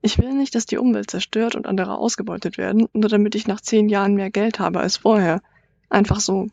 Ich 0.00 0.18
will 0.18 0.32
nicht, 0.32 0.54
dass 0.54 0.66
die 0.66 0.78
Umwelt 0.78 1.10
zerstört 1.10 1.56
und 1.56 1.66
andere 1.66 1.98
ausgebeutet 1.98 2.56
werden, 2.56 2.88
nur 2.92 3.08
damit 3.08 3.34
ich 3.34 3.48
nach 3.48 3.60
zehn 3.60 3.88
Jahren 3.88 4.14
mehr 4.14 4.30
Geld 4.30 4.60
habe 4.60 4.80
als 4.80 4.98
vorher. 4.98 5.40
Einfach 5.90 6.20
so. 6.20 6.48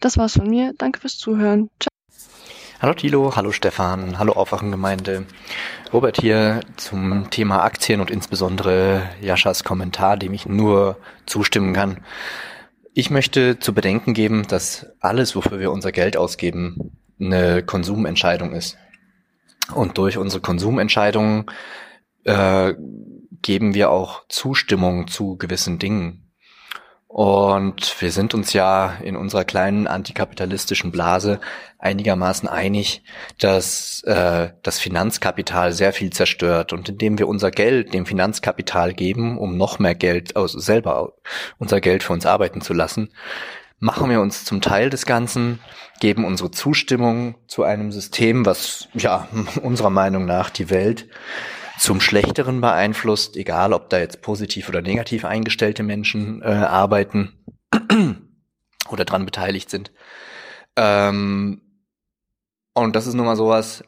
Das 0.00 0.18
war's 0.18 0.34
von 0.34 0.48
mir. 0.48 0.74
Danke 0.76 1.00
fürs 1.00 1.16
Zuhören. 1.16 1.70
Ciao. 1.80 1.90
Hallo 2.80 2.94
Thilo, 2.94 3.36
hallo 3.36 3.52
Stefan, 3.52 4.18
hallo 4.18 4.32
Aufwachengemeinde. 4.32 5.26
Robert 5.92 6.18
hier 6.18 6.60
zum 6.76 7.28
Thema 7.30 7.62
Aktien 7.62 8.00
und 8.00 8.10
insbesondere 8.10 9.02
Jaschas 9.20 9.64
Kommentar, 9.64 10.16
dem 10.16 10.32
ich 10.32 10.46
nur 10.46 10.96
zustimmen 11.26 11.74
kann. 11.74 11.98
Ich 12.94 13.10
möchte 13.10 13.58
zu 13.58 13.74
bedenken 13.74 14.14
geben, 14.14 14.46
dass 14.46 14.86
alles, 15.00 15.36
wofür 15.36 15.60
wir 15.60 15.72
unser 15.72 15.92
Geld 15.92 16.16
ausgeben, 16.16 16.96
eine 17.20 17.62
Konsumentscheidung 17.62 18.52
ist. 18.52 18.78
Und 19.74 19.98
durch 19.98 20.16
unsere 20.16 20.40
Konsumentscheidungen 20.40 21.44
äh, 22.24 22.74
geben 23.42 23.74
wir 23.74 23.90
auch 23.90 24.26
Zustimmung 24.28 25.08
zu 25.08 25.36
gewissen 25.36 25.78
Dingen. 25.78 26.30
Und 27.12 28.00
wir 28.00 28.12
sind 28.12 28.34
uns 28.34 28.52
ja 28.52 28.94
in 29.02 29.16
unserer 29.16 29.44
kleinen 29.44 29.88
antikapitalistischen 29.88 30.92
Blase 30.92 31.40
einigermaßen 31.80 32.48
einig, 32.48 33.02
dass 33.40 34.04
äh, 34.04 34.50
das 34.62 34.78
Finanzkapital 34.78 35.72
sehr 35.72 35.92
viel 35.92 36.10
zerstört. 36.12 36.72
Und 36.72 36.88
indem 36.88 37.18
wir 37.18 37.26
unser 37.26 37.50
Geld 37.50 37.94
dem 37.94 38.06
Finanzkapital 38.06 38.94
geben, 38.94 39.38
um 39.38 39.56
noch 39.56 39.80
mehr 39.80 39.96
Geld, 39.96 40.36
also 40.36 40.60
selber 40.60 41.14
unser 41.58 41.80
Geld 41.80 42.04
für 42.04 42.12
uns 42.12 42.26
arbeiten 42.26 42.60
zu 42.60 42.74
lassen, 42.74 43.10
machen 43.80 44.08
wir 44.08 44.20
uns 44.20 44.44
zum 44.44 44.60
Teil 44.60 44.88
des 44.88 45.04
Ganzen, 45.04 45.58
geben 45.98 46.24
unsere 46.24 46.52
Zustimmung 46.52 47.34
zu 47.48 47.64
einem 47.64 47.90
System, 47.90 48.46
was 48.46 48.88
ja 48.94 49.26
unserer 49.62 49.90
Meinung 49.90 50.26
nach 50.26 50.48
die 50.48 50.70
Welt 50.70 51.08
zum 51.80 52.02
Schlechteren 52.02 52.60
beeinflusst, 52.60 53.38
egal 53.38 53.72
ob 53.72 53.88
da 53.88 53.98
jetzt 53.98 54.20
positiv 54.20 54.68
oder 54.68 54.82
negativ 54.82 55.24
eingestellte 55.24 55.82
Menschen 55.82 56.42
äh, 56.42 56.44
arbeiten 56.44 57.32
oder 58.90 59.06
dran 59.06 59.24
beteiligt 59.24 59.70
sind. 59.70 59.90
Ähm, 60.76 61.62
und 62.74 62.94
das 62.94 63.06
ist 63.06 63.14
nun 63.14 63.24
mal 63.24 63.36
sowas, 63.36 63.82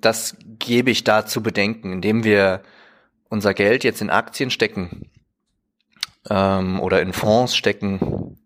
das 0.00 0.36
gebe 0.60 0.92
ich 0.92 1.02
da 1.02 1.26
zu 1.26 1.42
bedenken, 1.42 1.92
indem 1.92 2.22
wir 2.22 2.62
unser 3.28 3.52
Geld 3.52 3.82
jetzt 3.82 4.00
in 4.00 4.10
Aktien 4.10 4.50
stecken 4.50 5.10
ähm, 6.30 6.78
oder 6.78 7.02
in 7.02 7.12
Fonds 7.12 7.56
stecken, 7.56 8.38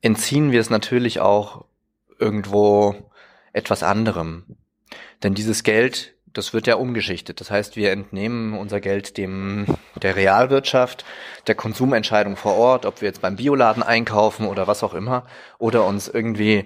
entziehen 0.00 0.50
wir 0.50 0.60
es 0.60 0.70
natürlich 0.70 1.20
auch 1.20 1.66
irgendwo 2.18 3.12
etwas 3.52 3.84
anderem. 3.84 4.56
Denn 5.22 5.34
dieses 5.34 5.62
Geld 5.62 6.15
das 6.36 6.52
wird 6.52 6.66
ja 6.66 6.76
umgeschichtet. 6.76 7.40
Das 7.40 7.50
heißt, 7.50 7.76
wir 7.76 7.92
entnehmen 7.92 8.54
unser 8.54 8.80
Geld 8.80 9.16
dem 9.16 9.66
der 10.02 10.16
Realwirtschaft, 10.16 11.04
der 11.46 11.54
Konsumentscheidung 11.54 12.36
vor 12.36 12.54
Ort, 12.56 12.86
ob 12.86 13.00
wir 13.00 13.08
jetzt 13.08 13.22
beim 13.22 13.36
Bioladen 13.36 13.82
einkaufen 13.82 14.46
oder 14.46 14.66
was 14.66 14.82
auch 14.82 14.94
immer, 14.94 15.24
oder 15.58 15.84
uns 15.86 16.08
irgendwie 16.08 16.64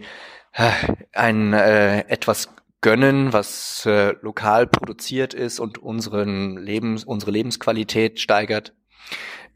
äh, 0.52 0.70
ein 1.12 1.52
äh, 1.52 2.00
etwas 2.08 2.48
gönnen, 2.80 3.32
was 3.32 3.84
äh, 3.86 4.14
lokal 4.22 4.66
produziert 4.66 5.34
ist 5.34 5.60
und 5.60 5.78
unseren 5.78 6.56
Lebens, 6.56 7.04
unsere 7.04 7.30
Lebensqualität 7.30 8.20
steigert, 8.20 8.72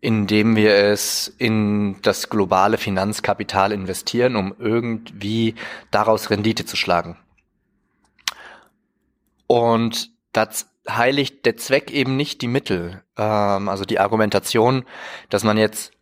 indem 0.01 0.57
wir 0.57 0.75
es 0.75 1.35
in 1.39 1.97
das 2.03 2.29
globale 2.29 2.77
Finanzkapital 2.77 3.73
investieren, 3.73 4.37
um 4.37 4.55
irgendwie 4.59 5.55
daraus 5.91 6.31
Rendite 6.31 6.67
zu 6.67 6.77
schlagen. 6.77 7.17
Und 9.47 10.11
das 10.33 10.69
heiligt 10.89 11.47
der 11.47 11.57
Zweck 11.57 11.91
eben 11.91 12.17
nicht 12.17 12.43
die 12.43 12.49
Mittel. 12.49 13.03
Ähm, 13.17 13.69
also 13.69 13.85
die 13.85 13.99
Argumentation, 13.99 14.85
dass 15.31 15.45
man 15.45 15.57
jetzt 15.57 15.93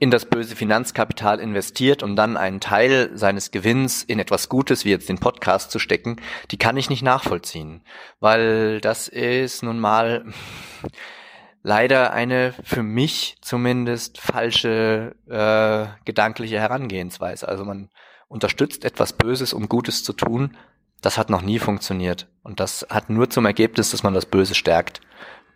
in 0.00 0.10
das 0.10 0.26
böse 0.26 0.54
Finanzkapital 0.54 1.40
investiert, 1.40 2.04
um 2.04 2.14
dann 2.14 2.36
einen 2.36 2.60
Teil 2.60 3.10
seines 3.14 3.50
Gewinns 3.50 4.04
in 4.04 4.20
etwas 4.20 4.48
Gutes, 4.48 4.84
wie 4.84 4.90
jetzt 4.90 5.08
den 5.08 5.18
Podcast 5.18 5.72
zu 5.72 5.80
stecken, 5.80 6.16
die 6.52 6.56
kann 6.56 6.76
ich 6.76 6.88
nicht 6.88 7.02
nachvollziehen. 7.02 7.82
Weil 8.20 8.80
das 8.80 9.08
ist 9.08 9.64
nun 9.64 9.80
mal 9.80 10.24
leider 11.64 12.12
eine 12.12 12.54
für 12.62 12.84
mich 12.84 13.38
zumindest 13.40 14.20
falsche 14.20 15.16
äh, 15.26 15.86
gedankliche 16.04 16.60
Herangehensweise. 16.60 17.48
Also 17.48 17.64
man 17.64 17.90
unterstützt 18.28 18.84
etwas 18.84 19.12
Böses, 19.14 19.52
um 19.52 19.68
Gutes 19.68 20.04
zu 20.04 20.12
tun. 20.12 20.56
Das 21.00 21.18
hat 21.18 21.30
noch 21.30 21.42
nie 21.42 21.58
funktioniert. 21.58 22.26
Und 22.42 22.60
das 22.60 22.86
hat 22.90 23.10
nur 23.10 23.30
zum 23.30 23.46
Ergebnis, 23.46 23.90
dass 23.90 24.02
man 24.02 24.14
das 24.14 24.26
Böse 24.26 24.54
stärkt. 24.54 25.00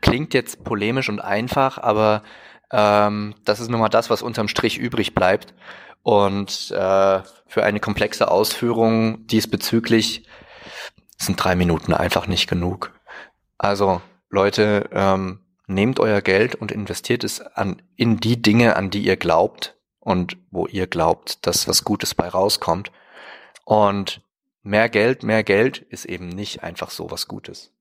Klingt 0.01 0.35
jetzt 0.35 0.65
polemisch 0.65 1.09
und 1.09 1.21
einfach, 1.21 1.79
aber 1.79 2.23
ähm, 2.73 3.35
das 3.45 3.61
ist 3.61 3.69
nun 3.69 3.81
mal 3.81 3.89
das, 3.89 4.11
was 4.11 4.23
unterm 4.23 4.49
Strich 4.49 4.79
übrig 4.79 5.15
bleibt. 5.15 5.55
Und 6.03 6.71
äh, 6.73 7.21
für 7.47 7.65
eine 7.65 7.81
komplexe 7.81 8.31
Ausführung 8.31 9.27
diesbezüglich 9.27 10.27
sind 11.17 11.43
drei 11.43 11.55
Minuten 11.55 11.95
einfach 11.95 12.27
nicht 12.27 12.49
genug. 12.49 12.93
Also 13.59 14.01
Leute, 14.29 14.89
ähm, 14.93 15.43
nehmt 15.67 16.01
euer 16.01 16.21
Geld 16.21 16.55
und 16.55 16.73
investiert 16.73 17.25
es 17.25 17.41
an, 17.41 17.83
in 17.97 18.19
die 18.19 18.41
Dinge, 18.41 18.77
an 18.77 18.91
die 18.91 19.03
ihr 19.03 19.17
glaubt 19.17 19.77
und 20.01 20.37
wo 20.51 20.67
ihr 20.67 20.87
glaubt, 20.87 21.47
dass 21.47 21.69
was 21.69 21.85
Gutes 21.85 22.15
bei 22.15 22.29
rauskommt. 22.29 22.91
Und 23.65 24.21
mehr 24.63 24.89
Geld, 24.89 25.23
mehr 25.23 25.43
Geld 25.43 25.79
ist 25.79 26.05
eben 26.05 26.29
nicht 26.29 26.63
einfach 26.63 26.91
so 26.91 27.11
was 27.11 27.29
Gutes. 27.29 27.73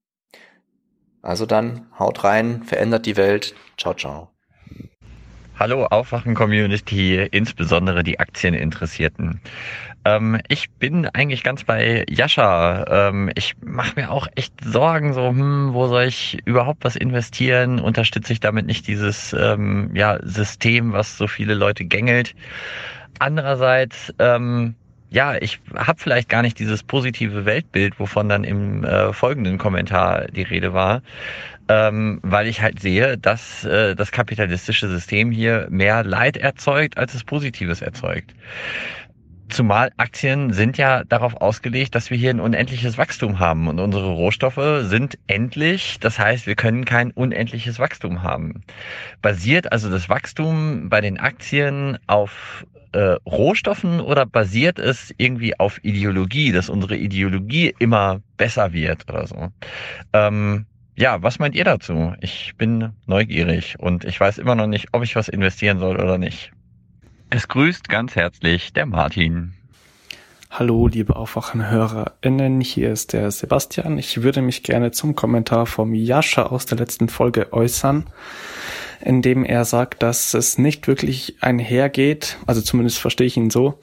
Also 1.21 1.45
dann, 1.45 1.87
haut 1.99 2.23
rein, 2.23 2.63
verändert 2.63 3.05
die 3.05 3.17
Welt. 3.17 3.53
Ciao, 3.77 3.93
ciao. 3.93 4.29
Hallo 5.59 5.85
Aufwachen-Community, 5.85 7.27
insbesondere 7.29 8.03
die 8.03 8.19
Aktieninteressierten. 8.19 9.39
Ähm, 10.05 10.39
ich 10.47 10.71
bin 10.71 11.05
eigentlich 11.05 11.43
ganz 11.43 11.63
bei 11.63 12.03
Jascha. 12.09 13.09
Ähm, 13.09 13.29
ich 13.35 13.53
mache 13.63 13.99
mir 13.99 14.09
auch 14.09 14.27
echt 14.35 14.53
Sorgen, 14.63 15.13
so, 15.13 15.29
hm, 15.29 15.73
wo 15.73 15.87
soll 15.87 16.05
ich 16.05 16.39
überhaupt 16.45 16.83
was 16.83 16.95
investieren? 16.95 17.79
Unterstütze 17.79 18.33
ich 18.33 18.39
damit 18.39 18.65
nicht 18.65 18.87
dieses 18.87 19.33
ähm, 19.33 19.91
ja, 19.93 20.17
System, 20.23 20.93
was 20.93 21.15
so 21.15 21.27
viele 21.27 21.53
Leute 21.53 21.85
gängelt? 21.85 22.33
Andererseits, 23.19 24.11
ähm, 24.17 24.73
ja, 25.11 25.35
ich 25.35 25.59
habe 25.75 25.99
vielleicht 25.99 26.29
gar 26.29 26.41
nicht 26.41 26.57
dieses 26.57 26.83
positive 26.83 27.45
Weltbild, 27.45 27.99
wovon 27.99 28.29
dann 28.29 28.43
im 28.43 28.83
äh, 28.83 29.13
folgenden 29.13 29.57
Kommentar 29.57 30.25
die 30.27 30.43
Rede 30.43 30.73
war 30.73 31.01
ähm, 31.71 32.19
weil 32.21 32.47
ich 32.47 32.61
halt 32.61 32.79
sehe, 32.81 33.17
dass 33.17 33.63
äh, 33.63 33.95
das 33.95 34.11
kapitalistische 34.11 34.89
System 34.89 35.31
hier 35.31 35.67
mehr 35.69 36.03
Leid 36.03 36.35
erzeugt, 36.35 36.97
als 36.97 37.13
es 37.13 37.23
Positives 37.23 37.81
erzeugt. 37.81 38.33
Zumal 39.47 39.91
Aktien 39.97 40.53
sind 40.53 40.77
ja 40.77 41.03
darauf 41.03 41.35
ausgelegt, 41.35 41.95
dass 41.95 42.09
wir 42.09 42.17
hier 42.17 42.29
ein 42.29 42.39
unendliches 42.39 42.97
Wachstum 42.97 43.39
haben 43.39 43.67
und 43.67 43.79
unsere 43.79 44.09
Rohstoffe 44.09 44.83
sind 44.83 45.17
endlich. 45.27 45.97
Das 45.99 46.19
heißt, 46.19 46.47
wir 46.47 46.55
können 46.55 46.85
kein 46.85 47.11
unendliches 47.11 47.79
Wachstum 47.79 48.23
haben. 48.23 48.63
Basiert 49.21 49.71
also 49.71 49.89
das 49.89 50.07
Wachstum 50.09 50.89
bei 50.89 51.01
den 51.01 51.19
Aktien 51.19 51.97
auf 52.07 52.65
äh, 52.93 53.17
Rohstoffen 53.25 53.99
oder 53.99 54.25
basiert 54.25 54.79
es 54.79 55.13
irgendwie 55.17 55.59
auf 55.59 55.83
Ideologie, 55.83 56.51
dass 56.51 56.69
unsere 56.69 56.97
Ideologie 56.97 57.73
immer 57.79 58.21
besser 58.37 58.73
wird 58.73 59.09
oder 59.09 59.27
so? 59.27 59.49
Ähm, 60.13 60.65
ja, 60.95 61.23
was 61.23 61.39
meint 61.39 61.55
ihr 61.55 61.63
dazu? 61.63 62.13
Ich 62.21 62.53
bin 62.57 62.91
neugierig 63.05 63.75
und 63.79 64.03
ich 64.03 64.19
weiß 64.19 64.37
immer 64.37 64.55
noch 64.55 64.67
nicht, 64.67 64.89
ob 64.91 65.03
ich 65.03 65.15
was 65.15 65.29
investieren 65.29 65.79
soll 65.79 65.95
oder 65.99 66.17
nicht. 66.17 66.51
Es 67.29 67.47
grüßt 67.47 67.87
ganz 67.87 68.15
herzlich 68.15 68.73
der 68.73 68.85
Martin. 68.85 69.53
Hallo, 70.51 70.87
liebe 70.87 71.15
AufwachenhörerInnen, 71.15 72.59
hier 72.59 72.91
ist 72.91 73.13
der 73.13 73.31
Sebastian. 73.31 73.97
Ich 73.97 74.21
würde 74.21 74.41
mich 74.41 74.63
gerne 74.63 74.91
zum 74.91 75.15
Kommentar 75.15 75.65
vom 75.65 75.95
Jascha 75.95 76.43
aus 76.43 76.65
der 76.65 76.77
letzten 76.77 77.07
Folge 77.07 77.53
äußern, 77.53 78.07
in 79.03 79.21
dem 79.21 79.43
er 79.43 79.65
sagt, 79.65 80.03
dass 80.03 80.33
es 80.33 80.57
nicht 80.57 80.87
wirklich 80.87 81.37
einhergeht, 81.41 82.37
also 82.45 82.61
zumindest 82.61 82.99
verstehe 82.99 83.27
ich 83.27 83.37
ihn 83.37 83.49
so, 83.49 83.79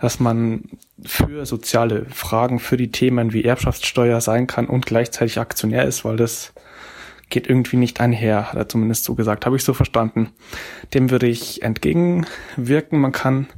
dass 0.00 0.20
man 0.20 0.64
für 1.04 1.46
soziale 1.46 2.06
Fragen, 2.10 2.58
für 2.58 2.76
die 2.76 2.92
Themen 2.92 3.32
wie 3.32 3.44
Erbschaftssteuer 3.44 4.20
sein 4.20 4.46
kann 4.46 4.66
und 4.66 4.86
gleichzeitig 4.86 5.38
Aktionär 5.38 5.84
ist, 5.84 6.04
weil 6.04 6.16
das 6.16 6.52
geht 7.30 7.48
irgendwie 7.48 7.76
nicht 7.76 8.00
einher, 8.00 8.48
hat 8.48 8.56
er 8.56 8.68
zumindest 8.68 9.04
so 9.04 9.14
gesagt, 9.14 9.46
habe 9.46 9.56
ich 9.56 9.64
so 9.64 9.74
verstanden. 9.74 10.30
Dem 10.94 11.10
würde 11.10 11.26
ich 11.26 11.62
entgegenwirken. 11.62 13.00
Man 13.00 13.12
kann, 13.12 13.48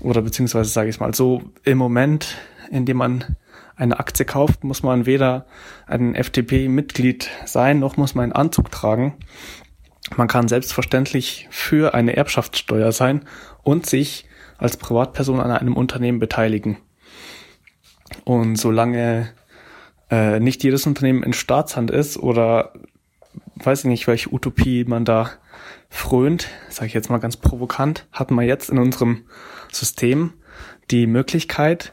oder 0.00 0.22
beziehungsweise 0.22 0.70
sage 0.70 0.88
ich 0.88 0.96
es 0.96 1.00
mal 1.00 1.14
so, 1.14 1.42
im 1.64 1.78
Moment, 1.78 2.36
in 2.70 2.86
dem 2.86 2.98
man 2.98 3.36
eine 3.76 3.98
Aktie 3.98 4.24
kauft, 4.24 4.64
muss 4.64 4.82
man 4.82 5.04
weder 5.04 5.46
ein 5.86 6.14
FDP-Mitglied 6.14 7.28
sein, 7.44 7.78
noch 7.78 7.96
muss 7.96 8.14
man 8.14 8.24
einen 8.24 8.32
Anzug 8.32 8.70
tragen. 8.70 9.14
Man 10.14 10.28
kann 10.28 10.48
selbstverständlich 10.48 11.48
für 11.50 11.94
eine 11.94 12.16
Erbschaftssteuer 12.16 12.92
sein 12.92 13.24
und 13.62 13.86
sich 13.86 14.26
als 14.58 14.76
Privatperson 14.76 15.40
an 15.40 15.50
einem 15.50 15.76
Unternehmen 15.76 16.20
beteiligen. 16.20 16.78
Und 18.24 18.56
solange 18.56 19.30
äh, 20.10 20.38
nicht 20.38 20.62
jedes 20.62 20.86
Unternehmen 20.86 21.22
in 21.22 21.32
Staatshand 21.32 21.90
ist 21.90 22.16
oder 22.16 22.72
weiß 23.56 23.80
ich 23.80 23.86
nicht, 23.86 24.06
welche 24.06 24.32
Utopie 24.32 24.84
man 24.84 25.04
da 25.04 25.30
frönt, 25.88 26.48
sage 26.68 26.86
ich 26.86 26.94
jetzt 26.94 27.10
mal 27.10 27.18
ganz 27.18 27.36
provokant, 27.36 28.06
hat 28.12 28.30
man 28.30 28.46
jetzt 28.46 28.70
in 28.70 28.78
unserem 28.78 29.26
System 29.72 30.34
die 30.90 31.06
Möglichkeit 31.06 31.92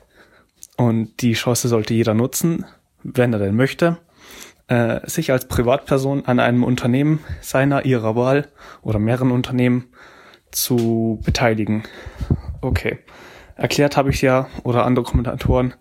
und 0.78 1.22
die 1.22 1.34
Chance 1.34 1.68
sollte 1.68 1.94
jeder 1.94 2.14
nutzen, 2.14 2.66
wenn 3.04 3.34
er 3.34 3.40
denn 3.40 3.56
möchte, 3.56 3.98
äh, 4.68 5.00
sich 5.10 5.32
als 5.32 5.48
Privatperson 5.48 6.26
an 6.26 6.40
einem 6.40 6.64
Unternehmen 6.64 7.24
seiner, 7.42 7.86
ihrer 7.86 8.16
Wahl 8.16 8.48
oder 8.82 9.00
mehreren 9.00 9.32
Unternehmen 9.32 9.94
zu 10.52 11.20
beteiligen. 11.24 11.84
Okay. 12.62 13.00
Erklärt 13.56 13.98
habe 13.98 14.10
ich 14.10 14.22
ja 14.22 14.48
oder 14.64 14.86
andere 14.86 15.06
Kommentatoren, 15.06 15.74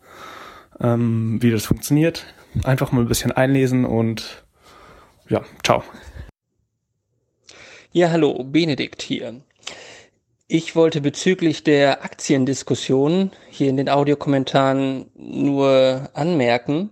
ähm, 0.81 1.39
wie 1.41 1.51
das 1.51 1.65
funktioniert. 1.65 2.27
Einfach 2.65 2.93
mal 2.93 3.01
ein 3.01 3.09
bisschen 3.09 3.33
einlesen 3.33 3.85
und 3.85 4.45
ja, 5.29 5.43
ciao. 5.65 5.83
Ja, 7.93 8.11
hallo, 8.11 8.45
Benedikt 8.45 9.03
hier. 9.03 9.41
Ich 10.49 10.77
wollte 10.77 11.01
bezüglich 11.01 11.65
der 11.65 12.05
Aktiendiskussion 12.05 13.31
hier 13.49 13.71
in 13.71 13.79
den 13.79 13.89
Audiokommentaren 13.89 15.07
nur 15.15 16.11
anmerken, 16.13 16.91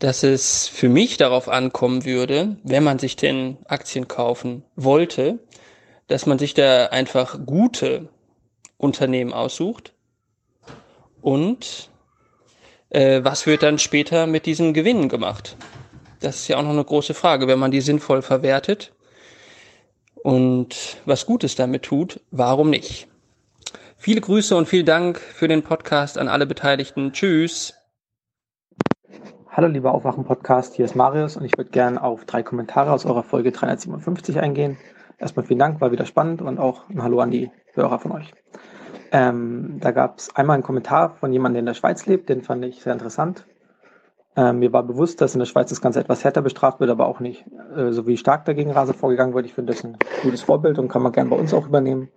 dass 0.00 0.22
es 0.22 0.66
für 0.66 0.88
mich 0.88 1.18
darauf 1.18 1.48
ankommen 1.48 2.04
würde, 2.04 2.56
wenn 2.64 2.82
man 2.82 2.98
sich 2.98 3.16
denn 3.16 3.58
Aktien 3.66 4.08
kaufen 4.08 4.64
wollte, 4.74 5.38
dass 6.08 6.26
man 6.26 6.38
sich 6.38 6.54
da 6.54 6.86
einfach 6.86 7.38
gute 7.46 8.08
Unternehmen 8.78 9.32
aussucht 9.32 9.92
und 11.20 11.90
äh, 12.88 13.22
was 13.22 13.46
wird 13.46 13.62
dann 13.62 13.78
später 13.78 14.26
mit 14.26 14.46
diesen 14.46 14.72
Gewinnen 14.72 15.10
gemacht? 15.10 15.56
Das 16.20 16.36
ist 16.36 16.48
ja 16.48 16.56
auch 16.56 16.62
noch 16.62 16.70
eine 16.70 16.84
große 16.84 17.14
Frage, 17.14 17.46
wenn 17.46 17.58
man 17.58 17.70
die 17.70 17.82
sinnvoll 17.82 18.22
verwertet 18.22 18.92
und 20.22 20.96
was 21.04 21.26
Gutes 21.26 21.56
damit 21.56 21.82
tut, 21.82 22.20
warum 22.30 22.70
nicht? 22.70 23.06
Viele 23.98 24.22
Grüße 24.22 24.56
und 24.56 24.66
vielen 24.66 24.86
Dank 24.86 25.20
für 25.20 25.46
den 25.46 25.62
Podcast 25.62 26.16
an 26.16 26.28
alle 26.28 26.46
Beteiligten. 26.46 27.12
Tschüss. 27.12 27.79
Hallo 29.52 29.66
lieber 29.66 29.92
Aufwachen-Podcast, 29.92 30.74
hier 30.74 30.84
ist 30.84 30.94
Marius 30.94 31.36
und 31.36 31.44
ich 31.44 31.58
würde 31.58 31.70
gerne 31.70 32.00
auf 32.00 32.24
drei 32.24 32.44
Kommentare 32.44 32.92
aus 32.92 33.04
eurer 33.04 33.24
Folge 33.24 33.50
357 33.50 34.38
eingehen. 34.38 34.78
Erstmal 35.18 35.44
vielen 35.44 35.58
Dank, 35.58 35.80
war 35.80 35.90
wieder 35.90 36.06
spannend 36.06 36.40
und 36.40 36.60
auch 36.60 36.88
ein 36.88 37.02
Hallo 37.02 37.18
an 37.18 37.32
die 37.32 37.50
Hörer 37.74 37.98
von 37.98 38.12
euch. 38.12 38.32
Ähm, 39.10 39.78
da 39.80 39.90
gab 39.90 40.18
es 40.18 40.36
einmal 40.36 40.54
einen 40.54 40.62
Kommentar 40.62 41.16
von 41.16 41.32
jemandem, 41.32 41.54
der 41.54 41.60
in 41.60 41.66
der 41.66 41.74
Schweiz 41.74 42.06
lebt, 42.06 42.28
den 42.28 42.42
fand 42.42 42.64
ich 42.64 42.80
sehr 42.80 42.92
interessant. 42.92 43.44
Ähm, 44.36 44.60
mir 44.60 44.72
war 44.72 44.84
bewusst, 44.84 45.20
dass 45.20 45.34
in 45.34 45.40
der 45.40 45.46
Schweiz 45.46 45.68
das 45.68 45.80
Ganze 45.80 45.98
etwas 45.98 46.22
härter 46.22 46.42
bestraft 46.42 46.78
wird, 46.78 46.90
aber 46.90 47.06
auch 47.06 47.18
nicht 47.18 47.44
äh, 47.76 47.90
so 47.90 48.06
wie 48.06 48.16
stark 48.16 48.44
dagegen 48.44 48.70
Rase 48.70 48.94
vorgegangen 48.94 49.34
wird. 49.34 49.46
Ich 49.46 49.54
finde 49.54 49.72
das 49.72 49.82
ein 49.82 49.96
gutes 50.22 50.42
Vorbild 50.42 50.78
und 50.78 50.86
kann 50.86 51.02
man 51.02 51.10
gerne 51.10 51.28
bei 51.28 51.36
uns 51.36 51.52
auch 51.52 51.66
übernehmen. 51.66 52.08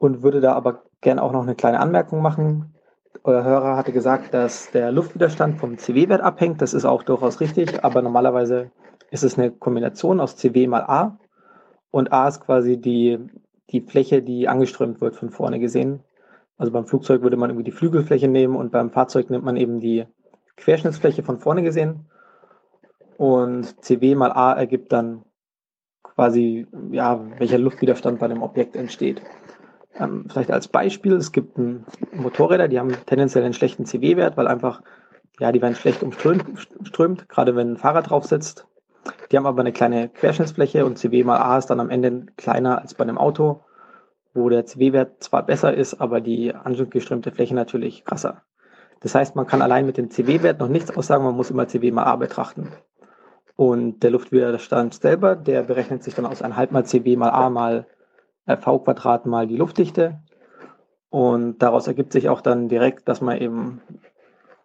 Und 0.00 0.24
würde 0.24 0.40
da 0.40 0.54
aber 0.54 0.82
gerne 1.02 1.22
auch 1.22 1.30
noch 1.30 1.44
eine 1.44 1.54
kleine 1.54 1.78
Anmerkung 1.78 2.20
machen. 2.20 2.75
Euer 3.26 3.42
Hörer 3.42 3.76
hatte 3.76 3.92
gesagt, 3.92 4.32
dass 4.32 4.70
der 4.70 4.92
Luftwiderstand 4.92 5.58
vom 5.58 5.78
CW-Wert 5.78 6.20
abhängt. 6.20 6.62
Das 6.62 6.74
ist 6.74 6.84
auch 6.84 7.02
durchaus 7.02 7.40
richtig, 7.40 7.84
aber 7.84 8.00
normalerweise 8.00 8.70
ist 9.10 9.24
es 9.24 9.36
eine 9.36 9.50
Kombination 9.50 10.20
aus 10.20 10.36
CW 10.36 10.68
mal 10.68 10.82
A. 10.82 11.18
Und 11.90 12.12
A 12.12 12.28
ist 12.28 12.40
quasi 12.40 12.80
die, 12.80 13.18
die 13.70 13.80
Fläche, 13.80 14.22
die 14.22 14.48
angeströmt 14.48 15.00
wird 15.00 15.16
von 15.16 15.30
vorne 15.30 15.58
gesehen. 15.58 16.04
Also 16.56 16.72
beim 16.72 16.86
Flugzeug 16.86 17.22
würde 17.22 17.36
man 17.36 17.50
irgendwie 17.50 17.64
die 17.64 17.76
Flügelfläche 17.76 18.28
nehmen 18.28 18.54
und 18.54 18.70
beim 18.70 18.90
Fahrzeug 18.90 19.28
nimmt 19.28 19.44
man 19.44 19.56
eben 19.56 19.80
die 19.80 20.06
Querschnittsfläche 20.56 21.22
von 21.22 21.38
vorne 21.38 21.62
gesehen. 21.62 22.06
Und 23.16 23.82
CW 23.84 24.14
mal 24.14 24.32
A 24.32 24.52
ergibt 24.52 24.92
dann 24.92 25.24
quasi, 26.02 26.66
ja, 26.92 27.20
welcher 27.38 27.58
Luftwiderstand 27.58 28.20
bei 28.20 28.28
dem 28.28 28.42
Objekt 28.42 28.76
entsteht. 28.76 29.20
Ähm, 29.98 30.26
vielleicht 30.28 30.50
als 30.50 30.68
Beispiel, 30.68 31.14
es 31.14 31.32
gibt 31.32 31.58
Motorräder, 32.12 32.68
die 32.68 32.78
haben 32.78 32.92
tendenziell 33.06 33.44
einen 33.44 33.54
schlechten 33.54 33.86
CW-Wert, 33.86 34.36
weil 34.36 34.48
einfach, 34.48 34.82
ja, 35.40 35.52
die 35.52 35.62
werden 35.62 35.74
schlecht 35.74 36.02
umströmt, 36.02 37.28
gerade 37.28 37.56
wenn 37.56 37.72
ein 37.72 37.76
Fahrrad 37.76 38.10
drauf 38.10 38.24
sitzt. 38.24 38.66
Die 39.30 39.36
haben 39.36 39.46
aber 39.46 39.60
eine 39.60 39.72
kleine 39.72 40.08
Querschnittsfläche 40.08 40.84
und 40.84 40.98
CW 40.98 41.24
mal 41.24 41.38
A 41.38 41.58
ist 41.58 41.66
dann 41.66 41.80
am 41.80 41.90
Ende 41.90 42.26
kleiner 42.36 42.80
als 42.80 42.94
bei 42.94 43.04
einem 43.04 43.18
Auto, 43.18 43.60
wo 44.34 44.48
der 44.48 44.66
CW-Wert 44.66 45.22
zwar 45.22 45.44
besser 45.44 45.72
ist, 45.72 46.00
aber 46.00 46.20
die 46.20 46.54
angeströmte 46.54 47.32
Fläche 47.32 47.54
natürlich 47.54 48.04
krasser. 48.04 48.42
Das 49.00 49.14
heißt, 49.14 49.36
man 49.36 49.46
kann 49.46 49.62
allein 49.62 49.86
mit 49.86 49.96
dem 49.96 50.10
CW-Wert 50.10 50.58
noch 50.60 50.68
nichts 50.68 50.94
aussagen, 50.96 51.24
man 51.24 51.36
muss 51.36 51.50
immer 51.50 51.68
CW 51.68 51.90
mal 51.92 52.04
A 52.04 52.16
betrachten. 52.16 52.68
Und 53.54 54.00
der 54.02 54.10
Luftwiderstand 54.10 54.94
selber, 54.94 55.34
der 55.36 55.62
berechnet 55.62 56.02
sich 56.02 56.14
dann 56.14 56.26
aus 56.26 56.42
1,5 56.42 56.72
mal 56.72 56.84
CW 56.84 57.16
mal 57.16 57.30
A 57.30 57.48
mal 57.48 57.86
V 58.46 58.78
Quadrat 58.80 59.26
mal 59.26 59.46
die 59.46 59.56
Luftdichte. 59.56 60.20
Und 61.10 61.58
daraus 61.62 61.86
ergibt 61.86 62.12
sich 62.12 62.28
auch 62.28 62.40
dann 62.40 62.68
direkt, 62.68 63.08
dass 63.08 63.20
man 63.20 63.38
eben 63.38 63.80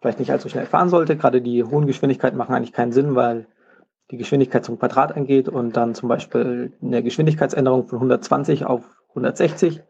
vielleicht 0.01 0.19
nicht 0.19 0.31
allzu 0.31 0.49
schnell 0.49 0.65
fahren 0.65 0.89
sollte. 0.89 1.15
Gerade 1.15 1.41
die 1.41 1.63
hohen 1.63 1.87
Geschwindigkeiten 1.87 2.37
machen 2.37 2.53
eigentlich 2.53 2.73
keinen 2.73 2.91
Sinn, 2.91 3.15
weil 3.15 3.47
die 4.11 4.17
Geschwindigkeit 4.17 4.65
zum 4.65 4.77
Quadrat 4.77 5.15
angeht 5.15 5.47
und 5.47 5.77
dann 5.77 5.95
zum 5.95 6.09
Beispiel 6.09 6.73
eine 6.81 7.01
Geschwindigkeitsänderung 7.01 7.87
von 7.87 7.99
120 7.99 8.65
auf 8.65 8.83
160 9.09 9.81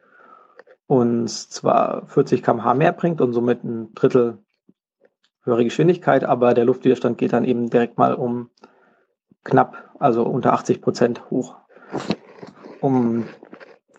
uns 0.88 1.50
zwar 1.50 2.06
40 2.08 2.44
km/h 2.44 2.74
mehr 2.74 2.92
bringt 2.92 3.22
und 3.22 3.34
somit 3.34 3.64
ein 3.64 3.94
Drittel 3.96 4.40
höhere 5.44 5.64
Geschwindigkeit, 5.64 6.24
aber 6.24 6.54
der 6.54 6.66
Luftwiderstand 6.66 7.18
geht 7.18 7.34
dann 7.34 7.46
eben 7.46 7.70
direkt 7.70 7.98
mal 7.98 8.14
um 8.14 8.50
knapp, 9.44 9.90
also 10.00 10.24
unter 10.24 10.54
80 10.54 10.82
Prozent 10.82 11.32
hoch. 11.32 11.56
Um 12.82 13.26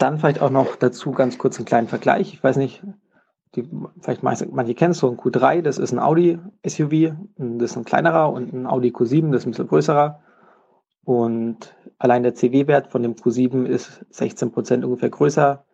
dann 0.03 0.19
vielleicht 0.19 0.41
auch 0.43 0.51
noch 0.51 0.77
dazu 0.77 1.13
ganz 1.13 1.39
kurz 1.39 1.57
einen 1.59 1.67
kleinen 1.67 1.89
Vergleich. 1.89 2.35
Ich 2.35 2.43
weiß 2.43 2.57
nicht, 2.57 2.83
die, 3.55 3.69
vielleicht 4.01 4.23
manche, 4.23 4.47
manche 4.51 4.75
kennen 4.75 4.95
so 4.95 5.09
ein 5.09 5.17
Q3, 5.17 5.63
das 5.63 5.79
ist 5.79 5.93
ein 5.93 5.99
Audi 5.99 6.39
SUV, 6.67 7.15
das 7.37 7.71
ist 7.71 7.77
ein 7.77 7.85
kleinerer 7.85 8.33
und 8.33 8.53
ein 8.53 8.67
Audi 8.67 8.91
Q7, 8.91 9.31
das 9.31 9.43
ist 9.43 9.47
ein 9.47 9.51
bisschen 9.53 9.69
größerer. 9.69 10.21
Und 11.05 11.75
allein 11.99 12.23
der 12.23 12.35
CW-Wert 12.35 12.89
von 12.89 13.03
dem 13.03 13.15
Q7 13.15 13.65
ist 13.65 14.05
16 14.11 14.53
Prozent 14.53 14.85
ungefähr 14.85 15.11
größer 15.11 15.65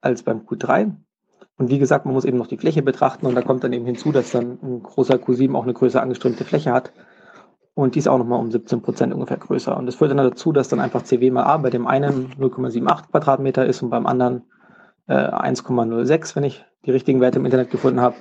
als 0.00 0.22
beim 0.22 0.40
Q3. 0.40 0.92
Und 1.58 1.70
wie 1.70 1.78
gesagt, 1.78 2.04
man 2.04 2.14
muss 2.14 2.24
eben 2.24 2.36
noch 2.36 2.48
die 2.48 2.58
Fläche 2.58 2.82
betrachten 2.82 3.26
und 3.26 3.34
da 3.34 3.42
kommt 3.42 3.64
dann 3.64 3.72
eben 3.72 3.86
hinzu, 3.86 4.12
dass 4.12 4.32
dann 4.32 4.58
ein 4.62 4.82
großer 4.82 5.14
Q7 5.14 5.54
auch 5.54 5.62
eine 5.62 5.72
größer 5.72 6.02
angeströmte 6.02 6.44
Fläche 6.44 6.72
hat. 6.72 6.92
Und 7.76 7.94
die 7.94 7.98
ist 7.98 8.08
auch 8.08 8.16
nochmal 8.16 8.40
um 8.40 8.50
17 8.50 8.80
Prozent 8.80 9.12
ungefähr 9.12 9.36
größer. 9.36 9.76
Und 9.76 9.84
das 9.84 9.96
führt 9.96 10.10
dann 10.10 10.16
dazu, 10.16 10.50
dass 10.50 10.68
dann 10.68 10.80
einfach 10.80 11.02
CW 11.02 11.30
mal 11.30 11.44
A 11.44 11.58
bei 11.58 11.68
dem 11.68 11.86
einen 11.86 12.32
0,78 12.32 13.10
Quadratmeter 13.10 13.66
ist 13.66 13.82
und 13.82 13.90
beim 13.90 14.06
anderen 14.06 14.44
äh, 15.08 15.12
1,06, 15.12 16.34
wenn 16.36 16.44
ich 16.44 16.64
die 16.86 16.90
richtigen 16.90 17.20
Werte 17.20 17.38
im 17.38 17.44
Internet 17.44 17.70
gefunden 17.70 18.00
habe. 18.00 18.16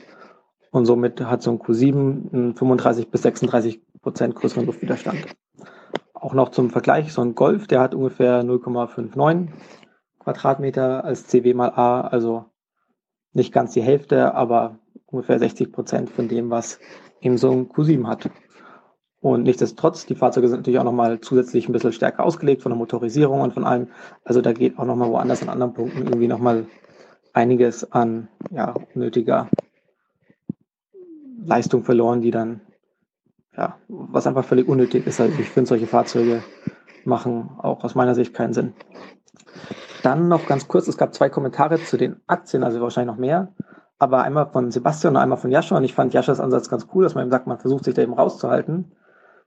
Und 0.71 0.85
somit 0.85 1.21
hat 1.21 1.41
so 1.41 1.51
ein 1.51 1.59
Q7 1.59 2.33
einen 2.33 2.55
35 2.55 3.09
bis 3.09 3.21
36 3.21 3.81
Prozent 4.01 4.35
größeren 4.35 4.65
Luftwiderstand. 4.65 5.25
Auch 6.13 6.33
noch 6.33 6.49
zum 6.49 6.69
Vergleich, 6.69 7.13
so 7.13 7.21
ein 7.21 7.33
Golf, 7.33 7.67
der 7.67 7.79
hat 7.79 7.95
ungefähr 7.95 8.43
0,59 8.43 9.47
Quadratmeter 10.19 11.05
als 11.05 11.27
CW 11.27 11.53
mal 11.53 11.69
A, 11.69 12.01
also 12.01 12.43
nicht 13.31 13.53
ganz 13.53 13.71
die 13.71 13.81
Hälfte, 13.81 14.35
aber 14.35 14.79
ungefähr 15.05 15.39
60 15.39 15.71
Prozent 15.71 16.09
von 16.09 16.27
dem, 16.27 16.49
was 16.49 16.77
eben 17.21 17.37
so 17.37 17.51
ein 17.51 17.69
Q7 17.69 18.05
hat. 18.05 18.29
Und 19.25 19.41
nichtsdestotrotz, 19.41 20.05
die 20.05 20.13
Fahrzeuge 20.13 20.49
sind 20.49 20.59
natürlich 20.59 20.77
auch 20.77 20.83
nochmal 20.83 21.19
zusätzlich 21.19 21.67
ein 21.67 21.73
bisschen 21.73 21.93
stärker 21.93 22.23
ausgelegt 22.23 22.61
von 22.61 22.69
der 22.69 22.77
Motorisierung 22.77 23.41
und 23.41 23.55
von 23.55 23.63
allem. 23.63 23.87
Also 24.23 24.39
da 24.39 24.53
geht 24.53 24.77
auch 24.77 24.85
nochmal 24.85 25.09
woanders 25.09 25.41
an 25.41 25.49
anderen 25.49 25.73
Punkten 25.73 26.03
irgendwie 26.03 26.27
nochmal 26.27 26.67
einiges 27.33 27.91
an 27.91 28.27
ja, 28.51 28.75
nötiger 28.93 29.49
Leistung 31.43 31.83
verloren, 31.83 32.21
die 32.21 32.29
dann, 32.29 32.61
ja, 33.57 33.79
was 33.87 34.27
einfach 34.27 34.45
völlig 34.45 34.67
unnötig 34.67 35.07
ist. 35.07 35.19
Also 35.19 35.33
ich 35.39 35.49
finde, 35.49 35.69
solche 35.69 35.87
Fahrzeuge 35.87 36.43
machen 37.03 37.49
auch 37.57 37.83
aus 37.83 37.95
meiner 37.95 38.13
Sicht 38.13 38.35
keinen 38.35 38.53
Sinn. 38.53 38.73
Dann 40.03 40.27
noch 40.27 40.45
ganz 40.45 40.67
kurz, 40.67 40.87
es 40.87 40.97
gab 40.97 41.15
zwei 41.15 41.29
Kommentare 41.29 41.83
zu 41.83 41.97
den 41.97 42.17
Aktien, 42.27 42.63
also 42.63 42.79
wahrscheinlich 42.79 43.11
noch 43.11 43.19
mehr. 43.19 43.55
Aber 43.97 44.21
einmal 44.21 44.51
von 44.51 44.69
Sebastian 44.69 45.15
und 45.15 45.21
einmal 45.23 45.39
von 45.39 45.49
Jascha. 45.49 45.75
Und 45.75 45.83
ich 45.83 45.95
fand 45.95 46.13
Jaschas 46.13 46.39
Ansatz 46.39 46.69
ganz 46.69 46.85
cool, 46.93 47.05
dass 47.05 47.15
man 47.15 47.23
eben 47.23 47.31
sagt, 47.31 47.47
man 47.47 47.57
versucht 47.57 47.85
sich 47.85 47.95
da 47.95 48.03
eben 48.03 48.13
rauszuhalten. 48.13 48.91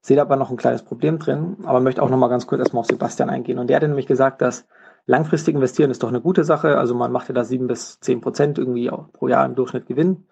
Sehe 0.00 0.20
aber 0.20 0.36
noch 0.36 0.50
ein 0.50 0.56
kleines 0.56 0.82
Problem 0.82 1.18
drin, 1.18 1.56
aber 1.64 1.80
möchte 1.80 2.02
auch 2.02 2.10
noch 2.10 2.18
mal 2.18 2.28
ganz 2.28 2.46
kurz 2.46 2.60
erstmal 2.60 2.80
auf 2.80 2.86
Sebastian 2.86 3.30
eingehen. 3.30 3.58
Und 3.58 3.68
der 3.68 3.76
hat 3.76 3.82
nämlich 3.82 4.06
gesagt, 4.06 4.40
dass 4.40 4.66
langfristig 5.06 5.54
investieren 5.54 5.90
ist 5.90 6.02
doch 6.02 6.08
eine 6.08 6.20
gute 6.20 6.44
Sache. 6.44 6.78
Also 6.78 6.94
man 6.94 7.12
macht 7.12 7.28
ja 7.28 7.34
da 7.34 7.44
sieben 7.44 7.66
bis 7.66 7.98
zehn 8.00 8.20
Prozent 8.20 8.58
irgendwie 8.58 8.90
pro 9.12 9.28
Jahr 9.28 9.44
im 9.44 9.54
Durchschnitt 9.54 9.86
Gewinn. 9.86 10.24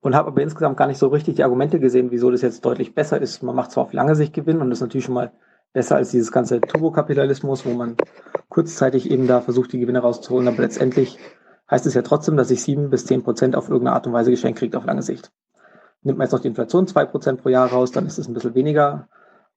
Und 0.00 0.14
habe 0.14 0.28
aber 0.28 0.42
insgesamt 0.42 0.76
gar 0.76 0.86
nicht 0.86 0.98
so 0.98 1.08
richtig 1.08 1.36
die 1.36 1.44
Argumente 1.44 1.80
gesehen, 1.80 2.10
wieso 2.10 2.30
das 2.30 2.42
jetzt 2.42 2.64
deutlich 2.64 2.94
besser 2.94 3.20
ist. 3.20 3.42
Man 3.42 3.56
macht 3.56 3.72
zwar 3.72 3.84
auf 3.84 3.92
lange 3.92 4.14
Sicht 4.14 4.34
Gewinn 4.34 4.60
und 4.60 4.70
ist 4.70 4.80
natürlich 4.80 5.06
schon 5.06 5.14
mal 5.14 5.32
besser 5.72 5.96
als 5.96 6.10
dieses 6.10 6.32
ganze 6.32 6.60
Turbokapitalismus, 6.60 7.66
wo 7.66 7.70
man 7.70 7.96
kurzzeitig 8.48 9.10
eben 9.10 9.26
da 9.26 9.40
versucht, 9.40 9.72
die 9.72 9.78
Gewinne 9.78 9.98
rauszuholen, 9.98 10.48
aber 10.48 10.62
letztendlich 10.62 11.18
heißt 11.70 11.84
es 11.84 11.92
ja 11.92 12.00
trotzdem, 12.00 12.38
dass 12.38 12.50
ich 12.50 12.62
sieben 12.62 12.88
bis 12.88 13.04
zehn 13.04 13.22
Prozent 13.22 13.56
auf 13.56 13.68
irgendeine 13.68 13.94
Art 13.94 14.06
und 14.06 14.14
Weise 14.14 14.30
geschenkt 14.30 14.58
kriegt 14.58 14.76
auf 14.76 14.86
lange 14.86 15.02
Sicht. 15.02 15.32
Nimmt 16.02 16.18
man 16.18 16.26
jetzt 16.26 16.32
noch 16.32 16.40
die 16.40 16.48
Inflation 16.48 16.86
2% 16.86 17.36
pro 17.36 17.48
Jahr 17.48 17.68
raus, 17.68 17.90
dann 17.90 18.06
ist 18.06 18.18
es 18.18 18.28
ein 18.28 18.34
bisschen 18.34 18.54
weniger. 18.54 19.08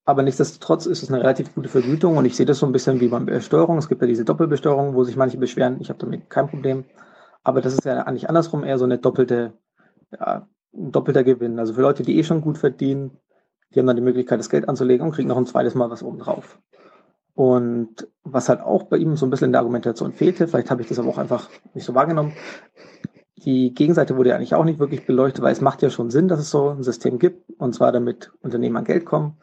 Aber 0.05 0.23
nichtsdestotrotz 0.23 0.87
ist 0.87 1.03
es 1.03 1.09
eine 1.09 1.21
relativ 1.21 1.53
gute 1.53 1.69
Vergütung 1.69 2.17
und 2.17 2.25
ich 2.25 2.35
sehe 2.35 2.45
das 2.45 2.59
so 2.59 2.65
ein 2.65 2.71
bisschen 2.71 2.99
wie 2.99 3.09
beim 3.09 3.27
Besteuerung. 3.27 3.77
Es 3.77 3.89
gibt 3.89 4.01
ja 4.01 4.07
diese 4.07 4.25
Doppelbesteuerung, 4.25 4.95
wo 4.95 5.03
sich 5.03 5.15
manche 5.15 5.37
beschweren. 5.37 5.77
Ich 5.81 5.89
habe 5.89 5.99
damit 5.99 6.29
kein 6.29 6.47
Problem. 6.47 6.85
Aber 7.43 7.61
das 7.61 7.73
ist 7.73 7.85
ja 7.85 8.01
eigentlich 8.01 8.27
andersrum 8.27 8.63
eher 8.63 8.79
so 8.79 8.85
eine 8.85 8.97
doppelte, 8.97 9.53
ja, 10.11 10.47
ein 10.73 10.91
doppelter 10.91 11.23
Gewinn. 11.23 11.59
Also 11.59 11.73
für 11.73 11.81
Leute, 11.81 12.03
die 12.03 12.17
eh 12.17 12.23
schon 12.23 12.41
gut 12.41 12.57
verdienen, 12.57 13.19
die 13.73 13.79
haben 13.79 13.87
dann 13.87 13.95
die 13.95 14.01
Möglichkeit, 14.01 14.39
das 14.39 14.49
Geld 14.49 14.67
anzulegen 14.67 15.05
und 15.05 15.13
kriegen 15.13 15.29
noch 15.29 15.37
ein 15.37 15.45
zweites 15.45 15.75
Mal 15.75 15.91
was 15.91 16.01
obendrauf. 16.01 16.59
Und 17.35 18.07
was 18.23 18.49
halt 18.49 18.61
auch 18.61 18.83
bei 18.83 18.97
ihm 18.97 19.15
so 19.15 19.25
ein 19.25 19.29
bisschen 19.29 19.45
in 19.45 19.51
der 19.51 19.61
Argumentation 19.61 20.11
fehlte, 20.11 20.47
vielleicht 20.47 20.71
habe 20.71 20.81
ich 20.81 20.87
das 20.87 20.99
aber 20.99 21.09
auch 21.09 21.17
einfach 21.17 21.49
nicht 21.73 21.85
so 21.85 21.95
wahrgenommen, 21.95 22.33
die 23.45 23.73
Gegenseite 23.73 24.17
wurde 24.17 24.29
ja 24.29 24.35
eigentlich 24.35 24.55
auch 24.55 24.65
nicht 24.65 24.79
wirklich 24.79 25.05
beleuchtet, 25.05 25.41
weil 25.41 25.53
es 25.53 25.61
macht 25.61 25.81
ja 25.81 25.89
schon 25.89 26.09
Sinn, 26.09 26.27
dass 26.27 26.39
es 26.39 26.49
so 26.49 26.69
ein 26.69 26.83
System 26.83 27.19
gibt, 27.19 27.43
und 27.59 27.73
zwar 27.73 27.91
damit 27.91 28.31
Unternehmen 28.41 28.77
an 28.77 28.85
Geld 28.85 29.05
kommen. 29.05 29.37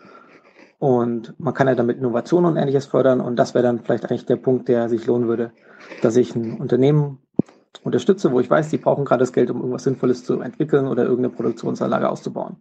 Und 0.79 1.35
man 1.39 1.55
kann 1.55 1.69
ja 1.69 1.75
damit 1.75 1.99
Innovationen 1.99 2.51
und 2.51 2.57
ähnliches 2.59 2.87
fördern. 2.87 3.21
Und 3.21 3.37
das 3.37 3.55
wäre 3.55 3.65
dann 3.65 3.81
vielleicht 3.81 4.05
eigentlich 4.05 4.27
der 4.27 4.37
Punkt, 4.37 4.69
der 4.69 4.89
sich 4.89 5.07
lohnen 5.07 5.27
würde, 5.27 5.53
dass 6.03 6.17
ich 6.17 6.35
ein 6.35 6.61
Unternehmen 6.61 7.19
unterstütze, 7.83 8.33
wo 8.33 8.41
ich 8.41 8.51
weiß, 8.51 8.69
die 8.69 8.79
brauchen 8.79 9.05
gerade 9.05 9.21
das 9.21 9.33
Geld, 9.33 9.51
um 9.51 9.59
irgendwas 9.59 9.85
Sinnvolles 9.85 10.25
zu 10.25 10.41
entwickeln 10.41 10.87
oder 10.87 11.05
irgendeine 11.05 11.35
Produktionsanlage 11.35 12.09
auszubauen. 12.09 12.57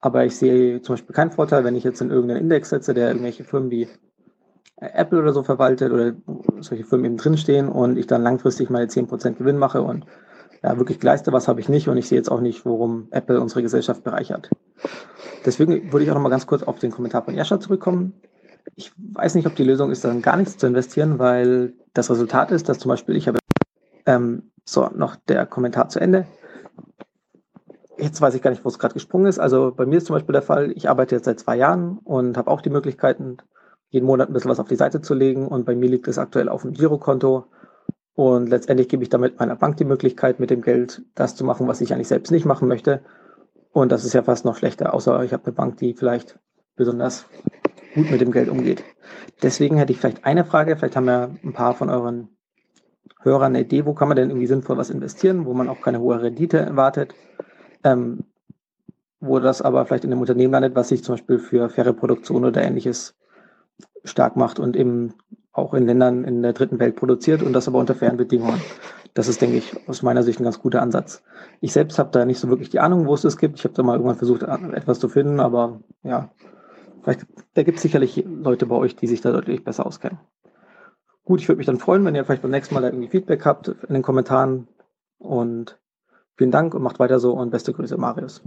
Aber 0.00 0.24
ich 0.24 0.36
sehe 0.36 0.82
zum 0.82 0.94
Beispiel 0.94 1.14
keinen 1.14 1.30
Vorteil, 1.30 1.62
wenn 1.62 1.76
ich 1.76 1.84
jetzt 1.84 2.00
in 2.00 2.10
irgendeinen 2.10 2.40
Index 2.40 2.70
setze, 2.70 2.94
der 2.94 3.08
irgendwelche 3.08 3.44
Firmen 3.44 3.70
wie 3.70 3.86
Apple 4.76 5.20
oder 5.20 5.32
so 5.32 5.44
verwaltet 5.44 5.92
oder 5.92 6.14
solche 6.60 6.84
Firmen 6.84 7.06
eben 7.06 7.16
drinstehen 7.16 7.68
und 7.68 7.96
ich 7.96 8.08
dann 8.08 8.22
langfristig 8.22 8.68
meine 8.68 8.86
10% 8.86 9.34
Gewinn 9.34 9.58
mache 9.58 9.82
und 9.82 10.06
ja, 10.62 10.78
wirklich 10.78 11.02
leiste 11.02 11.32
was 11.32 11.48
habe 11.48 11.60
ich 11.60 11.68
nicht 11.68 11.88
und 11.88 11.96
ich 11.96 12.08
sehe 12.08 12.18
jetzt 12.18 12.30
auch 12.30 12.40
nicht, 12.40 12.64
worum 12.64 13.08
Apple 13.10 13.40
unsere 13.40 13.62
Gesellschaft 13.62 14.04
bereichert. 14.04 14.50
Deswegen 15.44 15.92
würde 15.92 16.04
ich 16.04 16.10
auch 16.10 16.14
noch 16.14 16.22
mal 16.22 16.28
ganz 16.28 16.46
kurz 16.46 16.62
auf 16.62 16.78
den 16.78 16.92
Kommentar 16.92 17.24
von 17.24 17.34
Jascha 17.34 17.58
zurückkommen. 17.58 18.14
Ich 18.76 18.92
weiß 18.96 19.34
nicht, 19.34 19.46
ob 19.46 19.56
die 19.56 19.64
Lösung 19.64 19.90
ist, 19.90 20.04
dann 20.04 20.22
gar 20.22 20.36
nichts 20.36 20.56
zu 20.56 20.66
investieren, 20.66 21.18
weil 21.18 21.74
das 21.94 22.10
Resultat 22.10 22.52
ist, 22.52 22.68
dass 22.68 22.78
zum 22.78 22.90
Beispiel 22.90 23.16
ich 23.16 23.26
habe 23.26 23.38
ähm, 24.06 24.50
so 24.64 24.88
noch 24.94 25.16
der 25.16 25.46
Kommentar 25.46 25.88
zu 25.88 25.98
Ende. 25.98 26.26
Jetzt 27.98 28.20
weiß 28.20 28.34
ich 28.34 28.42
gar 28.42 28.50
nicht, 28.50 28.64
wo 28.64 28.68
es 28.68 28.78
gerade 28.78 28.94
gesprungen 28.94 29.26
ist. 29.26 29.40
Also 29.40 29.72
bei 29.76 29.84
mir 29.84 29.98
ist 29.98 30.06
zum 30.06 30.14
Beispiel 30.14 30.32
der 30.32 30.42
Fall, 30.42 30.72
ich 30.72 30.88
arbeite 30.88 31.16
jetzt 31.16 31.24
seit 31.24 31.40
zwei 31.40 31.56
Jahren 31.56 31.98
und 31.98 32.36
habe 32.36 32.50
auch 32.50 32.60
die 32.60 32.70
Möglichkeiten, 32.70 33.38
jeden 33.90 34.06
Monat 34.06 34.28
ein 34.28 34.32
bisschen 34.32 34.50
was 34.50 34.60
auf 34.60 34.68
die 34.68 34.76
Seite 34.76 35.00
zu 35.00 35.14
legen. 35.14 35.46
Und 35.48 35.66
bei 35.66 35.74
mir 35.74 35.88
liegt 35.88 36.08
es 36.08 36.18
aktuell 36.18 36.48
auf 36.48 36.62
dem 36.62 36.72
Girokonto 36.72 37.46
und 38.14 38.48
letztendlich 38.48 38.88
gebe 38.88 39.02
ich 39.02 39.08
damit 39.08 39.38
meiner 39.38 39.56
Bank 39.56 39.76
die 39.78 39.84
Möglichkeit, 39.84 40.38
mit 40.38 40.50
dem 40.50 40.62
Geld 40.62 41.02
das 41.14 41.34
zu 41.34 41.44
machen, 41.44 41.66
was 41.68 41.80
ich 41.80 41.92
eigentlich 41.92 42.08
selbst 42.08 42.30
nicht 42.30 42.44
machen 42.44 42.68
möchte. 42.68 43.00
Und 43.72 43.90
das 43.90 44.04
ist 44.04 44.12
ja 44.12 44.22
fast 44.22 44.44
noch 44.44 44.56
schlechter, 44.56 44.92
außer 44.92 45.22
ich 45.24 45.32
habe 45.32 45.44
eine 45.46 45.54
Bank, 45.54 45.78
die 45.78 45.94
vielleicht 45.94 46.38
besonders 46.76 47.26
gut 47.94 48.10
mit 48.10 48.20
dem 48.20 48.32
Geld 48.32 48.48
umgeht. 48.48 48.84
Deswegen 49.42 49.78
hätte 49.78 49.92
ich 49.92 49.98
vielleicht 49.98 50.24
eine 50.24 50.44
Frage, 50.44 50.76
vielleicht 50.76 50.96
haben 50.96 51.06
ja 51.06 51.30
ein 51.42 51.52
paar 51.52 51.74
von 51.74 51.88
euren 51.88 52.28
Hörern 53.20 53.52
eine 53.52 53.64
Idee, 53.64 53.86
wo 53.86 53.94
kann 53.94 54.08
man 54.08 54.16
denn 54.16 54.30
irgendwie 54.30 54.46
sinnvoll 54.46 54.76
was 54.76 54.90
investieren, 54.90 55.46
wo 55.46 55.54
man 55.54 55.68
auch 55.68 55.80
keine 55.80 56.00
hohe 56.00 56.20
Rendite 56.20 56.58
erwartet. 56.58 57.14
Ähm, 57.84 58.24
wo 59.20 59.38
das 59.38 59.62
aber 59.62 59.86
vielleicht 59.86 60.04
in 60.04 60.12
einem 60.12 60.20
Unternehmen 60.20 60.52
landet, 60.52 60.74
was 60.74 60.88
sich 60.88 61.04
zum 61.04 61.14
Beispiel 61.14 61.38
für 61.38 61.68
faire 61.68 61.92
Produktion 61.92 62.44
oder 62.44 62.60
ähnliches 62.60 63.14
stark 64.04 64.36
macht 64.36 64.58
und 64.58 64.76
eben 64.76 65.14
auch 65.52 65.74
in 65.74 65.86
Ländern 65.86 66.24
in 66.24 66.42
der 66.42 66.52
dritten 66.52 66.78
Welt 66.78 66.96
produziert 66.96 67.42
und 67.42 67.52
das 67.52 67.68
aber 67.68 67.78
unter 67.78 67.94
fairen 67.94 68.16
Bedingungen. 68.16 68.60
Das 69.14 69.28
ist, 69.28 69.42
denke 69.42 69.58
ich, 69.58 69.88
aus 69.88 70.02
meiner 70.02 70.22
Sicht 70.22 70.40
ein 70.40 70.44
ganz 70.44 70.58
guter 70.58 70.80
Ansatz. 70.80 71.22
Ich 71.60 71.72
selbst 71.72 71.98
habe 71.98 72.10
da 72.10 72.24
nicht 72.24 72.38
so 72.38 72.48
wirklich 72.48 72.70
die 72.70 72.80
Ahnung, 72.80 73.06
wo 73.06 73.14
es 73.14 73.22
das 73.22 73.36
gibt. 73.36 73.58
Ich 73.58 73.64
habe 73.64 73.74
da 73.74 73.82
mal 73.82 73.94
irgendwann 73.94 74.16
versucht, 74.16 74.42
etwas 74.42 74.98
zu 74.98 75.08
finden, 75.08 75.38
aber 75.38 75.80
ja, 76.02 76.30
vielleicht, 77.02 77.26
da 77.54 77.62
gibt 77.62 77.76
es 77.76 77.82
sicherlich 77.82 78.24
Leute 78.26 78.64
bei 78.64 78.76
euch, 78.76 78.96
die 78.96 79.06
sich 79.06 79.20
da 79.20 79.30
deutlich 79.30 79.62
besser 79.62 79.84
auskennen. 79.84 80.18
Gut, 81.24 81.40
ich 81.40 81.48
würde 81.48 81.58
mich 81.58 81.66
dann 81.66 81.78
freuen, 81.78 82.04
wenn 82.04 82.14
ihr 82.14 82.24
vielleicht 82.24 82.42
beim 82.42 82.50
nächsten 82.50 82.74
Mal 82.74 82.80
da 82.80 82.88
irgendwie 82.88 83.08
Feedback 83.08 83.44
habt 83.44 83.68
in 83.68 83.94
den 83.94 84.02
Kommentaren 84.02 84.66
und 85.18 85.78
vielen 86.36 86.50
Dank 86.50 86.74
und 86.74 86.82
macht 86.82 86.98
weiter 86.98 87.20
so 87.20 87.34
und 87.34 87.50
beste 87.50 87.72
Grüße, 87.72 87.96
Marius. 87.98 88.42